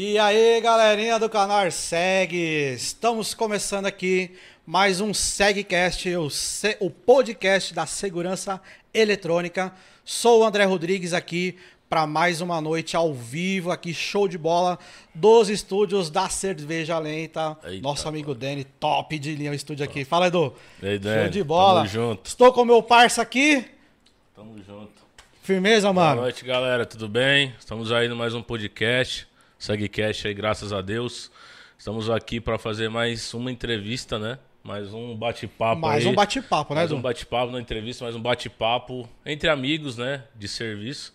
E 0.00 0.16
aí, 0.16 0.60
galerinha 0.60 1.18
do 1.18 1.28
canal 1.28 1.68
Segue, 1.72 2.72
estamos 2.72 3.34
começando 3.34 3.86
aqui 3.86 4.30
mais 4.64 5.00
um 5.00 5.12
Segcast, 5.12 6.08
o, 6.14 6.28
o 6.78 6.88
podcast 6.88 7.74
da 7.74 7.84
segurança 7.84 8.62
eletrônica. 8.94 9.72
Sou 10.04 10.42
o 10.42 10.44
André 10.44 10.62
Rodrigues 10.66 11.12
aqui 11.12 11.58
para 11.90 12.06
mais 12.06 12.40
uma 12.40 12.60
noite 12.60 12.96
ao 12.96 13.12
vivo 13.12 13.72
aqui, 13.72 13.92
show 13.92 14.28
de 14.28 14.38
bola, 14.38 14.78
dos 15.12 15.48
estúdios 15.48 16.10
da 16.10 16.28
Cerveja 16.28 16.96
Lenta. 17.00 17.58
Eita, 17.64 17.82
Nosso 17.82 18.08
amigo 18.08 18.36
Dani, 18.36 18.62
top 18.62 19.18
de 19.18 19.34
linha 19.34 19.50
o 19.50 19.54
estúdio 19.54 19.84
aqui. 19.84 20.04
Fala, 20.04 20.28
Edu. 20.28 20.54
E 20.80 20.86
aí, 20.86 20.94
Show 20.94 21.12
Dani? 21.12 21.30
de 21.30 21.42
bola. 21.42 21.80
Tamo 21.80 21.88
junto. 21.88 22.26
Estou 22.28 22.52
com 22.52 22.62
o 22.62 22.64
meu 22.64 22.84
parça 22.84 23.20
aqui. 23.20 23.64
Tamo 24.36 24.62
junto. 24.64 25.02
Firmeza, 25.42 25.92
Boa 25.92 26.06
mano. 26.10 26.20
noite, 26.20 26.44
galera. 26.44 26.86
Tudo 26.86 27.08
bem? 27.08 27.52
Estamos 27.58 27.90
aí 27.90 28.06
no 28.06 28.14
mais 28.14 28.32
um 28.32 28.40
podcast. 28.40 29.26
Segcast 29.58 30.28
aí, 30.28 30.34
graças 30.34 30.72
a 30.72 30.80
Deus. 30.80 31.30
Estamos 31.76 32.08
aqui 32.08 32.40
para 32.40 32.58
fazer 32.58 32.88
mais 32.88 33.34
uma 33.34 33.50
entrevista, 33.50 34.18
né? 34.18 34.38
Mais 34.62 34.92
um 34.94 35.16
bate-papo 35.16 35.80
Mais 35.80 36.04
aí. 36.04 36.12
um 36.12 36.14
bate-papo, 36.14 36.74
né, 36.74 36.80
Mais 36.80 36.92
um 36.92 37.00
bate-papo 37.00 37.50
na 37.52 37.60
entrevista, 37.60 38.04
mais 38.04 38.14
um 38.14 38.20
bate-papo 38.20 39.08
entre 39.26 39.48
amigos, 39.48 39.96
né? 39.96 40.22
De 40.36 40.46
serviço. 40.46 41.12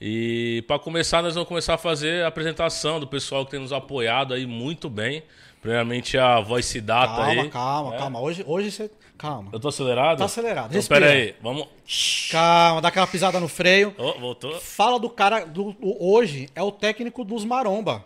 E 0.00 0.62
para 0.66 0.78
começar, 0.78 1.22
nós 1.22 1.34
vamos 1.34 1.48
começar 1.48 1.74
a 1.74 1.78
fazer 1.78 2.24
a 2.24 2.28
apresentação 2.28 3.00
do 3.00 3.06
pessoal 3.06 3.44
que 3.44 3.50
tem 3.52 3.60
nos 3.60 3.72
apoiado 3.72 4.32
aí 4.34 4.46
muito 4.46 4.88
bem. 4.88 5.22
Primeiramente 5.60 6.16
a 6.18 6.40
Voice 6.40 6.80
Data 6.80 7.14
Calma, 7.16 7.42
aí. 7.42 7.48
calma, 7.50 7.90
né? 7.90 7.98
calma. 7.98 8.20
Hoje, 8.20 8.44
hoje 8.46 8.70
você. 8.70 8.90
Calma. 9.22 9.50
Eu 9.52 9.60
tô 9.60 9.68
acelerado? 9.68 10.18
Tá 10.18 10.24
acelerado. 10.24 10.66
Então, 10.66 10.74
Respira. 10.76 11.00
pera 11.00 11.12
aí. 11.12 11.34
Vamos... 11.40 11.68
Calma, 12.30 12.80
dá 12.82 12.88
aquela 12.88 13.06
pisada 13.06 13.38
no 13.38 13.46
freio. 13.46 13.94
Ô, 13.96 14.18
voltou? 14.18 14.58
Fala 14.60 14.98
do 14.98 15.08
cara. 15.08 15.44
Do, 15.46 15.76
o- 15.80 16.12
hoje 16.14 16.48
é 16.56 16.62
o 16.62 16.72
técnico 16.72 17.24
dos 17.24 17.44
Maromba. 17.44 18.04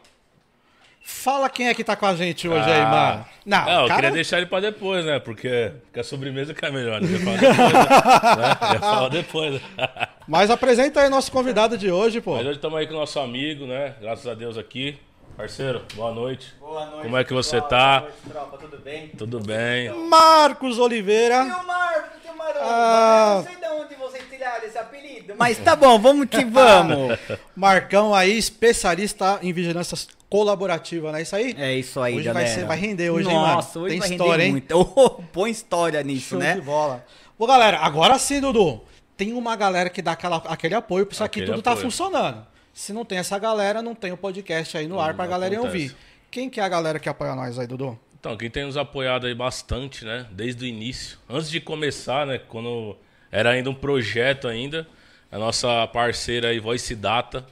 Fala 1.02 1.48
quem 1.48 1.68
é 1.68 1.74
que 1.74 1.82
tá 1.84 1.94
com 1.96 2.04
a 2.04 2.14
gente 2.16 2.46
hoje 2.48 2.68
aí, 2.70 2.80
Ah. 2.80 2.90
mano. 2.90 3.26
Não, 3.46 3.64
Não, 3.64 3.82
eu 3.82 3.88
cara, 3.88 3.94
queria 3.94 4.10
deixar 4.10 4.36
ele 4.38 4.46
pra 4.46 4.60
depois, 4.60 5.04
né? 5.06 5.18
Porque, 5.20 5.72
porque 5.84 6.00
a 6.00 6.04
sobremesa 6.04 6.52
que 6.52 6.64
é 6.66 6.70
melhor, 6.70 7.00
né? 7.00 7.08
Já 7.08 8.80
fala 8.80 9.08
depois, 9.08 9.52
né? 9.54 9.62
Depois. 9.72 9.88
né? 9.98 10.08
Mas 10.28 10.50
apresenta 10.50 11.00
aí 11.00 11.08
nosso 11.08 11.30
convidado 11.32 11.78
de 11.78 11.90
hoje, 11.90 12.20
pô. 12.20 12.34
Mas 12.34 12.44
hoje 12.46 12.56
estamos 12.56 12.76
aí 12.78 12.86
com 12.88 12.94
o 12.94 12.98
nosso 12.98 13.18
amigo, 13.20 13.64
né? 13.66 13.94
Graças 14.00 14.26
a 14.26 14.34
Deus 14.34 14.58
aqui. 14.58 14.98
Parceiro, 15.36 15.82
boa 15.94 16.12
noite. 16.14 16.54
Boa 16.58 16.86
noite. 16.86 17.02
Como 17.02 17.16
é 17.16 17.24
que 17.24 17.32
você 17.32 17.60
pessoal. 17.60 17.68
tá? 17.68 18.00
Boa 18.00 18.10
noite, 18.10 18.30
tropa. 18.30 18.58
Tudo 18.58 18.78
bem? 18.78 19.08
Tudo 19.08 19.40
bem? 19.40 20.08
Marcos 20.08 20.78
Oliveira. 20.78 21.44
E 21.44 21.50
o 21.52 21.66
Marcos, 21.66 22.22
que 22.22 22.28
maromba. 22.32 22.60
Ah. 22.62 23.34
Não 23.36 23.44
sei 23.44 23.56
de 23.56 23.66
onde 23.74 23.94
vocês 23.96 24.24
tiraram 24.30 24.64
esse 24.64 24.78
apelido. 24.78 25.34
Mas 25.36 25.58
tá 25.58 25.76
bom, 25.76 25.98
vamos 25.98 26.26
que 26.30 26.42
vamos. 26.44 27.18
Marcão 27.54 28.14
aí, 28.14 28.38
especialista 28.38 29.38
em 29.42 29.52
vigilância 29.52 29.98
colaborativa, 30.30 31.12
não 31.12 31.18
é 31.18 31.22
isso 31.22 31.36
aí? 31.36 31.54
É 31.58 31.74
isso 31.74 32.00
aí, 32.00 32.14
Hoje 32.16 32.24
vai 32.24 32.34
galera. 32.34 32.54
ser- 32.54 32.64
vai 32.66 32.76
render 32.78 33.10
hoje, 33.10 33.28
hein, 33.28 33.34
mano? 33.34 33.54
Nossa, 33.56 33.78
hoje 33.78 33.90
Tem 33.90 34.00
vai 34.00 34.10
história, 34.10 34.32
render 34.32 34.44
hein? 34.44 34.52
muito. 34.52 34.74
Oh, 34.96 35.10
põe 35.32 35.50
história 35.50 36.02
nisso, 36.02 36.30
Show 36.30 36.38
né? 36.38 36.54
de 36.54 36.62
bola. 36.62 37.04
Bom, 37.38 37.46
galera, 37.46 37.78
agora 37.80 38.18
sim, 38.18 38.40
Dudu. 38.40 38.80
Tem 39.18 39.34
uma 39.34 39.54
galera 39.54 39.90
que 39.90 40.00
dá 40.00 40.12
aquela, 40.12 40.36
aquele 40.46 40.74
apoio, 40.74 41.04
por 41.04 41.12
isso 41.12 41.22
aqui 41.24 41.42
tudo 41.44 41.60
tá 41.60 41.72
apoio. 41.72 41.84
funcionando. 41.86 42.46
Se 42.76 42.92
não 42.92 43.06
tem 43.06 43.16
essa 43.16 43.38
galera, 43.38 43.80
não 43.80 43.94
tem 43.94 44.12
o 44.12 44.18
podcast 44.18 44.76
aí 44.76 44.86
no 44.86 45.00
ar 45.00 45.14
pra 45.14 45.24
não 45.24 45.30
galera 45.30 45.62
ouvir. 45.62 45.96
Quem 46.30 46.50
que 46.50 46.60
é 46.60 46.62
a 46.62 46.68
galera 46.68 47.00
que 47.00 47.08
apoia 47.08 47.34
nós 47.34 47.58
aí, 47.58 47.66
Dudu? 47.66 47.98
Então, 48.20 48.36
quem 48.36 48.50
tem 48.50 48.66
nos 48.66 48.76
apoiado 48.76 49.26
aí 49.26 49.34
bastante, 49.34 50.04
né? 50.04 50.26
Desde 50.30 50.62
o 50.62 50.68
início. 50.68 51.18
Antes 51.26 51.48
de 51.48 51.58
começar, 51.58 52.26
né? 52.26 52.38
Quando 52.38 52.94
era 53.32 53.48
ainda 53.48 53.70
um 53.70 53.74
projeto 53.74 54.46
ainda. 54.46 54.86
A 55.32 55.38
nossa 55.38 55.86
parceira 55.86 56.48
aí, 56.48 56.60
Voice 56.60 56.94
Data, 56.94 57.46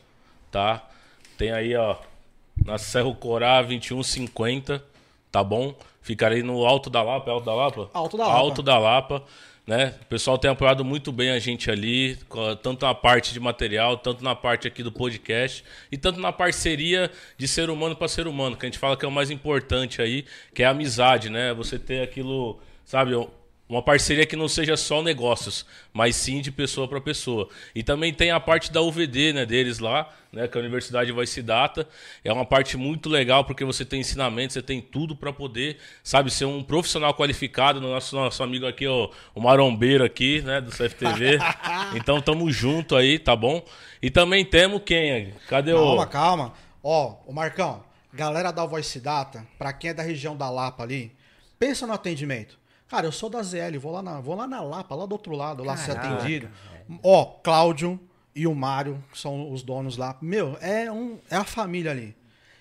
tá? 0.51 0.87
Tem 1.39 1.53
aí, 1.53 1.75
ó, 1.75 1.97
na 2.63 2.77
Serro 2.77 3.15
Corá 3.15 3.63
2150, 3.63 4.85
tá 5.33 5.43
bom? 5.43 5.75
Ficarei 6.03 6.43
no 6.43 6.67
Alto 6.67 6.91
da 6.91 7.03
Lapa, 7.03 7.31
é 7.31 7.33
Alto 7.33 7.47
da 7.47 7.55
Lapa? 7.55 7.91
Alto 7.95 8.19
da 8.19 8.27
Lapa. 8.27 8.39
Alto 8.39 8.63
da 8.63 8.79
Lapa, 8.79 9.23
né? 9.67 9.95
O 10.03 10.05
pessoal 10.07 10.37
tem 10.37 10.51
apoiado 10.51 10.85
muito 10.85 11.11
bem 11.11 11.31
a 11.31 11.39
gente 11.39 11.71
ali, 11.71 12.19
tanto 12.63 12.85
na 12.85 12.95
parte 12.95 13.33
de 13.33 13.41
material, 13.41 13.97
tanto 13.97 14.23
na 14.23 14.35
parte 14.35 14.69
aqui 14.69 14.83
do 14.83 14.93
podcast 14.93 15.65
e 15.91 15.97
tanto 15.97 16.21
na 16.21 16.33
parceria 16.33 17.11
de 17.39 17.49
ser 17.49 17.71
humano 17.71 17.97
para 17.97 18.09
ser 18.09 18.27
humano, 18.27 18.57
que 18.57 18.67
a 18.67 18.69
gente 18.69 18.79
fala 18.79 18.97
que 18.97 19.05
é 19.05 19.09
o 19.09 19.13
mais 19.13 19.31
importante 19.31 20.03
aí, 20.03 20.25
que 20.53 20.63
é 20.63 20.67
a 20.67 20.71
amizade, 20.71 21.31
né? 21.31 21.55
Você 21.55 21.79
ter 21.79 22.03
aquilo, 22.03 22.61
sabe, 22.85 23.13
uma 23.69 23.83
parceria 23.83 24.27
que 24.27 24.37
não 24.37 24.47
seja 24.47 24.77
só 24.77 25.03
negócios, 25.03 25.65
mas 25.93 26.17
sim 26.17 26.41
de 26.41 26.53
pessoa 26.53 26.87
para 26.87 27.01
pessoa. 27.01 27.49
E 27.75 27.83
também 27.83 28.13
tem 28.13 28.31
a 28.31 28.39
parte 28.39 28.71
da 28.71 28.83
UVD, 28.83 29.33
né, 29.33 29.47
deles 29.47 29.79
lá, 29.79 30.13
né, 30.31 30.47
que 30.47 30.59
a 30.59 30.61
Universidade 30.61 31.11
Voice 31.11 31.41
Data. 31.41 31.89
É 32.23 32.31
uma 32.33 32.45
parte 32.45 32.77
muito 32.77 33.09
legal 33.09 33.45
porque 33.45 33.65
você 33.65 33.85
tem 33.85 34.01
ensinamento, 34.01 34.53
você 34.53 34.63
tem 34.63 34.83
tudo 34.83 35.17
para 35.17 35.33
poder, 35.33 35.79
sabe, 36.03 36.31
ser 36.31 36.45
um 36.45 36.63
profissional 36.63 37.15
qualificado. 37.15 37.81
Nosso 37.81 38.15
nosso 38.15 38.43
amigo 38.43 38.67
aqui, 38.67 38.87
ó, 38.87 39.09
o 39.35 39.41
marombeiro 39.41 40.05
aqui, 40.05 40.43
né, 40.43 40.61
do 40.61 40.71
CFTV. 40.71 41.39
então 41.97 42.21
tamo 42.21 42.51
junto 42.51 42.95
aí, 42.95 43.19
tá 43.19 43.35
bom? 43.35 43.65
E 44.03 44.11
também 44.11 44.45
temos 44.45 44.83
quem? 44.85 45.33
Cadê 45.49 45.73
Calma, 45.73 46.03
o 46.03 46.07
calma. 46.07 46.53
Ó, 46.83 47.17
o 47.27 47.33
Marcão, 47.33 47.83
galera 48.13 48.53
da 48.53 48.67
Voice 48.67 49.01
Data, 49.01 49.47
pra 49.59 49.73
quem 49.73 49.89
é 49.89 49.95
da 49.95 50.03
região 50.03 50.37
da 50.37 50.51
Lapa 50.51 50.83
ali, 50.83 51.13
pensa 51.59 51.87
no 51.87 51.95
atendimento. 51.95 52.63
Cara, 52.95 53.09
eu 53.09 53.13
sou 53.13 53.29
da 53.29 53.43
ZL, 53.43 53.77
vou 53.81 53.91
lá 53.91 54.01
na, 54.01 54.21
vou 54.21 54.37
lá 54.37 54.47
na 54.47 54.61
Lapa, 54.61 54.95
lá 54.95 55.05
do 55.05 55.11
outro 55.11 55.35
lado, 55.35 55.65
lá 55.65 55.77
ser 55.77 55.97
Caraca, 55.97 56.15
atendido. 56.15 56.49
Ó, 57.03 57.25
Cláudio 57.43 57.99
e 58.33 58.47
o 58.47 58.55
Mário, 58.55 59.03
que 59.11 59.19
são 59.19 59.53
os 59.53 59.65
donos 59.65 59.97
lá. 59.97 60.17
Meu, 60.23 60.57
é, 60.61 60.93
um, 60.93 61.19
é 61.29 61.35
a 61.35 61.43
família 61.43 61.91
ali. 61.91 62.15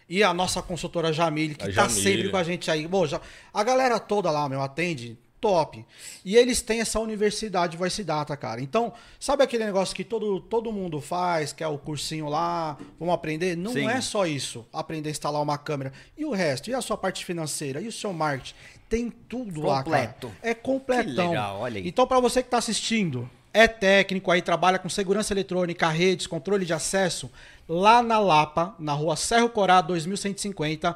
E 0.10 0.24
a 0.24 0.34
nossa 0.34 0.60
consultora 0.60 1.14
Jamile, 1.14 1.54
que 1.54 1.66
A 1.66 1.68
tá 1.68 1.88
Jamile. 1.88 2.02
sempre 2.02 2.30
com 2.30 2.38
a 2.38 2.44
gente 2.44 2.72
aí. 2.72 2.88
Bom, 2.88 3.06
já, 3.06 3.22
a 3.54 3.64
galera 3.64 4.00
toda 4.00 4.32
lá, 4.32 4.50
meu, 4.50 4.60
atende 4.64 5.20
top. 5.44 5.86
E 6.24 6.38
eles 6.38 6.62
têm 6.62 6.80
essa 6.80 7.02
universidade 7.02 7.76
Voice 7.76 8.02
Data, 8.02 8.36
cara. 8.38 8.62
Então, 8.62 8.94
sabe 9.20 9.44
aquele 9.44 9.66
negócio 9.66 9.94
que 9.94 10.06
todo, 10.06 10.40
todo 10.40 10.72
mundo 10.72 11.02
faz, 11.02 11.52
que 11.52 11.62
é 11.62 11.68
o 11.68 11.78
cursinho 11.78 12.30
lá, 12.30 12.78
vamos 12.98 13.14
aprender? 13.14 13.58
Não 13.58 13.74
Sim. 13.74 13.90
é 13.90 14.00
só 14.00 14.26
isso, 14.26 14.66
aprender 14.72 15.10
a 15.10 15.12
instalar 15.12 15.42
uma 15.42 15.58
câmera. 15.58 15.92
E 16.18 16.24
o 16.24 16.32
resto? 16.32 16.70
E 16.70 16.74
a 16.74 16.80
sua 16.80 16.96
parte 16.96 17.26
financeira? 17.26 17.82
E 17.82 17.90
o 17.90 17.92
seu 17.92 18.14
marketing? 18.14 18.56
Tem 18.94 19.10
tudo 19.10 19.62
lá, 19.62 19.82
cara. 19.82 19.84
Completo. 19.84 20.32
É 20.44 20.54
completão. 20.54 21.06
Que 21.06 21.22
legal, 21.22 21.62
olha 21.62 21.80
aí. 21.80 21.88
Então, 21.88 22.06
para 22.06 22.20
você 22.20 22.44
que 22.44 22.48
está 22.48 22.60
assistindo, 22.60 23.28
é 23.52 23.68
técnico 23.68 24.30
aí, 24.30 24.40
trabalha 24.40 24.78
com 24.78 24.88
segurança 24.88 25.34
eletrônica, 25.34 25.90
redes, 25.90 26.28
controle 26.28 26.64
de 26.64 26.74
acesso, 26.74 27.32
lá 27.68 28.04
na 28.04 28.20
Lapa, 28.20 28.76
na 28.78 28.94
rua 28.94 29.16
Serro 29.16 29.50
Corá 29.50 29.82
2150, 29.82 30.96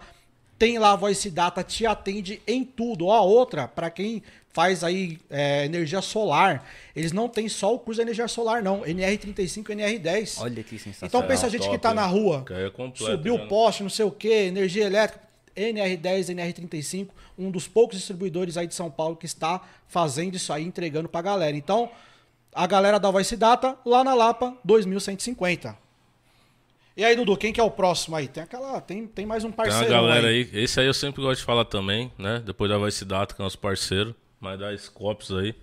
tem 0.60 0.78
lá 0.78 0.92
a 0.92 0.96
Voice 0.96 1.32
Data, 1.32 1.64
te 1.64 1.88
atende 1.88 2.40
em 2.46 2.64
tudo. 2.64 3.08
Ó, 3.08 3.16
a 3.16 3.22
outra, 3.22 3.68
para 3.68 3.90
quem 3.90 4.22
faz 4.50 4.84
aí 4.84 5.18
é, 5.28 5.66
energia 5.66 6.00
solar, 6.00 6.68
eles 6.96 7.12
não 7.12 7.28
têm 7.28 7.50
só 7.50 7.74
o 7.74 7.80
curso 7.80 7.98
de 7.98 8.04
energia 8.04 8.28
solar, 8.28 8.62
não. 8.62 8.82
NR35 8.82 9.70
e 9.70 9.76
NR10. 9.76 10.40
Olha 10.40 10.64
que 10.64 10.78
sensacional. 10.78 11.08
Então 11.08 11.24
pensa 11.28 11.48
a 11.48 11.50
gente 11.50 11.62
top, 11.62 11.72
que 11.72 11.82
tá 11.82 11.96
na 11.96 12.06
rua, 12.06 12.46
é 12.52 12.70
completo 12.70 13.12
subiu 13.12 13.34
o 13.34 13.48
poste, 13.48 13.82
não 13.82 13.90
sei 13.90 14.06
o 14.06 14.12
que, 14.12 14.30
energia 14.30 14.86
elétrica, 14.86 15.27
NR10, 15.58 16.36
NR35, 16.36 17.10
um 17.38 17.50
dos 17.50 17.68
poucos 17.68 17.98
distribuidores 17.98 18.56
aí 18.58 18.68
de 18.68 18.76
São 18.76 18.90
Paulo 18.92 19.16
que 19.16 19.26
está 19.26 19.62
fazendo 19.88 20.36
isso 20.36 20.54
aí, 20.54 20.64
entregando 20.64 21.10
pra 21.10 21.22
galera. 21.22 21.58
Então, 21.58 21.90
a 22.54 22.68
galera 22.68 23.00
da 23.00 23.10
Voice 23.12 23.36
Data, 23.36 23.78
lá 23.86 24.04
na 24.04 24.14
Lapa, 24.14 24.56
2150. 24.64 25.78
E 26.96 27.06
aí, 27.06 27.16
Dudu, 27.16 27.38
quem 27.38 27.54
que 27.54 27.60
é 27.60 27.64
o 27.64 27.70
próximo 27.70 28.16
aí? 28.16 28.28
Tem 28.28 28.42
aquela, 28.42 28.82
tem, 28.82 29.06
tem 29.06 29.26
mais 29.26 29.44
um 29.44 29.50
Tem 29.50 29.58
parceiro 29.58 29.90
galera 29.90 30.28
aí. 30.30 30.50
aí. 30.52 30.64
Esse 30.64 30.80
aí 30.80 30.88
eu 30.88 30.94
sempre 30.94 31.22
gosto 31.22 31.40
de 31.40 31.46
falar 31.46 31.66
também, 31.66 32.12
né? 32.18 32.42
Depois 32.44 32.72
da 32.72 32.78
Vice 32.80 33.06
Data, 33.06 33.36
que 33.36 33.42
é 33.42 33.44
nosso 33.44 33.60
parceiro, 33.60 34.16
mas 34.40 34.60
da 34.60 34.76
Scopes 34.76 35.32
aí, 35.32 35.54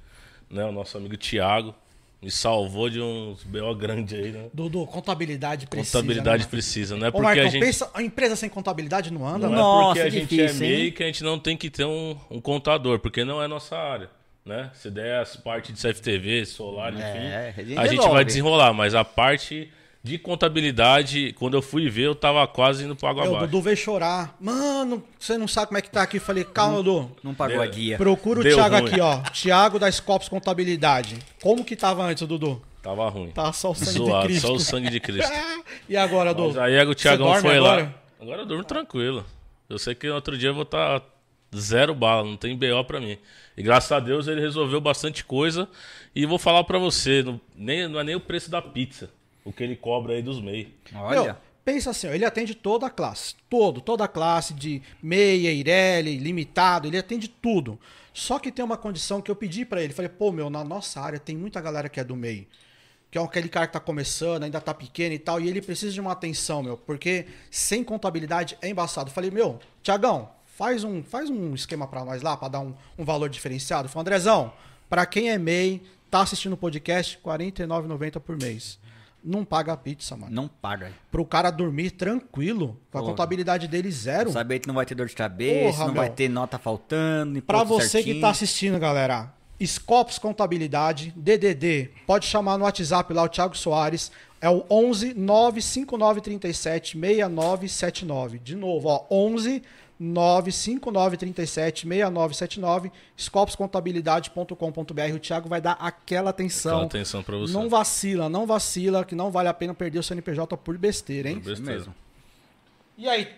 né? 0.49 0.65
O 0.65 0.71
nosso 0.71 0.97
amigo 0.97 1.17
Thiago. 1.17 1.75
Me 2.25 2.31
salvou 2.31 2.89
de 2.89 3.03
uns 3.03 3.45
BO 3.45 3.75
grande 3.75 4.17
aí, 4.17 4.33
né? 4.33 4.47
Dudu, 4.55 4.87
contabilidade 4.87 5.67
precisa. 5.67 5.99
Contabilidade 5.99 6.45
né, 6.45 6.49
precisa, 6.49 6.95
né? 6.95 7.01
mano? 7.01 7.09
Ô, 7.11 7.13
Porque 7.13 7.27
Marcão, 7.27 7.45
a 7.45 7.49
gente. 7.49 7.63
pensa, 7.63 7.91
a 7.93 8.03
empresa 8.03 8.35
sem 8.35 8.49
contabilidade 8.49 9.13
não 9.13 9.29
anda, 9.29 9.47
Não 9.47 9.51
mano. 9.51 9.61
é 9.61 9.63
Nossa, 9.63 9.87
porque 9.87 10.01
a 10.01 10.11
gente 10.11 10.37
difícil, 10.37 10.65
é 10.65 10.71
hein? 10.71 10.77
MEI 10.79 10.91
que 10.93 11.03
a 11.03 11.07
gente 11.07 11.23
não 11.23 11.39
tem 11.39 11.55
que 11.55 11.69
ter 11.69 11.85
um, 11.85 12.17
um 12.31 12.41
contador, 12.41 12.99
porque 12.99 13.27
não 13.27 13.43
é 13.43 13.47
nossa 13.47 13.77
área. 13.77 14.09
Né? 14.43 14.71
Se 14.73 14.91
der 14.91 15.21
as 15.21 15.37
partes 15.37 15.75
de 15.75 15.81
CFTV, 15.87 16.47
solar, 16.47 16.95
enfim, 16.95 17.03
É, 17.03 17.55
a 17.57 17.63
gente 17.63 17.79
a 17.79 17.87
gente 17.89 18.09
vai 18.09 18.25
desenrolar, 18.25 18.73
mas 18.73 18.95
a 18.95 19.05
parte 19.05 19.71
de 20.05 20.19
contabilidade, 20.19 21.33
quando 21.39 21.55
eu 21.55 21.63
fui 21.63 21.89
ver, 21.89 22.03
eu 22.03 22.15
tava 22.15 22.47
quase 22.47 22.85
indo 22.85 22.95
pro 22.95 23.09
água 23.09 23.23
Meu, 23.23 23.33
o 23.33 23.37
abaixo. 23.37 23.51
Dudu 23.51 23.63
veio 23.63 23.77
chorar. 23.77 24.37
Mano, 24.39 25.03
você 25.19 25.39
não 25.39 25.49
sabe 25.49 25.69
como 25.69 25.79
é 25.79 25.81
que 25.81 25.89
tá 25.91 26.03
aqui. 26.03 26.21
Falei, 26.21 26.45
calma, 26.45 26.77
Dudu. 26.83 27.11
Não 27.23 27.33
pagou 27.35 27.63
a 27.63 27.67
guia. 27.67 27.97
Procura 27.97 28.41
o 28.41 28.43
Deu 28.43 28.55
Thiago 28.55 28.77
ruim. 28.77 28.87
aqui, 28.91 29.01
ó. 29.01 29.17
Thiago 29.31 29.79
da 29.79 29.91
Scopus 29.91 30.29
Contabilidade. 30.29 31.17
Como 31.43 31.65
que 31.65 31.75
tava 31.75 32.05
antes, 32.05 32.27
Dudu? 32.29 32.61
Tava 32.83 33.09
ruim. 33.09 33.31
Tá 33.31 33.51
só 33.55 33.71
o 33.71 33.75
sangue 33.75 33.93
Zoado, 33.93 34.21
de 34.21 34.27
Cristo. 34.29 34.47
só 34.47 34.53
o 34.53 34.61
sangue 34.61 34.91
de 34.91 35.01
Cristo. 35.01 35.33
e 35.89 35.97
agora, 35.97 36.35
Mas 36.35 36.37
Dudu? 36.37 36.61
aí 36.61 36.87
o 36.87 36.95
Thiagão 36.95 37.35
foi 37.37 37.57
agora? 37.57 37.83
lá. 37.85 37.95
Agora 38.21 38.43
eu 38.43 38.47
durmo 38.47 38.63
tranquilo. 38.65 39.25
Eu 39.71 39.79
sei 39.79 39.95
que 39.95 40.07
outro 40.11 40.37
dia 40.37 40.51
eu 40.51 40.55
vou 40.55 40.65
estar 40.65 41.01
zero 41.57 41.95
bala, 41.95 42.25
não 42.25 42.37
tem 42.37 42.55
BO 42.55 42.85
pra 42.87 43.01
mim. 43.01 43.17
E 43.57 43.63
graças 43.63 43.91
a 43.91 44.01
Deus 44.01 44.29
ele 44.29 44.43
resolveu 44.43 44.83
bastante 44.83 45.25
coisa. 45.25 45.67
E 46.15 46.27
vou 46.27 46.39
falar 46.39 46.63
pra 46.65 46.79
você, 46.79 47.23
não, 47.23 47.41
nem, 47.57 47.89
não 47.89 47.99
é 47.99 48.05
nem 48.05 48.15
o 48.15 48.21
preço 48.21 48.51
da 48.51 48.61
pizza, 48.61 49.09
o 49.45 49.53
que 49.53 49.63
ele 49.63 49.77
cobra 49.77 50.15
aí 50.15 50.23
dos 50.23 50.41
MEI. 50.41 50.75
Olha. 50.95 51.23
Meu, 51.23 51.37
pensa 51.65 51.91
assim, 51.91 52.09
ó, 52.09 52.13
ele 52.13 52.25
atende 52.25 52.55
toda 52.55 52.87
a 52.87 52.91
classe, 52.91 53.35
todo, 53.49 53.81
toda 53.81 54.05
a 54.05 54.09
classe 54.09 54.55
de 54.55 54.83
meia, 55.03 55.53
Ireli, 55.53 56.19
limitado, 56.19 56.89
ele 56.89 56.99
atende 56.99 57.29
tudo. 57.29 57.79
Só 58.13 58.39
que 58.39 58.53
tem 58.53 58.65
uma 58.65 58.77
condição 58.77 59.21
que 59.21 59.31
eu 59.31 59.37
pedi 59.37 59.65
para 59.65 59.83
ele, 59.83 59.93
falei, 59.93 60.09
pô, 60.09 60.31
meu, 60.31 60.49
na 60.49 60.63
nossa 60.63 61.01
área 61.01 61.19
tem 61.19 61.37
muita 61.37 61.61
galera 61.61 61.89
que 61.89 61.99
é 61.99 62.05
do 62.05 62.15
MEI, 62.15 62.47
que 63.11 63.19
é 63.19 63.23
aquele 63.23 63.49
cara 63.49 63.67
que 63.67 63.73
tá 63.73 63.81
começando, 63.81 64.45
ainda 64.45 64.61
tá 64.61 64.73
pequeno 64.73 65.15
e 65.15 65.19
tal, 65.19 65.41
e 65.41 65.49
ele 65.49 65.61
precisa 65.61 65.93
de 65.93 66.01
uma 66.01 66.13
atenção, 66.13 66.63
meu, 66.63 66.77
porque 66.77 67.27
sem 67.51 67.83
contabilidade 67.83 68.57
é 68.63 68.69
embaçado. 68.69 69.11
Falei, 69.11 69.31
meu, 69.31 69.59
Tiagão, 69.83 70.31
faz 70.47 70.85
um, 70.85 71.03
faz 71.03 71.29
um 71.29 71.55
esquema 71.55 71.89
para 71.89 72.05
nós 72.05 72.23
lá, 72.23 72.37
para 72.37 72.49
dar 72.49 72.61
um, 72.61 72.75
um 72.97 73.05
valor 73.05 73.29
diferenciado. 73.29 73.89
Falei, 73.89 74.03
Andrezão, 74.03 74.53
para 74.89 75.05
quem 75.07 75.31
é 75.31 75.39
MEI, 75.39 75.83
tá 76.09 76.21
assistindo 76.21 76.53
o 76.53 76.57
podcast, 76.57 77.19
R$ 77.25 77.33
49,90 77.33 78.21
por 78.21 78.37
mês 78.37 78.79
não 79.25 79.45
paga 79.45 79.77
pizza, 79.77 80.17
mano. 80.17 80.35
Não 80.35 80.47
paga. 80.47 80.93
Pro 81.11 81.25
cara 81.25 81.51
dormir 81.51 81.93
tranquilo, 81.93 82.79
com 82.91 82.99
a 82.99 83.01
Porra. 83.01 83.13
contabilidade 83.13 83.67
dele 83.67 83.91
zero. 83.91 84.31
Saber 84.31 84.59
que 84.59 84.69
não 84.69 84.75
vai 84.75 84.85
ter 84.85 84.95
dor 84.95 85.07
de 85.07 85.15
cabeça, 85.15 85.73
Porra, 85.79 85.87
não 85.87 85.95
meu. 85.95 86.03
vai 86.03 86.11
ter 86.11 86.29
nota 86.29 86.59
faltando. 86.59 87.41
Pra 87.43 87.65
você 87.65 87.89
certinho. 87.89 88.17
que 88.17 88.21
tá 88.21 88.31
assistindo, 88.31 88.79
galera, 88.79 89.33
Scopus 89.65 90.19
Contabilidade, 90.19 91.13
DDD, 91.17 91.91
pode 92.07 92.27
chamar 92.27 92.59
no 92.59 92.65
WhatsApp 92.65 93.13
lá 93.15 93.23
o 93.23 93.29
Thiago 93.29 93.57
Soares, 93.57 94.11
é 94.41 94.51
o 94.51 94.65
11 94.69 95.15
95937 95.15 96.99
6979. 96.99 98.39
De 98.39 98.55
novo, 98.55 98.89
ó, 98.89 99.05
11 99.11 99.63
95937 99.99 101.87
6979, 101.87 102.91
scopuscontabilidade.com.br. 103.17 105.15
O 105.15 105.19
Thiago 105.19 105.49
vai 105.49 105.61
dar 105.61 105.73
aquela 105.73 106.31
atenção. 106.31 106.73
Aquela 106.73 106.87
atenção 106.87 107.23
pra 107.23 107.37
você. 107.37 107.53
Não 107.53 107.69
vacila, 107.69 108.29
não 108.29 108.47
vacila, 108.47 109.05
que 109.05 109.15
não 109.15 109.31
vale 109.31 109.49
a 109.49 109.55
pena 109.55 109.75
perder 109.75 109.99
o 109.99 110.03
CNPJ 110.03 110.57
por 110.57 110.77
besteira, 110.79 111.29
hein? 111.29 111.37
Por 111.37 111.43
Isso 111.53 111.63
besteira. 111.63 111.79
mesmo. 111.79 111.95
E 112.97 113.09
aí, 113.09 113.29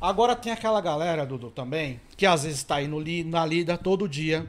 agora 0.00 0.34
tem 0.36 0.52
aquela 0.52 0.80
galera, 0.80 1.24
Dudu, 1.26 1.50
também, 1.50 2.00
que 2.16 2.24
às 2.26 2.44
vezes 2.44 2.58
está 2.58 2.76
aí 2.76 2.88
no, 2.88 2.98
li- 2.98 3.24
na 3.24 3.44
lida 3.44 3.76
todo 3.76 4.08
dia 4.08 4.46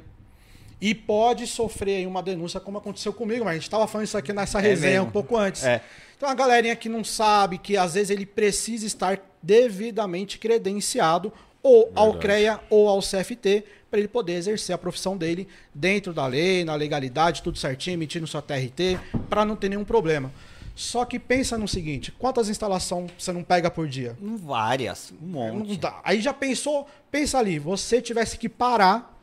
e 0.81 0.93
pode 0.93 1.47
sofrer 1.47 1.97
aí 1.97 2.07
uma 2.07 2.21
denúncia, 2.23 2.59
como 2.59 2.77
aconteceu 2.77 3.13
comigo, 3.13 3.45
mas 3.45 3.51
a 3.51 3.53
gente 3.55 3.63
estava 3.63 3.87
falando 3.87 4.05
isso 4.07 4.17
aqui 4.17 4.33
nessa 4.33 4.59
resenha 4.59 4.93
mesmo. 4.95 5.07
um 5.07 5.11
pouco 5.11 5.37
antes. 5.37 5.63
É. 5.63 5.81
Então, 6.17 6.29
a 6.29 6.33
galerinha 6.33 6.75
que 6.75 6.87
não 6.89 7.03
sabe 7.03 7.57
que 7.57 7.75
às 7.77 7.93
vezes 7.95 8.09
ele 8.09 8.25
precisa 8.25 8.85
estar 8.85 9.19
devidamente 9.41 10.37
credenciado 10.37 11.31
ou 11.63 11.91
ao 11.95 12.11
Verdade. 12.11 12.21
CREA 12.27 12.59
ou 12.69 12.87
ao 12.89 12.99
CFT 12.99 13.63
para 13.89 13.99
ele 13.99 14.07
poder 14.07 14.33
exercer 14.33 14.75
a 14.75 14.77
profissão 14.77 15.15
dele 15.15 15.47
dentro 15.73 16.13
da 16.13 16.25
lei, 16.27 16.65
na 16.65 16.75
legalidade, 16.75 17.41
tudo 17.41 17.57
certinho, 17.57 17.93
emitindo 17.93 18.27
sua 18.27 18.41
TRT, 18.41 18.99
para 19.29 19.45
não 19.45 19.55
ter 19.55 19.69
nenhum 19.69 19.85
problema. 19.85 20.31
Só 20.75 21.05
que 21.05 21.19
pensa 21.19 21.57
no 21.59 21.67
seguinte, 21.67 22.11
quantas 22.11 22.49
instalações 22.49 23.11
você 23.17 23.31
não 23.31 23.43
pega 23.43 23.69
por 23.69 23.87
dia? 23.87 24.17
Várias, 24.19 25.13
um 25.21 25.27
Não 25.27 25.55
monte. 25.59 25.77
dá. 25.77 26.01
Aí 26.03 26.19
já 26.19 26.33
pensou, 26.33 26.87
pensa 27.11 27.37
ali, 27.37 27.59
você 27.59 28.01
tivesse 28.01 28.37
que 28.39 28.49
parar 28.49 29.15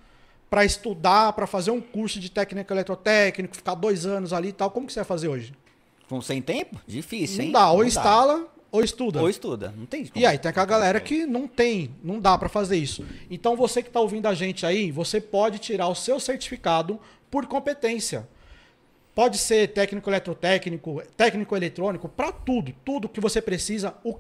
para 0.49 0.65
estudar, 0.65 1.33
para 1.33 1.49
fazer 1.49 1.73
um 1.73 1.81
curso 1.81 2.21
de 2.21 2.31
técnico 2.31 2.73
eletrotécnico, 2.73 3.57
ficar 3.57 3.75
dois 3.75 4.07
anos 4.07 4.33
ali 4.33 4.49
e 4.49 4.53
tal, 4.53 4.71
como 4.71 4.87
que 4.87 4.93
você 4.93 5.01
vai 5.01 5.05
fazer 5.05 5.27
hoje? 5.27 5.53
Com 6.09 6.23
sem 6.23 6.41
tempo? 6.41 6.81
Difícil, 6.87 7.41
hein? 7.41 7.47
Não 7.47 7.61
dá, 7.61 7.71
ou 7.73 7.79
Não 7.79 7.85
instala 7.85 8.47
ou 8.73 8.83
estuda. 8.85 9.21
Ou 9.21 9.29
estuda. 9.29 9.75
Não 9.77 9.87
tem 9.87 10.11
E 10.15 10.25
aí 10.25 10.39
tem 10.39 10.49
aquela 10.49 10.67
galera 10.67 11.01
que 11.01 11.27
não 11.27 11.49
tem, 11.49 11.91
não 12.03 12.21
dá 12.21 12.39
para 12.39 12.49
fazer 12.49 12.77
isso. 12.77 13.05
Então 13.31 13.57
você 13.57 13.83
que 13.83 13.89
está 13.89 14.01
ouvindo 14.01 14.27
a 14.27 14.35
gente 14.35 14.65
aí, 14.65 14.91
você 14.93 15.21
pode 15.21 15.59
tirar 15.59 15.89
o 15.89 15.95
seu 15.95 16.21
certificado 16.21 17.01
por 17.31 17.47
competência. 17.47 18.29
Pode 19.15 19.39
ser 19.39 19.69
técnico 19.69 20.09
eletrotécnico, 20.09 21.03
técnico 21.17 21.57
eletrônico, 21.57 22.09
para 22.09 22.31
tudo, 22.31 22.73
tudo 22.85 23.09
que 23.09 23.21
você 23.21 23.43
precisa, 23.43 23.95
o 24.05 24.17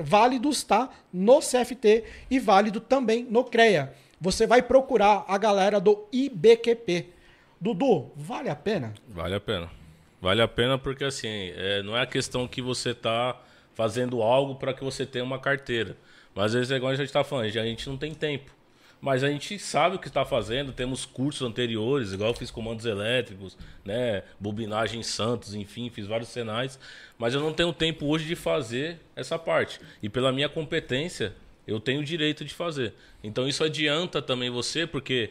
válido 0.00 0.50
está 0.50 0.90
no 1.12 1.40
CFT 1.40 2.04
e 2.30 2.38
válido 2.38 2.78
também 2.78 3.26
no 3.28 3.42
CREA. 3.42 3.94
Você 4.20 4.46
vai 4.46 4.62
procurar 4.62 5.24
a 5.26 5.38
galera 5.38 5.80
do 5.80 6.06
IBQP. 6.12 7.08
Dudu, 7.60 8.10
vale 8.14 8.50
a 8.50 8.54
pena? 8.54 8.92
Vale 9.08 9.34
a 9.34 9.40
pena. 9.40 9.70
Vale 10.20 10.42
a 10.42 10.48
pena 10.48 10.78
porque 10.78 11.04
assim, 11.04 11.52
é, 11.56 11.82
não 11.82 11.96
é 11.96 12.02
a 12.02 12.06
questão 12.06 12.46
que 12.46 12.60
você 12.60 12.94
tá 12.94 13.40
fazendo 13.74 14.22
algo 14.22 14.54
para 14.54 14.72
que 14.72 14.82
você 14.82 15.04
tenha 15.04 15.24
uma 15.24 15.38
carteira. 15.38 15.96
Mas 16.34 16.46
às 16.46 16.54
vezes 16.54 16.70
é 16.70 16.76
igual 16.76 16.92
a 16.92 16.96
gente 16.96 17.12
tá 17.12 17.22
falando, 17.22 17.46
a 17.46 17.64
gente 17.64 17.88
não 17.88 17.96
tem 17.96 18.14
tempo. 18.14 18.50
Mas 19.00 19.22
a 19.22 19.28
gente 19.28 19.58
sabe 19.58 19.96
o 19.96 19.98
que 19.98 20.08
está 20.08 20.24
fazendo, 20.24 20.72
temos 20.72 21.04
cursos 21.04 21.46
anteriores, 21.46 22.14
igual 22.14 22.30
eu 22.30 22.34
fiz 22.34 22.50
comandos 22.50 22.86
elétricos, 22.86 23.54
né, 23.84 24.22
bobinagem 24.40 25.00
em 25.00 25.02
Santos, 25.02 25.54
enfim, 25.54 25.90
fiz 25.90 26.06
vários 26.06 26.30
senais, 26.30 26.78
mas 27.18 27.34
eu 27.34 27.40
não 27.40 27.52
tenho 27.52 27.70
tempo 27.70 28.06
hoje 28.06 28.24
de 28.24 28.34
fazer 28.34 28.98
essa 29.14 29.38
parte. 29.38 29.78
E 30.02 30.08
pela 30.08 30.32
minha 30.32 30.48
competência, 30.48 31.34
eu 31.66 31.78
tenho 31.78 32.00
o 32.00 32.04
direito 32.04 32.46
de 32.46 32.54
fazer. 32.54 32.94
Então 33.22 33.46
isso 33.46 33.62
adianta 33.62 34.22
também 34.22 34.48
você, 34.48 34.86
porque 34.86 35.30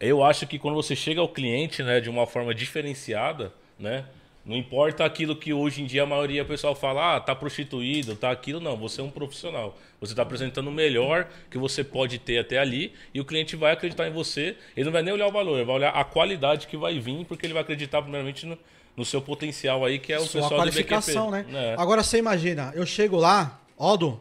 eu 0.00 0.24
acho 0.24 0.44
que 0.44 0.58
quando 0.58 0.74
você 0.74 0.96
chega 0.96 1.20
ao 1.20 1.28
cliente, 1.28 1.84
né, 1.84 2.00
de 2.00 2.10
uma 2.10 2.26
forma 2.26 2.52
diferenciada, 2.52 3.52
né, 3.78 4.04
não 4.46 4.56
importa 4.56 5.04
aquilo 5.04 5.34
que 5.34 5.52
hoje 5.52 5.82
em 5.82 5.86
dia 5.86 6.04
a 6.04 6.06
maioria 6.06 6.44
do 6.44 6.46
pessoal 6.46 6.72
fala, 6.72 7.16
ah, 7.16 7.20
tá 7.20 7.34
prostituído, 7.34 8.14
tá 8.14 8.30
aquilo, 8.30 8.60
não, 8.60 8.76
você 8.76 9.00
é 9.00 9.04
um 9.04 9.10
profissional. 9.10 9.76
Você 10.00 10.12
está 10.12 10.22
apresentando 10.22 10.68
o 10.68 10.72
melhor 10.72 11.28
que 11.50 11.58
você 11.58 11.82
pode 11.82 12.20
ter 12.20 12.38
até 12.38 12.58
ali 12.58 12.92
e 13.12 13.20
o 13.20 13.24
cliente 13.24 13.56
vai 13.56 13.72
acreditar 13.72 14.06
em 14.06 14.12
você. 14.12 14.56
Ele 14.76 14.84
não 14.84 14.92
vai 14.92 15.02
nem 15.02 15.12
olhar 15.12 15.26
o 15.26 15.32
valor, 15.32 15.56
ele 15.56 15.64
vai 15.64 15.74
olhar 15.74 15.90
a 15.90 16.04
qualidade 16.04 16.68
que 16.68 16.76
vai 16.76 16.96
vir, 17.00 17.24
porque 17.24 17.44
ele 17.44 17.54
vai 17.54 17.62
acreditar 17.62 18.00
primeiramente 18.02 18.46
no, 18.46 18.56
no 18.96 19.04
seu 19.04 19.20
potencial 19.20 19.84
aí, 19.84 19.98
que 19.98 20.12
é 20.12 20.18
o 20.18 20.20
Sua 20.24 20.42
pessoal 20.42 20.60
qualificação, 20.60 21.26
do 21.26 21.36
BQP. 21.38 21.52
né? 21.52 21.72
É. 21.72 21.74
Agora 21.76 22.04
você 22.04 22.18
imagina, 22.18 22.72
eu 22.76 22.86
chego 22.86 23.16
lá, 23.16 23.60
ó, 23.76 23.96
do 23.96 24.20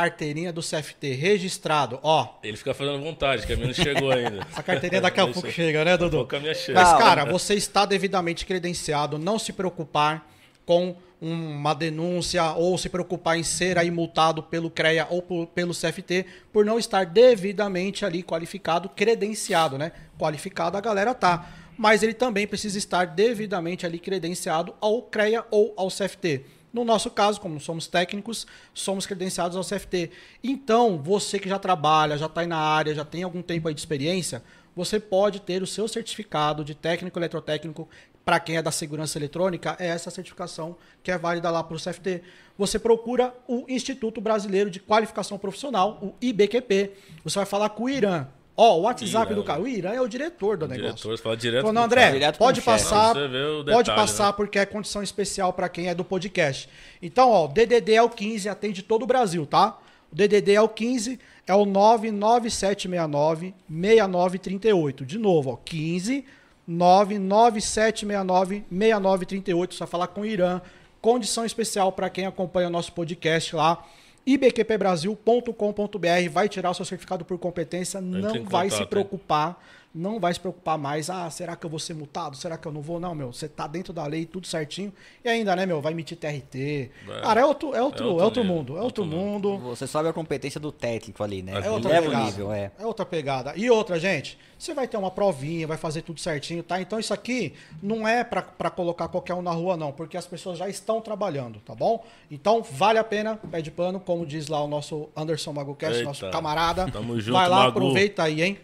carteirinha 0.00 0.52
do 0.52 0.60
CFT 0.60 1.12
registrado, 1.14 1.98
ó. 2.02 2.34
Ele 2.42 2.54
fica 2.58 2.74
fazendo 2.74 3.02
vontade, 3.02 3.46
que 3.46 3.52
a 3.54 3.56
minha 3.56 3.68
não 3.68 3.74
chegou 3.74 4.10
ainda. 4.12 4.46
Essa 4.52 4.62
carteirinha 4.62 5.00
daqui 5.00 5.18
a 5.18 5.24
Isso. 5.24 5.32
pouco 5.32 5.50
chega, 5.50 5.86
né, 5.86 5.96
Dudu? 5.96 6.18
Pouco 6.18 6.36
a 6.36 6.38
minha 6.40 6.54
chega. 6.54 6.78
Mas, 6.78 6.98
cara, 6.98 7.24
você 7.24 7.54
está 7.54 7.86
devidamente 7.86 8.44
credenciado, 8.44 9.16
não 9.18 9.38
se 9.38 9.54
preocupar 9.54 10.28
com 10.66 10.94
uma 11.18 11.72
denúncia 11.72 12.44
ou 12.52 12.76
se 12.76 12.90
preocupar 12.90 13.38
em 13.38 13.42
ser 13.42 13.78
aí 13.78 13.90
multado 13.90 14.42
pelo 14.42 14.68
CREA 14.70 15.06
ou 15.08 15.22
por- 15.22 15.46
pelo 15.46 15.72
CFT 15.72 16.26
por 16.52 16.62
não 16.62 16.78
estar 16.78 17.06
devidamente 17.06 18.04
ali 18.04 18.22
qualificado, 18.22 18.90
credenciado, 18.90 19.78
né? 19.78 19.92
Qualificado 20.18 20.76
a 20.76 20.80
galera 20.82 21.14
tá. 21.14 21.48
Mas 21.78 22.02
ele 22.02 22.12
também 22.12 22.46
precisa 22.46 22.76
estar 22.76 23.06
devidamente 23.06 23.86
ali 23.86 23.98
credenciado 23.98 24.74
ao 24.78 25.00
CREA 25.00 25.42
ou 25.50 25.72
ao 25.74 25.88
CFT. 25.88 26.44
No 26.76 26.84
nosso 26.84 27.10
caso, 27.10 27.40
como 27.40 27.58
somos 27.58 27.86
técnicos, 27.86 28.46
somos 28.74 29.06
credenciados 29.06 29.56
ao 29.56 29.64
CFT. 29.64 30.10
Então, 30.44 30.98
você 31.02 31.38
que 31.38 31.48
já 31.48 31.58
trabalha, 31.58 32.18
já 32.18 32.26
está 32.26 32.42
aí 32.42 32.46
na 32.46 32.58
área, 32.58 32.94
já 32.94 33.02
tem 33.02 33.22
algum 33.22 33.40
tempo 33.40 33.66
aí 33.66 33.72
de 33.72 33.80
experiência, 33.80 34.42
você 34.76 35.00
pode 35.00 35.40
ter 35.40 35.62
o 35.62 35.66
seu 35.66 35.88
certificado 35.88 36.62
de 36.62 36.74
técnico 36.74 37.18
eletrotécnico. 37.18 37.88
Para 38.22 38.38
quem 38.38 38.58
é 38.58 38.62
da 38.62 38.70
segurança 38.70 39.16
eletrônica, 39.16 39.74
é 39.80 39.86
essa 39.86 40.10
certificação 40.10 40.76
que 41.02 41.10
é 41.10 41.16
válida 41.16 41.50
lá 41.50 41.64
para 41.64 41.78
o 41.78 41.80
CFT. 41.80 42.22
Você 42.58 42.78
procura 42.78 43.34
o 43.48 43.64
Instituto 43.66 44.20
Brasileiro 44.20 44.70
de 44.70 44.78
Qualificação 44.78 45.38
Profissional, 45.38 45.98
o 46.02 46.14
IBQP. 46.20 46.92
Você 47.24 47.38
vai 47.38 47.46
falar 47.46 47.70
com 47.70 47.84
o 47.84 47.88
Irã. 47.88 48.26
Ó, 48.56 48.78
o 48.78 48.82
WhatsApp 48.82 49.34
do 49.34 49.44
cara. 49.44 49.60
O 49.60 49.68
Irã 49.68 49.92
é 49.92 50.00
o 50.00 50.08
diretor 50.08 50.56
do 50.56 50.66
negócio. 50.66 50.94
Diretor, 50.94 51.16
você 51.16 51.22
fala 51.22 51.36
direto 51.36 51.60
Falou, 51.60 51.74
não, 51.74 51.82
André. 51.84 52.10
Direto 52.12 52.38
pode 52.38 52.62
chefe. 52.62 52.70
passar, 52.70 53.10
o 53.10 53.14
pode 53.14 53.64
detalhe, 53.64 53.84
passar 53.84 54.26
né? 54.28 54.32
porque 54.32 54.58
é 54.58 54.64
condição 54.64 55.02
especial 55.02 55.52
para 55.52 55.68
quem 55.68 55.88
é 55.88 55.94
do 55.94 56.04
podcast. 56.04 56.68
Então, 57.02 57.30
ó, 57.30 57.44
o 57.44 57.48
DDD 57.48 57.92
é 57.94 58.02
o 58.02 58.08
15, 58.08 58.48
atende 58.48 58.82
todo 58.82 59.02
o 59.02 59.06
Brasil, 59.06 59.44
tá? 59.44 59.78
O 60.10 60.16
DDD 60.16 60.54
é 60.54 60.62
o 60.62 60.68
15, 60.68 61.20
é 61.46 61.54
o 61.54 61.66
99769 61.66 63.54
6938. 63.68 65.04
De 65.04 65.18
novo, 65.18 65.50
ó, 65.50 65.56
15 65.56 66.24
99769 66.66 68.64
6938. 68.70 69.74
Só 69.74 69.86
falar 69.86 70.06
com 70.08 70.22
o 70.22 70.26
Irã. 70.26 70.62
Condição 71.02 71.44
especial 71.44 71.92
para 71.92 72.08
quem 72.08 72.24
acompanha 72.26 72.68
o 72.68 72.70
nosso 72.70 72.92
podcast 72.92 73.54
lá. 73.54 73.84
ibqpbrasil.com.br 74.26 76.30
vai 76.30 76.48
tirar 76.48 76.70
o 76.70 76.74
seu 76.74 76.84
certificado 76.84 77.24
por 77.24 77.38
competência, 77.38 78.00
não 78.00 78.44
vai 78.44 78.70
se 78.70 78.84
contato, 78.86 79.50
hein? 79.50 79.56
Não 79.96 80.20
vai 80.20 80.32
se 80.34 80.38
preocupar 80.38 80.76
mais. 80.76 81.08
Ah, 81.08 81.28
será 81.30 81.56
que 81.56 81.64
eu 81.64 81.70
vou 81.70 81.78
ser 81.78 81.94
multado? 81.94 82.36
Será 82.36 82.58
que 82.58 82.68
eu 82.68 82.72
não 82.72 82.82
vou? 82.82 83.00
Não, 83.00 83.14
meu, 83.14 83.32
você 83.32 83.48
tá 83.48 83.66
dentro 83.66 83.92
da 83.92 84.06
lei, 84.06 84.26
tudo 84.26 84.46
certinho. 84.46 84.92
E 85.24 85.28
ainda, 85.28 85.56
né, 85.56 85.64
meu, 85.64 85.80
vai 85.80 85.92
emitir 85.92 86.18
TRT. 86.18 86.90
É. 87.08 87.20
Cara, 87.22 87.40
é 87.40 87.44
outro, 87.44 87.74
é 87.74 87.82
outro, 87.82 88.04
é 88.04 88.08
outro 88.08 88.24
outro, 88.24 88.42
nível, 88.42 88.56
mundo, 88.56 88.76
é 88.76 88.80
outro, 88.82 89.02
outro 89.02 89.04
mundo. 89.06 89.58
Você 89.58 89.86
sobe 89.86 90.08
a 90.08 90.12
competência 90.12 90.60
do 90.60 90.70
técnico 90.70 91.22
ali, 91.24 91.42
né? 91.42 91.60
É 91.64 91.70
outra 91.70 91.90
Leva 91.90 92.06
pegada. 92.06 92.22
o 92.22 92.26
nível, 92.26 92.52
é. 92.52 92.70
É 92.78 92.86
outra 92.86 93.06
pegada. 93.06 93.52
E 93.56 93.70
outra, 93.70 93.98
gente, 93.98 94.38
você 94.58 94.74
vai 94.74 94.86
ter 94.86 94.96
uma 94.96 95.10
provinha, 95.10 95.66
vai 95.66 95.76
fazer 95.76 96.02
tudo 96.02 96.20
certinho, 96.20 96.62
tá? 96.62 96.80
Então 96.80 97.00
isso 97.00 97.14
aqui 97.14 97.54
não 97.82 98.06
é 98.06 98.22
pra 98.22 98.42
pra 98.42 98.70
colocar 98.70 99.08
qualquer 99.08 99.34
um 99.34 99.42
na 99.42 99.50
rua, 99.50 99.76
não, 99.76 99.92
porque 99.92 100.16
as 100.16 100.26
pessoas 100.26 100.58
já 100.58 100.68
estão 100.68 101.00
trabalhando, 101.00 101.58
tá 101.60 101.74
bom? 101.74 102.04
Então 102.30 102.62
vale 102.62 102.98
a 102.98 103.04
pena, 103.04 103.36
pé 103.50 103.60
de 103.60 103.70
pano, 103.70 104.00
como 104.00 104.26
diz 104.26 104.48
lá 104.48 104.62
o 104.62 104.68
nosso 104.68 105.08
Anderson 105.16 105.52
Magucast, 105.52 105.96
Eita. 105.98 106.08
nosso 106.08 106.30
camarada. 106.30 106.90
Tamo 106.90 107.18
junto, 107.20 107.32
vai 107.34 107.48
lá, 107.48 107.64
Magu. 107.64 107.78
aproveita 107.78 108.22
aí, 108.22 108.42
hein? 108.42 108.58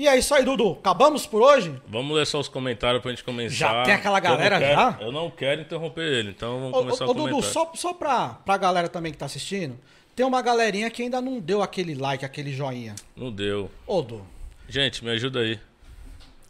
E 0.00 0.08
é 0.08 0.16
isso 0.18 0.34
aí, 0.34 0.42
Dudu. 0.42 0.78
Acabamos 0.80 1.26
por 1.26 1.42
hoje? 1.42 1.78
Vamos 1.86 2.16
ler 2.16 2.26
só 2.26 2.40
os 2.40 2.48
comentários 2.48 3.02
pra 3.02 3.10
gente 3.10 3.22
começar. 3.22 3.54
Já 3.54 3.82
tem 3.82 3.92
aquela 3.92 4.16
Eu 4.16 4.22
galera 4.22 4.58
quero- 4.58 4.74
já? 4.74 4.98
Eu 4.98 5.12
não 5.12 5.30
quero 5.30 5.60
interromper 5.60 6.00
ele, 6.10 6.30
então 6.30 6.58
vamos 6.58 6.72
Ô, 6.74 6.78
começar 6.78 7.04
ô, 7.04 7.10
o 7.10 7.12
Dudu, 7.12 7.28
comentário. 7.28 7.52
só, 7.52 7.70
só 7.74 7.92
pra, 7.92 8.28
pra 8.42 8.56
galera 8.56 8.88
também 8.88 9.12
que 9.12 9.18
tá 9.18 9.26
assistindo, 9.26 9.78
tem 10.16 10.24
uma 10.24 10.40
galerinha 10.40 10.88
que 10.88 11.02
ainda 11.02 11.20
não 11.20 11.38
deu 11.38 11.60
aquele 11.60 11.94
like, 11.94 12.24
aquele 12.24 12.50
joinha. 12.50 12.94
Não 13.14 13.30
deu. 13.30 13.70
Ô, 13.86 14.00
Du, 14.00 14.26
Gente, 14.66 15.04
me 15.04 15.10
ajuda 15.10 15.40
aí. 15.40 15.60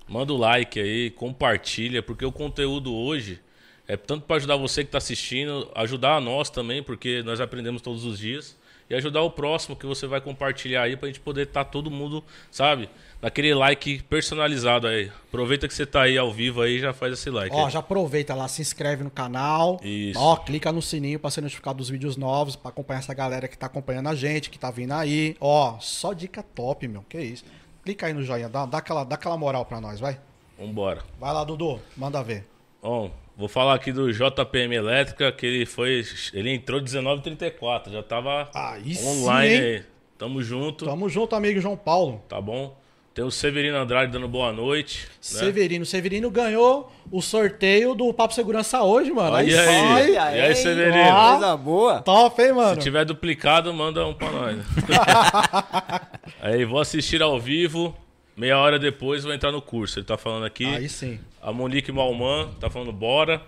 Manda 0.06 0.32
o 0.32 0.36
like 0.36 0.78
aí, 0.78 1.10
compartilha, 1.10 2.04
porque 2.04 2.24
o 2.24 2.30
conteúdo 2.30 2.94
hoje 2.94 3.40
é 3.88 3.96
tanto 3.96 4.26
para 4.26 4.36
ajudar 4.36 4.54
você 4.58 4.84
que 4.84 4.88
está 4.88 4.98
assistindo, 4.98 5.68
ajudar 5.74 6.14
a 6.14 6.20
nós 6.20 6.50
também, 6.50 6.84
porque 6.84 7.20
nós 7.24 7.40
aprendemos 7.40 7.82
todos 7.82 8.04
os 8.04 8.16
dias, 8.16 8.56
e 8.88 8.94
ajudar 8.94 9.22
o 9.22 9.30
próximo 9.30 9.74
que 9.76 9.86
você 9.86 10.06
vai 10.06 10.20
compartilhar 10.20 10.82
aí 10.82 10.96
pra 10.96 11.06
gente 11.08 11.20
poder 11.20 11.46
estar 11.46 11.64
todo 11.64 11.90
mundo, 11.90 12.24
sabe, 12.50 12.88
naquele 13.20 13.54
like 13.54 14.02
personalizado 14.04 14.86
aí. 14.86 15.10
Aproveita 15.28 15.68
que 15.68 15.74
você 15.74 15.86
tá 15.86 16.02
aí 16.02 16.16
ao 16.16 16.32
vivo 16.32 16.62
aí 16.62 16.76
e 16.76 16.80
já 16.80 16.92
faz 16.92 17.12
esse 17.12 17.30
like. 17.30 17.54
ó, 17.54 17.66
aí. 17.66 17.70
já 17.70 17.78
aproveita 17.78 18.34
lá, 18.34 18.48
se 18.48 18.62
inscreve 18.62 19.04
no 19.04 19.10
canal. 19.10 19.80
Isso. 19.82 20.18
Ó, 20.18 20.36
clica 20.36 20.72
no 20.72 20.82
sininho 20.82 21.18
pra 21.18 21.30
ser 21.30 21.40
notificado 21.40 21.78
dos 21.78 21.90
vídeos 21.90 22.16
novos, 22.16 22.56
pra 22.56 22.70
acompanhar 22.70 23.00
essa 23.00 23.14
galera 23.14 23.48
que 23.48 23.56
tá 23.56 23.66
acompanhando 23.66 24.08
a 24.08 24.14
gente, 24.14 24.50
que 24.50 24.58
tá 24.58 24.70
vindo 24.70 24.92
aí. 24.92 25.36
Ó, 25.40 25.78
só 25.80 26.12
dica 26.12 26.42
top, 26.42 26.88
meu. 26.88 27.04
Que 27.08 27.20
isso. 27.20 27.44
Clica 27.84 28.06
aí 28.06 28.12
no 28.12 28.22
joinha, 28.22 28.48
dá, 28.48 28.66
dá, 28.66 28.78
aquela, 28.78 29.04
dá 29.04 29.14
aquela 29.14 29.36
moral 29.36 29.64
pra 29.64 29.80
nós, 29.80 30.00
vai. 30.00 30.18
Vambora. 30.58 31.02
Vai 31.18 31.32
lá, 31.32 31.42
Dudu, 31.44 31.80
manda 31.96 32.22
ver. 32.22 32.46
Bom, 32.82 33.10
vou 33.36 33.48
falar 33.48 33.74
aqui 33.74 33.92
do 33.92 34.12
JPM 34.12 34.74
Elétrica, 34.74 35.32
que 35.32 35.46
ele 35.46 35.66
foi. 35.66 36.04
Ele 36.34 36.50
entrou 36.54 36.80
19h34, 36.80 37.90
já 37.90 38.02
tava 38.02 38.50
Aí 38.54 38.94
sim, 38.94 39.06
online 39.06 39.54
hein? 39.54 39.60
aí. 39.60 39.84
Tamo 40.18 40.42
junto. 40.42 40.84
Tamo 40.84 41.08
junto, 41.08 41.34
amigo 41.34 41.60
João 41.60 41.76
Paulo. 41.78 42.22
Tá 42.28 42.38
bom? 42.40 42.76
Tem 43.12 43.24
o 43.24 43.30
Severino 43.30 43.76
Andrade 43.76 44.12
dando 44.12 44.28
boa 44.28 44.52
noite. 44.52 45.06
né? 45.08 45.12
Severino. 45.20 45.84
Severino 45.84 46.30
ganhou 46.30 46.92
o 47.10 47.20
sorteio 47.20 47.92
do 47.94 48.14
Papo 48.14 48.32
Segurança 48.32 48.82
hoje, 48.82 49.10
mano. 49.10 49.34
Olha 49.34 49.60
aí, 49.62 49.68
aí. 49.68 49.74
sim. 49.78 49.92
Olha 49.92 50.36
E 50.36 50.40
aí, 50.40 50.54
Severino? 50.54 51.08
Ó. 51.10 51.30
Coisa 51.32 51.56
boa. 51.56 52.02
Top, 52.02 52.40
hein, 52.40 52.52
mano? 52.52 52.76
Se 52.76 52.80
tiver 52.82 53.04
duplicado, 53.04 53.74
manda 53.74 54.06
um 54.06 54.14
pra 54.14 54.30
nós. 54.30 54.58
aí, 56.40 56.64
vou 56.64 56.80
assistir 56.80 57.20
ao 57.20 57.38
vivo. 57.40 57.94
Meia 58.36 58.58
hora 58.58 58.78
depois 58.78 59.24
vou 59.24 59.34
entrar 59.34 59.50
no 59.52 59.60
curso. 59.60 59.98
Ele 59.98 60.06
tá 60.06 60.16
falando 60.16 60.46
aqui. 60.46 60.64
Aí 60.64 60.88
sim. 60.88 61.18
A 61.42 61.52
Monique 61.52 61.90
Malman 61.92 62.48
tá 62.60 62.70
falando 62.70 62.92
bora. 62.92 63.42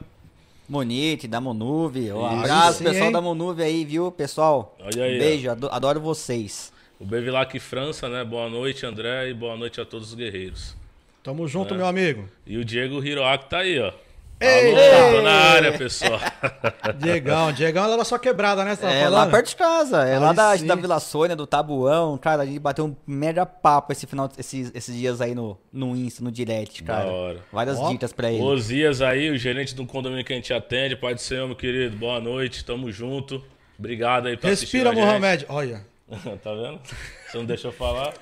Monite, 0.68 1.28
da 1.28 1.40
Monuve. 1.40 2.12
Um 2.12 2.26
Aí 2.26 2.38
abraço, 2.38 2.78
sim, 2.78 2.84
pessoal 2.84 3.06
hein? 3.06 3.12
da 3.12 3.20
Monuve 3.20 3.62
aí, 3.62 3.84
viu, 3.84 4.10
pessoal? 4.10 4.76
Olha 4.80 5.04
aí, 5.04 5.16
Um 5.16 5.18
Beijo, 5.18 5.50
ado- 5.50 5.68
adoro 5.70 6.00
vocês. 6.00 6.72
O 7.02 7.04
Bevilac 7.04 7.58
França, 7.58 8.08
né? 8.08 8.22
Boa 8.22 8.48
noite, 8.48 8.86
André, 8.86 9.28
e 9.30 9.34
boa 9.34 9.56
noite 9.56 9.80
a 9.80 9.84
todos 9.84 10.10
os 10.10 10.14
guerreiros. 10.14 10.76
Tamo 11.20 11.48
junto, 11.48 11.74
meu 11.74 11.84
amigo. 11.86 12.28
E 12.46 12.56
o 12.56 12.64
Diego 12.64 13.04
Hiroaki 13.04 13.50
tá 13.50 13.58
aí, 13.58 13.76
ó. 13.80 13.92
Eita! 14.40 14.80
Alô, 14.98 15.16
tô 15.16 15.22
na 15.22 15.32
área, 15.32 15.76
pessoal. 15.76 16.20
Diegão, 16.98 17.52
Diegão 17.52 17.84
é 17.84 17.86
lá 17.88 17.96
da 17.96 18.04
sua 18.04 18.20
quebrada, 18.20 18.64
né? 18.64 18.76
Você 18.76 18.82
tava 18.82 18.92
É 18.94 19.02
falando? 19.04 19.14
lá 19.14 19.26
perto 19.26 19.48
de 19.48 19.56
casa, 19.56 20.04
é 20.04 20.16
lá 20.16 20.32
da, 20.32 20.56
sim. 20.56 20.64
da 20.66 20.76
Vila 20.76 21.00
Sônia, 21.00 21.34
do 21.34 21.44
Tabuão, 21.46 22.16
cara, 22.18 22.42
a 22.42 22.46
gente 22.46 22.60
bateu 22.60 22.84
um 22.86 22.96
mega 23.04 23.44
papo 23.44 23.92
esse 23.92 24.06
final, 24.06 24.30
esses, 24.38 24.70
esses 24.72 24.94
dias 24.96 25.20
aí 25.20 25.34
no, 25.34 25.58
no 25.72 25.96
Insta, 25.96 26.22
no 26.22 26.30
direct, 26.30 26.84
Da 26.84 26.94
cara. 26.98 27.06
hora. 27.10 27.38
Várias 27.52 27.78
Ó, 27.80 27.90
dicas 27.90 28.12
pra 28.12 28.30
ele. 28.30 28.42
Osias 28.42 29.00
aí, 29.02 29.28
o 29.30 29.36
gerente 29.36 29.74
do 29.74 29.84
condomínio 29.86 30.24
que 30.24 30.32
a 30.32 30.36
gente 30.36 30.54
atende. 30.54 30.94
Pai 30.96 31.14
do 31.16 31.20
Senhor, 31.20 31.48
meu 31.48 31.56
querido. 31.56 31.96
Boa 31.96 32.20
noite, 32.20 32.64
tamo 32.64 32.90
junto. 32.92 33.44
Obrigado 33.76 34.26
aí 34.28 34.36
por 34.36 34.48
Respira. 34.48 34.92
Mohamed. 34.92 35.46
Olha. 35.48 35.84
tá 36.42 36.52
vendo? 36.54 36.80
Você 37.28 37.38
não 37.38 37.44
deixou 37.46 37.70
eu 37.70 37.76
falar? 37.76 38.12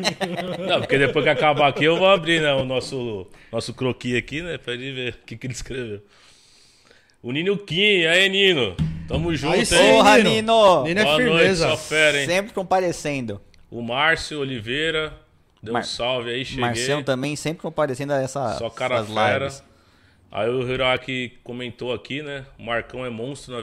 Não, 0.69 0.81
porque 0.81 0.99
depois 0.99 1.25
que 1.25 1.29
acabar 1.31 1.69
aqui 1.69 1.85
eu 1.85 1.97
vou 1.97 2.07
abrir 2.09 2.41
né, 2.41 2.53
o 2.55 2.65
nosso, 2.65 3.27
nosso 3.51 3.75
croquis 3.75 4.17
aqui, 4.17 4.43
né? 4.43 4.59
Pra 4.59 4.75
ele 4.75 4.93
ver 4.93 5.15
o 5.15 5.27
que, 5.27 5.37
que 5.37 5.47
ele 5.47 5.55
escreveu. 5.55 6.01
O 7.23 7.33
Nino 7.33 7.57
Kim, 7.59 8.05
aí 8.07 8.29
Nino. 8.29 8.77
Tamo 9.09 9.35
junto, 9.35 9.55
Aí 9.55 9.67
sim, 9.67 9.75
hein? 9.77 9.93
Porra, 9.97 10.19
Nino. 10.19 10.31
Nino! 10.31 10.85
Nino 10.85 11.01
é 11.01 11.05
Boa 11.05 11.19
noite, 11.19 11.33
firmeza. 11.33 11.69
só 11.69 11.77
fera, 11.77 12.21
hein? 12.21 12.27
Sempre 12.27 12.53
comparecendo. 12.55 13.41
O 13.71 13.83
Márcio 13.83 14.41
Oliveira. 14.41 15.13
Deu 15.63 15.73
um 15.73 15.75
Mar- 15.75 15.85
salve 15.85 16.31
aí, 16.31 16.45
cheguei. 16.45 16.61
Marcelo 16.65 17.03
também 17.03 17.37
sempre 17.37 17.61
comparecendo 17.63 18.13
a 18.15 18.23
essa, 18.23 18.57
Só 18.57 18.71
cara 18.71 18.97
essas 18.97 19.13
fera. 19.13 19.39
lives. 19.47 19.63
Aí 20.33 20.49
o 20.49 20.63
Hiroaki 20.67 21.39
comentou 21.43 21.93
aqui, 21.93 22.23
né? 22.23 22.47
O 22.59 22.63
Marcão 22.63 23.05
é 23.05 23.11
monstro 23.11 23.53
na, 23.55 23.63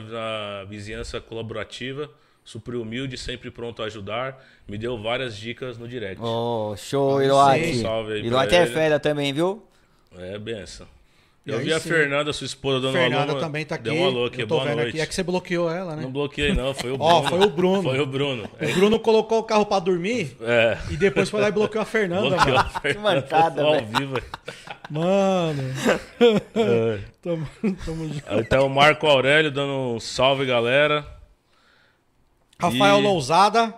na 0.60 0.64
vizinhança 0.64 1.18
colaborativa, 1.20 2.08
super 2.48 2.76
humilde, 2.76 3.18
sempre 3.18 3.50
pronto 3.50 3.82
a 3.82 3.86
ajudar. 3.86 4.42
Me 4.66 4.78
deu 4.78 4.96
várias 5.00 5.36
dicas 5.36 5.76
no 5.76 5.86
direct. 5.86 6.18
Oh, 6.22 6.74
show, 6.76 7.18
Aí 7.18 7.26
Hiroaki. 7.26 7.64
sim. 7.74 7.82
Salve 7.82 8.12
aí 8.14 8.18
pra 8.20 8.26
Hiroaki 8.26 8.54
é 8.56 8.66
fera 8.66 8.98
também, 8.98 9.32
viu? 9.32 9.62
É, 10.16 10.38
benção. 10.38 10.86
Eu 11.46 11.60
vi 11.60 11.72
a 11.72 11.80
sim. 11.80 11.88
Fernanda, 11.88 12.30
sua 12.34 12.44
esposa, 12.44 12.78
dando 12.78 12.90
um 12.90 12.92
Fernanda 13.00 13.32
alô. 13.32 13.40
também 13.40 13.64
tá 13.64 13.76
aqui. 13.76 13.84
Deu 13.84 13.94
um 13.94 14.04
alô 14.06 14.26
aqui, 14.26 14.42
Eu 14.42 14.46
tô 14.46 14.58
boa 14.60 14.74
noite. 14.74 14.88
aqui. 14.90 15.00
É 15.00 15.06
que 15.06 15.14
você 15.14 15.22
bloqueou 15.22 15.70
ela, 15.70 15.96
né? 15.96 16.02
Não 16.02 16.10
bloqueei, 16.12 16.52
não, 16.52 16.74
foi 16.74 16.90
o 16.90 16.96
Bruno. 16.98 17.10
Ó, 17.14 17.22
foi 17.22 17.38
o 17.40 17.48
Bruno. 17.50 17.82
Foi 17.82 18.00
o 18.00 18.06
Bruno. 18.06 18.50
O 18.60 18.74
Bruno 18.74 19.00
colocou 19.00 19.38
o 19.38 19.42
carro 19.44 19.64
pra 19.64 19.78
dormir 19.78 20.36
É, 20.42 20.76
e 20.90 20.96
depois 20.98 21.30
foi 21.30 21.40
lá 21.40 21.48
e 21.48 21.52
bloqueou 21.52 21.80
a 21.80 21.86
Fernanda, 21.86 22.28
bloqueou 22.36 22.54
mano. 22.56 22.58
a 22.58 22.64
Fernanda. 22.80 23.14
mancada, 23.14 23.62
ao 23.62 23.72
velho. 23.72 23.86
vivo. 23.86 24.16
Mano. 24.90 25.62
É. 26.54 26.98
tamo, 27.22 27.48
tamo 27.84 28.08
junto. 28.08 28.22
Aí 28.26 28.44
tá 28.44 28.62
o 28.62 28.68
Marco 28.68 29.06
Aurélio 29.06 29.50
dando 29.50 29.72
um 29.94 30.00
salve, 30.00 30.44
galera. 30.44 31.06
Rafael 32.60 32.98
E- 32.98 33.02
Lousada. 33.02 33.72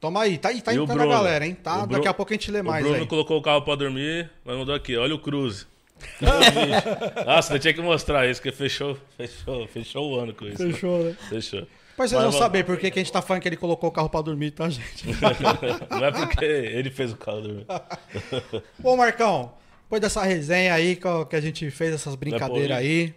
Toma 0.00 0.22
aí. 0.22 0.36
Tá 0.36 0.50
aí, 0.50 0.60
tá 0.60 0.74
indo 0.74 0.86
na 0.86 0.94
Bruno? 0.94 1.08
galera, 1.10 1.46
hein? 1.46 1.54
Tá, 1.54 1.82
O 1.84 1.86
Bru- 1.86 1.96
daqui 1.96 2.08
a 2.08 2.12
pouco 2.14 2.30
a 2.32 2.36
gente 2.36 2.50
lê 2.50 2.62
mais 2.62 2.84
o 2.84 2.88
Bruno 2.88 3.02
aí. 3.04 3.08
colocou 3.08 3.38
o 3.38 3.42
carro 3.42 3.62
pra 3.62 3.74
dormir, 3.74 4.30
mas 4.44 4.56
mandou 4.56 4.74
aqui. 4.74 4.96
Olha 4.96 5.14
o 5.14 5.18
Cruze. 5.18 5.66
Nossa, 7.24 7.54
eu 7.54 7.58
tinha 7.58 7.72
que 7.72 7.80
mostrar 7.80 8.26
isso, 8.28 8.42
porque 8.42 8.54
fechou, 8.54 8.98
fechou, 9.16 9.66
fechou 9.68 10.10
o 10.12 10.20
ano 10.20 10.34
com 10.34 10.44
isso. 10.46 10.58
Fechou, 10.58 11.04
né? 11.04 11.16
Fechou. 11.30 11.60
Depois 11.60 12.10
vocês 12.10 12.22
Mas 12.22 12.32
vão 12.32 12.42
saber 12.42 12.64
por 12.64 12.76
que, 12.76 12.88
a 12.88 12.90
gente 12.94 13.10
tá 13.12 13.22
falando 13.22 13.40
que 13.40 13.48
ele 13.48 13.56
colocou 13.56 13.88
o 13.88 13.92
carro 13.92 14.10
pra 14.10 14.20
dormir, 14.20 14.50
tá, 14.50 14.68
gente? 14.68 15.06
Não 15.90 16.04
é 16.04 16.10
porque 16.10 16.44
ele 16.44 16.90
fez 16.90 17.12
o 17.12 17.16
carro 17.16 17.40
dormir. 17.40 17.66
Bom, 18.78 18.96
Marcão, 18.96 19.52
depois 19.84 20.02
dessa 20.02 20.22
resenha 20.22 20.74
aí 20.74 20.96
que 20.96 21.06
que 21.30 21.36
a 21.36 21.40
gente 21.40 21.70
fez, 21.70 21.94
essas 21.94 22.14
brincadeiras 22.16 22.76
aí. 22.76 23.14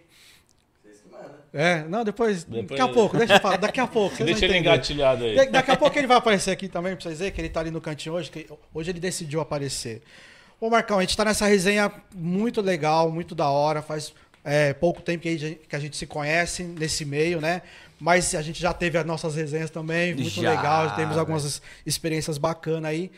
É, 1.60 1.82
não, 1.88 2.04
depois, 2.04 2.44
Depois- 2.44 2.68
Daqui 2.68 2.80
a 2.80 2.88
pouco, 2.88 3.16
deixa 3.18 3.34
eu 3.34 3.40
falar. 3.40 3.56
Daqui 3.56 3.80
a 3.80 3.86
pouco. 3.88 4.16
Deixa 4.24 4.44
ele 4.44 4.54
entender. 4.54 4.58
engatilhado 4.70 5.24
aí. 5.24 5.34
Da- 5.34 5.44
Daqui 5.46 5.70
a 5.72 5.76
pouco 5.76 5.98
ele 5.98 6.06
vai 6.06 6.16
aparecer 6.16 6.52
aqui 6.52 6.68
também, 6.68 6.94
pra 6.94 7.02
vocês 7.02 7.18
verem 7.18 7.34
que 7.34 7.40
ele 7.40 7.48
tá 7.48 7.58
ali 7.58 7.70
no 7.72 7.80
cantinho 7.80 8.14
hoje, 8.14 8.30
que 8.30 8.46
hoje 8.72 8.90
ele 8.90 9.00
decidiu 9.00 9.40
aparecer. 9.40 10.00
Ô, 10.60 10.70
Marcão, 10.70 10.98
a 10.98 11.00
gente 11.00 11.16
tá 11.16 11.24
nessa 11.24 11.46
resenha 11.46 11.90
muito 12.14 12.60
legal, 12.60 13.10
muito 13.10 13.34
da 13.34 13.48
hora, 13.48 13.82
faz 13.82 14.12
é, 14.44 14.72
pouco 14.72 15.02
tempo 15.02 15.22
que 15.24 15.28
a, 15.28 15.36
gente, 15.38 15.60
que 15.68 15.74
a 15.74 15.78
gente 15.80 15.96
se 15.96 16.06
conhece 16.06 16.62
nesse 16.62 17.04
meio, 17.04 17.40
né? 17.40 17.62
Mas 17.98 18.34
a 18.36 18.42
gente 18.42 18.60
já 18.60 18.72
teve 18.72 18.96
as 18.96 19.04
nossas 19.04 19.34
resenhas 19.34 19.68
também, 19.70 20.14
muito 20.14 20.30
Já, 20.40 20.50
legal, 20.50 20.88
já 20.90 20.94
temos 20.94 21.18
algumas 21.18 21.60
experiências 21.84 22.38
bacanas 22.38 22.84
aí. 22.90 23.10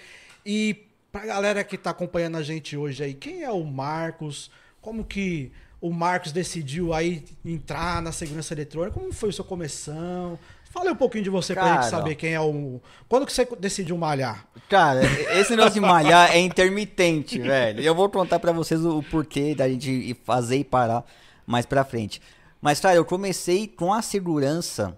E 0.46 0.86
pra 1.12 1.26
galera 1.26 1.62
que 1.62 1.76
tá 1.76 1.90
acompanhando 1.90 2.38
a 2.38 2.42
gente 2.42 2.74
hoje 2.76 3.04
aí, 3.04 3.12
quem 3.12 3.42
é 3.42 3.50
o 3.50 3.62
Marcos? 3.64 4.50
Como 4.80 5.04
que 5.04 5.52
o 5.80 5.90
Marcos 5.90 6.32
decidiu 6.32 6.92
aí 6.92 7.24
entrar 7.44 8.02
na 8.02 8.12
segurança 8.12 8.52
eletrônica? 8.52 8.98
Como 8.98 9.12
foi 9.12 9.30
o 9.30 9.32
seu 9.32 9.44
começão? 9.44 10.38
Fala 10.70 10.92
um 10.92 10.96
pouquinho 10.96 11.24
de 11.24 11.30
você 11.30 11.52
pra 11.52 11.64
Cara, 11.64 11.82
gente 11.82 11.90
saber 11.90 12.14
quem 12.14 12.32
é 12.32 12.40
o. 12.40 12.80
Quando 13.08 13.26
que 13.26 13.32
você 13.32 13.46
decidiu 13.58 13.98
malhar? 13.98 14.46
Cara, 14.68 15.00
esse 15.36 15.50
negócio 15.50 15.74
de 15.74 15.80
malhar 15.80 16.30
é 16.30 16.38
intermitente, 16.38 17.38
velho. 17.42 17.80
E 17.80 17.86
eu 17.86 17.94
vou 17.94 18.08
contar 18.08 18.38
pra 18.38 18.52
vocês 18.52 18.84
o, 18.84 19.02
porquê 19.02 19.52
da 19.52 19.68
gente 19.68 20.16
fazer 20.24 20.58
e 20.58 20.64
parar 20.64 21.04
mais 21.44 21.66
pra 21.66 21.82
frente. 21.82 22.22
Mas, 22.62 22.78
cara, 22.78 22.94
eu 22.94 23.04
comecei 23.04 23.66
com 23.66 23.92
a 23.92 24.00
segurança, 24.00 24.96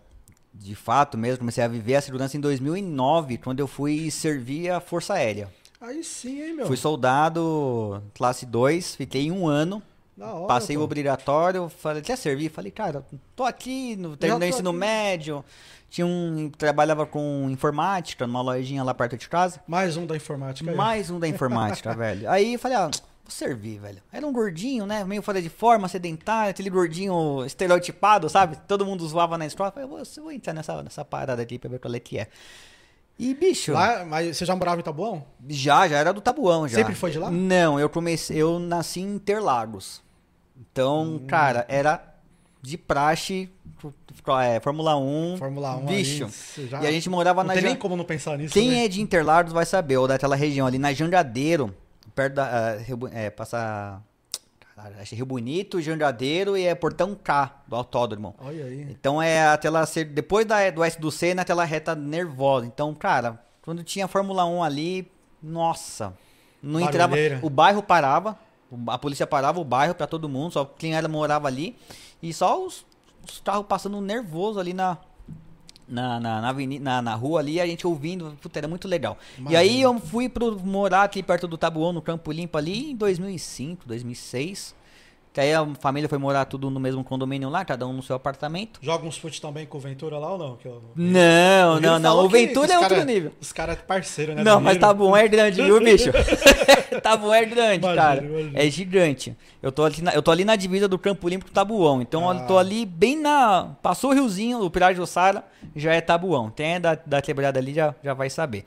de 0.53 0.75
fato 0.75 1.17
mesmo, 1.17 1.39
comecei 1.39 1.65
a 1.65 1.69
viver 1.69 1.95
a 1.95 2.03
segurança 2.03 2.37
em 2.37 2.41
2009, 2.41 3.39
quando 3.39 3.61
eu 3.61 3.67
fui 3.67 4.11
servir 4.11 4.71
a 4.71 4.79
Força 4.79 5.15
Aérea. 5.15 5.49
Aí 5.81 6.05
sim, 6.05 6.43
hein, 6.43 6.55
meu? 6.55 6.67
Fui 6.67 6.77
soldado 6.77 8.03
classe 8.15 8.45
2, 8.45 8.95
fiquei 8.95 9.31
um 9.31 9.49
ano, 9.49 9.83
hora, 10.27 10.47
passei 10.47 10.77
o 10.77 10.83
obrigatório, 10.83 11.69
falei, 11.69 12.03
quer 12.03 12.17
servir? 12.17 12.51
Falei, 12.51 12.71
cara, 12.71 13.05
tô 13.35 13.45
aqui, 13.45 13.97
no, 13.97 14.17
terminei 14.17 14.49
o 14.49 14.53
ensino 14.53 14.71
aqui. 14.71 14.79
médio, 14.79 15.45
tinha 15.91 16.07
um, 16.07 16.51
trabalhava 16.57 17.05
com 17.07 17.49
informática 17.51 18.27
numa 18.27 18.41
lojinha 18.41 18.83
lá 18.83 18.95
perto 18.95 19.17
de 19.17 19.29
casa. 19.29 19.61
Mais 19.67 19.97
um 19.97 20.07
da 20.07 20.17
informática. 20.17 20.71
aí. 20.71 20.77
Mais 20.77 21.11
um 21.11 21.19
da 21.19 21.29
informática, 21.29 21.93
velho. 21.97 22.31
Aí 22.31 22.57
falei, 22.57 22.79
ah, 22.79 22.91
vou 22.91 23.31
servir, 23.31 23.79
velho. 23.79 24.03
Era 24.11 24.27
um 24.27 24.33
gordinho, 24.33 24.87
né? 24.87 25.05
Meio 25.05 25.23
fora 25.23 25.43
de 25.43 25.51
forma, 25.51 25.89
sedentário, 25.89 26.51
aquele 26.51 26.71
gordinho 26.71 27.45
estereotipado, 27.45 28.29
sabe? 28.29 28.57
Todo 28.67 28.87
mundo 28.87 29.07
zoava 29.07 29.37
na 29.37 29.47
escola. 29.47 29.69
Eu 29.69 29.73
falei, 29.73 29.89
vou, 29.89 30.25
vou 30.25 30.33
entrar 30.33 30.53
nessa, 30.53 30.83
nessa 30.83 31.05
parada 31.05 31.43
aqui 31.43 31.59
pra 31.59 31.69
ver 31.69 31.79
qual 31.79 31.95
é 31.95 32.01
que 32.01 32.19
é. 32.19 32.29
E, 33.19 33.35
bicho, 33.35 33.73
Lá, 33.73 34.05
mas 34.05 34.37
você 34.37 34.45
já 34.45 34.57
morava 34.57 34.81
em 34.81 34.85
Tabuão? 34.85 35.25
já, 35.49 35.87
já 35.87 35.99
era 35.99 36.13
do 36.13 36.21
Tabuão, 36.21 36.67
já. 36.67 36.79
Sempre 36.79 36.95
foi 36.95 37.11
de 37.11 37.19
lá? 37.19 37.31
Não, 37.31 37.79
eu 37.79 37.89
comecei, 37.89 38.37
eu 38.37 38.59
nasci 38.59 39.01
em 39.01 39.15
Interlagos. 39.15 40.03
Então, 40.71 41.03
Hum. 41.17 41.27
cara, 41.27 41.65
era 41.69 42.03
de 42.61 42.79
praxe, 42.79 43.51
é, 44.45 44.61
Fórmula 44.61 44.97
1. 44.97 45.37
Fórmula 45.37 45.77
1 45.77 45.87
Bicho. 45.87 46.27
aí, 46.59 46.67
já- 46.69 46.83
E 46.83 46.87
a 46.87 46.93
gente 46.93 47.11
morava 47.11 47.43
Não 47.43 47.49
na 47.49 47.55
tem 47.55 47.63
Jan- 47.63 47.69
nem 47.71 47.77
como 47.77 47.97
não 47.97 48.05
pensar 48.05 48.39
nisso. 48.39 48.55
Quem 48.55 48.71
né? 48.71 48.85
é 48.85 48.89
de 48.89 49.01
Interlagos 49.01 49.53
vai 49.53 49.67
saber, 49.67 49.97
ou 49.97 50.07
daquela 50.07 50.37
região 50.37 50.67
ali, 50.67 50.79
na 50.79 50.93
Jangadeiro, 50.93 51.75
perto 52.15 52.35
da. 52.35 52.77
ah, 52.77 52.77
é, 53.13 53.31
passa. 53.31 54.01
Caralho, 54.77 54.97
acho 55.01 55.11
que 55.11 55.17
Rio 55.17 55.27
Bonito, 55.27 55.81
Jandadeiro 55.83 56.57
e 56.57 56.65
é 56.67 56.75
Portão 56.75 57.15
K 57.15 57.63
do 57.69 57.77
autódromo. 57.77 58.35
Olha 58.39 58.65
aí. 58.65 58.87
Então 58.91 59.21
é 59.21 59.47
a 59.47 59.57
tela 59.59 59.85
ser 59.85 60.05
depois 60.07 60.47
da, 60.47 60.71
do 60.71 60.83
S 60.83 60.99
do 61.01 61.11
C 61.11 61.35
na 61.35 61.45
tela 61.45 61.65
reta 61.65 61.95
nervosa. 61.95 62.65
Então, 62.67 62.95
cara, 62.95 63.39
quando 63.63 63.85
tinha 63.85 64.09
Fórmula 64.09 64.45
1 64.47 64.63
ali, 64.63 65.11
nossa, 65.43 66.15
não 66.63 66.81
entrava, 66.81 67.09
Barulheira. 67.11 67.39
o 67.43 67.51
bairro 67.51 67.83
parava, 67.83 68.39
a 68.89 68.99
polícia 68.99 69.27
parava 69.27 69.61
o 69.61 69.65
bairro 69.65 69.95
pra 69.95 70.07
todo 70.07 70.29
mundo, 70.29 70.53
só 70.53 70.65
quem 70.65 70.95
era 70.95 71.09
morava 71.09 71.49
ali 71.49 71.77
e 72.23 72.33
só 72.33 72.65
os, 72.65 72.85
os 73.29 73.41
carros 73.41 73.67
passando 73.67 74.01
nervoso 74.01 74.59
ali 74.61 74.73
na 74.73 74.97
na, 75.89 76.19
na, 76.21 76.41
na, 76.41 76.49
aveni- 76.49 76.79
na, 76.79 77.03
na 77.03 77.15
rua 77.15 77.41
ali, 77.41 77.61
a 77.61 77.67
gente 77.67 77.87
ouvindo, 77.87 78.37
puta, 78.41 78.59
era 78.59 78.69
muito 78.69 78.89
legal. 78.89 79.19
E 79.53 79.57
aí 79.57 79.83
eu 79.83 79.99
fui 80.01 80.27
pro 80.29 80.59
morar 80.61 81.03
aqui 81.03 81.23
perto 81.23 81.47
do 81.47 81.59
Tabuão, 81.59 81.93
no 81.93 82.01
Campo 82.01 82.33
Limpo 82.33 82.57
ali, 82.57 82.93
em 82.93 82.97
2005, 82.97 83.83
2006. 83.87 84.75
Que 85.33 85.41
aí 85.41 85.55
a 85.55 85.67
família 85.81 86.11
foi 86.11 86.19
morar 86.19 86.45
tudo 86.45 86.69
no 86.69 86.79
mesmo 86.79 87.03
condomínio 87.03 87.49
lá, 87.49 87.65
cada 87.65 87.87
um 87.87 87.93
no 87.95 88.03
seu 88.03 88.15
apartamento. 88.15 88.79
Joga 88.83 89.07
uns 89.07 89.17
fute 89.17 89.41
também 89.41 89.65
com 89.65 89.79
o 89.79 89.81
Ventura 89.81 90.19
lá 90.19 90.31
ou 90.33 90.39
não? 90.39 90.59
Eu- 90.63 90.83
Não, 90.95 91.81
não, 91.81 91.99
não. 91.99 92.25
O 92.25 92.29
Ventura 92.29 92.71
é 92.71 92.77
outro 92.79 92.97
cara- 92.97 93.05
nível. 93.07 93.33
Os 93.41 93.51
caras 93.51 93.79
é 93.79 93.81
parceiro, 93.81 94.35
né? 94.35 94.45
Não, 94.45 94.61
mas 94.61 94.77
tá 94.77 94.93
bom, 94.93 95.17
é 95.17 95.27
grande, 95.27 95.63
viu, 95.63 95.81
bicho? 95.83 96.11
tá 97.03 97.17
bom, 97.17 97.33
é 97.33 97.47
grande, 97.47 97.79
Imagino, 97.85 97.97
cara. 98.03 98.23
imagino. 98.25 98.51
É 98.55 98.71
gigante. 98.71 99.35
Eu 99.63 99.73
tô, 99.73 99.85
ali 99.85 100.03
na, 100.03 100.13
eu 100.13 100.23
tô 100.23 100.31
ali 100.31 100.45
na 100.45 100.55
divisa 100.55 100.87
do 100.87 100.99
Campo 100.99 101.27
Limpo 101.29 101.47
com 101.47 101.53
Tabuão. 101.53 102.03
Então 102.03 102.29
Ah. 102.29 102.35
eu 102.37 102.47
tô 102.47 102.59
ali 102.59 102.85
bem 102.85 103.19
na. 103.19 103.71
Passou 103.83 104.11
o 104.11 104.15
riozinho, 104.15 104.61
o 104.63 104.71
Pirata 104.71 104.95
do 104.95 105.07
Sara, 105.07 105.43
já 105.75 105.95
é 105.95 106.03
Tabuão. 106.03 106.51
Tem 106.51 106.79
da, 106.79 106.95
da 107.07 107.23
quebrada 107.23 107.59
ali, 107.59 107.73
já, 107.73 107.95
já 108.05 108.13
vai 108.13 108.29
saber. 108.29 108.67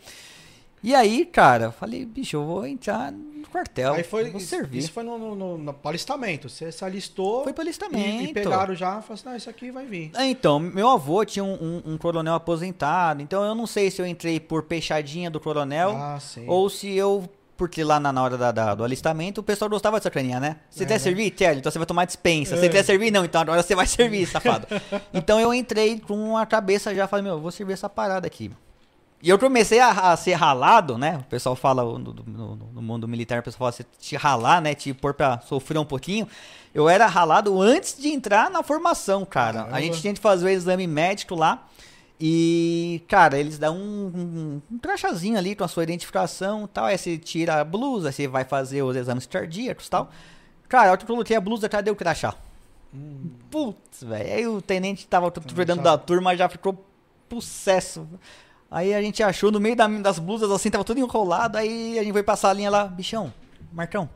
E 0.85 0.93
aí, 0.93 1.25
cara, 1.25 1.65
eu 1.65 1.71
falei, 1.71 2.05
bicho, 2.05 2.37
eu 2.37 2.45
vou 2.45 2.65
entrar 2.67 3.11
no 3.11 3.47
quartel. 3.47 3.93
Aí 3.95 4.03
foi, 4.03 4.29
vou 4.29 4.39
isso, 4.39 4.49
servir. 4.49 4.77
isso 4.77 4.91
foi 4.91 5.01
no, 5.03 5.17
no, 5.17 5.35
no- 5.35 5.57
no 5.57 5.75
alistamento. 5.83 6.47
Você 6.47 6.71
se 6.71 6.85
alistou. 6.85 7.43
Foi 7.43 7.53
pro 7.53 7.63
e, 7.63 7.65
alistamento. 7.65 8.23
e 8.23 8.33
pegaram 8.33 8.75
já 8.75 8.89
e 8.89 9.01
falaram 9.01 9.13
assim: 9.13 9.25
não, 9.29 9.35
isso 9.35 9.49
aqui 9.49 9.71
vai 9.71 9.85
vir. 9.85 10.11
É, 10.15 10.25
Então, 10.27 10.59
meu 10.59 10.87
avô 10.89 11.25
tinha 11.25 11.43
um, 11.43 11.53
um- 11.85 11.93
um 11.93 11.97
coronel 11.97 12.35
aposentado, 12.35 13.21
então 13.23 13.43
eu 13.43 13.55
não 13.55 13.65
sei 13.65 13.89
se 13.89 13.99
eu 14.01 14.05
entrei 14.05 14.39
por 14.39 14.61
peixadinha 14.63 15.29
do 15.31 15.39
coronel 15.39 15.91
Ah, 15.95 16.19
sim. 16.19 16.45
ou 16.47 16.69
se 16.69 16.93
eu. 16.95 17.27
Porque 17.57 17.83
lá 17.85 17.99
na 18.01 18.11
na 18.11 18.21
hora 18.21 18.37
da- 18.37 18.51
da- 18.51 18.75
do 18.75 18.83
alistamento 18.83 19.39
o 19.39 19.43
pessoal 19.43 19.69
gostava 19.69 19.97
de 19.97 20.03
sacanear, 20.03 20.41
né? 20.41 20.57
Você 20.69 20.83
É, 20.83 20.87
quer 20.87 20.93
né? 20.95 20.99
servir? 20.99 21.31
Quer, 21.31 21.55
então 21.57 21.71
você 21.71 21.79
vai 21.79 21.85
tomar 21.87 22.03
dispensa. 22.05 22.53
É. 22.53 22.57
Você 22.59 22.67
quer 22.69 22.83
servir? 22.83 23.09
Não, 23.11 23.23
então 23.25 23.39
agora 23.41 23.63
você 23.63 23.73
vai 23.73 23.87
servir, 23.87 24.27
safado. 24.27 24.67
então 25.13 25.39
eu 25.39 25.53
entrei 25.53 25.99
com 26.01 26.37
a 26.37 26.45
cabeça 26.45 26.93
já, 26.93 27.07
falei, 27.07 27.23
meu, 27.23 27.35
eu 27.35 27.39
vou 27.39 27.51
servir 27.51 27.71
essa 27.73 27.87
parada 27.89 28.27
aqui. 28.27 28.51
E 29.25 29.29
eu 29.29 29.39
comecei 29.39 29.79
a, 29.79 30.11
a 30.11 30.15
ser 30.17 30.33
ralado, 30.33 30.97
né? 30.99 31.17
O 31.17 31.23
pessoal 31.23 31.55
fala 31.55 31.83
no, 31.83 31.97
no- 31.97 32.55
no 32.73 32.81
mundo 32.81 33.07
militar, 33.07 33.39
o 33.39 33.43
pessoal 33.43 33.57
fala 33.59 33.71
você 33.71 33.85
te 33.99 34.15
ralar, 34.15 34.61
né? 34.61 34.75
Te 34.75 34.93
pôr 34.93 35.15
pra 35.15 35.39
sofrer 35.41 35.79
um 35.79 35.85
pouquinho. 35.85 36.27
Eu 36.73 36.87
era 36.87 37.07
ralado 37.07 37.59
antes 37.59 37.97
de 37.97 38.09
entrar 38.09 38.51
na 38.51 38.61
formação, 38.61 39.25
cara. 39.25 39.59
Caramba. 39.61 39.77
A 39.77 39.81
gente 39.81 39.99
tinha 39.99 40.13
que 40.13 40.19
fazer 40.19 40.45
o 40.45 40.49
exame 40.49 40.85
médico 40.85 41.33
lá. 41.33 41.65
E, 42.19 43.01
cara, 43.07 43.37
eles 43.39 43.57
dão 43.57 43.75
um, 43.75 44.11
um, 44.15 44.61
um 44.75 44.77
crachazinho 44.77 45.37
ali 45.37 45.55
com 45.55 45.63
a 45.63 45.67
sua 45.67 45.81
identificação 45.83 46.65
e 46.65 46.67
tal. 46.67 46.85
Aí 46.85 46.97
você 46.97 47.17
tira 47.17 47.59
a 47.59 47.63
blusa, 47.63 48.11
você 48.11 48.27
vai 48.27 48.43
fazer 48.45 48.83
os 48.83 48.95
exames 48.95 49.25
cardíacos 49.25 49.87
e 49.87 49.89
tal. 49.89 50.09
Cara, 50.69 50.91
eu 50.93 51.05
coloquei 51.05 51.35
a 51.35 51.41
blusa, 51.41 51.67
cadê 51.67 51.89
o 51.89 51.95
crachá? 51.95 52.35
Putz, 53.49 54.03
velho. 54.03 54.33
Aí 54.33 54.47
o 54.47 54.61
tenente 54.61 55.07
tava 55.07 55.31
cuidando 55.31 55.81
da 55.83 55.97
turma, 55.97 56.37
já 56.37 56.47
ficou 56.47 56.85
possesso. 57.27 58.07
Aí 58.69 58.93
a 58.93 59.01
gente 59.01 59.21
achou 59.23 59.51
no 59.51 59.59
meio 59.59 59.75
da- 59.75 59.87
das 59.87 60.19
blusas 60.19 60.49
assim, 60.51 60.69
tava 60.69 60.83
tudo 60.83 60.99
enrolado. 60.99 61.57
Aí 61.57 61.97
a 61.99 62.03
gente 62.03 62.13
foi 62.13 62.23
passar 62.23 62.49
a 62.49 62.53
linha 62.53 62.69
lá, 62.69 62.85
bichão, 62.85 63.31
Marcão. 63.71 64.09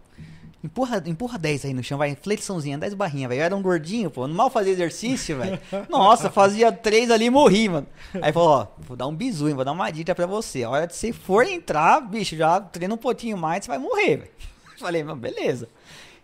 Empurra, 0.62 1.01
empurra 1.05 1.38
10 1.38 1.63
aí 1.63 1.73
no 1.73 1.81
chão, 1.81 1.97
vai. 1.97 2.17
Flexãozinha, 2.21 2.77
10 2.77 2.93
barrinhas, 2.93 3.29
velho. 3.29 3.39
Eu 3.39 3.45
era 3.45 3.55
um 3.55 3.62
gordinho, 3.62 4.12
pô. 4.12 4.27
Mal 4.27 4.49
fazia 4.49 4.73
exercício, 4.73 5.38
velho. 5.38 5.57
Nossa, 5.89 6.29
fazia 6.29 6.69
3 6.69 7.09
ali 7.12 7.25
e 7.25 7.29
morri, 7.29 7.69
mano. 7.69 7.88
Aí 8.21 8.33
falou, 8.33 8.49
ó, 8.49 8.67
vou 8.79 8.97
dar 8.97 9.07
um 9.07 9.15
bisu, 9.15 9.47
hein, 9.47 9.55
vou 9.55 9.63
dar 9.63 9.71
uma 9.71 9.89
dica 9.89 10.13
pra 10.13 10.25
você. 10.25 10.63
A 10.63 10.69
hora 10.69 10.85
que 10.88 10.93
você 10.95 11.13
for 11.13 11.45
entrar, 11.47 12.01
bicho, 12.01 12.35
já 12.35 12.59
treina 12.59 12.93
um 12.93 12.97
pouquinho 12.97 13.38
mais, 13.38 13.63
você 13.63 13.69
vai 13.71 13.77
morrer, 13.77 14.17
velho. 14.17 14.31
Falei, 14.77 15.01
mano, 15.01 15.15
beleza. 15.21 15.69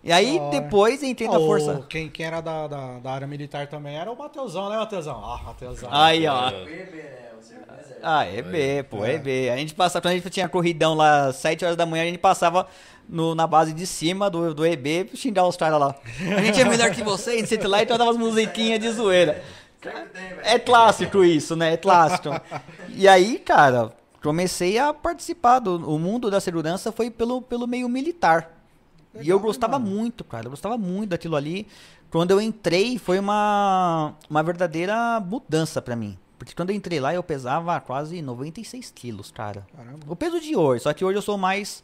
E 0.03 0.11
aí, 0.11 0.38
depois 0.51 1.01
entrei 1.01 1.29
na 1.29 1.35
Ah, 1.35 1.39
o- 1.39 1.45
força. 1.47 1.85
Quem, 1.88 2.09
quem 2.09 2.25
era 2.25 2.41
da, 2.41 2.67
da, 2.67 2.99
da 2.99 3.11
área 3.13 3.25
militar 3.27 3.67
também 3.67 3.95
era 3.95 4.11
o 4.11 4.17
Mateusão, 4.17 4.69
né, 4.69 4.75
Mateusão? 4.77 5.15
Ah, 5.23 5.41
Mateusão. 5.45 5.89
Aí, 5.91 6.27
ó. 6.27 6.49
É. 6.49 7.35
Ah, 8.08 8.23
é 8.23 8.41
B, 8.41 8.84
pô, 8.84 9.03
é 9.03 9.17
B. 9.17 9.49
A 9.49 9.58
gente 9.58 9.73
passava, 9.73 10.03
quando 10.03 10.12
a 10.12 10.15
gente 10.15 10.29
tinha 10.29 10.47
corridão 10.47 10.93
lá, 10.93 11.34
7 11.34 11.65
horas 11.65 11.77
da 11.77 11.86
manhã, 11.88 12.03
a 12.03 12.05
gente 12.05 12.19
passava 12.19 12.67
no, 13.10 13.34
na 13.34 13.47
base 13.47 13.73
de 13.73 13.88
cima 13.88 14.29
do, 14.29 14.53
do 14.53 14.65
EB 14.65 15.05
pra 15.05 15.17
xingar 15.17 15.47
os 15.47 15.58
caras 15.58 15.79
lá. 15.79 15.95
A 16.38 16.41
gente 16.41 16.62
é 16.62 16.65
melhor 16.65 16.91
que 16.91 17.03
vocês, 17.03 17.49
sei 17.49 17.58
lá, 17.60 17.81
então 17.81 17.97
dava 17.97 18.12
umas 18.12 18.19
musiquinhas 18.19 18.79
de 18.79 18.91
zoeira. 18.91 19.43
É 20.43 20.58
clássico 20.58 21.23
isso, 21.23 21.55
né? 21.55 21.73
É 21.73 21.77
clássico. 21.77 22.29
E 22.89 23.08
aí, 23.08 23.39
cara, 23.39 23.91
comecei 24.21 24.77
a 24.77 24.93
participar 24.93 25.60
do 25.60 25.75
o 25.89 25.99
mundo 25.99 26.31
da 26.31 26.39
segurança 26.39 26.91
foi 26.91 27.10
pelo, 27.10 27.41
pelo 27.41 27.67
meio 27.67 27.88
militar. 27.88 28.51
e 29.19 29.29
eu 29.29 29.39
gostava 29.39 29.77
mano. 29.77 29.95
muito, 29.95 30.23
cara. 30.23 30.47
Eu 30.47 30.51
gostava 30.51 30.77
muito 30.77 31.10
daquilo 31.10 31.36
ali. 31.36 31.67
Quando 32.10 32.31
eu 32.31 32.41
entrei, 32.41 32.97
foi 32.97 33.19
uma, 33.19 34.13
uma 34.29 34.41
verdadeira 34.41 35.19
mudança 35.19 35.81
pra 35.81 35.95
mim. 35.95 36.17
Porque 36.45 36.55
quando 36.55 36.69
eu 36.69 36.75
entrei 36.75 36.99
lá, 36.99 37.12
eu 37.12 37.23
pesava 37.23 37.79
quase 37.81 38.21
96 38.21 38.91
quilos, 38.91 39.31
cara. 39.31 39.65
Caramba. 39.75 39.99
O 40.08 40.15
peso 40.15 40.39
de 40.39 40.55
hoje, 40.55 40.84
só 40.84 40.93
que 40.93 41.03
hoje 41.03 41.17
eu 41.17 41.21
sou 41.21 41.39
mais. 41.39 41.84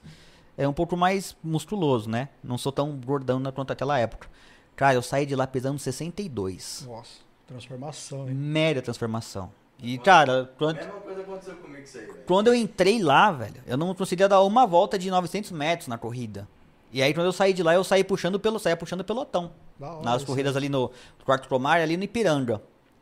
É 0.56 0.67
um 0.67 0.74
pouco 0.74 0.95
mais 0.95 1.36
musculoso, 1.43 2.08
né? 2.08 2.30
Não 2.43 2.60
sou 2.60 2.71
tão 2.71 2.95
gordão 3.04 3.41
quanto 3.56 3.74
aquela 3.74 3.97
época. 3.97 4.28
Cara, 4.76 4.93
eu 4.93 5.02
saí 5.02 5.26
de 5.26 5.36
lá 5.36 5.47
pesando 5.47 5.80
62. 5.80 6.86
Nossa, 6.88 7.10
transformação, 7.47 8.30
hein? 8.30 8.36
Média 8.36 8.82
transformação. 8.84 9.52
E, 9.82 9.97
cara, 9.97 10.52
quando, 10.60 10.76
Mesma 10.76 10.91
coisa 10.91 11.21
aconteceu 11.21 11.56
comigo 11.56 11.78
com 11.78 11.84
isso 11.84 11.97
aí, 11.97 12.06
velho. 12.06 12.19
quando 12.28 12.47
eu 12.47 12.54
entrei 12.54 13.02
lá, 13.02 13.32
velho, 13.32 13.63
eu 13.65 13.76
não 13.76 13.95
conseguia 13.95 14.30
dar 14.30 14.43
uma 14.43 14.67
volta 14.67 15.00
de 15.00 15.10
900 15.10 15.50
metros 15.52 15.88
na 15.88 15.97
corrida. 15.97 16.47
E 16.91 17.02
aí, 17.02 17.15
quando 17.15 17.26
eu 17.26 17.32
saí 17.32 17.52
de 17.52 17.63
lá, 17.63 17.74
eu 17.74 17.84
saí 17.84 18.04
puxando 18.04 18.39
pelo, 18.39 18.60
saía 18.60 18.78
puxando 18.78 19.04
pelotão. 19.04 19.52
Hora 19.82 20.04
Nas 20.04 20.24
corridas 20.24 20.56
ali 20.56 20.69
no 20.69 20.91
quarto 21.26 21.47
Cromar, 21.47 21.82
ali 21.82 21.97
no 21.97 22.04
Ipiranga. 22.04 22.62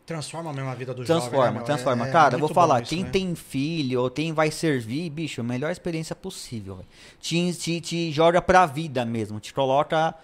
Transforma 0.10 0.52
mesmo 0.52 0.70
a 0.70 0.74
vida 0.76 0.94
do 0.94 1.04
Transforma, 1.06 1.36
jovem. 1.38 1.52
né, 1.52 1.58
meu? 1.60 1.66
transforma. 1.66 2.06
É- 2.06 2.10
é 2.10 2.12
Cara, 2.12 2.36
eu 2.36 2.40
vou 2.40 2.50
falar, 2.50 2.82
isso, 2.82 2.90
quem 2.90 3.04
né? 3.04 3.10
tem 3.12 3.36
filho 3.36 4.02
ou 4.02 4.10
quem 4.10 4.34
vai 4.34 4.50
servir, 4.50 5.10
bicho, 5.12 5.44
melhor 5.44 5.72
experiência 5.72 6.16
possível. 6.16 6.80
Te, 7.22 7.54
te, 7.54 7.80
te 7.80 8.12
joga 8.12 8.42
pra 8.42 8.66
vida 8.66 9.06
mesmo, 9.06 9.40
te 9.40 9.54
coloca 9.54 10.16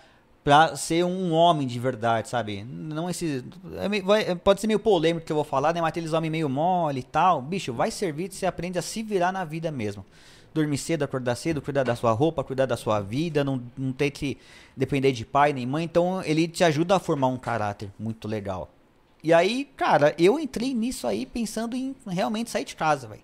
pra 0.44 0.76
ser 0.76 1.06
um 1.06 1.32
homem 1.34 1.68
de 1.68 1.80
verdade, 1.80 2.30
sabe? 2.30 2.64
Não 2.64 3.10
esse. 3.10 3.44
é 3.78 3.88
meio- 3.88 4.04
vai- 4.04 4.36
pode 4.36 4.60
ser 4.60 4.68
meio 4.68 4.80
polêmico 4.80 5.26
que 5.26 5.32
eu 5.32 5.36
vou 5.36 5.46
falar, 5.46 5.72
né? 5.74 5.82
Mas 5.82 5.90
aqueles 5.90 6.14
homens 6.14 6.32
meio 6.32 6.50
mole 6.50 7.00
e 7.00 7.04
tal. 7.04 7.42
Bicho, 7.42 7.72
vai 7.72 7.92
servir, 7.92 8.32
você 8.32 8.46
aprende 8.48 8.80
a 8.80 8.82
se 8.82 9.04
virar 9.04 9.32
na 9.32 9.46
vida 9.46 9.70
mesmo. 9.72 10.04
Dormir 10.54 10.78
cedo, 10.78 11.04
acordar 11.04 11.36
cedo, 11.36 11.62
cuidar 11.62 11.84
da 11.84 11.96
sua 11.96 12.12
roupa, 12.12 12.44
cuidar 12.44 12.66
da 12.66 12.78
sua 12.78 13.02
vida, 13.02 13.44
não, 13.44 13.62
não 13.78 13.92
ter 13.92 14.10
que 14.10 14.38
depender 14.76 15.12
de 15.12 15.26
pai 15.26 15.52
nem 15.54 15.66
mãe. 15.68 15.84
Então 15.84 16.24
ele 16.24 16.48
te 16.48 16.64
ajuda 16.64 16.96
a 16.96 17.00
formar 17.00 17.28
um 17.28 17.38
caráter 17.38 17.92
muito 18.00 18.28
legal. 18.28 18.72
E 19.26 19.34
aí, 19.34 19.68
cara, 19.76 20.14
eu 20.20 20.40
entrei 20.40 20.72
nisso 20.72 21.08
aí 21.08 21.26
pensando 21.26 21.76
em 21.76 21.96
realmente 22.06 22.52
sair 22.52 22.64
de 22.64 22.76
casa, 22.76 23.08
velho. 23.08 23.24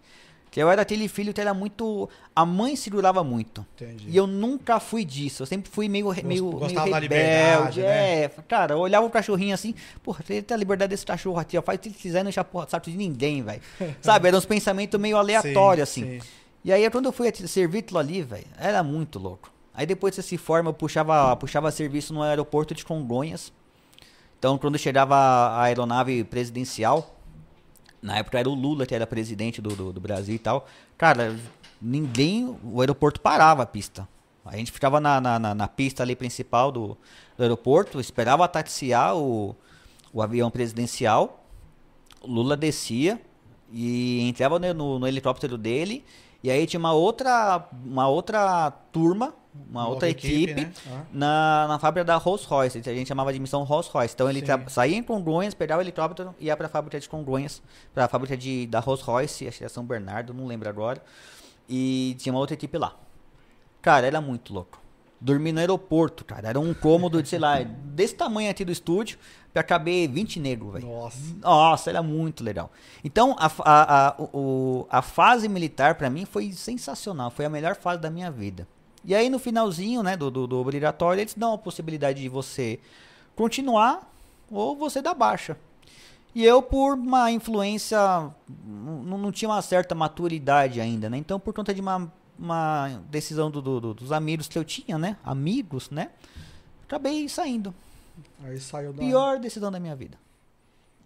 Que 0.50 0.60
eu 0.60 0.68
era 0.68 0.82
aquele 0.82 1.08
filho 1.08 1.32
que 1.32 1.40
era 1.40 1.54
muito. 1.54 2.10
A 2.36 2.44
mãe 2.44 2.76
segurava 2.76 3.24
muito. 3.24 3.64
Entendi. 3.76 4.10
E 4.10 4.18
eu 4.18 4.26
nunca 4.26 4.80
fui 4.80 5.06
disso. 5.06 5.44
Eu 5.44 5.46
sempre 5.48 5.70
fui 5.70 5.88
meio, 5.88 6.10
meio, 6.10 6.26
meio 6.26 6.50
gostava 6.50 6.90
da 6.90 6.98
rebelde. 6.98 7.02
liberdade, 7.04 7.82
né? 7.82 8.24
É, 8.24 8.30
cara, 8.48 8.74
eu 8.74 8.80
olhava 8.80 9.06
o 9.06 9.12
cachorrinho 9.12 9.54
assim, 9.54 9.76
porra, 10.02 10.24
tem 10.24 10.44
a 10.50 10.58
liberdade 10.58 10.90
desse 10.90 11.06
cachorro 11.06 11.38
aqui, 11.40 11.56
ó. 11.56 11.62
Faz 11.62 11.78
o 11.78 11.82
que 11.84 11.92
quiser, 11.92 12.24
não 12.24 12.30
enche 12.30 12.40
a 12.40 12.44
porra 12.44 12.66
do 12.66 12.80
de 12.90 12.98
ninguém, 12.98 13.44
velho. 13.44 13.62
Sabe? 14.02 14.28
Eram 14.28 14.40
uns 14.40 14.46
pensamentos 14.46 15.00
meio 15.00 15.18
aleatórios, 15.18 15.88
Sim, 15.88 16.02
assim. 16.04 16.20
sim. 16.20 16.28
E 16.66 16.74
aí, 16.74 16.90
quando 16.90 17.06
eu 17.06 17.12
fui 17.12 17.32
servir 17.32 17.78
aquilo 17.78 18.00
ali, 18.00 18.24
velho, 18.24 18.48
era 18.58 18.82
muito 18.82 19.20
louco. 19.20 19.54
Aí 19.72 19.86
depois 19.86 20.16
você 20.16 20.24
se 20.24 20.36
forma, 20.36 20.72
eu 20.72 20.74
puxava, 20.74 21.36
puxava 21.36 21.70
serviço 21.70 22.12
no 22.12 22.24
aeroporto 22.24 22.74
de 22.74 22.84
Congonhas. 22.84 23.54
Então, 24.42 24.58
quando 24.58 24.76
chegava 24.76 25.16
a 25.16 25.62
aeronave 25.62 26.24
presidencial, 26.24 27.16
na 28.02 28.18
época 28.18 28.40
era 28.40 28.50
o 28.50 28.56
Lula 28.56 28.88
que 28.88 28.96
era 28.96 29.06
presidente 29.06 29.62
do, 29.62 29.76
do, 29.76 29.94
do 29.94 30.02
Brasil 30.02 30.34
e 30.34 30.40
tal. 30.40 30.66
Cara, 30.98 31.38
ninguém. 31.80 32.58
O 32.64 32.82
aeroporto 32.82 33.22
parava 33.22 33.62
a 33.62 33.68
pista. 33.68 34.08
A 34.44 34.58
gente 34.58 34.72
ficava 34.72 35.00
na, 35.00 35.22
na, 35.22 35.38
na- 35.38 35.54
na 35.54 35.68
pista 35.68 36.02
ali 36.02 36.16
principal 36.16 36.72
do, 36.72 36.98
do 37.38 37.44
aeroporto, 37.44 38.00
esperava 38.00 38.48
taxiar 38.48 39.16
o, 39.16 39.56
o 40.12 40.24
avião 40.24 40.50
presidencial. 40.50 41.46
O 42.20 42.28
Lula 42.28 42.58
descia 42.58 43.22
e 43.72 44.28
entrava 44.28 44.58
no, 44.58 44.74
no- 44.74 44.98
no 45.02 45.08
helicóptero 45.08 45.56
dele. 45.56 46.04
E 46.44 46.50
aí 46.50 46.66
tinha 46.66 46.80
uma 46.80 46.94
outra, 46.94 47.68
uma 47.86 48.08
outra 48.08 48.72
turma, 48.92 49.34
uma 49.70 49.82
Nova 49.82 49.94
outra 49.94 50.10
equipe, 50.10 50.54
né? 50.54 50.74
Ah. 50.88 51.04
na, 51.14 51.68
na 51.68 51.80
fábrica 51.80 52.04
da 52.04 52.18
Rolls 52.18 52.48
Royce, 52.48 52.80
a 52.80 52.94
gente 52.94 53.08
chamava 53.08 53.32
de 53.32 53.40
missão 53.40 53.64
Rolls 53.64 53.90
Royce. 53.92 54.14
Então 54.16 54.30
ele 54.30 54.44
saía 54.68 54.98
em 54.98 55.04
Congonhas, 55.04 55.54
pegava 55.54 55.82
o 55.82 55.84
helicóptero 55.84 56.34
e 56.40 56.46
ia 56.46 56.58
para 56.58 56.66
a 56.66 56.70
fábrica 56.70 57.00
de 57.00 57.08
Congonhas, 57.08 57.62
para 57.94 58.06
a 58.06 58.08
fábrica 58.08 58.36
de, 58.36 58.66
da 58.68 58.80
Rolls 58.80 59.04
Royce, 59.04 59.48
acho 59.48 59.60
que 59.60 59.66
é 59.66 59.70
São 59.70 59.86
Bernardo, 59.86 60.34
não 60.34 60.48
lembro 60.48 60.68
agora. 60.68 61.04
E 61.70 62.16
tinha 62.18 62.34
uma 62.34 62.40
outra 62.40 62.56
equipe 62.56 62.78
lá. 62.78 62.96
Cara, 63.82 64.08
era 64.08 64.20
muito 64.20 64.54
louco. 64.54 64.81
Dormir 65.24 65.52
no 65.52 65.60
aeroporto, 65.60 66.26
cara. 66.26 66.50
Era 66.50 66.60
um 66.60 66.74
cômodo 66.74 67.22
de, 67.22 67.30
sei 67.30 67.38
lá, 67.40 67.62
desse 67.62 68.16
tamanho 68.16 68.50
aqui 68.50 68.66
do 68.66 68.72
estúdio, 68.72 69.20
pra 69.54 69.62
caber 69.62 70.10
20 70.10 70.40
negros, 70.40 70.74
velho. 70.74 70.88
Nossa. 70.88 71.18
Nossa, 71.40 71.90
era 71.92 72.02
muito 72.02 72.44
legal. 72.44 72.72
Então, 73.04 73.36
a, 73.38 73.46
a, 73.60 74.08
a, 74.10 74.16
o- 74.22 74.88
a 74.90 75.02
fase 75.04 75.48
militar 75.48 75.94
pra 75.96 76.10
mim 76.10 76.26
foi 76.26 76.52
sensacional. 76.54 77.30
Foi 77.30 77.46
a 77.46 77.50
melhor 77.50 77.76
fase 77.76 78.02
da 78.02 78.10
minha 78.10 78.32
vida. 78.32 78.68
E 79.06 79.14
aí, 79.14 79.30
no 79.30 79.38
finalzinho, 79.38 80.02
né, 80.02 80.18
do, 80.18 80.32
do, 80.32 80.48
do 80.48 80.58
obrigatório, 80.60 81.22
eles 81.22 81.34
dão 81.36 81.54
a 81.54 81.58
possibilidade 81.58 82.20
de 82.22 82.28
você 82.30 82.80
continuar 83.36 84.12
ou 84.50 84.76
você 84.76 85.02
dar 85.02 85.14
baixa. 85.14 85.56
E 86.34 86.46
eu, 86.46 86.62
por 86.62 86.94
uma 86.96 87.30
influência, 87.32 87.98
não, 88.66 89.18
não 89.18 89.32
tinha 89.32 89.50
uma 89.50 89.62
certa 89.62 89.94
maturidade 89.94 90.80
ainda, 90.80 91.10
né? 91.10 91.18
Então, 91.18 91.40
por 91.40 91.54
conta 91.54 91.74
de 91.74 91.82
uma, 91.82 92.12
uma 92.42 93.02
decisão 93.10 93.50
do- 93.52 93.62
do- 93.62 93.80
do- 93.80 93.94
dos 93.94 94.12
amigos 94.12 94.48
que 94.48 94.58
eu 94.58 94.64
tinha, 94.64 94.98
né? 94.98 95.16
Amigos, 95.24 95.90
né? 95.90 96.10
Acabei 96.88 97.28
saindo. 97.30 97.74
Aí 98.44 98.60
saiu 98.60 98.92
da. 98.92 99.00
Pior 99.00 99.40
decisão 99.40 99.72
da 99.72 99.80
minha 99.80 99.96
vida. 99.96 100.18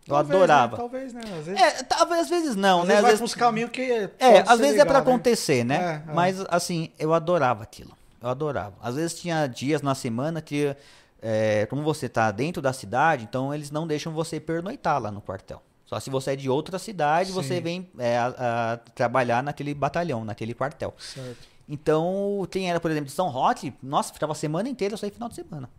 Eu 0.07 0.13
Talvez, 0.13 0.35
adorava. 0.35 0.71
Né? 0.71 0.77
Talvez, 0.77 1.13
né? 1.13 1.21
Às 1.39 1.45
vezes, 1.45 1.61
É, 1.61 1.83
talvez 1.83 2.21
às 2.21 2.29
vezes 2.29 2.55
não, 2.55 2.81
às 2.81 2.87
né? 2.87 2.93
vezes 2.93 2.97
Às 2.97 3.01
vai 3.01 3.11
vezes, 3.11 3.21
uns 3.23 3.35
caminhos 3.35 3.71
que. 3.71 3.81
é, 3.81 4.43
às 4.47 4.59
vezes 4.59 4.79
é 4.79 4.85
pra 4.85 4.93
né? 4.95 4.99
acontecer, 4.99 5.63
né? 5.63 6.03
É, 6.07 6.11
é. 6.11 6.13
Mas 6.13 6.39
assim, 6.49 6.91
eu 6.99 7.13
adorava 7.13 7.63
aquilo. 7.63 7.91
Eu 8.21 8.29
adorava. 8.29 8.75
Às 8.81 8.95
vezes 8.95 9.19
tinha 9.19 9.45
dias 9.47 9.81
na 9.81 9.93
semana 9.95 10.41
que, 10.41 10.75
é, 11.21 11.65
como 11.67 11.81
você 11.83 12.07
tá 12.07 12.29
dentro 12.31 12.61
da 12.61 12.71
cidade, 12.71 13.23
então 13.23 13.53
eles 13.53 13.71
não 13.71 13.85
deixam 13.87 14.13
você 14.13 14.39
pernoitar 14.39 14.99
lá 15.01 15.11
no 15.11 15.21
quartel. 15.21 15.61
Só 15.85 15.99
se 15.99 16.09
você 16.09 16.31
é 16.31 16.35
de 16.35 16.49
outra 16.49 16.79
cidade, 16.79 17.31
você 17.31 17.55
Sim. 17.57 17.61
vem 17.61 17.89
é, 17.99 18.17
a- 18.17 18.73
a 18.73 18.77
trabalhar 18.77 19.43
naquele 19.43 19.73
batalhão, 19.73 20.25
naquele 20.25 20.53
quartel. 20.53 20.93
Certo. 20.97 21.47
Então, 21.67 22.47
quem 22.49 22.69
era, 22.69 22.79
por 22.79 22.89
exemplo, 22.91 23.07
de 23.07 23.11
São 23.11 23.29
Roque, 23.29 23.73
nossa, 23.81 24.13
ficava 24.13 24.31
a 24.33 24.35
semana 24.35 24.69
inteira, 24.69 24.93
eu 24.93 24.97
saí 24.97 25.11
final 25.11 25.29
de 25.29 25.35
semana. 25.35 25.69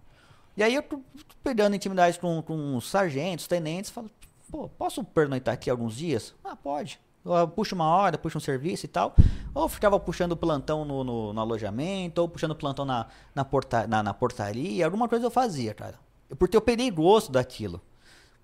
E 0.57 0.62
aí 0.62 0.75
eu 0.75 0.83
tô 0.83 1.01
perdendo 1.45 1.77
intimidade 1.77 2.19
com, 2.19 2.40
com 2.42 2.77
os 2.77 2.88
sargentos, 2.88 3.47
tenentes, 3.47 3.90
falo, 3.90 4.11
pô, 4.51 4.69
posso 4.69 5.05
pernoitar 5.05 5.55
aqui 5.55 5.69
alguns 5.71 5.97
dias? 5.97 6.35
Ah, 6.45 6.57
pode. 6.57 6.99
Eu 7.25 7.49
puxo 7.49 7.75
uma 7.75 7.85
hora, 7.87 8.16
puxo 8.16 8.38
um 8.38 8.40
serviço 8.40 8.87
e 8.87 8.88
tal. 8.88 9.14
Ou 9.53 9.69
ficava 9.69 9.99
puxando 9.99 10.37
plantão 10.37 10.85
no, 10.85 11.03
no, 11.03 11.33
no 11.33 11.40
alojamento, 11.40 12.21
ou 12.23 12.29
puxando 12.29 12.55
plantão 12.55 12.85
na, 12.85 13.07
na, 13.35 13.45
porta, 13.45 13.87
na, 13.87 14.03
na 14.03 14.14
portaria, 14.14 14.85
alguma 14.85 15.09
coisa 15.09 15.27
eu 15.27 15.31
fazia, 15.31 15.75
cara. 15.75 15.99
Porque 16.38 16.57
eu 16.57 16.61
peguei 16.61 16.90
gosto 16.90 17.33
daquilo. 17.33 17.81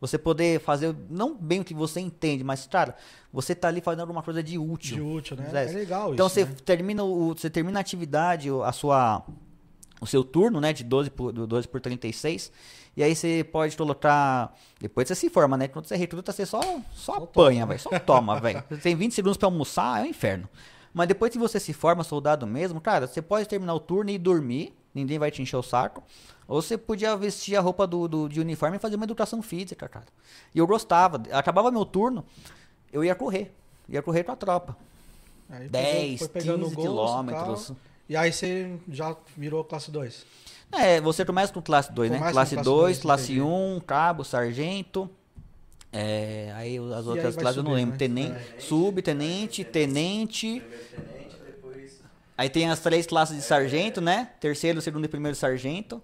Você 0.02 0.18
poder 0.18 0.58
fazer, 0.60 0.92
não 1.08 1.32
bem 1.34 1.60
o 1.60 1.64
que 1.64 1.72
você 1.72 2.00
entende, 2.00 2.42
mas, 2.42 2.66
cara, 2.66 2.96
você 3.32 3.54
tá 3.54 3.68
ali 3.68 3.80
fazendo 3.80 4.00
alguma 4.00 4.20
coisa 4.20 4.42
de 4.42 4.58
útil. 4.58 4.96
De 4.96 5.00
útil, 5.00 5.36
né? 5.36 5.48
É 5.54 5.72
legal 5.72 6.12
Então 6.12 6.26
isso. 6.26 6.34
você 6.34 6.44
né? 6.44 6.50
termina 6.64 7.04
o, 7.04 7.28
você 7.34 7.48
termina 7.48 7.78
a 7.78 7.82
atividade, 7.82 8.50
o- 8.50 8.64
a 8.64 8.72
sua 8.72 9.24
o 10.00 10.06
seu 10.06 10.24
turno, 10.24 10.60
né, 10.60 10.72
de 10.72 10.82
12 10.82 11.08
por 11.10 11.32
do 11.32 11.46
12 11.46 11.68
por 11.68 11.80
36, 11.80 12.50
e 12.96 13.04
aí 13.04 13.14
você 13.14 13.44
pode 13.52 13.76
colocar, 13.76 14.52
depois 14.80 15.06
você 15.06 15.14
se 15.14 15.30
forma, 15.30 15.56
né? 15.56 15.68
Quando 15.68 15.86
você 15.86 15.94
recruta, 15.94 16.32
você 16.32 16.44
só 16.44 16.60
só 16.92 17.14
apanha, 17.18 17.64
velho, 17.64 17.78
só 17.78 17.96
toma, 18.00 18.38
velho. 18.42 18.64
Você 18.68 18.78
tem 18.78 18.96
20 18.96 19.14
segundos 19.14 19.36
pra 19.36 19.46
almoçar, 19.46 20.00
é 20.00 20.02
um 20.02 20.06
inferno. 20.06 20.48
Mas 20.92 21.06
depois 21.06 21.30
que 21.30 21.38
você 21.38 21.60
se 21.60 21.72
forma 21.72 22.02
soldado 22.02 22.44
mesmo, 22.44 22.80
cara, 22.80 23.06
você 23.06 23.22
pode 23.22 23.46
terminar 23.48 23.74
o 23.74 23.78
turno 23.78 24.10
e 24.10 24.18
dormir, 24.18 24.74
ninguém 24.92 25.20
vai 25.20 25.30
te 25.30 25.40
encher 25.40 25.56
o 25.56 25.62
saco. 25.62 26.02
Ou 26.48 26.60
você 26.60 26.76
podia 26.76 27.16
vestir 27.16 27.56
a 27.56 27.60
roupa 27.60 27.86
do, 27.86 28.06
do- 28.08 28.28
de 28.28 28.40
uniforme 28.40 28.76
e 28.76 28.80
fazer 28.80 28.96
uma 28.96 29.04
educação 29.04 29.40
física, 29.42 29.88
cara. 29.88 30.06
E 30.54 30.58
eu 30.58 30.66
gostava. 30.66 31.22
Acabava 31.32 31.70
meu 31.70 31.84
turno, 31.84 32.24
eu 32.92 33.04
ia 33.04 33.14
correr. 33.14 33.52
Ia 33.88 34.02
correr 34.02 34.24
com 34.24 34.32
a 34.32 34.36
tropa. 34.36 34.76
Aí 35.50 35.68
pegou- 35.68 35.70
10, 35.70 36.18
foi 36.18 36.28
pegando 36.28 36.64
15 36.64 36.74
gosto 36.74 36.80
e 36.80 36.82
quilômetros. 36.88 37.66
tal. 37.68 37.76
E 38.08 38.16
aí 38.16 38.32
você 38.32 38.74
já 38.88 39.16
virou 39.36 39.64
classe 39.64 39.90
2. 39.90 40.26
É, 40.72 41.00
você 41.00 41.24
começa 41.24 41.52
com 41.52 41.60
classe 41.62 41.92
2, 41.92 42.10
né? 42.10 42.18
Classe 42.18 42.32
classe 42.32 42.54
2, 42.56 42.64
dois, 42.64 42.98
classe 43.00 43.24
entendi. 43.32 43.40
1, 43.42 43.80
cabo, 43.86 44.24
sargento. 44.24 45.08
É, 45.92 46.50
aí 46.56 46.78
as 46.78 47.06
aí 47.06 47.06
outras 47.06 47.34
vai 47.34 47.42
classes 47.42 47.56
eu 47.58 47.62
não 47.62 47.72
lembro. 47.72 47.92
né? 47.92 47.98
Tenente, 47.98 48.62
subtenente, 48.62 49.64
tenente. 49.64 50.62
Aí 52.36 52.48
tem 52.48 52.70
as 52.70 52.80
três 52.80 53.06
classes 53.06 53.36
de 53.36 53.42
sargento, 53.42 54.00
né? 54.00 54.30
Terceiro, 54.40 54.80
segundo 54.80 55.04
e 55.04 55.08
primeiro 55.08 55.36
sargento. 55.36 56.02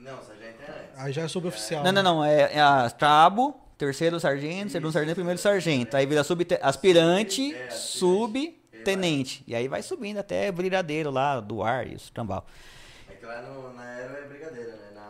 Não, 0.00 0.22
sargento 0.22 0.62
é 0.62 0.70
antes. 0.70 0.98
Aí 0.98 1.12
já 1.12 1.22
é 1.22 1.28
suboficial. 1.28 1.84
Não, 1.84 1.92
né? 1.92 2.02
não, 2.02 2.16
não. 2.16 2.24
É, 2.24 2.54
é 2.54 2.60
a 2.60 2.90
cabo, 2.90 3.54
terceiro 3.78 4.18
sargento, 4.18 4.72
segundo 4.72 4.92
sargento 4.92 5.14
primeiro 5.14 5.38
sargento. 5.38 5.96
Aí 5.96 6.06
vira 6.06 6.24
subte- 6.24 6.58
aspirante, 6.62 7.54
subtenente. 7.70 9.44
E 9.46 9.54
aí 9.54 9.68
vai 9.68 9.82
subindo 9.82 10.18
até 10.18 10.50
brigadeiro 10.50 11.10
lá 11.10 11.40
do 11.40 11.62
ar 11.62 11.86
e 11.86 11.94
os 11.94 12.10
cambal. 12.10 12.46
É 13.08 13.14
que 13.14 13.26
lá 13.26 13.42
no, 13.42 13.72
na 13.74 13.82
Aero 13.82 14.16
é 14.16 14.28
brigadeiro, 14.28 14.70
né? 14.70 14.76
Na, 14.94 15.00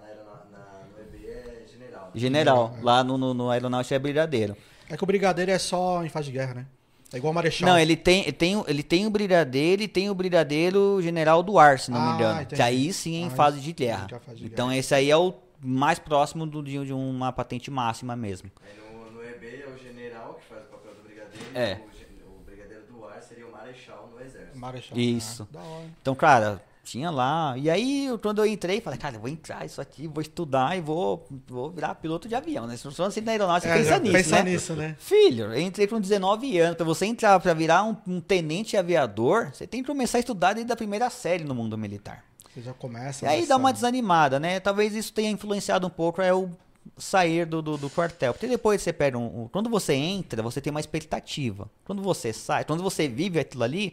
na, 0.00 0.06
aero- 0.06 0.24
na- 0.50 0.86
no 0.96 1.00
EB 1.16 1.26
é 1.26 1.66
general. 1.70 2.10
General, 2.14 2.76
lá 2.82 3.04
no, 3.04 3.18
no, 3.18 3.34
no 3.34 3.50
aeronáutica 3.50 3.94
é 3.94 3.98
brigadeiro. 3.98 4.56
É 4.88 4.96
que 4.96 5.04
o 5.04 5.06
brigadeiro 5.06 5.50
é 5.50 5.58
só 5.58 6.02
em 6.04 6.08
fase 6.08 6.26
de 6.26 6.32
guerra, 6.32 6.54
né? 6.54 6.66
É 7.12 7.16
igual 7.16 7.30
o 7.32 7.34
marechal. 7.34 7.68
Não, 7.68 7.78
ele 7.78 7.96
tem, 7.96 8.22
ele 8.22 8.32
tem, 8.32 8.56
o- 8.56 8.64
ele 8.68 8.82
tem 8.82 9.06
o 9.06 9.10
brigadeiro 9.10 9.80
e 9.82 9.88
tem 9.88 10.10
o 10.10 10.14
brigadeiro 10.14 11.00
general 11.02 11.42
do 11.42 11.58
ar, 11.58 11.78
se 11.78 11.90
não 11.90 12.00
me 12.00 12.12
Ah, 12.12 12.14
engano. 12.14 12.40
entendi. 12.42 12.56
Que 12.56 12.62
aí 12.62 12.92
sim 12.92 13.16
é 13.16 13.20
em 13.20 13.26
Ah, 13.28 13.30
fase 13.30 13.60
de 13.60 13.72
guerra. 13.72 14.06
fase 14.24 14.38
de 14.40 14.46
Então 14.46 14.70
esse 14.72 14.94
aí 14.94 15.10
é 15.10 15.16
o 15.16 15.32
mais 15.60 15.98
próximo 15.98 16.46
do, 16.46 16.62
de, 16.62 16.84
de 16.84 16.92
uma 16.92 17.32
patente 17.32 17.70
máxima 17.70 18.14
mesmo. 18.14 18.50
Aí 18.62 18.94
no, 18.94 19.10
no 19.12 19.24
EB 19.24 19.62
é 19.62 19.66
o 19.68 19.78
general 19.78 20.34
que 20.34 20.46
faz 20.54 20.62
o 20.64 20.66
papel 20.66 20.92
do 20.94 21.02
brigadeiro. 21.02 21.46
É. 21.54 21.80
O, 22.26 22.40
o 22.40 22.44
brigadeiro 22.44 22.84
do 22.92 23.04
ar 23.06 23.22
seria 23.22 23.46
o 23.46 23.52
marechal 23.52 24.10
no 24.14 24.20
exército. 24.24 24.58
Marechal. 24.58 24.98
Isso. 24.98 25.48
Da 25.50 25.60
hora. 25.60 25.84
Então, 26.02 26.14
cara, 26.14 26.62
tinha 26.90 27.10
lá. 27.10 27.54
E 27.56 27.68
aí, 27.70 28.08
quando 28.22 28.40
eu 28.42 28.46
entrei, 28.46 28.80
falei, 28.80 28.98
cara, 28.98 29.16
eu 29.16 29.20
vou 29.20 29.28
entrar 29.28 29.64
isso 29.64 29.80
aqui, 29.80 30.06
vou 30.06 30.20
estudar 30.22 30.76
e 30.76 30.80
vou, 30.80 31.26
vou 31.46 31.70
virar 31.70 31.94
piloto 31.96 32.28
de 32.28 32.34
avião, 32.34 32.66
né? 32.66 32.76
Se 32.76 32.84
não 32.86 33.06
assim 33.06 33.20
na 33.20 33.32
aeronáutica, 33.32 33.72
É, 33.72 33.76
pensa 33.78 33.90
já 33.90 33.98
nisso, 33.98 34.12
pensa 34.12 34.36
né? 34.36 34.42
nisso, 34.50 34.72
né? 34.74 34.96
Filho, 34.98 35.52
eu 35.52 35.60
entrei 35.60 35.86
com 35.86 36.00
19 36.00 36.58
anos. 36.58 36.76
Pra 36.76 36.84
você 36.86 37.06
entrar, 37.06 37.38
pra 37.40 37.54
virar 37.54 37.84
um, 37.84 37.96
um 38.06 38.20
tenente 38.20 38.76
aviador, 38.76 39.50
você 39.52 39.66
tem 39.66 39.82
que 39.82 39.86
começar 39.86 40.18
a 40.18 40.20
estudar 40.20 40.52
desde 40.54 40.72
a 40.72 40.76
primeira 40.76 41.08
série 41.10 41.44
no 41.44 41.54
mundo 41.54 41.76
militar. 41.78 42.24
Você 42.54 42.62
já 42.62 42.72
começa. 42.72 43.24
E 43.24 43.28
aí 43.28 43.46
dá 43.46 43.56
uma 43.56 43.72
desanimada, 43.72 44.40
né? 44.40 44.58
Talvez 44.58 44.94
isso 44.94 45.12
tenha 45.12 45.30
influenciado 45.30 45.86
um 45.86 45.90
pouco 45.90 46.22
é 46.22 46.32
o 46.32 46.48
sair 46.96 47.44
do, 47.44 47.60
do, 47.60 47.76
do 47.76 47.90
quartel. 47.90 48.32
Porque 48.32 48.46
depois 48.46 48.80
você 48.82 48.92
pega 48.92 49.18
um, 49.18 49.42
um- 49.42 49.48
Quando 49.48 49.68
você 49.68 49.92
entra, 49.92 50.42
você 50.42 50.60
tem 50.60 50.70
uma 50.70 50.80
expectativa. 50.80 51.70
Quando 51.84 52.02
você 52.02 52.32
sai, 52.32 52.64
quando 52.64 52.82
você 52.82 53.06
vive 53.06 53.38
aquilo 53.38 53.62
ali, 53.62 53.92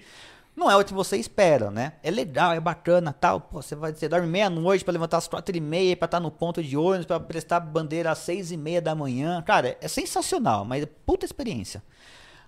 não 0.55 0.71
é 0.71 0.75
o 0.77 0.83
que 0.83 0.93
você 0.93 1.17
espera, 1.17 1.69
né? 1.69 1.93
É 2.01 2.09
legal, 2.09 2.53
é 2.53 2.59
bacana 2.59 3.11
tal. 3.13 3.41
Pô, 3.41 3.61
você, 3.61 3.75
vai, 3.75 3.93
você 3.93 4.07
dorme 4.07 4.27
meia-noite 4.27 4.83
pra 4.85 4.91
levantar 4.93 5.17
às 5.17 5.27
quatro 5.27 5.55
e 5.55 5.59
meia, 5.59 5.97
pra 5.97 6.05
estar 6.05 6.19
no 6.19 6.31
ponto 6.31 6.63
de 6.63 6.77
ônibus, 6.77 7.05
pra 7.05 7.19
prestar 7.19 7.59
bandeira 7.59 8.11
às 8.11 8.19
seis 8.19 8.51
e 8.51 8.57
meia 8.57 8.81
da 8.81 8.95
manhã. 8.95 9.41
Cara, 9.41 9.69
é, 9.69 9.77
é 9.81 9.87
sensacional, 9.87 10.63
mas 10.63 10.83
é 10.83 10.85
puta 11.05 11.25
experiência. 11.25 11.83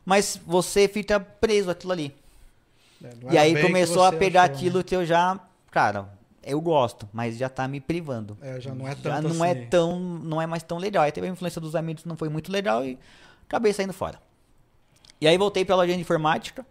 Mas 0.06 0.40
você 0.46 0.88
fica 0.88 1.20
preso 1.20 1.70
aquilo 1.70 1.92
ali. 1.92 2.16
É, 3.04 3.08
E 3.26 3.38
era 3.38 3.42
aí 3.42 3.62
começou 3.62 4.04
a 4.04 4.12
pegar 4.14 4.44
achou, 4.44 4.52
né? 4.54 4.58
aquilo 4.58 4.84
que 4.84 4.96
eu 4.96 5.06
já, 5.06 5.38
cara, 5.70 6.08
eu 6.42 6.62
gosto, 6.62 7.10
mas 7.12 7.38
já 7.38 7.50
tá 7.50 7.68
me 7.68 7.82
privando. 7.82 8.38
É, 8.42 8.60
já 8.62 8.74
não 8.74 8.88
é 8.88 8.92
Já 8.96 9.02
tanto 9.02 9.34
não 9.34 9.44
é 9.44 9.52
assim. 9.52 9.66
tão, 9.66 10.00
não 10.00 10.42
é 10.42 10.48
mais 10.48 10.64
tão 10.64 10.78
legal. 10.78 11.04
Aí 11.04 11.12
teve 11.12 11.28
a 11.28 11.30
influência 11.30 11.60
dos 11.60 11.76
amigos, 11.76 12.06
não 12.06 12.16
foi 12.16 12.30
muito 12.30 12.50
legal 12.54 12.86
e 12.86 12.98
acabei 13.46 13.74
saindo 13.74 13.92
fora. 13.92 14.18
E 15.20 15.28
aí 15.28 15.38
voltei 15.38 15.66
pra 15.66 15.76
loja 15.76 15.94
de 15.94 16.00
informática. 16.00 16.66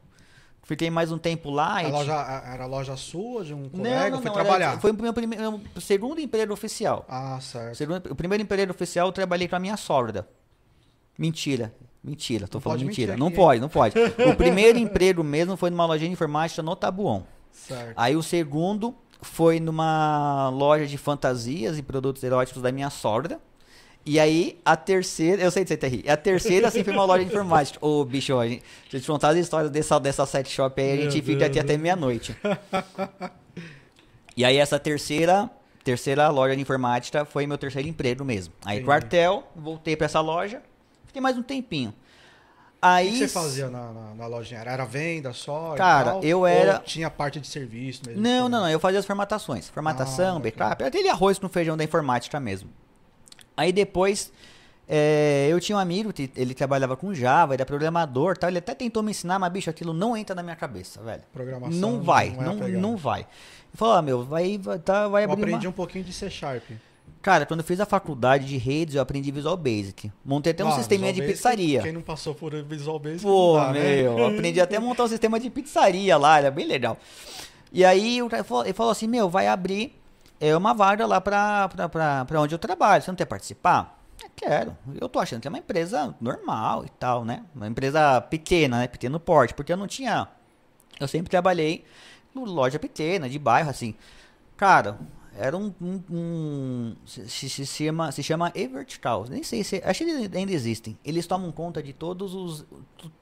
Fiquei 0.67 0.91
mais 0.91 1.13
um 1.13 1.17
tempo 1.19 1.49
lá. 1.49 1.77
A 1.77 1.85
e 1.85 1.93
loja, 1.93 2.13
a- 2.13 2.53
era 2.53 2.65
a 2.65 2.67
loja 2.67 2.97
sua, 2.97 3.45
de 3.45 3.55
um 3.55 3.63
Não, 3.63 3.71
colega, 3.71 4.11
não, 4.11 4.17
foi 4.21 4.31
não, 4.31 4.35
era- 4.35 4.45
trabalhar? 4.45 4.81
foi 4.81 4.91
o 4.91 4.95
meu 5.01 5.13
primeiro, 5.15 5.53
meu 5.53 5.61
segundo 5.81 6.21
emprego 6.21 6.53
oficial. 6.53 7.05
Ah, 7.09 7.39
certo. 7.41 7.77
Segundo- 7.77 8.11
o 8.11 8.17
primeiro 8.17 8.43
emprego 8.43 8.73
oficial 8.73 9.07
eu 9.07 9.13
trabalhei 9.13 9.47
com 9.47 9.55
a 9.55 9.61
minha 9.61 9.77
sogra. 9.77 10.29
Mentira. 11.17 11.73
Mentira, 12.03 12.47
tô 12.49 12.59
Não 12.59 12.63
falando 12.63 12.85
mentira. 12.85 13.17
Não 13.17 13.29
aqui, 13.29 13.37
pode, 13.37 13.61
não 13.61 13.69
pode. 13.69 13.95
O 14.31 14.35
primeiro 14.37 14.77
emprego 14.79 15.23
mesmo 15.25 15.57
foi 15.57 15.71
numa 15.71 15.87
lojinha 15.87 16.09
de 16.09 16.13
informática 16.13 16.63
no 16.63 16.75
Tabuão. 16.77 17.25
Certo. 17.53 17.95
Aí 17.97 18.17
o 18.17 18.23
segundo 18.23 18.95
foi 19.23 19.59
numa 19.61 20.49
loja 20.51 20.87
de 20.87 20.99
fantasias 20.99 21.79
e 21.79 21.83
produtos 21.83 22.23
eróticos 22.23 22.61
da 22.63 22.71
minha 22.73 22.91
sogra. 22.91 23.41
E 24.09 24.21
aí, 24.21 24.57
a 24.65 24.77
terceira, 24.77 25.43
eu 25.43 25.51
sei 25.51 25.65
de 25.65 25.71
você 25.71 25.77
tá. 25.77 25.89
A 26.13 26.17
terceira, 26.17 26.69
assim, 26.69 26.85
foi 26.85 26.93
uma 26.93 27.05
loja 27.05 27.25
de 27.25 27.31
informática. 27.31 27.85
Ô, 27.85 28.05
bicho, 28.05 28.39
a 28.39 28.47
gente, 28.47 28.63
se 28.89 28.97
eu 28.97 29.01
te 29.01 29.07
contar 29.09 29.31
as 29.31 29.37
histórias 29.37 29.69
dessa, 29.69 29.99
dessa 29.99 30.25
set 30.25 30.49
shop 30.49 30.81
aí, 30.81 30.93
a 30.93 31.11
gente 31.11 31.21
fica 31.23 31.47
aqui 31.47 31.59
até 31.59 31.77
meia-noite. 31.77 32.37
e 34.37 34.45
aí, 34.45 34.57
essa 34.59 34.79
terceira, 34.79 35.51
terceira 35.83 36.29
loja 36.29 36.55
de 36.55 36.63
informática 36.63 37.25
foi 37.25 37.49
meu 37.49 37.59
terceiro 37.59 37.89
emprego 37.89 38.25
mesmo. 38.25 38.55
Aí, 38.65 38.77
Entendi. 38.77 38.87
quartel, 38.87 39.43
voltei 39.57 39.97
pra 39.97 40.05
essa 40.05 40.21
loja, 40.21 40.63
fiquei 41.07 41.21
mais 41.21 41.37
um 41.37 41.43
tempinho. 41.43 41.91
O 41.91 41.95
Aí, 42.83 43.11
que 43.11 43.19
você 43.19 43.29
fazia 43.29 43.69
na, 43.69 43.93
na, 43.93 44.15
na 44.15 44.27
lojinha? 44.29 44.61
Era 44.61 44.85
venda 44.85 45.33
só? 45.33 45.75
Cara, 45.75 46.13
tal? 46.13 46.23
eu 46.23 46.47
era- 46.47 46.79
tinha 46.79 47.11
parte 47.11 47.41
de 47.41 47.47
serviço 47.49 48.03
mesmo? 48.07 48.23
Não, 48.23 48.49
não, 48.49 48.61
não. 48.61 48.69
Eu 48.69 48.79
fazia 48.79 49.01
as 49.01 49.07
formatações. 49.07 49.69
Formatação, 49.69 50.37
Ah, 50.37 50.41
backup, 50.41 50.85
aquele 50.85 51.09
arroz 51.09 51.39
com 51.41 51.49
feijão 51.49 51.77
da 51.77 51.83
informática 51.83 52.39
mesmo. 52.39 52.71
Aí 53.57 53.73
depois, 53.73 54.33
é, 54.89 55.49
eu 55.51 55.59
tinha 55.59 55.77
um 55.77 55.81
amigo, 55.81 56.13
que 56.13 56.31
ele 56.37 56.55
trabalhava 56.55 56.97
com 56.97 57.13
Java, 57.15 57.55
ele 57.55 57.63
é 57.63 57.65
programador 57.65 58.37
tal. 58.37 58.51
Ele 58.51 58.59
até 58.59 58.75
tentou 58.75 59.03
me 59.03 59.11
ensinar, 59.11 59.39
mas, 59.39 59.51
bicho, 59.53 59.71
aquilo 59.71 59.93
não 59.93 60.17
entra 60.17 60.35
na 60.35 60.43
minha 60.43 60.57
cabeça, 60.57 61.01
velho. 61.03 61.23
Programação 61.33 61.79
Não 61.79 62.01
vai, 62.01 62.31
não 62.31 62.65
é 62.65 62.69
não, 62.69 62.81
não 62.81 62.97
vai. 62.97 63.21
Ele 63.21 63.29
falou, 63.75 63.95
ah, 63.95 64.03
meu, 64.03 64.25
vai, 64.25 64.59
vai, 64.59 64.79
tá, 64.79 65.09
vai 65.09 65.25
Eu 65.25 65.33
abrir 65.33 65.45
aprendi 65.45 65.67
uma... 65.67 65.71
um 65.71 65.75
pouquinho 65.75 66.05
de 66.05 66.13
C 66.13 66.31
Sharp. 66.31 66.63
Cara, 67.23 67.45
quando 67.45 67.61
eu 67.61 67.67
fiz 67.67 67.81
a 67.81 67.87
faculdade 67.87 68.47
de 68.47 68.57
redes, 68.57 68.95
eu 68.95 69.03
aprendi 69.03 69.33
Visual 69.33 69.57
Basic. 69.57 70.13
Montei 70.25 70.53
até 70.53 70.65
um 70.65 70.69
Ah, 70.69 70.73
sisteminha 70.73 71.13
de 71.13 71.21
Basic, 71.21 71.37
pizzaria. 71.37 71.83
Quem 71.83 71.93
não 71.93 72.01
passou 72.01 72.35
por 72.37 72.55
Visual 72.63 73.01
Basic 73.01 73.23
Pô, 73.23 73.57
dá, 73.57 73.73
né? 73.73 74.03
meu, 74.03 74.19
eu 74.19 74.27
aprendi 74.27 74.61
até 74.61 74.77
a 74.77 74.81
montar 74.81 75.05
um 75.05 75.09
sistema 75.09 75.41
de 75.41 75.51
pizzaria 75.51 76.17
lá, 76.17 76.39
era 76.39 76.51
bem 76.53 76.67
legal. 76.67 76.97
E 77.73 77.85
aí 77.85 78.23
o 78.23 78.29
cara 78.29 78.45
falou, 78.45 78.65
ele 78.65 78.73
falou 78.73 78.93
assim, 78.93 79.09
meu, 79.09 79.29
vai 79.29 79.49
abrir 79.49 79.99
é, 80.41 80.57
uma 80.57 80.73
vaga 80.75 81.07
lá 81.07 81.21
pra 81.21 81.69
onde 82.41 82.55
eu 82.55 82.59
trabalho, 82.59 83.03
você 83.03 83.11
não 83.11 83.17
quer 83.17 83.27
participar? 83.27 83.95
Eu 84.23 84.31
quero, 84.35 84.77
eu 85.01 85.09
tô 85.09 85.19
achando 85.19 85.41
que 85.43 85.49
é 85.49 85.51
uma 85.51 85.59
empresa 85.59 86.15
normal 86.21 86.85
e 86.85 86.89
tal, 86.91 87.25
né? 87.25 87.45
Uma 87.55 87.67
empresa 87.69 88.21
pequena, 88.23 88.79
né? 88.79 88.87
Pequeno 88.89 89.21
porte, 89.21 89.53
porque 89.55 89.73
eu 89.73 89.77
não 89.77 89.87
tinha... 89.87 90.29
Eu 90.99 91.07
sempre 91.07 91.29
trabalhei 91.31 91.85
em 92.35 92.45
loja 92.45 92.79
pequena, 92.79 93.29
de 93.29 93.39
bairro, 93.39 93.69
assim. 93.69 93.95
Cara, 94.57 94.99
era 95.37 95.55
um... 95.55 95.73
um- 95.81 96.03
um- 96.11 96.97
se, 97.05 97.29
se- 97.51 97.67
chama, 97.67 98.11
se 98.11 98.23
chama 98.23 98.51
E-Vertical. 98.55 99.27
Nem 99.29 99.43
sei 99.43 99.63
se... 99.63 99.83
Acho 99.85 100.03
que 100.05 100.11
eles 100.11 100.35
ainda 100.35 100.53
existem. 100.53 100.99
Eles 101.05 101.27
tomam 101.27 101.53
conta 101.53 101.83
de 101.83 101.93
todos 101.93 102.35
os... 102.35 102.65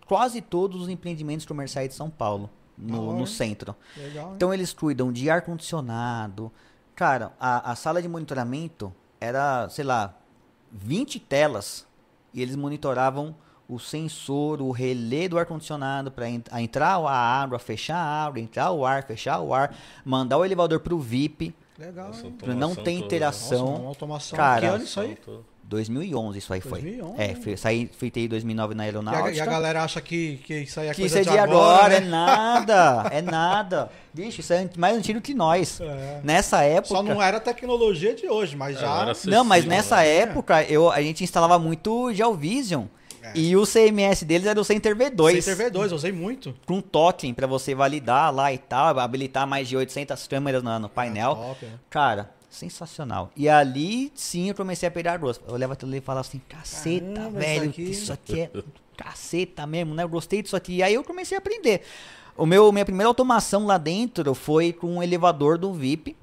Quase 0.07 0.41
todos 0.41 0.83
os 0.83 0.89
empreendimentos 0.89 1.45
comerciais 1.45 1.89
de 1.89 1.95
São 1.97 2.09
Paulo. 2.09 2.49
No, 2.79 3.17
no 3.19 3.27
centro. 3.27 3.75
Legal? 3.97 4.33
Então 4.37 4.55
eles 4.55 4.73
cuidam 4.73 5.13
de 5.13 5.29
ar-condicionado. 5.29 6.53
Cara, 6.95 7.33
a, 7.41 7.73
a 7.73 7.75
sala 7.75 8.01
de 8.01 8.09
monitoramento 8.09 8.93
era, 9.21 9.69
sei 9.69 9.85
lá, 9.85 10.15
20 10.71 11.19
telas. 11.21 11.87
E 12.33 12.43
eles 12.43 12.57
monitoravam 12.57 13.35
o 13.69 13.79
sensor, 13.79 14.61
o 14.61 14.71
relé 14.71 15.29
do 15.29 15.39
ar-condicionado 15.39 16.11
para 16.11 16.29
entrar 16.29 16.97
a 16.97 17.13
água, 17.13 17.59
fechar 17.59 17.97
a 17.97 18.25
água, 18.27 18.41
entrar 18.41 18.71
o 18.73 18.85
ar, 18.85 19.05
fechar 19.05 19.41
o 19.41 19.55
ar, 19.55 19.75
mandar 20.05 20.39
o 20.39 20.45
elevador 20.45 20.81
pro 20.81 20.99
VIP. 20.99 21.55
Legal, 21.79 22.09
Nossa, 22.09 22.55
não 22.55 22.75
ter 22.75 22.83
toda, 22.83 22.91
interação. 22.91 23.67
Nossa, 23.67 23.81
uma 23.81 23.89
automação. 23.89 24.37
Cara, 24.37 24.61
que 24.61 24.67
ano 24.67 24.85
isso 24.85 25.01
aí? 25.01 25.17
toda. 25.17 25.54
2011 25.69 26.39
isso 26.39 26.53
aí 26.53 26.61
foi. 26.61 26.81
2011. 26.83 27.15
É, 27.21 27.35
fui, 27.35 27.57
saí, 27.57 27.91
fui 27.99 28.11
ter 28.11 28.21
em 28.21 28.29
2009 28.29 28.75
na 28.75 28.83
E 28.83 28.85
a, 28.85 28.87
aeronáutica. 28.89 29.31
e 29.33 29.41
a 29.41 29.47
galera 29.47 29.83
acha 29.83 30.01
que, 30.01 30.37
que 30.45 30.55
isso 30.61 30.79
aí 30.79 30.89
é 30.89 30.95
que 30.95 31.01
coisa 31.03 31.21
isso 31.21 31.29
é 31.29 31.33
de 31.33 31.37
de 31.37 31.43
agora, 31.43 31.95
é 31.95 32.01
né? 32.01 32.09
nada, 32.09 33.09
é 33.11 33.23
nada. 33.23 33.91
Bicho, 34.13 34.41
isso 34.41 34.53
é 34.53 34.69
mais 34.77 34.97
antigo 34.97 35.21
que 35.21 35.35
nós. 35.35 35.81
É. 35.81 36.21
Nessa 36.23 36.63
época... 36.63 36.95
Só 36.95 37.03
não 37.03 37.21
era 37.21 37.39
a 37.39 37.41
tecnologia 37.41 38.15
de 38.15 38.29
hoje, 38.29 38.57
mas 38.57 38.77
É, 38.77 38.81
já... 38.81 38.87
não 38.89 39.03
era 39.03 39.13
Não, 39.25 39.45
mas 39.45 39.65
nessa 39.65 39.97
né? 39.97 40.17
época 40.19 40.63
eu, 40.65 40.91
a 40.91 41.01
gente 41.03 41.25
instalava 41.25 41.59
muito 41.59 42.13
GeoVision. 42.13 42.85
É. 43.23 43.33
E 43.35 43.57
o 43.57 43.65
CMS 43.67 44.23
deles 44.23 44.47
era 44.47 44.61
o 44.61 44.65
Center 44.65 44.95
V2. 44.95 45.41
Center 45.41 45.73
V2, 45.73 45.89
eu 45.91 45.97
usei 45.97 46.13
muito. 46.13 46.55
Com 46.67 46.83
totem 46.83 47.33
pra 47.33 47.47
você 47.47 47.75
validar 47.75 48.33
lá 48.33 48.53
e 48.53 48.59
tal, 48.59 48.99
habilitar 48.99 49.47
mais 49.47 49.67
de 49.67 49.77
800 49.79 50.27
câmeras 50.27 50.63
no, 50.63 50.79
no 50.79 50.89
painel. 50.91 51.33
É 51.33 51.35
top, 51.35 51.65
né? 51.65 51.73
Cara, 51.89 52.31
sensacional. 52.55 53.31
E 53.37 53.49
ali 53.49 54.11
sim 54.15 54.49
eu 54.49 54.55
comecei 54.55 54.89
a 54.89 54.91
pegar 54.93 55.17
gosto. 55.19 55.43
Eu 55.47 55.55
olhava 55.55 55.73
aquilo 55.75 55.95
e 55.95 56.01
falava 56.01 56.27
assim: 56.27 56.41
caceta, 56.49 57.15
Caramba, 57.15 57.39
velho, 57.41 57.65
isso 57.65 57.71
aqui- 57.71 57.91
isso 57.91 58.13
aqui 58.13 58.41
é 58.41 58.51
caceta 58.97 59.67
mesmo, 59.67 59.95
né? 59.95 60.03
Eu 60.05 60.09
gostei 60.09 60.43
disso 60.43 60.57
aqui. 60.57 60.77
E 60.77 60.83
aí 60.83 60.95
eu 60.95 61.05
comecei 61.05 61.37
a 61.37 61.39
aprender. 61.41 61.83
O 62.37 62.47
meu, 62.47 62.71
minha 62.73 62.85
primeira 62.85 63.09
automação 63.09 63.67
lá 63.67 63.79
dentro 63.79 64.35
foi 64.35 64.73
com 64.73 64.97
um 64.97 65.03
elevador 65.03 65.59
do 65.59 65.73
VIP. 65.73 66.17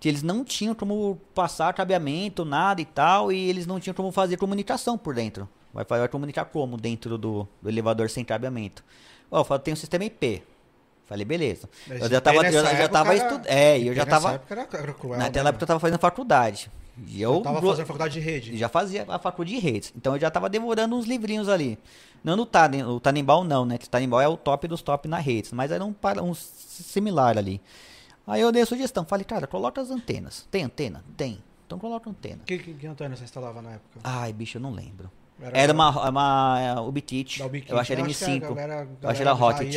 Que 0.00 0.08
eles 0.08 0.22
não 0.22 0.44
tinham 0.44 0.76
como 0.76 1.18
passar 1.34 1.74
cabeamento, 1.74 2.44
nada 2.44 2.80
e 2.80 2.84
tal, 2.84 3.32
e 3.32 3.48
eles 3.50 3.66
não 3.66 3.80
tinham 3.80 3.92
como 3.94 4.12
fazer 4.12 4.36
comunicação 4.36 4.96
por 4.96 5.12
dentro. 5.12 5.48
Vai, 5.74 5.84
vai 5.84 6.06
comunicar 6.06 6.44
como 6.44 6.76
dentro 6.76 7.18
do, 7.18 7.48
do 7.60 7.68
elevador 7.68 8.08
sem 8.08 8.24
cabeamento? 8.24 8.84
Ó, 9.28 9.40
eu 9.40 9.44
falo, 9.44 9.58
tem 9.60 9.74
um 9.74 9.76
sistema 9.76 10.04
IP. 10.04 10.44
Falei, 11.08 11.24
beleza. 11.24 11.68
Mas 11.86 12.02
Eu 12.02 12.08
já 12.10 12.20
tava, 12.20 12.46
eu 12.46 12.52
já 12.52 12.88
tava 12.88 13.14
estudando. 13.14 13.46
É, 13.46 13.78
e 13.78 13.86
eu 13.88 13.94
já 13.94 14.04
tava. 14.04 14.32
época 14.34 14.54
era, 14.54 14.68
era 14.82 14.92
cruel, 14.92 15.18
Naquela 15.18 15.44
né? 15.44 15.48
época 15.50 15.62
eu 15.64 15.66
tava 15.66 15.80
fazendo 15.80 15.98
faculdade. 15.98 16.70
E 17.06 17.22
eu, 17.22 17.34
Eu 17.36 17.40
tava 17.40 17.62
fazendo 17.62 17.86
faculdade 17.86 18.14
de 18.14 18.20
rede. 18.20 18.56
já 18.58 18.68
fazia 18.68 19.06
a 19.08 19.18
faculdade 19.18 19.54
de 19.58 19.60
redes. 19.66 19.92
Então 19.96 20.14
eu 20.14 20.20
já 20.20 20.30
tava 20.30 20.50
devorando 20.50 20.94
uns 20.96 21.06
livrinhos 21.06 21.48
ali. 21.48 21.78
Não 22.22 22.36
no 22.36 22.44
Tanem, 22.44 22.84
o 22.84 23.00
Tanimbal 23.00 23.42
não, 23.44 23.64
né? 23.64 23.78
Que 23.78 23.86
o 23.86 23.88
Tanimbal 23.88 24.20
é 24.20 24.28
o 24.28 24.36
top 24.36 24.68
dos 24.68 24.82
top 24.82 25.08
na 25.08 25.18
redes. 25.18 25.52
Mas 25.52 25.70
era 25.70 25.82
um, 25.84 25.94
um 26.22 26.34
similar 26.34 27.38
ali. 27.38 27.60
Aí 28.26 28.42
eu 28.42 28.52
dei 28.52 28.62
a 28.62 28.66
sugestão. 28.66 29.04
Falei, 29.06 29.24
cara, 29.24 29.46
coloca 29.46 29.80
as 29.80 29.90
antenas. 29.90 30.46
Tem 30.50 30.64
antena? 30.64 31.02
Tem. 31.16 31.42
Então 31.66 31.78
coloca 31.78 32.10
antena. 32.10 32.42
Que, 32.44 32.58
que, 32.58 32.74
que 32.74 32.86
antena 32.86 33.16
você 33.16 33.24
instalava 33.24 33.62
na 33.62 33.70
época? 33.72 34.00
Ai, 34.04 34.32
bicho, 34.32 34.58
eu 34.58 34.62
não 34.62 34.72
lembro. 34.72 35.10
Era- 35.40 35.56
Era 35.58 35.72
uma, 35.72 36.08
uma 36.08 36.58
é. 36.60 36.74
Da 36.74 36.82
Ubiquiti. 36.82 37.72
Eu 37.72 37.78
acho 37.78 37.86
que 37.86 37.92
era 37.92 38.02
que 38.02 38.08
a 38.08 38.28
M5. 38.28 38.40
galera- 38.40 38.74
Eu 38.80 38.86
galera 38.86 39.08
acho 39.08 39.14
que 39.16 39.22
era 39.22 39.32
Rocket. 39.32 39.72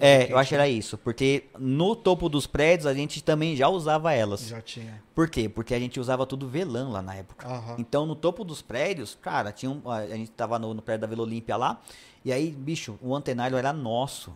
É, 0.00 0.32
eu 0.32 0.38
acho 0.38 0.48
que 0.48 0.56
né? 0.56 0.62
era 0.62 0.68
isso. 0.68 0.96
Porque 0.98 1.44
no 1.58 1.94
topo 1.94 2.28
dos 2.28 2.46
prédios 2.46 2.86
a 2.86 2.94
gente 2.94 3.22
também 3.22 3.54
já 3.54 3.68
usava 3.68 4.12
elas. 4.14 4.46
Já 4.48 4.60
tinha. 4.62 5.02
Por 5.14 5.28
quê? 5.28 5.48
Porque 5.48 5.74
a 5.74 5.78
gente 5.78 5.98
usava 6.00 6.24
tudo 6.24 6.48
VLAN 6.48 6.88
lá 6.90 7.02
na 7.02 7.14
época. 7.14 7.46
Então, 7.78 8.06
no 8.06 8.14
topo 8.14 8.44
dos 8.44 8.62
prédios, 8.62 9.16
cara, 9.20 9.52
tinha 9.52 9.70
um, 9.70 9.90
a 9.90 10.06
gente 10.06 10.30
tava 10.30 10.58
no, 10.58 10.72
no 10.72 10.80
prédio 10.80 11.02
da 11.02 11.06
Vila 11.06 11.22
Olímpia 11.22 11.56
lá, 11.56 11.80
e 12.24 12.32
aí, 12.32 12.50
bicho, 12.50 12.98
o 13.02 13.14
antenário 13.14 13.56
era 13.58 13.72
nosso. 13.72 14.32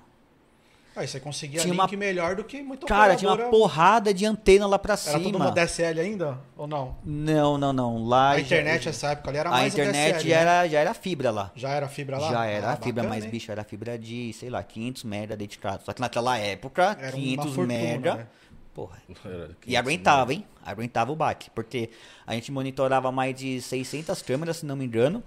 Aí 0.94 1.09
você 1.09 1.18
conseguia 1.18 1.61
Tinha 1.61 1.72
link 1.72 1.81
uma- 1.94 1.98
melhor 1.98 2.37
do 2.37 2.44
que 2.44 2.62
muito 2.62 2.87
Cara, 2.87 3.16
tinha 3.16 3.31
uma 3.31 3.48
porrada 3.48 4.12
de 4.12 4.26
antena 4.26 4.66
lá 4.66 4.78
pra 4.78 4.92
Era 4.92 4.96
cima. 5.18 5.38
no 5.38 5.50
DSL 5.50 5.98
ainda? 6.00 6.38
Ou 6.57 6.66
não? 6.66 6.96
Não, 7.02 7.57
não, 7.57 7.72
não. 7.72 8.05
Lá 8.05 8.33
A 8.33 8.35
já- 8.37 8.40
internet 8.42 8.88
essa 8.90 9.09
época 9.12 9.31
ali 9.31 9.38
era 9.38 9.48
a 9.48 9.52
mais 9.52 9.72
internet 9.72 10.12
DSL, 10.16 10.28
né? 10.28 10.35
era, 10.40 10.68
já 10.68 10.78
era 10.81 10.92
fibra 10.94 11.31
lá. 11.31 11.50
Já 11.57 11.70
era 11.70 11.88
fibra 11.88 12.18
lá? 12.18 12.31
Já 12.31 12.44
era 12.44 12.66
Ah, 12.68 12.72
a 12.72 12.76
fibra, 12.76 13.02
bacana, 13.05 13.09
mas, 13.09 13.24
hein? 13.24 13.31
bicho, 13.31 13.50
era 13.50 13.64
fibra 13.64 13.98
de, 13.98 14.33
sei 14.35 14.50
lá, 14.50 14.62
500 14.62 15.05
mega 15.05 15.35
dedicado. 15.37 15.83
Só 15.83 15.94
que 15.94 16.00
naquela 16.02 16.37
época, 16.37 16.96
Era 17.00 17.16
uma 17.16 17.22
500 17.22 17.44
fortuna, 17.46 17.66
mega. 17.66 18.14
né? 18.16 18.26
Porra. 18.74 19.02
Era 19.24 19.50
E 19.62 19.64
500 19.64 19.76
aguentava, 19.78 20.33
hein? 20.35 20.46
Aguentava 20.64 21.11
o 21.11 21.16
baque. 21.16 21.48
Porque 21.50 21.88
a 22.26 22.35
gente 22.35 22.52
monitorava 22.52 23.11
mais 23.11 23.35
de 23.35 23.62
600 23.62 24.20
câmeras, 24.20 24.59
se 24.59 24.66
não 24.66 24.76
me 24.76 24.85
engano. 24.85 25.22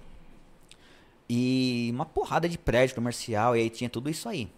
E 1.28 1.90
uma 1.92 2.04
porrada 2.06 2.48
de 2.48 2.56
prédio 2.56 2.94
comercial. 2.94 3.56
E 3.56 3.60
aí 3.60 3.70
tinha 3.70 3.90
tudo 3.90 4.08
isso 4.08 4.28
aí. 4.28 4.48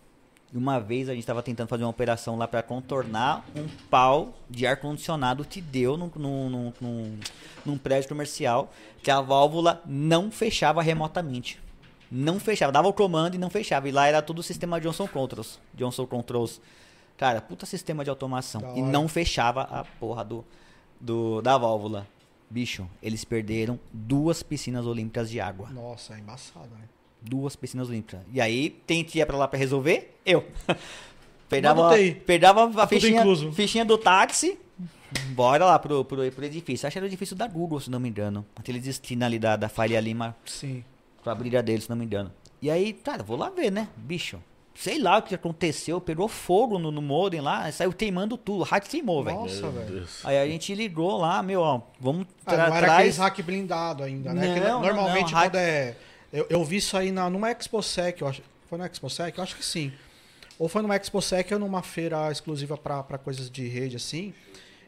E 0.53 0.57
uma 0.57 0.79
vez 0.81 1.09
a 1.09 1.13
gente 1.13 1.21
estava 1.23 1.43
tentando 1.43 1.69
fazer 1.69 1.85
uma 1.85 1.91
operação 1.91 2.37
lá 2.37 2.49
para 2.49 2.63
contornar 2.63 3.45
um 3.55 3.67
pau 3.91 4.33
de 4.49 4.67
ar-condicionado 4.67 5.45
que 5.45 5.61
deu 5.61 5.97
num, 5.99 6.11
num, 6.17 6.73
num, 6.81 7.19
num- 7.67 7.79
prédio 7.79 8.09
comercial 8.09 8.73
que 9.03 9.11
a 9.11 9.21
válvula 9.21 9.83
não 9.85 10.31
fechava 10.31 10.81
remotamente. 10.83 11.61
Não 12.11 12.41
fechava. 12.41 12.73
Dava 12.73 12.89
o 12.89 12.93
comando 12.95 13.35
e 13.35 13.39
não 13.39 13.51
fechava. 13.51 13.87
E 13.89 13.93
lá 13.93 14.07
era 14.07 14.23
tudo 14.23 14.43
sistema 14.43 14.81
Johnson 14.81 15.07
Controls. 15.07 15.61
Johnson 15.75 16.07
Controls. 16.07 16.61
Cara, 17.19 17.43
puta 17.43 17.67
sistema 17.67 18.03
de 18.03 18.09
automação. 18.09 18.63
Da 18.63 18.69
E 18.69 18.81
hora. 18.81 18.91
não 18.91 19.07
fechava 19.07 19.63
a 19.65 19.85
porra 19.85 20.25
do, 20.25 20.43
do, 20.99 21.43
da 21.43 21.59
válvula. 21.59 22.07
Bicho, 22.49 22.89
eles 23.03 23.23
perderam 23.27 23.79
duas 23.93 24.43
piscinas 24.43 24.87
olímpicas 24.87 25.29
de 25.29 25.39
água. 25.39 25.69
Nossa, 25.69 26.15
é 26.15 26.19
embaçado, 26.19 26.71
né? 26.71 26.89
Duas 27.21 27.57
piscinas 27.57 27.89
olímpicas. 27.89 28.21
E 28.33 28.41
aí, 28.41 28.77
quem 28.87 29.03
que 29.05 29.19
ia 29.19 29.27
pra 29.27 29.37
lá 29.37 29.49
pra 29.49 29.59
resolver? 29.59 30.15
Eu. 30.25 30.45
TI. 31.97 32.15
pegava 32.27 32.65
a 32.65 32.69
Tá 32.73 32.87
fichinha, 32.87 33.25
fichinha 33.53 33.85
do 33.85 33.97
táxi, 33.97 34.59
bora 35.31 35.65
lá 35.65 35.79
pro, 35.79 36.05
pro, 36.05 36.31
pro 36.31 36.45
edifício. 36.45 36.87
Acho 36.87 36.93
que 36.95 36.99
era 36.99 37.07
o 37.07 37.09
edifício 37.09 37.35
da 37.35 37.47
Google, 37.47 37.81
se 37.81 37.91
não 37.91 37.99
me 37.99 38.09
engano. 38.09 38.45
Aqueles 38.55 38.87
esquina 38.87 39.25
ali 39.27 39.39
da, 39.39 39.57
da 39.57 39.69
Faria 39.69 39.99
Lima 40.01 40.37
Sim. 40.45 40.85
com 41.25 41.31
a 41.31 41.35
briga 41.35 41.63
dele, 41.63 41.81
se 41.81 41.89
não 41.89 41.97
me 41.97 42.05
engano. 42.05 42.31
E 42.61 42.71
aí, 42.71 42.93
cara, 42.93 43.23
vou 43.23 43.37
lá 43.37 43.49
ver, 43.49 43.71
né? 43.73 43.89
Bicho, 43.97 44.39
sei 44.75 44.99
lá 44.99 45.17
o 45.19 45.23
que 45.23 45.35
aconteceu, 45.35 46.01
pegou 46.01 46.29
fogo 46.29 46.79
no, 46.79 46.91
no 46.91 47.01
modem 47.01 47.41
lá, 47.41 47.71
saiu 47.73 47.93
queimando 47.93 48.37
tudo, 48.37 48.61
o 48.61 48.65
hack 48.65 48.87
queimou, 48.87 49.25
velho. 49.25 49.39
Nossa, 49.39 49.69
velho. 49.71 50.07
Aí 50.25 50.37
a 50.39 50.47
gente 50.47 50.75
ligou 50.75 51.17
lá, 51.17 51.43
meu, 51.43 51.61
ó, 51.63 51.81
vamos 51.99 52.27
Ah, 52.45 52.51
tra 52.51 52.69
não 52.69 52.77
era 52.77 52.87
trás- 52.87 52.99
aqueles 52.99 53.17
hack 53.17 53.43
blindado 53.43 54.03
ainda, 54.03 54.35
né? 54.35 54.53
Que 54.55 54.61
Não, 54.61 54.81
não, 54.83 54.83
normalmente 54.83 55.33
não, 55.33 55.39
hack- 55.39 55.51
quando 55.53 55.57
é. 55.63 55.97
Eu, 56.33 56.47
eu 56.51 56.65
vi 56.65 56.77
isso 56.77 56.97
aí 56.97 57.11
na, 57.11 57.29
numa 57.31 57.51
ExpoSec, 57.51 58.21
eu 58.21 58.29
acho. 58.29 58.43
Foi 58.69 58.79
na 58.79 58.87
ExpoSec? 58.87 59.37
Eu 59.37 59.45
acho 59.45 59.57
que 59.57 59.65
sim. 59.65 59.93
Ou 60.59 60.69
foi 60.69 60.83
numa 60.83 60.97
ExpoSec 60.97 61.53
ou 61.55 61.61
numa 61.61 61.83
feira 61.83 62.31
exclusiva 62.31 62.77
pra 62.77 63.19
coisas 63.19 63.51
de 63.51 63.67
rede, 63.67 63.97
assim. 63.97 64.35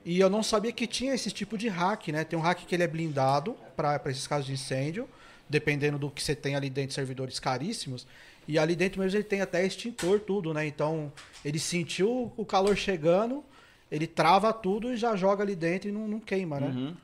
E 0.04 0.18
eu 0.18 0.30
não 0.30 0.42
sabia 0.42 0.72
que 0.72 0.86
tinha 0.86 1.14
esse 1.14 1.30
tipo 1.30 1.58
de 1.58 1.68
hack, 1.68 2.08
né? 2.08 2.24
Tem 2.24 2.38
um 2.38 2.42
hack 2.42 2.60
que 2.66 2.74
ele 2.74 2.82
é 2.82 2.88
blindado 2.88 3.56
pra 3.76 4.00
esses 4.06 4.26
casos 4.26 4.46
de 4.46 4.52
incêndio, 4.52 5.08
dependendo 5.48 5.98
do 5.98 6.10
que 6.10 6.22
você 6.22 6.34
tem 6.34 6.56
ali 6.56 6.70
dentro 6.70 6.88
de 6.88 6.94
servidores 6.94 7.38
caríssimos. 7.38 8.06
E 8.48 8.58
ali 8.58 8.74
dentro 8.74 9.00
mesmo 9.00 9.16
ele 9.16 9.24
tem 9.24 9.42
até 9.42 9.64
extintor, 9.64 10.20
tudo, 10.20 10.54
né? 10.54 10.66
Então 10.66 11.12
ele 11.44 11.58
sentiu 11.58 12.32
o 12.36 12.44
calor 12.44 12.76
chegando, 12.76 13.44
ele 13.90 14.06
trava 14.06 14.52
tudo 14.52 14.92
e 14.92 14.96
já 14.96 15.14
joga 15.14 15.42
ali 15.42 15.54
dentro 15.54 15.88
e 15.88 15.92
não, 15.92 16.08
não 16.08 16.20
queima, 16.20 16.58
né? 16.58 16.66
Uhum. 16.68 16.96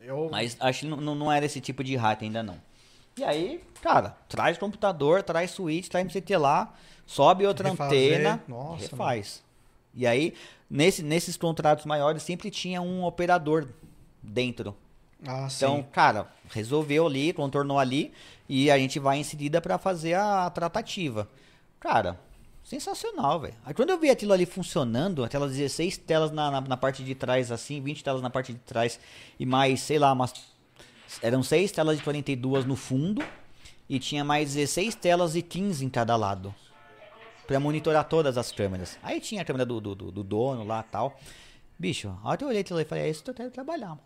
Eu, 0.00 0.28
Mas 0.30 0.56
acho 0.58 0.80
que 0.80 0.86
não, 0.86 0.96
não 0.96 1.14
não 1.14 1.32
era 1.32 1.46
esse 1.46 1.60
tipo 1.60 1.84
de 1.84 1.94
hack 1.94 2.22
ainda 2.22 2.42
não. 2.42 2.60
E 3.16 3.24
aí, 3.24 3.62
cara, 3.82 4.16
traz 4.28 4.56
computador, 4.58 5.22
traz 5.22 5.50
switch, 5.50 5.88
traz 5.88 6.04
MCT 6.06 6.36
lá, 6.36 6.72
sobe 7.06 7.46
outra 7.46 7.68
Refazer, 7.70 8.14
antena, 8.14 8.42
nossa, 8.48 8.82
refaz. 8.82 9.42
E 9.94 10.06
aí, 10.06 10.34
nesse, 10.70 11.02
nesses 11.02 11.36
contratos 11.36 11.84
maiores, 11.84 12.22
sempre 12.22 12.50
tinha 12.50 12.80
um 12.80 13.04
operador 13.04 13.68
dentro. 14.22 14.74
Ah, 15.26 15.46
Então, 15.54 15.76
sim. 15.76 15.86
cara, 15.92 16.26
resolveu 16.50 17.06
ali, 17.06 17.32
contornou 17.32 17.78
ali 17.78 18.12
e 18.48 18.70
a 18.70 18.78
gente 18.78 18.98
vai 18.98 19.18
em 19.18 19.22
seguida 19.24 19.60
pra 19.60 19.78
fazer 19.78 20.14
a 20.14 20.48
tratativa. 20.50 21.28
Cara, 21.78 22.18
sensacional, 22.64 23.40
velho. 23.40 23.54
Aí 23.64 23.74
quando 23.74 23.90
eu 23.90 23.98
vi 23.98 24.08
aquilo 24.10 24.32
ali 24.32 24.46
funcionando, 24.46 25.22
aquelas 25.22 25.52
16 25.52 25.98
telas 25.98 26.30
na, 26.30 26.50
na, 26.50 26.60
na 26.62 26.76
parte 26.76 27.04
de 27.04 27.14
trás 27.14 27.52
assim, 27.52 27.80
20 27.80 28.02
telas 28.02 28.22
na 28.22 28.30
parte 28.30 28.52
de 28.52 28.58
trás 28.60 28.98
e 29.38 29.44
mais, 29.44 29.80
sei 29.80 29.98
lá, 29.98 30.12
umas 30.12 30.32
eram 31.20 31.42
6 31.42 31.72
telas 31.72 31.98
de 31.98 32.04
42 32.04 32.64
no 32.64 32.76
fundo 32.76 33.22
e 33.88 33.98
tinha 33.98 34.24
mais 34.24 34.54
16 34.54 34.94
telas 34.94 35.32
de 35.32 35.42
15 35.42 35.84
em 35.84 35.88
cada 35.88 36.16
lado. 36.16 36.54
Pra 37.46 37.58
monitorar 37.60 38.04
todas 38.04 38.38
as 38.38 38.52
câmeras. 38.52 38.96
Aí 39.02 39.20
tinha 39.20 39.42
a 39.42 39.44
câmera 39.44 39.66
do, 39.66 39.80
do, 39.80 39.94
do- 39.94 40.12
do 40.12 40.22
dono 40.24 40.64
lá 40.64 40.82
tal. 40.82 41.18
Bicho, 41.78 42.16
a 42.22 42.28
hora 42.28 42.36
que 42.38 42.44
eu 42.44 42.48
olhei 42.48 42.62
e 42.62 42.84
falei, 42.84 43.04
é 43.04 43.10
isso 43.10 43.22
que 43.24 43.30
eu 43.30 43.34
quero 43.34 43.50
trabalhar, 43.50 43.88
mano. 43.88 44.00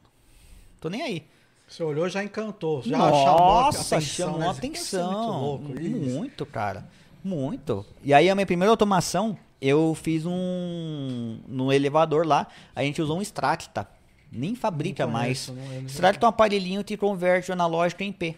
Tô 0.80 0.88
nem 0.88 1.02
aí. 1.02 1.26
Você 1.68 1.82
olhou, 1.82 2.08
já 2.08 2.24
encantou. 2.24 2.80
Já 2.82 2.96
Nossa, 2.96 3.20
chamou 3.24 3.58
a 3.58 3.68
atenção. 3.68 4.00
chamou 4.00 4.38
né? 4.40 4.48
atenção. 4.48 5.58
Muito 5.58 5.82
louco. 5.82 6.08
Muito, 6.10 6.46
cara. 6.46 6.88
Muito. 7.22 7.84
E 8.02 8.14
aí 8.14 8.30
a 8.30 8.34
minha 8.34 8.46
primeira 8.46 8.70
automação, 8.70 9.36
eu 9.60 9.94
fiz 9.94 10.24
um. 10.24 11.38
No 11.46 11.72
elevador 11.72 12.26
lá, 12.26 12.46
a 12.74 12.82
gente 12.82 13.02
usou 13.02 13.18
um 13.18 13.22
Strata. 13.22 13.86
Nem 14.30 14.54
fabrica 14.54 15.06
mais. 15.06 15.46
conheço, 15.46 15.70
não- 15.80 15.86
Strata 15.86 16.24
é 16.24 16.26
um 16.26 16.28
aparelhinho 16.30 16.82
que 16.84 16.96
converte 16.96 17.50
o 17.50 17.54
analógico 17.54 18.02
em 18.02 18.12
P. 18.12 18.36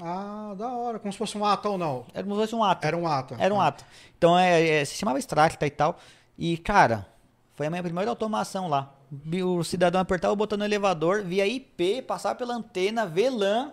Ah, 0.00 0.54
da 0.56 0.68
hora. 0.68 0.98
Como 0.98 1.12
se 1.12 1.18
fosse 1.18 1.36
um 1.36 1.44
ata 1.44 1.68
ou 1.68 1.76
não. 1.76 2.06
Era 2.14 2.22
como 2.22 2.36
se 2.36 2.42
fosse 2.42 2.54
um 2.54 2.62
ato. 2.62 2.86
Era 2.86 2.96
um 2.96 3.06
ata. 3.06 3.36
Era 3.38 3.52
um 3.52 3.60
ato. 3.60 3.84
Então 4.16 4.38
é, 4.38 4.80
é, 4.80 4.84
se 4.84 4.94
chamava 4.94 5.18
Strata 5.18 5.66
e 5.66 5.70
tal. 5.70 5.98
E, 6.38 6.56
cara, 6.56 7.06
foi 7.56 7.66
a 7.66 7.70
minha 7.70 7.82
primeira 7.82 8.08
automação 8.10 8.68
lá. 8.68 8.94
O 9.42 9.64
cidadão 9.64 10.00
apertava 10.00 10.32
o 10.32 10.36
botão 10.36 10.56
no 10.58 10.64
elevador, 10.64 11.22
via 11.24 11.46
IP, 11.46 12.02
passava 12.02 12.34
pela 12.36 12.54
antena, 12.54 13.06
VLAN, 13.06 13.72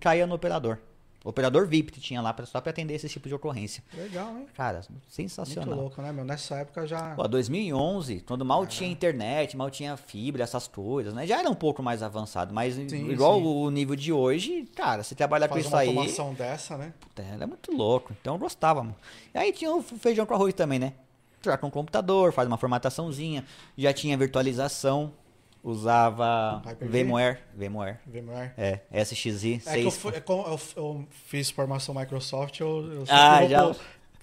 caía 0.00 0.26
no 0.26 0.34
operador. 0.36 0.78
Operador 1.24 1.66
VIP 1.66 1.92
que 1.92 2.00
tinha 2.00 2.20
lá 2.20 2.32
pra, 2.32 2.44
só 2.46 2.60
pra 2.60 2.70
atender 2.70 2.94
esse 2.94 3.08
tipo 3.08 3.28
de 3.28 3.34
ocorrência. 3.34 3.82
Legal, 3.94 4.36
hein? 4.36 4.46
Cara, 4.54 4.80
Muito 4.90 5.04
sensacional. 5.08 5.74
louco, 5.78 6.02
né, 6.02 6.12
meu? 6.12 6.24
Nessa 6.24 6.56
época 6.56 6.86
já. 6.86 7.14
Pô, 7.14 7.26
2011, 7.28 8.20
quando 8.26 8.44
mal 8.44 8.66
tinha 8.66 8.90
internet, 8.90 9.56
mal 9.56 9.70
tinha 9.70 9.96
fibra, 9.96 10.42
essas 10.42 10.66
coisas, 10.66 11.14
né? 11.14 11.26
Já 11.26 11.38
era 11.38 11.48
um 11.48 11.54
pouco 11.54 11.82
mais 11.82 12.02
avançado, 12.02 12.52
mas 12.52 12.74
Sim, 12.74 13.10
igual 13.10 13.38
sim. 13.38 13.46
o 13.46 13.70
nível 13.70 13.94
de 13.94 14.12
hoje, 14.12 14.68
cara, 14.74 15.02
se 15.02 15.14
trabalhar 15.14 15.48
com 15.48 15.58
isso 15.58 15.68
uma 15.68 15.78
aí, 15.78 15.88
automação 15.88 16.34
dessa, 16.34 16.76
né? 16.76 16.92
puta, 17.00 17.22
era 17.22 17.46
muito 17.46 17.70
louco. 17.72 18.12
Então 18.20 18.34
eu 18.34 18.38
gostava, 18.40 18.82
mano. 18.82 18.96
E 19.34 19.38
aí 19.38 19.52
tinha 19.52 19.72
o 19.74 19.82
feijão 19.82 20.26
com 20.26 20.34
arroz 20.34 20.52
também, 20.54 20.78
né? 20.78 20.92
Troca 21.40 21.66
um 21.66 21.70
computador, 21.70 22.32
faz 22.32 22.46
uma 22.46 22.56
formataçãozinha, 22.56 23.44
já 23.76 23.92
tinha 23.92 24.16
virtualização, 24.16 25.12
usava? 25.62 26.62
VMware, 26.80 27.38
VMware. 27.54 27.98
VMware. 28.06 28.52
É, 28.56 28.80
SXI, 29.04 29.62
É 29.66 29.72
que 29.74 29.84
eu, 29.86 29.90
6. 29.90 29.96
fui- 29.96 30.12
é 30.14 30.22
eu, 30.28 30.60
eu 30.76 31.06
fiz 31.26 31.50
formação 31.50 31.94
Microsoft, 31.94 32.58
eu, 32.60 32.92
eu 32.92 33.04
Ah, 33.08 33.46
já- 33.46 33.66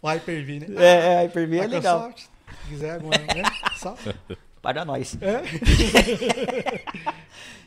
o 0.02 0.08
Hyper-V, 0.08 0.60
né? 0.60 0.68
É, 0.78 1.14
é, 1.14 1.22
Hyper-V 1.24 1.58
é 1.58 1.68
legal. 1.68 2.00
Microsoft, 2.08 2.28
Se 2.64 2.68
quiser 2.70 2.94
alguma, 2.96 3.18
né? 3.18 3.44
Só. 3.78 3.96
Para 4.62 4.84
nós. 4.84 5.18
É. 5.22 5.42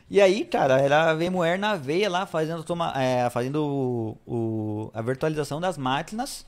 E 0.09 0.21
aí, 0.21 0.45
cara, 0.45 0.79
era 0.79 1.13
VMware 1.15 1.57
na 1.57 1.75
veia 1.75 2.07
lá, 2.09 2.25
fazendo, 2.27 2.63
toma, 2.63 2.93
é, 2.95 3.27
fazendo 3.31 3.65
o, 3.65 4.17
o- 4.31 4.91
a 4.93 5.01
virtualização 5.01 5.59
das 5.59 5.75
máquinas 5.75 6.45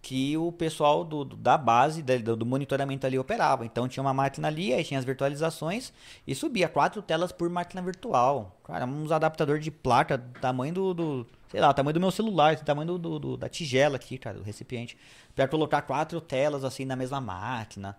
que 0.00 0.36
o 0.36 0.52
pessoal 0.52 1.04
do, 1.04 1.24
da 1.24 1.58
base, 1.58 2.02
do, 2.02 2.36
do 2.36 2.46
monitoramento 2.46 3.06
ali 3.06 3.18
operava. 3.18 3.66
Então 3.66 3.88
tinha 3.88 4.02
uma 4.02 4.14
máquina 4.14 4.48
ali, 4.48 4.72
aí 4.72 4.84
tinha 4.84 4.98
as 4.98 5.04
virtualizações 5.04 5.92
e 6.26 6.34
subia 6.34 6.68
quatro 6.68 7.02
telas 7.02 7.32
por 7.32 7.48
máquina 7.50 7.82
virtual. 7.82 8.56
Cara, 8.64 8.86
uns 8.86 9.10
adaptador 9.12 9.58
de 9.58 9.70
placa 9.70 10.16
do 10.16 10.38
tamanho 10.40 10.72
do, 10.72 10.94
do- 10.94 11.26
sei 11.50 11.60
lá, 11.60 11.72
tamanho 11.74 11.94
do 11.94 12.00
meu 12.00 12.10
celular, 12.10 12.56
do 12.56 12.64
tamanho 12.64 12.96
do, 12.98 13.18
do- 13.18 13.36
da 13.36 13.48
tigela 13.48 13.96
aqui, 13.96 14.16
cara, 14.18 14.38
do 14.38 14.44
recipiente. 14.44 14.96
Pra 15.34 15.48
colocar 15.48 15.82
quatro 15.82 16.20
telas 16.20 16.64
assim 16.64 16.84
na 16.84 16.94
mesma 16.96 17.20
máquina. 17.20 17.96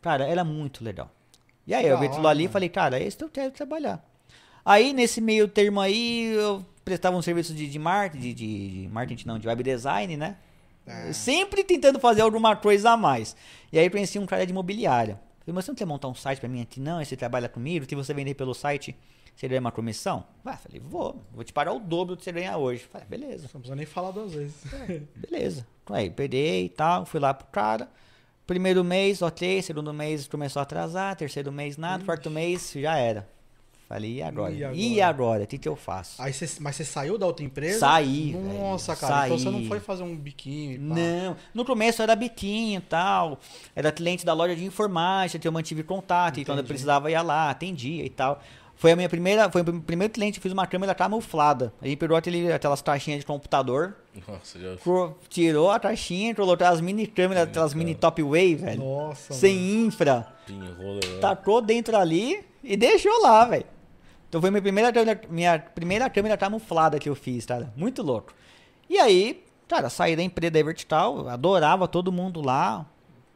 Cara, 0.00 0.24
era 0.26 0.44
muito 0.44 0.82
legal. 0.84 1.10
E 1.66 1.74
aí, 1.74 1.86
eu 1.86 1.98
vi 1.98 2.08
hora, 2.08 2.28
ali 2.28 2.44
e 2.44 2.48
falei, 2.48 2.68
cara, 2.68 2.98
é 2.98 3.06
isso 3.06 3.18
que 3.18 3.24
eu 3.24 3.28
quero 3.28 3.50
trabalhar. 3.52 4.02
Aí, 4.64 4.92
nesse 4.92 5.20
meio 5.20 5.46
termo 5.48 5.80
aí, 5.80 6.32
eu 6.32 6.64
prestava 6.84 7.16
um 7.16 7.22
serviço 7.22 7.52
de, 7.54 7.68
de 7.68 7.78
marketing, 7.78 8.22
de, 8.22 8.34
de, 8.34 8.82
de 8.82 8.88
marketing 8.88 9.26
não, 9.28 9.38
de 9.38 9.46
web 9.46 9.62
design, 9.62 10.16
né? 10.16 10.36
É. 10.86 11.12
Sempre 11.12 11.62
tentando 11.62 11.98
fazer 11.98 12.22
alguma 12.22 12.56
coisa 12.56 12.90
a 12.90 12.96
mais. 12.96 13.36
E 13.72 13.78
aí, 13.78 13.86
eu 13.86 13.90
conheci 13.90 14.18
um 14.18 14.26
cara 14.26 14.44
de 14.44 14.52
imobiliária. 14.52 15.20
Falei, 15.40 15.54
mas 15.54 15.64
você 15.64 15.70
não 15.70 15.76
quer 15.76 15.84
montar 15.86 16.08
um 16.08 16.14
site 16.14 16.38
pra 16.40 16.48
mim 16.48 16.62
aqui? 16.62 16.80
Não, 16.80 17.04
você 17.04 17.16
trabalha 17.16 17.48
comigo, 17.48 17.86
se 17.88 17.94
você 17.94 18.12
vender 18.12 18.34
pelo 18.34 18.54
site, 18.54 18.96
você 19.34 19.48
ganha 19.48 19.60
uma 19.60 19.72
comissão? 19.72 20.24
Vai, 20.44 20.56
falei, 20.56 20.80
vou, 20.80 21.22
vou 21.32 21.42
te 21.42 21.52
pagar 21.52 21.72
o 21.72 21.78
dobro 21.78 22.14
do 22.14 22.18
que 22.18 22.24
você 22.24 22.32
ganha 22.32 22.56
hoje. 22.56 22.84
Falei, 22.92 23.06
beleza. 23.08 23.48
Não 23.54 23.60
precisa 23.60 23.76
nem 23.76 23.86
falar 23.86 24.10
duas 24.10 24.34
vezes. 24.34 24.56
Beleza. 25.16 25.66
Aí, 25.88 26.10
peguei 26.10 26.66
e 26.66 26.68
tal, 26.68 27.06
fui 27.06 27.20
lá 27.20 27.32
pro 27.32 27.46
cara. 27.48 27.88
Primeiro 28.46 28.82
mês, 28.82 29.22
ok. 29.22 29.62
Segundo 29.62 29.94
mês 29.94 30.26
começou 30.26 30.60
a 30.60 30.64
atrasar. 30.64 31.16
Terceiro 31.16 31.52
mês, 31.52 31.76
nada. 31.76 32.04
Quarto 32.04 32.28
mês, 32.28 32.72
já 32.74 32.96
era. 32.96 33.28
Falei, 33.90 34.18
e 34.18 34.22
agora? 34.22 34.52
E 34.52 34.58
E 34.94 35.00
agora? 35.02 35.08
agora? 35.10 35.42
O 35.42 35.46
que, 35.48 35.58
que 35.58 35.68
eu 35.68 35.74
faço? 35.74 36.22
Aí 36.22 36.32
você, 36.32 36.48
mas 36.60 36.76
você 36.76 36.84
saiu 36.84 37.18
da 37.18 37.26
outra 37.26 37.44
empresa? 37.44 37.80
Saí, 37.80 38.36
Nossa, 38.36 38.94
velho, 38.94 39.00
cara. 39.08 39.26
Então 39.26 39.36
você 39.38 39.44
saí. 39.44 39.52
não 39.52 39.64
foi 39.66 39.80
fazer 39.80 40.04
um 40.04 40.14
biquinho 40.16 40.72
e 40.74 40.78
pá. 40.78 40.94
Não, 40.94 41.36
no 41.52 41.64
começo 41.64 42.00
era 42.00 42.14
biquinho 42.14 42.78
e 42.78 42.82
tal. 42.82 43.40
Era 43.74 43.90
cliente 43.90 44.24
da 44.24 44.32
loja 44.32 44.54
de 44.54 44.64
informática 44.64 45.40
que 45.40 45.48
eu 45.48 45.50
mantive 45.50 45.82
contato. 45.82 46.38
E 46.38 46.44
quando 46.44 46.58
eu 46.58 46.62
Entendi. 46.62 46.68
precisava 46.68 47.10
ia 47.10 47.20
lá, 47.20 47.50
atendia 47.50 48.04
e 48.04 48.08
tal. 48.08 48.40
Foi 48.76 48.92
a 48.92 48.96
minha 48.96 49.08
primeira, 49.08 49.50
foi 49.50 49.60
o 49.62 49.82
primeiro 49.82 50.12
cliente 50.14 50.38
que 50.38 50.42
fiz 50.44 50.52
uma 50.52 50.68
câmera 50.68 50.94
camuflada. 50.94 51.72
Aí 51.82 51.96
pegou 51.96 52.16
aquele, 52.16 52.52
aquelas 52.52 52.80
caixinhas 52.80 53.18
de 53.18 53.26
computador, 53.26 53.96
Nossa, 54.26 54.56
já. 54.56 54.76
tirou 55.28 55.68
a 55.68 55.80
caixinha, 55.80 56.32
colocou 56.32 56.64
as 56.64 56.80
mini 56.80 57.08
câmeras, 57.08 57.42
aquelas 57.48 57.74
mini 57.74 57.96
top 57.96 58.22
way, 58.22 58.54
velho. 58.54 58.78
Nossa, 58.78 59.34
sem 59.34 59.56
mano. 59.58 59.86
infra. 59.88 60.28
Né? 60.48 61.18
Tacou 61.20 61.60
dentro 61.60 61.96
ali 61.96 62.42
e 62.62 62.76
deixou 62.76 63.20
lá, 63.20 63.44
velho. 63.46 63.66
Então 64.30 64.40
foi 64.40 64.48
minha 64.48 64.62
primeira 64.62 64.92
câmera, 64.92 65.20
minha 65.28 65.58
primeira 65.58 66.08
câmera 66.08 66.36
camuflada 66.36 67.00
que 67.00 67.08
eu 67.08 67.16
fiz, 67.16 67.44
cara. 67.44 67.72
Muito 67.76 68.00
louco. 68.00 68.32
E 68.88 68.96
aí, 68.96 69.44
cara, 69.66 69.90
saí 69.90 70.14
da 70.14 70.22
empresa 70.22 70.52
da 70.52 70.62
Vertical, 70.62 71.28
adorava 71.28 71.88
todo 71.88 72.12
mundo 72.12 72.40
lá. 72.40 72.86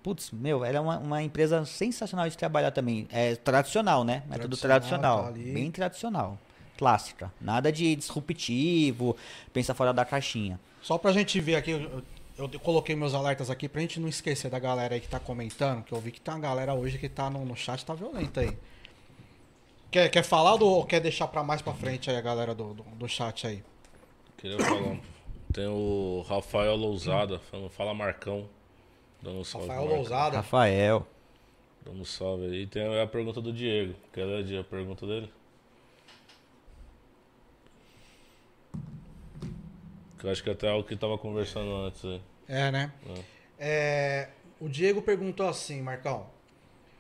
Putz, 0.04 0.30
meu, 0.30 0.64
era 0.64 0.80
uma, 0.80 0.98
uma 0.98 1.20
empresa 1.22 1.64
sensacional 1.64 2.28
de 2.28 2.38
trabalhar 2.38 2.70
também. 2.70 3.08
É 3.10 3.34
tradicional, 3.34 4.04
né? 4.04 4.22
É 4.30 4.38
tudo 4.38 4.56
Tradicional, 4.56 5.18
tradicional. 5.18 5.22
tá 5.24 5.28
ali. 5.28 5.52
bem 5.52 5.70
tradicional. 5.72 6.38
Clássica. 6.78 7.32
Nada 7.40 7.72
de 7.72 7.96
disruptivo, 7.96 9.16
pensa 9.52 9.74
fora 9.74 9.92
da 9.92 10.04
caixinha. 10.04 10.60
Só 10.80 10.96
pra 10.96 11.10
gente 11.10 11.40
ver 11.40 11.56
aqui, 11.56 11.70
eu, 11.72 12.04
eu 12.38 12.60
coloquei 12.60 12.94
meus 12.94 13.14
alertas 13.14 13.50
aqui 13.50 13.68
pra 13.68 13.80
gente 13.80 13.98
não 13.98 14.08
esquecer 14.08 14.48
da 14.50 14.58
galera 14.60 14.94
aí 14.94 15.00
que 15.00 15.08
tá 15.08 15.18
comentando, 15.18 15.82
que 15.82 15.92
eu 15.92 16.00
vi 16.00 16.12
que 16.12 16.20
tem 16.20 16.34
uma 16.34 16.40
galera 16.40 16.72
hoje 16.74 16.98
que 16.98 17.08
tá 17.08 17.28
no, 17.30 17.44
no 17.44 17.56
chat, 17.56 17.84
tá 17.84 17.94
violenta 17.94 18.42
aí. 18.42 18.56
Quer, 19.94 20.08
quer 20.08 20.24
falar 20.24 20.56
do, 20.56 20.66
ou 20.66 20.84
quer 20.84 20.98
deixar 20.98 21.28
pra 21.28 21.44
mais 21.44 21.62
pra 21.62 21.72
frente 21.72 22.10
aí 22.10 22.16
a 22.16 22.20
galera 22.20 22.52
do, 22.52 22.74
do, 22.74 22.82
do 22.82 23.08
chat 23.08 23.46
aí? 23.46 23.62
Queria 24.36 24.58
falar. 24.58 24.98
Tem 25.52 25.68
o 25.68 26.26
Rafael 26.28 26.74
Lousada, 26.74 27.38
falando, 27.38 27.70
fala 27.70 27.94
Marcão. 27.94 28.48
Dando 29.22 29.38
um 29.38 29.44
salve. 29.44 29.68
Rafael. 29.68 29.86
Lousada. 29.86 30.36
Rafael. 30.38 31.06
Dando 31.84 32.00
um 32.00 32.04
salve 32.04 32.46
aí. 32.46 32.62
E 32.62 32.66
tem 32.66 33.00
a 33.00 33.06
pergunta 33.06 33.40
do 33.40 33.52
Diego. 33.52 33.94
Quer 34.12 34.24
ler 34.24 34.58
a 34.58 34.64
pergunta 34.64 35.06
dele? 35.06 35.32
Que 40.18 40.26
eu 40.26 40.30
acho 40.32 40.42
que 40.42 40.50
até 40.50 40.66
é 40.66 40.72
o 40.72 40.82
que 40.82 40.96
tava 40.96 41.16
conversando 41.16 41.72
antes 41.72 42.04
aí. 42.04 42.20
É, 42.48 42.72
né? 42.72 42.92
É, 43.56 44.30
o 44.60 44.68
Diego 44.68 45.00
perguntou 45.00 45.46
assim, 45.46 45.80
Marcão. 45.80 46.26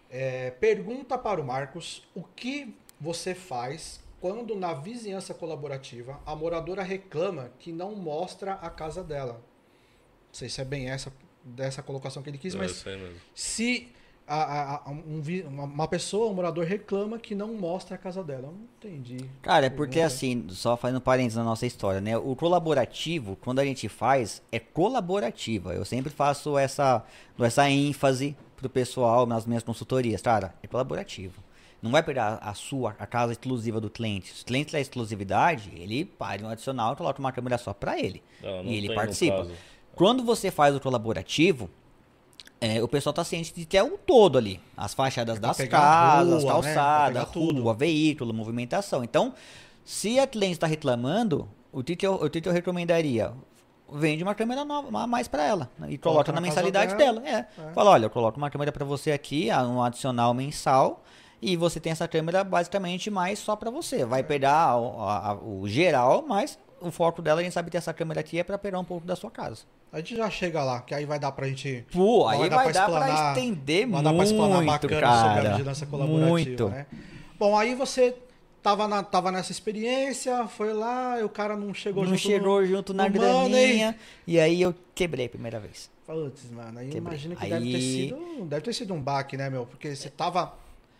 é, 0.08 0.52
pergunta 0.52 1.18
para 1.18 1.40
o 1.40 1.44
Marcos 1.44 2.04
o 2.14 2.22
que 2.22 2.83
você 3.04 3.34
faz 3.34 4.00
quando 4.20 4.56
na 4.56 4.72
vizinhança 4.72 5.34
colaborativa 5.34 6.18
a 6.24 6.34
moradora 6.34 6.82
reclama 6.82 7.50
que 7.58 7.70
não 7.70 7.94
mostra 7.94 8.54
a 8.54 8.70
casa 8.70 9.04
dela. 9.04 9.34
Não 9.34 10.32
sei 10.32 10.48
se 10.48 10.60
é 10.60 10.64
bem 10.64 10.88
essa 10.88 11.12
dessa 11.46 11.82
colocação 11.82 12.22
que 12.22 12.30
ele 12.30 12.38
quis, 12.38 12.54
É 12.54 12.58
mas 12.58 12.82
se 13.34 13.88
a- 14.26 14.42
a- 14.42 14.74
a- 14.76 14.90
um 14.90 15.20
uma- 15.46 15.86
pessoa, 15.86 16.30
um 16.30 16.34
morador 16.34 16.64
reclama 16.64 17.18
que 17.18 17.34
não 17.34 17.52
mostra 17.52 17.96
a 17.96 17.98
casa 17.98 18.24
dela. 18.24 18.44
Eu 18.48 18.52
não 18.52 18.60
entendi. 18.78 19.18
Cara, 19.42 19.66
é 19.66 19.68
porque 19.70 19.96
Pergunta. 20.00 20.14
assim, 20.14 20.46
só 20.48 20.74
fazendo 20.74 21.02
parênteses 21.02 21.36
na 21.36 21.44
nossa 21.44 21.66
história, 21.66 22.00
né? 22.00 22.16
O 22.16 22.34
colaborativo, 22.34 23.36
quando 23.36 23.58
a 23.58 23.64
gente 23.66 23.86
faz, 23.90 24.40
é 24.50 24.58
colaborativa. 24.58 25.74
Eu 25.74 25.84
sempre 25.84 26.08
faço 26.10 26.56
essa, 26.56 27.04
essa 27.38 27.68
ênfase 27.68 28.34
pro 28.56 28.70
pessoal 28.70 29.26
nas 29.26 29.44
minhas 29.44 29.62
consultorias. 29.62 30.22
Cara, 30.22 30.54
é 30.62 30.66
colaborativo. 30.66 31.42
Não 31.84 31.90
vai 31.90 32.02
pegar 32.02 32.38
a 32.40 32.54
sua, 32.54 32.96
a 32.98 33.06
casa 33.06 33.32
exclusiva 33.32 33.78
do 33.78 33.90
cliente. 33.90 34.32
Se 34.34 34.42
o 34.42 34.46
cliente 34.46 34.72
da 34.72 34.80
exclusividade, 34.80 35.70
ele 35.76 36.06
paga 36.06 36.46
um 36.46 36.48
adicional 36.48 36.94
e 36.94 36.96
coloca 36.96 37.20
uma 37.20 37.30
câmera 37.30 37.58
só 37.58 37.74
pra 37.74 37.98
ele. 38.00 38.22
Não, 38.42 38.62
não 38.62 38.70
e 38.72 38.76
ele 38.76 38.94
participa. 38.94 39.46
Quando 39.94 40.24
você 40.24 40.50
faz 40.50 40.74
o 40.74 40.80
colaborativo, 40.80 41.68
é, 42.58 42.82
o 42.82 42.88
pessoal 42.88 43.12
tá 43.12 43.22
ciente 43.22 43.52
de 43.54 43.66
que 43.66 43.76
é 43.76 43.82
o 43.84 43.98
todo 43.98 44.38
ali. 44.38 44.62
As 44.74 44.94
fachadas 44.94 45.36
É 45.36 45.40
das 45.40 45.58
casas, 45.58 46.42
rua, 46.42 46.54
né? 46.54 46.62
Calçadas, 46.62 47.30
tudo. 47.30 47.62
rua, 47.62 47.74
veículo, 47.74 48.32
movimentação. 48.32 49.04
Então, 49.04 49.34
Se 49.84 50.18
a 50.18 50.26
cliente 50.26 50.54
está 50.54 50.66
reclamando, 50.66 51.46
o 51.70 51.84
que, 51.84 51.94
que 51.94 52.06
eu, 52.06 52.14
o 52.14 52.30
que 52.30 52.40
que 52.40 52.48
eu 52.48 52.52
recomendaria? 52.54 53.34
Vende 53.92 54.22
uma 54.22 54.34
câmera 54.34 54.64
nova, 54.64 54.88
a 55.02 55.06
mais 55.06 55.28
para 55.28 55.44
ela 55.44 55.70
né, 55.78 55.88
e 55.90 55.98
coloca 55.98 56.24
Coloca 56.24 56.32
na 56.32 56.40
mensalidade 56.40 56.94
dela. 56.96 57.20
dela. 57.20 57.46
É. 57.68 57.72
Fala, 57.74 57.90
olha, 57.90 58.06
eu 58.06 58.10
coloco 58.10 58.38
uma 58.38 58.48
câmera 58.48 58.72
para 58.72 58.86
você 58.86 59.12
aqui, 59.12 59.50
um 59.52 59.82
adicional 59.82 60.32
mensal, 60.32 61.04
e 61.52 61.56
você 61.56 61.78
tem 61.78 61.92
essa 61.92 62.08
câmera 62.08 62.42
basicamente 62.42 63.10
mais 63.10 63.38
só 63.38 63.54
para 63.56 63.70
você. 63.70 64.04
Vai 64.04 64.22
pegar 64.22 64.76
o, 64.78 65.00
a- 65.02 65.30
a- 65.30 65.34
o 65.34 65.68
geral, 65.68 66.24
mas 66.26 66.58
o 66.80 66.90
foco 66.90 67.20
dela, 67.22 67.40
a 67.40 67.44
gente 67.44 67.52
sabe 67.52 67.70
que 67.70 67.76
essa 67.76 67.92
câmera 67.92 68.20
aqui 68.20 68.38
é 68.38 68.44
para 68.44 68.58
pegar 68.58 68.78
um 68.78 68.84
pouco 68.84 69.06
da 69.06 69.14
sua 69.16 69.30
casa. 69.30 69.62
A 69.92 69.98
gente 69.98 70.16
já 70.16 70.28
chega 70.28 70.62
lá, 70.64 70.80
que 70.80 70.92
aí 70.94 71.04
vai 71.06 71.18
dar 71.18 71.30
pra 71.32 71.46
gente. 71.46 71.84
Pô, 71.92 72.26
aí 72.26 72.48
dar 72.50 72.56
vai 72.56 72.72
dar 72.72 72.86
pra 72.90 72.98
explanar- 73.00 73.36
estender 73.38 73.88
vai 73.88 74.02
dar 74.02 74.12
pra 74.14 74.24
explanar 74.24 74.56
muito, 74.56 74.66
bacana 74.88 75.00
cara. 75.00 75.28
sobre 75.34 75.48
a 75.48 75.52
vigilância 75.52 75.86
colaborativa, 75.86 76.28
Muito. 76.30 76.68
né? 76.68 76.86
Bom, 77.38 77.56
aí 77.56 77.74
você 77.76 78.16
tava, 78.62 78.88
na, 78.88 79.02
tava 79.02 79.30
nessa 79.30 79.52
experiência, 79.52 80.46
foi 80.48 80.72
lá, 80.72 81.20
e 81.20 81.22
o 81.24 81.28
cara 81.28 81.56
não 81.56 81.72
chegou 81.72 82.02
Não 82.02 82.10
junto 82.10 82.20
chegou 82.22 82.60
no, 82.60 82.66
junto 82.66 82.92
na 82.94 83.04
money. 83.08 83.18
graninha, 83.20 83.96
e 84.26 84.40
aí 84.40 84.60
eu 84.62 84.74
quebrei 84.94 85.26
a 85.26 85.28
primeira 85.28 85.60
vez. 85.60 85.88
Putz, 86.06 86.50
mano, 86.50 86.78
aí 86.80 86.86
Quebrei. 86.88 87.00
imagina 87.00 87.36
que 87.36 87.44
Aí- 87.44 87.50
deve 87.50 87.70
ter 87.72 87.80
sido. 87.80 88.44
Deve 88.46 88.62
ter 88.62 88.72
sido 88.72 88.92
um 88.94 89.00
baque, 89.00 89.36
né, 89.36 89.48
meu? 89.48 89.64
Porque 89.64 89.94
você 89.94 90.08
tava. 90.10 90.52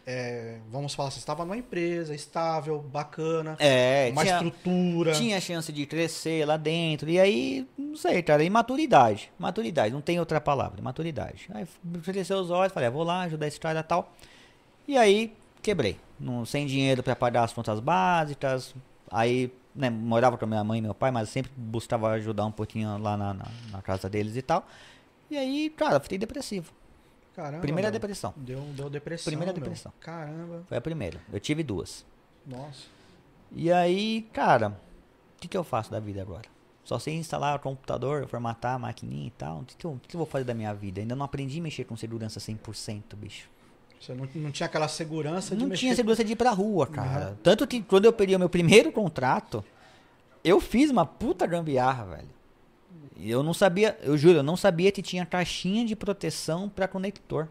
É, 0.07 0.59
vamos 0.71 0.95
falar, 0.95 1.11
você 1.11 1.19
estava 1.19 1.45
numa 1.45 1.57
empresa 1.57 2.15
estável, 2.15 2.79
bacana, 2.81 3.57
É, 3.59 4.11
uma 4.13 4.23
tinha, 4.23 4.35
estrutura. 4.35 5.13
tinha 5.13 5.41
chance 5.41 5.73
de 5.73 5.87
crescer 5.87 6.47
lá 6.47 6.57
dentro. 6.57 7.09
E 7.09 7.19
aí, 7.19 7.67
não 7.79 7.97
sei, 7.97 8.23
cara, 8.23 8.45
imaturidade. 8.45 9.31
Maturidade, 9.39 9.95
não 9.95 10.01
tem 10.03 10.19
outra 10.21 10.41
palavra, 10.41 10.83
maturidade. 10.83 11.49
Aí 11.55 11.67
cresceu 12.03 12.39
os 12.39 12.51
olhos, 12.51 12.73
falei, 12.73 12.89
ah, 12.89 12.93
vou 12.93 13.03
lá 13.05 13.23
ajudar 13.23 13.47
esse 13.47 13.59
cara 13.59 13.81
e 13.81 13.83
tal. 13.83 14.13
E 14.87 14.99
aí, 14.99 15.33
quebrei. 15.63 15.99
Não, 16.21 16.45
sem 16.45 16.67
dinheiro 16.67 17.03
pra 17.03 17.17
pagar 17.17 17.45
as 17.45 17.53
contas 17.53 17.81
básicas. 17.81 18.75
Aí, 19.11 19.51
né, 19.75 19.89
morava 19.89 20.37
com 20.37 20.45
a 20.45 20.49
minha 20.49 20.63
mãe 20.63 20.79
e 20.79 20.83
meu 20.83 20.95
pai, 20.95 21.11
mas 21.11 21.29
sempre 21.31 21.51
buscava 21.57 22.11
ajudar 22.11 22.45
um 22.45 22.53
pouquinho 22.53 22.99
lá 22.99 23.17
na, 23.17 23.33
na, 23.35 23.47
na 23.73 23.83
casa 23.83 24.09
deles 24.09 24.37
e 24.37 24.43
tal. 24.43 24.67
E 25.31 25.37
aí, 25.39 25.71
cara, 25.71 25.99
fiquei 25.99 26.19
depressivo. 26.19 26.71
Caramba. 27.35 27.61
Primeira 27.61 27.91
meu. 27.91 27.93
depressão. 27.93 28.32
Deu, 28.37 28.61
deu 28.74 28.89
depressão. 28.89 29.30
Primeira 29.30 29.53
meu. 29.53 29.61
depressão. 29.61 29.93
Caramba. 30.01 30.62
Foi 30.68 30.76
a 30.76 30.80
primeira. 30.80 31.20
Eu 31.32 31.41
tive 31.41 31.62
duas. 31.62 32.05
Nossa. 32.47 32.85
E 33.53 33.70
aí, 33.70 34.22
cara, 34.32 34.68
o 34.68 35.41
que, 35.41 35.49
que 35.49 35.57
eu 35.57 35.64
faço 35.64 35.91
da 35.91 36.01
vida 36.01 36.22
agora? 36.22 36.55
Só 36.85 36.99
sei 36.99 37.14
instalar 37.14 37.57
o 37.57 37.59
computador, 37.59 38.26
formatar 38.28 38.74
a 38.74 38.78
maquininha 38.78 39.28
e 39.28 39.30
tal. 39.30 39.61
O 39.61 39.64
que, 39.64 39.76
que, 39.76 39.85
eu, 39.85 39.99
que 40.03 40.09
que 40.09 40.16
eu 40.16 40.18
vou 40.18 40.26
fazer 40.26 40.45
da 40.45 40.55
minha 40.55 40.72
vida? 40.74 41.01
Ainda 41.01 41.16
não 41.16 41.24
aprendi 41.24 41.59
a 41.59 41.62
mexer 41.62 41.85
com 41.85 41.97
segurança 41.97 42.39
100%, 42.39 43.16
bicho. 43.16 43.49
Você 43.99 44.12
não, 44.12 44.28
não 44.35 44.51
tinha 44.51 44.66
aquela 44.66 44.87
segurança 44.87 45.55
de 45.55 45.62
Não 45.62 45.68
mexer 45.68 45.80
tinha 45.80 45.97
segurança 45.97 46.22
de 46.22 46.32
ir 46.32 46.37
pra 46.37 46.51
rua, 46.51 46.87
cara. 46.87 47.39
Tanto 47.43 47.66
que 47.66 47.80
quando 47.82 48.05
eu 48.05 48.12
peguei 48.12 48.37
o 48.37 48.39
meu 48.39 48.51
primeiro 48.51 48.93
contrato, 48.93 49.64
eu 50.43 50.61
fiz 50.61 50.91
uma 50.91 51.07
puta 51.07 51.47
gambiarra, 51.47 52.05
velho. 52.05 52.28
Eu 53.21 53.43
não 53.43 53.55
sabia, 53.55 53.97
eu 54.03 54.17
juro, 54.17 54.39
eu 54.39 54.43
não 54.43 54.57
sabia 54.57 54.91
que 54.91 55.03
tinha 55.03 55.25
caixinha 55.25 55.85
de 55.85 55.95
proteção 55.95 56.69
pra 56.69 56.89
conector. 56.89 57.49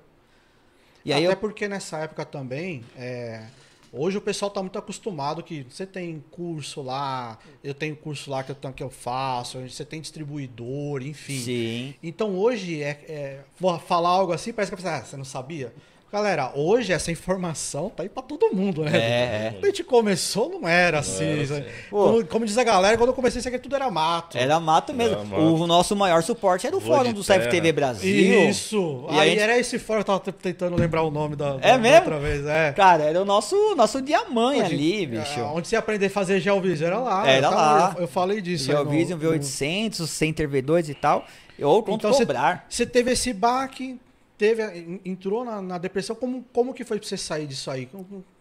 E 1.06 1.12
aí 1.12 1.26
Até 1.26 1.34
eu 1.34 1.38
porque 1.38 1.68
nessa 1.68 2.00
época 2.00 2.26
também, 2.26 2.84
é, 2.96 3.46
hoje 3.92 4.18
o 4.18 4.22
pessoal 4.22 4.50
tá 4.50 4.62
muito 4.62 4.78
acostumado 4.80 5.44
que 5.44 5.66
você 5.70 5.86
tem 5.86 6.24
curso 6.32 6.82
lá, 6.82 7.38
eu 7.64 7.74
tenho 7.74 7.96
curso 7.96 8.30
lá 8.30 8.44
que 8.44 8.52
eu, 8.52 8.74
que 8.74 8.84
eu 8.84 8.90
faço, 8.90 9.60
você 9.60 9.84
tem 9.84 10.00
distribuidor, 10.00 11.02
enfim. 11.02 11.40
Sim. 11.40 11.96
Então 12.02 12.38
hoje, 12.38 12.82
é, 12.82 13.04
é, 13.08 13.40
vou 13.60 13.78
falar 13.80 14.10
algo 14.10 14.32
assim, 14.32 14.54
parece 14.54 14.72
que 14.72 14.76
a 14.76 14.78
pessoa, 14.78 14.96
ah, 14.96 15.04
você 15.04 15.18
não 15.18 15.26
sabia? 15.26 15.74
Galera, 16.14 16.52
hoje 16.54 16.94
essa 16.94 17.12
informação 17.12 17.90
tá 17.90 18.04
aí 18.04 18.10
pra 18.10 18.22
todo 18.22 18.56
mundo, 18.56 18.84
né? 18.84 18.92
É, 18.94 19.48
é. 19.48 19.50
Quando 19.54 19.64
a 19.64 19.68
gente 19.70 19.84
começou, 19.84 20.48
não 20.48 20.68
era 20.70 21.00
assim. 21.00 21.24
era 21.26 21.42
assim. 21.42 21.64
Como, 21.90 22.24
como 22.28 22.46
diz 22.46 22.56
a 22.56 22.64
galera, 22.64 22.96
quando 22.98 23.10
eu 23.10 23.16
comecei, 23.16 23.40
isso 23.40 23.48
aqui 23.48 23.58
tudo 23.58 23.76
era 23.76 23.90
mato. 23.90 24.38
Era 24.38 24.60
mato 24.60 24.94
mesmo. 24.94 25.16
Era 25.16 25.24
mato. 25.26 25.42
O 25.42 25.66
nosso 25.66 25.96
maior 25.96 26.22
suporte 26.22 26.68
era 26.68 26.76
o 26.76 26.80
Rua 26.80 26.98
fórum 26.98 27.14
do 27.14 27.24
CFTV 27.24 27.62
terra. 27.62 27.74
Brasil. 27.74 28.48
Isso. 28.48 29.08
E 29.10 29.20
aí 29.20 29.30
gente- 29.32 29.40
era 29.42 29.58
esse 29.58 29.80
fórum, 29.80 30.02
eu 30.02 30.06
tava 30.06 30.20
tentando 30.20 30.76
lembrar 30.76 31.02
o 31.02 31.10
nome 31.10 31.36
da, 31.36 31.58
da- 31.58 31.68
É 31.68 31.72
da 31.72 31.78
mesmo? 31.80 31.98
outra 31.98 32.20
vez. 32.20 32.46
É. 32.46 32.72
Cara, 32.74 33.06
era 33.06 33.20
o 33.20 33.26
nosso, 33.26 33.74
nosso 33.76 34.00
diamante 34.00 34.62
Onde- 34.62 34.74
ali, 34.76 35.06
bicho. 35.08 35.40
é, 35.40 35.44
Onde 35.44 35.68
você 35.68 35.76
ia 35.76 35.80
aprender 35.80 36.06
a 36.06 36.10
fazer 36.12 36.40
Geovision 36.40 36.88
era 36.90 37.00
lá. 37.00 37.28
Era 37.28 37.48
eu 37.48 37.50
tava- 37.50 37.56
lá. 37.56 37.94
Eu, 37.96 38.02
eu 38.04 38.08
falei 38.08 38.40
disso. 38.40 38.72
no- 38.72 38.78
Geovision 38.78 39.20
no- 39.20 39.32
V800, 39.32 40.06
Center 40.08 40.48
V2 40.48 40.90
e 40.90 40.94
tal. 40.94 41.26
Ou 41.60 41.84
Então 41.88 42.12
você- 42.14 42.24
cobrar. 42.26 42.66
Você 42.70 42.86
teve 42.86 43.12
esse 43.12 43.32
baque, 43.34 44.00
teve, 44.38 44.64
en- 44.80 45.02
entrou 45.06 45.44
na, 45.46 45.62
na 45.62 45.78
depressão. 45.78 46.16
Como, 46.16 46.44
como 46.54 46.74
que 46.74 46.84
foi 46.84 47.00
pra 47.00 47.08
você 47.08 47.18
sair 47.18 47.48
disso 47.48 47.70
aí? 47.72 47.90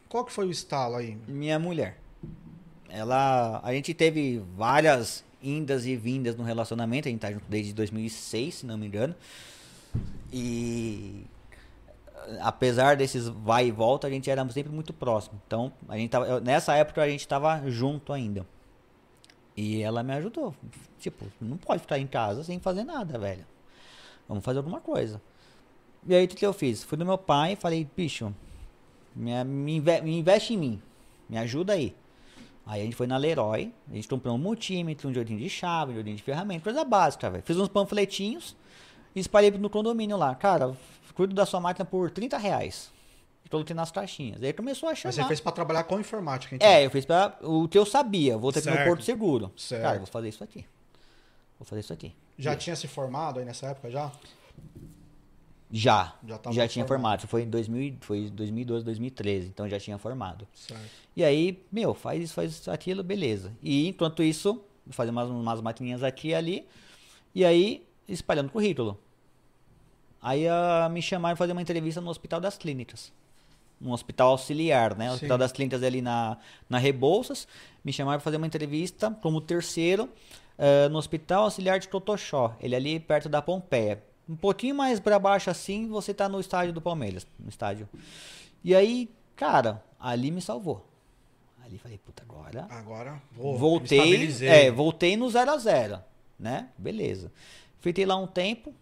Qual 0.08 0.24
que 0.24 0.32
foi 0.32 0.46
o 0.46 0.50
estalo 0.50 0.96
aí? 0.96 1.16
Minha 1.26 1.58
mulher. 1.58 1.98
Ela. 2.88 3.60
A 3.64 3.72
gente 3.72 3.94
teve 3.94 4.42
várias 4.56 5.24
indas 5.42 5.86
e 5.86 5.96
vindas 5.96 6.36
no 6.36 6.44
relacionamento. 6.44 7.08
A 7.08 7.10
gente 7.10 7.20
tá 7.20 7.32
junto 7.32 7.46
desde 7.48 7.72
2006, 7.72 8.54
se 8.56 8.66
não 8.66 8.76
me 8.76 8.86
engano. 8.86 9.14
E. 10.32 11.24
Apesar 12.40 12.96
desses 12.96 13.26
vai 13.26 13.66
e 13.66 13.70
volta, 13.72 14.06
a 14.06 14.10
gente 14.10 14.30
era 14.30 14.48
sempre 14.50 14.72
muito 14.72 14.92
próximo. 14.92 15.40
Então, 15.46 15.72
a 15.88 15.96
gente 15.96 16.10
tava, 16.10 16.40
nessa 16.40 16.74
época 16.76 17.02
a 17.02 17.08
gente 17.08 17.26
tava 17.26 17.68
junto 17.68 18.12
ainda. 18.12 18.46
E 19.56 19.82
ela 19.82 20.02
me 20.04 20.12
ajudou. 20.14 20.54
Tipo, 21.00 21.26
não 21.40 21.56
pode 21.56 21.80
ficar 21.82 21.98
em 21.98 22.06
casa 22.06 22.44
sem 22.44 22.60
fazer 22.60 22.84
nada, 22.84 23.18
velho. 23.18 23.44
Vamos 24.28 24.44
fazer 24.44 24.58
alguma 24.58 24.80
coisa. 24.80 25.20
E 26.06 26.14
aí 26.14 26.24
o 26.24 26.28
que 26.28 26.36
que 26.36 26.46
eu 26.46 26.52
fiz? 26.52 26.82
Fui 26.82 26.98
no 26.98 27.04
meu 27.04 27.18
pai 27.18 27.52
e 27.52 27.56
falei, 27.56 27.88
bicho, 27.96 28.34
me, 29.14 29.42
me, 29.44 29.76
inve- 29.76 30.00
me 30.02 30.18
investe 30.18 30.54
em 30.54 30.56
mim. 30.56 30.82
Me 31.28 31.38
ajuda 31.38 31.74
aí. 31.74 31.94
Aí 32.66 32.80
a 32.80 32.84
gente 32.84 32.94
foi 32.96 33.06
na 33.06 33.16
Leroy, 33.16 33.72
a 33.90 33.94
gente 33.94 34.06
comprou 34.08 34.34
um 34.34 34.38
multímetro, 34.38 35.08
um 35.08 35.14
joguinho 35.14 35.38
de 35.38 35.48
chave, 35.48 35.92
um 35.92 35.96
joguinho 35.96 36.16
de 36.16 36.22
ferramenta, 36.22 36.62
coisa 36.62 36.84
básica, 36.84 37.28
velho. 37.30 37.42
Fiz 37.44 37.56
uns 37.56 37.68
panfletinhos 37.68 38.56
e 39.14 39.20
espalhei 39.20 39.50
no 39.50 39.68
condomínio 39.70 40.16
lá. 40.16 40.34
Cara, 40.34 40.76
cuido 41.14 41.34
da 41.34 41.44
sua 41.44 41.60
máquina 41.60 41.84
por 41.84 42.10
30 42.10 42.38
reais. 42.38 42.90
E 43.44 43.48
coloquei 43.48 43.74
nas 43.74 43.90
caixinhas. 43.90 44.40
Aí 44.42 44.52
começou 44.52 44.88
a 44.88 44.94
chamar. 44.94 45.08
Mas 45.08 45.16
você 45.16 45.28
fez 45.28 45.40
pra 45.40 45.50
trabalhar 45.50 45.82
com 45.84 45.98
informática, 45.98 46.54
então? 46.54 46.66
É, 46.68 46.86
eu 46.86 46.90
fiz 46.90 47.04
pra 47.04 47.36
o 47.42 47.66
que 47.68 47.76
eu 47.76 47.84
sabia. 47.84 48.38
Voltei 48.38 48.62
pro 48.62 48.70
meu 48.70 48.78
Certo. 48.78 48.88
Porto 48.88 49.04
Seguro. 49.04 49.52
Certo. 49.56 49.82
Cara, 49.82 49.98
vou 49.98 50.06
fazer 50.06 50.28
isso 50.28 50.44
aqui. 50.44 50.64
Vou 51.58 51.66
fazer 51.66 51.80
isso 51.80 51.92
aqui. 51.92 52.14
Já 52.38 52.54
tinha 52.56 52.76
se 52.76 52.86
formado 52.86 53.40
aí 53.40 53.44
nessa 53.44 53.66
época 53.66 53.90
já? 53.90 54.10
Já. 55.72 56.14
Já 56.26 56.38
Já, 56.50 56.68
tinha 56.68 56.86
formado. 56.86 57.22
formado. 57.22 57.28
Foi 57.28 57.42
em 57.42 57.48
2000, 57.48 57.96
foi 58.02 58.28
2012, 58.28 58.84
2013. 58.84 59.48
Então 59.48 59.66
já 59.66 59.80
tinha 59.80 59.96
formado. 59.96 60.46
Certo. 60.54 60.82
E 61.16 61.24
aí, 61.24 61.64
meu, 61.72 61.94
faz 61.94 62.22
isso, 62.22 62.34
faz 62.34 62.52
isso, 62.52 62.70
aquilo, 62.70 63.02
beleza. 63.02 63.52
E 63.62 63.88
enquanto 63.88 64.22
isso, 64.22 64.62
fazer 64.90 65.10
umas, 65.10 65.30
umas 65.30 65.60
maquininhas 65.62 66.02
aqui 66.02 66.28
e 66.28 66.34
ali. 66.34 66.68
E 67.34 67.42
aí, 67.42 67.86
espalhando 68.06 68.50
currículo. 68.50 68.98
Aí 70.20 70.46
ah, 70.46 70.88
me 70.92 71.00
chamaram 71.00 71.34
para 71.34 71.44
fazer 71.44 71.52
uma 71.52 71.62
entrevista 71.62 72.00
no 72.00 72.10
Hospital 72.10 72.38
das 72.38 72.58
Clínicas. 72.58 73.10
Um 73.80 73.90
hospital 73.90 74.30
auxiliar, 74.30 74.94
né? 74.94 75.10
O 75.10 75.14
Hospital 75.14 75.38
das 75.38 75.50
Clínicas 75.50 75.82
ali 75.82 76.02
na, 76.02 76.36
na 76.68 76.78
Rebouças. 76.78 77.48
Me 77.82 77.92
chamaram 77.92 78.18
para 78.18 78.24
fazer 78.24 78.36
uma 78.36 78.46
entrevista 78.46 79.10
como 79.22 79.40
terceiro 79.40 80.08
ah, 80.58 80.90
no 80.90 80.98
Hospital 80.98 81.44
Auxiliar 81.44 81.80
de 81.80 81.88
Totoxó. 81.88 82.54
Ele 82.60 82.76
ali 82.76 83.00
perto 83.00 83.28
da 83.30 83.40
Pompeia. 83.40 84.02
Um 84.28 84.36
pouquinho 84.36 84.74
mais 84.74 85.00
para 85.00 85.18
baixo 85.18 85.50
assim, 85.50 85.88
você 85.88 86.14
tá 86.14 86.28
no 86.28 86.40
estádio 86.40 86.72
do 86.72 86.80
Palmeiras. 86.80 87.26
No 87.38 87.48
estádio. 87.48 87.88
E 88.62 88.74
aí, 88.74 89.10
cara, 89.34 89.82
ali 89.98 90.30
me 90.30 90.40
salvou. 90.40 90.86
Ali 91.64 91.78
falei, 91.78 91.98
puta, 91.98 92.22
agora 92.22 92.66
Agora, 92.70 93.22
vou, 93.32 93.56
voltei, 93.56 94.28
é, 94.42 94.70
voltei 94.70 95.16
no 95.16 95.28
0 95.30 95.50
a 95.50 95.56
0 95.56 95.98
né? 96.38 96.68
Beleza. 96.76 97.32
Fiquei 97.80 98.04
lá 98.04 98.16
um 98.16 98.26
tempo, 98.26 98.74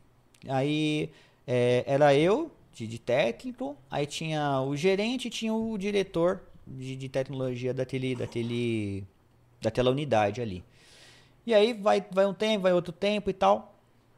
aí 0.49 1.11
é, 1.47 1.84
era 1.86 2.14
eu, 2.14 2.51
de, 2.72 2.86
de 2.86 2.99
técnico, 2.99 3.76
aí 3.91 4.07
tinha 4.07 4.61
o 4.62 4.74
gerente 4.76 5.28
e 5.28 5.30
tinha 5.30 5.55
o 5.55 5.76
diretor 5.76 6.41
de, 6.66 6.97
de 6.97 7.09
tecnologia 7.09 7.74
daquele, 7.74 8.14
daquele, 8.14 9.05
daquela 9.61 9.91
unidade 9.91 10.41
ali. 10.41 10.64
E 11.47 11.55
aí 11.55 11.72
vai, 11.72 12.05
vai 12.11 12.26
um 12.26 12.34
tempo, 12.34 12.62
vai 12.62 12.72
outro 12.72 12.93
tempo 12.93 13.28
e 13.28 13.32
tal. 13.32 13.70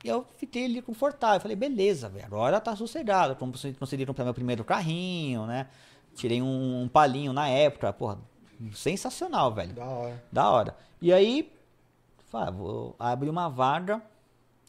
E 0.04 0.08
eu 0.08 0.26
fiquei 0.36 0.64
ali 0.64 0.82
confortável. 0.82 1.40
Falei, 1.40 1.56
beleza, 1.56 2.08
velho, 2.08 2.24
agora 2.26 2.60
tá 2.60 2.74
sossegado. 2.74 3.36
Consegui, 3.36 3.78
consegui 3.78 4.06
comprar 4.06 4.24
meu 4.24 4.34
primeiro 4.34 4.64
carrinho, 4.64 5.46
né? 5.46 5.68
Tirei 6.14 6.42
um, 6.42 6.82
um 6.82 6.88
palinho 6.88 7.32
na 7.32 7.48
época, 7.48 7.92
porra, 7.92 8.18
sensacional, 8.74 9.52
velho. 9.52 9.72
Da 9.72 9.84
hora. 9.84 10.22
Da 10.32 10.50
hora. 10.50 10.76
E 11.00 11.12
aí, 11.12 11.52
falei, 12.30 12.48
ah, 12.48 12.50
vou 12.50 12.96
abrir 12.98 13.30
uma 13.30 13.48
vaga. 13.48 14.02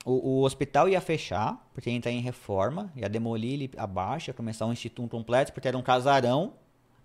O, 0.06 0.40
o 0.40 0.44
hospital 0.44 0.90
ia 0.90 1.00
fechar, 1.00 1.66
porque 1.74 1.90
ia 1.90 1.96
entrar 1.96 2.12
em 2.12 2.20
reforma, 2.20 2.92
ia 2.96 3.08
demolir 3.08 3.54
ele 3.54 3.72
abaixo, 3.78 4.30
ia 4.30 4.34
começar 4.34 4.66
um 4.66 4.74
instituto 4.74 5.10
completo, 5.10 5.54
porque 5.54 5.68
era 5.68 5.78
um 5.78 5.82
casarão, 5.82 6.54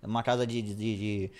uma 0.02 0.22
casa 0.22 0.46
de, 0.46 0.60
de, 0.60 0.74
de- 0.74 0.96
de- 0.96 1.30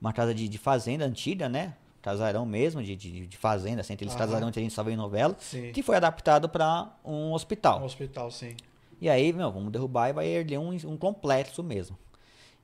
uma 0.00 0.12
casa 0.12 0.32
de, 0.34 0.48
de 0.48 0.56
fazenda 0.56 1.04
antiga, 1.04 1.48
né? 1.48 1.74
Casarão 2.02 2.46
mesmo, 2.46 2.82
de, 2.82 2.96
de, 2.96 3.26
de 3.26 3.36
fazenda, 3.36 3.80
assim, 3.82 3.92
aqueles 3.92 4.14
Aham. 4.14 4.20
casarão 4.26 4.50
que 4.50 4.58
a 4.58 4.62
gente 4.62 4.72
só 4.74 4.82
vê 4.82 4.92
em 4.92 4.96
novela, 4.96 5.36
Sim. 5.38 5.70
que 5.72 5.82
foi 5.82 5.96
adaptado 5.96 6.48
para 6.48 6.90
um 7.04 7.32
hospital. 7.32 7.80
No 7.80 7.86
hospital, 7.86 8.30
sim. 8.30 8.56
E 9.00 9.08
aí, 9.08 9.32
meu, 9.32 9.50
vamos 9.52 9.70
derrubar 9.72 10.08
e 10.08 10.12
vai 10.12 10.26
erguer 10.26 10.58
um, 10.58 10.70
um 10.70 10.96
complexo 10.96 11.62
mesmo. 11.62 11.98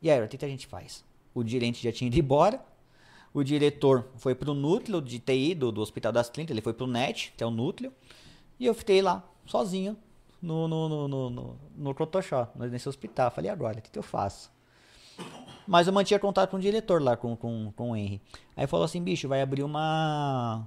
E 0.01 0.11
aí, 0.11 0.23
o 0.23 0.29
que, 0.29 0.37
que 0.39 0.45
a 0.45 0.49
gente 0.49 0.67
faz? 0.67 1.05
O 1.35 1.47
gerente 1.47 1.83
já 1.83 1.93
tinha 1.93 2.09
ido 2.09 2.19
embora, 2.19 2.61
O 3.35 3.43
diretor 3.43 4.07
foi 4.17 4.35
pro 4.35 4.55
núcleo 4.55 5.03
de 5.03 5.19
TI 5.19 5.55
do, 5.55 5.71
do 5.71 5.83
Hospital 5.83 6.11
das 6.13 6.31
Clínicas, 6.31 6.55
ele 6.55 6.63
foi 6.63 6.73
pro 6.73 6.87
NET, 6.87 7.35
que 7.37 7.45
é 7.45 7.47
o 7.47 7.51
núcleo. 7.51 7.93
E 8.59 8.65
eu 8.65 8.73
fiquei 8.75 9.03
lá, 9.03 9.23
sozinho, 9.45 9.95
no, 10.41 10.67
no, 10.67 10.89
no, 10.89 11.09
no, 11.09 11.31
no, 11.31 11.57
no 11.77 11.95
Cotoxó, 11.95 12.49
nesse 12.55 12.89
hospital. 12.89 13.31
Falei, 13.31 13.51
agora, 13.51 13.79
o 13.79 13.83
que, 13.83 13.91
que 13.91 13.99
eu 13.99 14.03
faço? 14.03 14.51
Mas 15.67 15.87
eu 15.87 15.93
mantinha 15.93 16.19
contato 16.21 16.51
com 16.51 16.57
o 16.57 16.61
diretor 16.61 17.03
lá, 17.03 17.17
com, 17.17 17.35
com, 17.37 17.73
com 17.75 17.91
o 17.91 17.97
Henry. 17.97 18.21
Aí 18.57 18.67
falou 18.67 18.85
assim, 18.85 19.03
bicho, 19.03 19.27
vai 19.29 19.43
abrir 19.43 19.63
uma 19.63 20.67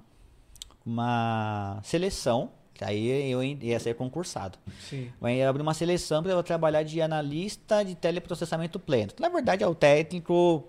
uma 0.86 1.80
seleção, 1.84 2.50
aí 2.82 3.32
eu 3.32 3.44
ia 3.44 3.80
ser 3.80 3.96
concursado. 3.96 4.58
Sim. 4.90 5.12
Vai 5.20 5.42
abrir 5.44 5.62
uma 5.62 5.74
seleção 5.74 6.24
para 6.24 6.32
eu 6.32 6.42
trabalhar 6.44 6.84
de 6.84 7.02
analista 7.02 7.84
de 7.84 7.96
teleprocessamento 7.96 8.80
pleno. 8.80 9.12
Na 9.20 9.30
verdade 9.30 9.64
é 9.64 9.68
o 9.68 9.76
técnico 9.76 10.64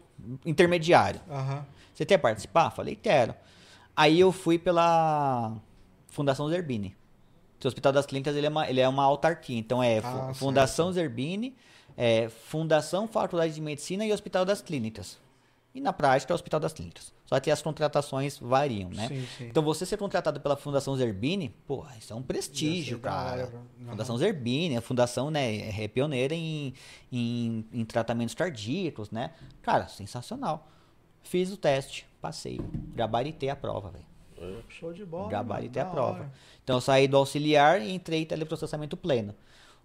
intermediário. 0.45 1.21
Aham. 1.31 1.65
Você 1.95 2.05
quer 2.05 2.19
participar? 2.19 2.71
Falei, 2.71 2.95
quero. 2.97 3.35
Aí 3.97 4.19
eu 4.21 4.33
fui 4.33 4.59
pela 4.59 5.53
Fundação 6.09 6.49
Zerbini. 6.49 6.97
O 7.63 7.67
Hospital 7.69 7.93
das 7.93 8.07
Clínicas 8.07 8.35
ele 8.35 8.47
é 8.47 8.51
uma, 8.51 8.69
ele 8.71 8.81
é 8.81 8.89
uma 8.89 9.05
autarquia. 9.05 9.59
Então 9.59 9.83
é 9.83 9.99
Ah, 9.99 10.29
Fu- 10.29 10.35
Fundação 10.35 10.91
Zerbini, 10.93 11.55
é 11.97 12.29
Fundação 12.29 13.07
Faculdade 13.09 13.55
de 13.55 13.61
Medicina 13.61 14.05
e 14.05 14.13
Hospital 14.13 14.45
das 14.45 14.61
Clínicas. 14.63 15.19
E 15.75 15.81
na 15.81 15.93
prática 15.93 16.33
é 16.33 16.35
o 16.35 16.37
Hospital 16.37 16.59
das 16.59 16.73
Clínicas. 16.73 17.13
Só 17.25 17.39
que 17.39 17.49
as 17.49 17.63
contratações 17.63 18.39
variam, 18.39 18.91
né? 18.91 19.07
Sim, 19.07 19.27
sim. 19.39 19.47
Então 19.47 19.63
você 19.63 19.87
ser 19.87 19.97
contratado 19.97 20.41
pela 20.41 20.57
Fundação 20.57 20.97
Zerbini, 20.97 21.55
pô, 21.65 21.85
isso 21.97 22.13
é 22.13 22.17
um 22.17 22.23
prestígio, 22.23 22.99
cara. 22.99 23.45
Aham. 23.45 23.91
Fundação 23.91 24.19
Zerbini, 24.19 24.77
a 24.77 24.81
fundação, 24.81 25.31
né, 25.31 25.69
é 25.81 25.87
pioneira 25.87 26.35
em, 26.35 26.75
em, 27.13 27.65
em 27.73 27.85
tratamentos 27.85 28.35
cardíacos, 28.35 29.13
né? 29.13 29.31
Cara, 29.63 29.87
sensacional. 29.87 30.67
Fiz 31.23 31.53
o 31.53 31.57
teste, 31.57 32.05
passei, 32.21 32.61
gabaritei 32.95 33.49
a 33.49 33.55
prova, 33.55 33.91
velho. 33.91 34.11
Show 34.69 34.93
de 34.93 35.05
bola. 35.05 35.29
Gabaritei 35.29 35.83
a 35.83 35.85
prova. 35.87 36.21
hora. 36.21 36.33
Então 36.65 36.79
eu 36.79 36.81
saí 36.81 37.07
do 37.07 37.17
auxiliar 37.17 37.81
e 37.81 37.93
entrei 37.93 38.23
em 38.23 38.27
teleprocessamento 38.27 38.97
pleno. 38.97 39.35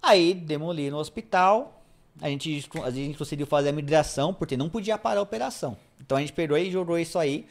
Aí 0.02 0.34
demoli 0.34 0.90
no 0.90 0.98
hospital. 0.98 1.75
A 2.22 2.30
gente, 2.30 2.66
a 2.84 2.92
gente 2.92 3.18
conseguiu 3.18 3.46
fazer 3.46 3.70
a 3.70 3.74
migração, 3.74 4.34
porque 4.34 4.56
não 4.56 4.70
podia 4.70 4.98
parar 4.98 5.20
a 5.20 5.24
operação. 5.24 5.78
Então 6.00 6.18
a 6.18 6.22
gente 6.22 6.32
pegou 6.34 6.58
e 6.58 6.72
jogou 6.72 6.98
isso 6.98 7.20
aí 7.20 7.46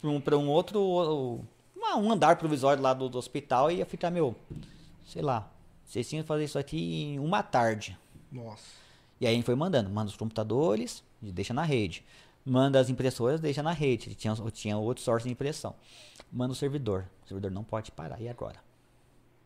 para 0.00 0.10
um, 0.10 0.20
pra 0.20 0.38
um 0.38 0.48
outro. 0.48 1.40
uma- 1.76 1.96
um 1.96 2.10
andar 2.10 2.36
provisório 2.36 2.82
lá 2.82 2.94
do, 2.94 3.08
do 3.08 3.18
hospital 3.18 3.70
e 3.70 3.76
ia 3.76 3.86
ficar, 3.86 4.10
meu, 4.10 4.34
sei 5.06 5.22
lá. 5.22 5.50
Vocês 5.84 6.08
tinham 6.08 6.22
que 6.22 6.28
fazer 6.28 6.44
isso 6.44 6.58
aqui 6.58 7.04
em 7.04 7.18
uma 7.18 7.42
tarde. 7.42 7.96
Nossa. 8.32 8.64
E 9.20 9.26
aí 9.26 9.32
a 9.32 9.36
gente 9.36 9.44
foi 9.44 9.54
mandando, 9.54 9.88
manda 9.88 10.10
os 10.10 10.16
computadores, 10.16 11.02
deixa 11.22 11.54
na 11.54 11.62
rede. 11.62 12.04
Manda 12.44 12.80
as 12.80 12.88
impressoras, 12.90 13.40
deixa 13.40 13.62
na 13.62 13.72
rede. 13.72 14.14
Tinha, 14.14 14.34
tinha 14.52 14.76
outro 14.78 15.02
source 15.02 15.26
de 15.26 15.32
impressão. 15.32 15.74
Manda 16.32 16.52
o 16.52 16.56
servidor. 16.56 17.04
O 17.24 17.28
servidor 17.28 17.50
não 17.50 17.62
pode 17.64 17.90
parar. 17.92 18.20
E 18.20 18.28
agora? 18.28 18.56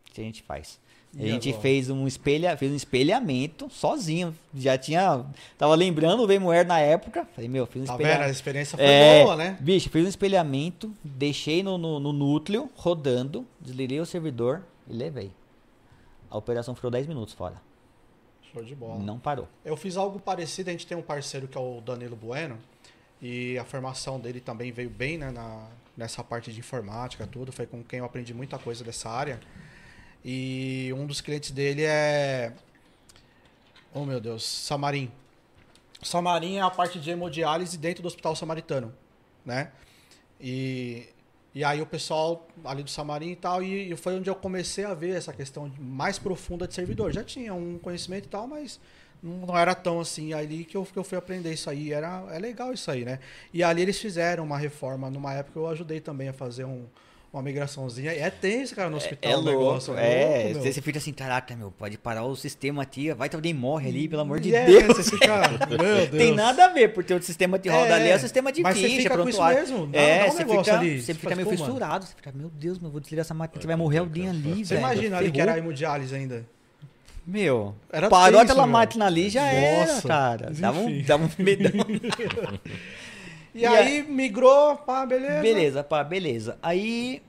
O 0.08 0.12
que 0.12 0.20
a 0.20 0.24
gente 0.24 0.42
faz? 0.42 0.78
A 1.18 1.22
E 1.22 1.30
gente 1.32 1.48
agora? 1.48 1.62
fez 1.62 1.90
um, 1.90 2.06
espelha, 2.06 2.56
fez 2.56 2.70
um 2.70 2.76
espelhamento 2.76 3.68
sozinho. 3.68 4.34
Já 4.54 4.78
tinha. 4.78 5.24
Tava 5.58 5.74
lembrando 5.74 6.22
o 6.22 6.26
VMware 6.26 6.64
na 6.66 6.78
época. 6.78 7.26
Falei, 7.34 7.48
meu, 7.50 7.66
fiz 7.66 7.82
um 7.82 7.86
Tá 7.86 7.92
espelhamento. 7.94 8.20
vendo? 8.20 8.28
A 8.28 8.32
experiência 8.32 8.78
foi 8.78 8.86
É, 8.86 9.22
boa, 9.24 9.36
né? 9.36 9.56
Bicho, 9.60 9.90
fiz 9.90 10.04
um 10.04 10.08
espelhamento, 10.08 10.94
deixei 11.02 11.62
no, 11.64 11.76
no, 11.76 11.98
no 11.98 12.12
núcleo, 12.12 12.70
rodando, 12.76 13.44
desliguei 13.60 13.98
o 13.98 14.06
servidor 14.06 14.62
e 14.88 14.92
levei. 14.92 15.32
A 16.30 16.38
operação 16.38 16.74
ficou 16.76 16.90
10 16.92 17.08
minutos 17.08 17.34
fora. 17.34 17.60
Show 18.52 18.62
de 18.62 18.74
bola. 18.76 18.98
Não 19.02 19.18
parou. 19.18 19.48
Eu 19.64 19.76
fiz 19.76 19.96
algo 19.96 20.20
parecido, 20.20 20.70
a 20.70 20.72
gente 20.72 20.86
tem 20.86 20.96
um 20.96 21.02
parceiro 21.02 21.48
que 21.48 21.58
é 21.58 21.60
o 21.60 21.80
Danilo 21.80 22.14
Bueno, 22.14 22.56
e 23.20 23.58
a 23.58 23.64
formação 23.64 24.18
dele 24.20 24.40
também 24.40 24.70
veio 24.70 24.90
bem 24.90 25.18
né, 25.18 25.30
na, 25.32 25.66
nessa 25.96 26.22
parte 26.22 26.52
de 26.52 26.60
informática, 26.60 27.26
tudo. 27.26 27.50
Foi 27.50 27.66
com 27.66 27.82
quem 27.82 27.98
eu 27.98 28.04
aprendi 28.04 28.32
muita 28.32 28.58
coisa 28.58 28.84
dessa 28.84 29.08
área. 29.10 29.40
E 30.24 30.92
um 30.96 31.06
dos 31.06 31.20
clientes 31.20 31.50
dele 31.50 31.82
é. 31.84 32.52
Oh 33.92 34.04
meu 34.04 34.20
Deus, 34.20 34.44
Samarim. 34.44 35.10
Samarim 36.02 36.56
é 36.56 36.60
a 36.60 36.70
parte 36.70 36.98
de 36.98 37.10
hemodiálise 37.10 37.76
dentro 37.76 38.02
do 38.02 38.06
Hospital 38.06 38.34
Samaritano, 38.36 38.94
né? 39.44 39.70
E, 40.40 41.08
e 41.54 41.62
aí 41.64 41.82
o 41.82 41.86
pessoal 41.86 42.46
ali 42.64 42.82
do 42.82 42.90
Samarim 42.90 43.30
e 43.30 43.36
tal, 43.36 43.62
e, 43.62 43.92
e 43.92 43.96
foi 43.96 44.14
onde 44.14 44.30
eu 44.30 44.34
comecei 44.34 44.84
a 44.84 44.94
ver 44.94 45.16
essa 45.16 45.32
questão 45.32 45.70
mais 45.78 46.18
profunda 46.18 46.66
de 46.66 46.74
servidor. 46.74 47.12
Já 47.12 47.22
tinha 47.24 47.52
um 47.52 47.78
conhecimento 47.78 48.26
e 48.26 48.28
tal, 48.28 48.46
mas 48.46 48.80
não 49.22 49.56
era 49.56 49.74
tão 49.74 50.00
assim 50.00 50.32
ali 50.32 50.64
que 50.64 50.76
eu, 50.76 50.84
que 50.86 50.98
eu 50.98 51.04
fui 51.04 51.18
aprender 51.18 51.52
isso 51.52 51.68
aí. 51.68 51.92
Era, 51.92 52.24
é 52.30 52.38
legal 52.38 52.72
isso 52.72 52.90
aí, 52.90 53.04
né? 53.04 53.18
E 53.52 53.62
ali 53.62 53.82
eles 53.82 53.98
fizeram 54.00 54.44
uma 54.44 54.56
reforma. 54.56 55.10
Numa 55.10 55.34
época 55.34 55.58
eu 55.58 55.68
ajudei 55.68 56.00
também 56.00 56.28
a 56.28 56.32
fazer 56.32 56.64
um- 56.64 56.86
uma 57.32 57.42
migraçãozinha. 57.42 58.10
É 58.12 58.28
tenso, 58.28 58.74
cara, 58.74 58.90
no 58.90 58.96
hospital 58.96 59.30
É 59.30 59.36
o 59.36 59.40
louco, 59.40 59.50
negócio. 59.58 59.94
é. 59.96 60.42
louco, 60.52 60.62
meu. 60.64 60.72
você 60.72 60.80
fica 60.82 60.98
assim, 60.98 61.12
caraca, 61.12 61.54
meu, 61.54 61.70
pode 61.70 61.96
parar 61.96 62.24
o 62.24 62.34
sistema 62.34 62.82
aqui, 62.82 63.12
vai 63.14 63.28
que 63.28 63.36
alguém 63.36 63.54
morre 63.54 63.88
ali, 63.88 64.08
pelo 64.08 64.22
amor 64.22 64.40
de 64.40 64.52
é, 64.54 64.64
Deus. 64.66 64.96
Você 64.96 65.10
fica, 65.16 65.48
meu 65.68 65.78
Deus. 65.78 66.10
Tem 66.10 66.34
nada 66.34 66.64
a 66.64 66.68
ver, 66.68 66.92
porque 66.92 67.14
o 67.14 67.22
sistema 67.22 67.58
que 67.58 67.68
roda 67.68 67.86
É, 67.88 67.92
ali 67.92 68.08
é 68.08 68.16
o 68.16 68.18
sistema 68.20 68.50
de 68.50 68.62
mas 68.62 68.76
você 68.76 68.88
ficha, 68.88 69.02
fica 69.02 69.16
com 69.18 69.28
isso 69.28 69.44
mesmo, 69.44 69.86
dá- 69.86 69.98
é, 70.00 70.18
dá 70.18 70.24
um 70.26 70.30
você 70.32 70.38
negócio 70.38 70.64
fica, 70.64 70.78
ali, 70.78 71.00
você 71.00 71.06
você 71.06 71.14
fica 71.14 71.26
faz, 71.28 71.36
meio 71.36 71.46
mano. 71.48 71.58
fissurado, 71.64 72.04
você 72.06 72.14
fica, 72.16 72.32
meu 72.34 72.48
Deus, 72.50 72.78
meu, 72.78 72.90
vou 72.90 73.00
desligar 73.00 73.20
essa 73.24 73.34
máquina 73.34 73.60
que 73.60 73.66
vai 73.66 73.76
morrer 73.76 73.98
alguém 73.98 74.28
ali, 74.28 74.64
Você 74.64 74.74
velho. 74.74 74.86
imagina 74.86 75.18
ali 75.18 75.30
que 75.30 75.40
era 75.40 75.56
hemodiálise 75.56 76.14
ainda. 76.14 76.44
Meu, 77.26 77.76
Era 77.92 78.08
parou 78.08 78.40
tenso, 78.40 78.52
aquela 78.52 78.66
meu. 78.66 78.72
máquina 78.72 79.06
ali, 79.06 79.28
já 79.30 79.42
era, 79.46 79.92
Nossa, 79.92 80.08
cara. 80.08 80.50
Dava 80.50 80.80
um, 80.80 81.02
dava 81.02 81.24
um 81.24 81.30
medão. 81.44 81.70
E, 83.54 83.60
E 83.60 83.66
aí 83.66 84.02
migrou, 84.02 84.76
pá, 84.76 85.04
beleza. 85.04 85.40
Beleza, 85.40 85.84
pá, 85.84 86.04
beleza. 86.04 86.58
Aí, 86.62 87.22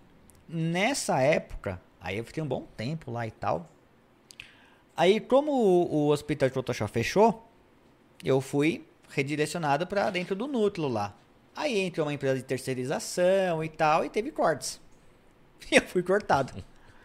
nessa 0.48 1.20
época, 1.22 1.82
aí 2.00 2.18
eu 2.18 2.24
fiquei 2.24 2.42
um 2.42 2.48
bom 2.48 2.68
tempo 2.78 3.12
lá 3.12 3.26
e 3.26 3.32
tal. 3.32 3.70
Aí, 4.96 5.20
como 5.20 5.52
o, 5.52 5.96
o 5.96 6.08
hospital 6.10 6.50
de 6.50 6.54
Photoshop 6.54 6.92
fechou, 6.92 7.48
eu 8.24 8.40
fui 8.40 8.86
redirecionado 9.10 9.88
pra 9.88 10.10
dentro 10.10 10.36
do 10.36 10.48
núcleo 10.48 10.88
lá. 10.88 11.14
Aí 11.56 11.80
entrou 11.80 12.06
uma 12.06 12.14
empresa 12.14 12.36
de 12.36 12.44
terceirização 12.44 13.64
e 13.64 13.70
tal, 13.70 14.06
e 14.06 14.10
teve 14.10 14.32
cortes. 14.32 14.80
E 15.72 15.76
eu 15.76 15.82
fui 15.84 16.02
cortado. 16.02 16.54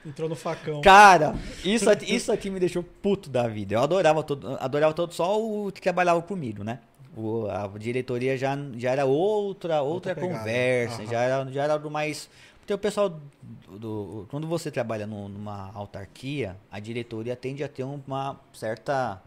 Entrou 0.05 0.29
no 0.29 0.37
facão. 0.37 0.81
Cara, 0.81 1.35
isso, 1.65 1.91
isso 2.07 2.33
aqui 2.33 2.49
me 2.49 2.59
deixou 2.59 2.83
puto 2.83 3.29
da 3.29 3.47
vida. 3.49 3.75
Eu 3.75 3.81
adorava 3.81 4.23
todo, 4.23 4.57
adorava 4.61 4.95
todo 4.95 5.13
só 5.13 5.39
o 5.39 5.71
que 5.71 5.81
trabalhava 5.81 6.23
comigo, 6.23 6.65
né? 6.65 6.79
O- 7.17 7.47
a 7.49 7.67
diretoria 7.79 8.37
já, 8.37 8.55
já 8.77 8.91
era 8.93 9.07
outra, 9.07 9.81
outra, 9.81 10.11
Outra 10.11 10.15
conversa, 10.15 11.03
Aham. 11.03 11.11
já 11.11 11.21
era, 11.23 11.51
já 11.53 11.65
era 11.65 11.73
algo 11.73 11.91
mais. 11.91 12.29
Porque 12.61 12.75
o 12.75 12.79
pessoal, 12.79 13.09
do, 13.09 13.79
do- 13.79 14.27
quando 14.31 14.47
você 14.47 14.71
trabalha 14.71 15.07
num- 15.07 15.29
numa 15.29 15.71
autarquia, 15.73 16.57
a 16.71 16.79
diretoria 16.79 17.35
tende 17.35 17.65
a 17.65 17.69
ter 17.69 17.85
uma 17.85 18.39
certa 18.53 19.23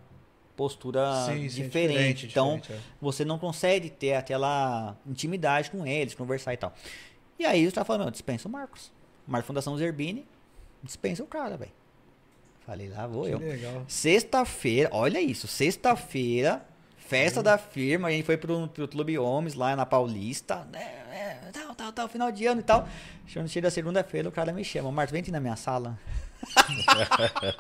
postura 0.56 1.26
Sim, 1.26 1.48
sim, 1.50 1.64
diferente. 1.64 1.68
diferente, 1.68 2.26
Então, 2.28 2.58
diferente, 2.60 2.84
é. 2.86 2.92
você 3.02 3.24
não 3.26 3.40
consegue 3.40 3.90
ter 3.90 4.14
aquela 4.16 4.96
intimidade 5.08 5.72
com 5.72 5.88
eles, 5.88 6.14
conversar 6.14 6.54
e 6.54 6.58
tal. 6.58 6.74
E 7.40 7.46
aí 7.46 7.66
os 7.66 7.74
caras 7.74 7.88
falaram, 7.88 8.06
meu, 8.06 8.12
dispensa 8.12 8.48
o 8.48 8.52
Marcos. 8.52 8.92
Marcos 9.26 9.48
Fundação 9.48 9.78
Zerbini, 9.78 10.28
dispensa 10.84 11.24
o 11.24 11.28
cara, 11.28 11.56
velho. 11.56 11.72
Falei, 12.66 12.90
lá 12.90 13.08
vou 13.08 13.24
Que 13.24 13.32
eu. 13.32 13.40
Sexta-feira, 13.88 14.90
olha 14.92 15.22
isso, 15.22 15.48
sexta-feira, 15.48 16.62
festa 17.10 17.42
da 17.42 17.58
firma, 17.58 18.08
a 18.08 18.12
gente 18.12 18.24
foi 18.26 18.38
pro, 18.38 18.68
pro 18.68 18.88
Clube 18.88 19.18
Homens 19.18 19.56
lá 19.56 19.76
na 19.76 19.86
Paulista, 19.86 20.68
né, 20.72 20.80
é, 21.12 21.38
tal, 21.52 21.74
tal, 21.76 21.92
tal, 21.92 22.08
final 22.08 22.32
de 22.32 22.46
ano 22.46 22.62
e 22.62 22.64
tal. 22.64 22.88
Quando 23.34 23.50
chega 23.50 23.70
segunda-feira, 23.72 24.30
o 24.30 24.32
cara 24.32 24.54
me 24.54 24.64
chama, 24.64 24.92
Marcos, 24.92 25.12
vem 25.12 25.22
aqui 25.22 25.32
na 25.32 25.40
minha 25.40 25.56
sala. 25.56 25.98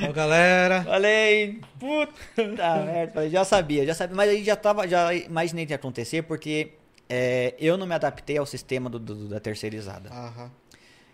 Ó, 0.00 0.12
galera. 0.12 0.82
Falei, 0.84 1.60
puta 1.78 2.76
merda, 2.84 3.12
falei, 3.14 3.30
já 3.30 3.44
sabia, 3.44 3.84
já 3.86 3.94
sabia, 3.94 4.16
mas 4.16 4.30
aí 4.30 4.44
já 4.44 4.56
tava, 4.56 4.86
já 4.86 5.12
imaginei 5.14 5.66
que 5.66 5.72
ia 5.72 5.76
acontecer, 5.76 6.22
porque 6.22 6.72
é, 7.08 7.54
eu 7.58 7.76
não 7.76 7.86
me 7.86 7.94
adaptei 7.94 8.38
ao 8.38 8.46
sistema 8.46 8.88
do- 8.88 8.98
do- 8.98 9.28
da 9.28 9.40
terceirizada. 9.40 10.08
Aham. 10.10 10.50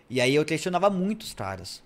E 0.09 0.21
aí 0.21 0.35
eu 0.35 0.45
questionava 0.45 0.89
muitos 0.89 1.33
caras. 1.33 1.83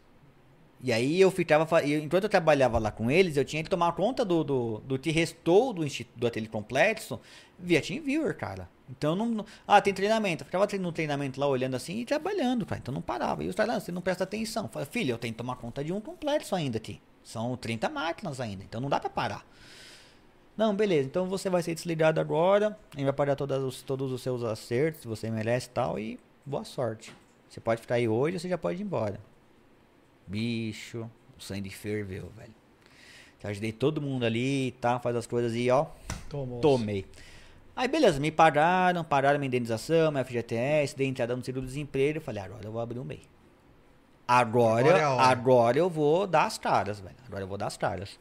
E 0.82 0.94
aí 0.94 1.20
eu 1.20 1.30
ficava. 1.30 1.68
Enquanto 1.86 2.24
eu 2.24 2.30
trabalhava 2.30 2.80
lá 2.80 2.90
com 2.90 3.12
eles, 3.12 3.36
eu 3.36 3.44
tinha 3.44 3.62
que 3.64 3.70
tomar 3.70 3.92
conta 3.92 4.24
do, 4.24 4.44
do, 4.44 4.78
do 4.80 4.98
que 5.00 5.12
restou 5.12 5.74
do, 5.74 5.86
do 6.16 6.28
ateliê 6.28 6.48
complexo 6.50 7.20
via 7.58 7.82
TeamViewer, 7.82 8.36
cara. 8.38 8.70
Então 8.90 9.14
não, 9.16 9.46
Ah, 9.68 9.82
tem 9.82 9.94
treinamento. 9.94 10.44
Eu 10.44 10.46
ficava 10.46 10.66
no 10.80 10.92
treinamento 10.92 11.40
lá 11.40 11.48
olhando 11.48 11.76
assim 11.76 12.00
e 12.00 12.06
trabalhando, 12.06 12.66
cara. 12.66 12.80
Então 12.80 12.94
não 12.94 13.02
parava. 13.02 13.44
E 13.44 13.50
os 13.50 13.56
caras, 13.56 13.76
"Ah, 13.76 13.80
você 13.82 13.92
não 13.92 14.02
presta 14.02 14.24
atenção. 14.24 14.70
Falei, 14.70 14.88
filho, 14.90 15.12
eu 15.12 15.18
tenho 15.18 15.34
que 15.34 15.38
tomar 15.38 15.58
conta 15.58 15.84
de 15.84 15.92
um 15.92 16.00
complexo 16.00 16.56
ainda 16.56 16.78
aqui. 16.78 17.02
São 17.24 17.58
30 17.58 17.90
máquinas 17.90 18.40
ainda. 18.40 18.64
Então 18.64 18.80
não 18.80 18.90
dá 18.90 19.00
pra 19.00 19.10
parar. 19.10 19.46
Não, 20.56 20.74
beleza. 20.76 21.08
Então 21.08 21.28
você 21.28 21.50
vai 21.50 21.62
ser 21.62 21.76
desligado 21.76 22.20
agora. 22.22 22.78
Gente 22.96 23.04
vai 23.04 23.14
pagar 23.14 23.36
todas 23.36 23.62
os, 23.62 23.82
todos 23.82 24.12
os 24.12 24.22
seus 24.22 24.44
acertos, 24.44 25.04
você 25.04 25.30
merece 25.30 25.68
e 25.68 25.72
tal. 25.72 26.00
E 26.00 26.20
boa 26.46 26.64
sorte. 26.64 27.14
Você 27.50 27.60
pode 27.60 27.82
ficar 27.82 27.96
aí 27.96 28.08
hoje 28.08 28.38
ou 28.38 28.40
você 28.40 28.48
já 28.50 28.58
pode 28.58 28.82
ir 28.82 28.86
embora. 28.86 29.20
Bicho, 30.30 31.10
o 31.38 31.42
sangue 31.42 31.70
ferveu, 31.72 32.32
velho. 32.38 32.54
Já 33.42 33.50
ajudei 33.50 33.72
todo 33.72 34.00
mundo 34.02 34.26
ali 34.26 34.68
e 34.68 34.72
tá, 34.72 35.00
faz 35.00 35.16
as 35.16 35.26
coisas 35.26 35.56
e 35.56 35.70
ó, 35.72 35.88
Tomou. 36.30 36.62
tomei. 36.62 37.06
Aí 37.76 37.88
beleza, 37.88 38.20
me 38.20 38.30
pagaram, 38.30 39.04
pararam 39.04 39.40
minha 39.40 39.48
indenização, 39.48 40.12
minha 40.12 40.24
FGTS, 40.24 40.96
dei 40.96 41.08
entrada 41.08 41.36
no 41.36 41.44
seguro-desemprego. 41.44 42.18
Eu 42.20 42.22
falei, 42.22 42.44
agora 42.44 42.66
eu 42.66 42.72
vou 42.72 42.82
abrir 42.82 43.00
um 43.00 43.04
MEI. 43.04 43.22
Agora 44.28 44.90
Agora, 44.90 45.00
é 45.00 45.04
agora 45.04 45.78
eu 45.80 45.90
vou 45.90 46.28
dar 46.28 46.46
as 46.46 46.58
caras, 46.58 47.00
velho. 47.00 47.16
Agora 47.26 47.44
eu 47.44 47.48
vou 47.48 47.58
dar 47.58 47.66
as 47.68 47.78
caras. 47.78 48.20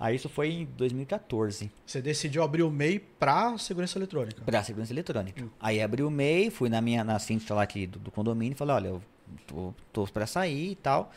Aí 0.00 0.16
isso 0.16 0.28
foi 0.28 0.50
em 0.50 0.64
2014. 0.64 1.70
Você 1.84 2.00
decidiu 2.00 2.42
abrir 2.42 2.62
o 2.62 2.70
MEI 2.70 2.98
pra 2.98 3.58
segurança 3.58 3.98
eletrônica. 3.98 4.42
Pra 4.44 4.62
segurança 4.62 4.92
eletrônica. 4.92 5.44
Aí 5.60 5.82
abri 5.82 6.02
o 6.02 6.10
MEI, 6.10 6.50
fui 6.50 6.68
na 6.70 6.80
minha 6.80 7.04
na 7.04 7.18
síndica 7.18 7.54
lá 7.54 7.62
aqui 7.62 7.86
do, 7.86 7.98
do 7.98 8.10
condomínio 8.10 8.54
e 8.54 8.56
falei, 8.56 8.74
olha, 8.76 8.88
eu 8.88 9.02
tô, 9.46 9.74
tô 9.92 10.06
pra 10.06 10.26
sair 10.26 10.70
e 10.70 10.76
tal. 10.76 11.12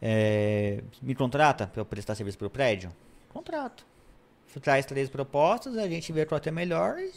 É, 0.00 0.82
me 1.00 1.14
contrata 1.14 1.66
pra 1.66 1.80
eu 1.80 1.84
prestar 1.84 2.14
serviço 2.14 2.38
pro 2.38 2.50
prédio? 2.50 2.92
Contrato. 3.32 3.86
Você 4.46 4.60
traz 4.60 4.86
três 4.86 5.08
propostas, 5.08 5.76
a 5.76 5.88
gente 5.88 6.12
vê 6.12 6.24
qual 6.24 6.40
é 6.44 6.50
melhor 6.50 6.98
e 6.98 7.12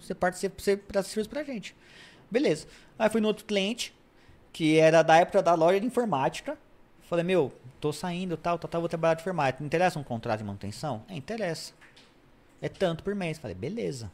você 0.00 0.14
participa, 0.14 0.60
você 0.60 0.76
presta 0.76 1.10
serviço 1.12 1.30
pra 1.30 1.44
gente. 1.44 1.74
Beleza. 2.30 2.66
Aí 2.98 3.08
fui 3.08 3.20
no 3.20 3.28
outro 3.28 3.44
cliente, 3.44 3.94
que 4.52 4.78
era 4.78 5.02
da 5.02 5.16
época 5.16 5.42
da 5.42 5.54
loja 5.54 5.80
de 5.80 5.86
informática. 5.86 6.58
Falei, 7.02 7.24
meu, 7.24 7.52
tô 7.80 7.92
saindo, 7.92 8.36
tal, 8.36 8.58
tal, 8.58 8.68
tal, 8.68 8.80
vou 8.80 8.88
trabalhar 8.88 9.14
de 9.14 9.22
informática. 9.22 9.60
Não 9.60 9.66
interessa 9.66 9.98
um 9.98 10.02
contrato 10.02 10.38
de 10.38 10.44
manutenção? 10.44 11.04
É, 11.08 11.14
interessa. 11.14 11.72
É 12.60 12.68
tanto 12.68 13.04
por 13.04 13.14
mês. 13.14 13.38
Falei, 13.38 13.54
beleza. 13.54 14.10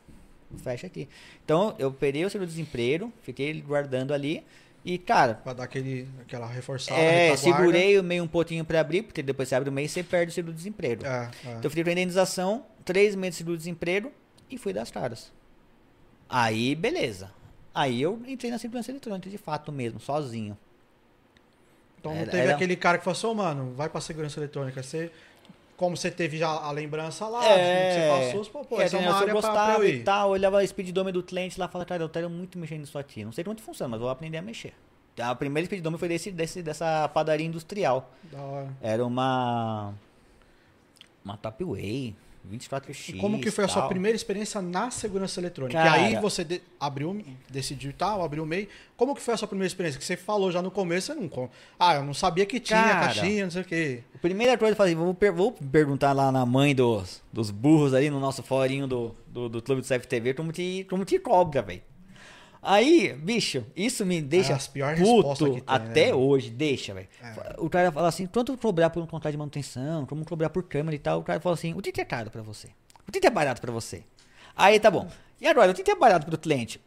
Fecha 0.59 0.87
aqui. 0.87 1.09
Então, 1.45 1.75
eu 1.79 1.93
peguei 1.93 2.25
o 2.25 2.31
seguro-desemprego, 2.31 3.13
fiquei 3.23 3.61
guardando 3.63 4.13
ali. 4.13 4.45
E, 4.85 4.97
cara, 4.97 5.35
Pra 5.35 5.53
dar 5.53 5.65
aquele, 5.65 6.09
aquela 6.23 6.47
reforçada. 6.47 6.99
é, 6.99 7.37
segurei 7.37 7.99
o 7.99 8.03
meio 8.03 8.25
um 8.25 8.29
pouquinho 8.29 8.65
pra 8.65 8.81
abrir, 8.81 9.03
porque 9.03 9.23
depois 9.23 9.49
você 9.49 9.55
abre 9.55 9.69
o 9.69 9.73
mês 9.73 9.91
e 9.91 9.95
você 9.95 10.03
perde 10.03 10.33
o 10.33 10.35
seguro-desemprego. 10.35 11.05
É, 11.05 11.31
é. 11.45 11.49
Então, 11.51 11.61
eu 11.65 11.71
fiquei 11.71 11.85
com 11.85 11.91
a 11.91 11.93
indenização, 11.93 12.65
três 12.85 13.15
meses 13.15 13.35
de 13.35 13.39
seguro-desemprego 13.39 14.11
e 14.51 14.57
fui 14.57 14.73
das 14.73 14.91
caras. 14.91 15.31
Aí, 16.29 16.75
beleza. 16.75 17.31
Aí 17.75 18.01
eu 18.01 18.21
entrei 18.27 18.51
na 18.51 18.59
segurança 18.59 18.91
eletrônica, 18.91 19.29
de 19.29 19.37
fato 19.39 19.71
mesmo, 19.71 20.01
sozinho. 20.01 20.57
Então 21.99 22.13
não 22.15 22.21
Era- 22.23 22.31
teve 22.31 22.43
era- 22.45 22.55
aquele 22.55 22.75
cara 22.77 22.97
que 22.99 23.05
falou 23.05 23.17
assim, 23.17 23.27
"Ô, 23.27 23.35
mano, 23.35 23.75
vai 23.75 23.89
pra 23.89 24.01
segurança 24.01 24.41
eletrônica. 24.41 24.83
Você, 24.83 25.13
como 25.81 25.97
você 25.97 26.11
teve 26.11 26.37
já 26.37 26.47
a 26.47 26.71
lembrança 26.73 27.27
lá, 27.27 27.43
É, 27.43 27.95
você 27.95 28.27
passou, 28.27 28.45
falou, 28.53 28.69
pô, 28.69 28.81
é, 28.83 28.85
essa 28.85 28.99
é 28.99 29.01
uma 29.01 29.09
eu 29.09 29.15
área 29.15 29.33
pra, 29.33 29.41
pra 29.41 29.49
gostava 29.51 29.83
eu 29.83 29.89
e 29.89 29.93
ir. 29.97 30.05
tal, 30.05 30.29
olhava 30.29 30.59
o 30.59 30.67
speedômetro 30.67 31.23
do 31.23 31.27
cliente 31.27 31.59
lá 31.59 31.65
e 31.65 31.69
falava, 31.71 31.89
cara, 31.89 32.03
eu 32.03 32.09
quero 32.11 32.29
muito 32.29 32.59
mexer 32.59 32.77
nisso 32.77 32.99
aqui. 32.99 33.25
Não 33.25 33.33
sei 33.33 33.43
como 33.43 33.57
que 33.57 33.63
funciona, 33.63 33.89
mas 33.89 33.99
vou 33.99 34.11
aprender 34.11 34.37
a 34.37 34.43
mexer. 34.43 34.75
A 35.19 35.35
primeira 35.35 35.65
speedômetro 35.65 35.99
foi 35.99 36.09
desse, 36.11 36.31
desse, 36.31 36.63
dessa 36.63 37.09
padaria 37.09 37.47
industrial. 37.47 38.11
Da 38.31 38.43
hora. 38.43 38.69
Era 38.83 39.07
uma. 39.07 39.95
Uma 41.25 41.39
Topway, 41.39 42.15
24X. 42.49 43.11
E 43.15 43.19
como 43.19 43.41
que 43.41 43.51
foi 43.51 43.65
a 43.65 43.69
sua 43.69 43.83
tal. 43.83 43.89
primeira 43.89 44.17
experiência 44.17 44.61
na 44.63 44.91
segurança 44.91 45.41
eletrônica? 45.41 45.79
Cara- 45.81 45.99
e 45.99 46.15
aí 46.17 46.21
você 46.21 46.43
de- 46.45 46.63
abriu, 46.79 47.21
decidiu 47.51 47.93
tal, 47.93 48.23
abriu 48.23 48.43
o 48.43 48.47
MEI. 48.47 48.69
Como 48.97 49.15
que 49.15 49.21
foi 49.21 49.35
a 49.35 49.37
sua 49.37 49.49
primeira 49.49 49.67
experiência? 49.67 49.99
Que 49.99 50.05
você 50.05 50.17
falou 50.17 50.51
já 50.51 50.61
no 50.63 50.71
começo, 50.71 51.09
você 51.13 51.15
não... 51.15 51.51
Ah, 51.79 51.95
eu 51.97 52.05
não 52.05 52.15
sabia 52.15 52.45
que 52.47 52.59
tinha 52.61 52.83
Cara, 52.83 53.01
caixinha, 53.07 53.45
não 53.45 53.51
sei 53.51 53.63
o 53.63 53.65
quê. 53.65 54.03
A 54.15 54.19
primeira 54.19 54.57
coisa 54.59 54.75
que 54.75 54.81
eu 54.81 54.85
falei, 54.85 54.95
vou, 54.95 55.17
vou 55.35 55.53
perguntar 55.53 56.13
lá 56.13 56.31
na 56.33 56.45
mãe 56.47 56.75
dos, 56.75 57.23
dos 57.33 57.51
burros 57.51 57.95
ali 57.95 58.11
no 58.11 58.21
nosso 58.21 58.43
forinho 58.43 58.87
do, 58.87 59.15
do, 59.27 59.49
do 59.49 59.63
Clube 59.63 59.83
do 59.83 59.87
CFTV 59.87 60.35
como 60.35 60.53
te, 60.53 60.87
como 60.89 61.05
te 61.05 61.19
cobra, 61.19 61.63
velho. 61.63 61.83
Aí, 62.63 63.15
bicho, 63.15 63.65
isso 63.75 64.05
me 64.05 64.21
deixa 64.21 64.53
É 64.53 64.57
as 64.57 64.69
piores 64.69 64.99
respostas 64.99 65.39
puto 65.39 65.55
que 65.55 65.61
tem, 65.63 65.75
até 65.75 66.07
né? 66.09 66.15
hoje, 66.15 66.51
deixa, 66.51 66.93
velho. 66.93 67.09
É. 67.23 67.55
O 67.59 67.71
cara 67.71 67.91
fala 67.91 68.09
assim, 68.09 68.27
quanto 68.27 68.57
cobrar 68.59 68.91
por 68.91 69.03
um 69.03 69.07
contrato 69.07 69.33
de 69.33 69.39
manutenção, 69.39 70.05
como 70.05 70.25
cobrar 70.27 70.51
por 70.51 70.63
câmera 70.65 70.95
e 70.95 70.99
tal. 70.99 71.21
O 71.21 71.23
cara 71.23 71.41
fala 71.41 71.55
assim, 71.55 71.73
o 71.73 71.81
que 71.81 71.99
é 72.01 72.05
caro 72.05 72.31
pra 72.31 72.43
você? 72.43 72.69
O 73.09 73.13
que 73.13 73.27
é 73.27 73.31
barato 73.31 73.61
pra 73.63 73.73
você? 73.73 74.03
Aí, 74.55 74.79
tá 74.79 74.91
bom. 74.91 75.09
E 75.41 75.47
agora, 75.47 75.73
o 75.73 75.75
que 75.75 75.91
é 75.91 75.95
barato 75.97 76.27
pro 76.27 76.37
cliente? 76.37 76.79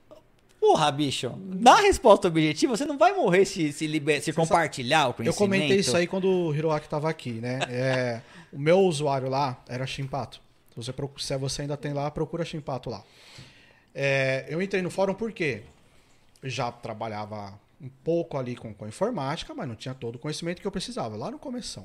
Porra, 0.60 0.90
bicho, 0.92 1.34
na 1.38 1.82
resposta 1.82 2.28
objetiva, 2.30 2.78
você 2.78 2.86
não 2.86 2.98
vai 2.98 3.12
morrer 3.14 3.44
se, 3.44 3.74
se, 3.74 3.86
liber- 3.88 4.22
se 4.24 4.32
compartilhar 4.32 5.08
o 5.08 5.10
Eu 5.10 5.14
conhecimento. 5.16 5.38
comentei 5.38 5.80
isso 5.80 5.98
aí 5.98 6.08
quando 6.08 6.30
o 6.30 6.56
Hiroaki 6.56 6.88
tava 6.88 7.10
aqui, 7.10 7.32
né? 7.34 7.60
É, 7.68 8.22
o 8.52 8.58
meu 8.60 8.80
usuário 8.80 9.28
lá 9.30 9.62
era 9.68 9.86
Chimpato. 9.86 10.40
Se 10.70 10.76
você, 10.78 10.94
se 11.18 11.38
você 11.38 11.62
ainda 11.64 11.76
tem 11.76 11.92
lá, 11.94 12.10
procura 12.10 12.46
Chimpato 12.46 12.90
lá. 12.90 13.04
É, 13.94 14.46
eu 14.50 14.62
entrei 14.62 14.82
no 14.82 14.89
fórum 14.89 15.14
porque 15.14 15.64
já 16.41 16.72
trabalhava 16.72 17.60
um 17.82 17.89
pouco 18.04 18.38
ali 18.38 18.56
com, 18.56 18.74
com 18.74 18.88
informática, 18.88 19.54
mas 19.54 19.68
não 19.68 19.76
tinha 19.76 19.94
todo 19.94 20.16
o 20.16 20.20
conhecimento 20.20 20.62
que 20.62 20.68
eu 20.68 20.72
precisava, 20.72 21.16
lá 21.16 21.30
no 21.30 21.38
começo. 21.39 21.84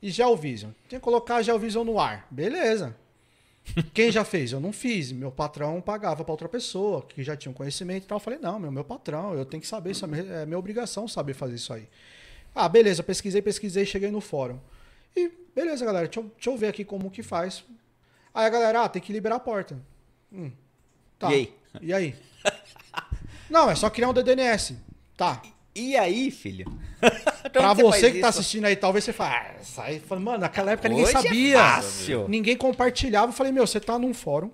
E 0.00 0.10
GeoVision. 0.10 0.72
Tinha 0.88 0.98
que 1.00 1.04
colocar 1.04 1.42
GeoVision 1.42 1.84
no 1.86 1.98
ar. 1.98 2.26
Beleza. 2.30 2.94
Quem 3.94 4.10
já 4.10 4.24
fez? 4.24 4.52
Eu 4.52 4.60
não 4.60 4.72
fiz. 4.72 5.12
Meu 5.12 5.30
patrão 5.30 5.80
pagava 5.80 6.24
para 6.24 6.32
outra 6.32 6.48
pessoa 6.48 7.02
que 7.02 7.22
já 7.22 7.36
tinha 7.36 7.50
um 7.50 7.54
conhecimento 7.54 8.04
e 8.04 8.06
tal. 8.06 8.16
Eu 8.16 8.20
falei, 8.20 8.38
não, 8.40 8.58
meu, 8.58 8.72
meu 8.72 8.84
patrão, 8.84 9.34
eu 9.34 9.44
tenho 9.44 9.60
que 9.60 9.66
saber, 9.66 9.92
isso 9.92 10.04
é 10.04 10.08
minha- 10.08 10.22
é 10.42 10.46
minha 10.46 10.58
obrigação 10.58 11.06
saber 11.06 11.34
fazer 11.34 11.54
isso 11.54 11.72
aí. 11.72 11.88
Ah, 12.54 12.68
beleza, 12.68 13.02
pesquisei, 13.02 13.40
pesquisei, 13.40 13.86
cheguei 13.86 14.10
no 14.10 14.20
fórum. 14.20 14.58
E 15.16 15.30
beleza, 15.54 15.84
galera, 15.84 16.06
deixa 16.06 16.20
eu, 16.20 16.24
deixa 16.34 16.50
eu 16.50 16.56
ver 16.56 16.66
aqui 16.66 16.84
como 16.84 17.10
que 17.10 17.22
faz. 17.22 17.64
Aí 18.34 18.44
a 18.46 18.50
galera, 18.50 18.82
ah, 18.82 18.88
tem 18.88 19.00
que 19.00 19.12
liberar 19.12 19.36
a 19.36 19.40
porta. 19.40 19.78
Hum, 20.32 20.50
tá. 21.22 21.32
E 21.32 21.34
aí? 21.34 21.54
E 21.80 21.92
aí? 21.92 22.14
Não, 23.48 23.70
é 23.70 23.74
só 23.74 23.90
criar 23.90 24.08
um 24.08 24.12
DDNS. 24.12 24.76
Tá. 25.16 25.42
E 25.74 25.96
aí, 25.96 26.30
filho? 26.30 26.66
Pra 27.52 27.74
você 27.74 27.82
faz 27.82 28.00
que 28.00 28.20
tá 28.20 28.28
isso? 28.28 28.38
assistindo 28.38 28.64
aí, 28.66 28.76
talvez 28.76 29.04
você 29.04 29.12
fale, 29.12 29.34
ah, 29.34 29.54
sai. 29.62 29.98
Fala, 30.00 30.20
Mano, 30.20 30.38
naquela 30.38 30.72
época 30.72 30.88
ninguém 30.88 31.04
Hoje 31.04 31.16
é 31.16 31.22
sabia. 31.22 31.58
fácil. 31.58 32.28
Ninguém 32.28 32.56
compartilhava. 32.56 33.28
Eu 33.28 33.32
falei, 33.34 33.52
meu, 33.52 33.66
você 33.66 33.80
tá 33.80 33.98
num 33.98 34.14
fórum 34.14 34.50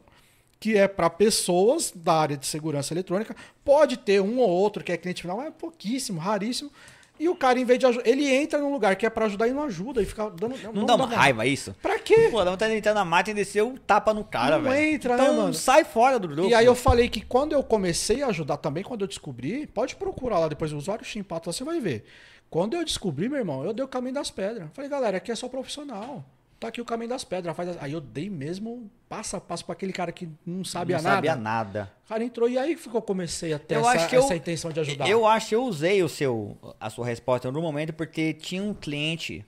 que 0.61 0.77
é 0.77 0.89
pra 0.89 1.09
pessoas 1.09 1.93
da 1.95 2.14
área 2.14 2.37
de 2.37 2.47
segurança 2.47 2.93
eletrônica. 2.93 3.37
Pode 3.64 3.97
ter 3.99 4.21
um 4.21 4.39
ou 4.39 4.49
outro 4.49 4.83
que 4.83 4.91
é 4.91 4.97
cliente 4.97 5.23
final, 5.23 5.37
mas 5.37 5.47
é 5.47 5.51
pouquíssimo, 5.51 6.19
raríssimo. 6.19 6.71
E 7.19 7.29
o 7.29 7.35
cara, 7.35 7.59
em 7.59 7.64
vez 7.64 7.79
de 7.79 7.87
ajudar, 7.87 8.09
ele 8.09 8.29
entra 8.33 8.59
num 8.59 8.73
lugar 8.73 8.95
que 8.97 9.05
é 9.05 9.11
pra 9.11 9.27
ajudar 9.27 9.49
e 9.49 9.53
não 9.53 9.62
ajuda. 9.64 10.01
E 10.03 10.05
fica 10.05 10.31
dando. 10.31 10.55
Não 10.73 10.85
dá 10.85 10.95
uma 10.95 11.07
raiva 11.07 11.45
isso? 11.47 11.75
Pra 11.83 11.99
quê? 11.99 12.29
Pô, 12.31 12.45
dá 12.45 12.51
vontade 12.51 12.73
de 12.73 12.79
entrar 12.79 12.95
na 12.95 13.05
máquina 13.05 13.41
e 13.41 13.45
descer 13.45 13.62
o 13.62 13.79
tapa 13.79 14.14
no 14.14 14.25
cara, 14.25 14.57
Não 14.59 14.71
velho. 14.71 14.95
entra, 14.95 15.16
né, 15.16 15.25
então, 15.25 15.37
mano? 15.37 15.55
sai 15.55 15.85
fora 15.85 16.19
do 16.19 16.29
grupo. 16.29 16.49
E 16.49 16.55
aí 16.55 16.66
eu 16.66 16.75
falei 16.75 17.09
que 17.09 17.21
quando 17.21 17.53
eu 17.53 17.62
comecei 17.62 18.23
a 18.23 18.29
ajudar 18.29 18.57
também, 18.59 18.85
quando 18.85 19.03
eu 19.03 19.09
descobri, 19.09 19.66
pode 19.66 19.97
procurar 19.97 20.39
lá 20.39 20.49
depois 20.49 20.73
o 20.73 20.77
usuário 20.77 21.05
Chimpato, 21.05 21.49
lá 21.49 21.53
você 21.53 21.64
vai 21.64 21.81
ver. 21.81 22.05
Quando 22.51 22.75
eu 22.75 22.85
descobri, 22.85 23.29
meu 23.29 23.39
irmão, 23.39 23.64
eu 23.64 23.73
dei 23.73 23.85
o 23.85 23.89
caminho 23.89 24.14
das 24.14 24.31
pedras. 24.31 24.69
Falei, 24.73 24.89
galera, 24.91 25.16
aqui 25.19 25.31
é 25.31 25.35
só 25.35 25.49
profissional. 25.49 26.25
Tá 26.61 26.68
aqui 26.68 26.80
o 26.80 26.84
caminho 26.84 27.09
das 27.11 27.22
pedras. 27.22 27.54
Faz 27.56 27.68
as- 27.68 27.76
Aí 27.82 27.92
eu 27.92 28.00
dei 28.00 28.28
mesmo 28.28 28.90
passo 29.09 29.36
a 29.36 29.40
passo 29.40 29.64
pra 29.64 29.74
aquele 29.74 29.92
cara 29.92 30.11
que 30.11 30.28
não 30.44 30.64
sabia 30.64 30.96
não 30.96 31.04
nada. 31.04 31.16
sabia 31.16 31.36
nada. 31.36 31.92
O 32.04 32.09
cara 32.09 32.24
entrou 32.24 32.48
e 32.48 32.59
aí 32.59 32.76
eu 32.92 33.02
comecei 33.02 33.52
a 33.52 33.59
ter 33.59 33.76
Eu 33.76 33.80
essa, 33.80 33.90
acho 33.90 34.09
que 34.09 34.16
eu- 34.16 34.24
essa 34.24 34.34
intenção 34.34 34.72
de 34.72 34.80
ajudar. 34.80 35.09
Eu 35.09 35.24
acho 35.26 35.48
que 35.50 35.54
eu 35.54 35.62
usei 35.64 36.02
o 36.02 36.09
seu, 36.09 36.56
a 36.80 36.90
sua 36.90 37.06
resposta 37.06 37.46
algum 37.48 37.62
momento 37.62 37.92
porque 37.92 38.32
tinha 38.34 38.62
um 38.62 38.74
cliente, 38.74 39.44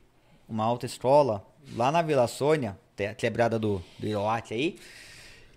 uma 0.48 0.64
autoescola, 0.64 1.44
lá 1.74 1.90
na 1.90 2.00
Vila 2.00 2.28
Sônia, 2.28 2.78
quebrada 3.16 3.58
do, 3.58 3.82
do 3.98 4.06
Iroate 4.06 4.54
aí, 4.54 4.76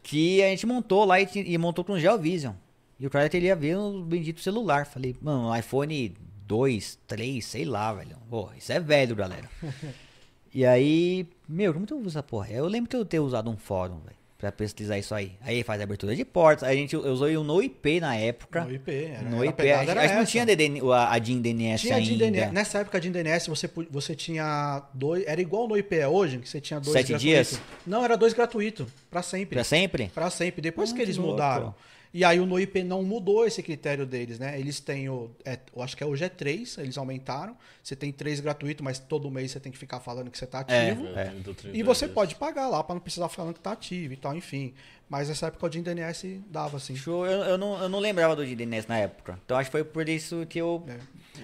que 0.02 0.42
a 0.42 0.48
gente 0.48 0.66
montou 0.66 1.06
lá 1.06 1.20
e, 1.22 1.28
e 1.36 1.58
montou 1.58 1.84
com 1.86 2.00
GeoVision. 2.00 2.54
E 3.00 3.06
o 3.06 3.10
cara 3.10 3.28
queria 3.30 3.56
ver 3.56 3.78
o 3.78 4.02
bendito 4.02 4.40
celular. 4.42 4.86
Falei, 4.86 5.16
mano, 5.22 5.56
iPhone 5.56 6.16
2, 6.48 6.98
3, 7.06 7.46
sei 7.46 7.66
lá, 7.66 7.94
velho. 7.94 8.18
Pô, 8.30 8.50
isso 8.58 8.72
é 8.72 8.80
velho, 8.80 9.16
galera. 9.16 9.50
e 10.54 10.66
aí, 10.66 11.28
meu, 11.48 11.74
como 11.74 11.86
tu 11.86 11.98
usa 11.98 12.10
essa 12.10 12.24
porra? 12.24 12.50
Eu 12.52 12.66
lembro 12.68 12.90
que 12.90 12.96
eu 12.96 13.04
ter 13.06 13.20
usado 13.20 13.50
um 13.50 13.58
fórum, 13.58 14.00
velho, 14.06 14.16
pra 14.38 14.52
pesquisar 14.52 14.98
isso 14.98 15.16
aí. 15.16 15.32
Aí 15.42 15.64
faz 15.64 15.82
abertura 15.82 16.16
de 16.16 16.24
portas. 16.26 16.64
Aí 16.68 16.78
a 16.78 16.80
gente 16.80 16.96
usou 16.96 17.28
o 17.30 17.44
NoIP 17.44 18.00
na 18.00 18.16
época. 18.16 18.64
No 18.66 18.74
IP. 18.74 18.92
Era, 18.92 19.30
No 19.30 19.42
a 19.42 19.46
IP, 19.46 19.62
a 19.72 19.86
gente, 19.86 19.98
a 19.98 20.16
não 20.16 20.26
tinha 20.26 20.46
DDN, 20.46 20.82
a, 20.92 21.14
a 21.14 21.18
DIN 21.20 21.42
DNS 21.42 21.82
Tinha 21.82 21.96
ainda. 21.96 22.10
DIN 22.10 22.18
DNS. 22.18 22.52
Nessa 22.54 22.80
época 22.80 23.00
de 23.00 23.10
DNS, 23.10 23.48
você, 23.50 23.70
você 23.90 24.16
tinha 24.16 24.84
dois. 24.94 25.24
Era 25.26 25.42
igual 25.42 25.68
no 25.68 25.78
IP 25.78 25.96
é 25.96 26.08
hoje, 26.08 26.38
que 26.40 26.48
você 26.50 26.60
tinha 26.62 26.80
dois 26.80 26.94
Sete 26.94 27.18
dias? 27.18 27.60
Não, 27.88 28.04
era 28.04 28.16
dois 28.18 28.34
gratuito. 28.34 28.86
Pra 29.10 29.24
sempre. 29.24 29.56
Pra 29.56 29.64
sempre? 29.64 30.12
Pra 30.14 30.30
sempre. 30.30 30.62
Depois 30.62 30.90
Ah, 30.90 30.94
que 30.94 30.98
que 30.98 31.04
eles 31.06 31.18
louco. 31.18 31.32
mudaram. 31.34 31.74
E 32.14 32.24
aí 32.24 32.40
o 32.40 32.46
NoIP 32.46 32.84
não 32.84 33.02
mudou 33.02 33.44
esse 33.44 33.64
critério 33.64 34.06
deles, 34.06 34.38
né? 34.38 34.60
Eles 34.60 34.80
têm 34.80 35.10
o. 35.10 35.32
é, 35.44 35.58
eu 35.76 35.82
acho 35.82 35.98
que 35.98 36.04
é 36.04 36.06
hoje 36.06 36.24
é 36.24 36.30
três, 36.30 36.78
eles 36.78 36.96
aumentaram. 36.96 37.58
Você 37.82 37.96
tem 37.96 38.12
três 38.12 38.40
gratuito, 38.40 38.84
mas 38.84 39.00
todo 39.00 39.32
mês 39.32 39.52
você 39.52 39.60
tem 39.60 39.72
que 39.72 39.78
ficar 39.80 40.00
falando 40.00 40.30
que 40.30 40.38
você 40.38 40.46
tá 40.46 40.60
ativo. 40.60 41.08
É, 41.16 41.26
32 41.26 41.76
E 41.76 41.82
você 41.82 42.08
pode 42.08 42.36
pagar 42.36 42.68
lá 42.70 42.84
pra 42.84 42.94
não 42.94 43.02
precisar 43.02 43.30
falando 43.30 43.56
que 43.56 43.60
tá 43.60 43.72
ativo 43.72 44.14
e 44.14 44.18
tal, 44.18 44.36
enfim. 44.36 44.76
Mas 45.10 45.28
nessa 45.28 45.48
época 45.48 45.66
o 45.66 45.70
DIN 45.70 45.82
DNS 45.82 46.40
dava, 46.48 46.78
assim. 46.78 46.96
Show, 46.96 47.26
eu, 47.26 47.44
eu, 47.44 47.58
não, 47.58 47.82
eu 47.82 47.90
não 47.90 48.00
lembrava 48.00 48.36
do 48.36 48.46
DIN 48.46 48.58
DNS 48.58 48.88
na 48.88 49.00
época. 49.00 49.40
Então 49.44 49.58
acho 49.58 49.70
que 49.70 49.72
foi 49.72 49.84
por 49.84 50.08
isso 50.08 50.46
que 50.48 50.60
eu. 50.60 50.86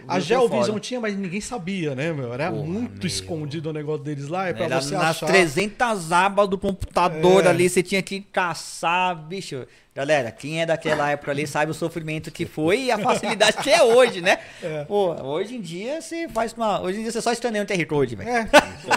A 0.07 0.19
GeoVision 0.19 0.77
tinha, 0.79 0.99
mas 0.99 1.15
ninguém 1.15 1.39
sabia, 1.41 1.93
né, 1.93 2.11
meu? 2.11 2.33
Era 2.33 2.51
Porra, 2.51 2.63
muito 2.63 2.97
meu. 2.99 3.07
escondido 3.07 3.69
o 3.69 3.73
negócio 3.73 4.03
deles 4.03 4.27
lá. 4.27 4.47
É 4.47 4.53
pra 4.53 4.65
Era 4.65 4.81
você 4.81 4.95
nas 4.95 5.17
achar. 5.17 5.27
300 5.27 6.11
abas 6.11 6.47
do 6.47 6.57
computador 6.57 7.45
É. 7.45 7.49
ali, 7.49 7.69
você 7.69 7.83
tinha 7.83 8.01
que 8.01 8.21
caçar, 8.21 9.15
bicho. 9.15 9.65
Galera, 9.93 10.31
quem 10.31 10.61
é 10.61 10.65
daquela 10.65 11.09
época 11.11 11.31
ali 11.31 11.45
sabe 11.45 11.71
o 11.71 11.73
sofrimento 11.73 12.31
que 12.31 12.45
foi 12.45 12.83
e 12.85 12.91
a 12.91 12.97
facilidade 12.97 13.57
que 13.57 13.69
é 13.69 13.83
hoje, 13.83 14.21
né? 14.21 14.39
É. 14.63 14.83
Pô, 14.85 15.13
hoje 15.23 15.55
em 15.55 15.61
dia 15.61 16.01
você 16.01 16.27
faz 16.29 16.53
uma. 16.53 16.81
Hoje 16.81 16.99
em 16.99 17.03
dia 17.03 17.11
você 17.11 17.21
só 17.21 17.31
escaneia 17.31 17.63
um 17.63 17.67
QR 17.67 17.85
Code, 17.85 18.15
velho. 18.15 18.29
É, 18.29 18.47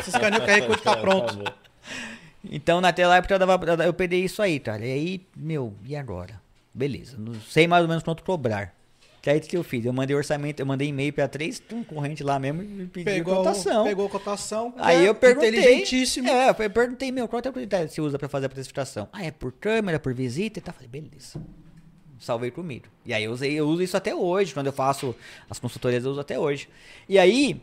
se 0.03 0.11
escaneia 0.11 0.43
o 0.43 0.47
QR 0.47 0.67
Code 0.67 0.83
tá 0.83 0.97
pronto. 0.97 1.43
Então, 2.51 2.81
naquela 2.81 3.17
época, 3.17 3.35
eu, 3.35 3.39
dava, 3.39 3.85
eu 3.85 3.95
peguei 3.95 4.25
isso 4.25 4.43
aí, 4.43 4.59
cara. 4.59 4.85
E 4.85 4.91
aí, 4.93 5.27
meu, 5.37 5.75
e 5.87 5.95
agora? 5.95 6.41
Beleza, 6.75 7.17
não 7.17 7.35
sei 7.41 7.69
mais 7.69 7.83
ou 7.83 7.89
menos 7.89 8.03
quanto 8.03 8.25
cobrar. 8.25 8.75
Que 9.23 9.31
aí 9.31 9.39
o 9.39 9.41
que 9.41 9.57
eu 9.57 9.63
fiz? 9.63 9.85
Eu 9.87 9.93
mandei 9.93 10.17
orçamento, 10.17 10.59
eu 10.59 10.67
mandei 10.67 10.89
e-mail 10.89 11.13
pra 11.13 11.29
três 11.29 11.61
concorrentes 11.61 12.27
lá 12.27 12.41
mesmo 12.41 12.61
e 12.61 12.87
pedi 12.89 13.05
Pegou, 13.05 13.37
cotação. 13.37 13.85
pegou 13.85 14.09
cotação. 14.09 14.75
Aí 14.77 15.05
é 15.05 15.09
eu 15.09 15.15
perguntei. 15.15 15.51
Inteligentíssimo. 15.51 16.29
É, 16.29 16.51
eu 16.51 16.71
perguntei, 16.71 17.13
meu, 17.13 17.29
qual 17.29 17.41
é 17.41 17.49
a 17.49 17.53
que 17.87 17.89
você 17.89 18.01
usa 18.01 18.19
pra 18.19 18.29
fazer 18.29 18.47
a 18.47 18.49
precificação? 18.49 19.09
Ah, 19.13 19.25
é 19.25 19.31
por 19.31 19.53
câmera, 19.53 20.01
por 20.01 20.13
visita 20.13 20.59
e 20.59 20.63
tal. 20.63 20.75
Falei, 20.75 20.89
beleza. 20.89 21.41
Salvei 22.19 22.51
comigo. 22.51 22.87
E 23.07 23.15
aí 23.15 23.23
eu, 23.23 23.31
usei, 23.31 23.53
eu 23.53 23.69
uso 23.69 23.83
isso 23.85 23.97
até 23.97 24.13
hoje. 24.13 24.53
Quando 24.53 24.67
eu 24.67 24.73
faço 24.73 25.15
as 25.49 25.61
consultorias, 25.61 26.05
eu 26.05 26.11
uso 26.11 26.21
até 26.21 26.37
hoje. 26.37 26.69
E 27.09 27.17
aí, 27.17 27.63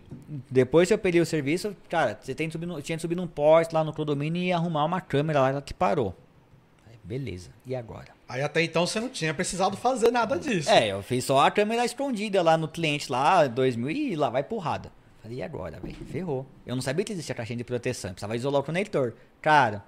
depois 0.50 0.88
que 0.88 0.94
eu 0.94 0.98
peguei 0.98 1.20
o 1.20 1.26
serviço, 1.26 1.76
cara, 1.90 2.18
você 2.22 2.34
tem 2.34 2.48
que 2.48 2.54
subir 2.54 2.82
tinha 2.82 2.98
que 2.98 3.02
subir 3.02 3.16
num 3.16 3.28
poste 3.28 3.74
lá 3.74 3.84
no 3.84 3.92
condomínio 3.92 4.42
e 4.42 4.54
arrumar 4.54 4.86
uma 4.86 5.02
câmera 5.02 5.42
lá 5.42 5.62
que 5.62 5.74
parou. 5.74 6.16
Beleza. 7.10 7.50
E 7.66 7.76
agora? 7.76 8.10
Aí 8.28 8.44
até 8.44 8.62
então 8.62 8.86
você 8.86 9.00
não 9.00 9.10
tinha 9.10 9.34
precisado 9.34 9.76
fazer 9.76 10.12
nada 10.12 10.38
disso. 10.38 10.70
É, 10.70 10.90
eu 10.90 11.02
fiz 11.02 11.26
só 11.26 11.40
a 11.40 11.50
câmera 11.50 11.84
escondida 11.84 12.40
lá 12.44 12.56
no 12.56 12.68
cliente 12.68 13.12
lá, 13.12 13.48
2000 13.48 13.90
e 13.90 14.16
lá 14.16 14.30
vai 14.30 14.44
porrada. 14.44 14.92
Falei, 15.20 15.40
e 15.40 15.42
agora, 15.42 15.80
velho? 15.80 15.96
Ferrou. 16.06 16.46
Eu 16.68 16.76
não 16.76 16.84
sabia 16.84 17.04
que 17.04 17.12
existia 17.12 17.34
caixinha 17.34 17.58
de 17.58 17.64
proteção, 17.64 18.12
precisava 18.12 18.36
isolar 18.36 18.62
o 18.62 18.64
conector. 18.64 19.16
Cara, 19.42 19.84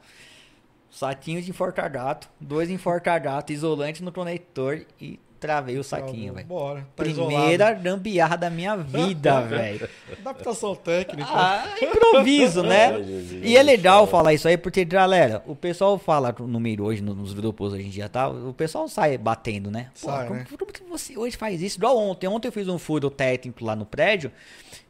saquinho 0.89 1.39
de 1.43 1.51
enforca-gato, 1.51 2.27
dois 2.39 2.71
enforca-gato, 2.71 3.53
isolante 3.53 4.03
no 4.03 4.11
conector 4.11 4.83
e 4.99 5.19
travei 5.41 5.77
o 5.77 5.83
saquinho, 5.83 6.33
velho. 6.35 6.47
Bora. 6.47 6.81
Tá 6.95 7.03
Primeira 7.03 7.73
gambiarra 7.73 8.37
da 8.37 8.49
minha 8.49 8.77
vida, 8.77 9.41
velho. 9.49 9.89
Adaptação 10.19 10.75
técnica. 10.75 11.27
Ah, 11.29 11.65
improviso, 11.81 12.63
né? 12.63 12.91
E 13.43 13.57
é 13.57 13.63
legal 13.63 14.05
falar 14.07 14.33
isso 14.33 14.47
aí, 14.47 14.55
porque, 14.55 14.85
galera, 14.85 15.43
o 15.47 15.55
pessoal 15.55 15.97
fala 15.97 16.33
no 16.39 16.59
meio 16.59 16.83
hoje, 16.83 17.01
no- 17.01 17.15
nos 17.15 17.33
grupos 17.33 17.73
hoje 17.73 17.87
em 17.87 17.89
dia, 17.89 18.07
tá? 18.07 18.29
O 18.29 18.53
pessoal 18.53 18.87
sai 18.87 19.17
batendo, 19.17 19.69
né? 19.71 19.89
Pô, 19.99 20.07
Sai, 20.07 20.27
como, 20.27 20.39
né? 20.39 20.45
como 20.57 20.71
que 20.71 20.83
você 20.83 21.17
hoje 21.17 21.35
faz 21.35 21.59
isso? 21.61 21.77
Igual 21.79 21.97
ontem. 21.97 22.27
Ontem 22.27 22.47
eu 22.47 22.51
fiz 22.51 22.67
um 22.67 22.77
furo 22.77 23.09
técnico 23.09 23.65
lá 23.65 23.75
no 23.75 23.85
prédio. 23.85 24.31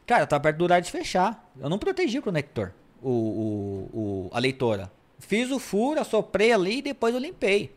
Cara, 0.06 0.26
tá 0.26 0.38
perto 0.38 0.58
do 0.58 0.64
horário 0.64 0.84
de 0.84 0.90
fechar. 0.92 1.50
Eu 1.58 1.70
não 1.70 1.78
protegi 1.78 2.18
o 2.18 2.22
conector, 2.22 2.72
o, 3.02 3.08
o, 3.10 3.90
o- 3.92 4.30
a 4.32 4.38
leitora. 4.38 4.92
Fiz 5.18 5.50
o 5.50 5.58
furo, 5.58 6.00
assoprei 6.00 6.52
ali 6.52 6.78
e 6.78 6.82
depois 6.82 7.14
eu 7.14 7.20
limpei. 7.20 7.72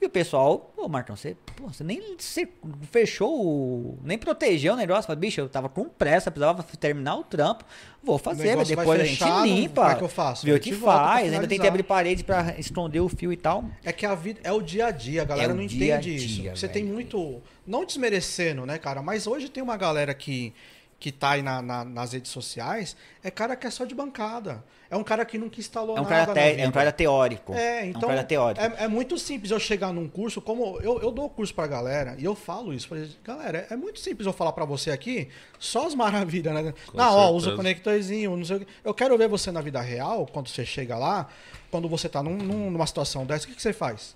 E 0.00 0.06
o 0.06 0.08
pessoal, 0.08 0.72
pô, 0.74 0.88
Marcão, 0.88 1.14
você, 1.14 1.36
pô, 1.56 1.68
você 1.68 1.84
nem 1.84 2.16
você 2.18 2.48
fechou, 2.90 3.30
o- 3.38 3.98
nem 4.02 4.16
protegeu 4.16 4.72
o 4.72 4.76
negócio. 4.76 5.04
Falei, 5.04 5.20
bicho, 5.20 5.40
eu 5.42 5.48
tava 5.48 5.68
com 5.68 5.84
pressa, 5.90 6.30
precisava 6.30 6.62
terminar 6.62 7.16
o 7.16 7.22
trampo. 7.24 7.64
Vou 8.02 8.16
fazer, 8.16 8.56
mas 8.56 8.68
depois 8.68 8.98
a 9.00 9.04
fechar, 9.04 9.26
gente 9.26 9.34
não- 9.36 9.44
limpa. 9.46 9.82
como 9.82 9.92
é 9.92 9.94
que 9.96 10.02
eu 10.04 10.08
faço? 10.08 10.46
Vê 10.46 10.52
Eu 10.52 10.56
o 10.56 10.60
que 10.60 10.72
faz. 10.72 11.30
Ainda 11.30 11.46
tem 11.46 11.60
que 11.60 11.66
abrir 11.66 11.82
parede 11.82 12.24
pra 12.24 12.54
esconder 12.58 13.00
o 13.00 13.10
fio 13.10 13.30
e 13.30 13.36
tal. 13.36 13.64
É 13.84 13.92
que 13.92 14.06
a 14.06 14.14
vida 14.14 14.40
é 14.42 14.50
o 14.50 14.62
dia 14.62 14.86
a 14.86 14.90
dia, 14.90 15.20
a 15.20 15.24
galera 15.26 15.52
É 15.52 15.54
o 15.54 15.56
não 15.56 15.66
dia 15.66 15.96
a 15.96 15.98
entende 15.98 16.16
isso. 16.16 16.26
dia, 16.28 16.56
Você 16.56 16.66
velho. 16.66 16.72
tem 16.80 16.84
muito. 16.90 17.42
Não 17.66 17.84
desmerecendo, 17.84 18.64
né, 18.64 18.78
cara? 18.78 19.02
Mas 19.02 19.26
hoje 19.26 19.50
tem 19.50 19.62
uma 19.62 19.76
galera 19.76 20.14
que, 20.14 20.54
que 21.00 21.10
tá 21.10 21.30
aí 21.30 21.42
na- 21.42 21.62
na- 21.62 21.84
nas 21.84 22.12
redes 22.12 22.30
sociais, 22.30 22.94
é 23.24 23.30
cara 23.30 23.56
que 23.56 23.66
é 23.66 23.70
só 23.70 23.86
de 23.86 23.94
bancada. 23.94 24.62
É 24.90 24.96
um 24.96 25.02
cara 25.02 25.24
que 25.24 25.38
nunca 25.38 25.58
instalou 25.58 25.96
É 25.96 26.00
um 26.00 26.04
nada. 26.04 26.34
te- 26.34 26.60
é 26.60 26.68
um 26.68 26.70
cara 26.72 26.92
teórico. 26.92 27.54
É, 27.54 27.86
então. 27.86 28.02
É 28.02 28.04
um 28.04 28.08
cara 28.08 28.24
teórico. 28.24 28.64
É, 28.66 28.84
é 28.84 28.88
muito 28.88 29.16
simples 29.16 29.50
eu 29.50 29.58
chegar 29.58 29.92
num 29.94 30.06
curso, 30.06 30.42
como 30.42 30.78
eu, 30.82 31.00
eu 31.00 31.10
dou 31.10 31.30
curso 31.30 31.54
pra 31.54 31.66
galera, 31.66 32.16
e 32.18 32.24
eu 32.24 32.34
falo 32.34 32.74
isso. 32.74 32.86
Falei, 32.86 33.08
galera, 33.24 33.66
é, 33.70 33.74
é 33.74 33.76
muito 33.78 33.98
simples 33.98 34.26
eu 34.26 34.32
falar 34.32 34.52
pra 34.52 34.64
você 34.66 34.90
aqui 34.90 35.28
só 35.58 35.86
as 35.86 35.94
maravilhas, 35.94 36.52
né? 36.52 36.74
Com 36.86 36.98
não, 36.98 37.14
ó, 37.16 37.30
usa 37.30 37.54
o 37.54 37.56
conectorzinho, 37.56 38.36
não 38.36 38.44
sei 38.44 38.56
o 38.56 38.60
quê. 38.60 38.66
Eu 38.84 38.92
quero 38.92 39.16
ver 39.16 39.28
você 39.28 39.50
na 39.50 39.62
vida 39.62 39.80
real, 39.80 40.26
quando 40.26 40.48
você 40.48 40.66
chega 40.66 40.98
lá, 40.98 41.28
quando 41.70 41.88
você 41.88 42.08
tá 42.10 42.22
num- 42.22 42.36
num- 42.36 42.70
numa 42.70 42.86
situação 42.86 43.24
dessa, 43.24 43.46
o 43.46 43.48
que, 43.48 43.54
que 43.54 43.62
você 43.62 43.72
faz? 43.72 44.14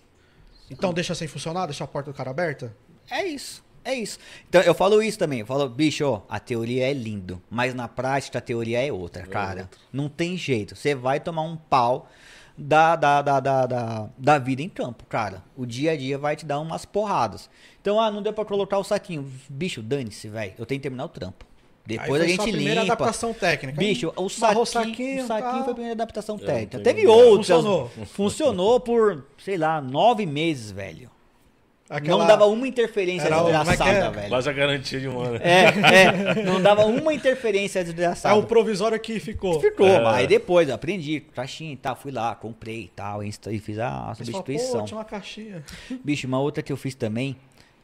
Então 0.70 0.92
deixa 0.92 1.14
sem 1.14 1.26
funcionar, 1.28 1.64
deixa 1.66 1.84
a 1.84 1.86
porta 1.86 2.10
do 2.10 2.16
cara 2.16 2.30
aberta? 2.30 2.76
É 3.10 3.24
isso. 3.24 3.64
É 3.84 3.94
isso. 3.94 4.18
Então 4.48 4.62
eu 4.62 4.74
falo 4.74 5.02
isso 5.02 5.18
também. 5.18 5.40
Eu 5.40 5.46
falo, 5.46 5.68
bicho, 5.68 6.04
ó, 6.06 6.22
a 6.28 6.40
teoria 6.40 6.88
é 6.88 6.92
lindo, 6.92 7.40
mas 7.50 7.74
na 7.74 7.86
prática 7.86 8.38
a 8.38 8.40
teoria 8.40 8.84
é 8.84 8.90
outra, 8.90 9.26
cara. 9.26 9.68
Não 9.92 10.08
tem 10.08 10.36
jeito. 10.36 10.74
Você 10.74 10.94
vai 10.94 11.20
tomar 11.20 11.42
um 11.42 11.56
pau 11.56 12.08
da, 12.56 12.96
da, 12.96 13.20
da, 13.20 13.40
da, 13.40 13.66
da, 13.66 14.08
da 14.16 14.38
vida 14.38 14.62
em 14.62 14.68
campo, 14.68 15.04
cara. 15.06 15.42
O 15.56 15.66
dia 15.66 15.92
a 15.92 15.96
dia 15.96 16.16
vai 16.16 16.34
te 16.36 16.46
dar 16.46 16.60
umas 16.60 16.84
porradas. 16.84 17.50
Então, 17.80 18.00
ah, 18.00 18.10
não 18.10 18.22
deu 18.22 18.32
pra 18.32 18.44
colocar 18.44 18.78
o 18.78 18.84
saquinho. 18.84 19.30
Bicho, 19.48 19.82
dane-se, 19.82 20.28
velho. 20.28 20.54
Eu 20.58 20.64
tenho 20.64 20.80
que 20.80 20.84
terminar 20.84 21.04
o 21.04 21.08
trampo. 21.08 21.44
Depois 21.86 22.22
a 22.22 22.26
gente 22.26 22.36
sua 22.36 22.44
primeira 22.44 22.80
limpa. 22.80 22.94
adaptação 22.94 23.34
técnica. 23.34 23.78
Bicho, 23.78 24.10
o 24.16 24.28
saquinho, 24.30 24.64
saquinho, 24.64 25.24
o 25.24 25.26
saquinho 25.26 25.64
foi 25.64 25.72
a 25.72 25.74
primeira 25.74 25.92
adaptação 25.92 26.38
técnica. 26.38 26.80
Teve 26.80 27.06
outras. 27.06 27.48
Funcionou. 27.48 27.90
Funcionou 28.06 28.80
por, 28.80 29.26
sei 29.36 29.58
lá, 29.58 29.82
nove 29.82 30.24
meses, 30.24 30.70
velho. 30.70 31.10
Aquela- 31.88 32.18
Não 32.18 32.26
dava 32.26 32.46
uma 32.46 32.66
interferência 32.66 33.26
Era 33.26 33.36
é 33.36 33.42
desgraçada, 33.44 33.90
é? 33.90 34.10
velho. 34.10 34.28
Quase 34.30 34.48
a 34.48 34.52
garantia 34.54 34.98
de 35.00 35.06
um 35.08 35.20
ano. 35.20 35.36
É, 35.36 35.64
é, 36.34 36.34
não 36.42 36.60
dava 36.62 36.86
uma 36.86 37.12
interferência 37.12 37.80
É 37.80 37.84
desgraçada. 37.84 38.34
o 38.36 38.44
provisório 38.44 38.98
que 38.98 39.20
ficou. 39.20 39.60
Ficou, 39.60 39.86
É. 39.86 40.00
mas 40.00 40.16
aí 40.16 40.26
depois 40.26 40.68
eu 40.68 40.74
aprendi, 40.74 41.20
caixinha 41.20 41.72
e 41.72 41.76
tal, 41.76 41.94
fui 41.94 42.10
lá, 42.10 42.34
comprei 42.34 42.84
e 42.84 42.88
tal, 42.88 43.22
e 43.22 43.30
fiz 43.60 43.78
a 43.78 44.14
substituição. 44.14 44.80
Pô, 44.80 44.86
tinha 44.86 44.98
uma 44.98 45.04
caixinha. 45.04 45.62
Bicho, 46.02 46.26
uma 46.26 46.40
outra 46.40 46.62
que 46.62 46.72
eu 46.72 46.76
fiz 46.76 46.94
também, 46.94 47.36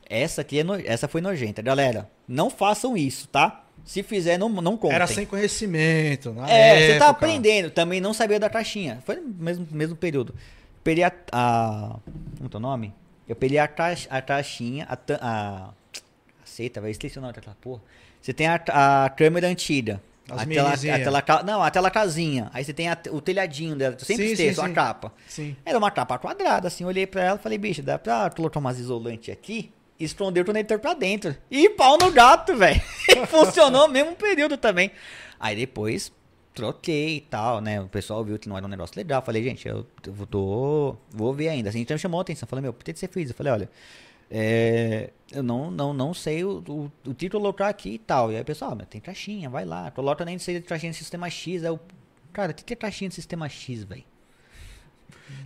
essa 0.08 0.40
aqui 0.40 0.60
é 0.60 0.64
no- 0.64 0.74
essa 0.76 1.06
foi 1.06 1.20
nojenta. 1.20 1.60
Galera, 1.60 2.08
não 2.26 2.48
façam 2.48 2.96
isso, 2.96 3.28
tá? 3.28 3.64
Se 3.84 4.02
fizer, 4.02 4.38
não, 4.38 4.48
não 4.48 4.76
contem. 4.76 4.94
Era 4.96 5.06
sem 5.06 5.26
conhecimento. 5.26 6.32
Na 6.32 6.48
É, 6.50 6.74
você 6.92 6.98
tá 6.98 7.06
época. 7.06 7.10
aprendendo, 7.26 7.70
também 7.70 8.00
não 8.00 8.12
sabia 8.14 8.38
da 8.40 8.48
caixinha. 8.48 8.98
Foi 9.04 9.16
no 9.16 9.28
mesmo, 9.38 9.66
mesmo 9.70 9.94
período. 9.96 10.34
Peguei 10.82 11.04
a, 11.04 11.12
a. 11.32 11.96
Como 12.38 12.50
é 12.52 12.56
o 12.56 12.60
nome? 12.60 12.94
Eu 13.30 13.36
peguei 13.36 13.58
a, 13.58 13.68
caixa, 13.68 14.08
a 14.10 14.20
caixinha, 14.20 14.86
a. 14.88 14.96
ta- 14.96 15.18
a 15.22 15.70
Aceita, 16.42 16.80
velho, 16.80 16.90
esqueci 16.90 17.16
o 17.18 17.20
nome 17.22 17.32
daquela 17.32 17.56
porra. 17.60 17.80
Você 18.20 18.32
tem 18.32 18.46
a, 18.48 18.60
a 19.04 19.08
câmera 19.10 19.46
antiga. 19.46 20.00
As 20.28 20.42
a 20.42 20.46
tela, 20.46 20.72
a 21.18 21.22
tela, 21.22 21.42
não, 21.44 21.62
a 21.62 21.70
tela 21.70 21.90
casinha. 21.90 22.50
Aí 22.52 22.64
você 22.64 22.72
tem 22.72 22.88
a- 22.88 22.98
o 23.10 23.20
telhadinho 23.20 23.76
dela. 23.76 23.94
Eu 23.98 24.04
sempre 24.04 24.26
Sim, 24.26 24.32
esqueço, 24.32 24.60
sim, 24.60 24.64
a 24.66 24.68
sim. 24.68 24.74
capa. 24.74 25.12
Sim. 25.28 25.56
Era 25.64 25.78
uma 25.78 25.90
capa 25.90 26.18
quadrada, 26.18 26.66
assim. 26.68 26.84
Olhei 26.84 27.06
pra 27.06 27.22
ela 27.22 27.38
e 27.38 27.42
falei, 27.42 27.56
bicho, 27.58 27.82
dá 27.82 27.98
pra 27.98 28.30
colocar 28.30 28.58
umas 28.58 28.78
isolantes 28.78 29.32
aqui 29.32 29.72
e 29.98 30.04
esconder 30.04 30.40
o 30.40 30.44
conector 30.44 30.78
pra 30.80 30.92
dentro. 30.94 31.36
E 31.50 31.68
pau 31.70 31.96
no 32.00 32.10
gato, 32.10 32.56
velho. 32.56 32.80
Funcionou 33.28 33.86
no 33.86 33.92
mesmo 33.92 34.14
período 34.16 34.56
também. 34.56 34.90
Aí 35.38 35.54
depois 35.56 36.12
troquei 36.60 37.16
e 37.16 37.20
tal, 37.20 37.60
né? 37.60 37.80
O 37.80 37.88
pessoal 37.88 38.24
viu 38.24 38.38
que 38.38 38.48
não 38.48 38.56
era 38.56 38.66
um 38.66 38.68
negócio 38.68 38.96
legal. 38.96 39.22
Falei, 39.22 39.42
gente, 39.42 39.66
eu, 39.66 39.86
tô, 40.30 40.96
vou 41.10 41.34
ver 41.34 41.48
ainda. 41.48 41.70
Assim, 41.70 41.80
então 41.80 41.94
me 41.94 41.98
chamou 41.98 42.18
a 42.18 42.22
atenção. 42.22 42.48
Falei, 42.48 42.62
meu, 42.62 42.72
por 42.72 42.84
que 42.84 42.94
você 42.94 43.08
fez? 43.08 43.30
Eu 43.30 43.34
falei, 43.34 43.52
olha, 43.52 43.70
é, 44.30 45.10
eu 45.32 45.42
não, 45.42 45.70
não, 45.70 45.92
não 45.92 46.14
sei 46.14 46.44
o, 46.44 46.62
o, 46.68 46.92
o 47.06 47.14
título 47.14 47.42
colocar 47.42 47.68
aqui 47.68 47.94
e 47.94 47.98
tal. 47.98 48.30
E 48.30 48.36
aí 48.36 48.44
pessoal, 48.44 48.76
ah, 48.80 48.84
tem 48.84 49.00
caixinha, 49.00 49.48
vai 49.50 49.64
lá. 49.64 49.90
Coloca 49.90 50.24
nem 50.24 50.38
sei 50.38 50.60
de 50.60 50.66
caixinha 50.66 50.92
de 50.92 50.98
sistema 50.98 51.28
X. 51.28 51.64
Aí 51.64 51.70
eu, 51.70 51.80
cara, 52.32 52.52
o 52.52 52.54
que 52.54 52.62
que 52.64 52.72
é 52.74 52.76
caixinha 52.76 53.08
de 53.08 53.14
sistema 53.14 53.48
X, 53.48 53.84
velho? 53.84 54.04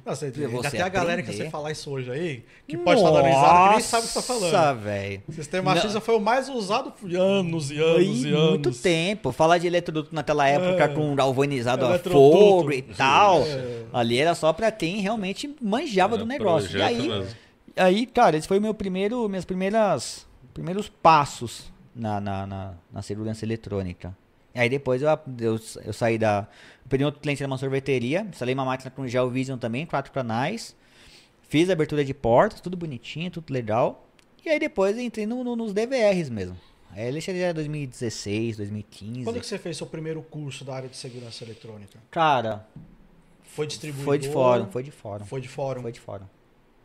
Nossa, 0.04 0.30
tem 0.30 0.80
a 0.82 0.88
galera 0.88 1.22
que 1.22 1.32
você 1.32 1.48
falar 1.48 1.72
isso 1.72 1.90
hoje 1.90 2.10
aí, 2.10 2.44
que 2.68 2.76
pode 2.76 3.00
estar 3.00 3.10
dando 3.10 3.24
risada, 3.26 3.68
que 3.68 3.70
nem 3.76 3.80
sabe 3.80 4.04
o 4.04 4.06
que 4.06 4.12
você 4.12 4.20
tá 4.20 4.22
falando. 4.26 4.52
Nossa, 4.52 4.74
velho. 4.74 5.22
Sistema 5.30 5.74
Não. 5.74 5.80
X 5.82 5.94
foi 6.02 6.16
o 6.16 6.20
mais 6.20 6.48
usado 6.48 6.90
por 6.90 7.14
anos 7.14 7.70
e 7.70 7.78
anos 7.78 8.20
Foi 8.20 8.28
e 8.30 8.34
anos. 8.34 8.50
muito 8.50 8.72
tempo. 8.72 9.32
Falar 9.32 9.58
de 9.58 9.66
eletroduto 9.66 10.14
naquela 10.14 10.46
época 10.46 10.84
É. 10.84 10.88
com 10.88 11.14
galvanizado 11.14 11.86
a 11.86 11.98
fogo 11.98 12.70
e 12.72 12.82
tal. 12.82 13.42
É. 13.42 13.84
Ali 13.92 14.18
era 14.18 14.34
só 14.34 14.52
pra 14.52 14.70
quem 14.70 15.00
realmente 15.00 15.54
manjava 15.60 16.16
É, 16.16 16.18
do 16.18 16.26
negócio. 16.26 16.76
E 16.78 16.82
aí, 16.82 17.08
mesmo. 17.08 17.26
aí, 17.76 18.04
cara, 18.06 18.36
esse 18.36 18.46
foi 18.46 18.58
o 18.58 18.62
meu 18.62 18.74
primeiro, 18.74 19.26
minhas 19.28 19.44
primeiras, 19.44 20.26
primeiros 20.52 20.88
passos 20.88 21.72
na, 21.96 22.20
na, 22.20 22.46
na, 22.46 22.74
na 22.92 23.00
segurança 23.02 23.44
eletrônica. 23.44 24.14
Aí 24.54 24.68
depois 24.68 25.02
eu, 25.02 25.08
eu, 25.40 25.60
eu 25.84 25.92
saí 25.92 26.16
da. 26.18 26.46
Eu 26.84 26.88
peguei 26.88 27.04
outro 27.04 27.20
cliente 27.20 27.42
numa 27.42 27.58
sorveteria, 27.58 28.20
instalei 28.30 28.54
uma 28.54 28.64
máquina 28.64 28.90
com 28.90 29.06
Gel 29.08 29.28
Vision 29.30 29.58
também, 29.58 29.84
quatro 29.84 30.12
canais. 30.12 30.76
Fiz 31.42 31.68
a 31.70 31.72
abertura 31.72 32.04
de 32.04 32.14
portas, 32.14 32.60
tudo 32.60 32.76
bonitinho, 32.76 33.30
tudo 33.30 33.52
legal. 33.52 34.06
E 34.44 34.48
aí 34.48 34.58
depois 34.58 34.96
eu 34.96 35.02
entrei 35.02 35.26
no- 35.26 35.42
no- 35.42 35.56
nos 35.56 35.72
DVRs 35.72 36.28
mesmo. 36.30 36.56
Aí 36.90 37.08
ele 37.08 37.20
já 37.20 37.32
era 37.32 37.54
2016, 37.54 38.56
2015. 38.58 39.24
Quando 39.24 39.40
que 39.40 39.46
você 39.46 39.58
fez 39.58 39.76
seu 39.76 39.86
primeiro 39.86 40.22
curso 40.22 40.64
da 40.64 40.74
área 40.76 40.88
de 40.88 40.96
segurança 40.96 41.42
eletrônica? 41.42 41.98
Cara, 42.10 42.66
Foi 43.42 43.66
distribuidor? 43.66 44.04
foi 44.04 44.18
de 44.18 44.28
fórum, 44.28 44.66
foi 44.70 44.82
de 44.82 44.90
fórum. 44.92 45.24
Foi 45.24 45.40
de 45.40 45.48
fórum. 45.48 45.82
Foi 45.82 45.92
de 45.92 46.00
fórum. 46.00 46.26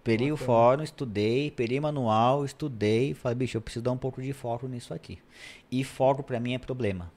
Peguei 0.03 0.32
o 0.32 0.38
fórum, 0.38 0.82
estudei, 0.82 1.51
peguei 1.51 1.80
manual, 1.80 2.43
estudei, 2.45 3.13
falei, 3.13 3.36
bicho, 3.36 3.57
eu 3.57 3.61
preciso 3.61 3.84
dar 3.84 3.91
um 3.91 3.97
pouco 3.97 4.22
de 4.22 4.34
foco 4.34 4.67
nisso 4.67 4.93
aqui. 4.93 5.20
E 5.72 5.84
foco 5.84 6.24
pra 6.24 6.39
mim 6.39 6.53
é 6.53 6.57
problema. 6.57 7.11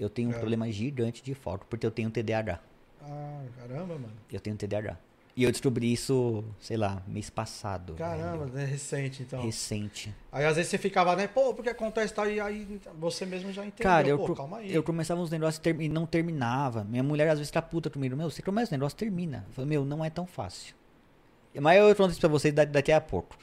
Eu 0.00 0.08
tenho 0.08 0.30
um 0.30 0.32
É. 0.32 0.38
problema 0.38 0.70
gigante 0.72 1.22
de 1.22 1.34
foco, 1.34 1.66
porque 1.68 1.84
eu 1.86 1.90
tenho 1.90 2.10
TDAH. 2.10 2.58
Ah, 3.02 3.42
caramba, 3.58 3.94
mano. 3.94 4.12
Eu 4.32 4.40
tenho 4.40 4.56
TDAH. 4.56 4.96
E 5.36 5.44
eu 5.44 5.52
descobri 5.52 5.92
isso, 5.92 6.42
sei 6.58 6.76
lá, 6.76 7.02
mês 7.06 7.30
passado. 7.30 7.94
Caramba, 7.94 8.46
velho. 8.46 8.64
é 8.66 8.68
recente 8.68 9.22
então. 9.22 9.40
Recente. 9.42 10.12
Aí 10.32 10.44
às 10.44 10.56
vezes 10.56 10.70
você 10.70 10.76
ficava, 10.76 11.14
né? 11.14 11.28
Pô, 11.28 11.54
porque 11.54 11.70
acontece 11.70 12.12
tal, 12.12 12.28
e 12.28 12.40
aí 12.40 12.80
você 12.98 13.24
mesmo 13.24 13.52
já 13.52 13.64
entendeu. 13.64 13.82
Cara, 13.90 14.08
eu, 14.08 14.18
Pô, 14.18 14.34
calma 14.34 14.58
aí. 14.58 14.74
eu 14.74 14.82
começava 14.82 15.20
uns 15.20 15.30
negócios 15.30 15.62
e 15.78 15.88
não 15.88 16.04
terminava. 16.04 16.82
Minha 16.84 17.02
mulher 17.02 17.28
às 17.28 17.38
vezes 17.38 17.50
tá 17.50 17.62
puta 17.62 17.88
comigo. 17.88 18.16
Meu, 18.16 18.28
você 18.28 18.42
começa 18.42 18.70
o 18.74 18.74
negócio, 18.76 18.98
termina. 18.98 19.44
Eu 19.48 19.52
falei, 19.54 19.68
meu, 19.70 19.84
não 19.84 20.04
é 20.04 20.10
tão 20.10 20.26
fácil. 20.26 20.74
Mas 21.58 21.78
eu 21.78 21.94
conto 21.94 22.10
isso 22.10 22.20
pra 22.20 22.28
vocês 22.28 22.52
da- 22.52 22.64
daqui 22.64 22.92
a 22.92 23.00
pouco. 23.00 23.36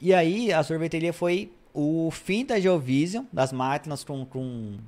E 0.00 0.12
aí, 0.12 0.52
a 0.52 0.62
sorveteria 0.62 1.12
foi 1.12 1.50
o 1.74 2.10
fim 2.10 2.44
da 2.44 2.60
Geovision, 2.60 3.24
das 3.32 3.52
máquinas 3.52 4.04
com, 4.04 4.24
com, 4.26 4.78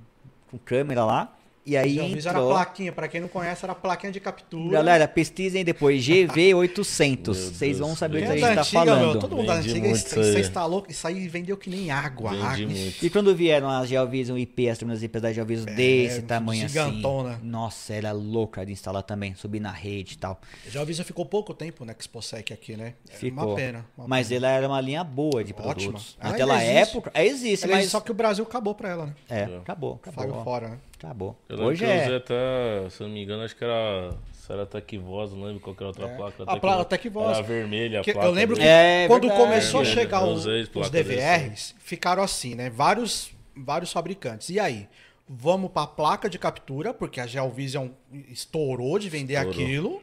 com 0.54 0.58
câmera 0.58 1.04
lá. 1.04 1.32
E 1.66 1.76
aí 1.78 1.98
era 1.98 2.18
entrou... 2.18 2.50
plaquinha, 2.50 2.92
pra 2.92 3.08
quem 3.08 3.22
não 3.22 3.28
conhece, 3.28 3.64
era 3.64 3.74
plaquinha 3.74 4.12
de 4.12 4.20
captura. 4.20 4.70
Galera, 4.72 5.08
pesquisem 5.08 5.64
depois, 5.64 6.04
GV800. 6.06 7.24
Meu 7.26 7.34
Vocês 7.34 7.78
vão 7.78 7.96
saber 7.96 8.18
o 8.18 8.26
Quem 8.26 8.26
que 8.26 8.32
a 8.32 8.34
é 8.34 8.38
gente 8.38 8.48
da 8.48 8.54
tá 8.54 8.60
antiga, 8.60 8.78
falando. 8.96 9.10
meu, 9.12 9.18
todo 9.18 9.36
mundo 9.36 9.46
da 9.46 9.54
antiga, 9.54 9.74
muito 9.80 9.96
isso, 9.96 10.06
isso 10.08 10.20
aí. 10.20 10.28
isso 10.30 10.38
instalou, 10.40 10.84
isso 10.88 11.06
aí 11.06 11.26
vendeu 11.28 11.56
que 11.56 11.70
nem 11.70 11.90
água. 11.90 12.32
Água. 12.32 12.68
E 13.02 13.08
quando 13.10 13.34
vieram 13.34 13.68
as 13.70 13.88
Geovision 13.88 14.36
IP, 14.36 14.68
as 14.68 14.76
terminas 14.78 15.02
IPs 15.02 15.22
da 15.22 15.32
Geovision 15.32 15.64
desse 15.74 16.22
tamanho 16.22 16.64
É, 16.64 16.68
gigantona. 16.68 17.34
assim. 17.36 17.46
Nossa, 17.46 17.94
era 17.94 18.12
louca 18.12 18.64
de 18.66 18.72
instalar 18.72 19.02
também, 19.02 19.34
subir 19.34 19.60
na 19.60 19.72
rede 19.72 20.14
e 20.14 20.18
tal. 20.18 20.38
Geovision 20.68 21.04
ficou 21.06 21.24
pouco 21.24 21.54
tempo 21.54 21.84
na 21.84 21.92
ExpoSec 21.92 22.52
aqui, 22.52 22.76
né? 22.76 22.94
É 23.08 23.14
Ficou. 23.14 23.48
Uma 23.48 23.56
pena. 23.56 23.86
uma 23.96 24.06
mas 24.06 24.28
pena. 24.28 24.46
ela 24.48 24.56
era 24.56 24.68
uma 24.68 24.80
linha 24.80 25.02
boa 25.02 25.42
de 25.42 25.52
Ótima. 25.54 25.74
produtos. 25.74 26.16
Ah, 26.20 26.28
Naquela 26.30 26.56
existe. 26.62 26.76
época. 26.90 27.10
É, 27.14 27.26
existe, 27.26 27.64
Aliás, 27.64 27.84
mas. 27.84 27.90
Só 27.90 28.00
que 28.00 28.10
o 28.10 28.14
Brasil 28.14 28.44
acabou 28.44 28.74
pra 28.74 28.90
ela, 28.90 29.06
né? 29.06 29.14
É, 29.30 29.40
É. 29.40 29.56
acabou, 29.58 29.98
acabou. 30.04 30.44
fora, 30.44 30.68
né? 30.68 30.78
Acabou. 31.04 31.36
Eu 31.48 31.56
lembro 31.56 31.72
Hoje 31.72 31.84
que 31.84 31.90
eu 31.90 31.96
usei 31.96 32.12
é. 32.12 32.16
até, 32.16 32.90
se 32.90 33.00
eu 33.02 33.06
não 33.06 33.14
me 33.14 33.22
engano, 33.22 33.42
acho 33.42 33.56
que 33.56 33.64
era. 33.64 34.10
Se 34.32 34.52
era 34.52 34.66
Tecvoz, 34.66 35.32
não 35.32 35.44
lembro 35.44 35.60
qual 35.60 35.74
que 35.74 35.82
era 35.82 35.86
a 35.86 35.88
outra 35.88 36.06
É. 36.06 36.16
placa. 36.16 36.42
A 36.46 36.56
placa 36.58 36.84
Tecvoz. 36.84 37.38
Era 37.38 37.42
vermelha 37.46 38.00
a 38.00 38.04
placa. 38.04 38.26
eu 38.26 38.30
lembro 38.30 38.56
que 38.56 38.62
dele. 38.62 38.72
É, 38.74 39.06
quando 39.08 39.22
verdade. 39.22 39.42
começou 39.42 39.80
a 39.80 39.82
É, 39.82 39.86
chegar 39.86 40.22
eu 40.22 40.28
os, 40.32 40.44
os 40.46 40.90
DVRs, 40.90 41.74
ficaram 41.78 42.22
assim, 42.22 42.54
né? 42.54 42.68
Vários, 42.68 43.30
vários 43.56 43.90
fabricantes. 43.92 44.50
E 44.50 44.60
aí? 44.60 44.86
Vamos 45.26 45.70
pra 45.70 45.86
placa 45.86 46.28
de 46.28 46.38
captura, 46.38 46.92
porque 46.92 47.18
a 47.18 47.26
Geovision 47.26 47.88
estourou 48.28 48.98
de 48.98 49.08
vender 49.08 49.34
Estourou. 49.34 49.52
aquilo, 49.64 50.02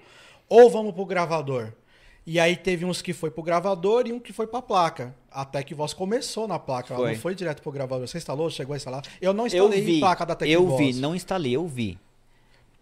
ou 0.50 0.68
vamos 0.70 0.94
pro 0.94 1.06
gravador? 1.06 1.74
E 2.26 2.40
aí 2.40 2.56
teve 2.56 2.86
uns 2.86 3.02
que 3.02 3.14
foi 3.14 3.32
pro 3.32 3.42
gravador 3.42 4.06
e 4.08 4.14
um 4.14 4.20
que 4.20 4.32
foi 4.32 4.46
pra 4.48 4.62
placa. 4.62 5.14
Até 5.32 5.64
que 5.64 5.74
voz 5.74 5.94
começou 5.94 6.48
na 6.48 6.60
placa, 6.60 6.94
ela 6.94 7.04
Foi. 7.04 7.14
não 7.14 7.20
foi 7.20 7.34
direto 7.34 7.62
pro 7.64 7.72
gravador. 7.72 8.08
Você 8.08 8.18
instalou? 8.18 8.50
Chegou 8.50 8.74
a 8.74 8.78
instalar? 8.78 9.02
Eu 9.22 9.34
não 9.34 9.46
Eu 9.48 9.66
instalei 9.66 9.82
vi, 9.82 10.00
placa 10.00 10.26
da 10.26 10.34
eu 10.34 10.38
Tecvoz. 10.38 10.96
vi, 10.96 11.02
não 11.02 11.16
instalei, 11.16 11.56
eu 11.56 11.66
vi. 11.68 11.98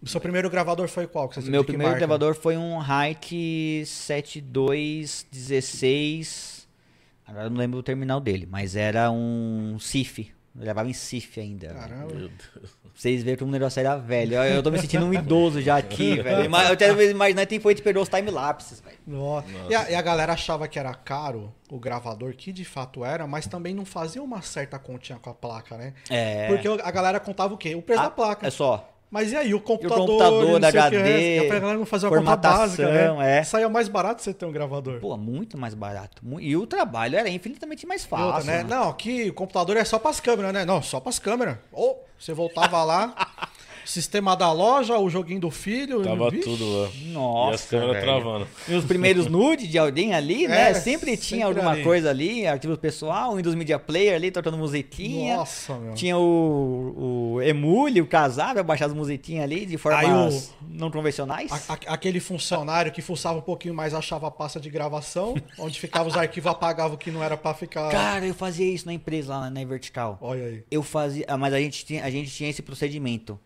O 0.01 0.07
seu 0.07 0.19
primeiro 0.21 0.49
gravador 0.49 0.87
foi 0.87 1.07
qual? 1.07 1.27
Que 1.29 1.35
você 1.41 1.49
Meu 1.49 1.61
de 1.61 1.65
que 1.67 1.71
primeiro 1.71 1.91
marca? 1.91 2.05
gravador 2.05 2.35
foi 2.35 2.57
um 2.57 2.79
Hike 2.81 3.83
7216. 3.85 6.67
Agora 7.27 7.45
eu 7.45 7.49
não 7.49 7.57
lembro 7.57 7.79
o 7.79 7.83
terminal 7.83 8.19
dele, 8.19 8.47
mas 8.49 8.75
era 8.75 9.09
um 9.11 9.77
CIF. 9.79 10.31
Eu 10.59 10.65
levava 10.65 10.89
em 10.89 10.93
CIF 10.93 11.39
ainda. 11.39 11.67
velho. 11.67 11.79
Caramba. 11.79 12.13
Meu 12.13 12.27
Deus. 12.29 12.79
Pra 12.81 12.91
vocês 12.95 13.21
verem 13.23 13.37
como 13.37 13.49
o 13.49 13.53
negócio 13.53 13.79
era 13.79 13.95
velho. 13.97 14.35
Eu, 14.35 14.43
eu 14.55 14.63
tô 14.63 14.71
me 14.71 14.79
sentindo 14.79 15.05
um 15.05 15.13
idoso 15.13 15.61
já 15.61 15.77
aqui, 15.77 16.15
velho. 16.21 16.49
Mas 16.49 16.67
Eu 16.67 16.73
até 16.73 16.89
imaginar 17.11 17.45
que 17.45 17.59
foi 17.59 17.75
que 17.75 17.81
pegou 17.81 18.01
os 18.03 18.09
time-lapses. 18.09 18.81
Nossa. 19.09 19.47
E, 19.69 19.75
a, 19.75 19.91
e 19.91 19.95
a 19.95 20.01
galera 20.01 20.33
achava 20.33 20.67
que 20.67 20.77
era 20.77 20.93
caro 20.93 21.51
o 21.69 21.79
gravador, 21.79 22.33
que 22.35 22.51
de 22.51 22.63
fato 22.63 23.03
era, 23.03 23.25
mas 23.25 23.47
também 23.47 23.73
não 23.73 23.85
fazia 23.85 24.21
uma 24.21 24.41
certa 24.41 24.77
continha 24.77 25.17
com 25.19 25.29
a 25.29 25.33
placa, 25.33 25.77
né? 25.77 25.93
É. 26.09 26.47
Porque 26.47 26.67
a 26.67 26.91
galera 26.91 27.19
contava 27.19 27.53
o 27.53 27.57
quê? 27.57 27.73
O 27.73 27.81
preço 27.81 28.01
Ah, 28.01 28.05
da 28.05 28.11
placa. 28.11 28.45
É 28.47 28.51
só. 28.51 28.87
Mas 29.11 29.31
e 29.31 29.35
aí, 29.35 29.55
o 29.55 29.59
computador, 29.59 30.05
computador 30.05 30.57
e 30.57 30.59
da 30.59 30.67
o 30.69 30.71
que 30.71 30.77
HD, 30.77 31.37
é. 31.37 31.39
A 31.39 31.59
galera 31.59 31.77
não 31.79 31.85
fazia 31.85 32.07
uma 32.09 32.17
conta 32.19 32.37
básica, 32.37 32.87
né? 33.15 33.39
é. 33.39 33.43
Saía 33.43 33.67
mais 33.67 33.87
barato 33.87 34.21
você 34.21 34.31
ter 34.31 34.45
um 34.45 34.51
gravador. 34.51 34.99
Pô, 34.99 35.17
muito 35.17 35.57
mais 35.57 35.73
barato. 35.73 36.21
E 36.39 36.55
o 36.55 36.67
trabalho 36.67 37.17
era 37.17 37.27
infinitamente 37.27 37.87
mais 37.87 38.05
fácil. 38.05 38.27
outra, 38.27 38.43
né? 38.43 38.57
né? 38.63 38.69
Não, 38.69 38.89
aqui 38.89 39.29
o 39.29 39.33
computador 39.33 39.77
é 39.77 39.83
só 39.83 39.97
pras 39.97 40.19
câmeras, 40.19 40.53
né? 40.53 40.63
Não, 40.63 40.79
só 40.83 40.99
pras 40.99 41.17
câmeras. 41.17 41.57
Ou 41.71 42.05
você 42.19 42.33
voltava 42.33 42.83
lá, 42.83 43.15
sistema 43.89 44.35
da 44.35 44.51
loja, 44.51 44.97
o 44.97 45.09
joguinho 45.09 45.39
do 45.39 45.49
filho. 45.51 46.01
Tava 46.03 46.29
vixe, 46.29 46.43
tudo 46.43 46.65
lá. 46.81 46.89
Nossa, 47.11 47.51
e 47.51 47.55
as 47.55 47.65
câmeras 47.65 47.93
velho. 47.93 48.05
travando. 48.05 48.47
E 48.67 48.73
os 48.73 48.85
primeiros 48.85 49.25
nude 49.31 49.67
de 49.67 49.77
alguém 49.77 50.13
ali, 50.13 50.47
né? 50.47 50.71
É, 50.71 50.73
sempre 50.73 51.17
tinha 51.17 51.41
sempre 51.41 51.43
alguma 51.43 51.71
ali. 51.71 51.83
coisa 51.83 52.09
ali, 52.09 52.45
arquivo 52.45 52.77
pessoal, 52.77 53.35
Windows 53.35 53.55
Media 53.55 53.79
Player 53.79 54.15
ali, 54.15 54.31
tocando 54.31 54.57
musiquinha. 54.57 55.37
Nossa, 55.37 55.75
meu. 55.77 55.93
Tinha 55.93 56.17
o, 56.17 57.33
o 57.35 57.41
Emule, 57.41 58.01
o 58.01 58.07
casar, 58.07 58.53
pra 58.53 58.63
baixar 58.63 58.85
as 58.85 58.93
musiquinhas 58.93 59.43
ali 59.43 59.65
de 59.65 59.77
formas 59.77 60.53
não 60.69 60.91
convencionais. 60.91 61.51
A- 61.51 61.73
a- 61.73 61.93
aquele 61.93 62.19
funcionário 62.19 62.91
que 62.91 63.01
fuçava 63.01 63.37
um 63.39 63.41
pouquinho 63.41 63.73
mais 63.73 63.93
achava 63.93 64.27
a 64.27 64.31
pasta 64.31 64.59
de 64.59 64.69
gravação, 64.69 65.35
onde 65.57 65.79
ficava 65.79 66.07
os 66.07 66.15
arquivos, 66.15 66.49
apagava 66.51 66.93
o 66.93 66.97
que 66.97 67.11
não 67.11 67.23
era 67.23 67.35
pra 67.37 67.53
ficar. 67.53 67.89
Cara, 67.91 68.25
eu 68.25 68.33
fazia 68.33 68.71
isso 68.71 68.85
na 68.85 68.93
empresa 68.93 69.35
lá 69.37 69.49
na 69.49 69.65
Vertical. 69.65 70.17
Olha 70.21 70.45
aí. 70.45 70.63
Eu 70.71 70.81
fazia, 70.81 71.25
ah, 71.27 71.37
mas 71.37 71.53
a 71.53 71.59
gente 71.59 71.85
tinha, 71.85 72.03
a 72.03 72.09
gente 72.09 72.29
tinha 72.31 72.49
esse 72.49 72.61
procedimento. 72.61 73.39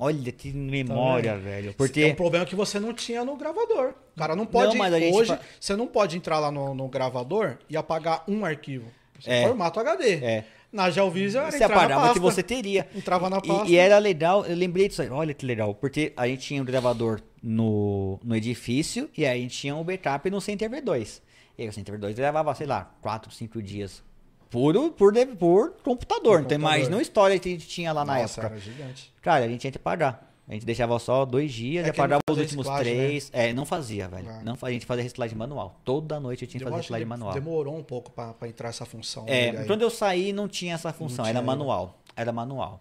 Olha 0.00 0.32
que 0.32 0.52
memória, 0.52 1.34
vendo? 1.34 1.44
velho. 1.44 1.64
Tem 1.68 1.72
Porque 1.74 2.04
um 2.06 2.14
problema 2.14 2.46
que 2.46 2.54
você 2.56 2.80
não 2.80 2.92
tinha 2.94 3.24
no 3.24 3.36
gravador. 3.36 3.94
O 4.16 4.18
cara 4.18 4.34
não 4.34 4.46
pode. 4.46 4.76
Não, 4.76 5.12
hoje, 5.12 5.28
fa- 5.30 5.40
você 5.60 5.76
não 5.76 5.86
pode 5.86 6.16
entrar 6.16 6.38
lá 6.38 6.50
no, 6.50 6.74
no 6.74 6.88
gravador 6.88 7.58
e 7.68 7.76
apagar 7.76 8.24
um 8.26 8.44
arquivo. 8.44 8.86
Você 9.18 9.30
É. 9.30 9.46
formato 9.46 9.78
HD. 9.78 10.14
É. 10.14 10.44
Na 10.72 10.88
Geovision 10.88 11.42
era 11.42 11.52
você 11.52 11.64
apagava 11.64 12.12
que 12.12 12.18
você 12.20 12.42
teria. 12.42 12.86
Entrava 12.94 13.28
na 13.28 13.38
E- 13.38 13.46
pasta. 13.46 13.68
E, 13.70 13.76
era 13.76 13.98
legal, 13.98 14.46
eu 14.46 14.56
lembrei 14.56 14.88
disso 14.88 15.02
aí. 15.02 15.10
Olha 15.10 15.34
que 15.34 15.44
legal. 15.44 15.74
Porque 15.74 16.12
a 16.16 16.26
gente 16.28 16.42
tinha 16.46 16.62
um 16.62 16.64
gravador 16.64 17.20
no, 17.42 18.18
no 18.22 18.34
edifício 18.36 19.10
e 19.16 19.26
aí 19.26 19.38
a 19.38 19.42
gente 19.42 19.58
tinha 19.58 19.74
um 19.74 19.82
backup 19.84 20.30
no 20.30 20.40
Center 20.40 20.70
V2. 20.70 21.20
E 21.58 21.62
aí 21.64 21.68
o 21.68 21.72
Center 21.72 21.98
V2 21.98 22.16
levava, 22.16 22.54
sei 22.54 22.66
lá, 22.66 22.90
4, 23.02 23.30
5 23.32 23.60
dias. 23.62 24.02
Por, 24.50 24.74
por, 24.90 25.12
por 25.14 25.14
computador. 25.14 25.76
Por 25.78 25.92
então 25.92 25.98
computador. 25.98 26.54
imagina 26.54 26.96
a 26.98 27.02
história 27.02 27.38
que 27.38 27.48
a 27.48 27.52
gente 27.52 27.68
tinha 27.68 27.92
lá 27.92 28.04
na 28.04 28.16
Nossa, 28.16 28.40
época. 28.40 28.54
era 28.54 28.60
gigante. 28.60 29.12
Cara, 29.22 29.44
a 29.44 29.48
gente 29.48 29.60
tinha 29.60 29.70
que 29.70 29.78
pagar. 29.78 30.28
A 30.48 30.52
gente 30.54 30.66
deixava 30.66 30.98
só 30.98 31.24
dois 31.24 31.52
dias 31.52 31.84
É 31.84 31.86
não 31.86 31.90
apagava 31.92 32.20
os 32.28 32.36
últimos 32.36 32.66
né? 32.66 32.78
três. 32.80 33.30
É, 33.32 33.52
não 33.52 33.64
fazia, 33.64 34.08
velho. 34.08 34.28
Ah. 34.28 34.42
Não, 34.44 34.58
a 34.60 34.70
gente 34.72 34.84
fazia 34.84 35.04
reciclagem 35.04 35.38
manual. 35.38 35.80
Toda 35.84 36.18
noite 36.18 36.42
eu 36.42 36.48
tinha 36.48 36.58
que 36.58 36.64
fazer 36.64 36.76
reciclagem 36.76 37.06
manual. 37.06 37.32
demorou 37.32 37.78
um 37.78 37.84
pouco 37.84 38.10
pra, 38.10 38.32
pra 38.32 38.48
entrar 38.48 38.70
essa 38.70 38.84
função. 38.84 39.24
É, 39.28 39.64
quando 39.64 39.82
eu 39.82 39.90
saí 39.90 40.32
não 40.32 40.48
tinha 40.48 40.74
essa 40.74 40.92
função, 40.92 41.24
tinha 41.24 41.30
era 41.30 41.38
ainda. 41.38 41.46
manual. 41.46 42.00
Era 42.16 42.32
manual. 42.32 42.80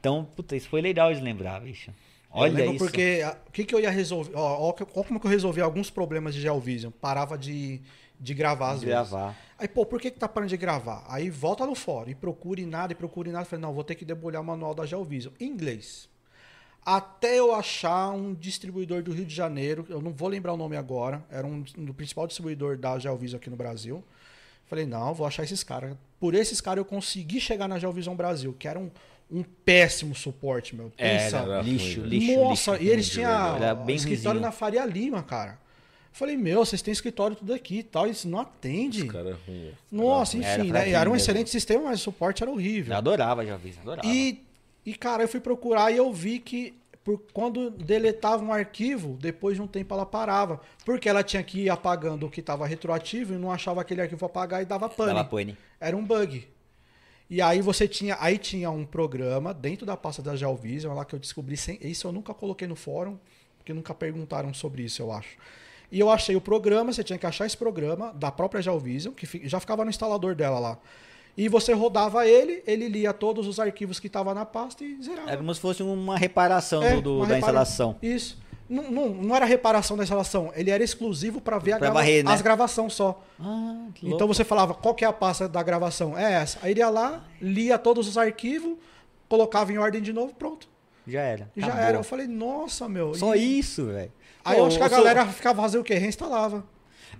Então, 0.00 0.26
puta, 0.34 0.56
isso 0.56 0.70
foi 0.70 0.80
legal 0.80 1.12
de 1.12 1.20
lembrar, 1.20 1.60
bicho. 1.60 1.90
Olha 2.30 2.54
lembro 2.54 2.76
isso. 2.76 2.84
porque 2.86 3.22
o 3.46 3.52
que, 3.52 3.64
que 3.64 3.74
eu 3.74 3.80
ia 3.80 3.90
resolver? 3.90 4.32
Ó, 4.34 4.70
ó 4.70 4.72
como 4.72 5.20
que 5.20 5.26
eu 5.26 5.30
resolvi 5.30 5.60
alguns 5.60 5.90
problemas 5.90 6.34
de 6.34 6.40
Geovision. 6.40 6.90
Parava 6.90 7.36
de, 7.36 7.78
de 8.22 8.34
gravar 8.34 8.70
às 8.72 8.80
De 8.80 8.86
vezes. 8.86 9.10
gravar. 9.10 9.36
Aí, 9.58 9.66
pô, 9.68 9.84
por 9.84 10.00
que, 10.00 10.10
que 10.10 10.18
tá 10.18 10.28
parando 10.28 10.50
de 10.50 10.56
gravar? 10.56 11.04
Aí 11.08 11.28
volta 11.30 11.66
no 11.66 11.74
fórum 11.74 12.10
e 12.10 12.14
procure 12.14 12.64
nada, 12.64 12.92
e 12.92 12.96
procure 12.96 13.30
nada. 13.30 13.44
Falei, 13.44 13.60
não, 13.62 13.72
vou 13.72 13.84
ter 13.84 13.94
que 13.96 14.04
debulhar 14.04 14.40
o 14.40 14.44
manual 14.44 14.74
da 14.74 14.86
Geovision. 14.86 15.32
Em 15.40 15.46
inglês. 15.46 16.08
Até 16.84 17.38
eu 17.38 17.54
achar 17.54 18.10
um 18.10 18.34
distribuidor 18.34 19.02
do 19.02 19.12
Rio 19.12 19.24
de 19.24 19.34
Janeiro, 19.34 19.86
eu 19.88 20.00
não 20.02 20.12
vou 20.12 20.28
lembrar 20.28 20.52
o 20.52 20.56
nome 20.56 20.76
agora, 20.76 21.24
era 21.30 21.46
um 21.46 21.60
do 21.62 21.94
principal 21.94 22.26
distribuidor 22.26 22.76
da 22.76 22.98
Geovision 22.98 23.38
aqui 23.38 23.48
no 23.48 23.56
Brasil. 23.56 24.02
Falei, 24.66 24.84
não, 24.86 25.14
vou 25.14 25.24
achar 25.26 25.44
esses 25.44 25.62
caras. 25.62 25.96
Por 26.18 26.34
esses 26.34 26.60
caras 26.60 26.78
eu 26.78 26.84
consegui 26.84 27.40
chegar 27.40 27.68
na 27.68 27.78
Geovision 27.78 28.16
Brasil, 28.16 28.52
que 28.58 28.66
era 28.66 28.78
um, 28.80 28.90
um 29.30 29.42
péssimo 29.44 30.12
suporte, 30.14 30.74
meu. 30.74 30.90
Pensa. 30.96 31.36
Era 31.38 31.60
lixo, 31.62 32.00
lixo, 32.00 32.34
Nossa, 32.40 32.72
lixo. 32.72 32.84
e 32.84 32.88
eles 32.88 33.08
tinham 33.08 33.56
Era 33.56 33.74
bem 33.76 33.94
escritório 33.94 34.40
ruinzinho. 34.40 34.46
na 34.46 34.50
Faria 34.52 34.84
Lima, 34.84 35.22
cara. 35.22 35.58
Falei, 36.12 36.36
meu, 36.36 36.64
vocês 36.64 36.82
têm 36.82 36.92
escritório 36.92 37.34
tudo 37.34 37.54
aqui 37.54 37.78
e 37.78 37.82
tal, 37.82 38.06
isso 38.06 38.28
não 38.28 38.38
atende. 38.38 39.04
Os 39.04 39.10
caras 39.10 39.36
ruim. 39.46 39.60
velho. 39.62 39.78
Nossa, 39.90 40.36
Era 40.36 40.46
enfim, 40.62 40.70
né? 40.70 40.78
fraquinho 40.78 40.96
Era 40.96 41.08
um 41.10 41.12
mesmo. 41.12 41.22
excelente 41.24 41.50
sistema, 41.50 41.84
mas 41.84 42.00
o 42.00 42.02
suporte 42.02 42.42
era 42.42 42.52
horrível. 42.52 42.92
Eu 42.92 42.98
adorava 42.98 43.46
já 43.46 43.56
vi, 43.56 43.74
adorava. 43.80 44.06
E, 44.06 44.44
e, 44.84 44.94
cara, 44.94 45.22
eu 45.24 45.28
fui 45.28 45.40
procurar 45.40 45.90
e 45.90 45.96
eu 45.96 46.12
vi 46.12 46.38
que 46.38 46.74
por, 47.02 47.18
quando 47.32 47.70
deletava 47.70 48.44
um 48.44 48.52
arquivo, 48.52 49.16
depois 49.18 49.56
de 49.56 49.62
um 49.62 49.66
tempo 49.66 49.94
ela 49.94 50.04
parava. 50.04 50.60
Porque 50.84 51.08
ela 51.08 51.22
tinha 51.22 51.42
que 51.42 51.62
ir 51.62 51.70
apagando 51.70 52.26
o 52.26 52.30
que 52.30 52.40
estava 52.40 52.66
retroativo 52.66 53.32
e 53.34 53.38
não 53.38 53.50
achava 53.50 53.80
aquele 53.80 54.02
arquivo 54.02 54.24
apagar 54.26 54.60
e 54.62 54.66
dava 54.66 54.88
pane. 54.90 55.14
Dava 55.14 55.24
pane. 55.24 55.56
Era 55.80 55.96
um 55.96 56.04
bug. 56.04 56.46
E 57.30 57.40
aí 57.40 57.62
você 57.62 57.88
tinha, 57.88 58.18
aí 58.20 58.36
tinha 58.36 58.70
um 58.70 58.84
programa 58.84 59.54
dentro 59.54 59.86
da 59.86 59.96
pasta 59.96 60.20
da 60.20 60.36
Geovision, 60.36 60.94
lá 60.94 61.06
que 61.06 61.14
eu 61.14 61.18
descobri, 61.18 61.56
sem, 61.56 61.78
isso 61.80 62.06
eu 62.06 62.12
nunca 62.12 62.34
coloquei 62.34 62.68
no 62.68 62.76
fórum, 62.76 63.18
porque 63.56 63.72
nunca 63.72 63.94
perguntaram 63.94 64.52
sobre 64.52 64.82
isso, 64.82 65.00
eu 65.00 65.10
acho. 65.10 65.38
E 65.92 66.00
eu 66.00 66.10
achei 66.10 66.34
o 66.34 66.40
programa, 66.40 66.92
você 66.92 67.04
tinha 67.04 67.18
que 67.18 67.26
achar 67.26 67.44
esse 67.46 67.56
programa 67.56 68.12
da 68.14 68.32
própria 68.32 68.60
Geovision, 68.62 69.12
que 69.14 69.46
já 69.46 69.60
ficava 69.60 69.84
no 69.84 69.90
instalador 69.90 70.34
dela 70.34 70.58
lá. 70.58 70.78
E 71.36 71.48
você 71.48 71.72
rodava 71.72 72.26
ele, 72.26 72.62
ele 72.66 72.88
lia 72.88 73.12
todos 73.12 73.46
os 73.46 73.60
arquivos 73.60 74.00
que 74.00 74.06
estavam 74.06 74.34
na 74.34 74.44
pasta 74.46 74.82
e 74.84 75.00
zerava. 75.02 75.28
Era 75.28 75.36
como 75.36 75.54
se 75.54 75.60
fosse 75.60 75.82
uma 75.82 76.16
reparação 76.16 76.82
É, 76.82 76.94
do, 76.96 77.02
do- 77.02 77.16
uma 77.18 77.26
da 77.26 77.34
repara- 77.34 77.52
instalação. 77.52 77.96
Isso. 78.02 78.40
Não, 78.68 78.90
não, 78.90 79.08
não 79.10 79.36
era 79.36 79.44
reparação 79.44 79.96
da 79.98 80.02
instalação, 80.02 80.50
ele 80.54 80.70
era 80.70 80.82
exclusivo 80.82 81.42
para 81.42 81.58
ver 81.58 81.72
Pra 81.72 81.90
grava- 81.90 82.02
né? 82.02 82.22
as 82.26 82.40
gravações 82.40 82.94
só. 82.94 83.22
Ah, 83.38 83.86
Então 84.02 84.26
você 84.26 84.44
falava, 84.44 84.72
qual 84.72 84.94
que 84.94 85.04
é 85.04 85.08
a 85.08 85.12
pasta 85.12 85.46
da 85.46 85.62
gravação? 85.62 86.16
É 86.16 86.32
essa. 86.34 86.58
Aí 86.62 86.70
ele 86.70 86.80
ia 86.80 86.88
lá, 86.88 87.22
lia 87.40 87.76
todos 87.78 88.08
os 88.08 88.16
arquivos, 88.16 88.76
colocava 89.28 89.70
em 89.72 89.76
ordem 89.78 90.00
de 90.00 90.12
novo, 90.12 90.32
pronto. 90.34 90.66
Já 91.06 91.20
era. 91.20 91.50
Já 91.56 91.66
Acabou. 91.66 91.84
era. 91.84 91.98
Eu 91.98 92.04
falei, 92.04 92.26
nossa, 92.26 92.88
meu. 92.88 93.12
Só 93.14 93.34
e... 93.34 93.58
isso, 93.58 93.86
velho. 93.86 94.12
Aí 94.44 94.58
eu 94.58 94.66
acho 94.66 94.78
que 94.78 94.84
a 94.84 94.88
galera 94.88 95.26
ficava 95.26 95.62
fazendo 95.62 95.80
o 95.80 95.84
quê? 95.84 95.94
Reinstalava. 95.94 96.64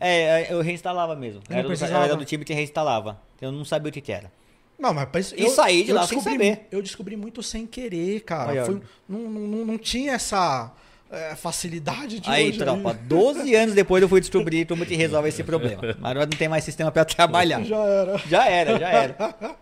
É, 0.01 0.53
eu 0.53 0.61
reinstalava 0.61 1.14
mesmo. 1.14 1.41
Não 1.49 1.57
Era 1.57 1.62
do, 1.62 1.68
precisava? 1.68 2.05
era 2.05 2.16
do 2.16 2.25
time 2.25 2.45
que 2.45 2.53
reinstalava. 2.53 3.20
Eu 3.41 3.53
não 3.53 3.64
sabia 3.64 3.91
o 3.91 3.93
que, 3.93 4.01
que 4.01 4.12
era. 4.12 4.33
Não, 4.79 4.93
mas 4.93 5.09
mas 5.12 5.35
E 5.37 5.49
saí 5.51 5.85
de 5.85 5.93
lá 5.93 6.07
sem 6.07 6.18
descobri, 6.18 6.47
saber. 6.49 6.66
Eu 6.73 6.83
descobri 6.83 7.16
muito 7.16 7.43
sem 7.43 7.66
querer, 7.66 8.20
cara. 8.23 8.51
Olha, 8.51 8.64
Foi- 8.64 8.81
não, 9.09 9.20
não, 9.20 9.64
não 9.64 9.79
tinha 9.79 10.14
essa 10.14 10.73
é, 11.11 11.37
facilidade 11.37 12.18
de 12.18 12.29
Aí, 12.29 12.49
hoje 12.49 12.59
tropa, 12.59 12.93
12 12.95 13.55
anos 13.55 13.75
depois 13.75 14.03
eu 14.03 14.09
fui 14.09 14.20
descobrir 14.20 14.66
como 14.66 14.85
que 14.85 14.97
resolve 14.97 15.29
esse 15.29 15.45
problema. 15.45 15.81
Mas 16.01 16.11
agora 16.11 16.27
não 16.27 16.37
tem 16.37 16.49
mais 16.49 16.64
sistema 16.64 16.91
pra 16.91 17.05
trabalhar. 17.05 17.62
Já 17.64 17.85
era. 17.85 18.18
Já 18.18 18.49
era, 18.49 18.79
já 18.79 18.89
era. 18.89 19.57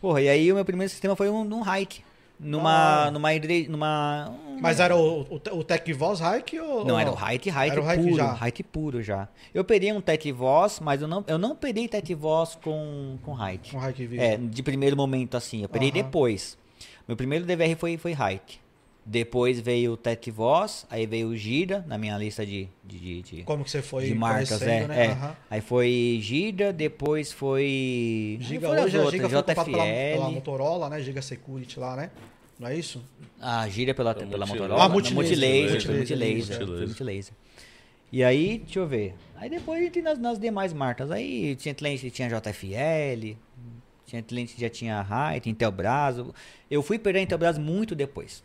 Porra, 0.00 0.20
e 0.20 0.28
aí 0.28 0.52
o 0.52 0.56
meu 0.56 0.64
primeiro 0.64 0.90
sistema 0.90 1.14
foi 1.16 1.30
um, 1.30 1.44
num 1.44 1.62
hike. 1.62 2.02
Numa. 2.42 3.06
Ah. 3.06 3.10
Numa, 3.10 3.32
igre- 3.34 3.68
numa. 3.68 4.32
Mas 4.60 4.78
era 4.80 4.96
o, 4.96 5.22
o, 5.22 5.40
o 5.58 5.64
Tech 5.64 5.92
Voz 5.92 6.20
Hike 6.20 6.58
ou. 6.58 6.84
Não, 6.84 6.98
era 6.98 7.10
o 7.10 7.14
hike, 7.14 7.48
hike 7.50 7.78
Era 7.78 7.96
puro. 7.96 8.16
já. 8.16 8.32
Hike 8.46 8.62
puro 8.62 9.02
já. 9.02 9.28
Eu 9.54 9.64
peguei 9.64 9.92
um 9.92 10.00
Tech 10.00 10.30
Voz, 10.32 10.78
mas 10.80 11.00
eu 11.02 11.08
não, 11.08 11.24
eu 11.26 11.38
não 11.38 11.54
peguei 11.56 11.88
Tech 11.88 12.14
Voz 12.14 12.56
com, 12.62 13.16
com 13.22 13.32
hike. 13.34 13.74
Um 13.76 13.80
hike 13.88 14.06
vivo. 14.06 14.22
É, 14.22 14.36
de 14.36 14.62
primeiro 14.62 14.96
momento 14.96 15.36
assim. 15.36 15.62
Eu 15.62 15.68
peguei 15.68 15.88
Aham. 15.90 15.96
depois. 16.02 16.58
Meu 17.08 17.16
primeiro 17.16 17.44
DVR 17.44 17.74
foi, 17.76 17.96
foi 17.96 18.12
hike. 18.12 18.58
Depois 19.04 19.58
veio 19.58 19.92
o 19.94 19.96
Tech 19.96 20.30
Voz, 20.30 20.86
aí 20.88 21.06
veio 21.06 21.28
o 21.28 21.36
Gira 21.36 21.84
na 21.88 21.98
minha 21.98 22.16
lista 22.16 22.46
de, 22.46 22.68
de, 22.84 22.98
de, 22.98 23.22
de- 23.22 23.42
Como 23.42 23.64
que 23.64 23.70
você 23.70 23.82
foi 23.82 24.06
de 24.06 24.14
marcas, 24.14 24.62
é. 24.62 24.86
né? 24.86 25.06
é. 25.06 25.10
Aham. 25.10 25.36
Aí 25.50 25.60
foi 25.60 26.18
Gira, 26.22 26.72
depois 26.72 27.32
foi. 27.32 28.38
Giga 28.40 28.68
foi 28.68 28.80
hoje, 28.80 28.96
a 28.96 29.00
outras, 29.00 29.12
Giga 29.20 29.28
foi 29.28 29.38
comprada 29.42 29.64
pela, 29.64 29.84
pela 29.84 30.26
JFL. 30.26 30.32
Motorola, 30.34 30.88
né? 30.88 31.00
Giga 31.02 31.20
Security 31.20 31.80
lá, 31.80 31.96
né? 31.96 32.10
Não 32.60 32.68
é 32.68 32.76
isso? 32.76 33.02
A 33.40 33.68
Gira 33.68 33.92
pela, 33.92 34.14
Foi 34.14 34.24
pela 34.24 34.46
Multilaser. 34.46 34.62
Motorola. 34.62 34.84
Ah, 34.84 34.88
Multilaser, 34.88 35.28
Multilaser, 35.36 35.82
foi 35.82 35.96
Multilaser, 35.96 36.36
Multilaser. 36.36 36.58
Multilaser. 36.58 36.76
Foi 36.78 36.86
Multilaser. 36.86 37.34
E 38.12 38.22
aí, 38.22 38.58
deixa 38.58 38.78
eu 38.78 38.86
ver. 38.86 39.14
Aí 39.36 39.50
depois 39.50 39.82
entrei 39.84 40.02
nas, 40.02 40.18
nas 40.18 40.38
demais 40.38 40.72
marcas. 40.72 41.10
Aí 41.10 41.56
tinha 41.56 41.74
cliente 41.74 42.02
que 42.02 42.10
tinha 42.12 42.28
JFL, 42.28 43.34
tinha 44.06 44.22
cliente 44.22 44.54
que 44.54 44.60
já 44.60 44.68
tinha 44.68 45.04
Height, 45.10 45.50
Intelbras. 45.50 46.16
Eu 46.70 46.82
fui 46.84 47.00
perder 47.00 47.18
a 47.18 47.22
Intelbras 47.22 47.58
muito 47.58 47.96
depois. 47.96 48.44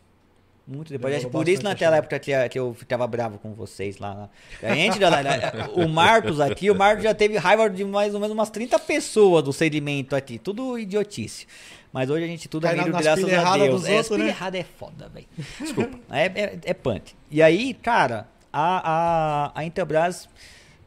Muito 0.68 0.90
depois. 0.92 1.14
Demorou 1.16 1.32
por 1.32 1.48
isso 1.48 1.64
naquela 1.64 1.92
né? 1.94 1.98
época 2.00 2.20
que, 2.20 2.50
que 2.50 2.60
eu 2.60 2.74
ficava 2.74 3.08
bravo 3.08 3.38
com 3.40 3.54
vocês 3.54 3.98
lá. 4.00 4.30
A 4.62 4.76
gente, 4.76 5.00
já- 5.00 5.10
o 5.74 5.88
Marcos 5.88 6.42
aqui, 6.42 6.70
o 6.70 6.76
Marcos 6.76 7.04
já 7.06 7.14
teve 7.14 7.38
raiva 7.38 7.70
de 7.70 7.86
mais 7.86 8.14
ou 8.14 8.20
menos 8.20 8.34
umas 8.36 8.50
30 8.50 8.78
pessoas 8.78 9.44
do 9.44 9.54
segmento 9.54 10.16
aqui. 10.16 10.38
Tudo 10.38 10.78
idiotice. 10.78 11.48
Mas 11.94 12.10
hoje 12.10 12.26
a 12.26 12.28
gente 12.28 12.50
tudo 12.50 12.64
Cai 12.64 12.76
graças 12.76 13.24
a 13.24 13.58
Deus. 13.66 13.82
dos 13.82 13.90
É, 13.90 13.96
outros, 13.98 14.18
né? 14.20 14.28
errada 14.28 14.58
é 14.58 14.64
foda, 14.64 15.08
velho. 15.10 15.26
Desculpa. 15.60 15.98
é, 16.12 16.26
é, 16.26 16.60
é 16.66 16.74
punk. 16.74 17.14
E 17.32 17.42
aí, 17.42 17.74
cara, 17.74 18.28
a, 18.52 19.52
a, 19.56 19.60
a 19.60 19.64
Intelbras, 19.66 20.28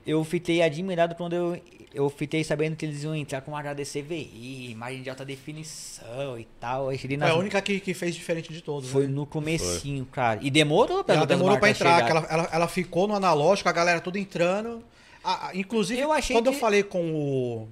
eu 0.07 0.23
fiquei 0.25 0.61
admirado 0.63 1.15
quando 1.15 1.33
eu, 1.33 1.61
eu 1.93 2.09
fiquei 2.09 2.45
sabendo 2.45 2.77
que 2.77 2.85
eles 2.87 3.03
iam 3.03 3.15
entrar 3.15 3.41
com 3.41 3.57
HD 3.57 3.85
CVI, 3.85 4.71
imagem 4.71 5.03
de 5.03 5.11
alta 5.11 5.25
definição 5.25 6.39
e 6.39 6.47
tal. 6.61 6.91
Foi 6.97 7.17
nas- 7.17 7.31
a 7.31 7.35
única 7.37 7.61
que, 7.61 7.81
que 7.81 7.93
fez 7.95 8.15
diferente 8.15 8.53
de 8.53 8.63
todos. 8.63 8.91
Foi 8.91 9.07
né? 9.07 9.13
no 9.13 9.27
comecinho, 9.27 10.07
cara. 10.07 10.39
E 10.43 10.51
demorou 10.51 11.03
pra 11.03 11.15
Ela 11.17 11.27
demorou 11.27 11.59
pra 11.59 11.71
entrar, 11.71 12.09
ela, 12.09 12.27
ela, 12.31 12.49
ela 12.53 12.69
ficou 12.69 13.09
no 13.09 13.15
analógico, 13.15 13.69
a 13.69 13.73
galera 13.73 14.01
toda 14.01 14.19
entrando. 14.19 14.83
Ah, 15.25 15.51
inclusive, 15.55 16.01
Eu 16.01 16.13
achei 16.13 16.35
quando 16.35 16.47
eu 16.47 16.53
que- 16.53 16.59
falei 16.61 16.83
com 16.83 17.13
o, 17.13 17.69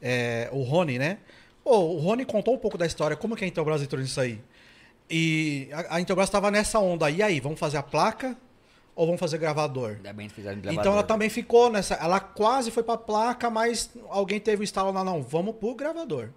é, 0.00 0.48
o 0.52 0.62
Rony, 0.62 0.98
né? 0.98 1.18
Pô, 1.64 1.76
o 1.78 1.98
Rony 1.98 2.24
contou 2.24 2.54
um 2.54 2.58
pouco 2.58 2.76
da 2.76 2.84
história, 2.84 3.16
como 3.16 3.36
que 3.36 3.44
a 3.44 3.46
Intelbras 3.48 3.80
entrou 3.82 4.00
nisso 4.02 4.20
aí. 4.20 4.40
E 5.08 5.68
a, 5.72 5.96
a 5.96 6.00
Intelbras 6.00 6.28
estava 6.28 6.50
nessa 6.50 6.78
onda. 6.80 7.08
E 7.10 7.22
aí, 7.22 7.38
vamos 7.40 7.58
fazer 7.60 7.76
a 7.76 7.82
placa 7.82 8.36
ou 8.94 9.06
vamos 9.06 9.20
fazer 9.20 9.38
gravador? 9.38 9.92
Ainda 9.96 10.12
bem 10.12 10.28
que 10.28 10.34
fizeram 10.34 10.58
Então 10.58 10.72
gravador. 10.72 10.92
ela 10.92 11.02
também 11.02 11.28
ficou 11.30 11.70
nessa. 11.70 11.94
Ela 11.94 12.20
quase 12.20 12.70
foi 12.70 12.82
pra 12.82 12.96
placa, 12.96 13.48
mas 13.50 13.90
alguém 14.08 14.38
teve 14.40 14.62
o 14.62 14.64
estalo 14.64 14.92
lá, 14.92 15.02
não, 15.04 15.22
vamos 15.22 15.54
pro 15.56 15.74
gravador. 15.74 16.28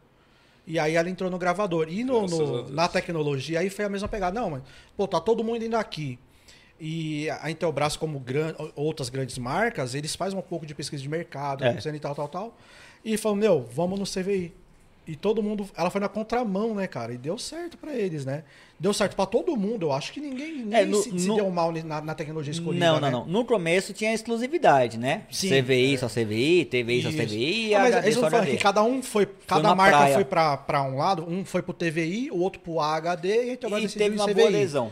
E 0.68 0.80
aí 0.80 0.95
ela 0.95 1.10
entrou 1.10 1.30
no 1.30 1.38
gravador. 1.38 1.88
E 1.89 2.03
no, 2.03 2.26
no- 2.26 2.70
na 2.70 2.88
tecnologia 2.88 3.60
aí 3.60 3.70
foi 3.70 3.86
a 3.86 3.89
mesma 3.89 4.08
pegada. 4.08 4.39
Não, 4.39 4.49
mas, 4.49 4.64
pô, 4.97 5.08
tá 5.08 5.20
todo 5.22 5.43
mundo 5.43 5.64
indo 5.64 5.76
aqui. 5.78 6.18
E 6.80 7.30
a 7.41 7.49
Intelbras, 7.49 7.95
como 7.95 8.20
gran- 8.20 8.53
outras 8.76 9.08
grandes 9.10 9.38
marcas, 9.38 9.93
eles 9.95 10.16
fazem 10.16 10.38
um 10.38 10.41
pouco 10.41 10.66
de 10.66 10.74
pesquisa 10.76 11.01
de 11.01 11.08
mercado, 11.08 11.64
É. 11.64 11.78
e 11.78 11.99
tal, 11.99 12.16
tal, 12.16 12.28
tal. 12.28 12.58
E 13.03 13.16
falou, 13.18 13.38
meu, 13.38 13.64
vamos 13.64 13.99
no 13.99 14.06
CVI. 14.06 14.53
E 15.08 15.16
todo 15.16 15.43
mundo. 15.43 15.70
Ela 15.78 15.89
foi 15.91 16.01
na 16.01 16.10
contramão, 16.10 16.74
né, 16.74 16.88
cara? 16.88 17.14
E 17.14 17.18
deu 17.18 17.38
certo 17.38 17.78
pra 17.78 17.93
eles, 17.93 18.26
né? 18.26 18.43
Deu 18.80 18.91
certo 18.93 19.16
pra 19.16 19.26
todo 19.28 19.56
mundo. 19.56 19.86
Eu 19.86 19.93
acho 19.93 20.12
que 20.12 20.20
ninguém, 20.20 20.58
ninguém 20.58 20.80
É, 20.80 20.84
no- 20.86 20.97
se, 21.01 21.20
se 21.20 21.28
no- 21.28 21.36
deu 21.36 21.49
mal 21.51 21.72
na, 21.72 22.01
na 22.01 22.16
tecnologia 22.16 22.51
escolhida. 22.51 22.84
Não, 22.86 22.93
não, 22.95 23.01
né? 23.01 23.12
não. 23.12 23.26
No 23.26 23.45
começo 23.45 23.93
tinha 23.93 24.14
exclusividade, 24.14 24.97
né? 24.97 25.24
Sim, 25.32 25.49
CVI 25.49 25.97
só 25.99 26.08
CVI, 26.08 26.66
TVI 26.66 27.03
só 27.03 27.10
Isso. 27.10 27.18
TVI 27.20 27.68
e 27.68 27.76
Ah, 27.76 27.80
mas 27.82 27.93
HD 27.95 28.08
eles 28.08 28.16
só 28.16 28.22
não 28.30 28.38
HD. 28.39 28.51
que 28.51 28.64
cada 28.64 28.82
um 28.84 29.03
foi. 29.03 29.28
Cada 29.47 29.62
na 29.62 29.76
marca 29.76 29.97
praia. 29.97 30.16
foi 30.16 30.26
pra, 30.26 30.58
pra 30.58 30.82
um 30.82 30.97
lado, 30.97 31.24
um 31.30 31.45
foi 31.45 31.62
pro 31.62 31.74
TVI, 31.74 32.32
o 32.32 32.39
outro 32.39 32.60
pro 32.60 32.80
HD 32.80 33.30
e 33.30 33.51
E 33.53 33.58
decidiu 33.58 33.89
teve 33.99 34.16
uma 34.16 34.26
CVI, 34.26 34.34
boa 34.34 34.47
adesão. 34.49 34.91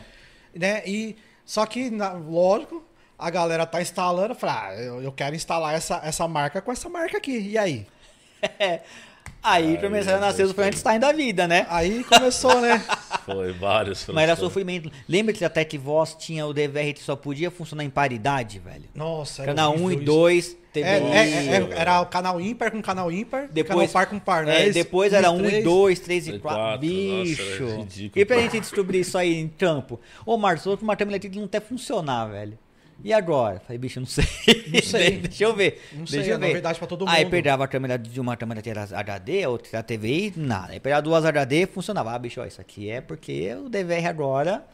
Né? 0.54 0.82
E, 0.86 1.16
só 1.44 1.66
que, 1.66 1.90
na- 1.90 2.12
lógico, 2.12 2.84
a 3.18 3.28
galera 3.30 3.66
tá 3.66 3.82
instalando, 3.82 4.34
fala, 4.36 4.68
ah, 4.68 4.74
eu, 4.76 5.02
eu 5.02 5.10
quero 5.12 5.34
instalar 5.34 5.74
essa, 5.74 6.00
essa 6.04 6.26
marca 6.28 6.62
com 6.62 6.70
essa 6.70 6.88
marca 6.88 7.18
aqui. 7.18 7.36
E 7.50 7.58
aí? 7.58 7.86
Aí 9.44 9.76
começaram 9.76 10.16
a 10.16 10.20
nascer 10.22 10.42
os 10.46 10.52
Frankenstein 10.52 10.98
da 10.98 11.12
vida, 11.12 11.46
né? 11.46 11.66
Aí 11.68 12.02
começou, 12.04 12.62
né? 12.62 12.82
Foi 13.26 13.52
vários. 13.52 14.06
Mas 14.08 14.24
era 14.24 14.36
foi. 14.36 14.46
sofrimento. 14.46 14.90
Lembra 15.08 15.32
que 15.32 15.44
a 15.44 15.50
Tech 15.50 15.76
Voz 15.78 16.14
tinha 16.18 16.46
o 16.46 16.52
DVR 16.52 16.92
que 16.94 17.02
só 17.02 17.14
podia 17.16 17.50
funcionar 17.50 17.84
em 17.84 17.88
paridade, 17.90 18.58
velho? 18.58 18.84
Nossa, 18.94 19.42
era 19.42 19.54
Canal 19.54 19.74
1 19.76 19.84
horrível 19.84 19.90
e 19.92 19.96
isso. 19.96 20.04
2, 20.04 20.56
TVI. 20.74 20.82
É, 20.82 20.98
é, 20.98 21.56
é, 21.56 21.68
era 21.76 22.00
o 22.00 22.06
canal 22.06 22.40
ímpar 22.40 22.70
com 22.70 22.82
canal 22.82 23.10
ímpar, 23.10 23.48
Depois, 23.50 23.90
canal 23.90 24.06
par 24.06 24.06
com 24.10 24.18
par, 24.18 24.44
né? 24.44 24.68
é, 24.68 24.70
depois 24.70 25.12
era 25.12 25.28
e 25.28 25.30
1 25.30 25.36
e 25.36 25.48
três. 25.48 25.64
2, 25.64 26.00
3 26.00 26.26
e 26.26 26.30
E 26.32 26.38
4. 26.38 26.40
quatro, 26.40 26.80
Bicho. 26.80 27.62
nossa, 27.62 27.76
ridículo, 27.76 28.22
e 28.22 28.24
pra 28.26 28.40
gente 28.40 28.60
descobrir 28.60 29.00
isso 29.00 29.16
aí 29.16 29.34
em 29.34 29.48
campo? 29.48 30.00
Ô, 30.26 30.36
Marcos, 30.36 30.66
outro 30.66 30.84
uma 30.84 30.96
câmera 30.96 31.16
aqui 31.16 31.30
que 31.30 31.38
não 31.38 31.46
até 31.46 31.60
funcionar, 31.60 32.26
velho. 32.26 32.58
E 33.02 33.12
agora? 33.12 33.60
Falei, 33.60 33.76
bicho, 33.78 33.98
não 34.00 34.06
sei. 34.06 34.24
Não 34.72 34.80
sei. 34.82 35.18
Deixa 35.18 35.44
eu 35.44 35.54
ver. 35.54 35.82
Não 35.92 36.06
sei, 36.06 36.18
Deixa 36.20 36.32
eu 36.32 36.36
é 36.36 36.38
ver. 36.38 36.46
novidade 36.48 36.78
pra 36.78 36.86
todo 36.86 37.04
Aí 37.08 37.24
mundo. 37.24 37.30
pegava 37.32 37.64
a 37.64 37.68
câmera 37.68 37.98
de 37.98 38.20
uma 38.20 38.36
câmera 38.36 38.62
que 38.62 38.70
era 38.70 38.82
HD, 38.84 39.46
outra 39.46 39.68
que 39.68 39.76
era 39.76 39.82
TVI, 39.82 40.32
nada. 40.36 40.72
Aí 40.72 40.80
pegava 40.80 41.02
duas 41.02 41.24
HD, 41.24 41.66
funcionava. 41.66 42.12
Ah, 42.12 42.18
bicho, 42.18 42.40
ó, 42.40 42.46
isso 42.46 42.60
aqui 42.60 42.88
é 42.90 43.00
porque 43.00 43.52
o 43.54 43.68
DVR 43.68 44.06
agora 44.06 44.64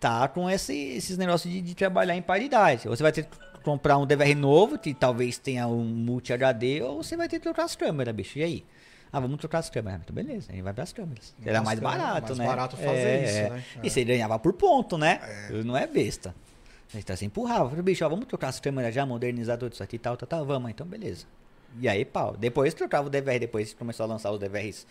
tá 0.00 0.26
com 0.28 0.50
esse- 0.50 0.74
esses 0.96 1.16
negócios 1.16 1.52
de, 1.52 1.60
de 1.62 1.74
trabalhar 1.74 2.16
em 2.16 2.22
paridade. 2.22 2.86
Você 2.88 3.02
vai 3.02 3.12
ter 3.12 3.24
que 3.24 3.30
comprar 3.62 3.96
um 3.98 4.04
DVR 4.06 4.34
novo, 4.34 4.76
que 4.78 4.92
talvez 4.92 5.38
tenha 5.38 5.66
um 5.66 5.84
multi 5.84 6.32
HD, 6.32 6.82
ou 6.82 7.02
você 7.02 7.16
vai 7.16 7.28
ter 7.28 7.36
que 7.38 7.42
trocar 7.44 7.64
as 7.64 7.74
câmeras, 7.76 8.14
bicho. 8.14 8.38
E 8.38 8.42
aí? 8.42 8.64
Ah, 9.10 9.20
vamos 9.20 9.38
trocar 9.38 9.60
as 9.60 9.70
câmeras. 9.70 9.98
Muito 10.00 10.12
beleza, 10.12 10.50
aí 10.52 10.60
vai 10.60 10.74
para 10.74 10.82
as 10.82 10.92
câmeras. 10.92 11.34
Era 11.46 11.62
mais 11.62 11.78
barato, 11.78 12.26
mais 12.26 12.38
né? 12.38 12.46
barato 12.46 12.76
fazer 12.76 13.24
isso, 13.24 13.54
né? 13.54 13.62
E 13.82 13.86
É. 13.86 13.90
você 13.90 14.04
ganhava 14.04 14.38
por 14.40 14.52
ponto, 14.54 14.98
né? 14.98 15.20
Não 15.64 15.76
é 15.76 15.86
besta. 15.86 16.34
Então 16.98 17.16
você 17.16 17.24
empurrava. 17.24 17.68
Falei, 17.68 17.82
bicho, 17.82 18.04
ó, 18.04 18.08
vamos 18.08 18.26
trocar 18.26 18.48
as 18.48 18.60
câmeras 18.60 18.94
já, 18.94 19.04
modernizar 19.04 19.58
tudo 19.58 19.72
isso 19.72 19.82
aqui 19.82 19.96
e 19.96 19.98
tal, 19.98 20.16
tal, 20.16 20.26
tal. 20.28 20.44
Vamos, 20.46 20.70
então 20.70 20.86
beleza. 20.86 21.26
E 21.80 21.88
aí, 21.88 22.04
pau. 22.04 22.36
Depois 22.36 22.72
trocava 22.74 23.06
o 23.08 23.10
DVR, 23.10 23.38
depois 23.40 23.74
começou 23.74 24.04
a 24.04 24.06
lançar 24.06 24.30
os 24.30 24.38
DVRs 24.38 24.86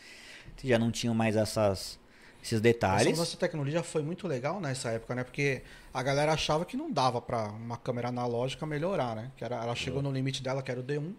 que 0.57 0.67
já 0.67 0.77
não 0.77 0.91
tinham 0.91 1.15
mais 1.15 1.35
essas, 1.35 1.97
esses 2.41 2.53
Essa 2.53 2.61
detalhes. 2.61 3.17
nossa 3.17 3.37
tecnologia 3.37 3.81
foi 3.81 4.03
muito 4.03 4.27
legal 4.27 4.59
nessa 4.59 4.89
época, 4.89 5.15
né? 5.15 5.23
Porque 5.23 5.61
a 5.93 6.03
galera 6.03 6.33
achava 6.33 6.65
que 6.65 6.75
não 6.75 6.91
dava 6.91 7.21
pra 7.21 7.47
uma 7.47 7.77
câmera 7.77 8.09
analógica 8.09 8.65
melhorar, 8.65 9.15
né? 9.15 9.31
Que 9.37 9.45
era, 9.45 9.55
ela 9.63 9.75
chegou 9.75 10.01
no 10.01 10.11
limite 10.11 10.43
dela, 10.43 10.61
que 10.61 10.69
era 10.69 10.79
o 10.81 10.83
D1, 10.83 11.13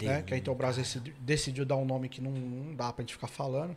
né? 0.00 0.22
Que 0.22 0.32
a 0.32 0.38
Intelbras 0.38 0.76
decidi- 0.76 1.14
decidiu 1.20 1.64
dar 1.66 1.76
um 1.76 1.84
nome 1.84 2.08
que 2.08 2.20
não, 2.22 2.30
não 2.32 2.74
dá 2.74 2.90
pra 2.92 3.02
gente 3.02 3.12
ficar 3.12 3.28
falando. 3.28 3.76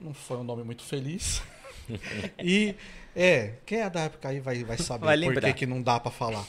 Não 0.00 0.14
foi 0.14 0.36
um 0.36 0.44
nome 0.44 0.62
muito 0.62 0.82
feliz. 0.84 1.42
e, 2.38 2.74
é, 3.14 3.54
quem 3.66 3.80
é 3.80 3.90
da 3.90 4.00
época 4.00 4.28
aí 4.28 4.40
vai, 4.40 4.62
vai 4.64 4.78
saber 4.78 5.04
Vai 5.04 5.20
por 5.20 5.40
que, 5.40 5.52
que 5.52 5.66
não 5.66 5.82
dá 5.82 5.98
pra 5.98 6.10
falar. 6.10 6.44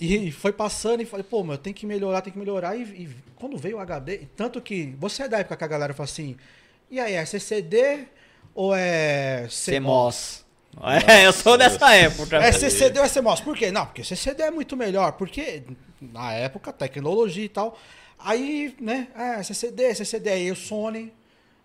E 0.00 0.32
foi 0.32 0.52
passando 0.52 1.02
e 1.02 1.06
falei, 1.06 1.24
pô, 1.24 1.44
meu, 1.44 1.58
tem 1.58 1.72
que 1.72 1.86
melhorar, 1.86 2.22
tem 2.22 2.32
que 2.32 2.38
melhorar. 2.38 2.74
E, 2.76 2.82
e 2.82 3.16
quando 3.36 3.58
veio 3.58 3.76
o 3.76 3.80
HD, 3.80 4.26
tanto 4.36 4.60
que 4.60 4.94
você 4.98 5.24
é 5.24 5.28
da 5.28 5.38
época 5.38 5.56
que 5.56 5.64
a 5.64 5.68
galera 5.68 5.92
fala 5.92 6.04
assim, 6.04 6.36
e 6.92 7.00
aí, 7.00 7.14
é 7.14 7.24
CCD 7.24 8.06
ou 8.54 8.74
é 8.74 9.48
CMOS. 9.48 10.44
É, 11.08 11.26
eu 11.26 11.32
sou 11.32 11.56
dessa 11.56 11.94
época. 11.94 12.36
é 12.36 12.52
CCD 12.52 12.98
ou 12.98 13.04
é 13.06 13.08
CMOS? 13.08 13.40
Por 13.40 13.56
quê? 13.56 13.70
Não, 13.70 13.86
porque 13.86 14.04
CCD 14.04 14.42
é 14.42 14.50
muito 14.50 14.76
melhor. 14.76 15.12
Porque 15.12 15.62
na 16.00 16.34
época, 16.34 16.70
tecnologia 16.70 17.44
e 17.44 17.48
tal. 17.48 17.78
Aí, 18.18 18.76
né, 18.78 19.08
é, 19.16 19.42
CCD, 19.42 19.94
CCD. 19.94 20.30
Aí 20.30 20.50
o 20.50 20.56
Sony, 20.56 21.12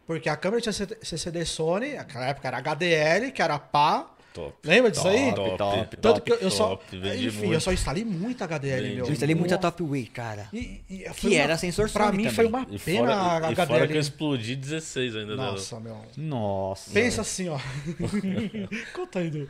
porque 0.05 0.29
a 0.29 0.37
câmera 0.37 0.61
tinha 0.61 0.71
CCD 0.73 1.43
Sony, 1.43 1.95
naquela 1.95 2.27
época 2.27 2.47
era 2.47 2.57
HDL, 2.59 3.31
que 3.33 3.41
era 3.41 3.59
pá. 3.59 4.09
Top. 4.41 4.55
Lembra 4.67 4.91
disso 4.91 5.07
aí? 5.07 5.33
Top, 5.33 5.57
top, 5.57 5.97
Tanto 5.97 6.21
que 6.21 6.31
eu, 6.31 6.35
eu 6.37 6.51
só. 6.51 6.69
top, 6.75 6.95
Enfim, 6.97 7.37
muito. 7.39 7.53
eu 7.53 7.61
só 7.61 7.73
instalei 7.73 8.05
muita 8.05 8.45
HDL, 8.45 8.81
Vendi. 8.83 8.95
meu. 8.97 9.05
Eu 9.05 9.11
instalei 9.11 9.35
muita 9.35 9.55
Nossa. 9.55 9.71
Top 9.71 9.83
Way, 9.83 10.05
cara. 10.05 10.47
E, 10.53 10.81
e 10.89 10.97
Que 11.15 11.35
era 11.35 11.53
uma- 11.53 11.57
sensor 11.57 11.89
Pra 11.89 12.11
mim 12.11 12.17
também. 12.23 12.31
foi 12.33 12.45
uma 12.45 12.67
E 12.69 12.77
pena 12.79 12.99
fora, 12.99 13.47
a 13.47 13.51
e 13.51 13.55
fora 13.55 13.67
que 13.67 13.71
eu 13.73 13.75
HDL. 13.83 13.99
explodi 13.99 14.55
16 14.55 15.15
ainda 15.15 15.35
dela. 15.35 15.51
Nossa, 15.51 15.79
meu. 15.79 15.97
Nossa. 16.15 16.91
Pensa 16.91 17.21
assim, 17.21 17.49
ó. 17.49 17.57
Conta 18.93 19.19
aí, 19.19 19.29
Du. 19.29 19.49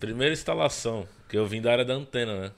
Primeira 0.00 0.32
instalação, 0.32 1.06
que 1.28 1.36
eu 1.36 1.46
vim 1.46 1.60
da 1.62 1.72
área 1.72 1.84
da 1.84 1.94
antena, 1.94 2.40
né? 2.40 2.50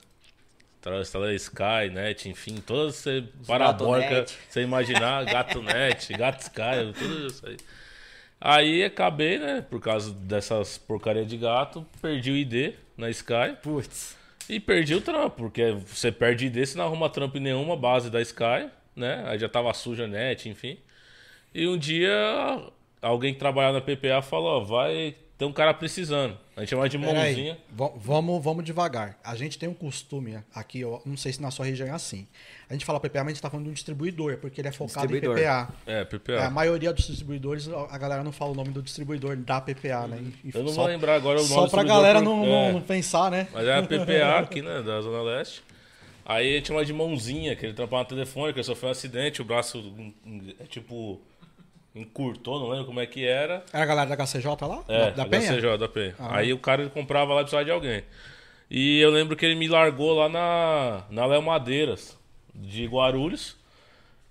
Instalei 1.00 1.34
Sky, 1.34 1.90
Net, 1.92 2.28
enfim, 2.28 2.62
todas 2.64 2.94
você 2.94 3.24
parabólica, 3.44 4.08
Gato.net. 4.20 4.38
você 4.48 4.60
imaginar, 4.62 5.24
Gato 5.24 5.60
Net, 5.60 6.12
Gato 6.16 6.42
Sky, 6.42 6.92
tudo 6.96 7.26
isso 7.26 7.44
aí. 7.44 7.56
Aí 8.40 8.84
acabei, 8.84 9.38
né, 9.38 9.64
por 9.68 9.80
causa 9.80 10.12
dessas 10.12 10.76
porcaria 10.78 11.24
de 11.24 11.36
gato, 11.36 11.86
perdi 12.02 12.30
o 12.30 12.36
ID 12.36 12.74
na 12.96 13.08
Sky 13.10 13.56
Putz. 13.62 14.16
e 14.48 14.60
perdi 14.60 14.94
o 14.94 15.00
trampo, 15.00 15.36
porque 15.36 15.72
você 15.72 16.12
perde 16.12 16.46
ID, 16.46 16.66
você 16.66 16.76
não 16.78 16.84
arruma 16.84 17.08
trampo 17.08 17.38
em 17.38 17.40
nenhuma 17.40 17.76
base 17.76 18.10
da 18.10 18.20
Sky, 18.20 18.68
né? 18.94 19.24
Aí 19.26 19.38
já 19.38 19.48
tava 19.48 19.72
suja 19.72 20.04
a 20.04 20.06
net, 20.06 20.48
enfim. 20.48 20.78
E 21.54 21.66
um 21.66 21.78
dia 21.78 22.12
alguém 23.00 23.32
que 23.32 23.38
trabalhava 23.40 23.74
na 23.74 23.80
PPA 23.80 24.20
falou, 24.22 24.60
ó, 24.60 24.64
vai 24.64 25.14
ter 25.38 25.44
um 25.46 25.52
cara 25.52 25.72
precisando. 25.74 26.36
A 26.56 26.60
gente 26.60 26.70
chama 26.70 26.88
de 26.88 26.98
mãozinha. 26.98 27.58
va- 27.70 27.92
vamos, 27.96 28.42
vamos 28.42 28.64
devagar. 28.64 29.18
A 29.24 29.34
gente 29.36 29.58
tem 29.58 29.68
um 29.68 29.74
costume 29.74 30.38
aqui, 30.54 30.80
eu 30.80 31.00
não 31.06 31.16
sei 31.16 31.32
se 31.32 31.40
na 31.42 31.50
sua 31.50 31.64
região 31.66 31.88
é 31.88 31.90
assim. 31.92 32.26
A 32.68 32.72
gente 32.72 32.84
fala 32.84 32.98
PPA, 32.98 33.18
mas 33.22 33.26
a 33.26 33.28
gente 33.34 33.42
tá 33.42 33.48
falando 33.48 33.66
de 33.66 33.70
um 33.70 33.74
distribuidor, 33.74 34.38
porque 34.38 34.60
ele 34.60 34.66
é 34.68 34.72
focado 34.72 35.16
em. 35.16 35.20
PPA. 35.20 35.68
É, 35.86 36.00
É, 36.00 36.04
PPA. 36.04 36.46
a 36.46 36.50
maioria 36.50 36.92
dos 36.92 37.06
distribuidores, 37.06 37.68
a 37.68 37.96
galera 37.96 38.24
não 38.24 38.32
fala 38.32 38.50
o 38.50 38.54
nome 38.54 38.70
do 38.70 38.82
distribuidor 38.82 39.36
da 39.36 39.60
PPA, 39.60 40.08
né? 40.08 40.18
E- 40.44 40.50
Eu 40.52 40.62
não 40.64 40.70
só- 40.70 40.82
vou 40.82 40.86
lembrar 40.86 41.14
agora 41.14 41.38
o 41.38 41.42
nome 41.42 41.54
Só 41.54 41.64
do 41.66 41.70
pra 41.70 41.82
distribuidor 41.84 42.12
galera 42.12 42.20
não, 42.20 42.44
é. 42.44 42.72
não 42.72 42.80
pensar, 42.80 43.30
né? 43.30 43.46
Mas 43.52 43.66
é 43.68 43.74
a 43.74 43.82
PPA 43.82 44.38
aqui, 44.40 44.62
né, 44.62 44.82
da 44.82 45.00
Zona 45.00 45.22
Leste. 45.22 45.62
Aí 46.24 46.54
a 46.54 46.56
gente 46.56 46.66
chama 46.66 46.84
de 46.84 46.92
mãozinha, 46.92 47.54
que 47.54 47.64
ele 47.66 47.72
trampava 47.72 48.02
no 48.02 48.08
telefone, 48.08 48.52
que 48.52 48.58
ele 48.58 48.64
sofreu 48.64 48.88
um 48.88 48.92
acidente, 48.92 49.40
o 49.40 49.44
braço 49.44 49.94
é 50.58 50.64
tipo 50.64 51.20
encurtou, 51.94 52.60
não 52.60 52.68
lembro 52.68 52.84
como 52.86 53.00
é 53.00 53.06
que 53.06 53.24
era. 53.24 53.64
Era 53.72 53.82
a 53.84 53.86
galera 53.86 54.16
da 54.16 54.24
HCJ 54.26 54.66
lá? 54.66 54.84
É, 54.88 55.10
da, 55.12 55.22
da 55.22 55.24
Penha? 55.26 55.52
HCJ, 55.52 55.78
da 55.78 55.88
Penha. 55.88 56.14
Ah. 56.18 56.38
Aí 56.38 56.52
o 56.52 56.58
cara 56.58 56.82
ele 56.82 56.90
comprava 56.90 57.32
lá 57.32 57.40
e 57.40 57.44
precisava 57.44 57.64
de 57.64 57.70
alguém. 57.70 58.02
E 58.70 59.00
eu 59.00 59.10
lembro 59.10 59.36
que 59.36 59.46
ele 59.46 59.54
me 59.54 59.68
largou 59.68 60.12
lá 60.14 60.28
na, 60.28 61.04
na 61.10 61.24
Léo 61.26 61.40
Madeiras, 61.42 62.18
de 62.56 62.86
Guarulhos. 62.86 63.56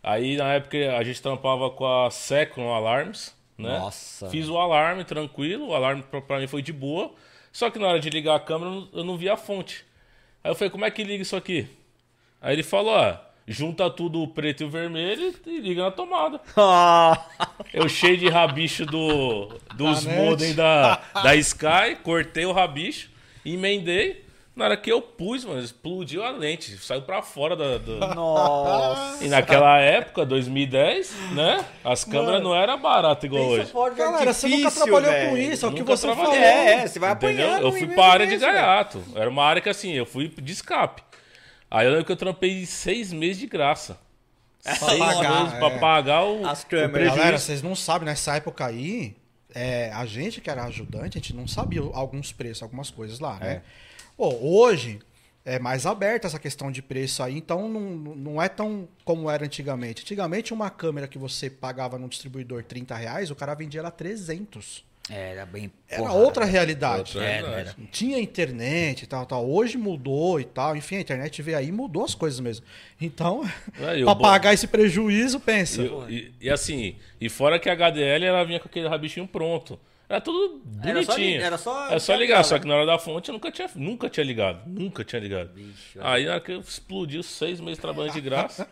Aí 0.04 0.38
na 0.38 0.54
época 0.54 0.78
a 0.98 1.04
gente 1.04 1.22
trampava 1.22 1.70
com 1.70 1.86
a 1.86 2.12
Secron 2.12 2.74
Alarms, 2.74 3.36
né? 3.58 3.80
Nossa. 3.80 4.30
Fiz 4.30 4.48
o 4.50 4.58
alarme 4.58 5.04
tranquilo, 5.04 5.68
o 5.70 5.74
alarme 5.76 6.04
pra, 6.04 6.22
pra 6.22 6.40
mim 6.40 6.48
foi 6.48 6.62
de 6.62 6.74
boa. 6.74 7.12
Só 7.52 7.70
que 7.70 7.80
na 7.80 7.88
hora 7.88 8.00
de 8.00 8.10
ligar 8.10 8.36
a 8.36 8.40
câmera 8.40 8.84
eu 8.94 9.04
não- 9.04 9.18
via 9.18 9.34
a 9.34 9.38
fonte. 9.38 9.86
Aí 10.44 10.52
eu 10.52 10.56
falei, 10.56 10.70
como 10.70 10.86
é 10.86 10.92
que 10.92 11.04
liga 11.04 11.22
isso 11.24 11.36
aqui? 11.36 11.68
Aí 12.42 12.54
ele 12.54 12.64
falou, 12.64 12.94
ó, 12.94 13.16
junta 13.48 13.90
tudo 13.90 14.22
o 14.22 14.28
preto 14.28 14.62
e 14.62 14.66
o 14.66 14.70
vermelho 14.70 15.34
e 15.46 15.60
liga 15.60 15.84
na 15.84 15.92
tomada. 15.92 16.40
Eu 17.74 17.88
cheio 17.90 18.18
de 18.18 18.28
rabicho 18.30 18.86
do, 18.86 19.48
dos 19.76 20.06
modem 20.06 20.54
da, 20.54 21.02
da 21.24 21.36
Sky, 21.36 21.96
cortei 22.04 22.46
o 22.46 22.52
rabicho, 22.52 23.10
emendei. 23.46 24.25
Na 24.56 24.66
hora 24.66 24.78
que 24.78 24.90
eu 24.90 25.02
pus, 25.02 25.44
mano, 25.44 25.60
explodiu 25.60 26.24
a 26.24 26.30
lente, 26.32 26.78
saiu 26.78 27.02
pra 27.02 27.22
fora 27.22 27.58
da. 27.58 27.78
da- 27.78 28.16
Nossa. 28.16 29.24
E 29.24 29.28
naquela 29.28 29.78
época, 29.80 30.26
2010, 30.26 31.14
né? 31.34 31.66
As 31.84 32.06
câmeras 32.06 32.42
não 32.42 32.56
eram 32.56 32.80
baratas 32.82 33.26
igual 33.26 33.44
hoje. 33.44 33.70
Galera, 33.98 34.32
você 34.34 34.48
nunca 34.48 34.72
trabalhou 34.72 35.12
com 35.30 35.38
isso, 35.38 35.66
é 35.66 35.70
o 35.70 35.74
que 35.74 35.80
Nunca 35.80 35.98
você 35.98 36.08
trabalhei. 36.08 36.40
falou. 36.40 36.46
É, 36.46 36.74
é, 36.76 36.88
você 36.88 37.00
vai 37.00 37.12
apanhando. 37.12 37.64
Eu 37.64 37.72
fui 37.74 37.88
pra 37.88 38.06
área 38.06 38.26
de 38.28 38.38
velho. 38.38 38.54
gaiato. 38.54 39.04
Era 39.14 39.30
uma 39.30 39.44
área 39.44 39.62
que 39.62 39.68
assim, 39.68 39.92
eu 39.92 40.06
fui 40.06 40.30
de 40.30 40.54
escape. 40.54 41.04
Aí 41.70 41.86
eu 41.86 41.92
lembro 41.92 42.06
que 42.06 42.12
eu 42.14 42.16
trampei 42.18 42.66
seis 42.66 43.12
meses 43.12 43.38
de 43.40 43.48
graça. 43.48 44.00
Seis 44.62 44.80
pagar, 44.98 45.44
meses 45.44 45.60
pra 45.60 45.68
é. 45.68 45.78
pagar 45.80 46.24
o, 46.24 46.48
As 46.48 46.64
câmeras. 46.64 47.10
Galera, 47.14 47.38
vocês 47.38 47.62
não 47.62 47.76
sabem, 47.76 48.06
nessa 48.08 48.36
época 48.38 48.66
aí, 48.66 49.16
é, 49.54 49.92
a 49.94 50.06
gente 50.06 50.40
que 50.40 50.50
era 50.50 50.64
ajudante, 50.64 51.18
a 51.18 51.22
gente 51.22 51.36
não 51.36 51.46
sabia 51.48 51.82
alguns 51.94 52.32
preços, 52.32 52.64
algumas 52.64 52.90
coisas 52.90 53.20
lá, 53.20 53.36
né? 53.36 53.62
Pô, 54.18 54.34
hoje 54.42 55.00
é 55.44 55.60
mais 55.60 55.86
aberta 55.86 56.28
essa 56.28 56.40
questão 56.40 56.72
de 56.72 56.82
preço 56.82 57.22
aí, 57.22 57.38
então 57.38 57.68
não, 57.70 57.82
não 58.16 58.42
é 58.42 58.50
tão 58.50 58.88
como 59.04 59.30
era 59.30 59.46
antigamente. 59.46 60.02
Antigamente, 60.02 60.54
uma 60.54 60.70
câmera 60.70 61.08
que 61.08 61.18
você 61.18 61.50
pagava 61.50 61.98
no 62.00 62.08
distribuidor 62.10 62.64
30 62.64 62.96
reais, 62.96 63.30
o 63.30 63.36
cara 63.36 63.54
vendia 63.54 63.80
ela 63.82 63.92
300. 63.92 64.84
Era 65.08 65.46
bem. 65.46 65.72
Era 65.88 66.02
porrada. 66.02 66.18
outra 66.20 66.46
realidade. 66.46 67.16
Outra 67.16 67.24
Era, 67.30 67.48
realidade. 67.48 67.78
Tinha 67.92 68.18
internet 68.18 69.04
e 69.04 69.06
tal, 69.06 69.24
tal. 69.28 69.48
Hoje 69.48 69.78
mudou 69.78 70.40
e 70.40 70.46
tal. 70.46 70.76
Enfim, 70.76 70.96
a 70.96 71.00
internet 71.02 71.44
veio 71.44 71.60
aí 71.60 71.68
e 71.68 71.72
mudou 71.72 72.04
as 72.04 72.16
coisas 72.16 72.40
mesmo. 72.40 72.66
Então, 73.00 73.48
É, 73.80 74.02
bom- 74.04 74.16
pagar 74.16 74.56
esse 74.56 74.66
prejuízo, 74.66 75.40
pensa. 75.40 75.84
E, 75.84 76.16
e- 76.16 76.32
e 76.42 76.50
assim, 76.50 76.96
e 77.22 77.30
fora 77.30 77.60
que 77.60 77.70
a 77.70 77.74
HDL 77.74 78.26
ela 78.26 78.44
vinha 78.44 78.60
com 78.60 78.68
aquele 78.68 78.88
rabichinho 78.88 79.28
pronto. 79.28 79.80
Era 80.08 80.22
tudo 80.22 80.62
Era 80.84 81.02
só 81.04 81.14
bonitinho. 81.14 81.42
era 81.42 81.58
só 81.58 81.90
É 81.90 81.98
só 82.00 82.16
ligar 82.16 82.44
só 82.44 82.60
que 82.60 82.68
na 82.68 82.76
hora 82.76 82.86
da 82.86 83.00
fonte 83.00 83.30
eu 83.30 83.34
nunca 83.34 83.52
tinha, 83.52 83.70
nunca 83.76 84.08
tinha 84.10 84.24
ligado. 84.24 84.62
Nunca 84.68 85.04
tinha 85.04 85.20
ligado. 85.20 85.50
Bicho, 85.50 86.00
Aí 86.00 86.26
na 86.26 86.34
hora 86.34 86.40
que 86.42 86.52
eu 86.52 86.60
explodiu 86.60 87.24
seis 87.24 87.60
meses 87.60 87.80
trabalhando 87.80 88.14
de 88.14 88.22
graça. 88.22 88.68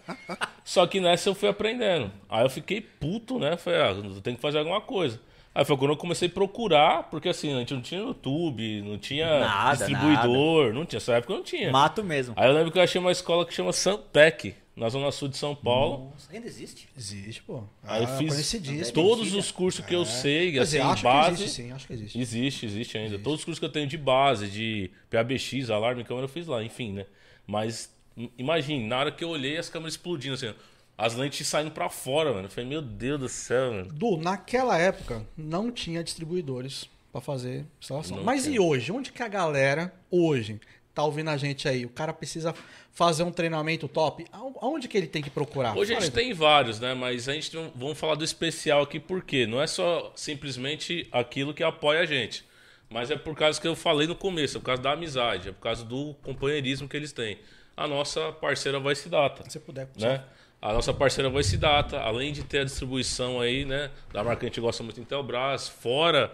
só 0.63 0.86
que 0.86 0.99
nessa 0.99 1.29
eu 1.29 1.36
fui 1.36 1.49
aprendendo. 1.49 2.11
Aí 2.29 2.43
eu 2.45 2.49
fiquei 2.49 2.81
puto, 2.81 3.39
né? 3.39 3.57
Falei, 3.57 3.81
ah, 3.81 3.89
eu 3.91 4.21
tenho 4.21 4.36
que 4.36 4.41
fazer 4.41 4.59
alguma 4.59 4.79
coisa. 4.81 5.19
Aí 5.55 5.63
foi 5.65 5.77
quando 5.77 5.91
eu 5.91 5.97
comecei 5.97 6.27
a 6.27 6.31
procurar, 6.31 7.03
porque 7.11 7.29
assim, 7.29 7.53
a 7.55 7.59
gente 7.59 7.73
não 7.75 7.81
tinha 7.81 8.01
YouTube, 8.01 8.81
não 8.81 8.97
tinha 8.97 9.39
Nada, 9.39 9.77
distribuidor, 9.77 10.73
não 10.73 10.84
tinha, 10.84 10.97
essa 10.97 11.13
época 11.13 11.34
não 11.36 11.43
tinha. 11.43 11.71
Mato 11.71 12.03
mesmo. 12.03 12.34
Aí 12.36 12.47
eu 12.49 12.53
lembro 12.53 12.71
que 12.71 12.79
eu 12.79 12.81
achei 12.84 12.99
uma 12.99 13.11
escola 13.11 13.45
que 13.45 13.53
chama 13.53 13.71
Santec, 13.71 14.55
na 14.76 14.89
zona 14.89 15.11
sul 15.11 15.28
de 15.28 15.38
São 15.38 15.55
Paulo. 15.55 16.09
Nossa, 16.11 16.32
ainda 16.34 16.47
existe? 16.47 16.88
Existe, 16.97 17.43
pô. 17.43 17.63
Aí 17.84 18.01
eu 18.03 18.07
Ah, 18.09 18.17
fiz 18.17 18.30
conhecidíssimo. 18.30 18.91
todos 18.93 19.34
os 19.34 19.51
cursos 19.51 19.86
que 19.86 19.93
eu 19.93 20.03
sei, 20.05 20.51
Quer 20.53 20.59
assim, 20.59 20.78
dizer, 20.78 20.82
acho 20.82 21.03
base. 21.03 21.38
que 21.38 21.43
existe, 21.43 21.61
sim, 21.61 21.71
acho 21.71 21.88
que 21.88 21.93
existe. 21.93 22.19
Existe, 22.19 22.65
existe 22.65 22.97
ainda. 22.97 23.19
Todos 23.19 23.39
os 23.39 23.45
cursos 23.45 23.59
que 23.59 23.65
eu 23.65 23.71
tenho 23.71 23.88
de 23.88 23.97
base, 23.97 24.47
de 24.49 24.89
PABX, 25.11 25.69
alarme, 25.69 26.03
câmera, 26.03 26.26
eu 26.26 26.30
fiz 26.30 26.47
lá, 26.47 26.63
enfim, 26.63 26.91
né? 26.93 27.05
Mas 27.45 27.93
im- 28.17 28.32
imagine, 28.38 28.88
na 28.88 28.97
hora 28.99 29.11
que 29.11 29.24
eu 29.24 29.30
olhei, 29.30 29.57
as 29.57 29.69
câmeras 29.69 29.93
explodindo, 29.93 30.34
assim, 30.36 30.53
as 30.97 31.13
lentes 31.15 31.45
saindo 31.47 31.71
pra 31.71 31.89
fora, 31.89 32.32
mano. 32.34 32.45
Eu 32.47 32.49
falei, 32.49 32.69
meu 32.69 32.82
Deus 32.82 33.19
do 33.19 33.30
céu, 33.30 33.71
mano. 33.71 33.93
Du, 33.93 34.17
naquela 34.17 34.78
época 34.78 35.24
não 35.38 35.71
tinha 35.71 36.03
distribuidores 36.03 36.89
pra 37.11 37.21
fazer 37.21 37.65
instalação. 37.80 38.17
Não 38.17 38.24
Mas 38.24 38.43
tinha. 38.43 38.55
e 38.55 38.59
hoje? 38.59 38.91
Onde 38.91 39.11
que 39.11 39.21
a 39.21 39.28
galera, 39.28 39.93
hoje, 40.09 40.59
tá 40.93 41.03
ouvindo 41.03 41.29
a 41.29 41.37
gente 41.37 41.67
aí? 41.67 41.85
O 41.85 41.89
cara 41.89 42.13
precisa 42.13 42.53
fazer 42.91 43.23
um 43.23 43.31
treinamento 43.31 43.87
top? 43.87 44.25
Aon- 44.31 44.53
Aonde 44.61 44.87
que 44.87 44.97
ele 44.97 45.07
tem 45.07 45.21
que 45.21 45.29
procurar? 45.29 45.75
Hoje 45.77 45.95
a 45.95 45.99
gente 45.99 46.11
tem 46.11 46.33
vários, 46.33 46.79
né? 46.79 46.93
Mas 46.93 47.27
a 47.27 47.33
gente 47.33 47.55
não, 47.55 47.71
vamos 47.75 47.97
falar 47.97 48.15
do 48.15 48.23
especial 48.23 48.81
aqui, 48.83 48.99
por 48.99 49.23
quê? 49.23 49.45
Não 49.47 49.61
é 49.61 49.67
só 49.67 50.11
simplesmente 50.15 51.07
aquilo 51.11 51.53
que 51.53 51.63
apoia 51.63 52.01
a 52.01 52.05
gente. 52.05 52.45
Mas 52.89 53.09
é 53.09 53.15
por 53.17 53.35
causa 53.35 53.59
que 53.59 53.67
eu 53.67 53.75
falei 53.75 54.05
no 54.07 54.15
começo, 54.15 54.57
é 54.57 54.59
por 54.59 54.67
causa 54.67 54.82
da 54.83 54.91
amizade, 54.91 55.49
é 55.49 55.51
por 55.51 55.61
causa 55.61 55.83
do 55.83 56.13
companheirismo 56.21 56.87
que 56.87 56.95
eles 56.95 57.11
têm. 57.11 57.39
A 57.75 57.87
nossa 57.87 58.32
parceira 58.32 58.79
Voice 58.79 59.09
Data. 59.09 59.49
Se 59.49 59.59
puder. 59.59 59.89
né? 59.99 60.24
A 60.61 60.71
nossa 60.71 60.93
parceira 60.93 61.29
Voice 61.29 61.57
Data, 61.57 61.99
além 61.99 62.32
de 62.32 62.43
ter 62.43 62.59
a 62.59 62.63
distribuição 62.63 63.41
aí, 63.41 63.65
né, 63.65 63.89
da 64.13 64.24
marca 64.24 64.41
que 64.41 64.45
a 64.45 64.49
gente 64.49 64.61
gosta 64.61 64.82
muito 64.83 64.99
Intelbras, 65.01 65.67
fora 65.67 66.32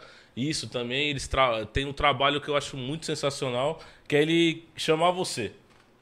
isso 0.47 0.67
também, 0.67 1.09
eles 1.09 1.27
tra- 1.27 1.65
têm 1.65 1.85
um 1.85 1.93
trabalho 1.93 2.39
que 2.39 2.47
eu 2.47 2.55
acho 2.55 2.77
muito 2.77 3.05
sensacional, 3.05 3.79
que 4.07 4.15
é 4.15 4.21
ele 4.21 4.65
chamar 4.77 5.11
você. 5.11 5.51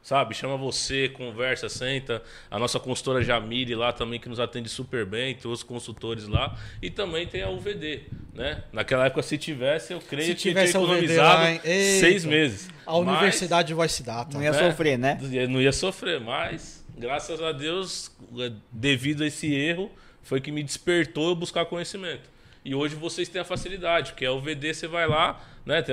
Sabe? 0.04 0.34
Chama 0.34 0.56
você, 0.56 1.10
conversa, 1.10 1.68
senta. 1.68 2.24
A 2.50 2.58
nossa 2.58 2.80
consultora 2.80 3.22
Jamile 3.22 3.76
lá 3.76 3.92
também, 3.92 4.18
que 4.18 4.30
nos 4.30 4.40
atende 4.40 4.70
super 4.70 5.06
bem, 5.06 5.36
tem 5.36 5.52
os 5.52 5.64
consultores 5.64 6.30
lá. 6.30 6.58
E 6.82 6.90
também 6.90 7.28
tem 7.28 7.42
a 7.44 7.50
UVD, 7.50 8.04
né? 8.34 8.64
Naquela 8.72 9.08
época, 9.08 9.22
se 9.22 9.38
tivesse, 9.38 9.92
eu 9.92 10.00
creio 10.00 10.28
Se 10.30 10.36
que 10.36 10.42
tivesse 10.44 10.72
tinha 10.72 10.82
economizado 10.82 11.42
lá, 11.56 11.60
seis 12.00 12.24
meses. 12.24 12.70
A 12.86 12.94
Mas- 13.02 13.18
Universidade 13.18 13.74
Voice 13.74 14.02
Data. 14.02 14.34
Não 14.38 14.42
ia 14.42 14.52
né? 14.54 14.70
sofrer, 14.70 14.98
né? 14.98 15.20
não 15.50 15.62
ia 15.62 15.74
sofrer, 15.74 16.22
mas 16.22 16.86
graças 16.98 17.42
a 17.42 17.52
Deus, 17.52 18.10
é, 18.40 18.50
devido 18.72 19.24
a 19.24 19.28
esse 19.28 19.54
erro, 19.54 19.92
foi 20.24 20.40
que 20.40 20.54
me 20.54 20.64
despertou 20.64 21.28
eu 21.30 21.36
buscar 21.36 21.66
conhecimento. 21.66 22.30
E 22.64 22.76
hoje 22.76 22.96
vocês 22.96 23.30
têm 23.30 23.42
a 23.42 23.46
facilidade, 23.46 24.12
porque 24.12 24.26
a 24.26 24.34
UVD 24.34 24.74
você 24.74 24.88
vai 24.88 25.08
lá, 25.08 25.40
né? 25.66 25.84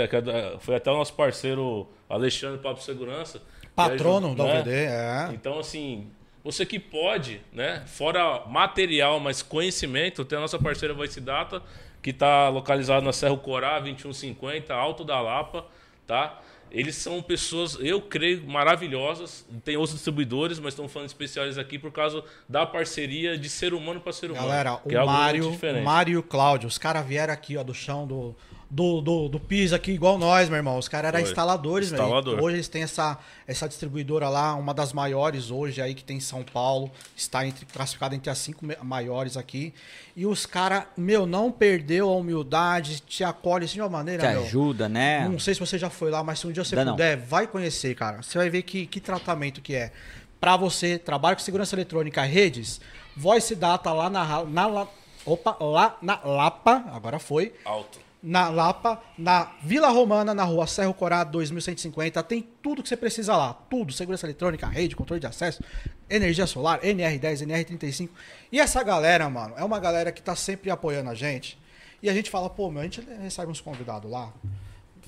Foi 0.60 0.74
até 0.74 0.90
o 0.90 0.96
nosso 0.96 1.14
parceiro 1.14 1.88
Alexandre 2.08 2.58
Papo 2.58 2.82
Segurança. 2.82 3.40
que 3.60 3.68
Patrono 3.74 4.28
ajuda, 4.28 4.42
da 4.44 4.54
né? 4.54 4.60
UVD, 4.60 4.70
é. 4.70 5.30
Então, 5.32 5.58
assim, 5.58 6.08
você 6.42 6.66
que 6.66 6.78
pode, 6.78 7.40
né? 7.52 7.82
Fora 7.86 8.44
material, 8.46 9.18
mas 9.20 9.42
conhecimento, 9.42 10.24
tem 10.24 10.36
a 10.36 10.40
nossa 10.40 10.58
parceira 10.58 10.92
Voice 10.92 11.20
Data, 11.20 11.62
que 12.02 12.10
está 12.10 12.48
localizada 12.48 13.00
na 13.00 13.12
Serra 13.12 13.36
Corá, 13.36 13.80
2150, 13.80 14.74
Alto 14.74 15.04
da 15.04 15.20
Lapa, 15.20 15.64
tá? 16.06 16.40
Eles 16.74 16.96
são 16.96 17.22
pessoas, 17.22 17.78
eu 17.80 18.02
creio, 18.02 18.44
maravilhosas. 18.44 19.46
Tem 19.64 19.76
outros 19.76 19.94
distribuidores, 19.94 20.58
mas 20.58 20.74
estão 20.74 20.88
falando 20.88 21.08
especiais 21.08 21.56
aqui 21.56 21.78
por 21.78 21.92
causa 21.92 22.24
da 22.48 22.66
parceria 22.66 23.38
de 23.38 23.48
ser 23.48 23.72
humano 23.72 24.00
para 24.00 24.12
ser 24.12 24.32
humano. 24.32 24.48
Galera, 24.48 24.70
é 24.70 24.72
o 24.72 25.06
muito 25.06 25.06
Mário, 25.06 25.84
Mário 25.84 26.12
e 26.14 26.16
o 26.16 26.22
Cláudio, 26.22 26.66
os 26.66 26.76
caras 26.76 27.06
vieram 27.06 27.32
aqui, 27.32 27.56
ó, 27.56 27.62
do 27.62 27.72
chão 27.72 28.06
do, 28.06 28.34
do, 28.70 29.00
do, 29.00 29.28
do 29.28 29.38
piso 29.40 29.74
aqui, 29.74 29.92
igual 29.92 30.18
nós, 30.18 30.48
meu 30.48 30.56
irmão. 30.56 30.78
Os 30.78 30.88
caras 30.88 31.08
eram 31.08 31.20
Foi. 31.20 31.28
instaladores. 31.28 31.92
Instalador. 31.92 32.42
Hoje 32.42 32.56
eles 32.56 32.68
têm 32.68 32.82
essa, 32.82 33.18
essa 33.46 33.68
distribuidora 33.68 34.28
lá, 34.28 34.54
uma 34.54 34.74
das 34.74 34.92
maiores 34.92 35.50
hoje 35.50 35.80
aí 35.80 35.94
que 35.94 36.02
tem 36.02 36.16
em 36.16 36.20
São 36.20 36.42
Paulo. 36.42 36.90
Está 37.16 37.46
entre, 37.46 37.64
classificada 37.66 38.14
entre 38.14 38.30
as 38.30 38.38
cinco 38.38 38.64
maiores 38.82 39.36
aqui. 39.36 39.72
E 40.16 40.26
os 40.26 40.46
caras, 40.46 40.84
meu, 40.96 41.26
não 41.26 41.50
perdeu 41.52 42.08
a 42.08 42.16
humildade, 42.16 43.00
te 43.00 43.22
acolhe 43.24 43.64
assim 43.64 43.74
de 43.74 43.80
uma 43.82 43.88
maneira, 43.88 44.26
Te 44.26 44.32
meu. 44.32 44.42
ajuda, 44.44 44.88
né? 44.88 45.28
Não 45.28 45.38
sei 45.38 45.54
se 45.54 45.60
você 45.60 45.78
já 45.78 45.90
foi 45.90 46.10
lá, 46.10 46.22
mas 46.22 46.38
se 46.38 46.46
um 46.46 46.52
dia 46.52 46.64
você 46.64 46.74
Ainda 46.74 46.84
não. 46.84 46.92
puder, 46.94 47.16
vai 47.16 47.46
conhecer, 47.46 47.94
cara. 47.94 48.22
Você 48.22 48.38
vai 48.38 48.48
ver 48.50 48.62
que, 48.62 48.86
que 48.86 49.00
tratamento 49.00 49.60
que 49.60 49.74
é. 49.74 49.92
Pra 50.40 50.56
você, 50.56 50.98
trabalho 50.98 51.36
com 51.36 51.42
segurança 51.42 51.74
eletrônica, 51.74 52.22
redes, 52.22 52.80
voice 53.16 53.54
data 53.54 53.90
lá 53.92 54.10
na, 54.10 54.44
na, 54.44 54.86
opa, 55.24 55.56
lá 55.58 55.96
na 56.02 56.20
Lapa, 56.22 56.84
agora 56.92 57.18
foi, 57.18 57.54
Alto. 57.64 57.98
Na 58.26 58.48
Lapa, 58.48 59.02
na 59.18 59.52
Vila 59.62 59.90
Romana, 59.90 60.32
na 60.32 60.44
rua 60.44 60.66
Serro 60.66 60.94
Corado 60.94 61.32
2150. 61.32 62.22
Tem 62.22 62.40
tudo 62.62 62.82
que 62.82 62.88
você 62.88 62.96
precisa 62.96 63.36
lá. 63.36 63.52
Tudo. 63.52 63.92
Segurança 63.92 64.24
eletrônica, 64.24 64.66
rede, 64.66 64.96
controle 64.96 65.20
de 65.20 65.26
acesso, 65.26 65.62
energia 66.08 66.46
solar, 66.46 66.80
NR10, 66.80 67.46
NR35. 67.46 68.08
E 68.50 68.58
essa 68.58 68.82
galera, 68.82 69.28
mano, 69.28 69.54
é 69.58 69.62
uma 69.62 69.78
galera 69.78 70.10
que 70.10 70.22
tá 70.22 70.34
sempre 70.34 70.70
apoiando 70.70 71.10
a 71.10 71.14
gente. 71.14 71.58
E 72.02 72.08
a 72.08 72.14
gente 72.14 72.30
fala, 72.30 72.48
pô, 72.48 72.70
meu, 72.70 72.80
a 72.80 72.84
gente 72.84 73.02
recebe 73.20 73.52
uns 73.52 73.60
convidados 73.60 74.10
lá. 74.10 74.32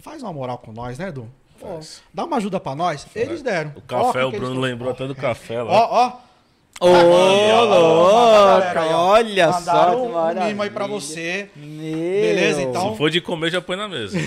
Faz 0.02 0.22
uma 0.22 0.32
moral 0.32 0.58
com 0.58 0.70
nós, 0.70 0.98
né, 0.98 1.08
Edu? 1.08 1.26
Pô, 1.58 1.68
Faz. 1.76 2.02
dá 2.12 2.26
uma 2.26 2.36
ajuda 2.36 2.60
pra 2.60 2.74
nós. 2.74 3.06
Eles 3.14 3.40
deram. 3.40 3.72
O 3.74 3.78
Ó, 3.78 4.12
café, 4.12 4.18
que 4.20 4.24
o 4.26 4.30
Bruno 4.40 4.60
lembrou 4.60 4.90
até 4.90 5.06
do 5.06 5.14
café 5.14 5.62
lá. 5.62 5.72
Ó, 5.72 5.88
ó. 5.90 6.25
Ô, 6.78 6.88
louco! 6.88 8.78
Olha 8.94 9.52
só 9.52 9.58
Mandaram 9.60 10.42
um 10.42 10.46
mimo 10.46 10.62
aí 10.62 10.70
pra 10.70 10.86
você. 10.86 11.48
Meu. 11.56 11.92
Beleza, 12.20 12.62
então. 12.62 12.92
Se 12.92 12.98
for 12.98 13.10
de 13.10 13.20
comer, 13.20 13.50
já 13.50 13.60
põe 13.60 13.76
na 13.76 13.88
mesa. 13.88 14.18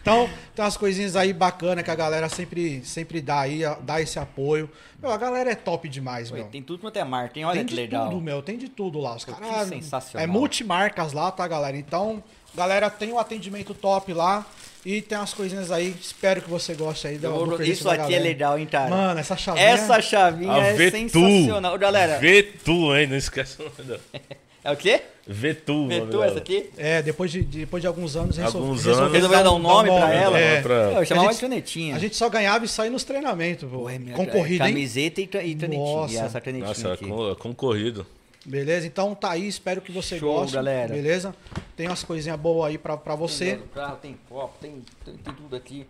Então, 0.00 0.30
tem 0.54 0.64
umas 0.64 0.76
coisinhas 0.76 1.16
aí 1.16 1.32
bacanas 1.32 1.84
que 1.84 1.90
a 1.90 1.94
galera 1.94 2.28
sempre, 2.28 2.82
sempre 2.84 3.20
dá 3.20 3.40
aí, 3.40 3.60
dá 3.80 4.00
esse 4.00 4.18
apoio. 4.18 4.70
Meu, 5.02 5.10
a 5.10 5.16
galera 5.16 5.50
é 5.50 5.54
top 5.54 5.88
demais, 5.88 6.30
Oi, 6.30 6.38
meu. 6.38 6.48
Tem 6.48 6.62
tudo 6.62 6.78
quanto 6.78 6.96
é 6.96 7.04
marca, 7.04 7.38
hein? 7.38 7.44
Olha 7.44 7.58
tem 7.58 7.66
que 7.66 7.74
de 7.74 7.80
legal. 7.80 8.08
tudo, 8.08 8.20
meu. 8.20 8.40
Tem 8.40 8.56
de 8.56 8.68
tudo 8.68 9.00
lá. 9.00 9.16
Os 9.16 9.24
Pô, 9.24 9.32
que 9.34 9.40
caras. 9.40 9.68
sensacional. 9.68 10.24
É 10.24 10.26
multimarcas 10.26 11.12
lá, 11.12 11.30
tá, 11.30 11.46
galera? 11.46 11.76
Então, 11.76 12.22
galera, 12.54 12.88
tem 12.88 13.12
um 13.12 13.18
atendimento 13.18 13.74
top 13.74 14.12
lá. 14.12 14.46
E 14.88 15.02
tem 15.02 15.18
umas 15.18 15.34
coisinhas 15.34 15.72
aí. 15.72 15.92
Espero 16.00 16.40
que 16.40 16.48
você 16.48 16.72
goste 16.74 17.08
aí 17.08 17.18
preço 17.56 17.72
Isso 17.72 17.84
da 17.84 17.94
aqui 17.94 18.14
é 18.14 18.20
legal, 18.20 18.56
hein, 18.56 18.66
cara? 18.70 18.88
Mano, 18.88 19.18
essa 19.18 19.36
chavinha. 19.36 19.66
Essa 19.66 20.00
chavinha 20.00 20.52
A 20.52 20.58
é 20.66 20.72
Vetu. 20.74 20.96
sensacional. 20.96 21.76
Galera, 21.76 22.18
Vetu, 22.18 22.94
hein? 22.96 23.08
Não 23.08 23.16
esquece 23.16 23.60
o 23.60 23.64
nome 23.64 23.74
dela. 23.84 24.00
é 24.62 24.70
o 24.70 24.76
quê? 24.76 25.02
Vetu. 25.26 25.72
nome 25.72 26.00
Vetu 26.00 26.22
essa 26.22 26.38
aqui? 26.38 26.70
É, 26.78 27.02
depois 27.02 27.32
de, 27.32 27.42
depois 27.42 27.80
de 27.80 27.88
alguns 27.88 28.14
anos, 28.14 28.38
Alguns 28.38 28.84
resolve- 28.84 29.00
anos. 29.00 29.12
Resolveu 29.12 29.42
dar 29.42 29.50
um 29.52 29.58
nome 29.58 29.88
pra 29.88 30.14
ela? 30.14 30.38
É. 30.38 30.62
Pra- 30.62 30.74
Eu 30.92 31.04
chamava 31.04 31.26
A 31.26 31.30
de 31.30 31.34
gente- 31.34 31.40
canetinha. 31.40 31.96
A 31.96 31.98
gente 31.98 32.14
só 32.14 32.28
ganhava 32.28 32.64
e 32.64 32.68
saía 32.68 32.90
nos 32.92 33.02
treinamentos, 33.02 33.68
pô. 33.68 33.82
Ué, 33.86 33.98
minha 33.98 34.14
Concorrida, 34.14 34.68
hein? 34.68 34.74
Camiseta 34.74 35.20
e, 35.20 35.24
e 35.24 35.26
canetinha. 35.56 35.68
Nossa. 35.84 36.14
E 36.14 36.16
essa 36.18 36.40
canetinha 36.40 36.68
Nossa, 36.68 36.92
aqui. 36.92 37.08
con- 37.08 37.34
concorrido. 37.34 38.06
Beleza? 38.46 38.86
Então 38.86 39.14
tá 39.14 39.32
aí, 39.32 39.46
espero 39.48 39.80
que 39.80 39.90
você 39.92 40.18
Show, 40.18 40.32
goste. 40.34 40.54
galera. 40.54 40.94
Beleza? 40.94 41.34
Tem 41.76 41.88
umas 41.88 42.04
coisinhas 42.04 42.38
boas 42.38 42.70
aí 42.70 42.78
pra, 42.78 42.96
pra 42.96 43.14
você. 43.14 43.56
Tem 43.56 43.66
carro, 43.68 43.96
tem 43.96 44.16
copo, 44.28 44.54
tem, 44.60 44.82
tem, 45.04 45.14
tem 45.16 45.34
tudo 45.34 45.56
aqui. 45.56 45.86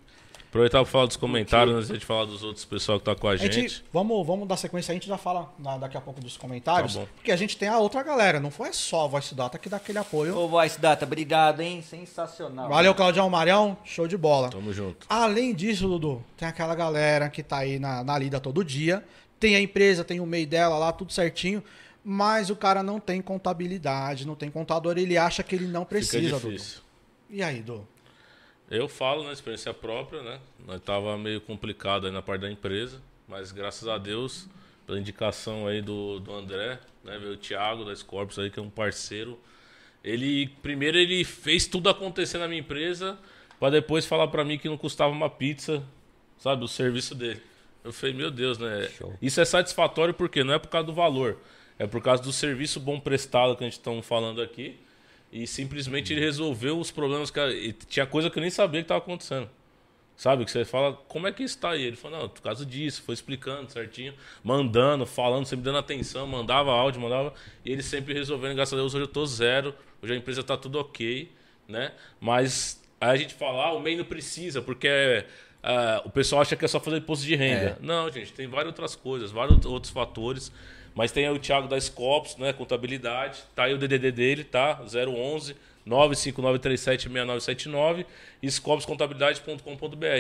Aproveitar 0.49 0.79
pra 0.79 0.87
falar 0.87 1.07
dos 1.07 1.17
comentários 1.17 1.91
antes 1.91 2.01
de 2.01 2.07
falar 2.07 2.25
dos 2.25 2.43
outros 2.43 2.65
pessoal 2.65 2.99
que 2.99 3.05
tá 3.05 3.15
com 3.15 3.29
a 3.29 3.33
A 3.33 3.37
gente. 3.37 3.53
gente, 3.55 3.85
vamos, 3.93 4.27
vamos 4.27 4.49
dar 4.49 4.57
sequência, 4.57 4.91
a 4.93 4.95
gente 4.95 5.07
já 5.07 5.19
fala 5.19 5.53
na- 5.59 5.77
daqui 5.77 5.99
a 5.99 6.01
pouco 6.01 6.19
dos 6.19 6.39
comentários. 6.39 6.95
Tá 6.95 7.01
bom. 7.01 7.07
porque 7.17 7.31
a 7.31 7.37
gente 7.37 7.59
tem 7.59 7.69
a 7.69 7.77
outra 7.79 8.03
galera, 8.03 8.41
não 8.41 8.51
foi 8.51 8.73
só 8.73 9.05
a 9.05 9.09
Voice 9.09 9.35
Data 9.35 9.59
que 9.59 9.69
dá 9.69 9.77
aquele 9.77 9.99
apoio. 9.99 10.35
Ô, 10.35 10.49
Voice 10.49 10.81
Data, 10.81 11.05
obrigado, 11.05 11.61
hein? 11.61 11.83
Sensacional. 11.83 12.71
Valeu, 12.71 12.95
Claudião 12.95 13.29
Marião, 13.29 13.77
show 13.85 14.09
de 14.09 14.17
bola. 14.17 14.49
Tamo 14.49 14.73
junto. 14.73 15.05
Além 15.11 15.53
disso, 15.55 15.89
Dudu, 15.89 16.25
tem 16.39 16.49
aquela 16.49 16.75
galera 16.75 17.29
que 17.29 17.43
tá 17.43 17.59
aí 17.59 17.79
na, 17.79 18.03
na 18.03 18.17
lida 18.19 18.41
todo 18.41 18.65
dia. 18.65 19.05
Tem 19.39 19.57
a 19.57 19.61
empresa, 19.61 20.03
tem 20.05 20.21
o 20.21 20.25
MEI 20.27 20.47
dela 20.47 20.79
lá, 20.79 20.91
tudo 20.91 21.13
certinho. 21.13 21.63
Mas 22.09 22.51
o 22.51 22.55
cara 22.55 22.85
não 22.85 23.01
tem 23.01 23.21
contabilidade, 23.21 24.25
não 24.25 24.37
tem 24.37 24.49
contador, 24.49 24.97
ele 24.97 25.19
acha 25.19 25.43
que 25.43 25.57
ele 25.57 25.67
não 25.67 25.81
Fica 25.81 25.97
precisa, 25.97 26.37
Dudu. 26.39 26.53
difícil. 26.53 26.81
E 27.29 27.43
aí, 27.43 27.61
Dudu? 27.61 27.85
Eu 28.71 28.89
falo 28.89 29.25
na 29.25 29.33
experiência 29.33 29.75
própria, 29.75 30.23
né? 30.23 30.39
Nós 30.65 30.81
tava 30.83 31.19
meio 31.19 31.41
complicado 31.41 32.07
aí 32.07 32.13
na 32.13 32.23
parte 32.23 32.43
da 32.43 32.51
empresa, 32.51 33.03
mas 33.27 33.51
graças 33.51 33.89
a 33.89 33.99
Deus, 33.99 34.47
pela 34.87 35.01
indicação 35.01 35.67
aí 35.67 35.83
do, 35.83 36.21
do 36.21 36.33
André, 36.33 36.79
né? 37.03 37.19
Veio 37.19 37.33
o 37.33 37.37
Thiago 37.37 37.85
da 37.85 37.95
Scorpius 37.97 38.39
aí, 38.39 38.51
que 38.51 38.61
é 38.61 38.63
um 38.63 38.71
parceiro. 38.71 39.37
Ele, 40.05 40.47
primeiro 40.63 40.97
ele 40.97 41.25
fez 41.25 41.67
tudo 41.67 41.89
acontecer 41.89 42.39
na 42.39 42.47
minha 42.47 42.61
empresa, 42.61 43.19
pra 43.59 43.69
depois 43.69 44.07
falar 44.07 44.29
pra 44.29 44.45
mim 44.45 44.59
que 44.59 44.69
não 44.69 44.79
custava 44.79 45.13
uma 45.13 45.29
pizza, 45.29 45.83
sabe? 46.39 46.63
O 46.65 46.69
serviço 46.69 47.17
dele. 47.17 47.43
Eu 47.83 47.93
falei, 47.93 48.15
meu 48.15 48.31
Deus, 48.31 48.59
né? 48.59 48.89
Isso 49.21 49.41
é 49.41 49.45
satisfatório 49.45 50.15
porque 50.15 50.45
não 50.45 50.55
é 50.55 50.59
por 50.61 50.69
causa 50.69 50.87
do 50.87 50.95
valor, 50.95 51.37
é 51.79 51.87
por 51.87 52.03
causa 52.03 52.23
do 52.23 52.33
serviço 52.33 52.81
bom 52.81 52.99
prestado 52.99 53.57
que 53.57 53.65
a 53.65 53.69
gente 53.69 53.81
tá 53.81 53.91
falando 54.03 54.41
aqui. 54.41 54.79
E 55.33 55.47
simplesmente 55.47 56.13
ele 56.13 56.21
resolveu 56.21 56.79
os 56.79 56.91
problemas 56.91 57.31
que. 57.31 57.41
e 57.41 57.73
tinha 57.73 58.07
coisa 58.07 58.31
que 58.31 58.39
eu 58.39 58.41
nem 58.41 58.51
sabia 58.51 58.81
que 58.81 58.85
estava 58.85 58.99
acontecendo. 58.99 59.51
Sabe? 60.17 60.47
Que 60.47 60.51
você 60.51 60.65
fala, 60.65 60.95
como 60.95 61.27
é 61.27 61.33
que 61.33 61.43
isso 61.43 61.59
tá 61.59 61.71
aí? 61.71 61.83
Ele 61.83 61.97
falou, 61.97 62.21
não, 62.21 62.29
por 62.29 62.41
causa 62.41 62.65
disso, 62.65 63.03
foi 63.03 63.13
explicando 63.13 63.71
certinho, 63.71 64.15
mandando, 64.43 65.05
falando, 65.05 65.45
sempre 65.45 65.65
dando 65.65 65.77
atenção, 65.77 66.27
mandava 66.27 66.71
áudio, 66.71 67.03
mandava. 67.03 67.35
E 67.63 67.71
ele 67.71 67.83
sempre 67.83 68.15
resolvendo, 68.15 68.55
graças 68.55 68.73
a 68.73 68.77
Deus, 68.77 68.95
hoje 68.95 69.05
eu 69.05 69.09
tô 69.09 69.27
zero, 69.27 69.75
hoje 70.01 70.15
a 70.15 70.17
empresa 70.17 70.43
tá 70.43 70.57
tudo 70.57 70.79
ok, 70.79 71.31
né? 71.69 71.93
Mas 72.19 72.83
aí 72.99 73.11
a 73.11 73.17
gente 73.17 73.35
fala, 73.35 73.67
ah, 73.67 73.73
o 73.75 73.81
MEI 73.81 73.97
não 73.97 74.07
precisa, 74.07 74.63
porque 74.63 75.27
ah, 75.63 76.01
o 76.07 76.11
pessoal 76.11 76.41
acha 76.41 76.57
que 76.57 76.65
é 76.65 76.69
só 76.69 76.81
fazer 76.81 76.97
imposto 76.97 77.27
de 77.27 77.35
renda. 77.35 77.77
Não, 77.83 78.11
gente, 78.11 78.33
tem 78.33 78.47
várias 78.47 78.69
outras 78.69 78.97
coisas, 78.97 79.31
vários 79.31 79.67
outros 79.67 79.93
fatores. 79.93 80.51
Mas 80.97 81.13
tem 81.13 81.31
o 81.31 81.39
Thiago 81.39 81.69
da 81.69 81.81
Scopus, 81.81 82.37
né? 82.37 82.53
Contabilidade. 82.53 83.45
Tá 83.55 83.65
aí 83.65 83.75
o 83.75 83.79
DDD 83.79 84.11
dele, 84.11 84.43
tá? 84.43 84.81
011 84.83 85.55
959376979 85.87 88.05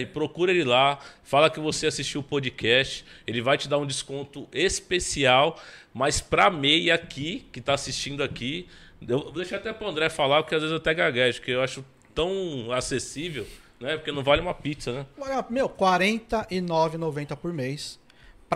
e. 0.01 0.07
Procura 0.07 0.53
ele 0.53 0.63
lá, 0.63 1.01
fala 1.25 1.51
que 1.51 1.59
você 1.59 1.89
assistiu 1.89 2.21
o 2.21 2.25
podcast, 2.25 3.05
ele 3.27 3.43
vai 3.43 3.59
te 3.59 3.69
dar 3.69 3.79
um 3.79 3.87
desconto 3.87 4.47
especial, 4.53 5.61
mas 5.93 6.21
pra 6.21 6.49
MEI 6.51 6.93
aqui, 6.93 7.49
que 7.53 7.61
tá 7.61 7.75
assistindo 7.75 8.23
aqui, 8.23 8.69
eu 9.07 9.25
vou 9.25 9.33
deixar 9.33 9.57
até 9.57 9.73
pro 9.73 9.89
André 9.89 10.09
falar, 10.09 10.43
porque 10.43 10.55
às 10.55 10.61
vezes 10.61 10.73
eu 10.73 10.79
até 10.79 10.95
gaguejo, 10.95 11.41
porque 11.41 11.51
eu 11.51 11.63
acho 11.63 11.85
tão 12.15 12.71
acessível, 12.71 13.45
né? 13.81 13.97
Porque 13.97 14.13
não 14.13 14.23
vale 14.23 14.41
uma 14.41 14.55
pizza, 14.55 14.93
né? 14.93 15.05
Meu, 15.51 15.67
R$ 15.67 15.73
49,90 15.75 17.37
por 17.37 17.53
mês. 17.53 17.99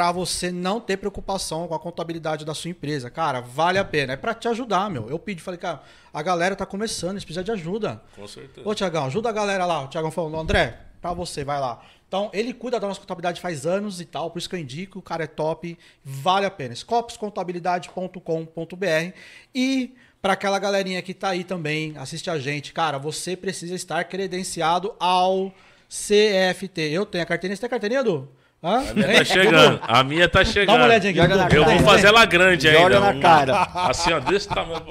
Pra 0.00 0.12
você 0.12 0.50
não 0.50 0.80
ter 0.80 0.96
preocupação 0.96 1.68
com 1.68 1.74
a 1.74 1.78
contabilidade 1.78 2.42
da 2.42 2.54
sua 2.54 2.70
empresa. 2.70 3.10
Cara, 3.10 3.42
vale 3.42 3.76
a 3.76 3.84
pena. 3.84 4.14
É 4.14 4.16
pra 4.16 4.32
te 4.32 4.48
ajudar, 4.48 4.88
meu. 4.88 5.10
Eu 5.10 5.18
pedi, 5.18 5.42
falei, 5.42 5.60
cara, 5.60 5.82
a 6.10 6.22
galera 6.22 6.56
tá 6.56 6.64
começando, 6.64 7.10
eles 7.10 7.24
precisam 7.24 7.44
de 7.44 7.50
ajuda. 7.50 8.00
Com 8.16 8.26
certeza. 8.26 8.66
Ô, 8.66 8.74
Tiagão, 8.74 9.04
ajuda 9.04 9.28
a 9.28 9.32
galera 9.32 9.66
lá. 9.66 9.84
O 9.84 9.88
Tiagão 9.88 10.10
falou, 10.10 10.40
André, 10.40 10.80
pra 11.02 11.12
você, 11.12 11.44
vai 11.44 11.60
lá. 11.60 11.84
Então, 12.08 12.30
ele 12.32 12.54
cuida 12.54 12.80
da 12.80 12.88
nossa 12.88 12.98
contabilidade 12.98 13.42
faz 13.42 13.66
anos 13.66 14.00
e 14.00 14.06
tal, 14.06 14.30
por 14.30 14.38
isso 14.38 14.48
que 14.48 14.56
eu 14.56 14.58
indico, 14.58 15.00
o 15.00 15.02
cara 15.02 15.24
é 15.24 15.26
top, 15.26 15.78
vale 16.02 16.46
a 16.46 16.50
pena. 16.50 16.74
Scopuscontabilidade.com.br 16.74 19.14
e 19.54 19.94
para 20.22 20.32
aquela 20.32 20.58
galerinha 20.58 21.02
que 21.02 21.12
tá 21.12 21.28
aí 21.28 21.44
também, 21.44 21.94
assiste 21.98 22.30
a 22.30 22.38
gente, 22.38 22.72
cara, 22.72 22.96
você 22.96 23.36
precisa 23.36 23.74
estar 23.74 24.02
credenciado 24.04 24.94
ao 24.98 25.52
CFT. 25.90 26.88
Eu 26.90 27.04
tenho 27.04 27.22
a 27.22 27.26
carteirinha, 27.26 27.54
você 27.54 27.60
tem 27.60 27.66
a 27.66 27.70
carteirinha, 27.70 28.00
Edu? 28.00 28.39
Hã? 28.62 28.78
A 28.90 28.94
minha 28.94 29.16
tá 29.18 29.24
chegando. 29.24 29.80
A 29.82 30.04
minha 30.04 30.28
tá 30.28 30.44
chegando. 30.44 30.66
Dá 30.66 30.74
uma 30.74 30.84
olhadinha 30.84 31.10
aqui. 31.24 31.34
Na 31.34 31.44
Eu 31.48 31.64
cara. 31.64 31.78
vou 31.78 31.84
fazer 31.88 32.06
ela 32.08 32.24
grande 32.26 32.68
ainda. 32.68 32.80
Joga 32.80 33.00
na 33.00 33.10
um- 33.10 33.20
cara. 33.20 33.62
Assim, 33.74 34.12
ó, 34.12 34.20
desse 34.20 34.48
tamanho. 34.48 34.84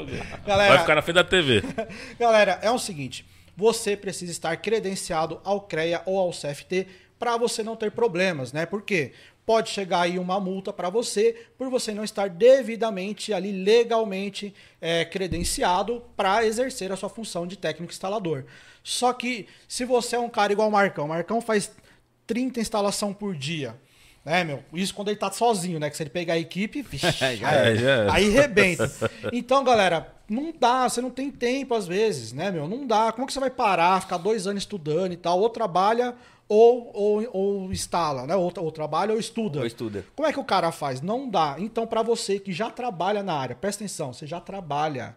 Galera- 0.46 0.70
Vai 0.74 0.80
ficar 0.80 0.96
na 0.96 1.02
frente 1.02 1.16
da 1.16 1.24
TV. 1.24 1.64
Galera, 2.20 2.58
é 2.64 2.72
o 2.72 2.80
seguinte: 2.80 3.26
você 3.56 3.96
precisa 3.96 4.32
estar 4.32 4.56
credenciado 4.58 5.40
ao 5.44 5.62
CREA 5.62 6.02
ou 6.06 6.18
ao 6.18 6.32
CFT 6.32 6.88
para 7.20 7.38
você 7.38 7.62
não 7.64 7.76
ter 7.76 7.92
problemas, 7.92 8.52
né? 8.54 8.66
Porque 8.66 9.12
pode 9.46 9.70
chegar 9.70 10.02
aí 10.02 10.18
uma 10.18 10.40
multa 10.40 10.72
para 10.72 10.90
você 10.90 11.36
por 11.58 11.70
você 11.70 11.92
não 11.94 12.04
estar 12.04 12.30
devidamente 12.30 13.34
ali 13.34 13.52
legalmente 13.52 14.54
é, 14.82 15.04
credenciado 15.06 16.04
para 16.16 16.46
exercer 16.46 16.92
a 16.92 16.96
sua 16.96 17.10
função 17.10 17.46
de 17.46 17.58
técnico 17.58 17.92
instalador. 17.92 18.46
Só 18.84 19.12
que 19.14 19.48
se 19.68 19.86
você 19.86 20.16
é 20.16 20.20
um 20.20 20.30
cara 20.30 20.54
igual 20.54 20.70
o 20.70 20.72
Marcão, 20.72 21.06
o 21.06 21.10
Marcão 21.10 21.42
faz 21.42 21.72
30 22.30 22.60
instalação 22.62 23.12
por 23.12 23.36
dia. 23.36 23.76
Né, 24.24 24.44
meu? 24.44 24.64
Isso 24.74 24.94
quando 24.94 25.08
ele 25.08 25.18
tá 25.18 25.32
sozinho, 25.32 25.80
né? 25.80 25.90
Que 25.90 25.98
se 25.98 26.04
ele 26.04 26.10
pegar 26.12 26.36
a 26.36 26.38
equipe, 26.38 26.84
vixe, 26.84 27.10
Já 27.36 27.50
aí- 27.50 27.78
é, 27.78 27.82
é. 27.82 28.08
aí 28.12 28.30
rebenta. 28.30 28.92
Então, 29.34 29.64
galera, 29.64 30.14
não 30.30 30.54
dá, 30.58 30.88
você 30.88 31.02
não 31.02 31.10
tem 31.10 31.32
tempo 31.32 31.74
às 31.74 31.88
vezes, 31.88 32.32
né, 32.34 32.52
meu? 32.52 32.68
Não 32.68 32.86
dá. 32.86 33.12
Como 33.12 33.26
que 33.26 33.34
você 33.34 33.40
vai 33.40 33.50
parar, 33.50 34.00
ficar 34.02 34.18
dois 34.18 34.46
anos 34.46 34.62
estudando 34.64 35.14
e 35.14 35.18
tal? 35.18 35.40
Ou 35.40 35.50
trabalha 35.50 36.14
ou, 36.48 36.92
ou, 36.94 37.30
ou 37.32 37.72
instala, 37.72 38.28
né? 38.28 38.36
Ou, 38.36 38.52
ou 38.58 38.72
trabalha 38.72 39.14
ou 39.14 39.20
estuda. 39.20 39.60
Ou 39.62 39.66
estuda. 39.66 40.06
Como 40.16 40.28
é 40.28 40.34
que 40.34 40.40
o 40.40 40.44
cara 40.44 40.72
faz? 40.72 41.02
Não 41.02 41.28
dá. 41.28 41.56
Então, 41.58 41.88
para 41.88 42.04
você 42.04 42.40
que 42.40 42.52
já 42.54 42.70
trabalha 42.70 43.24
na 43.24 43.34
área, 43.34 43.56
presta 43.56 43.84
atenção, 43.84 44.14
você 44.14 44.28
já 44.28 44.40
trabalha. 44.40 45.16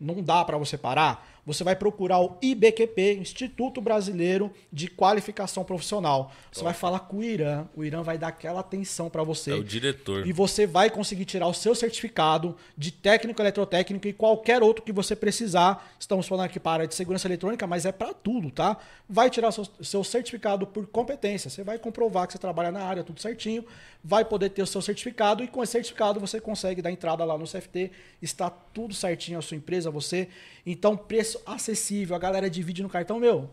Não 0.00 0.20
dá 0.22 0.44
para 0.44 0.58
você 0.58 0.76
parar. 0.76 1.31
Você 1.44 1.64
vai 1.64 1.74
procurar 1.74 2.20
o 2.20 2.36
IBQP, 2.40 3.14
Instituto 3.14 3.80
Brasileiro 3.80 4.52
de 4.72 4.88
Qualificação 4.88 5.64
Profissional. 5.64 6.32
Você 6.52 6.62
vai 6.62 6.72
falar 6.72 7.00
com 7.00 7.18
o 7.18 7.24
Irã, 7.24 7.66
o 7.76 7.84
Irã 7.84 8.02
vai 8.02 8.16
dar 8.16 8.28
aquela 8.28 8.60
atenção 8.60 9.10
para 9.10 9.24
você. 9.24 9.50
É 9.50 9.54
o 9.54 9.64
diretor. 9.64 10.26
E 10.26 10.32
você 10.32 10.66
vai 10.66 10.88
conseguir 10.88 11.24
tirar 11.24 11.48
o 11.48 11.54
seu 11.54 11.74
certificado 11.74 12.56
de 12.78 12.92
técnico 12.92 13.42
eletrotécnico 13.42 14.06
e 14.06 14.12
qualquer 14.12 14.62
outro 14.62 14.84
que 14.84 14.92
você 14.92 15.16
precisar. 15.16 15.92
Estamos 15.98 16.28
falando 16.28 16.46
aqui 16.46 16.60
para 16.60 16.70
a 16.70 16.74
área 16.74 16.88
de 16.88 16.94
segurança 16.94 17.26
eletrônica, 17.26 17.66
mas 17.66 17.84
é 17.84 17.92
para 17.92 18.14
tudo, 18.14 18.50
tá? 18.50 18.76
Vai 19.08 19.28
tirar 19.28 19.50
seu, 19.50 19.66
seu 19.80 20.04
certificado 20.04 20.66
por 20.66 20.86
competência. 20.86 21.50
Você 21.50 21.64
vai 21.64 21.78
comprovar 21.78 22.26
que 22.26 22.34
você 22.34 22.38
trabalha 22.38 22.70
na 22.70 22.82
área, 22.84 23.02
tudo 23.02 23.20
certinho. 23.20 23.64
Vai 24.04 24.24
poder 24.24 24.50
ter 24.50 24.62
o 24.62 24.66
seu 24.66 24.82
certificado 24.82 25.44
e 25.44 25.48
com 25.48 25.62
esse 25.62 25.72
certificado 25.72 26.18
você 26.18 26.40
consegue 26.40 26.82
dar 26.82 26.90
entrada 26.90 27.24
lá 27.24 27.38
no 27.38 27.44
CFT. 27.44 27.90
Está 28.20 28.50
tudo 28.50 28.94
certinho 28.94 29.38
a 29.38 29.42
sua 29.42 29.56
empresa, 29.56 29.90
você. 29.90 30.28
Então, 30.66 30.96
preço 30.96 31.40
acessível. 31.46 32.16
A 32.16 32.18
galera 32.18 32.50
divide 32.50 32.82
no 32.82 32.88
cartão, 32.88 33.20
meu. 33.20 33.48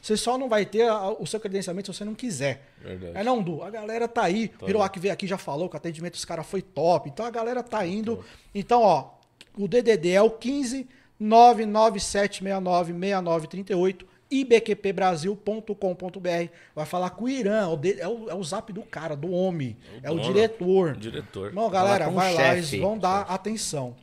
Você 0.00 0.16
só 0.16 0.38
não 0.38 0.48
vai 0.48 0.64
ter 0.64 0.90
o 1.18 1.26
seu 1.26 1.38
credenciamento 1.38 1.92
se 1.92 1.98
você 1.98 2.04
não 2.04 2.14
quiser. 2.14 2.66
Verdade. 2.80 3.18
É 3.18 3.22
não, 3.22 3.42
Du? 3.42 3.62
A 3.62 3.68
galera 3.68 4.08
tá 4.08 4.22
aí. 4.22 4.48
Tá 4.48 4.64
o 4.64 4.70
Hiroaki 4.70 4.98
veio 4.98 5.12
aqui 5.12 5.26
já 5.26 5.36
falou 5.36 5.68
que 5.68 5.76
o 5.76 5.78
atendimento 5.78 6.14
dos 6.14 6.24
caras 6.24 6.46
foi 6.46 6.62
top. 6.62 7.10
Então 7.10 7.26
a 7.26 7.30
galera 7.30 7.62
tá 7.62 7.86
indo. 7.86 8.24
Então, 8.54 8.82
ó, 8.82 9.10
o 9.56 9.68
DDD 9.68 10.12
é 10.12 10.22
o 10.22 10.30
15 10.30 10.88
99769 11.20 12.92
6938 12.94 14.09
ibqpbrasil.com.br. 14.30 16.48
Vai 16.74 16.86
falar 16.86 17.10
com 17.10 17.24
o 17.24 17.28
Irã, 17.28 17.68
o 17.68 17.76
de- 17.76 18.00
é 18.00 18.08
o, 18.08 18.30
é 18.30 18.34
o 18.34 18.42
zap 18.42 18.72
do 18.72 18.82
cara, 18.82 19.16
do 19.16 19.30
homem, 19.30 19.76
é 20.02 20.10
o 20.10 20.14
dono. 20.16 20.32
diretor. 20.32 20.96
Diretor. 20.96 21.46
Irmão, 21.48 21.68
galera, 21.70 22.08
o 22.08 22.12
vai 22.12 22.34
lá, 22.34 22.40
chefe. 22.40 22.58
eles 22.58 22.74
vão 22.82 22.98
dar 22.98 23.22
atenção. 23.22 23.96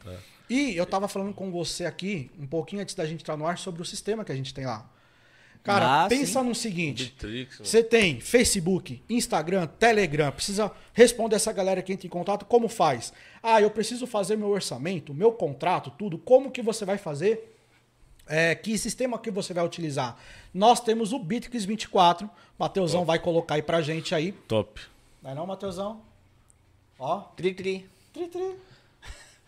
E 0.49 0.75
eu 0.77 0.85
tava 0.85 1.07
falando 1.07 1.33
com 1.33 1.51
você 1.51 1.85
aqui, 1.85 2.31
um 2.39 2.47
pouquinho 2.47 2.81
antes 2.81 2.95
da 2.95 3.05
gente 3.05 3.21
entrar 3.21 3.35
no 3.37 3.45
ar, 3.45 3.57
sobre 3.57 3.81
o 3.81 3.85
sistema 3.85 4.23
que 4.23 4.31
a 4.31 4.35
gente 4.35 4.53
tem 4.53 4.65
lá. 4.65 4.89
Cara, 5.63 6.05
Ah, 6.05 6.07
pensa 6.07 6.39
sim. 6.39 6.45
no 6.47 6.55
seguinte. 6.55 7.05
Bitrix. 7.05 7.57
Você 7.59 7.83
tem 7.83 8.21
Facebook, 8.21 9.03
Instagram, 9.09 9.67
Telegram, 9.67 10.31
precisa 10.31 10.71
responder 10.93 11.35
essa 11.35 11.51
galera 11.51 11.81
que 11.81 11.91
entra 11.91 12.07
em 12.07 12.09
contato, 12.09 12.45
como 12.45 12.69
faz? 12.69 13.11
Ah, 13.43 13.61
eu 13.61 13.69
preciso 13.69 14.07
fazer 14.07 14.37
meu 14.37 14.47
orçamento, 14.47 15.13
meu 15.13 15.33
contrato, 15.33 15.91
tudo. 15.97 16.17
Como 16.17 16.51
que 16.51 16.61
você 16.61 16.85
vai 16.85 16.97
fazer? 16.97 17.56
É, 18.27 18.55
que 18.55 18.77
sistema 18.77 19.17
que 19.17 19.31
você 19.31 19.53
vai 19.53 19.65
utilizar? 19.65 20.17
Nós 20.53 20.79
temos 20.79 21.13
o 21.13 21.19
Bitrix 21.19 21.65
24. 21.65 22.29
Mateusão 22.57 23.05
vai 23.05 23.19
colocar 23.19 23.55
aí 23.55 23.61
pra 23.61 23.81
gente 23.81 24.13
aí. 24.13 24.31
Top. 24.31 24.81
Não 25.21 25.31
é 25.31 25.35
não, 25.35 25.45
Mateusão? 25.45 26.01
Ó. 26.99 27.19
Tri, 27.35 27.53
tri. 27.53 27.89
Tri, 28.13 28.27
tri. 28.27 28.55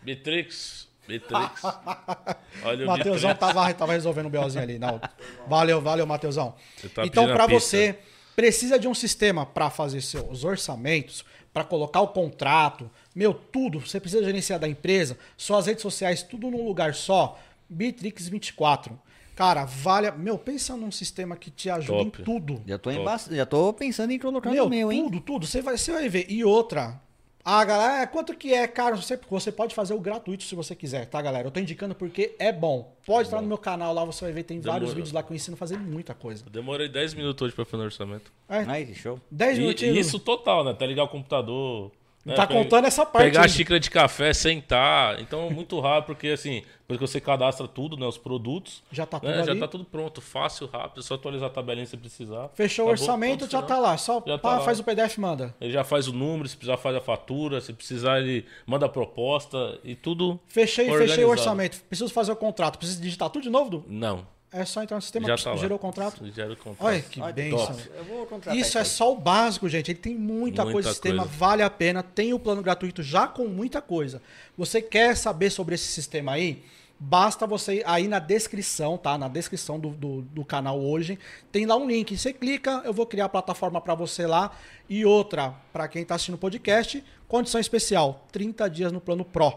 Bitrix. 0.02 0.88
Bitrix. 1.06 1.62
Olha 2.64 2.84
o 2.84 2.86
Mateusão 2.86 3.34
tava, 3.34 3.72
tava 3.74 3.92
resolvendo 3.92 4.26
o 4.26 4.30
BOzinho 4.30 4.62
ali. 4.62 4.78
Não. 4.78 5.00
Valeu, 5.46 5.80
valeu, 5.80 6.06
Mateusão. 6.06 6.54
Você 6.76 6.88
tá 6.88 7.04
então, 7.04 7.26
para 7.26 7.46
você, 7.46 7.98
precisa 8.36 8.78
de 8.78 8.86
um 8.86 8.94
sistema 8.94 9.44
para 9.44 9.68
fazer 9.68 10.00
seus 10.00 10.44
orçamentos, 10.44 11.24
para 11.52 11.64
colocar 11.64 12.00
o 12.00 12.08
contrato, 12.08 12.88
meu, 13.14 13.34
tudo. 13.34 13.80
Você 13.80 13.98
precisa 13.98 14.24
gerenciar 14.24 14.60
da 14.60 14.68
empresa, 14.68 15.18
suas 15.36 15.66
redes 15.66 15.82
sociais, 15.82 16.22
tudo 16.22 16.50
num 16.50 16.64
lugar 16.64 16.94
só. 16.94 17.38
Bitrix 17.70 18.28
24. 18.28 18.98
Cara, 19.36 19.64
vale. 19.64 20.10
Meu, 20.10 20.36
pensa 20.36 20.76
num 20.76 20.90
sistema 20.90 21.34
que 21.36 21.50
te 21.50 21.70
ajuda 21.70 22.04
Top. 22.04 22.20
em 22.20 22.24
tudo. 22.24 22.62
Já 22.66 22.76
tô, 22.76 22.90
emba... 22.90 23.16
Já 23.30 23.46
tô 23.46 23.72
pensando 23.72 24.10
em 24.10 24.18
colocar 24.18 24.50
Meu, 24.50 24.64
no 24.64 24.70
meu, 24.70 24.92
hein? 24.92 25.04
tudo, 25.04 25.20
tudo. 25.20 25.46
Você 25.46 25.62
vai, 25.62 25.78
você 25.78 25.92
vai 25.92 26.08
ver. 26.08 26.26
E 26.28 26.44
outra. 26.44 27.00
Ah, 27.42 27.64
galera, 27.64 28.06
quanto 28.06 28.36
que 28.36 28.52
é, 28.52 28.66
cara? 28.68 28.94
Você, 28.96 29.18
você 29.30 29.50
pode 29.50 29.74
fazer 29.74 29.94
o 29.94 29.98
gratuito 29.98 30.42
se 30.44 30.54
você 30.54 30.74
quiser, 30.74 31.06
tá, 31.06 31.22
galera? 31.22 31.48
Eu 31.48 31.50
tô 31.50 31.58
indicando 31.58 31.94
porque 31.94 32.36
é 32.38 32.52
bom. 32.52 32.94
Pode 33.06 33.28
entrar 33.28 33.40
no 33.40 33.48
meu 33.48 33.56
canal 33.56 33.94
lá, 33.94 34.04
você 34.04 34.26
vai 34.26 34.32
ver, 34.34 34.42
tem 34.42 34.60
vários 34.60 34.90
vídeos 34.92 35.10
lá 35.10 35.22
que 35.22 35.32
eu 35.32 35.34
ensino 35.36 35.54
a 35.54 35.56
fazer 35.56 35.78
muita 35.78 36.12
coisa. 36.12 36.44
Eu 36.44 36.50
Demorei 36.50 36.86
10 36.90 37.14
minutos 37.14 37.40
hoje 37.46 37.54
pra 37.54 37.64
fazer 37.64 37.82
o 37.82 37.86
orçamento. 37.86 38.30
É, 38.46 38.58
Ai, 38.68 38.92
show. 38.94 39.18
10 39.30 39.56
E, 39.56 39.60
minutinhos. 39.62 39.96
e 39.96 40.00
isso 40.00 40.18
total, 40.18 40.62
né? 40.64 40.74
Tá 40.74 40.84
ligar 40.84 41.04
o 41.04 41.08
computador. 41.08 41.90
né? 42.26 42.34
Tá 42.34 42.46
contando 42.46 42.84
essa 42.84 43.06
parte 43.06 43.24
Pegar 43.28 43.40
a 43.40 43.44
aí. 43.44 43.48
xícara 43.48 43.80
de 43.80 43.90
café, 43.90 44.34
sentar. 44.34 45.18
Então, 45.18 45.48
muito 45.50 45.80
rápido, 45.80 46.08
porque 46.08 46.28
assim, 46.28 46.62
depois 46.90 46.98
que 46.98 47.06
você 47.14 47.20
cadastra 47.20 47.68
tudo, 47.68 47.96
né? 47.96 48.06
Os 48.06 48.18
produtos. 48.18 48.82
Já 48.90 49.06
tá 49.06 49.20
tudo 49.20 49.30
né, 49.30 49.44
Já 49.44 49.56
tá 49.56 49.68
tudo 49.68 49.84
pronto, 49.84 50.20
fácil, 50.20 50.66
rápido. 50.66 51.00
É 51.00 51.02
só 51.02 51.14
atualizar 51.14 51.48
a 51.48 51.52
tabelinha 51.52 51.86
se 51.86 51.96
precisar. 51.96 52.48
Fechou 52.54 52.86
o 52.86 52.88
Acabou, 52.88 53.04
orçamento, 53.04 53.40
ponto 53.40 53.52
já 53.52 53.62
tá 53.62 53.78
lá. 53.78 53.96
Só 53.96 54.22
Já 54.26 54.36
tá 54.36 54.38
pá, 54.38 54.56
lá. 54.58 54.64
faz 54.64 54.80
o 54.80 54.84
PDF 54.84 55.16
e 55.16 55.20
manda. 55.20 55.54
Ele 55.60 55.72
já 55.72 55.84
faz 55.84 56.08
o 56.08 56.12
número, 56.12 56.48
se 56.48 56.56
precisar 56.56 56.76
faz 56.76 56.96
a 56.96 57.00
fatura, 57.00 57.60
se 57.60 57.72
precisar 57.72 58.20
ele 58.20 58.44
manda 58.66 58.86
a 58.86 58.88
proposta 58.88 59.78
e 59.84 59.94
tudo. 59.94 60.38
Fechei, 60.46 60.90
fechei 60.92 61.24
o 61.24 61.28
orçamento. 61.28 61.80
Preciso 61.82 62.12
fazer 62.12 62.32
o 62.32 62.36
contrato. 62.36 62.78
Preciso 62.78 63.00
digitar 63.00 63.30
tudo 63.30 63.42
de 63.42 63.50
novo, 63.50 63.70
Du? 63.70 63.84
Não. 63.86 64.26
É 64.52 64.64
só 64.64 64.82
entrar 64.82 64.96
no 64.96 65.02
sistema, 65.02 65.28
Já 65.28 65.36
tá 65.36 65.54
gerou 65.56 65.76
o 65.76 65.78
contrato. 65.78 66.26
Gerou 66.34 66.54
o 66.54 66.56
contrato. 66.56 66.84
Olha 66.84 67.00
que 67.00 67.20
Olha, 67.20 67.32
bênção. 67.32 67.66
top. 67.68 67.90
Eu 67.96 68.04
vou 68.04 68.26
contratar 68.26 68.58
Isso 68.58 68.78
é 68.78 68.82
só 68.84 69.12
o 69.12 69.16
básico, 69.16 69.68
gente. 69.68 69.92
Ele 69.92 69.98
tem 69.98 70.14
muita, 70.16 70.64
Muita 70.64 70.72
coisa 70.72 70.88
no 70.88 70.92
sistema, 70.94 71.22
coisa. 71.22 71.38
vale 71.38 71.62
a 71.62 71.70
pena. 71.70 72.02
Tem 72.02 72.34
o 72.34 72.38
plano 72.38 72.60
gratuito 72.60 73.00
já 73.00 73.28
com 73.28 73.46
muita 73.46 73.80
coisa. 73.80 74.20
Você 74.58 74.82
quer 74.82 75.16
saber 75.16 75.50
sobre 75.50 75.76
esse 75.76 75.84
sistema 75.84 76.32
aí? 76.32 76.64
Basta 77.02 77.46
você 77.46 77.82
aí 77.86 78.06
na 78.06 78.18
descrição, 78.18 78.98
tá? 78.98 79.16
Na 79.16 79.26
descrição 79.26 79.80
do, 79.80 79.88
do, 79.88 80.20
do 80.20 80.44
canal 80.44 80.78
hoje. 80.78 81.18
Tem 81.50 81.64
lá 81.64 81.74
um 81.74 81.88
link. 81.88 82.14
Você 82.14 82.30
clica, 82.30 82.82
eu 82.84 82.92
vou 82.92 83.06
criar 83.06 83.24
a 83.24 83.28
plataforma 83.28 83.80
para 83.80 83.94
você 83.94 84.26
lá. 84.26 84.52
E 84.86 85.02
outra, 85.06 85.54
para 85.72 85.88
quem 85.88 86.04
tá 86.04 86.14
assistindo 86.16 86.34
o 86.34 86.38
podcast, 86.38 87.02
condição 87.26 87.58
especial: 87.58 88.26
30 88.30 88.68
dias 88.68 88.92
no 88.92 89.00
plano 89.00 89.24
Pro. 89.24 89.54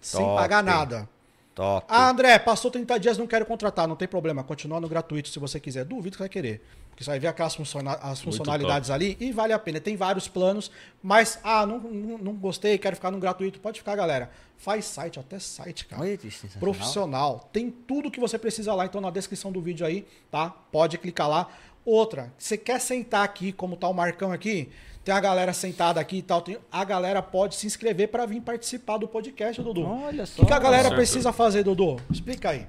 Sem 0.00 0.24
Top. 0.24 0.36
pagar 0.36 0.62
nada. 0.62 1.08
Top. 1.56 1.84
Ah, 1.88 2.08
André, 2.08 2.38
passou 2.38 2.70
30 2.70 3.00
dias, 3.00 3.18
não 3.18 3.26
quero 3.26 3.44
contratar. 3.44 3.88
Não 3.88 3.96
tem 3.96 4.06
problema, 4.06 4.44
continua 4.44 4.80
no 4.80 4.88
gratuito 4.88 5.28
se 5.28 5.40
você 5.40 5.58
quiser. 5.58 5.84
Duvido 5.84 6.12
que 6.12 6.22
vai 6.22 6.28
querer. 6.28 6.62
Porque 7.00 7.04
você 7.06 7.10
vai 7.12 7.18
ver 7.18 7.28
aquelas 7.28 7.54
funciona- 7.54 7.94
as 8.02 8.20
funcionalidades 8.20 8.90
ali 8.90 9.16
e 9.18 9.32
vale 9.32 9.54
a 9.54 9.58
pena. 9.58 9.80
Tem 9.80 9.96
vários 9.96 10.28
planos, 10.28 10.70
mas, 11.02 11.38
ah, 11.42 11.64
não, 11.64 11.78
não, 11.78 12.18
não 12.18 12.34
gostei, 12.34 12.76
quero 12.76 12.94
ficar 12.94 13.10
no 13.10 13.18
gratuito. 13.18 13.58
Pode 13.58 13.78
ficar, 13.80 13.96
galera. 13.96 14.30
Faz 14.58 14.84
site, 14.84 15.18
até 15.18 15.38
site, 15.38 15.86
cara. 15.86 16.02
Olha. 16.02 16.18
Profissional. 16.58 17.48
Tem 17.54 17.70
tudo 17.70 18.10
que 18.10 18.20
você 18.20 18.38
precisa 18.38 18.74
lá, 18.74 18.84
então 18.84 19.00
na 19.00 19.08
descrição 19.08 19.50
do 19.50 19.62
vídeo 19.62 19.86
aí, 19.86 20.06
tá? 20.30 20.50
Pode 20.70 20.98
clicar 20.98 21.26
lá. 21.26 21.48
Outra, 21.86 22.30
você 22.36 22.58
quer 22.58 22.78
sentar 22.78 23.24
aqui, 23.24 23.50
como 23.50 23.76
tá 23.78 23.88
o 23.88 23.94
Marcão 23.94 24.30
aqui, 24.30 24.68
tem 25.02 25.14
a 25.14 25.20
galera 25.20 25.54
sentada 25.54 25.98
aqui 25.98 26.18
e 26.18 26.22
tal, 26.22 26.42
tem- 26.42 26.58
a 26.70 26.84
galera 26.84 27.22
pode 27.22 27.54
se 27.54 27.66
inscrever 27.66 28.08
para 28.08 28.26
vir 28.26 28.42
participar 28.42 28.98
do 28.98 29.08
podcast, 29.08 29.62
Dudu. 29.62 29.86
Olha 29.86 30.24
O 30.24 30.26
só. 30.26 30.42
que, 30.42 30.46
que 30.48 30.52
a 30.52 30.58
galera 30.58 30.82
certo. 30.82 30.96
precisa 30.96 31.32
fazer, 31.32 31.64
Dudu? 31.64 31.96
Explica 32.10 32.50
aí. 32.50 32.66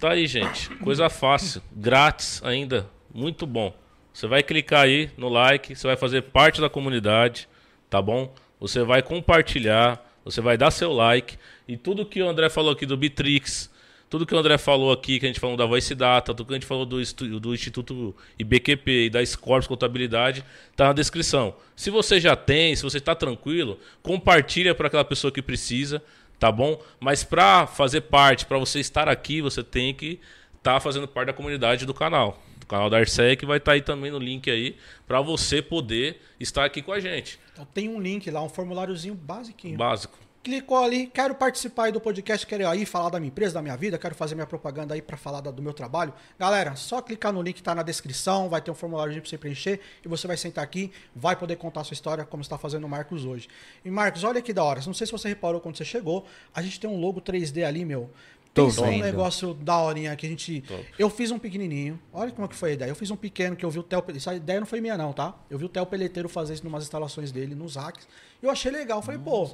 Tá 0.00 0.12
aí, 0.12 0.26
gente. 0.26 0.70
Coisa 0.76 1.10
fácil, 1.10 1.60
grátis 1.70 2.40
ainda, 2.42 2.88
muito 3.12 3.46
bom. 3.46 3.74
Você 4.12 4.26
vai 4.26 4.42
clicar 4.42 4.82
aí 4.82 5.10
no 5.16 5.28
like, 5.28 5.74
você 5.74 5.86
vai 5.86 5.96
fazer 5.96 6.22
parte 6.22 6.60
da 6.60 6.68
comunidade, 6.68 7.48
tá 7.88 8.02
bom? 8.02 8.32
Você 8.58 8.82
vai 8.82 9.02
compartilhar, 9.02 10.04
você 10.24 10.40
vai 10.40 10.56
dar 10.56 10.70
seu 10.70 10.92
like 10.92 11.38
e 11.66 11.76
tudo 11.76 12.04
que 12.04 12.22
o 12.22 12.28
André 12.28 12.50
falou 12.50 12.72
aqui 12.72 12.84
do 12.84 12.96
Bitrix, 12.96 13.70
tudo 14.10 14.26
que 14.26 14.34
o 14.34 14.38
André 14.38 14.58
falou 14.58 14.90
aqui, 14.90 15.20
que 15.20 15.26
a 15.26 15.28
gente 15.28 15.38
falou 15.38 15.56
da 15.56 15.64
Voice 15.64 15.94
Data, 15.94 16.34
tudo 16.34 16.48
que 16.48 16.54
a 16.54 16.56
gente 16.56 16.66
falou 16.66 16.84
do, 16.84 17.00
do 17.40 17.54
Instituto 17.54 18.14
IBQP 18.36 19.06
e 19.06 19.10
da 19.10 19.24
Scorps 19.24 19.68
Contabilidade, 19.68 20.44
tá 20.74 20.88
na 20.88 20.92
descrição. 20.92 21.54
Se 21.76 21.90
você 21.90 22.20
já 22.20 22.34
tem, 22.34 22.74
se 22.74 22.82
você 22.82 22.98
está 22.98 23.14
tranquilo, 23.14 23.78
compartilha 24.02 24.74
para 24.74 24.88
aquela 24.88 25.04
pessoa 25.04 25.30
que 25.30 25.40
precisa, 25.40 26.02
tá 26.40 26.50
bom? 26.50 26.82
Mas 26.98 27.22
para 27.22 27.68
fazer 27.68 28.00
parte, 28.00 28.46
para 28.46 28.58
você 28.58 28.80
estar 28.80 29.08
aqui, 29.08 29.40
você 29.40 29.62
tem 29.62 29.94
que 29.94 30.18
estar 30.58 30.80
fazendo 30.80 31.06
parte 31.06 31.28
da 31.28 31.32
comunidade 31.32 31.86
do 31.86 31.94
canal, 31.94 32.42
canal 32.70 32.88
da 32.88 33.04
que 33.36 33.44
vai 33.44 33.58
estar 33.58 33.72
aí 33.72 33.82
também 33.82 34.12
no 34.12 34.18
link 34.18 34.48
aí 34.48 34.76
para 35.06 35.20
você 35.20 35.60
poder 35.60 36.20
estar 36.38 36.64
aqui 36.64 36.80
com 36.80 36.92
a 36.92 37.00
gente. 37.00 37.38
Então 37.52 37.64
tem 37.64 37.88
um 37.88 38.00
link 38.00 38.30
lá, 38.30 38.40
um 38.42 38.48
formuláriozinho 38.48 39.14
basiquinho. 39.14 39.76
Básico. 39.76 40.16
Clicou 40.42 40.78
ali, 40.78 41.06
quero 41.08 41.34
participar 41.34 41.84
aí 41.84 41.92
do 41.92 42.00
podcast, 42.00 42.46
quero 42.46 42.66
aí 42.66 42.86
falar 42.86 43.10
da 43.10 43.20
minha 43.20 43.28
empresa, 43.28 43.52
da 43.54 43.60
minha 43.60 43.76
vida, 43.76 43.98
quero 43.98 44.14
fazer 44.14 44.34
minha 44.34 44.46
propaganda 44.46 44.94
aí 44.94 45.02
para 45.02 45.18
falar 45.18 45.42
do 45.42 45.62
meu 45.62 45.74
trabalho. 45.74 46.14
Galera, 46.38 46.76
só 46.76 47.02
clicar 47.02 47.30
no 47.30 47.42
link 47.42 47.56
que 47.56 47.62
tá 47.62 47.74
na 47.74 47.82
descrição, 47.82 48.48
vai 48.48 48.62
ter 48.62 48.70
um 48.70 48.74
formuláriozinho 48.74 49.20
para 49.20 49.28
você 49.28 49.36
preencher 49.36 49.80
e 50.02 50.08
você 50.08 50.26
vai 50.26 50.38
sentar 50.38 50.64
aqui, 50.64 50.92
vai 51.14 51.36
poder 51.36 51.56
contar 51.56 51.82
a 51.82 51.84
sua 51.84 51.92
história 51.92 52.24
como 52.24 52.40
está 52.40 52.56
fazendo 52.56 52.84
o 52.84 52.88
Marcos 52.88 53.26
hoje. 53.26 53.48
E 53.84 53.90
Marcos, 53.90 54.24
olha 54.24 54.40
que 54.40 54.54
da 54.54 54.64
hora, 54.64 54.80
não 54.86 54.94
sei 54.94 55.06
se 55.06 55.12
você 55.12 55.28
reparou 55.28 55.60
quando 55.60 55.76
você 55.76 55.84
chegou, 55.84 56.24
a 56.54 56.62
gente 56.62 56.80
tem 56.80 56.88
um 56.88 56.98
logo 56.98 57.20
3D 57.20 57.66
ali, 57.66 57.84
meu. 57.84 58.10
Tô 58.52 58.64
Pensa 58.66 58.80
num 58.82 58.88
vendo. 58.90 59.02
negócio 59.04 59.54
da 59.54 59.78
horinha 59.80 60.14
que 60.16 60.26
a 60.26 60.28
gente. 60.28 60.62
Top. 60.62 60.84
Eu 60.98 61.08
fiz 61.08 61.30
um 61.30 61.38
pequenininho. 61.38 62.00
Olha 62.12 62.32
como 62.32 62.44
é 62.46 62.48
que 62.48 62.56
foi 62.56 62.70
a 62.70 62.72
ideia. 62.74 62.90
Eu 62.90 62.96
fiz 62.96 63.10
um 63.10 63.16
pequeno 63.16 63.54
que 63.54 63.64
eu 63.64 63.70
vi 63.70 63.78
o 63.78 63.82
Theo. 63.82 64.02
Essa 64.14 64.34
ideia 64.34 64.58
não 64.58 64.66
foi 64.66 64.80
minha, 64.80 64.96
não, 64.98 65.12
tá? 65.12 65.34
Eu 65.48 65.56
vi 65.56 65.64
o 65.66 65.68
Theo 65.68 65.86
Peleteiro 65.86 66.28
fazer 66.28 66.54
isso 66.54 66.64
em 66.64 66.68
umas 66.68 66.82
instalações 66.82 67.30
dele, 67.30 67.54
nos 67.54 67.76
hacks. 67.76 68.08
E 68.42 68.46
eu 68.46 68.50
achei 68.50 68.72
legal. 68.72 69.00
Falei, 69.02 69.20
pô, 69.20 69.44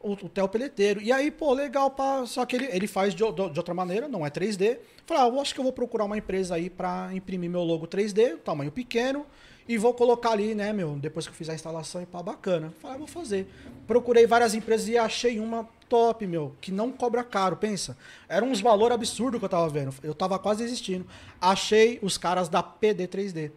o, 0.00 0.12
o 0.12 0.28
Theo 0.28 0.48
Peleteiro. 0.48 1.02
E 1.02 1.12
aí, 1.12 1.30
pô, 1.30 1.52
legal, 1.52 1.90
pra, 1.90 2.24
só 2.24 2.46
que 2.46 2.56
ele, 2.56 2.66
ele 2.72 2.86
faz 2.86 3.14
de, 3.14 3.22
o- 3.22 3.30
de 3.32 3.58
outra 3.58 3.74
maneira, 3.74 4.08
não 4.08 4.24
é 4.24 4.30
3D. 4.30 4.78
Falei, 5.04 5.22
ah, 5.22 5.26
eu 5.28 5.38
acho 5.40 5.52
que 5.52 5.60
eu 5.60 5.64
vou 5.64 5.72
procurar 5.72 6.04
uma 6.06 6.16
empresa 6.16 6.54
aí 6.54 6.70
pra 6.70 7.10
imprimir 7.12 7.50
meu 7.50 7.62
logo 7.62 7.86
3D, 7.86 8.38
tamanho 8.38 8.72
pequeno, 8.72 9.26
E 9.66 9.78
vou 9.78 9.94
colocar 9.94 10.32
ali, 10.32 10.54
né, 10.54 10.72
meu, 10.72 10.90
depois 10.96 11.26
que 11.26 11.32
eu 11.32 11.36
fizer 11.36 11.52
a 11.52 11.54
instalação 11.54 12.02
e 12.02 12.06
pá, 12.06 12.22
bacana. 12.22 12.72
Falei, 12.82 12.96
ah, 12.96 12.98
vou 12.98 13.06
fazer. 13.06 13.48
Procurei 13.86 14.26
várias 14.26 14.54
empresas 14.54 14.88
e 14.88 14.98
achei 14.98 15.40
uma 15.40 15.66
top, 15.88 16.26
meu, 16.26 16.54
que 16.60 16.70
não 16.70 16.92
cobra 16.92 17.24
caro, 17.24 17.56
pensa. 17.56 17.96
Era 18.28 18.44
uns 18.44 18.60
valor 18.60 18.92
absurdo 18.92 19.38
que 19.38 19.44
eu 19.44 19.48
tava 19.48 19.68
vendo. 19.70 19.94
Eu 20.02 20.14
tava 20.14 20.38
quase 20.38 20.62
desistindo. 20.64 21.06
Achei 21.40 21.98
os 22.02 22.18
caras 22.18 22.48
da 22.48 22.62
PD3D. 22.62 23.52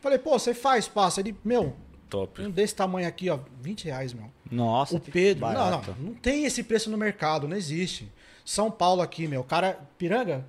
Falei, 0.00 0.18
pô, 0.18 0.38
você 0.38 0.52
faz, 0.52 0.86
passa. 0.86 1.20
Ele, 1.20 1.34
meu, 1.42 1.74
Top. 2.10 2.40
um 2.42 2.50
desse 2.50 2.74
tamanho 2.74 3.08
aqui, 3.08 3.30
ó, 3.30 3.38
20 3.62 3.86
reais, 3.86 4.12
meu. 4.12 4.30
Nossa, 4.50 4.96
O 4.96 5.00
Pedro. 5.00 5.40
barato. 5.40 5.90
Não, 5.92 5.96
não. 5.98 6.10
Não 6.10 6.14
tem 6.14 6.44
esse 6.44 6.62
preço 6.62 6.90
no 6.90 6.98
mercado, 6.98 7.48
não 7.48 7.56
existe. 7.56 8.12
São 8.44 8.70
Paulo 8.70 9.00
aqui, 9.02 9.26
meu. 9.26 9.42
Cara, 9.42 9.80
Piranga? 9.98 10.44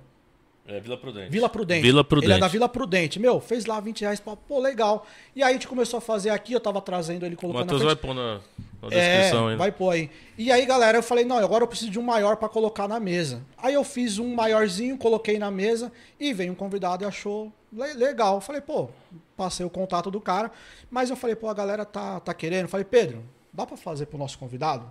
É 0.70 0.80
Vila 0.80 0.98
Prudente. 0.98 1.30
Vila 1.30 1.48
Prudente. 1.48 1.80
Vila 1.82 2.04
Prudente. 2.04 2.30
Ele 2.30 2.36
é 2.36 2.40
da 2.40 2.46
Vila 2.48 2.68
Prudente. 2.68 3.18
Meu, 3.18 3.40
fez 3.40 3.64
lá 3.64 3.80
20 3.80 4.02
reais. 4.02 4.20
Pô, 4.20 4.36
pô, 4.36 4.58
legal. 4.60 5.06
E 5.34 5.42
aí 5.42 5.48
a 5.48 5.52
gente 5.54 5.66
começou 5.66 5.96
a 5.96 6.00
fazer 6.00 6.28
aqui, 6.28 6.52
eu 6.52 6.60
tava 6.60 6.80
trazendo 6.82 7.24
ele 7.24 7.34
O 7.36 7.38
colocando 7.38 7.60
Matheus 7.72 7.80
na 7.80 7.86
vai 7.86 7.96
frente. 7.96 8.06
pôr 8.06 8.14
na, 8.14 8.34
na 8.82 8.88
É, 8.96 9.16
descrição 9.16 9.46
ainda. 9.46 9.56
vai 9.58 9.72
pôr 9.72 9.90
aí. 9.90 10.10
E 10.36 10.52
aí, 10.52 10.66
galera, 10.66 10.98
eu 10.98 11.02
falei, 11.02 11.24
não, 11.24 11.38
agora 11.38 11.64
eu 11.64 11.68
preciso 11.68 11.90
de 11.90 11.98
um 11.98 12.02
maior 12.02 12.36
pra 12.36 12.50
colocar 12.50 12.86
na 12.86 13.00
mesa. 13.00 13.42
Aí 13.56 13.72
eu 13.72 13.82
fiz 13.82 14.18
um 14.18 14.34
maiorzinho, 14.34 14.98
coloquei 14.98 15.38
na 15.38 15.50
mesa 15.50 15.90
e 16.20 16.34
veio 16.34 16.52
um 16.52 16.54
convidado 16.54 17.02
e 17.02 17.06
achou 17.06 17.50
le- 17.72 17.94
legal. 17.94 18.34
Eu 18.34 18.40
falei, 18.42 18.60
pô, 18.60 18.90
passei 19.38 19.64
o 19.64 19.70
contato 19.70 20.10
do 20.10 20.20
cara, 20.20 20.50
mas 20.90 21.08
eu 21.08 21.16
falei, 21.16 21.34
pô, 21.34 21.48
a 21.48 21.54
galera 21.54 21.86
tá, 21.86 22.20
tá 22.20 22.34
querendo. 22.34 22.64
Eu 22.64 22.68
falei, 22.68 22.84
Pedro, 22.84 23.24
dá 23.54 23.64
pra 23.64 23.78
fazer 23.78 24.04
pro 24.04 24.18
nosso 24.18 24.38
convidado? 24.38 24.84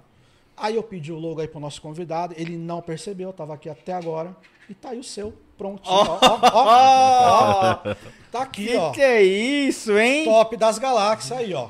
Aí 0.55 0.75
eu 0.75 0.81
pedi 0.81 1.11
o 1.11 1.19
logo 1.19 1.39
aí 1.39 1.47
pro 1.47 1.59
nosso 1.59 1.79
convidado, 1.79 2.33
ele 2.35 2.57
não 2.57 2.81
percebeu, 2.81 3.31
tava 3.31 3.53
aqui 3.53 3.69
até 3.69 3.93
agora. 3.93 4.35
E 4.67 4.73
tá 4.73 4.89
aí 4.89 4.97
o 4.99 5.03
seu, 5.03 5.33
prontinho. 5.57 5.95
ó, 5.95 6.17
ó, 6.21 6.39
ó, 6.53 7.79
ó. 7.85 7.95
Tá 8.31 8.41
aqui, 8.41 8.67
Que 8.67 8.75
ó. 8.75 8.91
que 8.91 9.01
é 9.01 9.23
isso, 9.23 9.97
hein? 9.97 10.25
Top 10.25 10.55
das 10.57 10.77
galáxias 10.77 11.39
aí, 11.39 11.53
ó. 11.53 11.69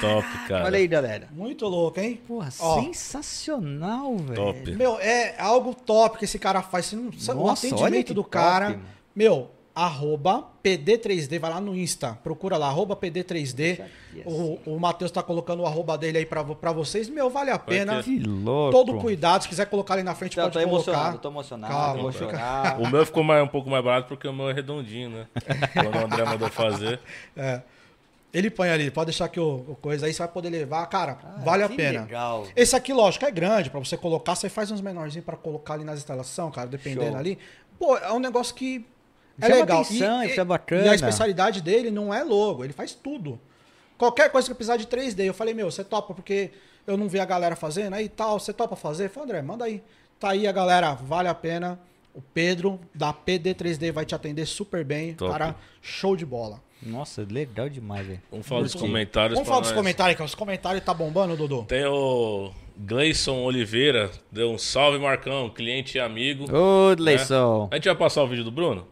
Top, 0.00 0.26
cara. 0.48 0.64
Olha 0.64 0.78
aí, 0.78 0.86
galera. 0.86 1.28
Muito 1.32 1.66
louco, 1.66 2.00
hein? 2.00 2.18
Porra, 2.26 2.48
Ó. 2.60 2.80
sensacional, 2.82 4.16
velho. 4.16 4.34
Top. 4.36 4.70
Meu, 4.74 4.98
é 5.00 5.34
algo 5.38 5.74
top 5.74 6.16
que 6.18 6.24
esse 6.24 6.38
cara 6.38 6.62
faz. 6.62 6.86
Você 6.86 6.96
não, 6.96 7.12
sabe, 7.12 7.40
o 7.40 7.46
Nossa, 7.46 7.66
olha 7.66 7.74
atendimento 7.76 8.06
que 8.06 8.14
do 8.14 8.22
top, 8.22 8.30
cara. 8.32 8.70
mano. 8.70 8.82
Meu, 9.14 9.50
arroba 9.76 10.42
PD3D, 10.64 11.38
vai 11.38 11.50
lá 11.50 11.60
no 11.60 11.76
Insta, 11.76 12.18
procura 12.24 12.56
lá, 12.56 12.68
arroba 12.68 12.96
PD3D. 12.96 13.84
O, 14.24 14.58
o 14.64 14.80
Matheus 14.80 15.10
tá 15.10 15.22
colocando 15.22 15.62
o 15.62 15.66
arroba 15.66 15.98
dele 15.98 16.16
aí 16.16 16.24
pra, 16.24 16.42
pra 16.42 16.72
vocês. 16.72 17.10
Meu, 17.10 17.28
vale 17.28 17.50
a 17.50 17.58
pena. 17.58 18.02
Que 18.02 18.18
louco. 18.18 18.72
Todo 18.72 18.98
cuidado, 18.98 19.42
se 19.42 19.48
quiser 19.50 19.66
colocar 19.66 19.92
ali 19.92 20.02
na 20.02 20.14
frente, 20.14 20.34
Tô, 20.34 20.40
pode 20.40 20.54
tô 20.54 20.60
emocionado, 20.60 21.04
colocar. 21.04 21.18
tô 21.22 21.28
emocionado. 21.28 21.72
Calma, 21.74 22.02
vou 22.02 22.10
chorar. 22.12 22.80
O 22.80 22.88
meu 22.88 23.04
ficou 23.04 23.22
mais, 23.22 23.44
um 23.44 23.48
pouco 23.48 23.68
mais 23.68 23.84
barato 23.84 24.08
porque 24.08 24.26
o 24.26 24.32
meu 24.32 24.48
é 24.48 24.54
redondinho, 24.54 25.10
né? 25.10 25.26
Quando 25.74 25.94
o 25.94 26.04
André 26.06 26.24
mandou 26.24 26.48
fazer. 26.48 26.98
É. 27.36 27.60
Ele 28.32 28.50
põe 28.50 28.70
ali, 28.70 28.90
pode 28.90 29.06
deixar 29.06 29.28
que 29.28 29.38
o, 29.38 29.64
o 29.68 29.76
coisa 29.80 30.06
aí 30.06 30.12
você 30.14 30.18
vai 30.20 30.28
poder 30.28 30.48
levar. 30.48 30.86
Cara, 30.86 31.18
vale 31.44 31.62
a 31.64 31.68
que 31.68 31.76
pena. 31.76 32.00
legal. 32.00 32.46
Esse 32.56 32.74
aqui, 32.74 32.94
lógico, 32.94 33.26
é 33.26 33.30
grande 33.30 33.68
pra 33.68 33.78
você 33.78 33.96
colocar. 33.96 34.34
Você 34.34 34.48
faz 34.48 34.70
uns 34.70 34.80
menorzinhos 34.80 35.24
pra 35.24 35.36
colocar 35.36 35.74
ali 35.74 35.84
nas 35.84 35.98
instalações, 35.98 36.54
cara, 36.54 36.66
dependendo 36.66 37.10
Show. 37.10 37.16
ali. 37.18 37.38
Pô, 37.78 37.96
é 37.98 38.10
um 38.12 38.18
negócio 38.18 38.54
que 38.54 38.86
é 39.40 39.46
Chama 39.46 39.60
legal. 39.60 39.82
atenção, 39.82 40.22
isso 40.22 40.40
é 40.40 40.44
bacana. 40.44 40.86
E 40.86 40.88
a 40.88 40.94
especialidade 40.94 41.60
dele 41.60 41.90
não 41.90 42.12
é 42.12 42.22
logo, 42.22 42.64
ele 42.64 42.72
faz 42.72 42.92
tudo. 42.94 43.38
Qualquer 43.98 44.30
coisa 44.30 44.48
que 44.48 44.54
precisar 44.54 44.76
de 44.76 44.86
3D. 44.86 45.24
Eu 45.24 45.34
falei, 45.34 45.54
meu, 45.54 45.70
você 45.70 45.82
topa 45.82 46.14
porque 46.14 46.50
eu 46.86 46.96
não 46.96 47.08
vi 47.08 47.18
a 47.18 47.24
galera 47.24 47.56
fazendo 47.56 47.94
aí 47.94 48.06
e 48.06 48.08
tal. 48.08 48.38
Você 48.38 48.52
topa 48.52 48.76
fazer? 48.76 49.08
Falei, 49.08 49.30
André, 49.30 49.42
manda 49.42 49.64
aí. 49.64 49.82
Tá 50.20 50.30
aí 50.30 50.46
a 50.46 50.52
galera, 50.52 50.94
vale 50.94 51.28
a 51.28 51.34
pena. 51.34 51.78
O 52.14 52.22
Pedro 52.22 52.80
da 52.94 53.12
PD3D 53.12 53.92
vai 53.92 54.06
te 54.06 54.14
atender 54.14 54.46
super 54.46 54.84
bem. 54.84 55.14
Top. 55.14 55.30
Cara, 55.30 55.54
show 55.82 56.16
de 56.16 56.24
bola. 56.24 56.62
Nossa, 56.82 57.26
legal 57.28 57.68
demais, 57.68 58.06
velho. 58.06 58.22
Vamos 58.30 58.46
falar 58.46 58.62
dos 58.62 58.74
comentários. 58.74 59.34
Vamos 59.34 59.48
falar 59.48 59.60
dos 59.60 59.72
comentários, 59.72 60.16
que 60.16 60.22
os 60.22 60.34
comentários 60.34 60.84
tá 60.84 60.92
bombando, 60.94 61.36
Dudu. 61.36 61.64
Tem 61.64 61.84
o 61.86 62.50
Gleison 62.76 63.42
Oliveira, 63.42 64.10
deu 64.30 64.50
um 64.50 64.58
salve, 64.58 64.98
Marcão, 64.98 65.50
cliente 65.50 65.96
e 65.96 66.00
amigo. 66.00 66.44
Ô, 66.54 66.94
Leison. 66.98 67.68
A 67.70 67.76
gente 67.76 67.86
vai 67.86 67.96
passar 67.96 68.22
o 68.22 68.28
vídeo 68.28 68.44
do 68.44 68.50
Bruno? 68.50 68.86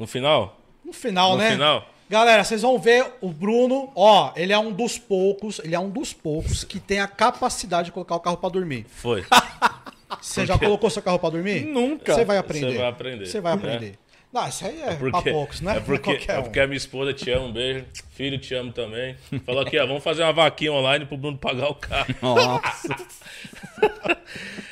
No 0.00 0.06
final? 0.06 0.58
No 0.82 0.94
final, 0.94 1.32
no 1.32 1.36
né? 1.36 1.52
final? 1.52 1.86
Galera, 2.08 2.42
vocês 2.42 2.62
vão 2.62 2.78
ver 2.78 3.06
o 3.20 3.28
Bruno, 3.28 3.92
ó, 3.94 4.32
ele 4.34 4.52
é 4.52 4.58
um 4.58 4.72
dos 4.72 4.98
poucos, 4.98 5.60
ele 5.62 5.74
é 5.74 5.78
um 5.78 5.90
dos 5.90 6.12
poucos 6.12 6.64
que 6.64 6.80
tem 6.80 6.98
a 6.98 7.06
capacidade 7.06 7.86
de 7.86 7.92
colocar 7.92 8.16
o 8.16 8.20
carro 8.20 8.38
pra 8.38 8.48
dormir. 8.48 8.86
Foi. 8.88 9.24
Você 10.20 10.44
já 10.44 10.58
colocou 10.58 10.90
seu 10.90 11.02
carro 11.02 11.18
pra 11.18 11.28
dormir? 11.28 11.66
Nunca. 11.66 12.14
Você 12.14 12.24
vai 12.24 12.38
aprender. 12.38 12.72
Você 12.72 12.78
vai 12.78 12.88
aprender, 12.88 13.26
Você 13.26 13.40
vai 13.40 13.52
aprender. 13.52 13.98
Não, 14.32 14.46
isso 14.48 14.64
aí 14.64 14.80
é, 14.80 14.94
Porque, 14.94 15.22
pra 15.22 15.32
poucos, 15.32 15.60
né? 15.60 15.76
é, 15.76 15.80
porque, 15.80 16.12
Qualquer 16.14 16.36
é 16.36 16.38
um. 16.38 16.42
porque 16.44 16.60
a 16.60 16.66
minha 16.66 16.76
esposa 16.76 17.12
te 17.12 17.30
ama, 17.32 17.46
um 17.46 17.52
beijo. 17.52 17.84
Filho, 18.10 18.38
te 18.38 18.54
amo 18.54 18.70
também. 18.72 19.16
Falou 19.44 19.62
aqui, 19.62 19.76
ó, 19.78 19.86
vamos 19.86 20.04
fazer 20.04 20.22
uma 20.22 20.32
vaquinha 20.32 20.72
online 20.72 21.04
pro 21.04 21.16
Bruno 21.16 21.36
pagar 21.36 21.68
o 21.68 21.74
carro. 21.74 22.14
Nossa. 22.22 22.96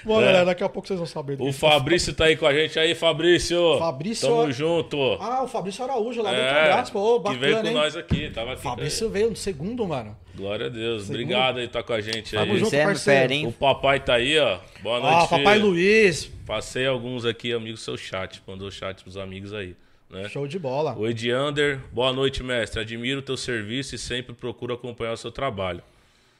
Bom, 0.05 0.20
É. 0.20 0.24
galera, 0.26 0.44
daqui 0.44 0.62
a 0.62 0.68
pouco 0.68 0.86
vocês 0.86 0.98
vão 0.98 1.06
saber. 1.06 1.36
do 1.36 1.43
O 1.44 1.47
que 1.48 1.52
Fabrício 1.52 2.14
tá 2.14 2.26
aí 2.26 2.36
com 2.36 2.47
a 2.47 2.55
gente 2.55 2.78
aí, 2.78 2.94
Fabrício. 2.94 3.78
Fabrício- 3.78 4.28
Tamo 4.28 4.52
junto. 4.52 4.97
Ah, 5.20 5.43
o 5.43 5.48
Fabrício 5.48 5.82
Araújo 5.85 6.22
lá 6.22 6.30
do 6.30 6.36
é, 6.36 6.60
Abraço, 6.72 6.93
pô, 6.93 7.16
que 7.18 7.24
bacana, 7.24 7.40
veio 7.40 7.60
com 7.60 7.66
hein? 7.66 7.74
nós 7.74 7.97
aqui, 7.97 8.30
tava 8.30 8.52
aqui. 8.52 8.62
Fabrício 8.62 9.10
veio 9.10 9.30
no 9.30 9.36
segundo, 9.36 9.86
mano. 9.86 10.16
Glória 10.39 10.66
a 10.66 10.69
Deus. 10.69 11.09
Obrigado 11.09 11.59
aí, 11.59 11.66
tá 11.66 11.82
com 11.82 11.93
a 11.93 12.01
gente 12.01 12.36
aí. 12.36 12.48
junto, 12.59 12.70
Você 12.70 12.77
é 12.77 12.85
parceiro. 12.85 13.48
O 13.48 13.52
papai 13.52 13.98
tá 13.98 14.15
aí, 14.15 14.39
ó. 14.39 14.60
Boa 14.81 15.01
noite, 15.01 15.16
Ó, 15.16 15.27
papai 15.27 15.56
filho. 15.56 15.66
Luiz, 15.66 16.31
Passei 16.47 16.86
alguns 16.86 17.24
aqui, 17.24 17.52
amigos, 17.52 17.82
seu 17.82 17.97
chat. 17.97 18.40
Mandou 18.47 18.70
chat 18.70 19.02
pros 19.02 19.16
amigos 19.16 19.52
aí. 19.52 19.74
Né? 20.09 20.28
show 20.28 20.47
de 20.47 20.59
bola. 20.59 20.97
O 20.97 21.06
Ediander, 21.06 21.81
boa 21.93 22.12
noite, 22.12 22.43
mestre. 22.43 22.81
Admiro 22.81 23.19
o 23.19 23.23
teu 23.23 23.36
serviço 23.36 23.97
e 23.97 23.98
sempre 23.98 24.32
procuro 24.32 24.73
acompanhar 24.73 25.12
o 25.12 25.16
seu 25.16 25.32
trabalho. 25.32 25.82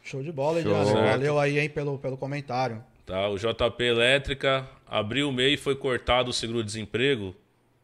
Show 0.05 0.23
de 0.23 0.31
bola. 0.31 0.63
Certo. 0.63 0.95
Valeu 0.95 1.39
aí, 1.39 1.59
hein, 1.59 1.69
pelo, 1.69 1.99
pelo 1.99 2.17
comentário. 2.17 2.83
Tá? 3.05 3.29
O 3.29 3.37
JP 3.37 3.83
Elétrica 3.83 4.67
abriu 4.87 5.29
o 5.29 5.33
MEI 5.33 5.55
e 5.55 5.57
foi 5.57 5.75
cortado 5.75 6.31
o 6.31 6.33
seguro-desemprego. 6.33 7.35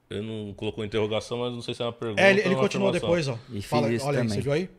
Ele 0.09 0.23
não 0.23 0.55
colocou 0.55 0.85
interrogação, 0.85 1.39
mas 1.39 1.53
não 1.53 1.61
sei 1.61 1.75
se 1.75 1.83
é 1.83 1.85
uma 1.85 1.93
pergunta. 1.93 2.23
É, 2.23 2.31
ele, 2.31 2.41
ele 2.41 2.55
continuou 2.55 2.93
depois, 2.93 3.27
ó. 3.27 3.37
E 3.53 3.61
Fala, 3.61 3.89
olha 3.89 3.93
aí, 3.97 3.99
também. 3.99 4.29
você 4.29 4.41
viu 4.41 4.53
aí? 4.53 4.71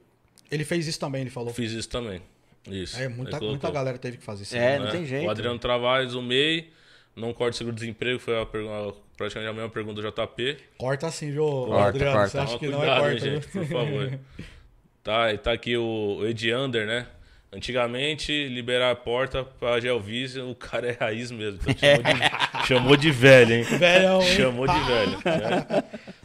Ele 0.56 0.64
fez 0.64 0.88
isso 0.88 1.00
também, 1.00 1.22
ele 1.22 1.30
falou. 1.30 1.54
Fiz 1.54 1.72
isso 1.72 1.90
também. 1.90 2.22
Isso. 2.68 3.00
É, 3.00 3.08
muita, 3.08 3.40
muita 3.40 3.70
galera 3.70 3.98
teve 3.98 4.18
que 4.18 4.24
fazer 4.24 4.44
isso. 4.44 4.56
É, 4.56 4.60
né? 4.60 4.78
não 4.80 4.86
né? 4.86 4.92
tem 4.92 5.06
jeito. 5.06 5.28
O 5.28 5.30
Adriano 5.30 5.60
Travares, 5.60 6.14
o 6.14 6.22
MEI, 6.22 6.72
não 7.16 7.34
corta 7.34 7.58
seguro-desemprego, 7.58 8.20
foi 8.20 8.42
a 8.42 8.46
pergunta, 8.46 8.98
praticamente 9.18 9.50
a 9.50 9.54
mesma 9.54 9.70
pergunta 9.70 10.02
do 10.02 10.10
JP. 10.10 10.58
Corta 10.78 11.08
assim, 11.08 11.32
viu, 11.32 11.46
Corta, 11.46 11.90
Adriano? 11.90 12.16
corta. 12.16 12.30
Você 12.30 12.38
acha 12.40 12.58
que 12.58 12.68
não 12.68 12.80
cuidado, 12.80 13.06
é 13.06 13.14
hein, 13.14 13.20
corta, 13.20 13.30
gente, 13.30 13.48
viu? 13.48 13.62
por 13.62 13.68
favor. 13.68 14.20
tá, 15.04 15.34
e 15.34 15.38
tá 15.38 15.52
aqui 15.52 15.78
o 15.78 16.26
Ediander, 16.26 16.88
né? 16.88 17.08
Antigamente, 17.52 18.48
liberar 18.48 18.92
a 18.92 18.96
porta 18.96 19.44
pra 19.44 19.80
Gelvise, 19.80 20.42
o 20.42 20.56
cara 20.56 20.90
é 20.90 20.98
raiz 21.00 21.32
mesmo. 21.32 21.60
Então 21.68 21.76
chamou, 21.78 22.14
de, 22.14 22.68
chamou 22.68 22.98
de 22.98 23.12
velho, 23.12 23.54
hein? 23.54 23.64
Velhão, 23.64 24.22
hein? 24.22 24.36
Chamou 24.36 24.68
de 24.68 24.80
velho. 24.80 25.12
né? 25.12 25.84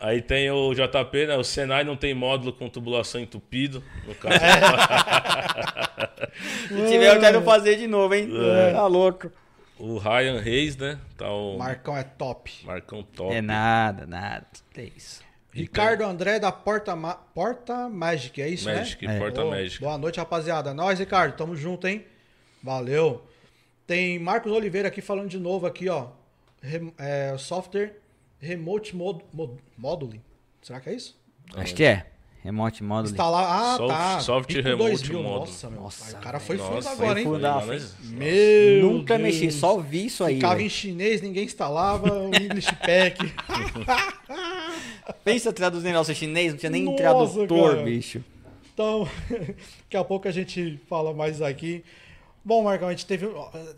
Aí 0.00 0.22
tem 0.22 0.50
o 0.50 0.72
JP, 0.74 1.26
né? 1.26 1.36
O 1.36 1.44
Senai 1.44 1.84
não 1.84 1.94
tem 1.94 2.14
módulo 2.14 2.52
com 2.54 2.68
tubulação 2.70 3.20
entupido. 3.20 3.84
No 4.06 4.14
caso, 4.14 4.38
Se 6.68 6.74
tiver, 6.90 7.14
eu 7.14 7.20
quero 7.20 7.42
fazer 7.42 7.76
de 7.76 7.86
novo, 7.86 8.14
hein? 8.14 8.28
É. 8.32 8.72
Tá 8.72 8.86
louco. 8.86 9.30
o 9.78 9.98
Ryan 9.98 10.40
Reis, 10.40 10.76
né? 10.76 10.98
Tá 11.16 11.30
o 11.30 11.58
Marcão 11.58 11.96
é 11.96 12.02
top. 12.02 12.50
Marcão 12.64 13.02
top. 13.02 13.34
É 13.34 13.42
nada, 13.42 14.06
nada. 14.06 14.46
É 14.76 14.84
isso. 14.96 15.22
Ricardo 15.52 16.04
André 16.04 16.38
da 16.38 16.52
Porta, 16.52 16.94
Ma- 16.94 17.16
Porta 17.34 17.88
Magic, 17.88 18.40
é 18.40 18.48
isso, 18.48 18.66
Magic, 18.66 19.04
né? 19.06 19.18
Porta 19.18 19.44
Ô, 19.44 19.50
Magic. 19.50 19.80
Boa 19.80 19.98
noite, 19.98 20.18
rapaziada. 20.18 20.72
Nós, 20.72 20.98
Ricardo, 20.98 21.36
tamo 21.36 21.56
junto, 21.56 21.88
hein? 21.88 22.04
Valeu. 22.62 23.26
Tem 23.86 24.18
Marcos 24.18 24.52
Oliveira 24.52 24.86
aqui 24.88 25.00
falando 25.00 25.28
de 25.28 25.38
novo 25.40 25.66
aqui, 25.66 25.88
ó. 25.88 26.06
É, 26.96 27.34
software 27.36 27.99
Remote 28.40 28.96
mod, 28.96 29.22
mod, 29.32 29.52
Modeling. 29.76 30.20
Será 30.62 30.80
que 30.80 30.90
é 30.90 30.94
isso? 30.94 31.18
Acho 31.54 31.74
que 31.74 31.84
é. 31.84 32.06
Remote 32.42 32.82
Modeling. 32.82 33.10
Instalar. 33.12 33.44
Ah, 33.44 33.76
Soft- 33.76 33.88
tá. 33.94 34.20
soft 34.20 34.46
Pico 34.48 34.62
remote 34.66 34.90
2000. 34.92 35.22
modo. 35.22 35.38
Nossa, 35.40 35.70
meu. 35.70 35.80
Nossa, 35.82 36.16
o 36.16 36.20
cara 36.22 36.40
foi 36.40 36.56
fundo 36.56 36.88
agora, 36.88 37.20
hein? 37.20 37.26
nós- 37.28 37.96
Meu 38.02 38.82
Nunca 38.92 39.18
Deus. 39.18 39.26
mexi, 39.28 39.50
só 39.52 39.76
vi 39.78 40.06
isso 40.06 40.24
aí. 40.24 40.36
Ficava 40.36 40.54
velho. 40.54 40.66
em 40.66 40.70
chinês, 40.70 41.20
ninguém 41.20 41.44
instalava 41.44 42.10
o 42.10 42.34
English 42.34 42.74
Pack. 42.76 43.18
Pensa 45.24 45.52
traduzir 45.52 45.86
negócio 45.88 46.14
chinês, 46.14 46.52
não 46.52 46.58
tinha 46.58 46.70
nem 46.70 46.84
Nossa, 46.84 46.96
tradutor, 46.96 47.70
cara. 47.72 47.82
bicho. 47.84 48.24
Então, 48.72 49.06
daqui 49.84 49.96
a 49.98 50.04
pouco 50.04 50.26
a 50.26 50.30
gente 50.30 50.80
fala 50.88 51.12
mais 51.12 51.42
aqui. 51.42 51.84
Bom, 52.42 52.64
Marcão, 52.64 52.88
a 52.88 52.90
gente 52.92 53.04
teve. 53.04 53.26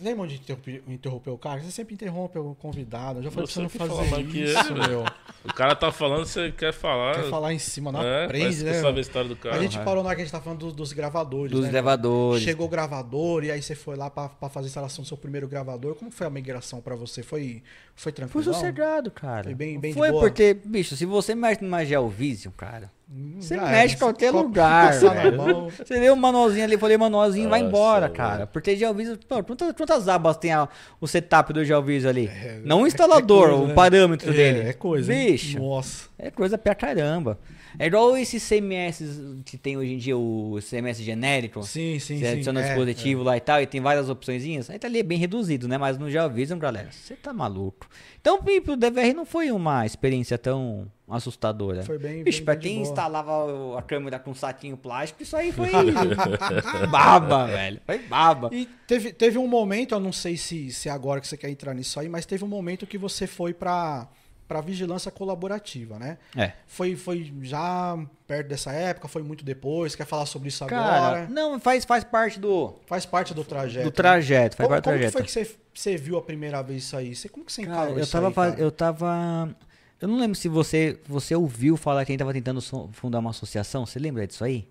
Lembra 0.00 0.22
onde 0.24 0.36
interrompe- 0.36 0.82
interrompeu 0.86 1.34
o 1.34 1.38
cara? 1.38 1.60
Você 1.60 1.70
sempre 1.72 1.94
interrompe 1.94 2.38
o 2.38 2.54
convidado. 2.54 3.18
Eu 3.18 3.24
já 3.24 3.30
falei 3.32 3.46
pra 3.46 3.52
você 3.54 3.60
não 3.60 3.68
fazer 3.68 4.10
mais 4.10 4.26
que 4.30 4.38
isso, 4.44 4.72
ele, 4.72 4.86
meu. 4.88 5.04
O 5.44 5.52
cara 5.52 5.74
tá 5.74 5.90
falando, 5.90 6.24
você 6.24 6.52
quer 6.52 6.72
falar. 6.72 7.16
Quer 7.16 7.28
falar 7.28 7.52
em 7.52 7.58
cima, 7.58 7.90
não 7.90 8.00
é, 8.00 8.28
que 8.28 8.62
né? 8.62 8.80
sabe 8.80 8.98
a 8.98 9.00
história 9.00 9.28
do 9.28 9.34
cara. 9.34 9.56
A 9.56 9.58
gente 9.60 9.76
Uhum. 9.78 9.84
parou 9.84 10.02
na 10.04 10.10
hora 10.10 10.16
que 10.16 10.22
a 10.22 10.24
gente 10.24 10.32
tá 10.32 10.40
falando 10.40 10.60
dos, 10.60 10.72
dos 10.72 10.92
gravadores, 10.92 11.50
Dos 11.50 11.64
né? 11.64 11.70
gravadores. 11.72 12.44
Chegou 12.44 12.66
o 12.66 12.68
gravador 12.68 13.42
e 13.42 13.50
aí 13.50 13.60
você 13.60 13.74
foi 13.74 13.96
lá 13.96 14.08
pra, 14.08 14.28
pra 14.28 14.48
fazer 14.48 14.66
a 14.66 14.68
instalação 14.68 15.02
do 15.02 15.08
seu 15.08 15.16
primeiro 15.16 15.48
gravador. 15.48 15.96
Como 15.96 16.12
foi 16.12 16.26
a 16.26 16.30
migração 16.30 16.80
pra 16.80 16.94
você? 16.94 17.24
Foi, 17.24 17.62
foi 17.96 18.12
Foi 18.12 18.12
tranquilo? 18.12 18.44
sossegado, 18.44 19.10
cara. 19.10 19.42
Foi 19.44 19.54
bem- 19.54 19.80
bem 19.80 19.90
de 19.92 19.98
Foi 19.98 20.10
boa. 20.12 20.22
porque, 20.22 20.54
bicho, 20.54 20.94
se 20.96 21.04
você 21.04 21.34
mexe 21.34 21.64
numa 21.64 21.84
Geovision, 21.84 22.52
cara, 22.56 22.92
Você 23.38 23.56
Já 23.56 23.62
mexe 23.66 23.94
em 23.94 23.96
era. 23.96 23.98
qualquer 23.98 24.30
lugar, 24.30 24.92
mão. 25.36 25.68
Você 25.68 25.98
lê 25.98 26.10
um 26.10 26.16
manualzinho 26.16 26.64
ali, 26.64 26.78
falei 26.78 26.96
manualzinho, 26.96 27.50
vai 27.50 27.60
embora, 27.60 28.06
velho. 28.06 28.14
cara. 28.14 28.46
Proteger 28.46 28.78
Geovisor, 28.88 29.18
pô, 29.28 29.42
quantas, 29.44 29.72
quantas 29.72 30.08
abas 30.08 30.36
tem 30.38 30.52
a- 30.52 30.66
o 31.00 31.06
setup 31.06 31.52
do 31.52 31.62
Geovisor 31.64 32.08
ali? 32.08 32.28
É, 32.28 32.60
Não 32.64 32.82
o 32.82 32.84
é- 32.84 32.88
instalador, 32.88 33.46
é 33.46 33.48
coisa, 33.50 33.64
o 33.64 33.68
né? 33.68 33.74
parâmetro 33.74 34.30
É, 34.30 34.32
dele. 34.34 34.68
É 34.68 34.72
coisa. 34.72 35.12
hein? 35.12 35.32
Bicho, 35.32 35.58
Nossa. 35.58 36.08
é 36.18 36.30
coisa 36.30 36.56
pra 36.56 36.74
caramba. 36.74 37.38
É 37.78 37.86
igual 37.86 38.16
esses 38.16 38.42
CMS 38.42 39.02
que 39.44 39.56
tem 39.56 39.76
hoje 39.76 39.94
em 39.94 39.98
dia, 39.98 40.16
o 40.16 40.58
CMS 40.60 41.02
genérico. 41.02 41.62
Sim, 41.62 41.98
sim, 41.98 42.18
Você 42.18 42.24
sim. 42.26 42.32
adiciona 42.32 42.60
é, 42.60 42.64
dispositivo 42.66 43.22
lá 43.22 43.36
e 43.36 43.40
tal, 43.40 43.60
e 43.62 43.66
tem 43.66 43.80
várias 43.80 44.08
opçõezinhas. 44.08 44.68
Aí 44.70 44.78
tá 44.78 44.86
ali 44.88 45.02
bem 45.02 45.18
reduzido, 45.18 45.66
né? 45.66 45.78
Mas 45.78 45.96
no 45.98 46.10
GeoVision, 46.10 46.58
galera, 46.58 46.88
você 46.90 47.14
tá 47.14 47.32
maluco. 47.32 47.88
Então, 48.20 48.42
pro 48.64 48.76
DVR 48.76 49.14
não 49.14 49.24
foi 49.26 49.50
uma 49.50 49.84
experiência 49.86 50.36
tão 50.38 50.86
assustadora. 51.08 51.82
Foi 51.82 51.98
bem- 51.98 52.22
Bicho, 52.22 52.38
bem- 52.38 52.44
pra 52.44 52.54
bem 52.54 52.62
quem 52.62 52.82
instalava 52.82 53.78
a 53.78 53.82
câmera 53.82 54.18
com 54.18 54.30
um 54.30 54.34
saquinho 54.34 54.76
plástico, 54.76 55.22
isso 55.22 55.36
aí 55.36 55.52
foi 55.52 55.68
baba, 56.90 57.46
velho. 57.46 57.80
Foi 57.84 57.98
baba. 57.98 58.48
E 58.52 58.66
teve, 58.86 59.12
teve 59.12 59.38
um 59.38 59.46
momento, 59.46 59.94
eu 59.94 60.00
não 60.00 60.12
sei 60.12 60.36
se, 60.36 60.70
se 60.72 60.88
é 60.88 60.92
agora 60.92 61.20
que 61.20 61.26
você 61.28 61.36
quer 61.36 61.50
entrar 61.50 61.74
nisso 61.74 61.98
aí, 62.00 62.08
mas 62.08 62.26
teve 62.26 62.44
um 62.44 62.48
momento 62.48 62.86
que 62.86 62.96
você 62.98 63.26
foi 63.26 63.52
pra, 63.52 64.08
pra 64.52 64.60
vigilância 64.60 65.10
colaborativa, 65.10 65.98
né? 65.98 66.18
É. 66.36 66.52
Foi, 66.66 66.94
foi 66.94 67.32
já 67.40 67.98
perto 68.26 68.48
dessa 68.48 68.70
época, 68.70 69.08
foi 69.08 69.22
muito 69.22 69.42
depois? 69.44 69.94
Quer 69.94 70.04
falar 70.04 70.26
sobre 70.26 70.48
isso 70.48 70.64
Cara, 70.66 71.06
agora? 71.06 71.26
não, 71.30 71.58
faz, 71.58 71.86
faz 71.86 72.04
parte 72.04 72.38
do, 72.38 72.74
Faz 72.86 73.06
parte 73.06 73.32
do 73.32 73.42
trajeto. 73.44 73.84
do 73.84 73.90
né? 73.90 73.90
trajeto. 73.92 74.56
Faz 74.56 74.66
Como, 74.68 74.68
parte 74.68 74.82
do 74.82 74.84
como 74.84 74.96
que 74.96 75.10
trajeto. 75.10 75.12
foi 75.12 75.22
que 75.22 75.32
você, 75.32 75.56
você 75.72 75.96
viu 75.96 76.18
a 76.18 76.22
primeira 76.22 76.60
vez 76.62 76.82
isso 76.84 76.96
aí? 76.96 77.14
Você, 77.14 77.28
como 77.30 77.46
que 77.46 77.52
você 77.52 77.62
Cara, 77.62 77.74
encarou 77.76 77.96
eu 77.96 78.02
isso 78.02 78.12
tava, 78.12 78.26
aí, 78.28 78.34
cara? 78.34 78.60
eu 78.60 78.70
tava. 78.70 79.56
Eu 80.00 80.08
não 80.08 80.18
lembro 80.18 80.34
se 80.36 80.48
você, 80.48 80.98
você 81.06 81.34
ouviu 81.34 81.76
falar 81.78 82.04
que 82.04 82.10
a 82.10 82.12
gente 82.12 82.18
tava 82.18 82.32
tentando 82.34 82.60
fundar 82.92 83.20
uma 83.20 83.30
associação. 83.30 83.86
Você 83.86 83.98
lembra 83.98 84.26
disso 84.26 84.44
aí? 84.44 84.68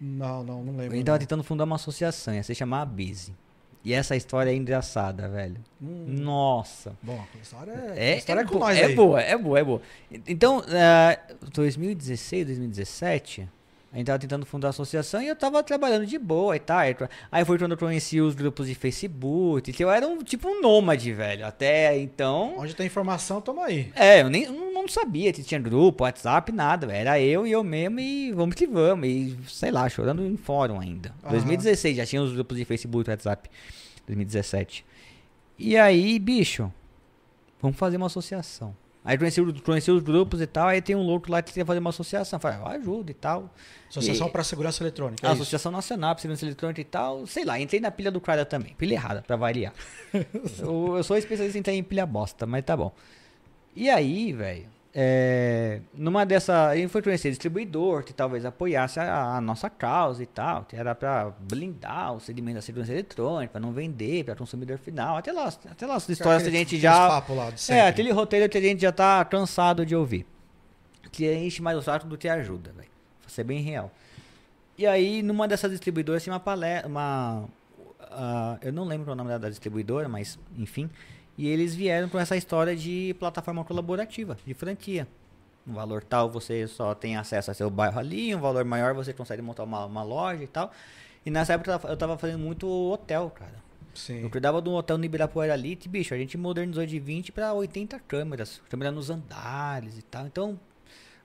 Não, 0.00 0.42
não, 0.42 0.64
não 0.64 0.74
A 0.74 0.76
lembro. 0.78 0.96
gente 0.96 1.04
tava 1.06 1.16
não. 1.18 1.20
tentando 1.20 1.44
fundar 1.44 1.64
uma 1.64 1.76
associação, 1.76 2.34
ia 2.34 2.42
se 2.42 2.54
chamar 2.54 2.80
a 2.82 2.86
Busy. 2.86 3.34
E 3.84 3.94
essa 3.94 4.14
história 4.14 4.50
é 4.50 4.54
engraçada, 4.54 5.26
velho. 5.28 5.56
Nossa. 5.80 6.92
Bom, 7.02 7.18
a 7.34 7.38
história 7.42 7.72
é, 7.96 8.10
É, 8.10 8.12
a 8.14 8.16
história 8.16 8.40
é, 8.40 8.44
é 8.44 8.46
com 8.46 8.52
bo- 8.54 8.58
nós 8.60 8.76
é 8.78 8.84
aí. 8.84 8.94
boa, 8.94 9.20
é 9.22 9.38
boa, 9.38 9.58
é 9.58 9.64
boa. 9.64 9.82
Então, 10.28 10.62
ah, 10.68 11.18
2016, 11.54 12.46
2017, 12.46 13.48
a 13.92 13.96
gente 13.96 14.06
tava 14.06 14.18
tentando 14.20 14.46
fundar 14.46 14.68
a 14.68 14.70
associação 14.70 15.20
e 15.20 15.26
eu 15.26 15.34
tava 15.34 15.60
trabalhando 15.64 16.06
de 16.06 16.16
boa 16.16 16.54
e 16.54 16.60
tal. 16.60 16.78
Aí 16.78 16.96
aí 17.30 17.44
foi 17.44 17.58
quando 17.58 17.72
eu 17.72 17.76
conheci 17.76 18.20
os 18.20 18.36
grupos 18.36 18.68
de 18.68 18.74
Facebook, 18.76 19.72
que 19.72 19.82
eu 19.82 19.90
era 19.90 20.06
um 20.06 20.18
tipo 20.22 20.48
um 20.48 20.60
nômade, 20.60 21.12
velho. 21.12 21.44
Até 21.44 21.98
então. 21.98 22.54
Onde 22.56 22.76
tem 22.76 22.86
informação, 22.86 23.40
toma 23.40 23.64
aí. 23.64 23.90
É, 23.96 24.22
eu 24.22 24.30
nem 24.30 24.44
eu 24.44 24.52
não 24.72 24.86
sabia 24.86 25.32
que 25.32 25.42
tinha 25.42 25.58
grupo, 25.60 26.04
WhatsApp, 26.04 26.52
nada. 26.52 26.86
velho. 26.86 26.98
Era 27.00 27.20
eu 27.20 27.44
e 27.44 27.50
eu 27.50 27.64
mesmo 27.64 27.98
e 27.98 28.32
vamos 28.32 28.54
que 28.54 28.64
vamos. 28.64 29.08
E 29.08 29.36
sei 29.48 29.72
lá, 29.72 29.88
chorando 29.88 30.24
em 30.24 30.36
fórum 30.36 30.78
ainda. 30.78 31.12
Aham. 31.24 31.32
2016 31.32 31.96
já 31.96 32.06
tinha 32.06 32.22
os 32.22 32.32
grupos 32.32 32.56
de 32.56 32.64
Facebook 32.64 33.08
e 33.08 33.10
WhatsApp. 33.10 33.50
2017. 34.06 34.84
E 35.58 35.76
aí, 35.76 36.16
bicho, 36.20 36.72
vamos 37.60 37.76
fazer 37.76 37.96
uma 37.96 38.06
associação. 38.06 38.74
Aí 39.02 39.16
conheci, 39.16 39.42
conheci 39.64 39.90
os 39.90 40.02
grupos 40.02 40.42
e 40.42 40.46
tal, 40.46 40.68
aí 40.68 40.82
tem 40.82 40.94
um 40.94 41.02
louco 41.02 41.32
lá 41.32 41.40
que 41.40 41.52
queria 41.52 41.64
fazer 41.64 41.78
uma 41.78 41.88
associação. 41.88 42.38
Falei, 42.38 42.58
ah, 42.62 42.70
ajuda 42.72 43.10
e 43.10 43.14
tal. 43.14 43.50
Associação 43.88 44.28
para 44.28 44.44
Segurança 44.44 44.82
Eletrônica. 44.82 45.26
É 45.26 45.32
isso? 45.32 45.42
Associação 45.42 45.72
Nacional 45.72 46.14
para 46.14 46.20
Segurança 46.20 46.44
Eletrônica 46.44 46.80
e 46.80 46.84
tal, 46.84 47.26
sei 47.26 47.44
lá, 47.44 47.58
entrei 47.58 47.80
na 47.80 47.90
pilha 47.90 48.10
do 48.10 48.20
cara 48.20 48.44
também. 48.44 48.74
Pilha 48.74 48.94
errada, 48.94 49.22
pra 49.22 49.36
variar. 49.36 49.72
eu, 50.12 50.96
eu 50.96 51.02
sou 51.02 51.16
especialista 51.16 51.56
em 51.56 51.60
entrar 51.60 51.72
em 51.72 51.82
pilha 51.82 52.04
bosta, 52.04 52.44
mas 52.44 52.62
tá 52.64 52.76
bom. 52.76 52.92
E 53.74 53.88
aí, 53.88 54.32
velho, 54.32 54.66
é, 54.92 55.80
numa 55.94 56.26
dessa. 56.26 56.74
Gente 56.76 56.88
foi 56.88 57.00
conhecer 57.02 57.30
distribuidor 57.30 58.02
que 58.02 58.12
talvez 58.12 58.44
apoiasse 58.44 58.98
a, 58.98 59.36
a 59.36 59.40
nossa 59.40 59.70
causa 59.70 60.22
e 60.22 60.26
tal, 60.26 60.64
que 60.64 60.74
era 60.74 60.94
pra 60.94 61.30
blindar 61.40 62.14
o 62.14 62.20
segmento 62.20 62.56
da 62.56 62.62
segurança 62.62 62.92
eletrônica, 62.92 63.52
pra 63.52 63.60
não 63.60 63.72
vender 63.72 64.24
pra 64.24 64.34
consumidor 64.34 64.78
final. 64.78 65.16
Até 65.16 65.30
lá, 65.32 65.46
até 65.46 65.86
lá 65.86 65.94
as 65.94 66.08
histórias 66.08 66.42
que 66.42 66.48
a 66.48 66.50
Aquele- 66.50 66.58
gente 66.58 66.66
aqueles 66.76 66.82
já. 66.82 67.08
É, 67.72 67.86
aquele 67.88 68.10
roteiro 68.12 68.48
que 68.48 68.58
a 68.58 68.60
gente 68.60 68.82
já 68.82 68.90
tá 68.92 69.24
cansado 69.24 69.86
de 69.86 69.94
ouvir. 69.94 70.26
Que 71.12 71.32
enche 71.32 71.62
mais 71.62 71.76
o 71.78 71.82
saco 71.82 72.06
do 72.06 72.18
que 72.18 72.28
ajuda, 72.28 72.72
velho. 72.72 72.88
Pra 73.20 73.28
ser 73.30 73.44
bem 73.44 73.60
real. 73.62 73.90
E 74.78 74.86
aí, 74.86 75.22
numa 75.22 75.46
dessas 75.46 75.70
distribuidoras 75.70 76.22
tinha 76.22 76.32
uma 76.32 76.40
palestra, 76.40 76.88
uma... 76.88 77.44
ah, 78.00 78.56
eu 78.62 78.72
não 78.72 78.84
lembro 78.84 79.12
o 79.12 79.14
nome 79.14 79.28
da, 79.28 79.38
da 79.38 79.48
distribuidora, 79.50 80.08
mas 80.08 80.38
enfim. 80.56 80.88
E 81.40 81.48
eles 81.48 81.74
vieram 81.74 82.06
com 82.08 82.18
essa 82.18 82.36
história 82.36 82.76
de 82.76 83.16
plataforma 83.18 83.64
colaborativa, 83.64 84.36
de 84.46 84.52
franquia. 84.52 85.08
Um 85.66 85.72
valor 85.72 86.02
tal 86.04 86.28
você 86.28 86.66
só 86.66 86.94
tem 86.94 87.16
acesso 87.16 87.50
a 87.50 87.54
seu 87.54 87.70
bairro 87.70 87.98
ali, 87.98 88.34
um 88.34 88.40
valor 88.40 88.62
maior 88.64 88.92
você 88.92 89.12
consegue 89.14 89.40
montar 89.40 89.64
uma, 89.64 89.86
uma 89.86 90.02
loja 90.02 90.44
e 90.44 90.46
tal. 90.46 90.70
E 91.24 91.30
nessa 91.30 91.54
época 91.54 91.80
eu 91.88 91.96
tava- 91.96 92.18
fazendo 92.18 92.38
muito 92.40 92.66
hotel, 92.68 93.30
cara. 93.30 93.54
Sim. 93.94 94.22
Eu 94.22 94.28
cuidava 94.30 94.60
de 94.60 94.68
um 94.68 94.74
hotel 94.74 94.98
no 94.98 95.04
Ibirapuera 95.04 95.52
ali, 95.54 95.76
que, 95.76 95.88
bicho, 95.88 96.12
a 96.12 96.18
gente 96.18 96.36
modernizou 96.36 96.84
de 96.84 96.98
20 96.98 97.32
para 97.32 97.52
80 97.54 97.98
câmeras, 98.00 98.60
câmera 98.68 98.90
nos 98.90 99.08
andares 99.10 99.98
e 99.98 100.02
tal. 100.02 100.26
Então, 100.26 100.60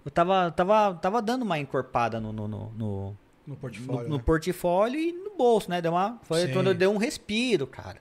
eu 0.05 0.11
tava, 0.11 0.49
tava, 0.51 0.93
tava 0.95 1.21
dando 1.21 1.41
uma 1.43 1.59
encorpada 1.59 2.19
no, 2.21 2.31
no, 2.31 2.47
no, 2.47 2.71
no, 2.71 3.17
No 3.45 3.55
portfólio. 3.57 4.03
no- 4.03 4.09
no 4.09 4.17
né? 4.17 4.23
portfólio 4.25 4.99
e 4.99 5.11
no 5.11 5.35
bolso, 5.37 5.69
né? 5.69 5.81
Deu 5.81 5.91
uma, 5.91 6.19
foi 6.23 6.47
Sim. 6.47 6.53
quando 6.53 6.67
eu 6.67 6.73
dei 6.73 6.87
um 6.87 6.97
respiro, 6.97 7.67
cara. 7.67 7.99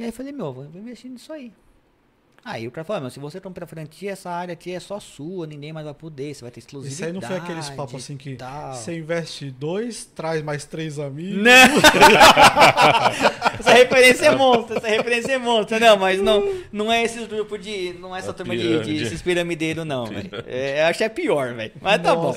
E 0.00 0.02
aí 0.02 0.08
eu 0.08 0.12
falei, 0.14 0.32
meu, 0.32 0.50
vou 0.50 0.64
vou 0.64 0.80
investir 0.80 1.10
nisso 1.10 1.30
aí. 1.30 1.52
Aí 2.42 2.66
o 2.66 2.70
cara 2.70 2.86
falou, 2.86 3.02
meu, 3.02 3.10
se 3.10 3.20
você 3.20 3.38
comprar 3.38 3.66
franquia, 3.66 4.12
essa 4.12 4.30
área 4.30 4.54
aqui 4.54 4.72
é 4.72 4.80
só 4.80 4.98
sua, 4.98 5.46
ninguém 5.46 5.74
mais 5.74 5.84
vai 5.84 5.92
poder, 5.92 6.34
você 6.34 6.40
vai 6.40 6.50
ter 6.50 6.60
Isso 6.60 6.68
exclusividade. 6.68 7.10
aí 7.10 7.12
não 7.12 7.20
foi 7.20 7.36
aqueles 7.36 7.68
papos 7.68 7.96
assim 7.96 8.16
que 8.16 8.36
tal. 8.36 8.72
você 8.72 8.96
investe 8.96 9.50
dois, 9.50 10.06
traz 10.06 10.40
mais 10.42 10.64
três 10.64 10.98
amigos. 10.98 11.42
Não. 11.42 11.52
essa 13.60 13.72
referência 13.74 14.24
é 14.24 14.34
monstra, 14.34 14.78
essa 14.78 14.88
referência 14.88 15.32
é 15.32 15.38
monstra. 15.38 15.78
Não, 15.78 15.98
mas 15.98 16.18
não, 16.22 16.62
não 16.72 16.90
é 16.90 17.04
esses 17.04 17.26
grupos 17.26 17.62
de. 17.62 17.92
Não 18.00 18.16
é 18.16 18.20
essa 18.20 18.30
A 18.30 18.32
turma 18.32 18.56
de, 18.56 18.62
de 18.62 18.68
pirâmide. 18.68 19.02
esses 19.02 19.20
piramideiros, 19.20 19.84
não, 19.84 20.06
velho. 20.06 20.30
É, 20.46 20.80
eu 20.80 20.86
acho 20.86 20.96
que 20.96 21.04
é 21.04 21.10
pior, 21.10 21.52
velho. 21.52 21.72
Mas 21.78 22.02
tá 22.02 22.16
bom. 22.16 22.34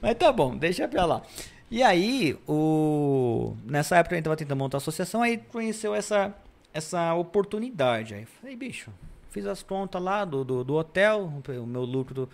Mas 0.00 0.14
tá 0.14 0.30
bom, 0.30 0.56
deixa 0.56 0.86
pra 0.86 1.04
lá. 1.04 1.22
E 1.68 1.82
aí, 1.82 2.38
o... 2.46 3.56
nessa 3.64 3.96
época 3.96 4.14
a 4.14 4.16
gente 4.16 4.24
tava 4.24 4.36
tentando 4.36 4.58
montar 4.58 4.76
a 4.76 4.78
associação, 4.78 5.22
aí 5.22 5.38
conheceu 5.38 5.92
essa, 5.92 6.32
essa 6.72 7.14
oportunidade. 7.14 8.14
Aí 8.14 8.24
falei, 8.24 8.56
bicho, 8.56 8.90
fiz 9.30 9.46
as 9.46 9.62
contas 9.62 10.02
lá 10.02 10.24
do, 10.24 10.44
do, 10.44 10.64
do 10.64 10.74
hotel, 10.74 11.32
o 11.48 11.66
meu 11.66 11.84
lucro, 11.84 12.28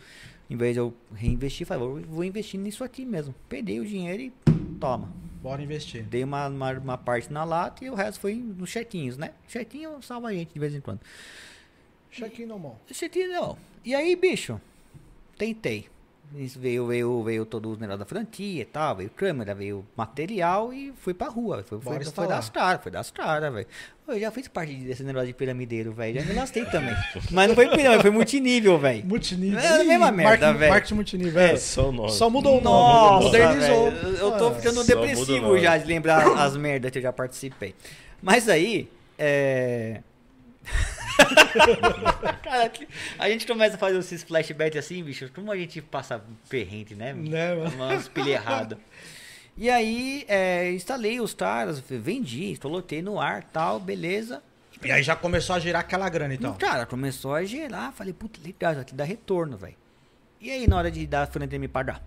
em 0.48 0.56
vez 0.56 0.74
de 0.74 0.80
eu 0.80 0.94
reinvestir, 1.14 1.66
falei, 1.66 1.86
vou, 1.86 2.00
vou 2.00 2.24
investir 2.24 2.58
nisso 2.60 2.84
aqui 2.84 3.04
mesmo. 3.04 3.34
Peguei 3.48 3.80
o 3.80 3.86
dinheiro 3.86 4.22
e 4.22 4.32
toma. 4.80 5.10
Bora 5.42 5.62
investir. 5.62 6.04
Dei 6.04 6.24
uma, 6.24 6.48
uma, 6.48 6.72
uma 6.72 6.98
parte 6.98 7.32
na 7.32 7.44
lata 7.44 7.84
e 7.84 7.90
o 7.90 7.94
resto 7.94 8.20
foi 8.20 8.34
nos 8.34 8.70
chequinhos, 8.70 9.16
né? 9.16 9.32
Chequinho 9.46 10.02
salva 10.02 10.28
a 10.28 10.32
gente 10.32 10.52
de 10.52 10.58
vez 10.58 10.74
em 10.74 10.80
quando. 10.80 11.00
Check-in 12.10 12.46
no 12.46 12.58
mão. 12.58 12.78
Chequinho 12.90 13.28
não. 13.28 13.58
E 13.84 13.94
aí, 13.94 14.16
bicho, 14.16 14.58
tentei. 15.36 15.88
Isso 16.34 16.58
veio, 16.58 16.86
veio, 16.86 17.22
veio 17.22 17.46
todo 17.46 17.72
o 17.72 17.76
negócio 17.76 18.00
da 18.00 18.04
franquia 18.04 18.62
e 18.62 18.64
tal, 18.64 18.96
veio 18.96 19.08
câmera, 19.10 19.54
veio 19.54 19.86
material 19.96 20.72
e 20.72 20.92
fui 20.96 21.14
pra 21.14 21.28
rua. 21.28 21.64
Foi, 21.66 21.80
foi, 21.80 22.04
foi 22.04 22.26
das 22.26 22.50
caras, 22.50 22.82
foi 22.82 22.92
das 22.92 23.10
caras, 23.10 23.52
velho. 23.54 23.66
Eu 24.08 24.20
já 24.20 24.30
fiz 24.30 24.46
parte 24.48 24.74
desse 24.74 25.02
negócio 25.02 25.28
de 25.28 25.32
piramideiro, 25.34 25.92
velho. 25.92 26.20
Já 26.20 26.26
me 26.26 26.34
lastei 26.34 26.64
também. 26.66 26.94
Mas 27.30 27.48
não 27.48 27.54
foi 27.54 27.68
pirâmide, 27.68 28.02
foi 28.02 28.10
multinível, 28.10 28.78
velho. 28.78 29.04
Multinível. 29.06 29.58
É 29.58 29.80
a 29.80 29.84
mesma 29.84 30.10
merda, 30.12 30.52
velho. 30.52 30.70
Marketing 30.72 30.94
multinível. 30.94 31.40
É. 31.40 31.56
Só 31.56 31.88
o 31.88 31.92
nome. 31.92 32.10
Só 32.12 32.28
mudou 32.28 32.58
o 32.58 32.60
nome. 32.60 32.64
Nossa, 32.64 33.24
modernizou. 33.24 33.90
velho, 33.90 34.08
eu 34.16 34.32
tô 34.38 34.48
Ah, 34.48 34.54
ficando 34.54 34.74
só 34.74 34.82
depressivo 34.84 35.58
já 35.58 35.78
de 35.78 35.86
lembrar 35.86 36.26
as 36.38 36.56
merdas 36.56 36.90
que 36.90 36.98
eu 36.98 37.02
já 37.02 37.12
participei. 37.12 37.74
Mas 38.22 38.48
aí, 38.48 38.88
é. 39.18 40.00
Cara, 42.42 42.72
a 43.18 43.28
gente 43.28 43.46
começa 43.46 43.76
a 43.76 43.78
fazer 43.78 43.98
esses 43.98 44.22
flashbacks 44.22 44.78
assim, 44.78 45.02
bicho, 45.02 45.30
como 45.34 45.50
a 45.50 45.56
gente 45.56 45.80
passa 45.82 46.22
perrente, 46.48 46.94
né? 46.94 47.12
Né, 47.12 47.54
mano? 47.54 47.74
Umas 47.76 48.10
errada. 48.26 48.78
E 49.58 49.70
aí, 49.70 50.26
é, 50.28 50.70
instalei 50.72 51.18
os 51.18 51.32
caras, 51.32 51.80
vendi, 51.80 52.58
coloquei 52.60 53.00
no 53.00 53.18
ar 53.18 53.42
tal, 53.42 53.80
beleza. 53.80 54.42
E 54.84 54.92
aí 54.92 55.02
já 55.02 55.16
começou 55.16 55.56
a 55.56 55.58
girar 55.58 55.80
aquela 55.80 56.06
grana, 56.10 56.34
então. 56.34 56.52
Cara, 56.56 56.84
começou 56.84 57.34
a 57.34 57.42
gerar, 57.42 57.90
falei, 57.92 58.12
puta, 58.12 58.38
legal, 58.44 58.72
isso 58.72 58.82
aqui 58.82 58.94
dá 58.94 59.02
retorno, 59.02 59.56
velho. 59.56 59.74
E 60.42 60.50
aí, 60.50 60.68
na 60.68 60.76
hora 60.76 60.90
de 60.90 61.06
dar 61.06 61.22
a 61.22 61.26
frente 61.26 61.58
me 61.58 61.68
pagar? 61.68 62.02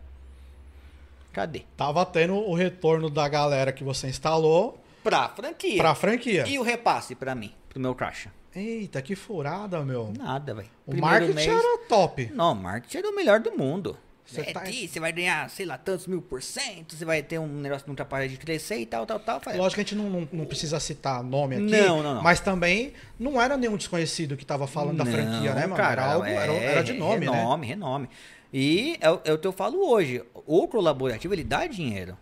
Cadê? 1.33 1.63
Tava 1.75 2.05
tendo 2.05 2.35
o 2.35 2.53
retorno 2.53 3.09
da 3.09 3.27
galera 3.27 3.71
que 3.71 3.83
você 3.83 4.07
instalou 4.07 4.79
Pra 5.03 5.29
franquia. 5.29 5.77
pra 5.77 5.95
franquia. 5.95 6.45
E 6.47 6.59
o 6.59 6.61
repasse 6.61 7.15
pra 7.15 7.33
mim, 7.33 7.51
pro 7.67 7.79
meu 7.79 7.95
caixa? 7.95 8.31
Eita, 8.55 9.01
que 9.01 9.15
furada, 9.15 9.83
meu. 9.83 10.11
Nada, 10.17 10.53
velho. 10.55 10.69
O 10.85 10.95
marketing 10.95 11.49
era 11.49 11.77
top. 11.87 12.31
Não, 12.33 12.53
o 12.53 12.55
marketing 12.55 12.97
era 12.97 13.09
o 13.09 13.15
melhor 13.15 13.39
do 13.39 13.51
mundo. 13.55 13.97
Você 14.25 14.43
Você, 14.43 14.53
tá- 14.53 14.63
você 14.65 14.99
vai 14.99 15.11
ganhar, 15.11 15.49
sei 15.49 15.65
lá, 15.65 15.75
tantos 15.75 16.05
mil 16.05 16.21
por 16.21 16.43
cento, 16.43 16.95
você 16.95 17.03
vai 17.03 17.23
ter 17.23 17.39
um 17.39 17.47
negócio 17.47 17.83
que 17.83 17.89
nunca 17.89 18.05
para 18.05 18.27
de 18.27 18.37
crescer 18.37 18.77
e 18.77 18.85
tal, 18.85 19.03
tal, 19.05 19.19
tal. 19.19 19.41
Lógico 19.55 19.75
que 19.75 19.81
a 19.81 19.83
gente 19.83 19.95
não, 19.95 20.07
não, 20.07 20.29
não 20.31 20.45
precisa 20.45 20.79
citar 20.79 21.23
nome 21.23 21.55
aqui. 21.55 21.65
Não, 21.65 22.03
não, 22.03 22.15
não. 22.15 22.21
Mas 22.21 22.39
também 22.39 22.93
não 23.19 23.41
era 23.41 23.57
nenhum 23.57 23.75
desconhecido 23.75 24.37
que 24.37 24.45
tava 24.45 24.67
falando 24.67 24.97
da 24.97 25.05
Não, 25.05 25.11
franquia, 25.11 25.55
né, 25.55 25.61
mano? 25.61 25.75
Cara, 25.75 26.03
era, 26.03 26.13
algo, 26.13 26.25
era, 26.27 26.53
é, 26.53 26.63
era 26.65 26.83
de 26.83 26.93
nome, 26.93 27.25
né? 27.25 27.31
renome, 27.31 27.67
renome. 27.67 28.09
E 28.53 28.99
é, 29.01 29.31
é 29.31 29.33
o 29.33 29.37
que 29.39 29.47
eu 29.47 29.51
falo 29.51 29.79
hoje. 29.89 30.23
O 30.45 30.67
colaborativo, 30.67 31.33
ele 31.33 31.43
dá 31.43 31.65
dinheiro. 31.65 32.15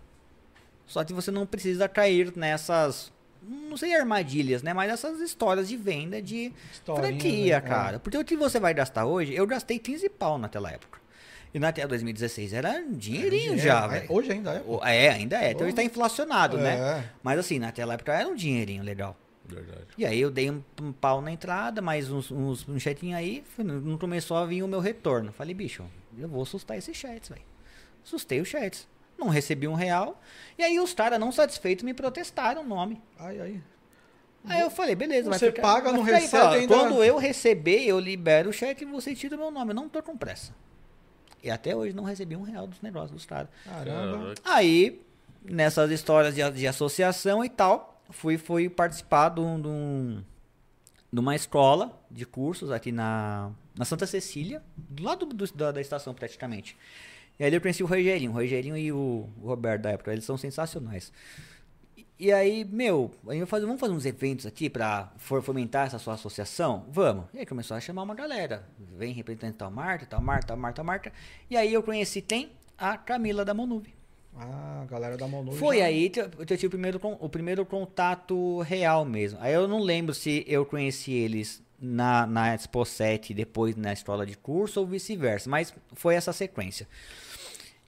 Só 0.85 1.03
que 1.03 1.11
você 1.11 1.29
não 1.29 1.45
precisa 1.45 1.89
cair 1.89 2.31
nessas, 2.37 3.11
não 3.47 3.77
sei 3.77 3.95
armadilhas, 3.95 4.61
né? 4.63 4.73
Mas 4.73 4.91
essas 4.91 5.19
histórias 5.21 5.67
de 5.67 5.77
venda 5.77 6.21
de 6.21 6.51
Historinha, 6.71 7.07
franquia, 7.07 7.55
né? 7.59 7.61
cara. 7.67 7.99
Porque 7.99 8.17
o 8.17 8.25
que 8.25 8.35
você 8.35 8.59
vai 8.59 8.73
gastar 8.73 9.05
hoje, 9.05 9.33
eu 9.33 9.45
gastei 9.47 9.79
15 9.79 10.09
pau 10.09 10.37
naquela 10.37 10.71
época. 10.71 10.99
E 11.53 11.59
naquela 11.59 11.87
2016 11.87 12.53
era 12.53 12.83
dinheirinho 12.89 13.55
Dinheiro. 13.55 13.57
já, 13.61 13.85
É, 13.85 13.87
velho. 13.87 14.05
Hoje 14.09 14.31
ainda 14.33 14.51
é. 14.53 14.63
O- 14.67 14.83
É, 14.83 15.09
ainda 15.09 15.41
é. 15.41 15.51
Então 15.51 15.65
ele 15.65 15.75
tá 15.75 15.81
inflacionado, 15.83 16.57
né? 16.57 16.75
É. 16.77 17.03
Mas 17.23 17.39
assim, 17.39 17.57
naquela 17.57 17.93
época 17.93 18.13
era 18.13 18.27
um 18.27 18.35
dinheirinho 18.35 18.83
legal. 18.83 19.15
Verdade. 19.45 19.85
E 19.97 20.05
aí 20.05 20.19
eu 20.19 20.29
dei 20.29 20.51
um, 20.51 20.61
um 20.81 20.91
pau 20.91 21.21
na 21.21 21.31
entrada, 21.31 21.81
mais 21.81 22.11
uns, 22.11 22.29
uns 22.29 22.67
um 22.67 22.77
chatinho 22.77 23.15
aí, 23.15 23.43
não 23.57 23.97
começou 23.97 24.35
a 24.35 24.45
vir 24.45 24.61
o 24.61 24.67
meu 24.67 24.81
retorno. 24.81 25.31
Falei, 25.31 25.53
bicho, 25.53 25.85
eu 26.19 26.27
vou 26.27 26.43
assustar 26.43 26.77
esses 26.77 26.95
chats, 26.97 27.29
velho. 27.29 27.41
Assustei 28.05 28.41
os 28.41 28.47
chats. 28.49 28.85
Não 29.18 29.27
recebi 29.30 29.68
um 29.68 29.73
real. 29.73 30.22
E 30.57 30.64
aí 30.64 30.80
os 30.80 30.94
caras 30.94 31.19
não 31.19 31.31
satisfeitos 31.31 31.84
me 31.84 31.94
protestaram 31.94 32.61
o 32.61 32.68
nome. 32.68 33.02
Ai, 33.19 33.39
ai. 33.39 33.64
Aí 34.45 34.61
eu 34.61 34.69
falei, 34.69 34.95
beleza, 34.95 35.30
vai 35.30 35.38
Você 35.39 35.48
ficar- 35.48 35.61
paga, 35.61 35.91
não 35.91 36.02
aí. 36.06 36.11
recebe 36.14 36.27
Fala, 36.30 36.56
ainda- 36.56 36.73
Quando 36.73 37.03
eu 37.03 37.18
receber, 37.18 37.84
eu 37.84 37.99
libero 37.99 38.49
o 38.49 38.53
cheque 38.53 38.84
e 38.84 38.88
você 38.88 39.14
tira 39.15 39.35
o 39.35 39.39
meu 39.39 39.52
nome. 39.52 39.72
Eu 39.72 39.76
não 39.76 39.89
tô 39.89 40.02
com 40.02 40.15
pressa. 40.15 40.53
E 41.44 41.49
até 41.52 41.76
hoje 41.76 41.94
não 41.95 42.03
recebi 42.03 42.35
um 42.35 42.44
real 42.44 42.65
dos 42.68 42.81
negócios 42.81 43.11
dos 43.11 43.26
caras. 43.26 43.49
Caramba. 43.65 44.35
Aí, 44.45 45.02
nessas 45.44 45.91
histórias 45.91 46.34
de, 46.35 46.49
de 46.52 46.65
associação 46.68 47.44
e 47.44 47.49
tal, 47.49 48.02
fui, 48.10 48.38
fui 48.38 48.69
participar 48.69 49.30
de, 49.30 49.41
um, 49.41 49.60
de, 49.61 49.68
um- 49.68 50.23
de 51.11 51.19
uma 51.19 51.35
escola 51.35 51.99
de 52.10 52.26
cursos 52.26 52.72
aqui 52.72 52.91
na, 52.91 53.52
na 53.77 53.84
Santa 53.85 54.06
Cecília, 54.07 54.61
do 54.77 55.03
lado 55.03 55.26
do- 55.26 55.53
da, 55.53 55.72
da 55.73 55.81
estação 55.81 56.14
praticamente. 56.14 56.77
E 57.39 57.43
aí 57.43 57.53
eu 57.53 57.61
conheci 57.61 57.84
o 57.84 57.85
Rogerinho, 57.88 58.31
o 58.31 58.34
Rogerinho 58.34 58.76
e 58.77 58.91
o, 58.91 59.30
Roberto 59.41 59.84
da 59.84 59.91
época, 59.91 60.11
eles 60.11 60.26
são 60.26 60.38
sensacionais. 60.38 61.11
E- 62.19 62.31
aí, 62.31 62.65
meu, 62.65 63.11
fazer, 63.45 63.65
vamos 63.65 63.80
fazer 63.80 63.93
uns 63.93 64.05
eventos 64.05 64.45
aqui 64.47 64.69
pra 64.69 65.11
for- 65.18 65.43
fomentar 65.43 65.85
essa 65.85 65.99
sua 65.99 66.15
associação? 66.15 66.85
Vamos. 66.91 67.26
E 67.34 67.39
aí 67.39 67.45
começou 67.45 67.77
a 67.77 67.80
chamar 67.80 68.03
uma 68.03 68.15
galera. 68.15 68.64
Vem 68.97 69.14
representante 69.14 69.57
tal 69.57 69.69
Marta, 69.69 70.05
tal 70.07 70.22
Marta, 70.22 70.47
tal 70.47 70.57
Marta, 70.57 70.76
tal 70.77 70.85
Marta. 70.85 71.14
E 71.49 71.55
aí 71.55 71.72
eu 71.72 71.84
conheci 71.84 72.22
quem? 72.22 72.51
A 72.77 72.97
Camila 72.97 73.45
da 73.45 73.53
Monuve. 73.53 73.93
Ah, 74.39 74.81
a 74.84 74.85
galera 74.85 75.18
da 75.18 75.27
Monu. 75.27 75.51
Foi 75.53 75.77
já- 75.80 75.85
aí 75.85 76.09
que 76.11 76.19
eu 76.22 76.30
eu 76.39 76.45
tive 76.45 76.68
o 76.68 76.69
primeiro, 76.69 76.99
o 77.19 77.27
primeiro 77.30 77.65
contato 77.65 78.59
real 78.61 79.03
mesmo. 79.03 79.39
Aí 79.41 79.51
eu 79.53 79.68
não 79.68 79.80
lembro 79.80 80.14
se 80.14 80.43
eu 80.47 80.64
conheci 80.65 81.11
eles 81.11 81.61
na, 81.80 82.26
na 82.27 82.53
Expo 82.53 82.85
7 82.85 83.31
e 83.31 83.34
depois 83.35 83.76
na 83.76 83.93
escola 83.93 84.26
de 84.27 84.35
curso 84.38 84.80
ou 84.80 84.85
vice-versa, 84.85 85.49
mas 85.49 85.73
foi 85.93 86.14
essa 86.15 86.31
sequência. 86.34 86.88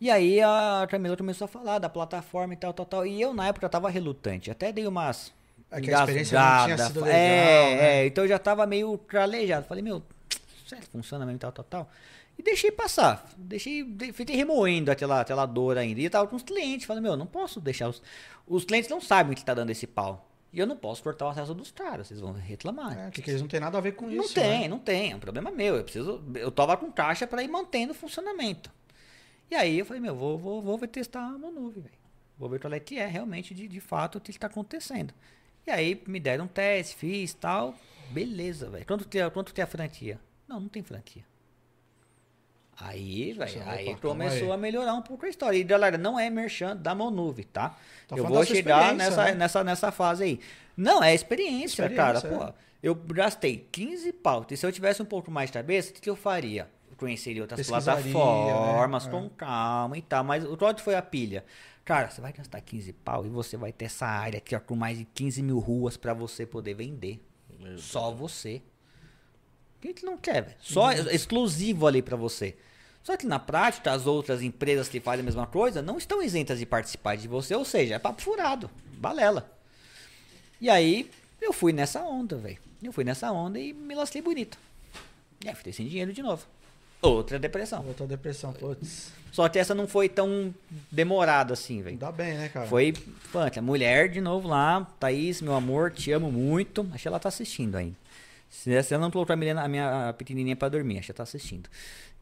E 0.02 0.10
aí 0.10 0.42
a 0.42 0.88
Camila 0.90 1.18
começou 1.18 1.46
a 1.46 1.48
falar 1.48 1.78
da 1.80 1.90
plataforma 1.90 2.54
e 2.54 2.58
tal, 2.58 2.74
tal, 2.74 2.86
tal. 2.86 3.06
E 3.06 3.22
eu 3.22 3.34
na 3.34 3.48
época 3.48 3.68
tava 3.68 3.90
relutante. 3.90 4.50
Até 4.50 4.72
dei 4.72 4.88
umas. 4.88 5.34
É 5.72 5.80
que 5.82 5.94
a 5.94 6.00
experiência 6.00 6.40
não 6.40 6.66
tinha 6.66 6.78
sido 6.78 7.02
legal, 7.02 7.16
é, 7.16 7.76
né? 7.76 8.02
é, 8.02 8.06
então 8.08 8.24
eu 8.24 8.28
já 8.28 8.40
tava 8.40 8.66
meio 8.66 8.98
calejado. 9.00 9.68
Falei, 9.68 9.84
meu, 9.84 10.02
que 10.28 10.40
funciona 10.92 11.26
mesmo, 11.26 11.40
tal, 11.40 11.52
tal, 11.52 11.66
tal. 11.66 11.90
E 12.38 12.42
deixei 12.42 12.72
passar. 12.72 13.30
Deixei, 13.38 13.84
de- 13.84 14.14
fiquei 14.14 14.36
remoendo 14.36 14.90
aquela, 14.90 15.20
aquela 15.22 15.46
dor 15.46 15.78
ainda. 15.78 16.00
E 16.00 16.06
eu 16.06 16.10
tava 16.10 16.28
com 16.28 16.36
os 16.38 16.44
clientes. 16.44 16.88
Falei, 16.88 17.04
meu, 17.04 17.18
não 17.18 17.26
posso 17.26 17.60
deixar 17.60 17.90
os. 17.90 18.02
Os 18.48 18.64
clientes 18.64 18.90
não 18.90 19.02
sabem 19.02 19.36
que 19.36 19.44
tá 19.44 19.54
dando 19.54 19.70
esse 19.70 19.86
pau. 19.86 20.26
E 20.52 20.60
eu 20.60 20.66
não 20.66 20.76
posso 20.78 21.04
cortar 21.04 21.26
o 21.26 21.30
acesso 21.30 21.54
dos 21.54 21.70
caras. 21.72 22.08
Vocês 22.08 22.20
vão 22.22 22.32
reclamar. 22.34 22.98
É, 22.98 23.12
que, 23.12 23.22
que 23.22 23.30
eles 23.30 23.42
não 23.42 23.48
tem 23.48 23.60
nada 23.60 23.78
a 23.78 23.82
ver 23.82 23.92
com 23.92 24.08
Não 24.08 24.24
isso. 24.24 24.34
tem, 24.34 24.62
né? 24.62 24.68
não 24.70 24.80
tem. 24.80 25.12
É 25.12 25.16
um 25.16 25.20
problema 25.20 25.52
meu. 25.52 25.76
Eu 25.76 25.84
preciso. 25.84 26.24
Eu 26.34 26.50
tava 26.50 26.76
com 26.78 26.90
caixa 26.92 27.28
para 27.28 27.44
ir 27.44 27.48
mantendo 27.50 27.92
o 27.92 27.96
funcionamento. 27.96 28.72
E 29.50 29.56
aí 29.56 29.80
eu 29.80 29.86
falei, 29.86 30.02
meu, 30.02 30.16
vou, 30.16 30.38
vou, 30.38 30.62
vou 30.62 30.78
testar 30.88 31.26
a 31.26 31.38
Monuve, 31.38 31.82
velho. 31.82 32.00
Vou 32.38 32.50
ver 32.50 32.60
qual 32.60 32.74
é 32.74 32.80
que 32.80 32.98
é 32.98 33.06
realmente 33.06 33.54
de, 33.54 33.68
de 33.68 33.82
fato 33.82 34.18
o 34.18 34.22
que 34.22 34.32
está 34.32 34.48
acontecendo. 34.48 35.14
E 35.68 35.72
aí 35.72 36.02
me 36.08 36.20
deram 36.20 36.46
um 36.46 36.48
teste, 36.48 36.96
fiz 36.96 37.34
tal. 37.34 37.76
Beleza, 38.12 38.70
velho. 38.70 38.86
Quanto 38.86 39.06
tem, 39.06 39.30
quanto 39.30 39.54
tem 39.54 39.64
a 39.64 39.68
franquia? 39.68 40.20
Não, 40.48 40.60
não 40.60 40.70
tem 40.70 40.82
franquia. 40.82 41.24
Aí, 42.82 43.34
velho, 43.34 43.62
aí 43.66 43.96
começou 43.98 44.48
aí. 44.48 44.54
a 44.54 44.58
melhorar 44.58 44.94
um 44.94 45.02
pouco 45.02 45.26
a 45.26 45.30
história. 45.30 45.58
E 45.58 45.64
galera, 45.64 45.98
não 45.98 46.18
é 46.18 46.30
merchan 46.30 46.78
da 46.78 46.96
Monuve, 46.96 47.44
tá? 47.44 47.78
Tá 48.08 48.16
eu 48.16 48.26
vou 48.26 48.46
chegar 48.46 48.96
nessa, 48.96 49.26
né? 49.26 49.36
nessa, 49.36 49.64
nessa 49.66 49.92
fase 49.92 50.24
aí. 50.24 50.40
Não, 50.78 51.04
é 51.04 51.14
experiência, 51.14 51.84
Experiência, 51.84 51.96
cara. 51.96 52.20
é. 52.20 52.52
Pô, 52.52 52.54
eu 52.82 52.96
gastei 52.96 53.68
15 53.70 54.14
pautas. 54.14 54.58
E 54.58 54.62
se 54.62 54.66
eu 54.66 54.72
tivesse 54.72 55.02
um 55.02 55.06
pouco 55.06 55.30
mais 55.30 55.50
de 55.50 55.56
cabeça, 55.56 55.92
o 55.92 55.94
que, 55.94 56.00
que 56.00 56.10
eu 56.10 56.16
faria? 56.16 56.70
Eu 57.00 57.08
conheceria 57.08 57.42
outras 57.42 57.66
plataformas 57.66 59.06
né? 59.06 59.12
com 59.12 59.26
É. 59.26 59.30
calma 59.38 59.98
e 59.98 60.02
tal. 60.02 60.24
Mas 60.24 60.44
o 60.44 60.58
quanto 60.58 60.82
foi 60.82 60.96
a 60.96 61.02
pilha? 61.02 61.46
Cara, 61.86 62.10
você 62.10 62.20
vai 62.22 62.34
gastar 62.34 62.60
15 62.62 62.94
pau 62.94 63.26
e 63.26 63.30
você 63.30 63.58
vai 63.58 63.72
ter 63.72 63.86
essa 63.86 64.06
área 64.06 64.38
aqui 64.38 64.56
ó, 64.56 64.60
com 64.60 64.76
mais 64.76 64.98
de 64.98 65.06
15 65.06 65.42
mil 65.42 65.60
ruas 65.60 65.98
pra 65.98 66.14
você 66.14 66.46
poder 66.46 66.74
vender. 66.74 67.20
Meu 67.60 67.78
Só 67.78 68.12
você. 68.12 68.62
Quem 69.82 69.94
que 69.94 70.06
não 70.06 70.18
quer, 70.18 70.44
velho? 70.44 70.58
Só 70.60 70.92
exclusivo 70.92 71.88
ali 71.88 72.02
pra 72.02 72.18
você. 72.18 72.56
Só 73.02 73.16
que 73.16 73.26
na 73.26 73.40
prática, 73.40 73.92
as 73.92 74.06
outras 74.06 74.42
empresas 74.42 74.90
que 74.90 75.00
fazem 75.00 75.22
a 75.22 75.24
mesma 75.24 75.48
coisa 75.48 75.82
não 75.82 75.98
estão 75.98 76.22
isentas 76.22 76.60
de 76.60 76.66
participar 76.66 77.16
de 77.16 77.28
você, 77.28 77.56
ou 77.56 77.64
seja, 77.64 77.96
é 77.96 78.00
papo 78.00 78.22
furado, 78.22 78.70
balela. 78.98 79.50
E 80.60 80.70
aí, 80.70 81.10
eu 81.42 81.54
fui 81.54 81.72
nessa 81.72 82.04
onda, 82.04 82.36
velho. 82.36 82.60
Eu 82.84 82.92
fui 82.92 83.04
nessa 83.06 83.32
onda 83.32 83.58
e 83.58 83.74
me 83.74 83.96
lasquei 83.96 84.22
bonito. 84.22 84.58
E 85.44 85.48
aí, 85.48 85.56
fiquei 85.56 85.72
sem 85.72 85.88
dinheiro 85.88 86.12
de 86.12 86.22
novo. 86.22 86.46
Outra 87.02 87.40
depressão. 87.40 87.86
Outra 87.88 88.06
depressão, 88.06 88.52
putz. 88.54 89.12
Só 89.32 89.48
que 89.48 89.60
essa 89.60 89.74
não 89.76 89.88
foi 89.88 90.10
tão 90.10 90.54
demorada 90.92 91.54
assim, 91.54 91.78
velho. 91.82 91.94
Ainda 91.94 92.12
bem, 92.12 92.34
né, 92.34 92.50
cara? 92.50 92.68
Foi, 92.68 92.94
punk, 93.32 93.58
a 93.58 93.62
mulher 93.62 94.10
de 94.10 94.20
novo 94.20 94.48
lá, 94.48 94.86
Thaís, 95.00 95.42
meu 95.42 95.54
amor, 95.54 95.92
te 95.92 96.12
amo 96.12 96.32
muito. 96.32 96.86
Acho 96.92 97.04
que 97.04 97.08
ela 97.08 97.20
tá 97.20 97.30
assistindo 97.30 97.76
ainda. 97.76 97.96
Se 98.50 98.72
ela 98.94 99.04
não 99.04 99.12
colocou 99.12 99.32
a, 99.34 99.38
menina, 99.38 99.62
a 99.64 99.68
minha 99.68 100.14
pequenininha 100.18 100.56
pra 100.56 100.68
dormir, 100.68 100.98
acho 100.98 101.06
que 101.06 101.12
ela 101.12 101.18
tá 101.18 101.24
assistindo. 101.24 101.70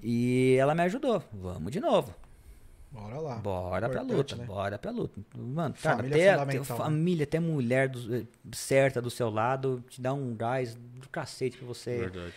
E 0.03 0.57
ela 0.59 0.75
me 0.75 0.81
ajudou. 0.83 1.23
Vamos 1.33 1.71
de 1.71 1.79
novo. 1.79 2.13
Bora 2.91 3.19
lá. 3.19 3.35
Bora 3.35 3.89
pra 3.89 4.01
luta, 4.01 4.35
né? 4.35 4.45
bora 4.45 4.77
pra 4.77 4.91
luta. 4.91 5.19
Mano, 5.35 5.73
cara, 5.81 5.97
Família 5.97 6.33
até, 6.33 6.41
até 6.43 6.57
né? 6.59 6.63
família, 6.63 7.23
até 7.23 7.39
mulher 7.39 7.89
do- 7.89 8.15
eh, 8.15 8.23
certa 8.53 9.01
do 9.01 9.09
seu 9.09 9.29
lado, 9.29 9.83
te 9.89 10.01
dá 10.01 10.13
um 10.13 10.33
gás 10.35 10.75
do 10.75 11.07
cacete 11.09 11.57
pra 11.57 11.67
você. 11.67 11.97
Verdade. 11.99 12.33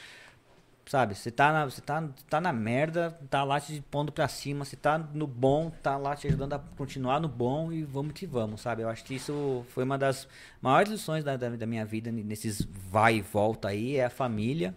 Sabe, 0.91 1.15
você 1.15 1.31
tá, 1.31 1.53
na, 1.53 1.65
você 1.67 1.81
tá, 1.81 2.03
tá 2.29 2.41
na 2.41 2.53
merda, 2.53 3.17
tá 3.31 3.45
lá 3.45 3.61
te 3.61 3.81
pondo 3.93 4.11
pra 4.11 4.27
cima, 4.27 4.65
você 4.65 4.75
tá 4.75 4.99
no 4.99 5.25
bom, 5.25 5.71
tá 5.71 5.97
lá 5.97 6.17
te 6.17 6.27
ajudando 6.27 6.55
a 6.55 6.59
continuar 6.59 7.21
no 7.21 7.29
bom 7.29 7.71
e 7.71 7.85
vamos 7.85 8.13
que 8.13 8.27
vamos, 8.27 8.61
sabe? 8.61 8.83
Eu 8.83 8.89
acho 8.89 9.05
que 9.05 9.15
isso 9.15 9.65
foi 9.69 9.85
uma 9.85 9.97
das 9.97 10.27
maiores 10.61 10.91
lições 10.91 11.23
da, 11.23 11.37
da, 11.37 11.49
da 11.51 11.65
minha 11.65 11.85
vida 11.87 12.11
nesses 12.11 12.67
vai 12.91 13.19
e 13.19 13.21
volta 13.21 13.69
aí, 13.69 13.99
é 13.99 14.07
a 14.07 14.11
família 14.11 14.75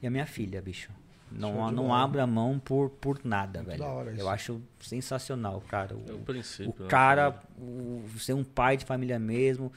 e 0.00 0.06
a 0.06 0.10
minha 0.10 0.24
filha, 0.24 0.62
bicho. 0.62 0.90
Não, 1.30 1.70
não 1.70 1.92
abra 1.94 2.26
mão 2.26 2.58
por, 2.58 2.88
por 2.88 3.20
nada, 3.22 3.62
Muito 3.62 3.70
velho. 3.78 4.18
Eu 4.18 4.30
acho 4.30 4.62
sensacional, 4.80 5.62
cara. 5.68 5.94
É 6.08 6.10
o 6.10 6.16
O, 6.16 6.20
princípio. 6.20 6.70
o 6.70 6.82
né, 6.84 6.88
cara, 6.88 7.32
família? 7.32 8.02
o- 8.16 8.18
ser 8.18 8.32
um 8.32 8.42
pai 8.42 8.78
de 8.78 8.86
família 8.86 9.18
mesmo, 9.18 9.70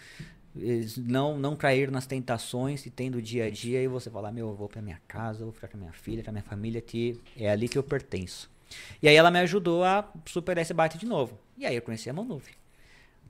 não, 0.98 1.38
não 1.38 1.56
cair 1.56 1.90
nas 1.92 2.06
tentações 2.06 2.82
que 2.82 2.90
tem 2.90 3.10
do 3.10 3.22
dia 3.22 3.46
a 3.46 3.50
dia 3.50 3.82
e 3.82 3.88
você 3.88 4.10
falar, 4.10 4.32
meu, 4.32 4.50
eu 4.50 4.56
vou 4.56 4.68
pra 4.70 4.82
minha 4.82 5.02
casa, 5.08 5.42
eu 5.42 5.46
vou 5.46 5.54
ficar 5.54 5.68
com 5.68 5.78
a 5.78 5.80
minha 5.80 5.94
filha, 5.94 6.24
com 6.24 6.30
a 6.30 6.34
minha 6.34 6.44
família, 6.44 6.82
que 6.82 7.20
é 7.38 7.50
ali 7.50 7.68
que 7.68 7.78
eu 7.78 7.84
pertenço. 7.84 8.50
E 9.02 9.08
aí 9.08 9.16
ela 9.16 9.30
me 9.32 9.40
ajudou 9.40 9.84
a 9.84 10.08
superar 10.26 10.62
esse 10.62 10.74
bate 10.74 10.98
de 10.98 11.06
novo. 11.06 11.38
E 11.58 11.66
aí 11.66 11.76
eu 11.76 11.82
conheci 11.82 12.10
a 12.10 12.14
Manuve. 12.14 12.52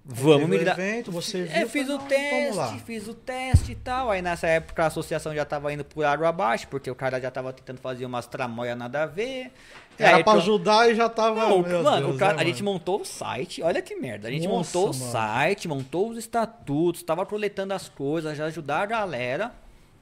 Vamos 0.06 0.50
me 0.50 0.58
o 0.58 0.66
dar. 0.66 0.78
evento, 0.78 1.14
você 1.14 1.44
viu, 1.44 1.56
É, 1.62 1.66
fiz 1.66 1.88
o 1.88 1.94
"Não, 1.94 2.00
vamos 2.00 2.56
lá." 2.58 2.68
teste, 2.68 2.84
fiz 2.86 3.08
o 3.08 3.14
teste 3.14 3.72
e 3.72 3.76
tal. 3.76 4.12
Aí 4.12 4.22
nessa 4.22 4.48
época 4.48 4.84
a 4.84 4.88
associação 4.88 5.34
já 5.34 5.46
tava 5.46 5.72
indo 5.72 5.86
por 5.86 6.04
água 6.04 6.28
abaixo, 6.28 6.68
porque 6.68 6.92
o 6.92 6.96
cara 6.96 7.22
já 7.22 7.32
tava 7.32 7.54
tentando 7.54 7.80
fazer 7.80 8.06
umas 8.06 8.28
tramóias 8.28 8.78
nada 8.78 9.04
a 9.04 9.06
ver. 9.06 9.50
Era 9.98 10.18
aí, 10.18 10.24
pra 10.24 10.34
pro- 10.34 10.42
ajudar 10.42 10.90
e 10.90 10.96
já 10.96 11.08
tava. 11.10 11.48
não, 11.48 11.62
mano, 11.62 11.98
Deus, 12.02 12.16
o 12.16 12.18
cara- 12.18 12.36
né, 12.38 12.42
a 12.42 12.46
gente 12.46 12.64
montou 12.64 13.02
o 13.02 13.06
site, 13.06 13.62
olha 13.62 13.82
que 13.82 13.96
merda. 13.96 14.28
A 14.28 14.32
gente 14.32 14.48
Nossa, 14.48 14.78
montou 14.78 14.92
o 14.92 14.98
mano. 15.00 15.12
site, 15.12 15.68
montou 15.68 16.10
os 16.10 16.18
estatutos, 16.18 17.04
tava 17.04 17.26
coletando 17.26 17.74
as 17.74 17.90
coisas, 17.90 18.36
já 18.38 18.46
ajudar 18.46 18.82
a 18.82 18.86
galera. 18.86 19.52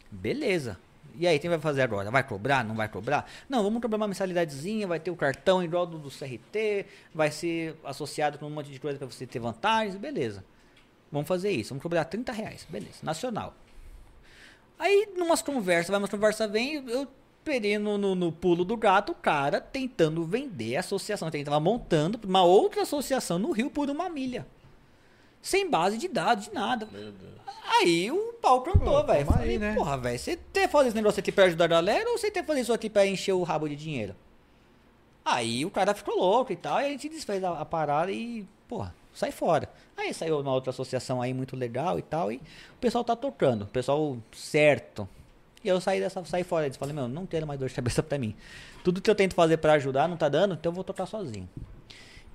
Beleza. 0.10 0.78
E 1.18 1.28
aí, 1.28 1.38
quem 1.40 1.50
vai 1.50 1.60
fazer 1.60 1.82
agora? 1.82 2.10
Vai 2.10 2.24
cobrar? 2.24 2.64
Não 2.64 2.74
vai 2.74 2.88
cobrar? 2.88 3.30
Não, 3.50 3.62
vamos 3.64 3.82
cobrar 3.82 3.98
uma 3.98 4.08
mensalidadezinha, 4.08 4.88
vai 4.88 5.00
ter 5.00 5.12
o 5.12 5.16
cartão 5.16 5.62
igual 5.62 5.86
do, 5.86 5.98
do 6.00 6.10
CRT, 6.10 6.86
vai 7.14 7.30
ser 7.30 7.76
associado 7.84 8.38
com 8.40 8.46
um 8.46 8.50
monte 8.50 8.72
de 8.72 8.80
coisa 8.80 8.98
pra 8.98 9.08
você 9.08 9.28
ter 9.28 9.40
vantagens, 9.40 9.96
beleza. 9.98 10.44
Vamos 11.12 11.28
fazer 11.28 11.52
isso, 11.52 11.70
vamos 11.72 11.84
cobrar 11.84 12.06
30 12.06 12.32
reais, 12.32 12.66
beleza, 12.70 13.00
nacional. 13.04 13.54
Aí, 14.80 15.10
numas 15.18 15.42
conversas, 15.42 15.90
vai 15.90 16.00
umas 16.00 16.10
conversas, 16.10 16.50
vem, 16.50 16.76
eu 16.90 17.06
perei 17.44 17.78
no, 17.78 17.98
no, 17.98 18.32
pulo 18.32 18.64
do 18.64 18.78
gato 18.78 19.12
o 19.12 19.16
cara 19.16 19.60
tentando 19.60 20.24
vender 20.24 20.78
a 20.78 20.80
associação. 20.80 21.30
Ele 21.34 21.44
tava 21.44 21.60
montando 21.60 22.20
uma 22.24 22.44
outra 22.44 22.84
associação 22.84 23.40
no 23.40 23.52
Rio 23.52 23.70
por 23.70 23.90
uma 23.90 24.10
milha. 24.10 24.46
Sem 25.42 25.70
base 25.70 25.98
de 25.98 26.08
dados, 26.08 26.46
de 26.46 26.54
nada. 26.54 26.88
Meu 26.92 27.12
Deus. 27.12 27.32
Aí 27.80 28.12
o 28.12 28.34
pau 28.34 28.62
cantou, 28.62 29.02
Pô, 29.02 29.04
velho. 29.04 29.26
Falei, 29.26 29.50
aí, 29.52 29.58
né? 29.58 29.74
porra, 29.74 29.98
velho, 29.98 30.20
você 30.20 30.38
quer 30.54 30.70
fazer 30.70 30.90
esse 30.90 30.96
negócio 30.96 31.20
aqui 31.20 31.32
pra 31.32 31.46
ajudar 31.46 31.66
a 31.66 31.68
galera 31.68 32.10
ou 32.10 32.18
você 32.18 32.30
quer 32.30 32.46
fazer 32.46 32.62
isso 32.62 32.74
aqui 32.74 32.90
pra 32.90 33.08
encher 33.08 33.34
o 33.34 33.44
rabo 33.44 33.68
de 33.68 33.76
dinheiro? 33.76 34.16
Aí 35.24 35.66
o 35.66 35.72
cara 35.72 35.94
ficou 35.94 36.16
louco 36.16 36.52
e 36.52 36.56
tal, 36.56 36.82
e 36.82 36.86
a 36.86 36.90
gente 36.90 37.08
desfez 37.08 37.44
a, 37.44 37.60
a 37.60 37.66
parada 37.66 38.12
e, 38.12 38.46
porra, 38.68 38.94
sai 39.14 39.32
fora. 39.32 39.70
Aí 39.96 40.14
saiu 40.14 40.40
uma 40.40 40.54
outra 40.54 40.72
associação 40.72 41.22
aí 41.22 41.34
muito 41.34 41.56
legal 41.56 41.98
e 41.98 42.02
tal, 42.02 42.32
e 42.32 42.38
o 42.38 42.80
pessoal 42.80 43.04
tá 43.04 43.16
tocando, 43.16 43.64
o 43.64 43.68
pessoal 43.68 44.18
certo. 44.32 45.08
E 45.64 45.68
eu 45.68 45.80
saí 45.80 46.00
dessa, 46.00 46.24
saí 46.26 46.44
fora 46.44 46.68
e 46.68 46.74
falei, 46.74 46.94
meu, 46.94 47.08
não 47.08 47.26
quero 47.26 47.46
mais 47.46 47.60
dor 47.60 47.70
de 47.70 47.76
cabeça 47.76 48.02
pra 48.02 48.18
mim. 48.18 48.36
Tudo 48.84 49.02
que 49.02 49.10
eu 49.10 49.16
tento 49.16 49.36
fazer 49.36 49.58
pra 49.58 49.74
ajudar 49.74 50.08
não 50.08 50.18
tá 50.18 50.28
dando, 50.28 50.54
então 50.56 50.72
eu 50.72 50.76
vou 50.76 50.84
tocar 50.84 51.06
sozinho. 51.06 51.48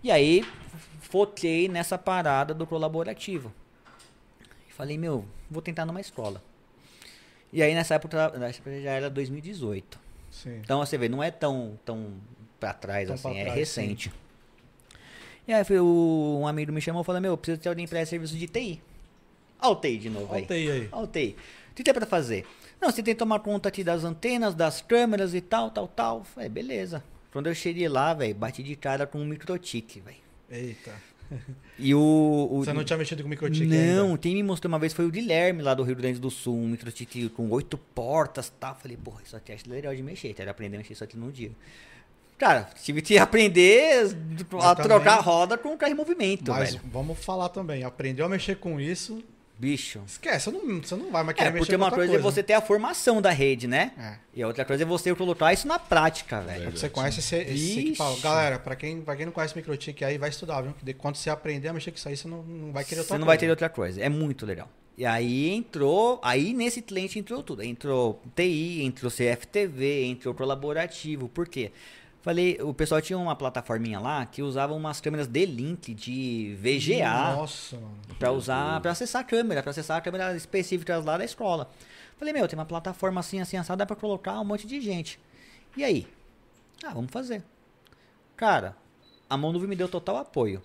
E 0.03 0.11
aí, 0.11 0.45
foquei 1.01 1.69
nessa 1.69 1.99
parada 1.99 2.55
do 2.55 2.67
colaborativo. 2.67 3.53
Falei, 4.71 4.97
meu, 4.99 5.25
vou 5.51 5.63
tentar 5.63 5.85
numa 5.87 6.01
escola. 6.01 6.43
E 7.53 7.63
aí 7.63 7.75
nessa 7.75 7.95
época, 7.95 8.33
já 8.83 8.91
era 8.93 9.09
2018. 9.11 9.99
Sim. 10.31 10.59
Então 10.63 10.79
você 10.81 10.99
vê, 10.99 11.09
não 11.09 11.23
é 11.23 11.31
tão, 11.31 11.79
tão 11.85 12.13
pra 12.61 12.73
trás 12.75 13.07
Tão 13.07 13.15
assim, 13.15 13.23
pra 13.31 13.39
é 13.39 13.45
trás, 13.45 13.59
recente. 13.59 14.13
E 15.49 15.53
aí 15.53 15.65
foi 15.65 15.79
o- 15.81 16.39
um 16.43 16.47
amigo 16.47 16.73
me 16.73 16.81
chamou 16.81 17.03
e 17.03 17.05
falou, 17.05 17.21
meu, 17.21 17.37
preciso 17.37 17.61
de 17.63 17.69
alguém 17.69 17.87
pra 17.87 18.05
serviço 18.05 18.37
de 18.37 18.47
TI. 18.47 18.83
Olha 19.61 19.71
o 19.73 19.77
TI 19.77 19.97
de 19.99 20.11
novo 20.11 20.27
aí. 20.35 20.41
Voltei 20.41 20.71
aí. 20.71 20.89
Olha 20.93 21.05
o 21.05 21.07
TI. 21.07 21.37
O 21.71 21.75
que 21.75 21.83
tem 21.83 21.95
pra 21.95 22.05
fazer? 22.07 22.47
Não, 22.81 22.91
você 22.91 23.03
tem 23.03 23.15
que 23.15 23.19
tomar 23.19 23.41
conta 23.41 23.69
aqui 23.69 23.83
das 23.83 24.05
antenas, 24.05 24.55
das 24.55 24.81
câmeras 24.83 25.35
e 25.35 25.41
tal, 25.41 25.71
tal, 25.71 25.89
tal. 25.89 26.25
Falei, 26.25 26.49
beleza. 26.49 27.03
Quando 27.33 27.49
eu 27.49 27.55
cheguei 27.55 27.89
lá, 27.89 28.15
velho, 28.15 28.35
bati 28.35 28.63
de 28.63 28.77
cara 28.77 29.07
com 29.07 29.19
um 29.19 29.25
microtik, 29.27 30.01
velho. 30.01 30.17
Eita. 30.51 30.93
E 31.79 31.93
o, 31.95 31.99
o- 32.51 32.65
Você 32.65 32.73
não 32.73 32.85
tinha 32.85 32.97
mexido 32.97 33.23
com 33.23 33.29
microchip 33.29 33.67
Não, 33.67 34.07
ainda? 34.07 34.19
quem 34.19 34.35
me 34.35 34.43
mostrou 34.45 34.69
uma 34.73 34.79
vez 34.79 34.93
foi 34.93 35.05
o 35.05 35.11
Guilherme 35.11 35.61
lá 35.61 35.75
do 35.75 35.83
Rio 35.83 35.97
Grande 35.97 36.21
do 36.21 36.31
Sul, 36.31 36.55
um 36.57 36.69
microchip 36.69 37.29
com 37.31 37.51
oito 37.51 37.77
portas 37.77 38.47
e 38.47 38.53
tal. 38.53 38.77
Falei, 38.77 38.97
porra, 38.97 39.23
isso 39.25 39.37
aqui 39.37 39.51
é 39.53 39.57
legal 39.67 39.95
de 39.95 40.03
mexer, 40.05 40.33
quero 40.35 40.51
aprender 40.51 40.77
a 40.77 40.79
mexer 40.79 40.93
isso 40.93 41.03
aqui 41.03 41.17
num 41.17 41.31
dia. 41.31 41.51
Cara, 42.39 42.69
tive 42.83 43.03
que 43.03 43.19
aprender 43.19 43.99
a 43.99 44.03
Mas 44.05 44.43
trocar 44.47 44.77
também- 44.77 45.09
a 45.09 45.17
roda 45.21 45.59
com 45.59 45.75
o 45.75 45.77
carro 45.77 45.93
em 45.93 45.97
movimento, 45.97 46.53
Mas 46.53 46.75
velho. 46.75 46.83
vamos 46.93 47.19
falar 47.19 47.49
também. 47.49 47.83
Aprendeu 47.83 48.25
a 48.25 48.29
mexer 48.29 48.57
com 48.57 48.79
isso. 48.81 49.21
Bicho. 49.59 50.03
Esquece, 50.07 50.51
você 50.51 50.51
não, 50.51 50.81
você 50.81 50.97
não 50.97 51.11
vai 51.11 51.23
mais 51.25 51.37
querer 51.37 51.49
É, 51.49 51.53
porque 51.53 51.75
uma 51.75 51.87
outra 51.87 52.01
coisa, 52.01 52.15
é 52.15 52.19
você 52.19 52.43
ter 52.43 52.53
a 52.53 52.61
formação 52.61 53.23
da 53.23 53.31
rede, 53.31 53.67
né? 53.67 53.93
É. 53.99 54.17
E 54.35 54.43
a 54.43 54.47
outra 54.47 54.67
coisa 54.67 54.83
é 54.83 54.87
você 54.87 55.15
colocar 55.15 55.53
isso 55.53 55.67
na 55.67 55.79
prática, 55.79 56.43
velho. 56.43 56.71
Você 56.71 56.91
conhece 56.91 57.21
esse, 57.21 57.37
esse 57.37 57.81
equipamento. 57.81 58.21
Galera, 58.21 58.59
pra 58.59 58.77
quem, 58.77 59.01
pra 59.01 59.17
quem 59.17 59.25
não 59.25 59.33
conhece 59.33 59.57
microtik 59.57 60.05
aí, 60.05 60.19
vai 60.19 60.29
estudar, 60.29 60.61
viu? 60.61 60.75
Quando 60.99 61.17
você 61.17 61.31
aprender 61.31 61.69
a 61.69 61.73
mexer 61.73 61.91
com 61.91 61.97
isso 61.97 62.09
aí, 62.09 62.17
você 62.17 62.29
não, 62.29 62.43
não 62.43 62.73
vai 62.73 62.85
querer 62.85 63.01
outra 63.01 63.15
Você 63.15 63.19
não 63.19 63.27
vai 63.27 63.39
ter 63.39 63.47
coisa. 63.47 63.53
outra 63.53 63.69
coisa. 63.71 64.01
É 64.03 64.09
muito 64.11 64.45
legal. 64.45 64.69
E 64.99 65.05
aí 65.05 65.51
entrou, 65.51 66.19
aí 66.23 66.55
nesse 66.55 66.81
cliente 66.81 67.19
entrou 67.19 67.43
tudo. 67.43 67.63
Entrou 67.63 68.23
TI, 68.35 68.83
entrou 68.83 69.11
CFTV, 69.11 70.05
entrou 70.05 70.35
colaborativo. 70.35 71.29
Por 71.29 71.47
quê? 71.49 71.71
Falei, 72.27 72.59
o 72.61 72.75
pessoal 72.75 73.01
tinha 73.01 73.17
uma 73.17 73.37
plataforminha 73.37 74.01
lá 74.01 74.27
que 74.27 74.43
usava 74.43 74.75
umas 74.75 75.01
câmeras 75.01 75.29
D-Link 75.29 75.95
de 75.95 76.57
VGA 76.59 77.37
Nossa, 77.37 77.77
mano. 77.77 78.01
pra 78.19 78.33
usar, 78.33 78.81
pra 78.81 78.91
acessar 78.91 79.21
a 79.21 79.25
câmera, 79.25 79.63
pra 79.63 79.71
acessar 79.71 79.97
a 79.97 80.01
câmera 80.01 80.35
específicas 80.35 81.05
lá 81.05 81.17
da 81.17 81.25
escola. 81.25 81.71
Falei, 82.19 82.35
meu, 82.35 82.49
tem 82.49 82.59
uma 82.59 82.65
plataforma 82.67 83.21
assim, 83.21 83.41
assim, 83.41 83.57
assada, 83.57 83.79
dá 83.79 83.87
pra 83.87 83.95
colocar 83.95 84.41
um 84.41 84.45
monte 84.45 84.67
de 84.67 84.81
gente. 84.81 85.21
E 85.77 85.85
aí? 85.85 86.05
Ah, 86.83 86.93
vamos 86.93 87.13
fazer. 87.13 87.45
Cara, 88.37 88.77
a 89.31 89.37
Monuvi 89.37 89.69
me 89.69 89.77
deu 89.77 89.89
total 89.89 90.17
apoio. 90.17 90.61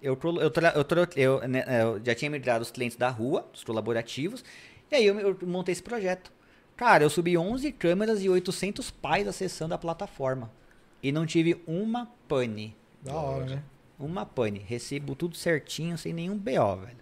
Eu, 0.00 0.18
eu, 0.22 0.50
eu, 0.50 1.08
eu, 1.16 1.48
né, 1.48 1.64
eu 1.82 2.00
já 2.02 2.14
tinha 2.14 2.30
migrado 2.30 2.62
os 2.62 2.70
clientes 2.70 2.96
da 2.96 3.10
rua, 3.10 3.46
os 3.52 3.62
colaborativos, 3.62 4.42
e 4.90 4.94
aí 4.94 5.04
eu, 5.04 5.20
eu 5.20 5.38
montei 5.42 5.72
esse 5.72 5.82
projeto. 5.82 6.32
Cara, 6.78 7.04
eu 7.04 7.10
subi 7.10 7.36
11 7.36 7.72
câmeras 7.72 8.22
e 8.22 8.30
800 8.30 8.90
pais 8.90 9.28
acessando 9.28 9.74
a 9.74 9.78
plataforma. 9.78 10.50
E 11.02 11.12
não 11.12 11.26
tive 11.26 11.62
uma 11.66 12.06
pane. 12.26 12.76
Da 13.02 13.14
hora, 13.14 13.44
né? 13.44 13.62
Uma 13.98 14.26
pane. 14.26 14.58
Recebo 14.58 15.14
tudo 15.14 15.36
certinho, 15.36 15.96
sem 15.96 16.12
nenhum 16.12 16.36
BO, 16.36 16.76
velho. 16.76 16.98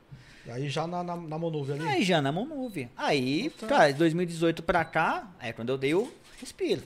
Aí 0.48 0.68
já 0.68 0.86
na, 0.86 1.02
na, 1.02 1.16
na 1.16 1.38
Monuve 1.38 1.72
ali. 1.72 1.82
Aí 1.88 2.04
já 2.04 2.22
na 2.22 2.30
Monove. 2.30 2.88
Aí, 2.96 3.50
Puta. 3.50 3.66
cara, 3.66 3.92
de 3.92 3.98
2018 3.98 4.62
pra 4.62 4.84
cá, 4.84 5.28
é 5.40 5.52
quando 5.52 5.70
eu 5.70 5.78
dei 5.78 5.94
o 5.94 6.12
respiro. 6.38 6.82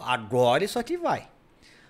Agora 0.00 0.62
isso 0.62 0.78
aqui 0.78 0.96
vai. 0.98 1.26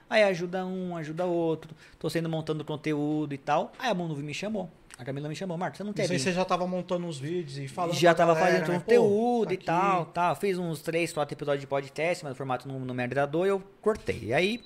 Aí 0.08 0.22
ajuda 0.22 0.64
um, 0.64 0.96
ajuda 0.96 1.24
outro. 1.26 1.74
Tô 1.98 2.08
sendo 2.08 2.28
montando 2.28 2.64
conteúdo 2.64 3.34
e 3.34 3.38
tal. 3.38 3.72
Aí 3.78 3.90
a 3.90 3.94
Monove 3.94 4.22
me 4.22 4.32
chamou. 4.32 4.70
A 4.98 5.04
Camila 5.04 5.28
me 5.28 5.36
chamou, 5.36 5.56
Marcos, 5.56 5.78
você 5.78 5.84
não 5.84 5.92
quer 5.92 6.04
Isso 6.04 6.12
aí 6.12 6.18
você 6.18 6.32
já 6.32 6.44
tava 6.44 6.66
montando 6.66 7.06
uns 7.06 7.18
vídeos 7.20 7.56
e 7.56 7.68
falando. 7.68 7.94
já 7.94 8.12
tava 8.12 8.34
galera, 8.34 8.52
fazendo 8.52 8.72
né? 8.72 8.80
Conteúdo 8.80 9.48
tá 9.48 9.54
e 9.54 9.56
tal, 9.56 10.06
tal. 10.06 10.34
Fiz 10.34 10.58
uns 10.58 10.82
três, 10.82 11.12
quatro 11.12 11.34
episódios 11.34 11.60
de 11.60 11.68
podcast, 11.68 12.24
mas 12.24 12.32
o 12.32 12.36
formato 12.36 12.66
não, 12.66 12.80
não 12.80 12.92
me 12.92 13.04
agradou 13.04 13.46
e 13.46 13.48
eu 13.48 13.62
cortei. 13.80 14.18
E 14.24 14.34
aí 14.34 14.60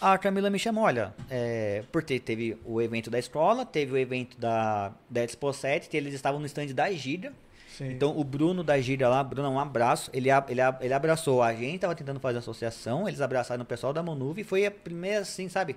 a 0.00 0.18
Camila 0.18 0.50
me 0.50 0.58
chamou, 0.58 0.82
olha, 0.84 1.14
é, 1.30 1.84
porque 1.92 2.18
teve 2.18 2.58
o 2.64 2.82
evento 2.82 3.10
da 3.10 3.18
escola, 3.18 3.64
teve 3.64 3.92
o 3.92 3.96
evento 3.96 4.36
da, 4.40 4.92
da 5.08 5.22
Expo 5.22 5.52
7, 5.52 5.88
que 5.88 5.96
eles 5.96 6.14
estavam 6.14 6.40
no 6.40 6.46
stand 6.46 6.68
da 6.68 6.90
Gira. 6.90 7.32
Sim. 7.68 7.92
Então 7.92 8.18
o 8.18 8.24
Bruno 8.24 8.64
da 8.64 8.80
Gira 8.80 9.08
lá, 9.08 9.22
Bruno, 9.22 9.48
um 9.48 9.60
abraço. 9.60 10.10
Ele, 10.12 10.30
ele, 10.48 10.60
ele 10.80 10.92
abraçou 10.92 11.42
a 11.42 11.54
gente, 11.54 11.80
tava 11.80 11.94
tentando 11.94 12.18
fazer 12.18 12.38
associação, 12.38 13.06
eles 13.06 13.20
abraçaram 13.20 13.62
o 13.62 13.66
pessoal 13.66 13.92
da 13.92 14.02
Monuve 14.02 14.40
e 14.40 14.44
foi 14.44 14.66
a 14.66 14.70
primeira, 14.70 15.20
assim, 15.20 15.48
sabe, 15.48 15.76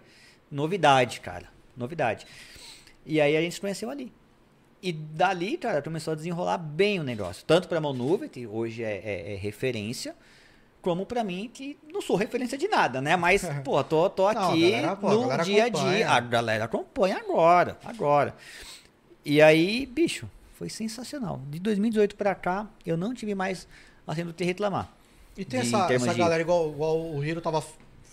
novidade, 0.50 1.20
cara. 1.20 1.48
Novidade. 1.78 2.26
E 3.06 3.20
aí 3.22 3.36
a 3.38 3.42
gente 3.42 3.56
se 3.56 3.62
conheceu 3.62 3.90
ali. 3.90 4.12
E 4.82 4.92
dali, 4.92 5.58
cara, 5.58 5.82
começou 5.82 6.12
a 6.12 6.16
desenrolar 6.16 6.58
bem 6.58 7.00
o 7.00 7.04
negócio. 7.04 7.44
Tanto 7.46 7.68
pra 7.68 7.80
Monuve, 7.80 8.28
que 8.30 8.46
hoje 8.46 8.84
é, 8.84 8.98
é- 9.04 9.34
é 9.34 9.36
referência, 9.38 10.14
como 10.82 11.06
pra 11.06 11.24
mim, 11.24 11.50
que 11.54 11.78
não 11.92 12.02
sou 12.02 12.18
referência 12.18 12.58
de 12.58 12.68
nada, 12.68 13.02
né? 13.02 13.16
Mas, 13.16 13.42
pô, 13.64 13.82
tô, 13.84 14.10
tô 14.10 14.24
Não, 14.24 14.42
a 14.42 14.50
aqui 14.50 14.72
galera, 14.72 14.96
pô, 14.98 15.08
a 15.08 15.38
no 15.38 15.44
dia 15.44 15.64
a 15.66 15.70
dia. 15.70 16.10
A 16.10 16.20
galera 16.20 16.66
acompanha 16.66 17.18
agora, 17.18 17.78
agora. 17.86 18.36
E 19.26 19.42
aí, 19.42 19.86
bicho, 19.86 20.30
foi 20.56 20.70
sensacional. 20.70 21.42
De 21.50 21.60
2018 21.60 22.16
pra 22.18 22.36
cá, 22.36 22.68
eu 22.86 22.98
não 22.98 23.14
tive 23.14 23.34
mais 23.34 23.66
assim 24.06 24.26
do 24.26 24.34
que 24.34 24.44
reclamar. 24.44 24.92
E 25.38 25.46
tem 25.46 25.62
de- 25.62 25.68
essa, 25.68 25.94
essa 25.94 26.12
de- 26.14 26.20
galera, 26.20 26.42
igual, 26.42 26.70
igual 26.70 27.00
o 27.02 27.24
Hiro 27.24 27.40
tava, 27.40 27.64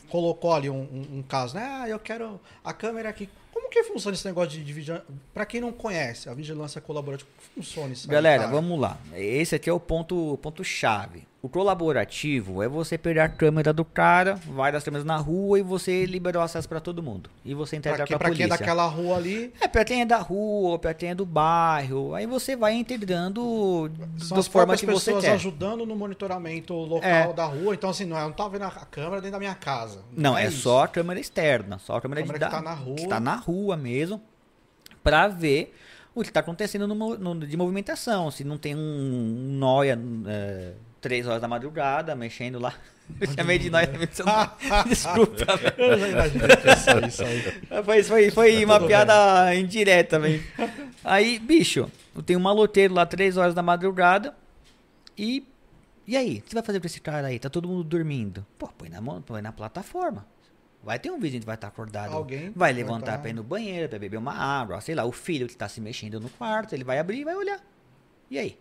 colocou 0.08 0.52
ali 0.54 0.70
um, 0.70 0.82
um- 0.82 1.18
um 1.18 1.22
caso, 1.22 1.56
né? 1.56 1.64
Ah, 1.68 1.88
eu 1.88 1.98
quero 1.98 2.40
a 2.64 2.72
câmera 2.72 3.08
aqui. 3.08 3.28
Como 3.70 3.84
que 3.84 3.84
funciona 3.84 4.16
esse 4.16 4.26
negócio 4.26 4.50
de, 4.50 4.64
de 4.64 4.72
vigilância? 4.72 5.06
Pra 5.32 5.46
quem 5.46 5.60
não 5.60 5.72
conhece, 5.72 6.28
a 6.28 6.34
vigilância 6.34 6.80
colaborativa, 6.80 7.30
como 7.36 7.64
funciona 7.64 7.92
isso 7.92 8.08
Galera, 8.08 8.42
cara? 8.42 8.52
vamos 8.52 8.78
lá. 8.80 8.98
Esse 9.14 9.54
aqui 9.54 9.70
é 9.70 9.72
o 9.72 9.78
ponto, 9.78 10.36
ponto 10.42 10.64
chave. 10.64 11.26
O 11.42 11.48
colaborativo 11.48 12.62
é 12.62 12.68
você 12.68 12.98
pegar 12.98 13.24
a 13.24 13.28
câmera 13.30 13.72
do 13.72 13.82
cara, 13.82 14.34
várias 14.34 14.84
câmeras 14.84 15.06
na 15.06 15.16
rua 15.16 15.58
e 15.58 15.62
você 15.62 16.04
liberar 16.04 16.40
o 16.40 16.42
acesso 16.42 16.68
pra 16.68 16.80
todo 16.80 17.02
mundo. 17.02 17.30
E 17.42 17.54
você 17.54 17.76
entregar 17.76 18.06
Pra, 18.06 18.06
pra, 18.06 18.08
quem, 18.08 18.18
pra 18.18 18.36
quem 18.36 18.44
é 18.44 18.48
polícia. 18.48 18.58
daquela 18.66 18.86
rua 18.86 19.16
ali, 19.16 19.50
É, 19.58 19.66
pra 19.66 19.82
quem 19.82 20.02
é 20.02 20.04
da 20.04 20.18
rua, 20.18 20.78
pra 20.78 20.92
quem 20.92 21.08
é 21.08 21.14
do 21.14 21.24
bairro. 21.24 22.14
Aí 22.14 22.26
você 22.26 22.54
vai 22.54 22.74
integrando 22.74 23.90
são 24.18 24.34
da 24.34 24.40
as 24.40 24.48
forma 24.48 24.66
próprias 24.74 24.80
que 24.80 24.86
você 24.86 25.12
pessoas 25.12 25.24
quer. 25.24 25.32
ajudando 25.32 25.86
no 25.86 25.96
monitoramento 25.96 26.74
local 26.74 27.08
É. 27.08 27.32
da 27.32 27.46
rua. 27.46 27.72
Então, 27.72 27.88
assim, 27.88 28.04
não, 28.04 28.18
é, 28.18 28.22
não 28.22 28.32
tá 28.32 28.46
vendo 28.46 28.64
a 28.64 28.70
câmera 28.70 29.22
dentro 29.22 29.32
da 29.32 29.38
minha 29.38 29.54
casa. 29.54 30.02
Não, 30.14 30.36
é, 30.36 30.46
isso. 30.46 30.58
só 30.64 30.84
a 30.84 30.88
câmera 30.88 31.18
externa, 31.18 31.78
só 31.78 31.96
a 31.96 32.00
câmera, 32.02 32.20
Câmera 32.20 32.38
de 32.38 32.44
que 32.44 32.50
tá 32.50 32.60
na 32.60 32.74
rua. 32.74 32.96
que 32.96 33.06
tá 33.08 33.18
na 33.18 33.36
rua 33.36 33.78
mesmo, 33.78 34.20
pra 35.02 35.26
ver 35.26 35.74
o 36.14 36.22
que 36.22 36.30
tá 36.30 36.40
acontecendo 36.40 36.86
no, 36.86 37.16
no- 37.16 37.46
de 37.46 37.56
movimentação. 37.56 38.30
Se 38.30 38.44
não 38.44 38.58
tem 38.58 38.76
um, 38.76 38.78
um 38.78 39.52
noia 39.58 39.98
é, 40.26 40.72
três 41.00 41.26
horas 41.26 41.40
da 41.40 41.48
madrugada 41.48 42.14
mexendo 42.14 42.58
lá. 42.58 42.74
Eu 43.20 43.26
chamei 43.32 43.58
de 43.58 43.70
noia 43.70 43.88
mexendo. 43.88 44.28
Desculpa, 44.88 45.56
velho. 45.56 45.74
Eu 45.78 45.98
já 45.98 46.08
imaginei 46.08 46.56
que 46.56 46.66
ia 46.68 46.76
sair 46.76 47.08
isso 47.08 47.24
aí. 47.24 47.42
Foi, 47.84 48.02
foi, 48.02 48.30
foi 48.30 48.64
uma 48.64 48.74
Tá 48.74 48.78
tudo 48.80 48.88
piada 48.88 49.54
indireta, 49.54 50.18
velho. 50.18 50.42
Aí, 51.02 51.38
bicho, 51.38 51.90
eu 52.14 52.22
tenho 52.22 52.38
um 52.38 52.42
maloteiro 52.42 52.94
lá 52.94 53.04
três 53.06 53.36
horas 53.36 53.54
da 53.54 53.62
madrugada 53.62 54.34
e. 55.16 55.44
E 56.06 56.16
aí? 56.16 56.38
O 56.38 56.42
que 56.42 56.48
você 56.50 56.54
vai 56.54 56.62
fazer 56.62 56.80
com 56.80 56.86
esse 56.86 57.00
cara 57.00 57.28
aí? 57.28 57.38
Tá 57.38 57.48
todo 57.48 57.68
mundo 57.68 57.84
dormindo. 57.84 58.44
Pô, 58.58 58.68
põe 58.68 58.88
na, 58.88 59.00
mão, 59.00 59.22
põe 59.22 59.40
na 59.42 59.52
plataforma. 59.52 60.26
Vai 60.82 60.98
ter 60.98 61.10
um 61.10 61.18
vizinho 61.20 61.40
que 61.40 61.46
vai 61.46 61.54
estar 61.56 61.68
acordado. 61.68 62.12
Alguém 62.12 62.44
vai 62.44 62.52
vai 62.54 62.72
levantar 62.72 63.12
tá- 63.12 63.18
pra 63.18 63.30
ir 63.30 63.34
no 63.34 63.42
banheiro, 63.42 63.88
pra 63.88 63.98
beber 63.98 64.16
uma 64.16 64.34
água, 64.34 64.80
sei 64.80 64.94
lá, 64.94 65.04
o 65.04 65.12
filho 65.12 65.46
que 65.46 65.56
tá 65.56 65.68
se 65.68 65.80
mexendo 65.80 66.18
no 66.18 66.28
quarto, 66.30 66.74
ele 66.74 66.84
vai 66.84 66.98
abrir 66.98 67.20
e 67.20 67.24
vai 67.24 67.34
olhar. 67.34 67.60
E 68.30 68.38
aí? 68.38 68.58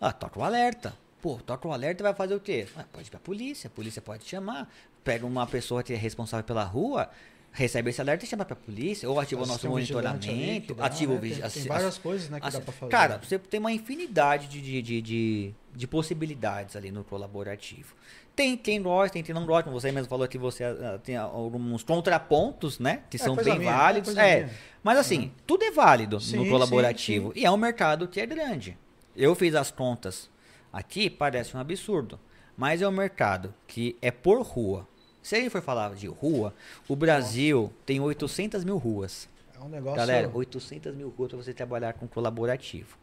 Ah, 0.00 0.12
toca 0.12 0.38
o 0.40 0.42
alerta. 0.42 0.94
Pô, 1.22 1.36
toca 1.36 1.68
o 1.68 1.72
alerta 1.72 2.02
e 2.02 2.04
vai 2.04 2.12
fazer 2.12 2.34
o 2.34 2.40
quê? 2.40 2.66
Ah, 2.76 2.84
pode 2.92 3.06
ir 3.06 3.10
pra 3.10 3.20
polícia, 3.20 3.68
a 3.68 3.70
polícia 3.70 4.02
pode 4.02 4.24
chamar. 4.24 4.68
Pega 5.04 5.24
uma 5.24 5.46
pessoa 5.46 5.80
que 5.80 5.92
é 5.92 5.96
responsável 5.96 6.44
pela 6.44 6.64
rua, 6.64 7.08
recebe 7.52 7.90
esse 7.90 8.00
alerta 8.00 8.24
e 8.24 8.28
chama 8.28 8.44
pra 8.44 8.56
polícia. 8.56 9.08
Ou 9.08 9.20
ativa 9.20 9.44
o 9.44 9.46
nosso 9.46 9.60
tem 9.60 9.70
um 9.70 9.74
monitoramento, 9.74 10.74
dá, 10.74 10.84
ativa 10.84 11.12
o 11.12 11.14
né? 11.14 11.20
Tem- 11.20 11.30
vigilante. 11.30 11.54
Tem 11.54 11.62
várias 11.68 11.96
coisas, 11.96 12.28
né, 12.28 12.40
que 12.40 12.50
dá 12.50 12.60
pra 12.60 12.72
fazer. 12.72 12.90
Cara, 12.90 13.18
você 13.18 13.38
tem 13.38 13.60
uma 13.60 13.70
infinidade 13.70 14.48
de, 14.48 14.60
de, 14.60 14.82
de, 14.82 15.00
de, 15.00 15.54
de 15.72 15.86
possibilidades 15.86 16.74
ali 16.74 16.90
no 16.90 17.04
colaborativo. 17.04 17.94
Tem 18.34 18.56
quem 18.56 18.82
gosta, 18.82 19.12
tem 19.12 19.22
quem 19.22 19.32
não 19.32 19.46
gosta. 19.46 19.70
Você 19.70 19.92
mesmo 19.92 20.08
falou 20.08 20.26
que 20.26 20.38
você 20.38 20.64
ah, 20.64 20.98
tem 21.04 21.16
alguns 21.16 21.84
contrapontos, 21.84 22.80
né? 22.80 23.02
Que 23.08 23.16
É, 23.16 23.20
são 23.20 23.36
bem 23.36 23.60
minha, 23.60 23.70
é 23.70 23.74
válidos. 23.74 24.16
É, 24.16 24.50
mas 24.82 24.98
assim, 24.98 25.30
tudo 25.46 25.62
é 25.64 25.70
válido 25.70 26.18
Sim, 26.18 26.38
no 26.38 26.44
sim, 26.44 26.50
colaborativo. 26.50 27.32
E 27.36 27.44
é 27.44 27.50
um 27.50 27.56
mercado 27.56 28.08
que 28.08 28.20
é 28.20 28.26
grande. 28.26 28.76
Eu 29.14 29.36
fiz 29.36 29.54
as 29.54 29.70
contas 29.70 30.31
aqui, 30.72 31.10
parece 31.10 31.56
um 31.56 31.60
absurdo. 31.60 32.18
Mas 32.56 32.82
é 32.82 32.88
um 32.88 32.92
mercado 32.92 33.54
que 33.66 33.96
é 34.00 34.10
por 34.10 34.42
rua. 34.42 34.86
Se 35.22 35.36
a 35.36 35.38
gente 35.38 35.50
for 35.50 35.62
falar 35.62 35.94
de 35.94 36.06
rua, 36.06 36.54
o 36.88 36.96
Brasil 36.96 37.72
tem 37.86 38.00
800 38.00 38.64
mil 38.64 38.76
ruas. 38.76 39.28
É 39.54 39.60
um 39.60 39.68
negócio. 39.68 39.96
Galera, 39.96 40.30
800 40.32 40.94
mil 40.94 41.08
ruas 41.10 41.30
para 41.30 41.38
você 41.38 41.54
trabalhar 41.54 41.92
com 41.92 42.08
colaborativo. 42.08 42.96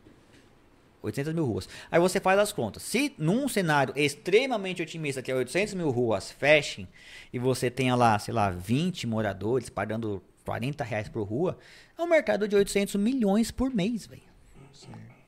800 1.01 1.33
mil 1.33 1.45
ruas. 1.45 1.69
Aí 1.89 1.99
você 1.99 2.19
faz 2.19 2.37
as 2.39 2.51
contas. 2.51 2.83
Se 2.83 3.13
num 3.17 3.47
cenário 3.47 3.93
extremamente 3.95 4.81
otimista, 4.81 5.21
que 5.21 5.31
é 5.31 5.35
800 5.35 5.73
mil 5.73 5.89
ruas, 5.89 6.29
fechem, 6.29 6.87
e 7.31 7.39
você 7.39 7.69
tenha 7.69 7.95
lá, 7.95 8.19
sei 8.19 8.33
lá, 8.33 8.49
20 8.49 9.07
moradores 9.07 9.69
pagando 9.69 10.21
40 10.43 10.83
reais 10.83 11.07
por 11.07 11.23
rua, 11.23 11.57
é 11.97 12.01
um 12.01 12.07
mercado 12.07 12.47
de 12.47 12.55
800 12.55 12.95
milhões 12.95 13.51
por 13.51 13.73
mês, 13.73 14.05
velho. 14.05 14.21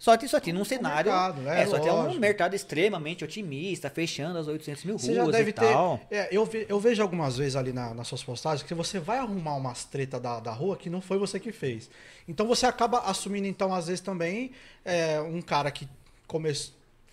Só 0.01 0.17
que 0.17 0.25
isso 0.25 0.35
aqui 0.35 0.51
num 0.51 0.65
cenário. 0.65 1.11
mercado, 1.11 1.41
né? 1.41 1.61
é, 1.61 1.67
só 1.67 1.77
que 1.79 1.87
é 1.87 1.93
um 1.93 2.17
mercado 2.17 2.55
extremamente 2.55 3.23
otimista, 3.23 3.87
fechando 3.87 4.39
as 4.39 4.47
800 4.47 4.83
mil 4.83 4.97
Você 4.97 5.13
já 5.13 5.21
ruas 5.21 5.35
deve 5.35 5.51
e 5.51 5.53
ter. 5.53 5.59
tal. 5.61 5.99
É, 6.09 6.27
eu, 6.35 6.43
ve- 6.43 6.65
eu 6.67 6.79
vejo 6.79 7.03
algumas 7.03 7.37
vezes 7.37 7.55
ali 7.55 7.71
na- 7.71 7.93
nas 7.93 8.07
suas 8.07 8.23
postagens 8.23 8.63
que 8.67 8.73
você 8.73 8.97
vai 8.97 9.19
arrumar 9.19 9.53
umas 9.57 9.85
treta 9.85 10.19
da, 10.19 10.39
da 10.39 10.51
rua 10.51 10.75
que 10.75 10.89
não 10.89 11.01
foi 11.01 11.19
você 11.19 11.39
que 11.39 11.51
fez. 11.51 11.87
Então 12.27 12.47
você 12.47 12.65
acaba 12.65 13.01
assumindo, 13.01 13.45
então, 13.45 13.71
às 13.71 13.85
vezes 13.85 14.01
também, 14.01 14.53
é, 14.83 15.21
um 15.21 15.39
cara 15.39 15.69
que 15.69 15.87
come, 16.25 16.51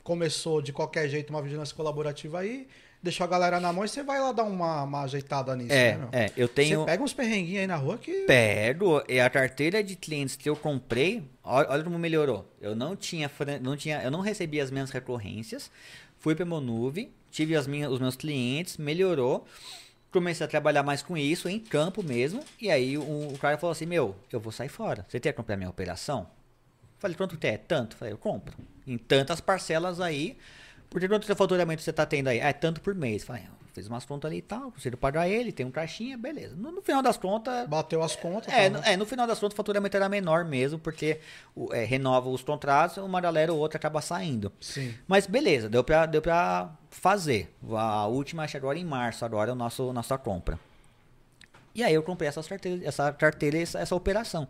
começou 0.03 0.63
de 0.63 0.73
qualquer 0.73 1.11
jeito 1.11 1.29
uma 1.29 1.43
vigilância 1.43 1.77
colaborativa 1.77 2.39
aí, 2.41 2.67
deixou 3.03 3.25
a 3.25 3.29
galera 3.29 3.61
na 3.61 3.73
mão 3.73 3.85
e 3.85 3.89
você 3.89 4.03
vai 4.03 4.21
lá 4.21 4.33
dar 4.33 4.45
uma, 4.45 4.83
uma 4.83 5.03
ajeitada 5.03 5.55
nisso, 5.55 5.73
É, 5.73 5.97
né, 5.97 6.09
é, 6.13 6.33
eu 6.37 6.49
tenho. 6.49 6.81
Você 6.81 6.87
pega 6.87 7.03
uns 7.03 7.13
perrenguinhos 7.13 7.61
aí 7.61 7.67
na 7.67 7.77
rua 7.77 7.99
que. 7.99 8.25
Pego, 8.25 9.03
e 9.09 9.21
a 9.21 9.31
carteira 9.31 9.83
de 9.83 9.97
clientes 9.97 10.37
que 10.37 10.49
eu 10.49 10.57
comprei, 10.57 11.23
olha, 11.43 11.69
olha 11.71 11.85
como 11.85 11.99
melhorou. 11.99 12.51
Eu 12.61 12.75
não 12.75 12.97
tinha, 12.97 13.31
não 13.61 13.77
tinha, 13.77 14.03
eu 14.03 14.11
não 14.11 14.21
recebia 14.21 14.63
as 14.63 14.71
minhas 14.71 14.91
recorrências, 14.91 15.71
fui 16.19 16.35
para 16.35 16.45
meu 16.45 16.61
nuvem, 16.61 17.11
tive 17.31 17.55
as 17.57 17.67
minhas, 17.67 17.91
os 17.91 18.01
meus 18.01 18.17
clientes, 18.17 18.77
melhorou. 18.77 19.47
Comecei 20.11 20.45
a 20.45 20.49
trabalhar 20.49 20.83
mais 20.83 21.03
com 21.03 21.19
isso, 21.19 21.49
em 21.51 21.61
campo 21.61 22.03
mesmo. 22.03 22.43
E 22.61 22.71
aí 22.71 22.97
o, 22.97 23.03
o 23.03 23.39
cara 23.39 23.59
falou 23.59 23.73
assim: 23.73 23.85
Meu, 23.85 24.17
eu 24.33 24.41
vou 24.41 24.51
sair 24.51 24.71
fora. 24.71 25.05
Você 25.09 25.21
quer 25.21 25.33
comprar 25.33 25.57
minha 25.57 25.69
operação? 25.69 26.27
Falei: 26.99 27.15
Quanto 27.17 27.37
que 27.37 27.47
é? 27.47 27.59
Tanto? 27.59 27.95
Falei: 27.97 28.15
Eu 28.15 28.19
compro. 28.19 28.57
Em 28.87 28.97
tantas 28.97 29.41
parcelas 29.41 30.01
aí. 30.01 30.37
Porque 30.91 31.09
quanto 31.09 31.27
de 31.27 31.35
faturamento 31.35 31.83
você 31.83 31.93
tá 31.93 32.07
tendo 32.07 32.29
aí? 32.29 32.41
Ah, 32.41 32.49
é 32.49 32.53
tanto 32.53 32.81
por 32.81 32.95
mês. 32.95 33.25
Falei: 33.25 33.43
eu 33.45 33.59
Fiz 33.79 33.87
umas 33.87 34.05
contas 34.05 34.29
ali 34.29 34.39
e 34.39 34.43
tal, 34.43 34.73
consigo 34.73 34.97
pagar 34.97 35.29
ele, 35.29 35.53
tem 35.53 35.65
um 35.65 35.71
caixinha, 35.71 36.19
beleza. 36.19 36.57
No, 36.57 36.73
no 36.73 36.83
final 36.83 37.01
das 37.01 37.17
contas, 37.17 37.69
Bateu 37.69 38.03
as 38.03 38.17
contas. 38.17 38.53
é, 38.53 38.69
tá, 38.69 38.77
no, 38.77 38.83
né? 38.85 38.93
é, 38.93 38.97
no 38.97 39.07
final 39.07 39.25
das 39.25 39.39
contas 39.39 39.55
o 39.55 39.57
faturamento 39.57 39.97
era 39.97 40.09
menor 40.09 40.45
mesmo, 40.45 40.81
porque 40.81 41.21
é, 41.71 41.85
renova 41.85 42.29
os 42.29 42.43
contratos, 42.43 42.97
uma 42.97 43.21
galera 43.21 43.53
ou 43.53 43.59
outra 43.61 43.79
acaba 43.79 44.01
saindo. 44.01 44.51
Sim. 44.61 44.93
Mas 45.07 45.29
beleza, 45.29 45.69
deu 45.69 45.85
pra, 45.85 46.07
deu 46.07 46.21
pra 46.21 46.73
fazer. 46.91 47.55
A 47.71 48.09
última 48.09 48.43
acho 48.43 48.57
agora 48.57 48.77
em 48.77 48.85
março, 48.85 49.25
agora 49.25 49.51
é 49.51 49.53
o 49.53 49.57
nosso 49.57 49.93
nossa 49.93 50.19
compra. 50.19 50.59
E 51.73 51.85
aí 51.85 51.95
eu 51.95 52.03
comprei 52.03 52.29
essas 52.29 52.49
carteiras, 52.49 52.85
essa 52.85 53.13
carteira, 53.13 53.59
essa, 53.59 53.79
essa 53.79 53.95
operação. 53.95 54.49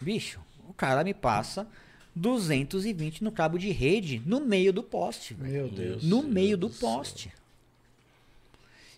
Bicho, 0.00 0.40
o 0.68 0.74
cara 0.74 1.04
me 1.04 1.14
passa 1.14 1.64
220 2.14 3.24
no 3.24 3.32
cabo 3.32 3.58
de 3.58 3.70
rede 3.70 4.22
no 4.24 4.40
meio 4.40 4.72
do 4.72 4.82
poste. 4.82 5.34
Meu 5.34 5.68
Deus. 5.68 6.02
No 6.04 6.22
meio 6.22 6.56
do 6.56 6.70
poste. 6.70 7.32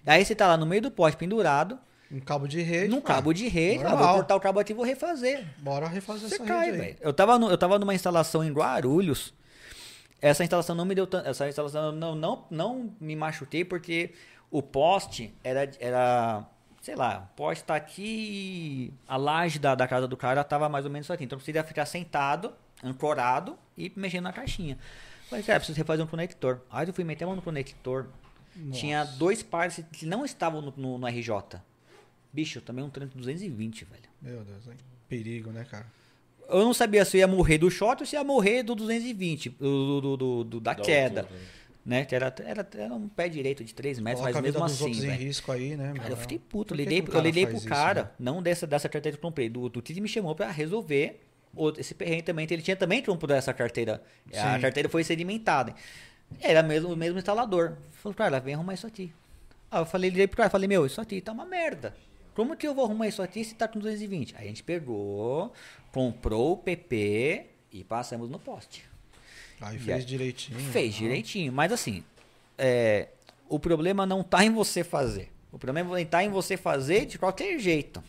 Aí 0.07 0.25
você 0.25 0.35
tá 0.35 0.47
lá 0.47 0.57
no 0.57 0.67
meio 0.67 0.83
do 0.83 0.91
poste 0.91 1.17
pendurado, 1.17 1.79
Um 2.11 2.21
cabo 2.21 2.47
de 2.47 2.61
rede. 2.63 2.89
num 2.89 3.01
cabo 3.01 3.33
de 3.33 3.49
rede, 3.49 3.85
ah, 3.85 3.95
vou 3.97 4.07
cortar 4.15 4.37
o 4.37 4.41
cabo 4.41 4.61
aqui 4.61 4.73
e 4.73 4.75
vou 4.77 4.85
refazer. 4.85 5.45
Bora 5.59 5.89
refazer 5.89 6.29
Você 6.29 6.37
essa 6.37 6.45
cai, 6.45 6.67
rede 6.67 6.81
aí. 6.81 6.87
velho. 6.87 6.97
Eu 7.01 7.13
tava, 7.13 7.39
no- 7.39 7.51
eu 7.51 7.59
tava 7.59 7.79
numa 7.79 7.95
instalação 7.95 8.45
em 8.45 8.53
Guarulhos. 8.53 9.35
Essa 10.23 10.45
instalação 10.45 10.77
não 10.77 10.85
me 10.85 10.95
deu 10.95 11.07
tanto. 11.07 11.29
Essa 11.29 11.49
instalação 11.49 11.91
não, 11.93 12.15
não, 12.15 12.45
não 12.51 12.95
me 13.01 13.17
machuquei 13.17 13.65
porque 13.65 14.13
o 14.51 14.63
poste 14.63 15.35
era. 15.43 15.69
era 15.81 16.47
sei 16.81 16.95
lá, 16.95 17.29
o 17.33 17.37
poste 17.37 17.65
tá 17.65 17.75
aqui. 17.75 18.93
A 19.09 19.17
laje 19.17 19.59
da, 19.59 19.75
da 19.75 19.89
casa 19.89 20.07
do 20.07 20.17
cara 20.17 20.45
tava 20.45 20.69
mais 20.69 20.85
ou 20.85 20.91
menos 20.91 21.11
aqui. 21.11 21.25
Então 21.25 21.37
precisa 21.37 21.65
ficar 21.65 21.85
sentado, 21.85 22.53
ancorado 22.83 23.57
e 23.77 23.93
mexendo 23.97 24.25
na 24.25 24.33
caixinha. 24.33 24.79
Falei, 25.29 25.45
cara, 25.45 25.59
preciso 25.59 25.77
refazer 25.79 26.05
um 26.05 26.09
conector. 26.09 26.61
Aí 26.71 26.87
eu 26.87 26.93
fui 26.95 27.05
meter 27.05 27.25
a 27.25 27.27
mão 27.27 27.37
no 27.37 27.43
conector. 27.43 28.07
Tinha 28.73 29.05
dois 29.05 29.43
pares 29.43 29.81
que 29.93 30.07
não 30.07 30.25
estavam 30.25 30.63
no, 30.63 30.73
no, 30.77 30.99
no 30.99 31.07
RJ. 31.07 31.61
Bicho, 32.33 32.61
também 32.61 32.85
um 32.85 32.89
tranco 32.91 33.17
220, 33.19 33.85
velho. 33.85 34.03
Meu 34.23 34.45
Deus, 34.45 34.67
hein? 34.67 34.75
perigo, 35.09 35.51
né, 35.51 35.65
cara? 35.71 35.87
Eu 36.49 36.65
não 36.65 36.73
sabia 36.75 37.05
se 37.05 37.17
eu 37.17 37.21
ia 37.21 37.27
morrer 37.29 37.59
do 37.59 37.71
shot 37.71 38.01
ou 38.03 38.07
se 38.07 38.17
ia 38.17 38.25
morrer 38.25 38.63
do 38.63 38.75
220, 38.75 39.51
do, 39.51 40.01
do, 40.01 40.17
do- 40.17 40.45
do- 40.45 40.61
da, 40.61 40.73
Da 40.75 40.83
queda. 40.83 41.21
altura, 41.23 41.39
né? 41.39 41.47
Né? 41.85 42.05
Que 42.05 42.15
era, 42.17 42.35
era, 42.45 42.69
era 42.77 42.95
um 42.95 43.09
pé 43.09 43.29
direito 43.29 43.63
de 43.65 43.73
3 43.73 43.99
metros, 44.01 44.21
Coloca 44.23 44.41
mas 44.43 44.53
mesmo 44.53 44.65
assim, 44.65 44.91
em 44.91 45.01
velho. 45.07 45.19
risco 45.23 45.53
aí, 45.53 45.77
né? 45.77 45.93
Cara, 45.97 46.11
eu 46.11 46.17
fiquei 46.17 46.39
puto. 46.39 46.75
Lidei, 46.75 47.01
que 47.03 47.11
um 47.11 47.15
eu 47.15 47.21
lidei 47.21 47.47
pro 47.47 47.57
isso, 47.57 47.69
cara, 47.69 48.03
né? 48.05 48.11
não 48.19 48.43
dessa, 48.43 48.67
dessa 48.67 48.89
carteira 48.89 49.17
que 49.17 49.25
eu 49.25 49.29
comprei. 49.29 49.49
Do, 49.49 49.69
do 49.69 49.81
Tite 49.81 50.01
me 50.01 50.09
chamou 50.09 50.35
pra 50.35 50.51
resolver 50.51 51.26
outro- 51.57 51.81
esse 51.81 51.95
perrengue 51.95 52.23
também. 52.23 52.47
Ele 52.51 52.63
tinha 52.63 52.77
também 52.77 53.03
trampo 53.03 53.27
dessa 53.27 53.53
carteira. 53.53 54.03
A 54.35 54.55
Sim. 54.55 54.61
carteira 54.61 54.89
foi 54.89 55.03
sedimentada. 55.03 55.75
Era 56.41 56.63
mesmo, 56.63 56.93
o 56.93 56.97
mesmo 56.97 57.19
instalador. 57.19 57.77
Falou, 57.93 58.15
cara, 58.15 58.39
vem 58.41 58.55
arrumar 58.55 58.75
isso 58.75 58.87
aqui. 58.87 59.13
Aí 59.71 59.81
eu 59.81 59.87
falei, 59.87 60.11
liguei 60.11 60.27
pro 60.27 60.37
cara, 60.37 60.51
falei, 60.51 60.69
meu, 60.69 60.85
isso 60.87 61.01
aqui 61.01 61.21
tá 61.21 61.33
uma 61.33 61.45
merda. 61.45 61.95
Como 62.35 62.57
que 62.57 62.67
eu 62.67 62.75
vou 62.75 62.85
arrumar 62.85 63.09
isso 63.09 63.23
aqui 63.23 63.43
se 63.45 63.55
tá 63.55 63.67
com 63.67 63.79
220? 63.79 64.35
Aí 64.37 64.45
a 64.45 64.49
gente 64.49 64.63
pegou, 64.63 65.53
comprou 65.91 66.53
o 66.53 66.57
PP 66.57 67.47
e 67.73 67.83
passamos 67.83 68.29
no 68.31 68.39
poste. 68.39 68.85
Aí 69.61 69.77
E 69.77 69.79
fez 69.79 69.99
aí, 69.99 70.05
direitinho. 70.05 70.59
Fez 70.71 70.95
direitinho. 70.95 71.53
Mas 71.53 71.73
assim, 71.73 72.05
é, 72.59 73.09
o 73.49 73.59
problema 73.59 74.05
não 74.05 74.23
tá 74.23 74.45
em 74.45 74.51
você 74.51 74.85
fazer. 74.85 75.31
O 75.51 75.59
problema 75.59 75.97
tá 76.05 76.23
em 76.23 76.29
você 76.29 76.57
fazer 76.57 77.07
de 77.07 77.19
qualquer 77.19 77.59
jeito. 77.59 78.03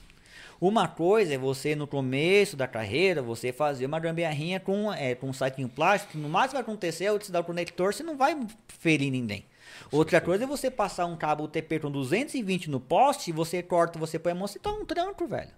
Uma 0.59 0.87
coisa 0.87 1.35
é 1.35 1.37
você, 1.37 1.75
no 1.75 1.85
começo 1.85 2.57
da 2.57 2.67
carreira, 2.67 3.21
você 3.21 3.51
fazer 3.51 3.85
uma 3.85 3.99
gambiarrinha 3.99 4.59
com, 4.59 4.91
é, 4.91 5.13
com 5.13 5.29
um 5.29 5.33
saquinho 5.33 5.69
plástico. 5.69 6.13
que 6.13 6.17
No 6.17 6.27
máximo 6.27 6.53
vai 6.53 6.61
acontecer 6.61 7.05
é 7.05 7.11
você 7.11 7.31
dar 7.31 7.41
o 7.41 7.43
conector, 7.43 7.93
você 7.93 8.01
não 8.01 8.17
vai 8.17 8.35
ferir 8.67 9.11
ninguém. 9.11 9.45
Outra 9.91 10.19
coisa 10.19 10.45
é 10.45 10.47
você 10.47 10.71
passar 10.71 11.05
um 11.05 11.15
cabo 11.15 11.43
UTP 11.43 11.79
com 11.79 11.91
220 11.91 12.69
no 12.69 12.79
poste, 12.79 13.31
você 13.31 13.61
corta, 13.61 13.99
você 13.99 14.17
põe 14.17 14.31
a 14.31 14.35
mão, 14.35 14.47
você 14.47 14.57
toma 14.57 14.79
um 14.79 14.85
tranco, 14.85 15.27
velho. 15.27 15.51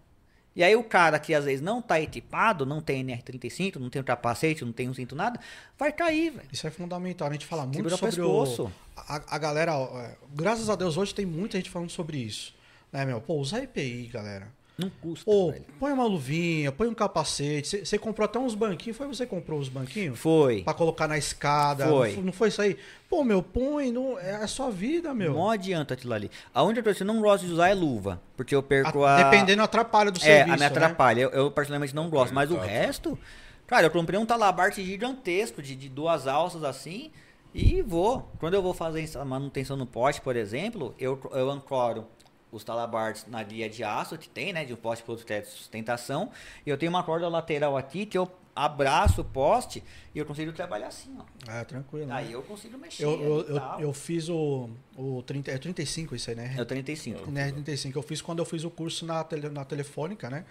E 0.55 0.63
aí 0.63 0.75
o 0.75 0.83
cara 0.83 1.19
que 1.19 1.33
às 1.33 1.45
vezes 1.45 1.61
não 1.61 1.81
tá 1.81 2.01
equipado, 2.01 2.65
não 2.65 2.81
tem 2.81 3.05
NR35, 3.05 3.77
não 3.77 3.89
tem 3.89 4.01
um 4.01 4.05
capacete, 4.05 4.65
não 4.65 4.73
tem 4.73 4.89
um 4.89 4.93
cinto 4.93 5.15
nada, 5.15 5.39
vai 5.77 5.93
cair, 5.93 6.31
velho. 6.31 6.49
Isso 6.51 6.67
é 6.67 6.71
fundamental. 6.71 7.29
A 7.29 7.31
gente 7.31 7.45
fala 7.45 7.63
muito 7.63 7.77
Segura 7.77 7.95
sobre 7.95 8.15
pescoço. 8.15 8.63
o. 8.63 8.71
A, 8.97 9.35
a 9.35 9.37
galera, 9.37 9.77
ó, 9.77 9.97
é, 10.01 10.17
graças 10.33 10.69
a 10.69 10.75
Deus, 10.75 10.97
hoje 10.97 11.15
tem 11.15 11.25
muita 11.25 11.57
gente 11.57 11.69
falando 11.69 11.91
sobre 11.91 12.17
isso. 12.17 12.53
Né, 12.91 13.05
meu? 13.05 13.21
Pô, 13.21 13.35
usa 13.35 13.63
EPI, 13.63 14.07
galera. 14.11 14.51
Não 14.79 14.89
custa, 14.89 15.29
velho. 15.29 15.65
põe 15.79 15.91
uma 15.91 16.05
luvinha, 16.05 16.71
põe 16.71 16.87
um 16.87 16.93
capacete. 16.93 17.85
Você 17.85 17.97
comprou 17.97 18.25
até 18.25 18.39
uns 18.39 18.55
banquinhos. 18.55 18.97
Foi 18.97 19.07
você 19.07 19.25
que 19.25 19.29
comprou 19.29 19.59
os 19.59 19.67
banquinhos? 19.69 20.17
Foi. 20.17 20.63
Pra 20.63 20.73
colocar 20.73 21.07
na 21.07 21.17
escada. 21.17 21.87
Foi. 21.87 22.15
Não, 22.15 22.23
não 22.23 22.31
foi 22.33 22.47
isso 22.49 22.61
aí? 22.61 22.77
Pô, 23.09 23.23
meu, 23.23 23.43
põe. 23.43 23.91
Não, 23.91 24.17
é 24.17 24.35
a 24.35 24.47
sua 24.47 24.69
vida, 24.71 25.13
meu. 25.13 25.33
Não 25.33 25.49
adianta 25.49 25.93
aquilo 25.93 26.13
ali. 26.13 26.31
A 26.53 26.63
única 26.63 26.81
coisa 26.83 26.97
que 26.97 27.03
eu 27.03 27.07
não 27.07 27.19
gosto 27.21 27.45
de 27.45 27.51
usar 27.51 27.69
é 27.69 27.73
luva. 27.73 28.21
Porque 28.37 28.55
eu 28.55 28.63
perco 28.63 29.03
A- 29.03 29.15
a. 29.17 29.23
Dependendo, 29.23 29.61
atrapalha 29.61 30.11
do 30.11 30.17
É, 30.19 30.23
serviço. 30.23 30.51
a 30.51 30.53
me 30.55 30.59
né? 30.59 30.65
atrapalha. 30.67 31.21
Eu, 31.21 31.29
eu 31.31 31.51
particularmente 31.51 31.93
não 31.95 32.09
gosto. 32.09 32.33
Mas 32.33 32.49
o 32.51 32.57
resto. 32.57 33.17
Cara, 33.67 33.85
eu 33.85 33.91
comprei 33.91 34.19
um 34.19 34.25
talabarte 34.25 34.83
gigantesco 34.83 35.61
de, 35.61 35.75
de 35.75 35.89
duas 35.89 36.25
alças 36.27 36.63
assim. 36.63 37.11
E 37.53 37.81
vou. 37.81 38.29
Quando 38.39 38.53
eu 38.53 38.61
vou 38.61 38.73
fazer 38.73 39.07
manutenção 39.25 39.75
no 39.75 39.85
poste, 39.85 40.21
por 40.21 40.35
exemplo, 40.35 40.93
eu, 40.99 41.19
eu 41.33 41.49
ancoro 41.49 42.05
os 42.51 42.63
talabartes 42.63 43.25
na 43.27 43.41
guia 43.43 43.69
de 43.69 43.83
aço 43.83 44.17
que 44.17 44.27
tem, 44.29 44.51
né? 44.53 44.65
De 44.65 44.73
um 44.73 44.77
poste 44.77 45.03
para 45.03 45.11
outro 45.11 45.25
teto 45.25 45.45
de 45.45 45.51
sustentação. 45.51 46.31
E 46.65 46.69
eu 46.69 46.77
tenho 46.77 46.89
uma 46.91 47.03
corda 47.03 47.27
lateral 47.27 47.77
aqui 47.77 48.05
que 48.05 48.17
eu 48.17 48.29
abraço 48.55 49.21
o 49.21 49.23
poste 49.23 49.81
e 50.13 50.19
eu 50.19 50.25
consigo 50.25 50.51
trabalhar 50.51 50.87
assim, 50.87 51.15
ó. 51.17 51.51
É, 51.51 51.63
tranquilo. 51.63 52.07
né? 52.07 52.13
Aí 52.15 52.31
eu 52.33 52.41
consigo 52.43 52.77
mexer. 52.77 53.03
Eu, 53.05 53.11
eu, 53.21 53.41
eu, 53.47 53.61
eu 53.79 53.93
fiz 53.93 54.27
o, 54.27 54.69
o 54.97 55.23
30, 55.25 55.51
é 55.51 55.57
35 55.57 56.15
isso 56.15 56.29
aí, 56.29 56.35
né? 56.35 56.55
É 56.57 56.61
o 56.61 56.65
35. 56.65 57.31
né, 57.31 57.51
35. 57.51 57.97
Eu 57.97 58.03
fiz 58.03 58.21
quando 58.21 58.39
eu 58.39 58.45
fiz 58.45 58.63
o 58.65 58.69
curso 58.69 59.05
na, 59.05 59.23
tele, 59.23 59.47
na 59.49 59.63
telefônica, 59.63 60.29
né? 60.29 60.43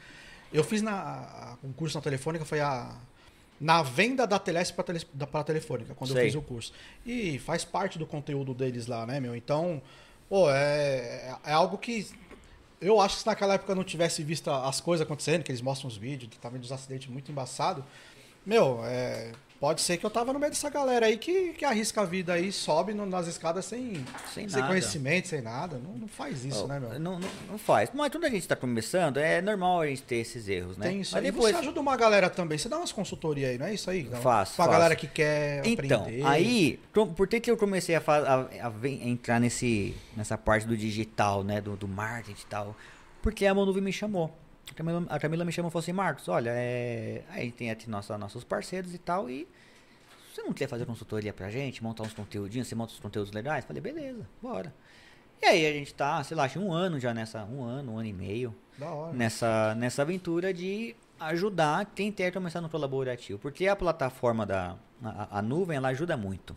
Eu 0.52 0.64
fiz 0.64 0.80
na, 0.80 0.92
a- 0.92 1.56
um 1.62 1.72
curso 1.72 1.98
na 1.98 2.02
telefônica, 2.02 2.44
foi 2.44 2.60
a. 2.60 2.96
Na 3.60 3.82
venda 3.82 4.24
da 4.24 4.38
Telesp 4.38 4.76
para 4.76 4.84
tele, 4.84 5.00
pra 5.32 5.42
telefônica, 5.42 5.92
quando 5.92 6.10
eu 6.10 6.16
Sei. 6.16 6.26
fiz 6.26 6.34
o 6.36 6.40
curso. 6.40 6.72
E 7.04 7.40
faz 7.40 7.64
parte 7.64 7.98
do 7.98 8.06
conteúdo 8.06 8.54
deles 8.54 8.86
lá, 8.86 9.04
né, 9.04 9.18
meu? 9.18 9.34
Então, 9.34 9.82
pô, 10.28 10.50
é, 10.50 11.34
é 11.44 11.52
algo 11.52 11.78
que. 11.78 12.06
Eu 12.80 13.00
acho 13.00 13.16
que 13.16 13.22
se 13.22 13.26
naquela 13.26 13.54
época 13.54 13.74
não 13.74 13.82
tivesse 13.82 14.22
visto 14.22 14.48
as 14.50 14.80
coisas 14.80 15.04
acontecendo, 15.04 15.42
que 15.42 15.50
eles 15.50 15.60
mostram 15.60 15.88
os 15.88 15.96
vídeos, 15.96 16.30
que 16.30 16.38
tava 16.38 16.56
dos 16.58 16.70
acidentes 16.70 17.08
muito 17.08 17.30
embaçado, 17.32 17.84
meu, 18.46 18.80
é, 18.84 19.32
Pode 19.60 19.80
ser 19.80 19.96
que 19.96 20.06
eu 20.06 20.10
tava 20.10 20.32
no 20.32 20.38
meio 20.38 20.52
dessa 20.52 20.70
galera 20.70 21.06
aí 21.06 21.16
que, 21.16 21.52
que 21.54 21.64
arrisca 21.64 22.02
a 22.02 22.04
vida 22.04 22.32
aí, 22.34 22.52
sobe 22.52 22.94
no- 22.94 23.04
nas 23.04 23.26
escadas 23.26 23.64
sem, 23.64 24.04
Sem 24.32 24.48
sem 24.48 24.62
conhecimento, 24.64 25.26
sem 25.26 25.42
nada. 25.42 25.78
Não, 25.82 25.94
não 25.94 26.06
faz 26.06 26.44
isso, 26.44 26.62
Oh, 26.62 26.68
né, 26.68 26.78
meu? 26.78 26.90
Não, 27.00 27.18
não, 27.18 27.28
não 27.50 27.58
faz. 27.58 27.90
Mas 27.92 28.12
quando 28.12 28.24
a 28.24 28.30
gente 28.30 28.46
tá 28.46 28.54
começando, 28.54 29.16
é 29.16 29.42
normal 29.42 29.80
a 29.80 29.86
gente 29.88 30.02
ter 30.04 30.16
esses 30.16 30.48
erros, 30.48 30.76
né? 30.76 30.86
Tem 30.86 31.00
isso 31.00 31.12
Mas 31.12 31.24
aí. 31.24 31.30
depois. 31.32 31.52
Você 31.56 31.60
ajuda 31.60 31.80
uma 31.80 31.96
galera 31.96 32.30
também. 32.30 32.56
Você 32.56 32.68
dá 32.68 32.78
umas 32.78 32.92
consultorias 32.92 33.50
aí, 33.50 33.58
não 33.58 33.66
é 33.66 33.74
isso 33.74 33.90
aí? 33.90 34.04
Não? 34.04 34.20
Faço, 34.20 34.54
Pra 34.54 34.64
faço. 34.66 34.76
galera 34.76 34.94
que 34.94 35.08
quer 35.08 35.66
Então, 35.66 36.02
aprender. 36.02 36.24
aí, 36.24 36.78
com- 36.94 37.12
por 37.12 37.26
que, 37.26 37.40
que 37.40 37.50
eu 37.50 37.56
comecei 37.56 37.96
a, 37.96 38.02
a- 38.06 38.68
a 38.68 38.88
entrar 38.88 39.40
nesse, 39.40 39.92
nessa 40.16 40.38
parte 40.38 40.68
do 40.68 40.76
digital, 40.76 41.42
né? 41.42 41.60
Do, 41.60 41.74
do 41.76 41.88
marketing 41.88 42.42
e 42.42 42.46
tal? 42.46 42.76
Porque 43.20 43.44
a 43.44 43.52
Monuve 43.52 43.80
me 43.80 43.92
chamou. 43.92 44.32
A 44.70 44.74
Camila, 44.74 45.06
a 45.08 45.18
Camila 45.18 45.44
me 45.44 45.52
chamou 45.52 45.68
e 45.68 45.72
falou 45.72 45.82
assim, 45.82 45.92
Marcos, 45.92 46.28
olha, 46.28 46.50
é, 46.52 47.22
a 47.30 47.40
gente 47.40 47.52
tem 47.54 47.70
aqui 47.70 47.88
nossa, 47.88 48.16
nossos 48.18 48.44
parceiros 48.44 48.94
e 48.94 48.98
tal, 48.98 49.28
e 49.30 49.46
você 50.32 50.42
não 50.42 50.52
quer 50.52 50.68
fazer 50.68 50.86
consultoria 50.86 51.32
pra 51.32 51.50
gente, 51.50 51.82
montar 51.82 52.02
uns 52.04 52.12
conteúdinhos, 52.12 52.68
você 52.68 52.74
monta 52.74 52.92
uns 52.92 53.00
conteúdos 53.00 53.32
legais? 53.32 53.64
Falei, 53.64 53.82
beleza, 53.82 54.28
bora. 54.42 54.72
E 55.40 55.46
aí 55.46 55.66
a 55.66 55.72
gente 55.72 55.94
tá, 55.94 56.22
sei 56.24 56.36
lá, 56.36 56.44
acho 56.44 56.58
um 56.60 56.72
ano 56.72 56.98
já 56.98 57.14
nessa, 57.14 57.44
um 57.44 57.62
ano, 57.64 57.92
um 57.92 57.98
ano 57.98 58.08
e 58.08 58.12
meio, 58.12 58.54
Da 58.76 58.90
hora. 58.90 59.12
nessa, 59.12 59.74
nessa 59.76 60.02
aventura 60.02 60.52
de 60.52 60.94
ajudar 61.20 61.86
quem 61.94 62.10
quer 62.12 62.32
começar 62.32 62.60
no 62.60 62.68
colaborativo. 62.68 63.38
Porque 63.38 63.66
a 63.66 63.74
plataforma 63.76 64.44
da 64.44 64.76
a, 65.02 65.38
a 65.38 65.42
nuvem, 65.42 65.76
ela 65.76 65.88
ajuda 65.88 66.16
muito. 66.16 66.56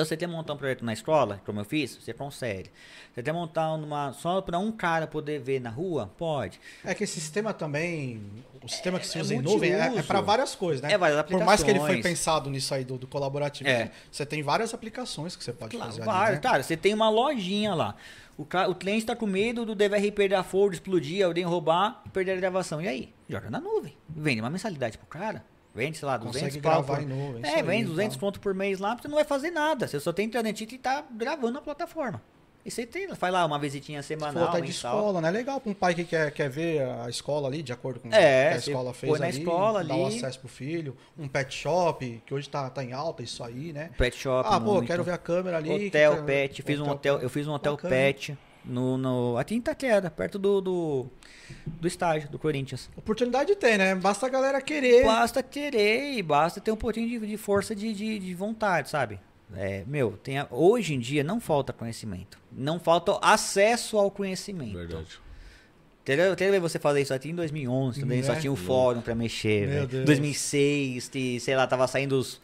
Então, 0.00 0.08
você 0.08 0.16
quer 0.16 0.26
montar 0.26 0.54
um 0.54 0.56
projeto 0.56 0.82
na 0.82 0.94
escola, 0.94 1.42
como 1.44 1.60
eu 1.60 1.64
fiz, 1.64 1.94
você 1.94 2.14
consegue. 2.14 2.70
Você 3.14 3.22
quer 3.22 3.32
montar 3.34 3.70
uma 3.74 4.14
só 4.14 4.40
para 4.40 4.58
um 4.58 4.72
cara 4.72 5.06
poder 5.06 5.38
ver 5.40 5.60
na 5.60 5.68
rua? 5.68 6.10
Pode. 6.16 6.58
É 6.82 6.94
que 6.94 7.04
esse 7.04 7.20
sistema 7.20 7.52
também, 7.52 8.22
o 8.64 8.68
sistema 8.68 8.98
que 8.98 9.06
se 9.06 9.18
é 9.18 9.20
usa 9.20 9.34
em 9.34 9.42
nuvem 9.42 9.72
é, 9.74 9.98
é 9.98 10.02
para 10.02 10.22
várias 10.22 10.54
coisas, 10.54 10.80
né? 10.80 10.90
É 10.92 10.96
várias 10.96 11.20
Por 11.24 11.44
mais 11.44 11.62
que 11.62 11.68
ele 11.70 11.78
foi 11.80 11.88
aplicações. 11.90 12.18
pensado 12.18 12.48
nisso 12.48 12.72
aí 12.72 12.82
do, 12.82 12.96
do 12.96 13.06
colaborativo, 13.06 13.68
É. 13.68 13.90
você 14.10 14.24
tem 14.24 14.42
várias 14.42 14.72
aplicações 14.72 15.36
que 15.36 15.44
você 15.44 15.52
pode 15.52 15.76
Claro, 15.76 15.90
fazer 15.92 16.02
vários. 16.02 16.24
ali, 16.28 16.34
né? 16.36 16.40
Cara, 16.40 16.62
você 16.62 16.76
tem 16.78 16.94
uma 16.94 17.10
lojinha 17.10 17.74
lá. 17.74 17.94
O, 18.38 18.42
o 18.70 18.74
cliente 18.74 19.00
está 19.00 19.14
com 19.14 19.26
medo 19.26 19.66
do 19.66 19.74
DVR 19.74 20.10
perder 20.12 20.36
a 20.36 20.42
folha, 20.42 20.72
explodir, 20.72 21.26
alguém 21.26 21.44
roubar 21.44 22.00
e 22.06 22.08
perder 22.08 22.32
a 22.32 22.36
gravação. 22.36 22.80
E 22.80 22.88
aí? 22.88 23.12
Joga 23.28 23.50
na 23.50 23.60
nuvem. 23.60 23.94
Vende 24.08 24.40
uma 24.40 24.48
mensalidade 24.48 24.96
pro 24.96 25.06
cara. 25.06 25.44
Vende, 25.74 25.98
sei 25.98 26.06
lá, 26.06 26.16
200 26.16 26.40
Consegue 26.40 26.60
pau 26.62 26.82
por... 26.82 27.00
em 27.00 27.06
nuvem, 27.06 27.42
É, 27.44 27.62
vende 27.62 27.84
200 27.86 28.16
tá. 28.16 28.20
conto 28.20 28.40
por 28.40 28.52
mês 28.54 28.78
lá, 28.80 28.96
você 28.96 29.06
não 29.08 29.14
vai 29.14 29.24
fazer 29.24 29.50
nada. 29.50 29.86
Você 29.86 30.00
só 30.00 30.12
tem 30.12 30.26
internet 30.26 30.62
e 30.68 30.78
tá 30.78 31.04
gravando 31.12 31.52
na 31.52 31.60
plataforma. 31.60 32.20
E 32.62 32.70
você 32.70 32.84
tem, 32.84 33.08
faz 33.14 33.32
lá 33.32 33.46
uma 33.46 33.58
visitinha 33.58 34.02
semanal, 34.02 34.48
até 34.48 34.60
de 34.60 34.66
mensal. 34.66 34.94
escola, 34.98 35.20
né? 35.22 35.30
Legal 35.30 35.58
para 35.62 35.70
um 35.70 35.74
pai 35.74 35.94
que 35.94 36.04
quer, 36.04 36.30
quer 36.30 36.50
ver 36.50 36.82
a 36.82 37.08
escola 37.08 37.48
ali, 37.48 37.62
de 37.62 37.72
acordo 37.72 38.00
com 38.00 38.08
o 38.10 38.14
É, 38.14 38.48
que 38.50 38.54
a 38.54 38.58
escola 38.58 38.92
fez 38.92 39.10
põe 39.10 39.18
na 39.20 39.26
ali, 39.28 39.38
escola 39.38 39.72
o 39.72 39.76
ali. 40.04 40.16
acesso 40.16 40.40
pro 40.40 40.48
filho, 40.48 40.94
um 41.18 41.26
pet 41.26 41.54
shop, 41.54 42.22
que 42.26 42.34
hoje 42.34 42.50
tá, 42.50 42.68
tá 42.68 42.84
em 42.84 42.92
alta 42.92 43.22
isso 43.22 43.42
aí, 43.42 43.72
né? 43.72 43.88
Pet 43.96 44.14
shop. 44.14 44.46
ah, 44.52 44.60
pô, 44.60 44.74
muito. 44.74 44.86
quero 44.88 45.02
ver 45.02 45.12
a 45.12 45.18
câmera 45.18 45.56
ali. 45.56 45.86
Hotel 45.86 46.16
que- 46.16 46.22
pet, 46.24 46.62
fiz 46.62 46.80
um 46.80 46.90
hotel, 46.90 47.18
eu 47.20 47.30
fiz 47.30 47.48
um 47.48 47.52
hotel 47.52 47.76
Bacana. 47.76 47.94
pet 47.94 48.36
no, 48.64 48.96
no 48.98 49.36
aqui 49.38 49.54
em 49.54 49.58
Itaquera, 49.58 50.10
perto 50.10 50.38
do, 50.38 50.60
do 50.60 51.06
do 51.66 51.88
estádio 51.88 52.28
do 52.30 52.38
Corinthians. 52.38 52.88
Oportunidade 52.96 53.56
tem, 53.56 53.76
né? 53.76 53.94
Basta 53.94 54.26
a 54.26 54.28
galera 54.28 54.60
querer. 54.60 55.04
Basta 55.04 55.42
querer 55.42 56.12
e 56.14 56.22
basta 56.22 56.60
ter 56.60 56.70
um 56.70 56.76
pouquinho 56.76 57.08
de, 57.20 57.26
de 57.26 57.36
força 57.36 57.74
de, 57.74 57.92
de, 57.92 58.18
de 58.20 58.34
vontade, 58.34 58.88
sabe? 58.88 59.18
É, 59.56 59.82
meu, 59.86 60.12
tem 60.22 60.38
a- 60.38 60.46
hoje 60.48 60.94
em 60.94 61.00
dia 61.00 61.24
não 61.24 61.40
falta 61.40 61.72
conhecimento. 61.72 62.38
Não 62.52 62.78
falta 62.78 63.18
acesso 63.20 63.98
ao 63.98 64.08
conhecimento. 64.10 64.76
Verdade. 64.78 65.18
Entendeu? 66.02 66.34
Ver 66.36 66.60
você 66.60 66.78
fazer 66.78 67.00
isso 67.02 67.12
aqui 67.12 67.30
em 67.30 67.34
2011, 67.34 68.00
também 68.00 68.22
só 68.22 68.32
Né? 68.32 68.40
tinha 68.40 68.52
o 68.52 68.56
fórum 68.56 69.00
pra 69.00 69.14
mexer. 69.14 69.66
Meu 69.66 69.76
velho. 69.80 69.88
Deus. 69.88 70.04
2006, 70.06 71.08
que, 71.08 71.40
sei 71.40 71.54
lá, 71.56 71.66
tava 71.66 71.86
saindo 71.88 72.12
os, 72.18 72.40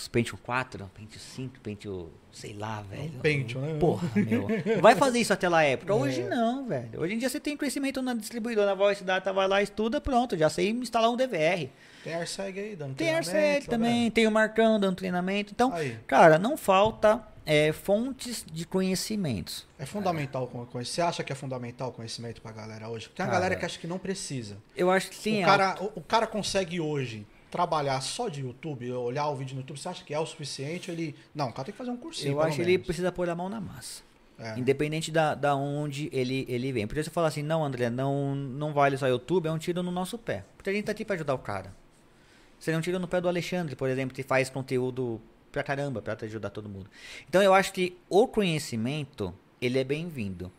os 0.00 0.08
Pentium 0.08 0.38
4, 0.42 0.90
Pentium 0.94 1.20
5, 1.20 1.60
Pentium, 1.60 2.08
sei 2.32 2.52
lá, 2.54 2.82
velho. 2.82 3.10
Pentium, 3.20 3.60
né? 3.60 3.78
Porra, 3.78 4.08
meu. 4.14 4.46
Vai 4.80 4.94
fazer 4.94 5.18
isso 5.18 5.32
naquela 5.32 5.62
época? 5.62 5.94
Hoje 5.94 6.22
É. 6.22 6.28
não, 6.28 6.66
velho. 6.68 7.00
Hoje 7.00 7.14
em 7.14 7.18
dia 7.18 7.28
você 7.28 7.40
tem 7.40 7.56
conhecimento 7.56 8.00
na 8.00 8.14
distribuidora, 8.14 8.66
na 8.68 8.74
Voice 8.74 9.02
Data, 9.02 9.32
vai 9.32 9.48
lá, 9.48 9.60
estuda, 9.62 10.00
pronto. 10.00 10.36
Já 10.36 10.48
sei 10.48 10.70
instalar 10.70 11.10
um 11.10 11.16
DVR. 11.16 11.68
Tem 12.04 12.14
AirSeg 12.14 12.58
aí, 12.60 12.76
dando 12.76 12.94
Tem 12.94 13.08
treinamento, 13.20 13.66
também, 13.68 14.04
né? 14.04 14.10
tem 14.10 14.26
o 14.26 14.30
Marcão 14.30 14.78
dando 14.78 14.96
treinamento. 14.96 15.52
Então, 15.52 15.72
Aí. 15.74 15.98
cara, 16.06 16.38
não 16.38 16.56
falta 16.56 17.20
é, 17.44 17.72
fontes 17.72 18.44
de 18.50 18.64
conhecimentos. 18.64 19.66
É 19.78 19.84
fundamental 19.84 20.46
com 20.46 20.64
conhecimento. 20.66 20.94
Você 20.94 21.00
acha 21.02 21.24
que 21.24 21.32
é 21.32 21.34
fundamental 21.34 21.88
o 21.88 21.92
conhecimento 21.92 22.40
pra 22.40 22.52
galera 22.52 22.88
hoje? 22.88 23.06
Tem 23.08 23.16
Cara, 23.26 23.30
galera 23.32 23.56
que 23.56 23.64
acha 23.64 23.78
que 23.78 23.86
não 23.86 23.98
precisa. 23.98 24.58
Eu 24.76 24.90
acho 24.90 25.10
que 25.10 25.16
sim. 25.16 25.42
o, 25.42 25.46
cara, 25.46 25.76
o, 25.82 25.92
o 25.96 26.00
cara 26.00 26.26
consegue 26.26 26.78
hoje 26.80 27.26
trabalhar 27.50 28.00
só 28.00 28.28
de 28.28 28.40
YouTube, 28.42 28.90
olhar 28.92 29.28
o 29.28 29.36
vídeo 29.36 29.54
no 29.54 29.60
YouTube, 29.60 29.78
você 29.78 29.88
acha 29.88 30.04
que 30.04 30.14
é 30.14 30.18
o 30.18 30.26
suficiente? 30.26 30.90
Ele. 30.90 31.14
Não, 31.34 31.48
o 31.48 31.52
cara 31.52 31.64
tem 31.64 31.72
que 31.72 31.78
fazer 31.78 31.90
um 31.90 31.96
cursinho. 31.96 32.32
eu 32.32 32.40
acho 32.40 32.56
que 32.56 32.62
ele 32.62 32.78
precisa 32.78 33.10
pôr 33.10 33.28
a 33.28 33.34
mão 33.34 33.48
na 33.48 33.60
massa. 33.60 34.02
É. 34.38 34.56
Independente 34.56 35.10
da, 35.10 35.34
da 35.34 35.56
onde 35.56 36.08
ele, 36.12 36.46
ele 36.48 36.70
vem. 36.72 36.86
Porque 36.86 37.02
você 37.02 37.10
fala 37.10 37.26
assim, 37.26 37.42
não, 37.42 37.64
André, 37.64 37.90
não, 37.90 38.36
não 38.36 38.72
vale 38.72 38.96
só 38.96 39.08
YouTube, 39.08 39.48
é 39.48 39.52
um 39.52 39.58
tiro 39.58 39.82
no 39.82 39.90
nosso 39.90 40.16
pé. 40.16 40.44
Porque 40.56 40.70
a 40.70 40.72
gente 40.72 40.84
tá 40.84 40.92
aqui 40.92 41.04
pra 41.04 41.16
ajudar 41.16 41.34
o 41.34 41.38
cara. 41.38 41.74
Seria 42.60 42.78
um 42.78 42.80
tiro 42.80 42.98
no 42.98 43.08
pé 43.08 43.20
do 43.20 43.28
Alexandre, 43.28 43.74
por 43.74 43.88
exemplo, 43.88 44.14
que 44.14 44.22
faz 44.22 44.48
conteúdo 44.48 45.20
pra 45.50 45.62
caramba, 45.62 46.00
pra 46.00 46.16
ajudar 46.22 46.50
todo 46.50 46.68
mundo. 46.68 46.88
Então 47.28 47.42
eu 47.42 47.52
acho 47.52 47.72
que 47.72 47.96
o 48.08 48.28
conhecimento, 48.28 49.34
ele 49.60 49.78
é 49.78 49.84
bem-vindo. 49.84 50.52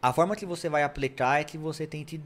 A 0.00 0.12
forma 0.12 0.36
que 0.36 0.44
você 0.44 0.68
vai 0.68 0.82
aplicar 0.82 1.40
é 1.40 1.44
que 1.44 1.56
você 1.56 1.86
tem 1.86 2.04
que 2.04 2.20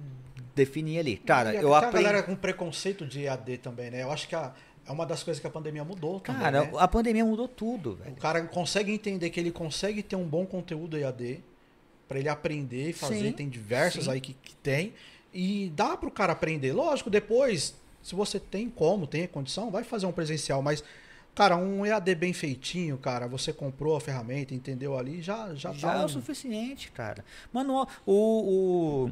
definir 0.57 0.99
ali. 0.99 1.17
Cara, 1.19 1.53
E 1.53 1.57
eu 1.59 1.63
tem 1.63 1.73
a 1.75 1.79
aprendi... 1.79 2.05
galera 2.05 2.23
com 2.25 2.35
preconceito 2.35 3.07
de 3.07 3.25
EAD 3.25 3.59
também, 3.59 3.91
né? 3.91 4.03
Eu 4.03 4.11
acho 4.11 4.27
que 4.27 4.35
a- 4.35 4.53
é 4.89 4.91
uma 4.91 5.05
das 5.07 5.23
coisas 5.23 5.41
que 5.41 5.47
a 5.47 5.51
pandemia 5.51 5.85
mudou 5.85 6.19
também. 6.19 6.41
Cara, 6.43 6.63
né? 6.65 6.73
a 6.79 6.89
pandemia 6.89 7.25
mudou 7.25 7.47
tudo, 7.47 7.97
velho. 7.97 8.13
O 8.13 8.17
cara 8.17 8.43
consegue 8.43 8.91
entender 8.93 9.31
que 9.31 9.39
ele 9.39 9.51
consegue 9.53 10.03
ter 10.03 10.17
um 10.17 10.27
bom 10.27 10.47
conteúdo 10.47 10.97
EAD 10.97 11.41
para 12.09 12.19
ele 12.19 12.29
aprender 12.29 12.91
e 12.91 12.93
fazer. 12.93 13.21
Sim, 13.21 13.33
tem 13.33 13.49
diversos 13.49 14.05
sim. 14.05 14.11
aí 14.11 14.21
que, 14.21 14.33
que 14.35 14.55
tem. 14.57 14.95
E 15.35 15.71
dá 15.77 15.97
pro 15.97 16.11
cara 16.11 16.33
aprender. 16.33 16.73
Lógico, 16.73 17.11
depois, 17.11 17.75
se 18.03 18.15
você 18.15 18.41
tem 18.41 18.71
como, 18.71 19.07
tem 19.07 19.25
a 19.25 19.29
condição, 19.29 19.71
vai 19.71 19.85
fazer 19.85 20.07
um 20.07 20.13
presencial. 20.13 20.63
Mas, 20.63 20.83
cara, 21.35 21.57
um 21.57 21.85
EAD 21.85 22.15
bem 22.15 22.33
feitinho, 22.33 22.97
cara, 22.97 23.27
você 23.27 23.53
comprou 23.53 23.97
a 23.97 24.01
ferramenta, 24.01 24.55
entendeu 24.55 24.97
ali, 24.97 25.21
já, 25.21 25.53
já, 25.55 25.73
Já 25.73 25.89
tá. 25.93 25.99
é 25.99 26.03
um- 26.03 26.05
o 26.07 26.09
suficiente, 26.09 26.91
cara. 26.93 27.25
Mano, 27.53 27.87
o. 28.07 29.07
o 29.07 29.11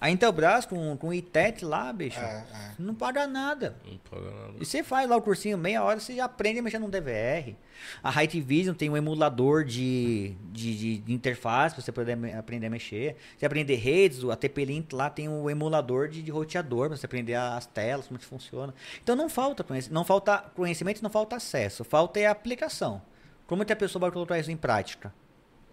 a 0.00 0.10
Intelbras 0.10 0.66
com, 0.66 0.96
com 0.96 1.08
o 1.08 1.14
ITET 1.14 1.64
lá, 1.64 1.92
bicho, 1.92 2.20
É, 2.20 2.44
é. 2.52 2.70
não 2.78 2.94
paga 2.94 3.26
nada. 3.26 3.76
Não 3.84 3.96
paga 3.98 4.30
nada. 4.30 4.54
E 4.60 4.64
você 4.64 4.82
faz 4.82 5.08
lá 5.08 5.16
o 5.16 5.22
cursinho, 5.22 5.56
meia 5.56 5.82
hora, 5.82 5.98
você 5.98 6.14
já 6.16 6.26
aprende 6.26 6.58
a 6.58 6.62
mexer 6.62 6.78
no 6.78 6.88
DVR. 6.90 7.54
A 8.02 8.10
Height 8.10 8.40
Vision 8.40 8.74
tem 8.74 8.88
um 8.90 8.96
emulador 8.96 9.64
de, 9.64 10.34
de, 10.52 10.98
de- 11.00 11.12
interface 11.12 11.74
pra 11.74 11.82
você 11.82 11.92
poder 11.92 12.18
aprender 12.36 12.66
a 12.66 12.70
mexer. 12.70 13.16
Você 13.38 13.46
aprender 13.46 13.76
redes, 13.76 14.22
a 14.24 14.36
TP-Link 14.36 14.94
lá 14.94 15.08
tem 15.10 15.28
um 15.28 15.48
emulador 15.48 16.08
de, 16.08 16.22
de 16.22 16.30
roteador 16.30 16.88
pra 16.88 16.96
você 16.96 17.06
aprender 17.06 17.34
as 17.34 17.66
telas, 17.66 18.06
como 18.06 18.18
que 18.18 18.24
funciona. 18.26 18.74
Então 19.02 19.16
não 19.16 19.28
falta 19.28 19.64
conhecimento, 19.64 19.94
não 19.94 20.04
falta 20.04 20.38
conhecimento, 20.54 21.02
não 21.02 21.10
falta 21.10 21.36
acesso. 21.36 21.84
Falta 21.84 22.20
é 22.20 22.26
a 22.26 22.30
aplicação. 22.32 23.00
Como 23.46 23.64
que 23.64 23.72
a 23.72 23.76
pessoa 23.76 24.00
vai 24.00 24.10
colocar 24.10 24.38
isso 24.38 24.50
em 24.50 24.56
prática? 24.56 25.12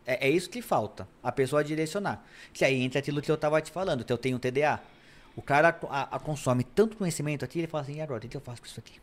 É, 0.06 0.28
é 0.28 0.30
isso 0.30 0.50
que 0.50 0.62
falta, 0.62 1.08
a 1.22 1.32
pessoa 1.32 1.64
direcionar. 1.64 2.26
Que 2.54 2.66
aí 2.66 2.82
entra 2.82 3.00
aquilo 3.00 3.22
que 3.22 3.32
eu 3.32 3.38
tava 3.38 3.62
te 3.62 3.72
falando, 3.72 4.04
que 4.04 4.12
eu 4.12 4.18
tenho 4.18 4.40
TDA. 4.40 4.80
O 5.36 5.42
cara 5.42 5.70
a- 5.90 6.16
a 6.16 6.20
consome 6.20 6.64
tanto 6.64 6.98
conhecimento 6.98 7.44
aqui, 7.46 7.60
ele 7.60 7.68
fala 7.68 7.84
assim, 7.84 7.96
e 7.96 8.02
agora, 8.02 8.26
o 8.26 8.30
que 8.30 8.36
eu 8.38 8.42
faço 8.42 8.62
com 8.62 8.68
isso 8.68 8.80
aqui? 8.80 9.00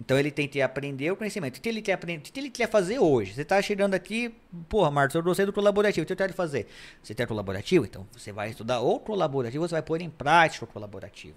Então 0.00 0.18
ele 0.18 0.32
tem 0.32 0.48
que 0.48 0.60
aprender 0.60 1.12
o 1.12 1.16
conhecimento. 1.16 1.58
O 1.58 1.60
que 1.60 1.68
ele 1.68 1.80
quer 1.80 1.92
aprender? 1.92 2.28
O 2.28 2.32
que 2.32 2.40
ele 2.40 2.50
quer 2.50 2.68
fazer 2.68 2.98
hoje? 2.98 3.34
Você 3.34 3.42
está 3.42 3.62
chegando 3.62 3.94
aqui, 3.94 4.34
porra, 4.68 4.90
Marcos, 4.90 5.14
eu 5.14 5.22
gostei 5.22 5.46
do 5.46 5.52
colaborativo. 5.52 6.02
O 6.02 6.06
que 6.06 6.12
eu 6.12 6.16
quero 6.16 6.32
fazer? 6.34 6.66
Você 7.02 7.14
quer 7.14 7.26
colaborativo? 7.26 7.84
Então 7.84 8.06
você 8.12 8.32
vai 8.32 8.50
estudar 8.50 8.80
o 8.80 8.98
colaborativo, 8.98 9.66
você 9.66 9.74
vai 9.76 9.82
pôr 9.82 10.00
em 10.00 10.10
prática 10.10 10.64
o 10.64 10.68
colaborativo. 10.68 11.36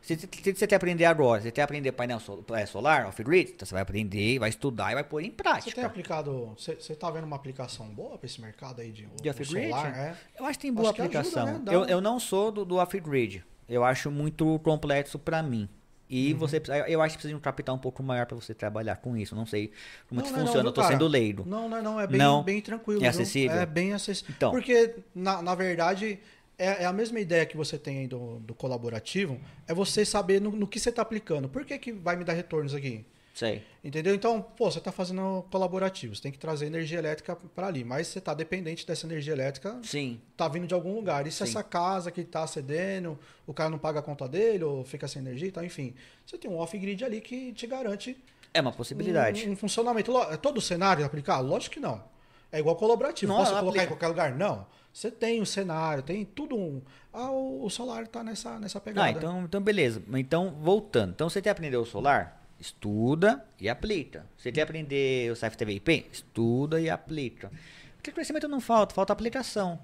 Se 0.00 0.16
se- 0.18 0.28
se 0.42 0.54
você 0.54 0.66
quer 0.66 0.76
aprender 0.76 1.04
agora, 1.04 1.42
você 1.42 1.50
quer 1.50 1.62
aprender 1.62 1.92
painel 1.92 2.20
sol- 2.20 2.44
é, 2.54 2.64
solar, 2.66 3.06
off-grid, 3.06 3.50
então 3.52 3.66
você 3.66 3.74
vai 3.74 3.82
aprender, 3.82 4.38
vai 4.38 4.48
estudar 4.48 4.92
e 4.92 4.94
vai 4.94 5.04
pôr 5.04 5.20
em 5.20 5.24
Você 5.24 5.30
tem 5.30 5.36
prática. 5.36 5.86
aplicado. 5.86 6.54
Você, 6.56 6.74
você 6.76 6.94
tá 6.94 7.10
vendo 7.10 7.24
uma 7.24 7.36
aplicação 7.36 7.86
boa 7.88 8.16
para 8.16 8.26
esse 8.26 8.40
mercado 8.40 8.80
aí 8.80 8.90
de, 8.92 9.06
De 9.20 9.28
off-grid? 9.28 9.72
É. 9.72 10.14
Eu 10.38 10.46
acho 10.46 10.58
que 10.58 10.62
tem 10.66 10.72
boa 10.72 10.88
Acho 10.88 10.94
que 10.96 11.02
ajuda, 11.02 11.18
aplicação. 11.20 11.58
né? 11.58 11.74
Eu, 11.74 11.84
eu 11.84 12.00
não 12.00 12.18
sou 12.18 12.50
do, 12.50 12.64
do 12.64 12.76
off-grid. 12.76 13.44
Eu 13.68 13.84
acho 13.84 14.10
muito 14.10 14.58
complexo 14.60 15.18
pra 15.18 15.42
mim. 15.42 15.68
E 16.10 16.32
Uhum. 16.32 16.38
você 16.38 16.62
eu 16.86 17.02
acho 17.02 17.12
que 17.12 17.18
precisa 17.18 17.28
de 17.34 17.36
um 17.36 17.40
capital 17.40 17.74
um 17.74 17.78
pouco 17.78 18.02
maior 18.02 18.24
pra 18.24 18.34
você 18.34 18.54
trabalhar 18.54 18.96
com 18.96 19.14
isso. 19.14 19.36
Não 19.36 19.44
sei 19.44 19.70
como 20.08 20.22
que 20.22 20.28
Não, 20.30 20.36
não 20.38 20.38
é 20.38 20.40
não, 20.40 20.46
funciona. 20.46 20.62
viu, 20.62 20.68
eu 20.70 20.72
tô 20.72 20.80
cara? 20.80 20.94
sendo 20.94 21.06
leigo. 21.06 21.44
Não, 21.46 21.68
não, 21.68 21.82
não. 21.82 22.00
É 22.00 22.06
bem, 22.06 22.18
Não? 22.18 22.42
bem 22.42 22.62
tranquilo. 22.62 23.00
É 23.00 23.02
viu? 23.02 23.10
acessível? 23.10 23.58
É 23.58 23.66
bem 23.66 23.92
acessível. 23.92 24.34
Então. 24.34 24.50
Porque, 24.52 24.94
na, 25.14 25.42
na 25.42 25.54
verdade, 25.54 26.18
é, 26.58 26.82
é 26.82 26.86
a 26.86 26.92
mesma 26.92 27.20
ideia 27.20 27.46
que 27.46 27.56
você 27.56 27.78
tem 27.78 27.98
aí 28.00 28.06
do, 28.06 28.40
do 28.40 28.54
colaborativo. 28.54 29.40
É 29.66 29.72
você 29.72 30.04
saber 30.04 30.40
no, 30.40 30.50
no 30.50 30.66
que 30.66 30.80
você 30.80 30.90
está 30.90 31.02
aplicando. 31.02 31.48
Por 31.48 31.64
que, 31.64 31.78
que 31.78 31.92
vai 31.92 32.16
me 32.16 32.24
dar 32.24 32.32
retornos 32.32 32.74
aqui? 32.74 33.04
Sei. 33.34 33.62
Entendeu? 33.84 34.16
Então, 34.16 34.42
pô, 34.42 34.68
você 34.68 34.80
tá 34.80 34.90
fazendo 34.90 35.44
colaborativo, 35.48 36.12
você 36.16 36.22
tem 36.22 36.32
que 36.32 36.38
trazer 36.38 36.66
energia 36.66 36.98
elétrica 36.98 37.36
para 37.36 37.68
ali, 37.68 37.84
mas 37.84 38.08
você 38.08 38.20
tá 38.20 38.34
dependente 38.34 38.84
dessa 38.84 39.06
energia 39.06 39.32
elétrica, 39.32 39.78
Sim. 39.84 40.20
tá 40.36 40.48
vindo 40.48 40.66
de 40.66 40.74
algum 40.74 40.92
lugar. 40.92 41.24
E 41.24 41.30
se 41.30 41.36
Sim. 41.38 41.44
essa 41.44 41.62
casa 41.62 42.10
que 42.10 42.24
tá 42.24 42.44
cedendo, 42.48 43.16
o 43.46 43.54
cara 43.54 43.70
não 43.70 43.78
paga 43.78 44.00
a 44.00 44.02
conta 44.02 44.26
dele 44.28 44.64
ou 44.64 44.84
fica 44.84 45.06
sem 45.06 45.22
energia 45.22 45.46
e 45.46 45.52
tal, 45.52 45.64
enfim, 45.64 45.94
você 46.26 46.36
tem 46.36 46.50
um 46.50 46.58
off-grid 46.58 47.04
ali 47.04 47.20
que 47.20 47.52
te 47.52 47.64
garante 47.68 48.16
É 48.52 48.60
uma 48.60 48.72
possibilidade. 48.72 49.48
um, 49.48 49.52
um 49.52 49.56
funcionamento. 49.56 50.18
É 50.32 50.36
todo 50.36 50.58
o 50.58 50.60
cenário 50.60 51.04
aplicar? 51.04 51.38
Lógico 51.38 51.74
que 51.74 51.80
não. 51.80 52.02
É 52.50 52.58
igual 52.58 52.74
colaborativo. 52.74 53.30
Não, 53.30 53.38
Posso 53.38 53.52
colocar 53.52 53.68
aplica. 53.68 53.84
em 53.84 53.88
qualquer 53.88 54.08
lugar? 54.08 54.34
Não. 54.34 54.66
Você 54.92 55.10
tem 55.10 55.40
o 55.40 55.46
cenário, 55.46 56.02
tem 56.02 56.24
tudo 56.24 56.56
um. 56.56 56.82
Ah, 57.12 57.30
o, 57.30 57.64
o 57.64 57.70
solar 57.70 58.06
tá 58.06 58.22
nessa, 58.22 58.58
nessa 58.58 58.80
pegada. 58.80 59.06
Ah, 59.06 59.10
então, 59.10 59.44
então 59.44 59.60
beleza. 59.60 60.02
Então, 60.14 60.50
voltando. 60.60 61.12
Então, 61.12 61.28
você 61.28 61.40
quer 61.40 61.50
aprender 61.50 61.76
o 61.76 61.84
solar? 61.84 62.42
Estuda 62.58 63.44
e 63.60 63.68
aplica. 63.68 64.26
Você 64.36 64.50
quer 64.50 64.62
aprender 64.62 65.30
o 65.30 65.36
CFTVIP? 65.36 66.06
Estuda 66.12 66.80
e 66.80 66.90
aplica. 66.90 67.50
Porque 67.96 68.10
conhecimento 68.10 68.48
não 68.48 68.60
falta, 68.60 68.94
falta 68.94 69.12
aplicação. 69.12 69.78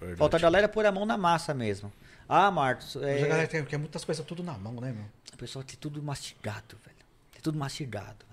Verdade. 0.00 0.18
Falta 0.18 0.36
a 0.36 0.40
galera 0.40 0.68
pôr 0.68 0.84
a 0.86 0.92
mão 0.92 1.06
na 1.06 1.16
massa 1.16 1.54
mesmo. 1.54 1.92
Ah, 2.28 2.50
Marcos, 2.50 2.96
é... 2.96 3.22
a 3.22 3.28
galera 3.28 3.46
tem, 3.46 3.78
muitas 3.78 4.04
coisas 4.04 4.26
tudo 4.26 4.42
na 4.42 4.58
mão, 4.58 4.74
né, 4.74 4.92
meu? 4.92 5.04
a 5.32 5.36
pessoa 5.36 5.64
tem 5.64 5.76
tudo 5.76 6.02
mastigado, 6.02 6.76
velho. 6.84 6.96
Tem 7.30 7.40
tudo 7.42 7.58
mastigado. 7.58 8.25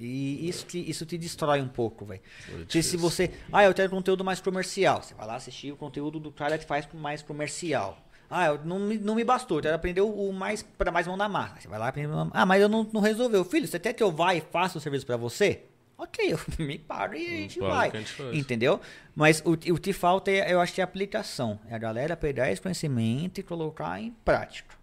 E 0.00 0.48
isso 0.48 0.66
te, 0.66 0.90
isso 0.90 1.04
te 1.04 1.18
destrói 1.18 1.60
um 1.60 1.68
pouco, 1.68 2.04
velho. 2.04 2.22
Se, 2.68 2.82
se 2.82 2.96
você. 2.96 3.30
Ah, 3.52 3.64
eu 3.64 3.74
quero 3.74 3.90
conteúdo 3.90 4.24
mais 4.24 4.40
comercial. 4.40 5.02
Você 5.02 5.14
vai 5.14 5.26
lá 5.26 5.36
assistir 5.36 5.72
o 5.72 5.76
conteúdo 5.76 6.18
do 6.18 6.32
cara 6.32 6.56
que 6.56 6.64
faz 6.64 6.88
mais 6.94 7.22
comercial. 7.22 7.98
Ah, 8.30 8.46
eu, 8.46 8.60
não, 8.64 8.78
me, 8.78 8.96
não 8.96 9.16
me 9.16 9.24
bastou, 9.24 9.58
eu 9.58 9.62
quero 9.62 9.74
aprender 9.74 10.00
o, 10.00 10.32
mais 10.32 10.62
para 10.62 10.92
mais 10.92 11.06
mão 11.06 11.16
na 11.16 11.28
massa. 11.28 11.60
Você 11.60 11.68
vai 11.68 11.78
lá 11.80 11.88
aprender. 11.88 12.14
Ah, 12.32 12.46
mas 12.46 12.62
eu 12.62 12.68
não, 12.68 12.88
não 12.92 13.00
resolveu. 13.00 13.44
Filho, 13.44 13.66
você 13.66 13.78
quer 13.78 13.92
que 13.92 14.02
eu 14.02 14.12
vá 14.12 14.34
e 14.34 14.40
faça 14.40 14.78
o 14.78 14.80
serviço 14.80 15.04
pra 15.04 15.16
você? 15.16 15.64
Ok, 15.98 16.32
eu 16.32 16.38
me 16.64 16.78
paro 16.78 17.14
e 17.16 17.26
a 17.26 17.30
gente 17.30 17.58
para 17.58 17.68
vai. 17.68 17.90
a 17.90 17.96
gente. 17.96 18.22
Entendeu? 18.32 18.80
Mas 19.14 19.42
o, 19.44 19.52
o 19.52 19.78
que 19.78 19.92
falta, 19.92 20.30
é, 20.30 20.52
eu 20.52 20.60
acho 20.60 20.72
que 20.72 20.80
é 20.80 20.84
aplicação. 20.84 21.58
É 21.68 21.74
a 21.74 21.78
galera 21.78 22.16
pegar 22.16 22.50
esse 22.50 22.62
conhecimento 22.62 23.40
e 23.40 23.42
colocar 23.42 24.00
em 24.00 24.12
prática. 24.24 24.76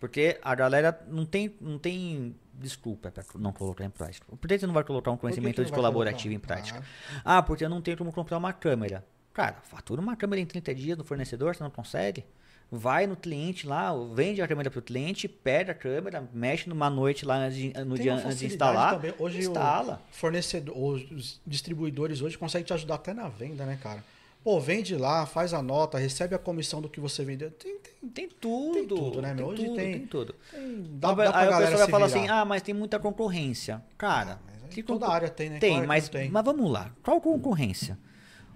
Porque 0.00 0.38
a 0.42 0.54
galera 0.54 0.98
não 1.06 1.24
tem, 1.24 1.54
não 1.60 1.78
tem 1.78 2.34
desculpa 2.58 3.10
para 3.10 3.24
não 3.38 3.52
colocar 3.52 3.84
em 3.84 3.90
prática. 3.90 4.26
Por 4.36 4.48
que 4.48 4.58
você 4.58 4.66
não 4.66 4.74
vai 4.74 4.84
colocar 4.84 5.10
um 5.10 5.16
conhecimento 5.16 5.64
de 5.64 5.70
colaborativo 5.72 6.34
em 6.34 6.38
prática? 6.38 6.82
Ah, 7.24 7.42
porque 7.42 7.64
eu 7.64 7.68
não 7.68 7.80
tenho 7.80 7.96
como 7.96 8.12
comprar 8.12 8.36
uma 8.38 8.52
câmera. 8.52 9.04
Cara, 9.32 9.56
fatura 9.62 10.00
uma 10.00 10.16
câmera 10.16 10.40
em 10.40 10.46
30 10.46 10.74
dias 10.74 10.96
no 10.96 11.04
fornecedor, 11.04 11.54
você 11.54 11.62
não 11.62 11.70
consegue? 11.70 12.24
Vai 12.72 13.06
no 13.06 13.14
cliente 13.14 13.64
lá, 13.66 13.92
vende 14.12 14.42
a 14.42 14.48
câmera 14.48 14.70
pro 14.70 14.82
cliente, 14.82 15.28
pega 15.28 15.70
a 15.70 15.74
câmera, 15.74 16.28
mexe 16.32 16.68
numa 16.68 16.90
noite 16.90 17.24
lá 17.24 17.48
de- 17.48 17.72
no 17.84 17.94
Tem 17.94 18.02
dia 18.04 18.14
antes 18.14 18.38
de 18.40 18.46
instalar, 18.46 18.94
também. 18.94 19.14
Hoje 19.18 19.38
instala. 19.38 20.02
o 20.10 20.14
fornecedor, 20.14 20.76
os 20.76 21.40
distribuidores 21.46 22.22
hoje 22.22 22.36
conseguem 22.36 22.64
te 22.64 22.72
ajudar 22.72 22.96
até 22.96 23.14
na 23.14 23.28
venda, 23.28 23.64
né, 23.64 23.78
cara? 23.80 24.02
Pô, 24.46 24.60
vende 24.60 24.94
lá, 24.94 25.26
faz 25.26 25.52
a 25.52 25.60
nota, 25.60 25.98
recebe 25.98 26.32
a 26.32 26.38
comissão 26.38 26.80
do 26.80 26.88
que 26.88 27.00
você 27.00 27.24
vendeu. 27.24 27.50
Tem, 27.50 27.76
tem, 27.80 28.08
Tem 28.10 28.28
tudo. 28.28 28.74
Tem 28.74 28.86
tudo, 28.86 29.20
né, 29.20 29.34
meu? 29.34 29.46
Hoje 29.48 29.64
tudo, 29.64 29.74
tem- 29.74 29.92
tem 29.98 30.06
tudo. 30.06 30.36
tem 30.52 30.86
dá, 31.00 31.08
Aí 31.10 31.16
dá 31.16 31.22
aí 31.24 31.28
o 31.48 31.50
galera 31.50 31.58
pessoal 31.72 31.78
vai 31.78 31.88
falar 31.88 32.06
assim, 32.06 32.28
ah, 32.28 32.44
mas 32.44 32.62
tem 32.62 32.72
muita 32.72 33.00
concorrência. 33.00 33.82
Cara, 33.98 34.38
aí 34.62 34.68
que 34.70 34.84
toda 34.84 35.00
concor- 35.00 35.14
área 35.16 35.28
tem, 35.28 35.50
né? 35.50 35.58
Tem, 35.58 35.72
Claro 35.72 35.88
mas, 35.88 36.08
tem. 36.08 36.30
mas 36.30 36.44
vamos 36.44 36.70
lá. 36.70 36.92
Qual 37.02 37.20
concorrência? 37.20 37.98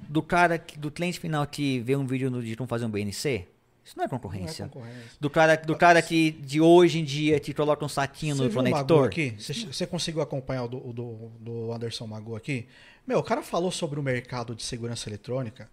Do 0.08 0.22
cara, 0.22 0.58
que- 0.60 0.78
do 0.78 0.92
cliente 0.92 1.18
final 1.18 1.44
que 1.44 1.80
vê 1.80 1.96
um 1.96 2.06
vídeo 2.06 2.30
no- 2.30 2.40
de 2.40 2.54
como 2.54 2.68
fazer 2.68 2.84
um 2.84 2.88
BNC? 2.88 3.48
Isso 3.84 3.96
não 3.96 4.04
é 4.04 4.06
Não 4.06 4.16
é 4.16 4.20
concorrência. 4.20 4.68
concorrência. 4.68 5.02
Do 5.18 5.28
cara, 5.28 5.56
do 5.56 5.74
cara 5.76 6.00
que 6.00 6.30
de 6.30 6.60
hoje 6.60 7.00
em 7.00 7.04
dia 7.04 7.40
te 7.40 7.52
coloca 7.52 7.84
um 7.84 7.88
saquinho 7.88 8.36
Você 8.36 8.44
no 8.44 8.50
conector? 8.52 9.06
aqui? 9.08 9.34
Você, 9.36 9.54
você 9.66 9.86
conseguiu 9.88 10.20
acompanhar 10.22 10.66
o 10.66 10.68
do, 10.68 10.78
do, 10.92 11.30
do 11.40 11.72
Anderson 11.72 12.06
Magu 12.06 12.36
aqui? 12.36 12.68
Meu, 13.04 13.18
o 13.18 13.24
cara 13.24 13.42
falou 13.42 13.72
sobre 13.72 13.98
o 13.98 14.02
mercado 14.04 14.54
de 14.54 14.62
segurança 14.62 15.08
eletrônica. 15.08 15.68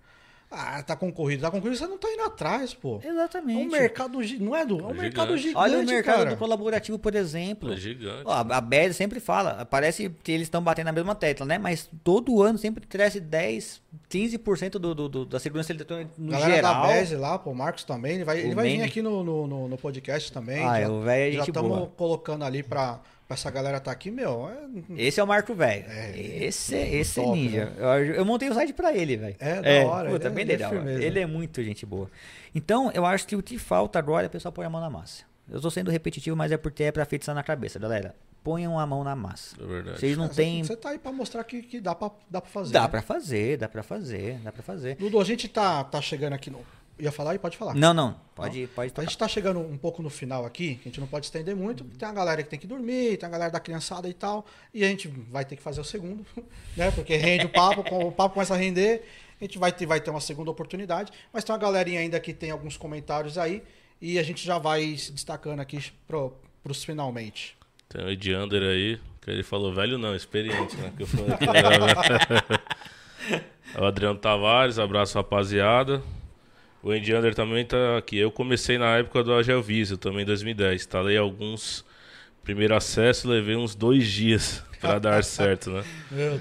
Ah, 0.49 0.81
tá 0.81 0.95
concorrido. 0.95 1.41
Tá 1.41 1.51
concorrido, 1.51 1.77
você 1.77 1.87
não 1.87 1.97
tá 1.97 2.09
indo 2.09 2.23
atrás, 2.23 2.73
pô. 2.73 3.01
É 3.03 3.07
Exatamente. 3.09 3.67
um 3.67 3.69
mercado, 3.69 4.19
não 4.39 4.55
é 4.55 4.65
do, 4.65 4.79
é 4.79 4.83
um 4.83 4.91
É 4.91 4.93
mercado 4.93 5.37
gigante. 5.37 5.41
gigante, 5.49 5.57
Olha 5.57 5.79
o 5.79 5.85
mercado 5.85 6.15
cara. 6.19 6.29
do 6.29 6.37
colaborativo, 6.37 6.97
por 6.97 7.13
exemplo. 7.15 7.73
É 7.73 7.75
gigante. 7.75 8.23
Ó, 8.25 8.31
a 8.49 8.61
BED 8.61 8.93
sempre 8.93 9.19
fala, 9.19 9.65
parece 9.65 10.09
que 10.23 10.31
eles 10.31 10.47
estão 10.47 10.61
batendo 10.63 10.85
na 10.85 10.91
mesma 10.93 11.13
tecla, 11.13 11.45
né? 11.45 11.57
Mas 11.57 11.89
todo 12.01 12.41
ano 12.41 12.57
sempre 12.57 12.87
cresce 12.87 13.19
10, 13.19 13.81
15% 14.09 14.71
do, 14.79 14.95
do, 14.95 15.09
do- 15.09 15.25
da 15.25 15.37
segurança 15.39 15.73
eletrônica 15.73 16.11
no 16.17 16.31
Galera 16.31 16.55
geral. 16.55 16.81
da 16.87 16.93
BES 16.93 17.11
lá, 17.11 17.37
pô, 17.37 17.51
o 17.51 17.55
Marcos 17.55 17.83
também, 17.83 18.15
ele 18.15 18.23
vai, 18.23 18.37
O 18.37 18.39
ele 18.39 18.55
vai 18.55 18.69
vir 18.69 18.81
aqui 18.83 19.01
no, 19.01 19.23
no, 19.23 19.47
no- 19.47 19.67
no 19.67 19.77
podcast 19.77 20.31
também. 20.31 20.63
Ah, 20.63 20.75
já, 20.75 20.79
é, 20.79 20.87
o 20.87 21.01
velho 21.01 21.33
é 21.33 21.37
Já 21.39 21.43
estamos 21.43 21.89
colocando 21.97 22.45
ali 22.45 22.63
pra, 22.63 23.01
pra 23.27 23.35
essa 23.35 23.51
galera 23.51 23.79
tá 23.79 23.91
aqui, 23.91 24.09
meu. 24.09 24.49
É, 24.49 25.01
Esse 25.03 25.19
é 25.19 25.23
o 25.23 25.27
Marco 25.27 25.53
Velho. 25.53 25.85
É, 25.89 26.17
esse 26.17 26.75
é, 26.75 26.95
esse 26.95 27.19
é 27.19 27.23
top, 27.23 27.35
ninja. 27.37 27.73
Eu, 27.77 27.87
eu 28.15 28.25
montei 28.25 28.49
o 28.49 28.53
site 28.53 28.73
pra 28.73 28.95
ele, 28.95 29.17
velho. 29.17 29.35
É, 29.39 29.61
da 29.83 29.87
hora, 29.87 30.09
Puta, 30.09 30.27
ele 30.29 30.39
é- 30.39 30.41
ele 30.41 30.51
é 30.51 30.55
legal. 30.55 30.69
firmeza. 30.71 31.03
ele 31.03 31.19
é 31.19 31.25
muito 31.25 31.61
gente 31.63 31.85
boa. 31.85 32.09
Então, 32.55 32.89
eu 32.93 33.05
acho 33.05 33.27
que 33.27 33.35
o 33.35 33.43
que 33.43 33.57
falta 33.59 33.99
agora 33.99 34.25
é 34.25 34.27
o 34.27 34.31
pessoal 34.31 34.51
pôr 34.51 34.65
a 34.65 34.69
mão 34.69 34.81
na 34.81 34.89
massa. 34.89 35.23
Eu 35.49 35.61
tô 35.61 35.69
sendo 35.69 35.91
repetitivo, 35.91 36.35
mas 36.35 36.51
é 36.51 36.57
porque 36.57 36.83
é 36.83 36.91
pra 36.91 37.05
fixar 37.05 37.33
na 37.35 37.43
cabeça, 37.43 37.77
galera. 37.79 38.13
Ponham 38.43 38.79
a 38.79 38.85
mão 38.85 39.03
na 39.03 39.15
massa. 39.15 39.55
É 39.61 39.65
verdade. 39.65 39.99
Vocês 39.99 40.17
não 40.17 40.29
têm. 40.29 40.63
Você 40.63 40.75
tá 40.75 40.89
aí 40.89 40.97
pra 40.97 41.11
mostrar 41.11 41.43
que, 41.43 41.61
que 41.61 41.79
dá, 41.81 41.93
pra, 41.93 42.11
dá 42.29 42.39
pra 42.41 42.49
fazer. 42.49 42.71
Dá 42.73 42.81
né? 42.83 42.87
pra 42.87 43.01
fazer, 43.01 43.57
dá 43.57 43.67
pra 43.69 43.83
fazer, 43.83 44.39
dá 44.39 44.51
pra 44.51 44.63
fazer. 44.63 44.95
Dudu, 44.95 45.19
a 45.19 45.23
gente 45.25 45.47
tá, 45.49 45.83
tá 45.83 46.01
chegando 46.01 46.33
aqui 46.33 46.49
no. 46.49 46.59
Ia 46.99 47.11
falar 47.11 47.35
e 47.35 47.39
pode 47.39 47.55
falar. 47.57 47.75
Não, 47.75 47.93
não. 47.93 48.19
Pode, 48.35 48.67
pode 48.67 48.91
A 48.91 48.93
tocar. 48.93 49.07
gente 49.07 49.17
tá 49.17 49.27
chegando 49.27 49.59
um 49.59 49.77
pouco 49.77 50.01
no 50.01 50.09
final 50.09 50.45
aqui, 50.45 50.75
que 50.75 50.81
a 50.81 50.91
gente 50.91 50.99
não 50.99 51.07
pode 51.07 51.25
estender 51.25 51.55
muito. 51.55 51.83
Tem 51.83 52.07
a 52.07 52.11
galera 52.11 52.41
que 52.41 52.49
tem 52.49 52.57
que 52.57 52.67
dormir, 52.67 53.17
tem 53.17 53.27
a 53.27 53.31
galera 53.31 53.51
da 53.51 53.59
criançada 53.59 54.09
e 54.09 54.13
tal. 54.13 54.45
E 54.73 54.83
a 54.83 54.87
gente 54.87 55.07
vai 55.07 55.45
ter 55.45 55.55
que 55.55 55.61
fazer 55.61 55.79
o 55.81 55.83
segundo, 55.83 56.25
né? 56.75 56.89
Porque 56.91 57.15
rende 57.15 57.45
o 57.45 57.49
papo, 57.49 57.81
o 57.81 58.11
papo 58.11 58.33
começa 58.33 58.53
a 58.53 58.57
render. 58.57 59.03
A 59.39 59.43
gente 59.43 59.59
vai 59.59 59.71
ter, 59.71 59.85
vai 59.85 59.99
ter 60.01 60.09
uma 60.09 60.21
segunda 60.21 60.49
oportunidade. 60.49 61.11
Mas 61.31 61.43
tem 61.43 61.53
uma 61.53 61.59
galerinha 61.59 61.99
ainda 61.99 62.19
que 62.19 62.33
tem 62.33 62.49
alguns 62.49 62.77
comentários 62.77 63.37
aí. 63.37 63.61
E 64.01 64.17
a 64.17 64.23
gente 64.23 64.43
já 64.45 64.57
vai 64.57 64.95
se 64.97 65.11
destacando 65.11 65.59
aqui 65.59 65.79
pro, 66.07 66.33
pros 66.63 66.83
finalmente. 66.83 67.55
Tem 67.89 68.03
o 68.03 68.09
Ed 68.09 68.35
Under 68.35 68.63
aí, 68.63 68.99
que 69.21 69.29
ele 69.29 69.43
falou 69.43 69.73
velho 69.73 69.97
não, 69.97 70.15
experiente, 70.15 70.75
né? 70.77 70.91
Que 70.95 71.03
eu 71.03 71.07
falei 71.07 71.37
que 71.37 71.45
era 71.49 71.69
o 73.81 73.85
Adriano 73.85 74.17
Tavares, 74.19 74.77
abraço 74.77 75.17
rapaziada. 75.17 76.01
O 76.81 76.93
Ed 76.93 77.13
Under 77.13 77.33
também 77.33 77.65
tá 77.65 77.97
aqui. 77.97 78.17
Eu 78.17 78.31
comecei 78.31 78.77
na 78.77 78.97
época 78.97 79.23
do 79.23 79.33
Agelvisio, 79.33 79.97
também 79.97 80.21
em 80.21 80.25
2010. 80.25 80.81
Instalei 80.81 81.17
alguns. 81.17 81.83
Primeiro 82.43 82.75
acesso, 82.75 83.27
levei 83.27 83.55
uns 83.55 83.75
dois 83.75 84.07
dias 84.09 84.63
pra 84.79 84.99
dar 84.99 85.23
certo, 85.23 85.69
né? 85.71 85.83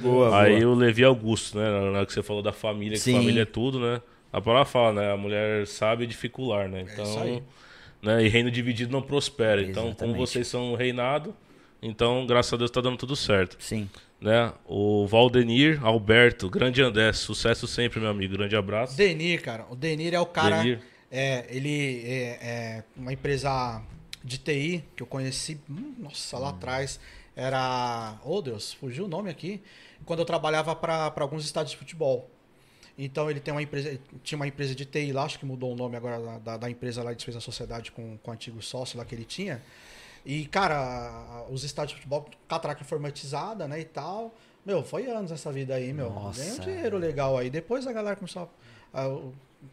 Boa, 0.01 0.41
Aí 0.41 0.65
o 0.65 0.75
Levi 0.75 1.03
Augusto, 1.03 1.59
né? 1.59 1.69
Na 1.69 1.99
hora 1.99 2.07
que 2.07 2.13
você 2.13 2.23
falou 2.23 2.43
da 2.43 2.53
família, 2.53 2.97
que 2.97 3.03
Sim. 3.05 3.13
família 3.15 3.43
é 3.43 3.47
tudo, 3.47 3.81
né? 3.81 4.01
A 4.33 4.41
palavra 4.41 4.67
fala, 4.67 4.93
né? 4.93 5.13
A 5.13 5.17
mulher 5.17 5.67
sabe 5.67 6.07
dificular, 6.07 6.69
né? 6.69 6.81
É 6.81 6.83
Então, 6.93 7.23
aí. 7.23 7.43
né? 8.03 8.25
E 8.25 8.29
reino 8.29 8.51
dividido 8.51 8.93
não 8.93 9.03
prospera. 9.03 9.63
Então, 9.63 9.93
como 9.95 10.15
vocês 10.15 10.47
são 10.47 10.75
reinado, 10.75 11.35
então, 11.83 12.27
graças 12.27 12.53
a 12.53 12.57
Deus, 12.57 12.71
tá 12.71 12.81
dando 12.81 12.97
tudo 12.97 13.17
certo, 13.17 13.57
Sim. 13.59 13.89
Né? 14.27 14.53
O 14.66 15.07
Valdenir 15.07 15.78
Alberto, 15.86 16.51
grande 16.51 16.82
André, 16.82 17.12
sucesso 17.12 17.65
sempre, 17.69 18.01
meu 18.01 18.11
amigo. 18.11 18.36
Grande 18.36 18.57
abraço. 18.57 18.97
Denir, 18.97 19.40
cara. 19.40 19.65
O 19.70 19.77
Denir 19.77 20.15
é 20.15 20.20
o 20.20 20.27
cara. 20.27 20.59
Denir. 20.59 20.81
É, 21.09 21.47
ele 21.48 22.03
é, 22.05 22.39
é 22.43 22.85
uma 22.97 23.12
empresa 23.12 23.81
de 24.24 24.39
TI 24.39 24.82
que 24.97 25.03
eu 25.05 25.07
conheci, 25.07 25.61
hum, 25.70 25.94
nossa, 25.97 26.36
lá 26.39 26.51
atrás. 26.51 26.98
Era. 27.36 28.19
Oh, 28.24 28.43
Deus, 28.43 28.73
fugiu 28.73 29.05
o 29.05 29.09
nome 29.09 29.31
aqui. 29.31 29.62
Quando 30.05 30.19
eu 30.19 30.27
trabalhava 30.27 30.74
para 30.74 31.12
alguns 31.19 31.44
estádios 31.44 31.70
de 31.70 31.77
futebol. 31.77 32.28
Então 32.98 33.31
ele 33.31 33.39
tem 33.39 33.55
uma 33.55 33.62
empresa, 33.62 33.97
tinha 34.24 34.36
uma 34.36 34.48
empresa 34.48 34.74
de 34.74 34.85
TI 34.86 35.12
lá, 35.12 35.24
acho 35.24 35.39
que 35.39 35.47
mudou 35.47 35.73
o 35.73 35.77
nome 35.77 35.97
agora 35.97 36.40
da, 36.40 36.57
da, 36.57 36.70
empresa 36.70 37.03
lá 37.03 37.12
de 37.12 37.19
defesa 37.19 37.36
da 37.36 37.43
sociedade 37.43 37.93
com, 37.93 38.16
com 38.16 38.31
o 38.31 38.35
antigo 38.35 38.61
sócio 38.62 38.98
lá 38.98 39.05
que 39.05 39.15
ele 39.15 39.24
tinha. 39.24 39.62
E, 40.27 40.44
cara, 40.47 41.44
os 41.48 41.62
estádios 41.62 41.94
de 41.94 42.03
futebol, 42.03 42.28
catraca 42.48 42.82
informatizada, 42.82 43.69
né, 43.69 43.78
e 43.78 43.85
tal. 43.85 44.35
Meu, 44.65 44.82
foi 44.82 45.07
anos 45.07 45.31
essa 45.31 45.53
vida 45.53 45.77
aí, 45.77 45.93
meu. 45.93 46.11
Nossa. 46.11 46.40
Ganhei 46.40 46.55
um 46.55 46.59
dinheiro 46.59 46.98
legal 46.98 47.39
aí. 47.39 47.48
Depois 47.48 47.86
a 47.86 47.93
galera 47.93 48.16
começou 48.16 48.51
a, 48.93 49.05
a 49.05 49.19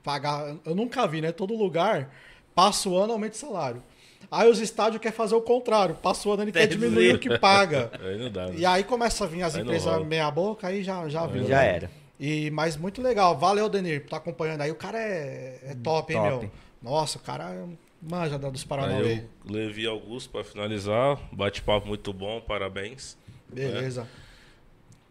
pagar. 0.03 0.55
Eu 0.63 0.75
nunca 0.75 1.07
vi, 1.07 1.21
né? 1.21 1.31
Todo 1.31 1.55
lugar, 1.55 2.13
passa 2.53 2.88
o 2.88 2.95
ano, 2.95 3.13
aumenta 3.13 3.34
o 3.34 3.39
salário. 3.39 3.84
Aí 4.30 4.47
os 4.47 4.59
estádios 4.59 5.01
querem 5.01 5.15
fazer 5.15 5.34
o 5.34 5.41
contrário. 5.41 5.95
Passa 5.95 6.30
o 6.30 6.31
ano, 6.31 6.43
ele 6.43 6.51
quer 6.51 6.67
diminuir 6.67 7.15
o 7.15 7.19
que 7.19 7.39
paga. 7.39 7.91
Aí 7.99 8.19
não 8.19 8.31
dá, 8.31 8.47
né? 8.47 8.53
E 8.55 8.65
aí 8.65 8.84
começa 8.84 9.23
a 9.23 9.27
vir 9.27 9.41
as 9.41 9.55
Aí 9.55 9.63
empresas 9.63 10.05
meia 10.05 10.30
boca, 10.30 10.67
aí 10.67 10.84
já, 10.84 11.09
já 11.09 11.25
viu. 11.25 11.47
Já 11.47 11.57
né? 11.57 11.75
era. 11.75 11.91
E, 12.19 12.51
mas 12.51 12.77
muito 12.77 13.01
legal. 13.01 13.35
Valeu, 13.35 13.67
Denir, 13.67 14.01
por 14.01 14.05
estar 14.05 14.17
acompanhando 14.17 14.61
aí. 14.61 14.71
O 14.71 14.75
cara 14.75 14.99
é, 14.99 15.59
é 15.63 15.75
top, 15.84 16.13
hein, 16.13 16.19
Top. 16.19 16.30
meu? 16.30 16.51
Nossa, 16.81 17.17
o 17.17 17.21
cara 17.21 17.67
manja 18.09 18.38
da- 18.38 18.49
dos 18.49 18.63
Paranauê. 18.63 19.23
Levi 19.45 19.85
Augusto, 19.88 20.30
pra 20.30 20.43
finalizar. 20.43 21.19
Bate-papo 21.31 21.88
muito 21.88 22.11
bom, 22.13 22.41
parabéns. 22.41 23.17
Beleza. 23.51 24.07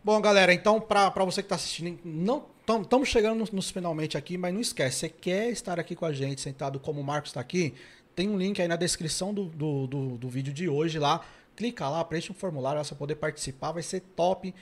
Bom, 0.04 0.20
galera, 0.20 0.52
então, 0.52 0.80
pra 0.80 1.10
você 1.24 1.42
que 1.42 1.48
tá 1.48 1.54
assistindo, 1.54 1.98
não 2.04 2.46
estamos 2.82 3.08
chegando 3.08 3.38
nos, 3.38 3.50
nos 3.52 3.70
finalmente 3.70 4.16
aqui, 4.16 4.36
mas 4.36 4.52
não 4.52 4.60
esquece, 4.60 4.96
você 4.98 5.08
quer 5.08 5.50
estar 5.50 5.78
aqui 5.78 5.94
com 5.94 6.04
a 6.04 6.12
gente, 6.12 6.40
sentado 6.40 6.80
como 6.80 7.00
o 7.00 7.04
Marcos 7.04 7.30
está 7.30 7.40
aqui, 7.40 7.74
tem 8.14 8.28
um 8.28 8.36
link 8.36 8.60
aí 8.60 8.66
na 8.68 8.76
descrição 8.76 9.32
do, 9.32 9.44
do, 9.46 9.86
do, 9.86 10.18
do 10.18 10.28
vídeo 10.28 10.52
de 10.52 10.68
hoje 10.68 10.98
lá. 10.98 11.24
Clica 11.54 11.88
lá, 11.88 12.02
preenche 12.04 12.32
um 12.32 12.34
formulário, 12.34 12.82
você 12.82 12.94
poder 12.94 13.14
participar, 13.16 13.72
vai 13.72 13.82
ser 13.82 14.00
top. 14.16 14.54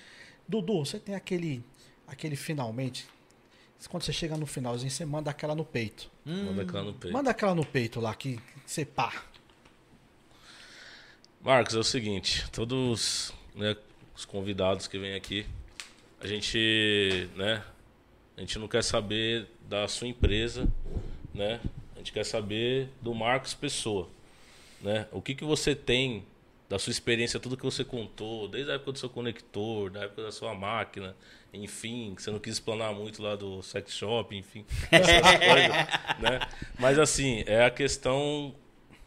Dudu, 0.46 0.84
você 0.84 0.98
tem 0.98 1.14
aquele, 1.14 1.64
aquele 2.06 2.36
finalmente. 2.36 3.06
Quando 3.88 4.02
você 4.02 4.12
chega 4.12 4.36
no 4.36 4.46
finalzinho, 4.46 4.90
você 4.90 5.04
manda 5.04 5.30
aquela 5.30 5.54
no 5.54 5.64
peito. 5.64 6.10
Manda 6.24 6.62
aquela 6.62 6.82
no 6.82 6.92
peito. 6.94 7.12
Manda 7.12 7.30
aquela 7.30 7.54
no 7.54 7.64
peito 7.64 8.00
lá, 8.00 8.14
que 8.14 8.38
você 8.64 8.84
pá. 8.84 9.24
Marcos, 11.40 11.74
é 11.74 11.78
o 11.78 11.84
seguinte, 11.84 12.48
todos 12.50 13.32
né, 13.54 13.74
os 14.14 14.26
convidados 14.26 14.86
que 14.86 14.98
vêm 14.98 15.14
aqui, 15.14 15.46
a 16.20 16.26
gente, 16.26 17.28
né, 17.34 17.64
a 18.36 18.40
gente 18.40 18.58
não 18.58 18.68
quer 18.68 18.84
saber 18.84 19.48
da 19.68 19.88
sua 19.88 20.06
empresa, 20.06 20.68
né? 21.34 21.60
A 21.94 21.98
gente 21.98 22.12
quer 22.12 22.24
saber 22.24 22.88
do 23.00 23.14
Marcos 23.14 23.54
Pessoa, 23.54 24.08
né? 24.82 25.06
O 25.12 25.22
que 25.22 25.34
que 25.34 25.44
você 25.44 25.74
tem 25.74 26.24
da 26.70 26.78
sua 26.78 26.92
experiência, 26.92 27.40
tudo 27.40 27.56
que 27.56 27.64
você 27.64 27.84
contou, 27.84 28.46
desde 28.46 28.70
a 28.70 28.74
época 28.74 28.92
do 28.92 28.98
seu 28.98 29.10
conector, 29.10 29.90
da 29.90 30.04
época 30.04 30.22
da 30.22 30.30
sua 30.30 30.54
máquina, 30.54 31.16
enfim, 31.52 32.14
que 32.14 32.22
você 32.22 32.30
não 32.30 32.38
quis 32.38 32.54
explanar 32.54 32.94
muito 32.94 33.20
lá 33.20 33.34
do 33.34 33.60
sex 33.60 33.92
shop, 33.92 34.36
enfim, 34.36 34.64
coisas, 34.88 36.20
né? 36.20 36.40
Mas 36.78 36.96
assim, 36.96 37.42
é 37.44 37.64
a 37.64 37.70
questão 37.70 38.54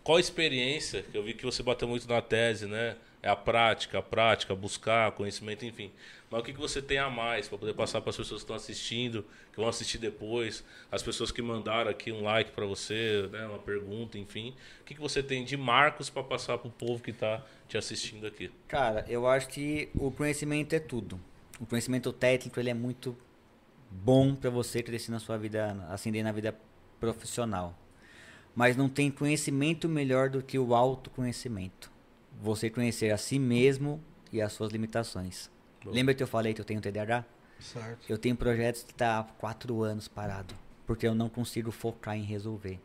qual 0.03 0.18
a 0.18 0.19
experiência, 0.19 1.06
eu 1.14 1.23
vi 1.23 1.34
que 1.34 1.45
você 1.45 1.64
bateu 1.64 1.88
muito 1.88 2.06
na 2.06 2.22
tese, 2.22 2.68
né? 2.68 2.98
É 3.22 3.30
a 3.30 3.35
prática, 3.38 3.99
a 3.99 4.02
prática, 4.02 4.53
buscar 4.53 5.14
conhecimento, 5.14 5.64
enfim. 5.64 5.90
Mas 6.34 6.41
o 6.41 6.45
que, 6.45 6.51
que 6.51 6.60
você 6.60 6.81
tem 6.81 6.97
a 6.97 7.11
mais 7.11 7.47
para 7.47 7.60
poder 7.60 7.76
passar 7.76 8.01
para 8.01 8.10
as 8.10 8.18
pessoas 8.18 8.41
que 8.41 8.45
estão 8.45 8.55
assistindo, 8.55 9.23
que 9.51 9.57
vão 9.57 9.69
assistir 9.69 9.99
depois, 9.99 10.64
as 10.91 11.03
pessoas 11.03 11.31
que 11.31 11.43
mandaram 11.43 11.91
aqui 11.91 12.11
um 12.11 12.23
like 12.23 12.51
para 12.53 12.65
você, 12.65 13.30
né, 13.31 13.45
uma 13.45 13.60
pergunta, 13.60 14.18
enfim. 14.18 14.55
O 14.81 14.84
que, 14.84 14.95
que 14.95 14.99
você 14.99 15.22
tem 15.22 15.45
de 15.45 15.55
marcos 15.55 16.10
para 16.10 16.23
passar 16.23 16.57
para 16.57 16.68
o 16.68 16.72
povo 16.72 17.03
que 17.03 17.11
está 17.11 17.45
te 17.68 17.77
assistindo 17.77 18.26
aqui? 18.26 18.49
Cara, 18.68 19.05
eu 19.07 19.27
acho 19.27 19.47
que 19.47 19.91
o 19.93 20.10
conhecimento 20.10 20.73
é 20.73 20.80
tudo. 20.80 21.19
O 21.60 21.68
conhecimento 21.68 22.11
técnico 22.11 22.60
ele 22.60 22.72
é 22.72 22.73
muito 22.73 23.15
bom 23.91 24.34
para 24.34 24.49
você 24.49 24.81
crescer 24.81 25.11
na 25.11 25.19
sua 25.19 25.38
vida, 25.38 25.85
ascender 25.91 26.23
na 26.23 26.31
vida 26.31 26.57
profissional. 26.99 27.77
Mas 28.55 28.76
não 28.76 28.89
tem 28.89 29.11
conhecimento 29.11 29.88
melhor 29.88 30.31
do 30.31 30.41
que 30.41 30.57
o 30.57 30.73
autoconhecimento. 30.73 31.91
Você 32.41 32.72
conhecer 32.72 33.11
a 33.11 33.18
si 33.19 33.38
mesmo 33.38 34.03
e 34.31 34.41
as 34.41 34.51
suas 34.51 34.72
limitações. 34.72 35.52
Lembra 35.85 36.14
que 36.14 36.23
eu 36.23 36.27
falei 36.27 36.53
que 36.53 36.61
eu 36.61 36.65
tenho 36.65 36.81
TDAH? 36.81 37.26
Certo. 37.60 38.05
Eu 38.10 38.18
tenho 38.18 38.35
projetos 38.35 38.84
que 38.84 38.93
tá 38.93 39.19
há 39.19 39.23
quatro 39.23 39.84
anos 39.84 40.07
parado, 40.07 40.53
porque 40.85 41.07
eu 41.07 41.15
não 41.15 41.30
consigo 41.30 41.72
focar 41.72 42.18
em 42.18 42.23
resolver. 42.23 42.80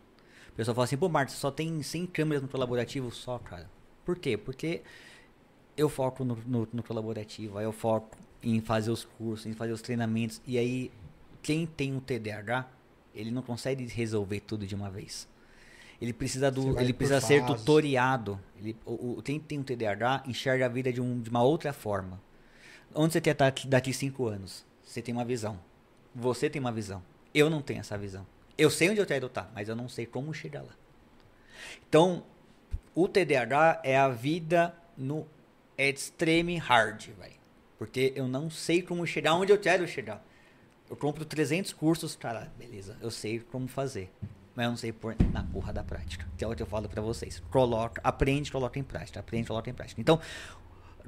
O 0.51 0.53
pessoal 0.53 0.75
fala 0.75 0.85
assim, 0.85 0.97
pô, 0.97 1.09
Marcos, 1.09 1.35
só 1.35 1.51
tem 1.51 1.83
100 1.83 2.07
câmeras 2.07 2.43
no 2.43 2.49
colaborativo 2.49 3.11
só, 3.11 3.39
cara. 3.39 3.69
Por 4.05 4.19
quê? 4.19 4.37
Porque 4.37 4.83
eu 5.77 5.89
foco 5.89 6.25
no, 6.25 6.37
no, 6.47 6.69
no 6.73 6.83
colaborativo, 6.83 7.59
aí 7.59 7.65
eu 7.65 7.73
foco 7.73 8.17
em 8.43 8.61
fazer 8.61 8.91
os 8.91 9.05
cursos, 9.05 9.47
em 9.47 9.53
fazer 9.53 9.73
os 9.73 9.83
treinamentos, 9.83 10.41
e 10.47 10.59
aí 10.59 10.91
quem 11.43 11.67
tem 11.67 11.95
um 11.95 12.01
TDAH, 12.01 12.69
ele 13.15 13.31
não 13.31 13.43
consegue 13.43 13.87
resolver 13.87 14.41
tudo 14.41 14.67
de 14.67 14.75
uma 14.75 14.91
vez. 14.91 15.29
Ele 16.01 16.13
precisa 16.13 16.51
do, 16.51 16.79
ele 16.79 16.93
precisa 16.93 17.21
ser 17.21 17.41
fases. 17.41 17.57
tutoriado. 17.57 18.39
Ele, 18.57 18.77
o, 18.85 19.19
o, 19.19 19.23
quem 19.23 19.41
tem 19.41 19.59
um 19.59 19.63
TDAH 19.65 20.25
enxerga 20.27 20.67
a 20.67 20.69
vida 20.69 20.93
de, 20.93 21.01
um, 21.01 21.21
de 21.21 21.29
uma 21.29 21.43
outra 21.43 21.73
forma. 21.73 22.21
Onde 22.95 23.13
você 23.13 23.21
quer 23.21 23.33
estar 23.33 23.45
daqui- 23.47 23.67
daqui 23.69 23.93
cinco 23.93 24.27
anos? 24.27 24.65
Você 24.83 25.03
tem 25.03 25.15
uma 25.15 25.25
visão. 25.25 25.59
Você 26.15 26.49
tem 26.49 26.61
uma 26.61 26.73
visão. 26.73 27.03
Eu 27.35 27.49
não 27.51 27.61
tenho 27.63 27.81
essa 27.81 27.97
visão. 27.99 28.27
Eu 28.57 28.71
sei 28.71 28.91
onde 28.91 29.01
eu 29.01 29.07
quero 29.07 29.27
estar, 29.27 29.51
mas 29.55 29.69
eu 29.69 29.77
não 29.77 29.89
sei 29.89 30.07
como 30.07 30.33
chegar 30.35 30.63
lá. 30.63 30.73
Então, 31.89 32.25
o 32.95 33.07
TDAH 33.07 33.81
é 33.85 33.97
a 33.97 34.09
vida 34.09 34.75
no 34.97 35.27
extreme 35.77 36.57
hard, 36.57 37.09
velho. 37.19 37.39
Porque 37.79 38.13
eu 38.17 38.27
não 38.27 38.51
sei 38.51 38.83
como 38.83 39.07
chegar 39.07 39.35
onde 39.35 39.53
eu 39.53 39.59
quero 39.59 39.87
chegar. 39.87 40.25
Eu 40.91 40.97
compro 40.97 41.25
300 41.25 41.73
cursos, 41.73 42.17
cara, 42.17 42.51
beleza, 42.59 42.97
eu 43.01 43.11
sei 43.11 43.39
como 43.39 43.69
fazer. 43.69 44.11
Mas 44.57 44.65
eu 44.65 44.71
não 44.71 44.77
sei 44.77 44.93
pôr 44.93 45.15
na 45.33 45.45
porra 45.45 45.73
da 45.73 45.85
prática. 45.85 46.27
Que 46.37 46.43
é 46.45 46.49
o 46.49 46.57
que 46.57 46.63
eu 46.63 46.67
falo 46.67 46.89
pra 46.89 47.01
vocês. 47.01 47.41
Coloca, 47.51 48.01
aprende, 48.03 48.51
coloca 48.51 48.77
em 48.77 48.83
prática. 48.83 49.21
Aprende, 49.21 49.47
coloca 49.47 49.71
em 49.71 49.75
prática. 49.75 50.01
Então, 50.01 50.21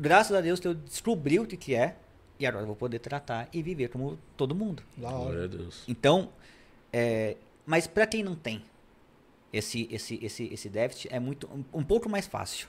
graças 0.01 0.37
a 0.37 0.41
Deus 0.41 0.59
que 0.59 0.67
eu 0.67 0.75
descobri 0.75 1.39
o 1.39 1.47
que, 1.47 1.57
que 1.57 1.75
é. 1.75 1.97
E 2.39 2.47
agora 2.47 2.63
eu 2.63 2.67
vou 2.69 2.77
poder 2.77 2.99
tratar 3.01 3.49
e 3.53 3.63
viver 3.63 3.89
como 3.89 4.19
todo 4.37 4.55
mundo. 4.55 4.83
Da 4.97 5.11
Glória 5.11 5.45
a. 5.45 5.47
Deus. 5.47 5.85
Então, 5.87 6.31
é, 6.93 7.37
mas 7.67 7.87
para 7.87 8.07
quem 8.07 8.23
não 8.23 8.35
tem 8.35 8.65
esse, 9.53 9.87
esse, 9.91 10.19
esse, 10.25 10.45
esse 10.53 10.69
déficit, 10.71 11.13
é 11.13 11.21
muito 11.21 11.47
um, 11.49 11.81
um 11.81 11.85
pouco 11.85 12.09
mais 12.09 12.27
fácil. 12.27 12.67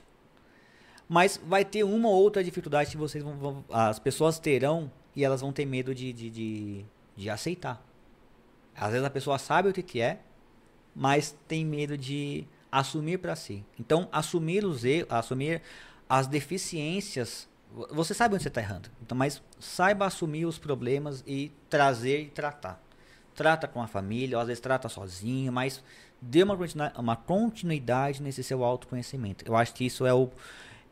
Mas 1.08 1.40
vai 1.46 1.64
ter 1.64 1.84
uma 1.84 2.08
ou 2.08 2.14
outra 2.22 2.44
dificuldade 2.44 2.90
que 2.90 2.96
vocês 2.98 3.24
vão, 3.24 3.36
vão- 3.38 3.64
as 3.70 3.98
pessoas 3.98 4.38
terão 4.38 4.90
e 5.16 5.24
elas 5.24 5.40
vão 5.40 5.52
ter 5.52 5.64
medo 5.66 5.94
de, 5.94 6.12
de, 6.12 6.30
de, 6.30 6.84
de 7.16 7.30
aceitar. 7.30 7.82
Às 8.76 8.90
vezes 8.92 9.06
a 9.06 9.10
pessoa 9.10 9.38
sabe 9.38 9.68
o 9.68 9.72
que, 9.72 9.82
que 9.82 10.00
é, 10.00 10.20
mas 10.94 11.34
tem 11.48 11.64
medo 11.64 11.96
de 11.96 12.44
assumir 12.70 13.18
para 13.18 13.36
si. 13.36 13.64
Então, 13.78 14.08
assumir 14.12 14.64
os 14.64 14.84
erros, 14.84 15.10
assumir 15.10 15.60
as 16.14 16.26
deficiências, 16.26 17.48
vo- 17.74 17.88
você 17.90 18.12
sabe 18.12 18.34
onde 18.34 18.42
você 18.42 18.48
está 18.48 18.60
errando. 18.60 18.90
Então, 19.02 19.16
mas 19.16 19.42
saiba 19.58 20.04
assumir 20.04 20.44
os 20.44 20.58
problemas 20.58 21.24
e 21.26 21.50
trazer 21.70 22.20
e 22.20 22.26
tratar. 22.28 22.78
Trata 23.34 23.66
com 23.66 23.80
a 23.80 23.86
família, 23.86 24.38
às 24.38 24.46
vezes 24.46 24.60
trata 24.60 24.90
sozinho, 24.90 25.50
mas 25.50 25.82
dê 26.20 26.42
uma, 26.42 26.54
continua- 26.54 26.92
uma 26.98 27.16
continuidade 27.16 28.22
nesse 28.22 28.44
seu 28.44 28.62
autoconhecimento. 28.62 29.42
Eu 29.46 29.56
acho 29.56 29.72
que 29.72 29.86
isso 29.86 30.04
é 30.04 30.12
o, 30.12 30.28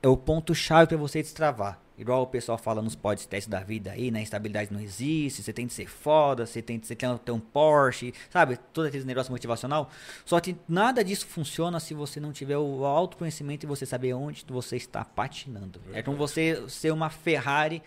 é 0.02 0.08
o 0.08 0.16
ponto-chave 0.16 0.86
para 0.88 0.96
você 0.96 1.20
destravar. 1.20 1.78
Igual 2.00 2.22
o 2.22 2.26
pessoal 2.26 2.56
fala 2.56 2.80
nos 2.80 2.96
podcasts 2.96 3.46
da 3.46 3.60
vida 3.60 3.90
aí, 3.90 4.10
né? 4.10 4.22
Estabilidade 4.22 4.72
não 4.72 4.80
existe, 4.80 5.42
você 5.42 5.52
tem 5.52 5.66
que 5.66 5.74
ser 5.74 5.86
foda, 5.86 6.46
você 6.46 6.62
tem 6.62 6.80
que 6.80 6.86
você 6.86 6.96
tem 6.96 7.14
que 7.14 7.24
ter 7.26 7.30
um 7.30 7.38
Porsche, 7.38 8.14
sabe? 8.30 8.56
Todo 8.72 8.86
aquele 8.86 9.04
negócio 9.04 9.30
motivacional. 9.30 9.90
Só 10.24 10.40
que 10.40 10.56
nada 10.66 11.04
disso 11.04 11.26
funciona 11.26 11.78
se 11.78 11.92
você 11.92 12.18
não 12.18 12.32
tiver 12.32 12.56
o 12.56 12.86
autoconhecimento 12.86 13.66
e 13.66 13.68
você 13.68 13.84
saber 13.84 14.14
onde 14.14 14.46
você 14.48 14.78
está 14.78 15.04
patinando. 15.04 15.78
É 15.92 16.02
como 16.02 16.16
você 16.16 16.64
ser 16.70 16.90
uma 16.90 17.10
Ferrari 17.10 17.82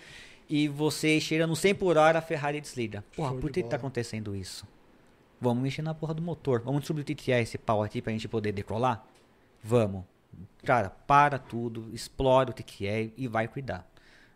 e 0.47 0.67
você 0.67 1.19
chega 1.19 1.47
no 1.47 1.55
100 1.55 1.73
por 1.73 1.97
hora, 1.97 2.19
a 2.19 2.21
Ferrari 2.21 2.61
desliga. 2.61 3.03
Porra, 3.15 3.31
Show 3.31 3.39
por 3.39 3.49
que, 3.49 3.63
tá 3.63 3.69
bola. 3.69 3.77
acontecendo 3.77 4.35
isso? 4.35 4.67
Vamos 5.41 5.63
mexer 5.63 5.81
na 5.81 5.95
porra 5.95 6.13
do 6.13 6.21
motor. 6.21 6.61
Vamos 6.61 6.81
descobrir 6.81 7.01
o 7.01 7.05
que 7.05 7.31
é 7.31 7.41
esse 7.41 7.57
pau 7.57 7.81
aqui 7.81 7.99
pra 7.99 8.13
gente 8.13 8.27
poder 8.27 8.51
decolar? 8.51 9.03
Vamos. 9.63 10.03
Cara, 10.63 10.91
para 10.91 11.39
tudo, 11.39 11.89
explora 11.91 12.51
o 12.51 12.53
que, 12.53 12.61
que 12.61 12.85
é 12.85 13.09
e 13.17 13.27
vai 13.27 13.47
cuidar. 13.47 13.91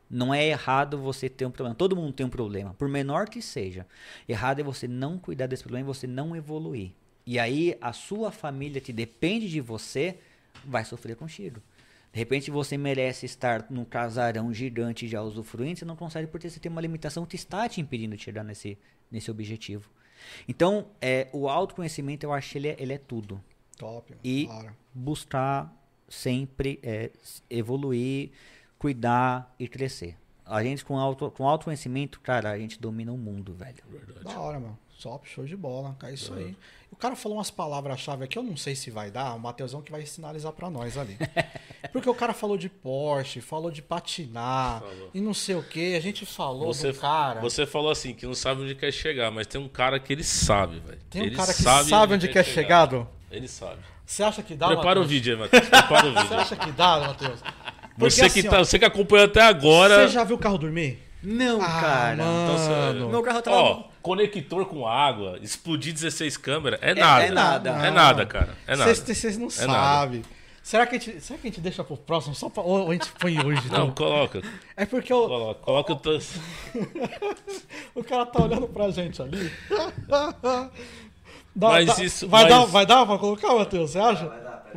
Não 0.10 0.34
é 0.34 0.46
errado 0.48 0.98
você 0.98 1.30
ter 1.30 1.46
um 1.46 1.52
problema. 1.52 1.76
Todo 1.76 1.96
mundo 1.96 2.14
tem 2.14 2.26
um 2.26 2.30
problema, 2.30 2.74
por 2.74 2.88
menor 2.88 3.28
que 3.28 3.42
seja. 3.42 3.86
Errado 4.28 4.60
é 4.60 4.64
você 4.64 4.88
não 4.88 5.18
cuidar 5.18 5.48
desse 5.48 5.64
problema 5.64 5.86
e 5.86 5.94
você 5.94 6.08
não 6.08 6.36
evoluir. 6.36 6.92
E 7.26 7.38
aí 7.38 7.78
a 7.82 7.92
sua 7.92 8.32
família 8.32 8.80
que 8.80 8.94
depende 8.94 9.50
de 9.50 9.60
você 9.60 10.18
vai 10.66 10.86
sofrer 10.86 11.16
contigo. 11.16 11.62
De 12.14 12.20
repente 12.20 12.50
você 12.50 12.78
merece 12.78 13.26
estar 13.26 13.68
num 13.70 13.84
casarão 13.84 14.54
gigante 14.54 15.08
já 15.08 15.22
usufruindo, 15.22 15.80
você 15.80 15.86
não 15.86 15.96
consegue 15.96 16.28
porque 16.28 16.50
você 16.50 16.60
tem 16.60 16.72
uma 16.72 16.82
limitação 16.82 17.26
que 17.26 17.36
está 17.36 17.68
te 17.68 17.82
impedindo 17.82 18.16
de 18.16 18.24
chegar 18.24 18.44
nesse, 18.44 18.78
nesse 19.12 19.30
objetivo. 19.30 19.90
Então, 20.48 20.88
é, 21.02 21.28
o 21.32 21.48
autoconhecimento, 21.48 22.26
eu 22.26 22.34
acho 22.34 22.52
que 22.52 22.58
ele 22.58 22.68
é, 22.70 22.76
ele 22.80 22.94
é 22.94 22.98
tudo 22.98 23.44
Top. 23.78 24.14
e 24.24 24.48
hora. 24.48 24.76
buscar 24.94 25.72
sempre 26.10 26.80
é, 26.82 27.12
evoluir, 27.50 28.32
cuidar 28.78 29.54
e 29.60 29.68
crescer. 29.68 30.16
A 30.46 30.64
gente 30.64 30.86
com, 30.86 30.98
auto, 30.98 31.30
com 31.32 31.48
autoconhecimento, 31.48 32.20
cara, 32.22 32.52
a 32.52 32.58
gente 32.58 32.80
domina 32.80 33.12
o 33.12 33.18
mundo, 33.18 33.54
velho. 33.54 33.76
Verdade. 33.90 34.24
Da 34.24 34.40
hora, 34.40 34.60
mano. 34.60 34.78
Top, 35.02 35.28
show 35.30 35.46
de 35.46 35.56
bola. 35.56 35.96
É 36.04 36.14
isso 36.14 36.34
aí. 36.34 36.56
O 36.90 36.96
cara 36.96 37.16
falou 37.16 37.38
umas 37.38 37.52
palavras-chave 37.52 38.24
aqui, 38.24 38.38
eu 38.38 38.42
não 38.42 38.56
sei 38.58 38.74
se 38.76 38.90
vai 38.90 39.12
dar, 39.12 39.36
o 39.36 39.40
Matheusão 39.40 39.82
que 39.82 39.92
vai 39.92 40.04
sinalizar 40.06 40.52
pra 40.54 40.70
nós 40.70 40.98
ali. 40.98 41.18
Porque 41.92 42.10
o 42.10 42.16
cara 42.16 42.34
falou 42.34 42.58
de 42.58 42.70
Porsche, 42.70 43.40
falou 43.42 43.70
de 43.70 43.82
patinar 43.82 44.80
Falou. 44.80 45.12
e 45.14 45.20
não 45.22 45.34
sei 45.34 45.56
o 45.56 45.62
que. 45.64 45.96
A 45.96 46.00
gente 46.00 46.26
falou 46.26 46.74
Você, 46.74 46.92
do 46.94 47.00
cara. 47.00 47.42
você 47.42 47.66
falou 47.66 47.92
assim, 47.92 48.14
que 48.14 48.26
não 48.26 48.34
sabe 48.34 48.62
onde 48.62 48.74
quer 48.74 48.92
chegar, 48.92 49.30
mas 49.30 49.46
tem 49.46 49.60
um 49.62 49.68
cara 49.68 50.00
que 50.00 50.12
ele 50.14 50.24
sabe, 50.24 50.80
velho. 50.80 51.00
Tem 51.10 51.22
um 51.22 51.26
Ele 51.26 51.36
cara 51.36 51.54
que 51.54 51.62
sabe, 51.62 52.14
onde 52.14 52.28
quer 52.30 52.44
chegar, 52.46 52.86
Dô? 52.86 53.06
Ele 53.30 53.48
sabe. 53.48 53.82
Você 54.06 54.24
acha 54.24 54.42
que 54.42 54.56
dá, 54.56 54.68
Prepara 54.68 55.00
o 55.00 55.04
Matheus? 55.04 55.08
vídeo 55.10 55.34
aí, 55.36 55.40
Matheus. 55.42 55.70
Prepara 55.70 56.08
o 56.08 56.14
Você 56.14 56.22
vídeo. 56.24 56.38
acha 56.40 56.56
que 56.56 56.72
dá, 56.72 57.00
Matheus? 57.02 57.40
Porque 57.98 58.12
Você 58.16 58.30
que, 58.30 58.40
assim, 58.40 58.50
tá, 58.50 58.60
ó, 58.60 58.64
você 58.64 58.78
que 58.80 58.86
acompanhou 58.86 59.26
até 59.26 59.42
agora. 59.42 60.08
Você 60.08 60.14
já 60.14 60.24
viu 60.24 60.36
o 60.36 60.40
carro 60.40 60.58
dormir? 60.58 61.00
Não, 61.24 61.60
Ah, 61.62 61.66
cara. 61.82 62.16
mano. 62.24 62.44
Então, 62.44 62.58
você- 62.58 63.12
Meu 63.12 63.24
carro 63.24 63.42
tava- 63.42 63.58
Ó, 63.58 63.84
conector 64.02 64.66
com 64.68 64.88
água, 64.88 65.40
explodir 65.42 65.92
16 65.94 66.38
câmeras, 66.38 66.80
é 66.82 66.94
nada. 66.94 67.24
é 67.26 67.32
nada. 67.32 67.70
É 67.72 67.92
nada, 67.92 68.26
cara. 68.26 68.56
É 68.68 68.76
nada. 68.76 68.94
Vocês 68.94 69.38
não 69.38 69.48
É 69.48 69.50
sabem. 69.50 70.22
Será 70.62 70.86
que, 70.86 70.98
a 70.98 71.00
gente, 71.00 71.22
será 71.22 71.40
que 71.40 71.48
a 71.48 71.50
gente 71.50 71.62
deixa 71.62 71.82
pro 71.84 71.96
próximo? 71.96 72.36
Só 72.36 72.50
pra, 72.50 72.62
ou 72.62 72.90
a 72.90 72.94
gente 72.94 73.10
põe 73.20 73.40
hoje? 73.40 73.62
Não, 73.72 73.88
Dô? 73.88 73.94
coloca. 73.94 74.42
É 74.76 74.86
porque 74.86 75.14
o, 75.14 75.26
Coloca, 75.28 75.62
coloca 75.62 75.94
o. 75.94 76.00
o 77.96 78.04
cara 78.04 78.26
tá 78.26 78.44
olhando 78.44 78.68
pra 78.68 78.92
gente 78.92 79.22
ali. 79.22 79.50
Dá- 81.56 81.70
Mas 81.70 81.86
dá- 81.88 82.04
isso- 82.04 82.28
Vai, 82.28 82.44
mas- 82.44 82.54
Dar, 82.54 82.66
vai 82.66 82.86
dar 82.86 83.06
pra 83.06 83.18
colocar, 83.18 83.56
Matheus? 83.56 83.92
Você 83.92 84.00
acha? 84.00 84.26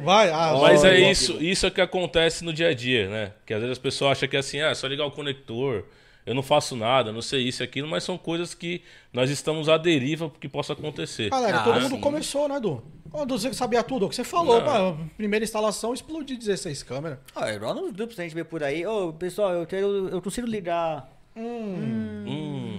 Vai 0.02 0.31
ah, 0.31 0.56
Mas 0.60 0.82
vai. 0.82 1.02
é 1.02 1.10
isso, 1.10 1.43
isso 1.43 1.66
é 1.66 1.70
que 1.70 1.81
acontece 1.81 2.44
no 2.44 2.52
dia 2.52 2.68
a 2.68 2.74
dia, 2.74 3.09
né? 3.09 3.32
Que 3.47 3.55
às 3.55 3.60
vezes 3.60 3.72
as 3.72 3.78
pessoas 3.78 4.12
acham 4.12 4.28
que 4.28 4.36
é 4.36 4.40
assim, 4.40 4.60
ah, 4.60 4.68
é 4.70 4.74
só 4.74 4.86
ligar 4.86 5.05
o 5.06 5.10
conector, 5.10 5.85
eu 6.27 6.35
não 6.35 6.43
faço 6.43 6.77
nada, 6.77 7.12
não 7.12 7.22
sei 7.22 7.43
isso 7.43 7.62
e 7.62 7.64
aquilo, 7.64 7.89
mas 7.89 8.05
são 8.05 8.16
coisas 8.18 8.55
que 8.55 8.82
nós 9.12 9.31
estamos 9.31 9.68
à 9.68 9.77
deriva 9.78 10.31
que 10.40 10.48
possa 10.48 10.72
acontecer. 10.74 11.31
Galera, 11.31 11.59
Ah, 11.60 11.64
todo 11.64 11.81
mundo 11.81 11.94
sim. 11.97 12.01
começou, 12.01 12.48
né, 12.48 12.56
Edu? 12.56 12.82
Edu, 13.22 13.39
você 13.39 13.52
sabia 13.52 13.82
tudo, 13.82 14.06
o 14.06 14.09
que 14.09 14.14
você 14.14 14.22
falou, 14.22 14.62
pá, 14.62 14.94
primeira 15.16 15.44
instalação, 15.44 15.93
explodiu 15.93 16.39
16 16.39 16.82
câmeras. 16.85 17.18
Ah, 17.35 17.52
igual 17.52 17.74
nos 17.74 17.90
grupos 17.93 18.18
a 18.20 18.22
gente 18.22 18.35
vê 18.35 18.44
por 18.44 18.62
aí. 18.62 18.86
Ô, 18.86 19.12
pessoal, 19.12 19.52
eu 19.55 19.66
quero. 19.66 20.09
Eu 20.10 20.22
consigo 20.22 20.47
ligar. 20.47 21.09
Hum, 21.36 22.78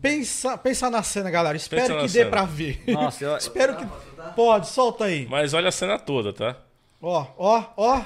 Pensa, 0.00 0.58
pensa 0.58 0.90
na 0.90 1.00
cena, 1.04 1.30
galera. 1.30 1.56
Espero 1.56 1.82
Pensa 1.82 1.94
que 1.94 2.02
dê 2.08 2.08
cena. 2.08 2.30
pra 2.30 2.44
ver. 2.44 2.82
Nossa, 2.88 3.24
eu. 3.24 3.36
Espero 3.38 3.76
que. 3.76 3.86
Pode, 4.30 4.68
solta 4.68 5.04
aí. 5.04 5.26
mas 5.28 5.52
olha 5.54 5.68
a 5.68 5.72
cena 5.72 5.98
toda, 5.98 6.32
tá? 6.32 6.56
Ó, 7.00 7.26
ó, 7.36 7.64
ó. 7.76 8.02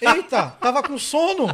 Eita, 0.00 0.50
tava 0.60 0.82
com 0.82 0.96
sono. 0.98 1.46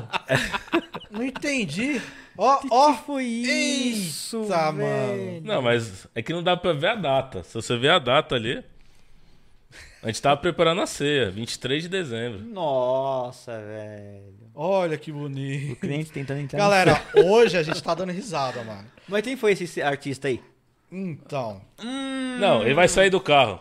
Não 1.10 1.22
entendi. 1.24 2.00
Ó, 2.36 2.60
ó. 2.70 2.92
foi 2.94 3.24
isso? 3.24 4.42
Eita, 4.42 4.72
velho? 4.72 5.32
mano. 5.32 5.40
Não, 5.44 5.62
mas 5.62 6.06
é 6.14 6.22
que 6.22 6.32
não 6.32 6.42
dá 6.42 6.56
pra 6.56 6.72
ver 6.72 6.88
a 6.88 6.94
data. 6.94 7.42
Se 7.42 7.52
você 7.54 7.76
ver 7.76 7.90
a 7.90 7.98
data 7.98 8.34
ali, 8.34 8.64
a 10.02 10.06
gente 10.06 10.20
tava 10.22 10.38
preparando 10.38 10.80
a 10.80 10.86
ceia, 10.86 11.30
23 11.30 11.82
de 11.82 11.88
dezembro. 11.90 12.40
Nossa, 12.40 13.52
velho. 13.58 14.34
Olha 14.54 14.96
que 14.98 15.12
bonito. 15.12 15.72
O 15.72 15.76
cliente 15.76 16.10
tentando 16.10 16.40
entrar. 16.40 16.58
Galera, 16.58 17.02
hoje 17.24 17.56
a 17.56 17.62
gente 17.62 17.82
tá 17.82 17.94
dando 17.94 18.12
risada, 18.12 18.64
mano. 18.64 18.82
no- 18.82 18.88
Mas 19.08 19.22
quem 19.22 19.36
foi 19.36 19.52
esse 19.52 19.80
artista 19.82 20.28
aí? 20.28 20.42
Então, 20.90 21.60
Não, 22.38 22.62
ele 22.62 22.74
vai 22.74 22.86
sair 22.88 23.08
do 23.10 23.20
carro. 23.20 23.60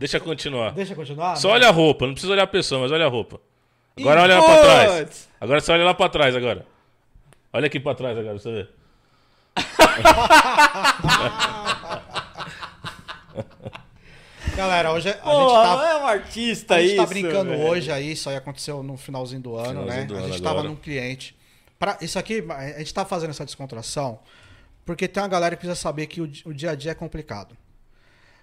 Deixa 0.00 0.16
eu 0.16 0.20
continuar. 0.22 0.72
deixa 0.72 0.92
eu 0.92 0.96
continuar. 0.96 1.36
Só 1.36 1.50
olha 1.50 1.68
a 1.68 1.70
roupa, 1.70 2.06
não 2.06 2.14
precisa 2.14 2.32
olhar 2.32 2.44
a 2.44 2.46
pessoa, 2.46 2.80
mas 2.80 2.90
olha 2.90 3.04
a 3.04 3.08
roupa. 3.08 3.38
Agora 3.98 4.22
olha 4.22 4.38
lá 4.38 4.44
pra 4.46 4.62
trás. 4.62 5.28
Agora 5.38 5.60
você 5.60 5.72
olha 5.72 5.84
lá 5.84 5.92
pra 5.94 6.08
trás 6.08 6.34
agora. 6.34 6.64
Olha 7.52 7.66
aqui 7.66 7.78
pra 7.78 7.94
trás 7.94 8.16
agora, 8.16 8.38
pra 8.38 8.42
você 8.42 8.50
ver. 8.50 8.70
Galera, 14.56 14.92
hoje 14.92 15.08
a 15.10 15.14
Pô, 15.14 15.30
gente 15.32 15.52
tá. 15.52 15.90
é 15.90 15.96
um 15.96 16.06
artista 16.06 16.74
A 16.76 16.80
gente 16.80 16.88
isso. 16.92 16.96
tá 16.96 17.06
brincando 17.06 17.50
velho. 17.50 17.62
hoje 17.62 17.92
aí, 17.92 18.12
isso 18.12 18.28
aí 18.28 18.36
aconteceu 18.36 18.82
no 18.82 18.96
finalzinho 18.96 19.40
do 19.40 19.56
ano, 19.56 19.82
Finalzinho 19.82 20.00
né? 20.00 20.04
do 20.06 20.14
a 20.14 20.18
ano 20.18 20.26
gente 20.28 20.42
tava 20.42 20.58
agora. 20.60 20.68
num 20.68 20.76
cliente. 20.76 21.36
Pra, 21.78 21.96
isso 22.00 22.18
aqui, 22.18 22.44
a 22.48 22.78
gente 22.78 22.92
tá 22.92 23.04
fazendo 23.04 23.30
essa 23.30 23.44
descontração 23.44 24.18
porque 24.84 25.06
tem 25.06 25.22
uma 25.22 25.28
galera 25.28 25.54
que 25.56 25.60
precisa 25.60 25.80
saber 25.80 26.06
que 26.06 26.20
o, 26.20 26.24
o 26.46 26.52
dia 26.54 26.72
a 26.72 26.74
dia 26.74 26.92
é 26.92 26.94
complicado. 26.94 27.56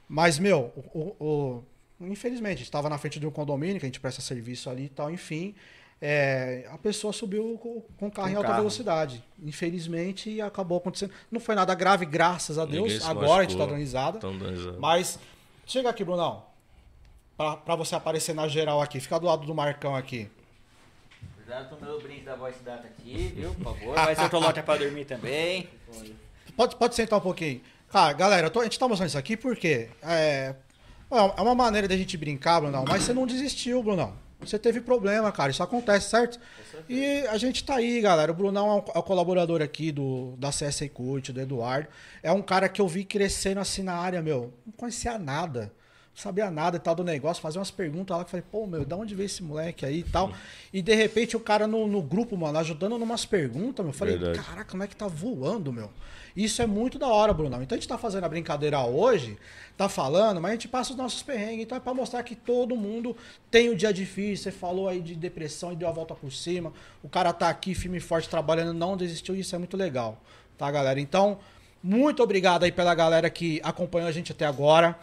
Mas, 0.07 0.39
meu, 0.39 0.71
o, 0.93 1.15
o- 1.19 1.25
o- 1.99 2.05
infelizmente, 2.07 2.55
a 2.55 2.57
gente 2.59 2.71
tava 2.71 2.89
na 2.89 2.97
frente 2.97 3.19
de 3.19 3.27
um 3.27 3.31
condomínio 3.31 3.79
que 3.79 3.85
a 3.85 3.89
gente 3.89 3.99
presta 3.99 4.21
serviço 4.21 4.69
ali 4.69 4.85
e 4.85 4.89
tal, 4.89 5.11
enfim. 5.11 5.53
é, 5.99 6.67
a 6.71 6.77
pessoa 6.77 7.11
subiu 7.11 7.57
com, 7.61 7.81
com 7.97 8.05
o 8.07 8.11
carro 8.11 8.27
Com 8.27 8.33
em 8.33 8.35
alta 8.35 8.49
carro. 8.49 8.59
velocidade. 8.59 9.23
Infelizmente, 9.43 10.29
e 10.29 10.39
acabou 10.41 10.77
acontecendo. 10.77 11.11
Não 11.31 11.39
foi 11.39 11.55
nada 11.55 11.73
grave, 11.73 12.05
graças 12.05 12.59
a 12.59 12.65
Deus. 12.65 13.03
Agora 13.03 13.39
a 13.41 13.43
gente 13.45 13.57
tá 13.57 13.65
dando 13.65 13.77
risada. 13.79 14.19
Mas 14.79 15.17
chega 15.65 15.89
aqui, 15.89 16.03
Brunão. 16.03 16.45
Pra, 17.35 17.57
pra 17.57 17.75
você 17.75 17.95
aparecer 17.95 18.35
na 18.35 18.47
geral 18.47 18.79
aqui. 18.79 18.99
Fica 18.99 19.19
do 19.19 19.25
lado 19.25 19.45
do 19.47 19.55
Marcão 19.55 19.95
aqui. 19.95 20.29
Cuidado 21.35 21.69
com 21.69 21.83
o 21.83 21.87
meu 21.87 21.99
brinde 22.01 22.21
da 22.21 22.35
voz 22.35 22.55
data 22.63 22.87
aqui, 22.87 23.33
viu? 23.35 23.53
Por 23.55 23.63
favor. 23.63 23.95
Vai 23.95 24.15
ser 24.15 24.29
coloca 24.29 24.61
pra 24.61 24.77
dormir 24.77 25.05
também. 25.05 25.67
Pode, 26.55 26.75
pode 26.75 26.93
sentar 26.95 27.17
um 27.17 27.21
pouquinho. 27.23 27.59
Cara, 27.91 28.13
galera, 28.13 28.49
tô- 28.49 28.59
a 28.59 28.63
gente 28.63 28.77
tá 28.77 28.87
mostrando 28.87 29.09
isso 29.09 29.17
aqui 29.17 29.37
porque 29.37 29.89
é, 30.03 30.53
é 31.09 31.41
uma 31.41 31.55
maneira 31.55 31.87
da 31.87 31.95
gente 31.95 32.17
brincar, 32.17 32.59
Brunão, 32.61 32.83
mas 32.87 33.03
você 33.03 33.13
não 33.13 33.25
desistiu, 33.25 33.81
Brunão. 33.81 34.13
Você 34.39 34.59
teve 34.59 34.79
problema, 34.81 35.31
cara. 35.31 35.49
Isso 35.49 35.63
acontece, 35.63 36.09
certo? 36.11 36.39
E 36.87 37.25
a 37.27 37.37
gente 37.39 37.63
tá 37.63 37.77
aí, 37.77 37.99
galera. 38.01 38.31
O 38.31 38.35
Brunão 38.35 38.69
é 38.69 38.73
um, 38.75 38.83
é 38.93 38.99
um 38.99 39.01
colaborador 39.01 39.63
aqui 39.63 39.91
do, 39.91 40.35
da 40.37 40.49
CSA 40.49 40.87
Cult, 40.89 41.33
do 41.33 41.41
Eduardo. 41.41 41.87
É 42.21 42.31
um 42.31 42.41
cara 42.43 42.69
que 42.69 42.79
eu 42.79 42.87
vi 42.87 43.03
crescendo 43.03 43.59
assim 43.59 43.81
na 43.81 43.95
área, 43.95 44.21
meu. 44.21 44.53
Não 44.63 44.73
conhecia 44.73 45.17
nada. 45.17 45.71
Sabia 46.17 46.49
nada 46.49 46.77
e 46.77 46.79
tal 46.79 46.95
do 46.95 47.03
negócio. 47.03 47.43
Fazia 47.43 47.59
umas 47.59 47.69
perguntas 47.69 48.17
lá 48.17 48.23
que 48.23 48.29
eu 48.29 48.31
falei, 48.31 48.45
pô, 48.51 48.65
meu, 48.65 48.83
da 48.83 48.95
onde 48.95 49.13
veio 49.13 49.27
esse 49.27 49.43
moleque 49.43 49.85
aí 49.85 49.99
e 49.99 50.03
tal? 50.03 50.31
E 50.73 50.81
de 50.81 50.93
repente 50.95 51.37
o 51.37 51.39
cara 51.39 51.67
no, 51.67 51.87
no 51.87 52.01
grupo, 52.01 52.35
mano, 52.35 52.57
ajudando 52.57 52.97
numas 52.97 53.23
perguntas, 53.23 53.85
meu. 53.85 53.93
Eu 53.93 53.97
falei, 53.97 54.17
Verdade. 54.17 54.43
caraca, 54.43 54.71
como 54.71 54.81
é 54.81 54.87
que 54.87 54.95
tá 54.95 55.07
voando, 55.07 55.71
meu? 55.71 55.91
Isso 56.35 56.59
é 56.59 56.65
muito 56.65 56.97
da 56.97 57.07
hora, 57.07 57.31
Brunão. 57.33 57.61
Então 57.61 57.75
a 57.75 57.79
gente 57.79 57.87
tá 57.87 57.99
fazendo 57.99 58.23
a 58.23 58.29
brincadeira 58.29 58.79
hoje, 58.81 59.37
tá 59.77 59.87
falando, 59.87 60.41
mas 60.41 60.49
a 60.49 60.53
gente 60.55 60.67
passa 60.67 60.91
os 60.91 60.97
nossos 60.97 61.21
perrengues. 61.21 61.65
Então 61.65 61.77
é 61.77 61.81
pra 61.81 61.93
mostrar 61.93 62.23
que 62.23 62.35
todo 62.35 62.75
mundo 62.75 63.15
tem 63.51 63.69
um 63.69 63.75
dia 63.75 63.93
difícil. 63.93 64.45
Você 64.45 64.51
falou 64.51 64.89
aí 64.89 64.99
de 64.99 65.13
depressão 65.13 65.71
e 65.71 65.75
deu 65.75 65.87
a 65.87 65.91
volta 65.91 66.15
por 66.15 66.31
cima. 66.31 66.73
O 67.03 67.09
cara 67.09 67.31
tá 67.31 67.47
aqui 67.47 67.75
firme 67.75 67.97
e 67.97 68.01
forte 68.01 68.27
trabalhando, 68.27 68.73
não 68.73 68.97
desistiu. 68.97 69.35
Isso 69.35 69.53
é 69.53 69.59
muito 69.59 69.77
legal, 69.77 70.19
tá, 70.57 70.69
galera? 70.71 70.99
Então, 70.99 71.37
muito 71.81 72.23
obrigado 72.23 72.63
aí 72.63 72.71
pela 72.71 72.95
galera 72.95 73.29
que 73.29 73.61
acompanhou 73.63 74.09
a 74.09 74.11
gente 74.11 74.31
até 74.31 74.47
agora. 74.47 74.97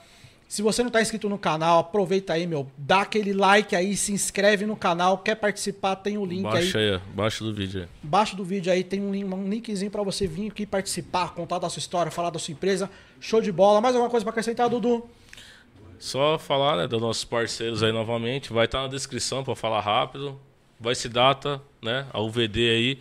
Se 0.46 0.62
você 0.62 0.82
não 0.82 0.90
tá 0.90 1.02
inscrito 1.02 1.28
no 1.28 1.38
canal, 1.38 1.80
aproveita 1.80 2.32
aí, 2.32 2.46
meu. 2.46 2.70
Dá 2.76 3.00
aquele 3.00 3.32
like 3.32 3.74
aí, 3.74 3.96
se 3.96 4.12
inscreve 4.12 4.66
no 4.66 4.76
canal. 4.76 5.18
Quer 5.18 5.34
participar, 5.34 5.96
tem 5.96 6.16
o 6.16 6.24
link 6.24 6.46
aí. 6.46 6.52
Baixa 6.52 6.78
aí, 6.78 6.94
ó, 6.94 7.00
baixa 7.14 7.44
do 7.44 7.52
vídeo 7.52 7.82
aí. 7.82 7.88
Embaixo 8.04 8.36
do 8.36 8.44
vídeo 8.44 8.72
aí 8.72 8.84
tem 8.84 9.00
um, 9.00 9.10
link, 9.10 9.24
um 9.24 9.48
linkzinho 9.48 9.90
pra 9.90 10.02
você 10.02 10.26
vir 10.26 10.50
aqui 10.50 10.64
participar, 10.64 11.34
contar 11.34 11.58
da 11.58 11.68
sua 11.68 11.80
história, 11.80 12.12
falar 12.12 12.30
da 12.30 12.38
sua 12.38 12.52
empresa. 12.52 12.90
Show 13.18 13.40
de 13.40 13.50
bola. 13.50 13.80
Mais 13.80 13.94
alguma 13.94 14.10
coisa 14.10 14.24
pra 14.24 14.30
acrescentar, 14.30 14.68
Dudu? 14.68 15.08
Só 15.98 16.38
falar, 16.38 16.76
né, 16.76 16.86
dos 16.86 17.00
nossos 17.00 17.24
parceiros 17.24 17.82
aí 17.82 17.90
novamente. 17.90 18.52
Vai 18.52 18.66
estar 18.66 18.82
na 18.82 18.88
descrição 18.88 19.42
para 19.42 19.56
falar 19.56 19.80
rápido. 19.80 20.38
Vai 20.78 20.94
se 20.94 21.08
data, 21.08 21.60
né, 21.82 22.06
a 22.12 22.20
UVD 22.20 22.70
aí. 22.70 22.98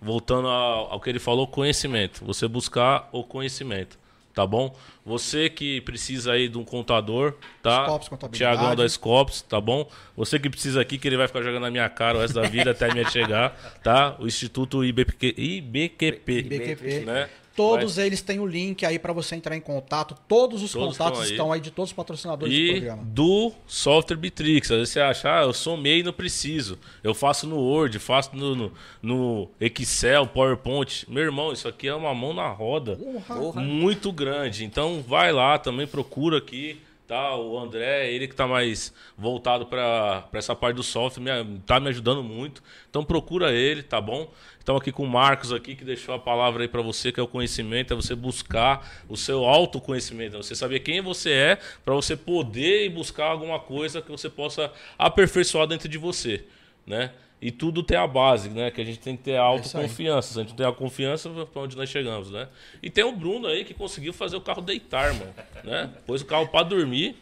Voltando 0.00 0.48
ao, 0.48 0.92
ao 0.92 1.00
que 1.00 1.10
ele 1.10 1.18
falou, 1.18 1.46
conhecimento. 1.46 2.24
Você 2.24 2.46
buscar 2.46 3.08
o 3.10 3.24
conhecimento, 3.24 3.98
tá 4.34 4.46
bom? 4.46 4.74
Você 5.06 5.48
que 5.48 5.80
precisa 5.82 6.32
aí 6.32 6.48
de 6.48 6.58
um 6.58 6.64
contador, 6.64 7.34
tá? 7.62 7.84
Scopus 7.84 8.08
Contabilidade. 8.08 8.58
Tiagão 8.58 8.76
da 8.76 8.88
Scopus, 8.88 9.42
tá 9.42 9.60
bom? 9.60 9.88
Você 10.16 10.38
que 10.38 10.50
precisa 10.50 10.80
aqui, 10.80 10.98
que 10.98 11.06
ele 11.06 11.16
vai 11.16 11.28
ficar 11.28 11.42
jogando 11.42 11.62
na 11.62 11.70
minha 11.70 11.88
cara 11.88 12.18
o 12.18 12.20
resto 12.20 12.34
da 12.34 12.48
vida 12.48 12.72
até 12.72 12.90
a 12.90 12.92
minha 12.92 13.08
chegar, 13.08 13.50
tá? 13.82 14.16
O 14.18 14.26
Instituto 14.26 14.84
IBQ, 14.84 15.34
IBQP, 15.36 16.38
IBQP. 16.38 17.00
né? 17.06 17.28
Todos 17.56 17.98
eles 17.98 18.20
têm 18.20 18.40
o 18.40 18.46
link 18.46 18.84
aí 18.84 18.98
pra 18.98 19.12
você 19.12 19.34
entrar 19.36 19.56
em 19.56 19.60
contato. 19.60 20.16
Todos 20.26 20.62
os 20.62 20.72
Todos 20.72 20.96
contatos 20.96 21.20
estão 21.20 21.24
aí. 21.24 21.30
estão 21.32 21.52
aí 21.52 21.60
de 21.60 21.70
todos 21.70 21.90
os 21.90 21.94
patrocinadores 21.94 22.52
do 22.54 22.60
E 22.60 22.70
programa. 22.72 23.02
do 23.04 23.52
software 23.66 24.16
Bitrix. 24.16 24.70
Às 24.70 24.76
vezes 24.78 24.92
você 24.92 25.00
acha, 25.00 25.38
ah, 25.40 25.42
eu 25.42 25.52
sou 25.52 25.76
MEI 25.76 26.00
e 26.00 26.02
não 26.02 26.12
preciso. 26.12 26.78
Eu 27.02 27.14
faço 27.14 27.46
no 27.46 27.56
Word, 27.58 27.98
faço 27.98 28.34
no, 28.34 28.54
no, 28.56 28.72
no 29.02 29.48
Excel, 29.60 30.26
PowerPoint. 30.26 31.06
Meu 31.08 31.22
irmão, 31.22 31.52
isso 31.52 31.68
aqui 31.68 31.86
é 31.86 31.94
uma 31.94 32.14
mão 32.14 32.32
na 32.34 32.48
roda. 32.48 32.96
Porra. 32.96 33.60
Muito 33.60 34.10
grande. 34.12 34.64
Então 34.64 35.02
vai 35.06 35.32
lá, 35.32 35.58
também 35.58 35.86
procura 35.86 36.38
aqui. 36.38 36.80
O 37.10 37.58
André, 37.58 38.10
ele 38.10 38.26
que 38.26 38.34
tá 38.34 38.46
mais 38.46 38.92
voltado 39.16 39.66
para 39.66 40.26
essa 40.32 40.56
parte 40.56 40.76
do 40.76 40.82
software, 40.82 41.44
me, 41.44 41.58
tá 41.60 41.78
me 41.78 41.90
ajudando 41.90 42.22
muito. 42.22 42.62
Então 42.88 43.04
procura 43.04 43.52
ele, 43.52 43.82
tá 43.82 44.00
bom? 44.00 44.32
Estamos 44.58 44.80
aqui 44.80 44.90
com 44.90 45.04
o 45.04 45.06
Marcos 45.06 45.52
aqui 45.52 45.76
que 45.76 45.84
deixou 45.84 46.14
a 46.14 46.18
palavra 46.18 46.62
aí 46.64 46.68
para 46.68 46.80
você, 46.80 47.12
que 47.12 47.20
é 47.20 47.22
o 47.22 47.28
conhecimento, 47.28 47.92
é 47.92 47.96
você 47.96 48.14
buscar 48.14 49.04
o 49.06 49.16
seu 49.18 49.44
autoconhecimento, 49.44 50.36
é 50.36 50.42
você 50.42 50.54
saber 50.54 50.80
quem 50.80 51.02
você 51.02 51.30
é 51.30 51.58
para 51.84 51.94
você 51.94 52.16
poder 52.16 52.88
buscar 52.88 53.26
alguma 53.26 53.60
coisa 53.60 54.00
que 54.00 54.10
você 54.10 54.30
possa 54.30 54.72
aperfeiçoar 54.98 55.66
dentro 55.66 55.88
de 55.88 55.98
você, 55.98 56.44
né? 56.86 57.12
E 57.46 57.50
tudo 57.50 57.82
tem 57.82 57.98
a 57.98 58.06
base, 58.06 58.48
né? 58.48 58.70
Que 58.70 58.80
a 58.80 58.84
gente 58.84 58.98
tem 59.00 59.14
que 59.16 59.22
ter 59.24 59.36
a 59.36 59.42
aí. 59.42 59.46
autoconfiança. 59.48 60.32
Se 60.32 60.38
a 60.38 60.42
gente 60.42 60.50
não 60.52 60.56
tem 60.56 60.66
a 60.66 60.72
confiança, 60.72 61.28
para 61.52 61.60
onde 61.62 61.76
nós 61.76 61.90
chegamos, 61.90 62.30
né? 62.30 62.48
E 62.82 62.88
tem 62.88 63.04
o 63.04 63.12
Bruno 63.12 63.46
aí 63.48 63.64
que 63.66 63.74
conseguiu 63.74 64.14
fazer 64.14 64.34
o 64.36 64.40
carro 64.40 64.62
deitar, 64.62 65.12
mano, 65.12 65.34
né? 65.62 65.90
Pôs 66.06 66.22
o 66.22 66.24
carro 66.24 66.48
para 66.48 66.64
dormir 66.64 67.16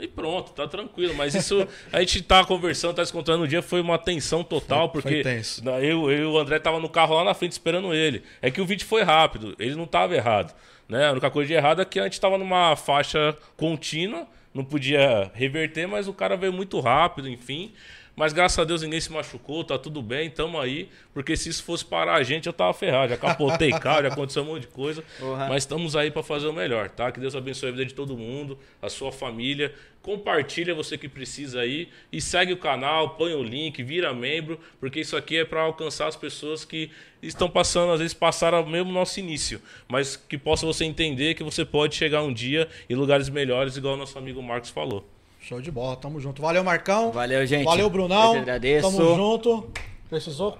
e 0.00 0.08
pronto, 0.08 0.52
tá 0.52 0.66
tranquilo. 0.66 1.14
Mas 1.14 1.34
isso 1.34 1.68
a 1.92 2.00
gente 2.00 2.22
tá 2.22 2.42
conversando, 2.42 2.94
tá 2.94 3.04
se 3.04 3.12
contando 3.12 3.40
no 3.40 3.46
dia, 3.48 3.60
foi 3.60 3.82
uma 3.82 3.98
tensão 3.98 4.42
total, 4.42 4.90
Foi- 4.90 5.02
foi 5.02 5.22
porque 5.22 5.62
na- 5.62 5.78
eu, 5.80 6.10
eu 6.10 6.18
e 6.22 6.24
o 6.24 6.38
André 6.38 6.58
tava 6.58 6.80
no 6.80 6.88
carro 6.88 7.14
lá 7.14 7.22
na 7.24 7.34
frente 7.34 7.52
esperando 7.52 7.92
ele. 7.92 8.22
É 8.40 8.50
que 8.50 8.62
o 8.62 8.64
vídeo 8.66 8.86
foi 8.86 9.02
rápido, 9.02 9.54
ele 9.58 9.74
não 9.74 9.86
tava 9.86 10.14
errado. 10.16 10.54
Né? 10.88 11.06
A 11.06 11.12
única 11.12 11.30
coisa 11.30 11.48
de 11.48 11.52
errado 11.54 11.82
é 11.82 11.84
que 11.84 12.00
a 12.00 12.04
gente 12.04 12.18
tava 12.18 12.38
numa 12.38 12.76
faixa 12.76 13.36
contínua, 13.58 14.26
não 14.54 14.64
podia 14.64 15.30
reverter, 15.34 15.86
mas 15.86 16.08
o 16.08 16.14
cara 16.14 16.34
veio 16.34 16.52
muito 16.52 16.80
rápido, 16.80 17.28
enfim. 17.28 17.72
Mas 18.16 18.32
graças 18.32 18.58
a 18.58 18.64
Deus 18.64 18.80
ninguém 18.80 18.98
se 18.98 19.12
machucou, 19.12 19.62
tá 19.62 19.78
tudo 19.78 20.00
bem, 20.00 20.30
tamo 20.30 20.58
aí. 20.58 20.88
Porque 21.12 21.36
se 21.36 21.50
isso 21.50 21.62
fosse 21.62 21.84
parar 21.84 22.14
a 22.14 22.22
gente, 22.22 22.46
eu 22.46 22.52
tava 22.52 22.72
ferrado. 22.72 23.10
Já 23.10 23.18
capotei 23.18 23.70
carro, 23.78 24.04
já 24.04 24.08
aconteceu 24.08 24.42
um 24.42 24.46
monte 24.46 24.62
de 24.62 24.68
coisa. 24.68 25.04
Porra. 25.20 25.48
Mas 25.50 25.64
estamos 25.64 25.94
aí 25.94 26.10
para 26.10 26.22
fazer 26.22 26.46
o 26.46 26.52
melhor, 26.52 26.88
tá? 26.88 27.12
Que 27.12 27.20
Deus 27.20 27.36
abençoe 27.36 27.68
a 27.68 27.72
vida 27.72 27.84
de 27.84 27.92
todo 27.92 28.16
mundo, 28.16 28.58
a 28.80 28.88
sua 28.88 29.12
família. 29.12 29.74
Compartilha 30.00 30.74
você 30.74 30.96
que 30.96 31.10
precisa 31.10 31.60
aí 31.60 31.90
e 32.10 32.18
segue 32.18 32.54
o 32.54 32.56
canal, 32.56 33.10
põe 33.16 33.34
o 33.34 33.42
link, 33.42 33.82
vira 33.82 34.14
membro, 34.14 34.58
porque 34.80 35.00
isso 35.00 35.14
aqui 35.14 35.38
é 35.38 35.44
para 35.44 35.60
alcançar 35.60 36.06
as 36.06 36.16
pessoas 36.16 36.64
que 36.64 36.90
estão 37.20 37.50
passando, 37.50 37.92
às 37.92 37.98
vezes 37.98 38.14
passaram 38.14 38.64
mesmo 38.64 38.92
nosso 38.92 39.18
início, 39.20 39.60
mas 39.88 40.16
que 40.16 40.38
possa 40.38 40.64
você 40.64 40.84
entender 40.84 41.34
que 41.34 41.42
você 41.42 41.64
pode 41.64 41.96
chegar 41.96 42.22
um 42.22 42.32
dia 42.32 42.68
em 42.88 42.94
lugares 42.94 43.28
melhores, 43.28 43.76
igual 43.76 43.94
o 43.94 43.96
nosso 43.96 44.16
amigo 44.16 44.40
Marcos 44.40 44.70
falou. 44.70 45.15
Show 45.46 45.60
de 45.60 45.70
bola, 45.70 45.94
tamo 45.94 46.18
junto. 46.18 46.42
Valeu, 46.42 46.64
Marcão. 46.64 47.12
Valeu, 47.12 47.46
gente. 47.46 47.64
Valeu, 47.66 47.88
Brunão. 47.88 48.30
Eu 48.30 48.32
que 48.32 48.38
agradeço. 48.38 48.90
Tamo 48.90 49.14
junto. 49.14 49.70
Precisou 50.10 50.58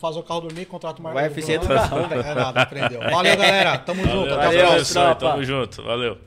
fazer 0.00 0.18
o 0.18 0.22
carro 0.24 0.40
dormir, 0.40 0.64
contrato 0.64 1.00
mais. 1.00 1.14
O 1.14 1.20
UFC 1.20 1.56
do 1.56 1.68
velho. 1.68 2.20
É 2.20 2.34
nada, 2.34 2.62
aprendeu. 2.62 3.00
Valeu, 3.00 3.36
galera. 3.38 3.78
Tamo 3.78 4.02
junto. 4.02 4.32
Até 4.34 4.42
a 4.42 4.46
Valeu, 4.46 4.66
próxima. 4.66 4.72
abençoe. 4.72 5.14
tropa. 5.14 5.30
Tamo 5.34 5.44
junto. 5.44 5.82
Valeu. 5.84 6.18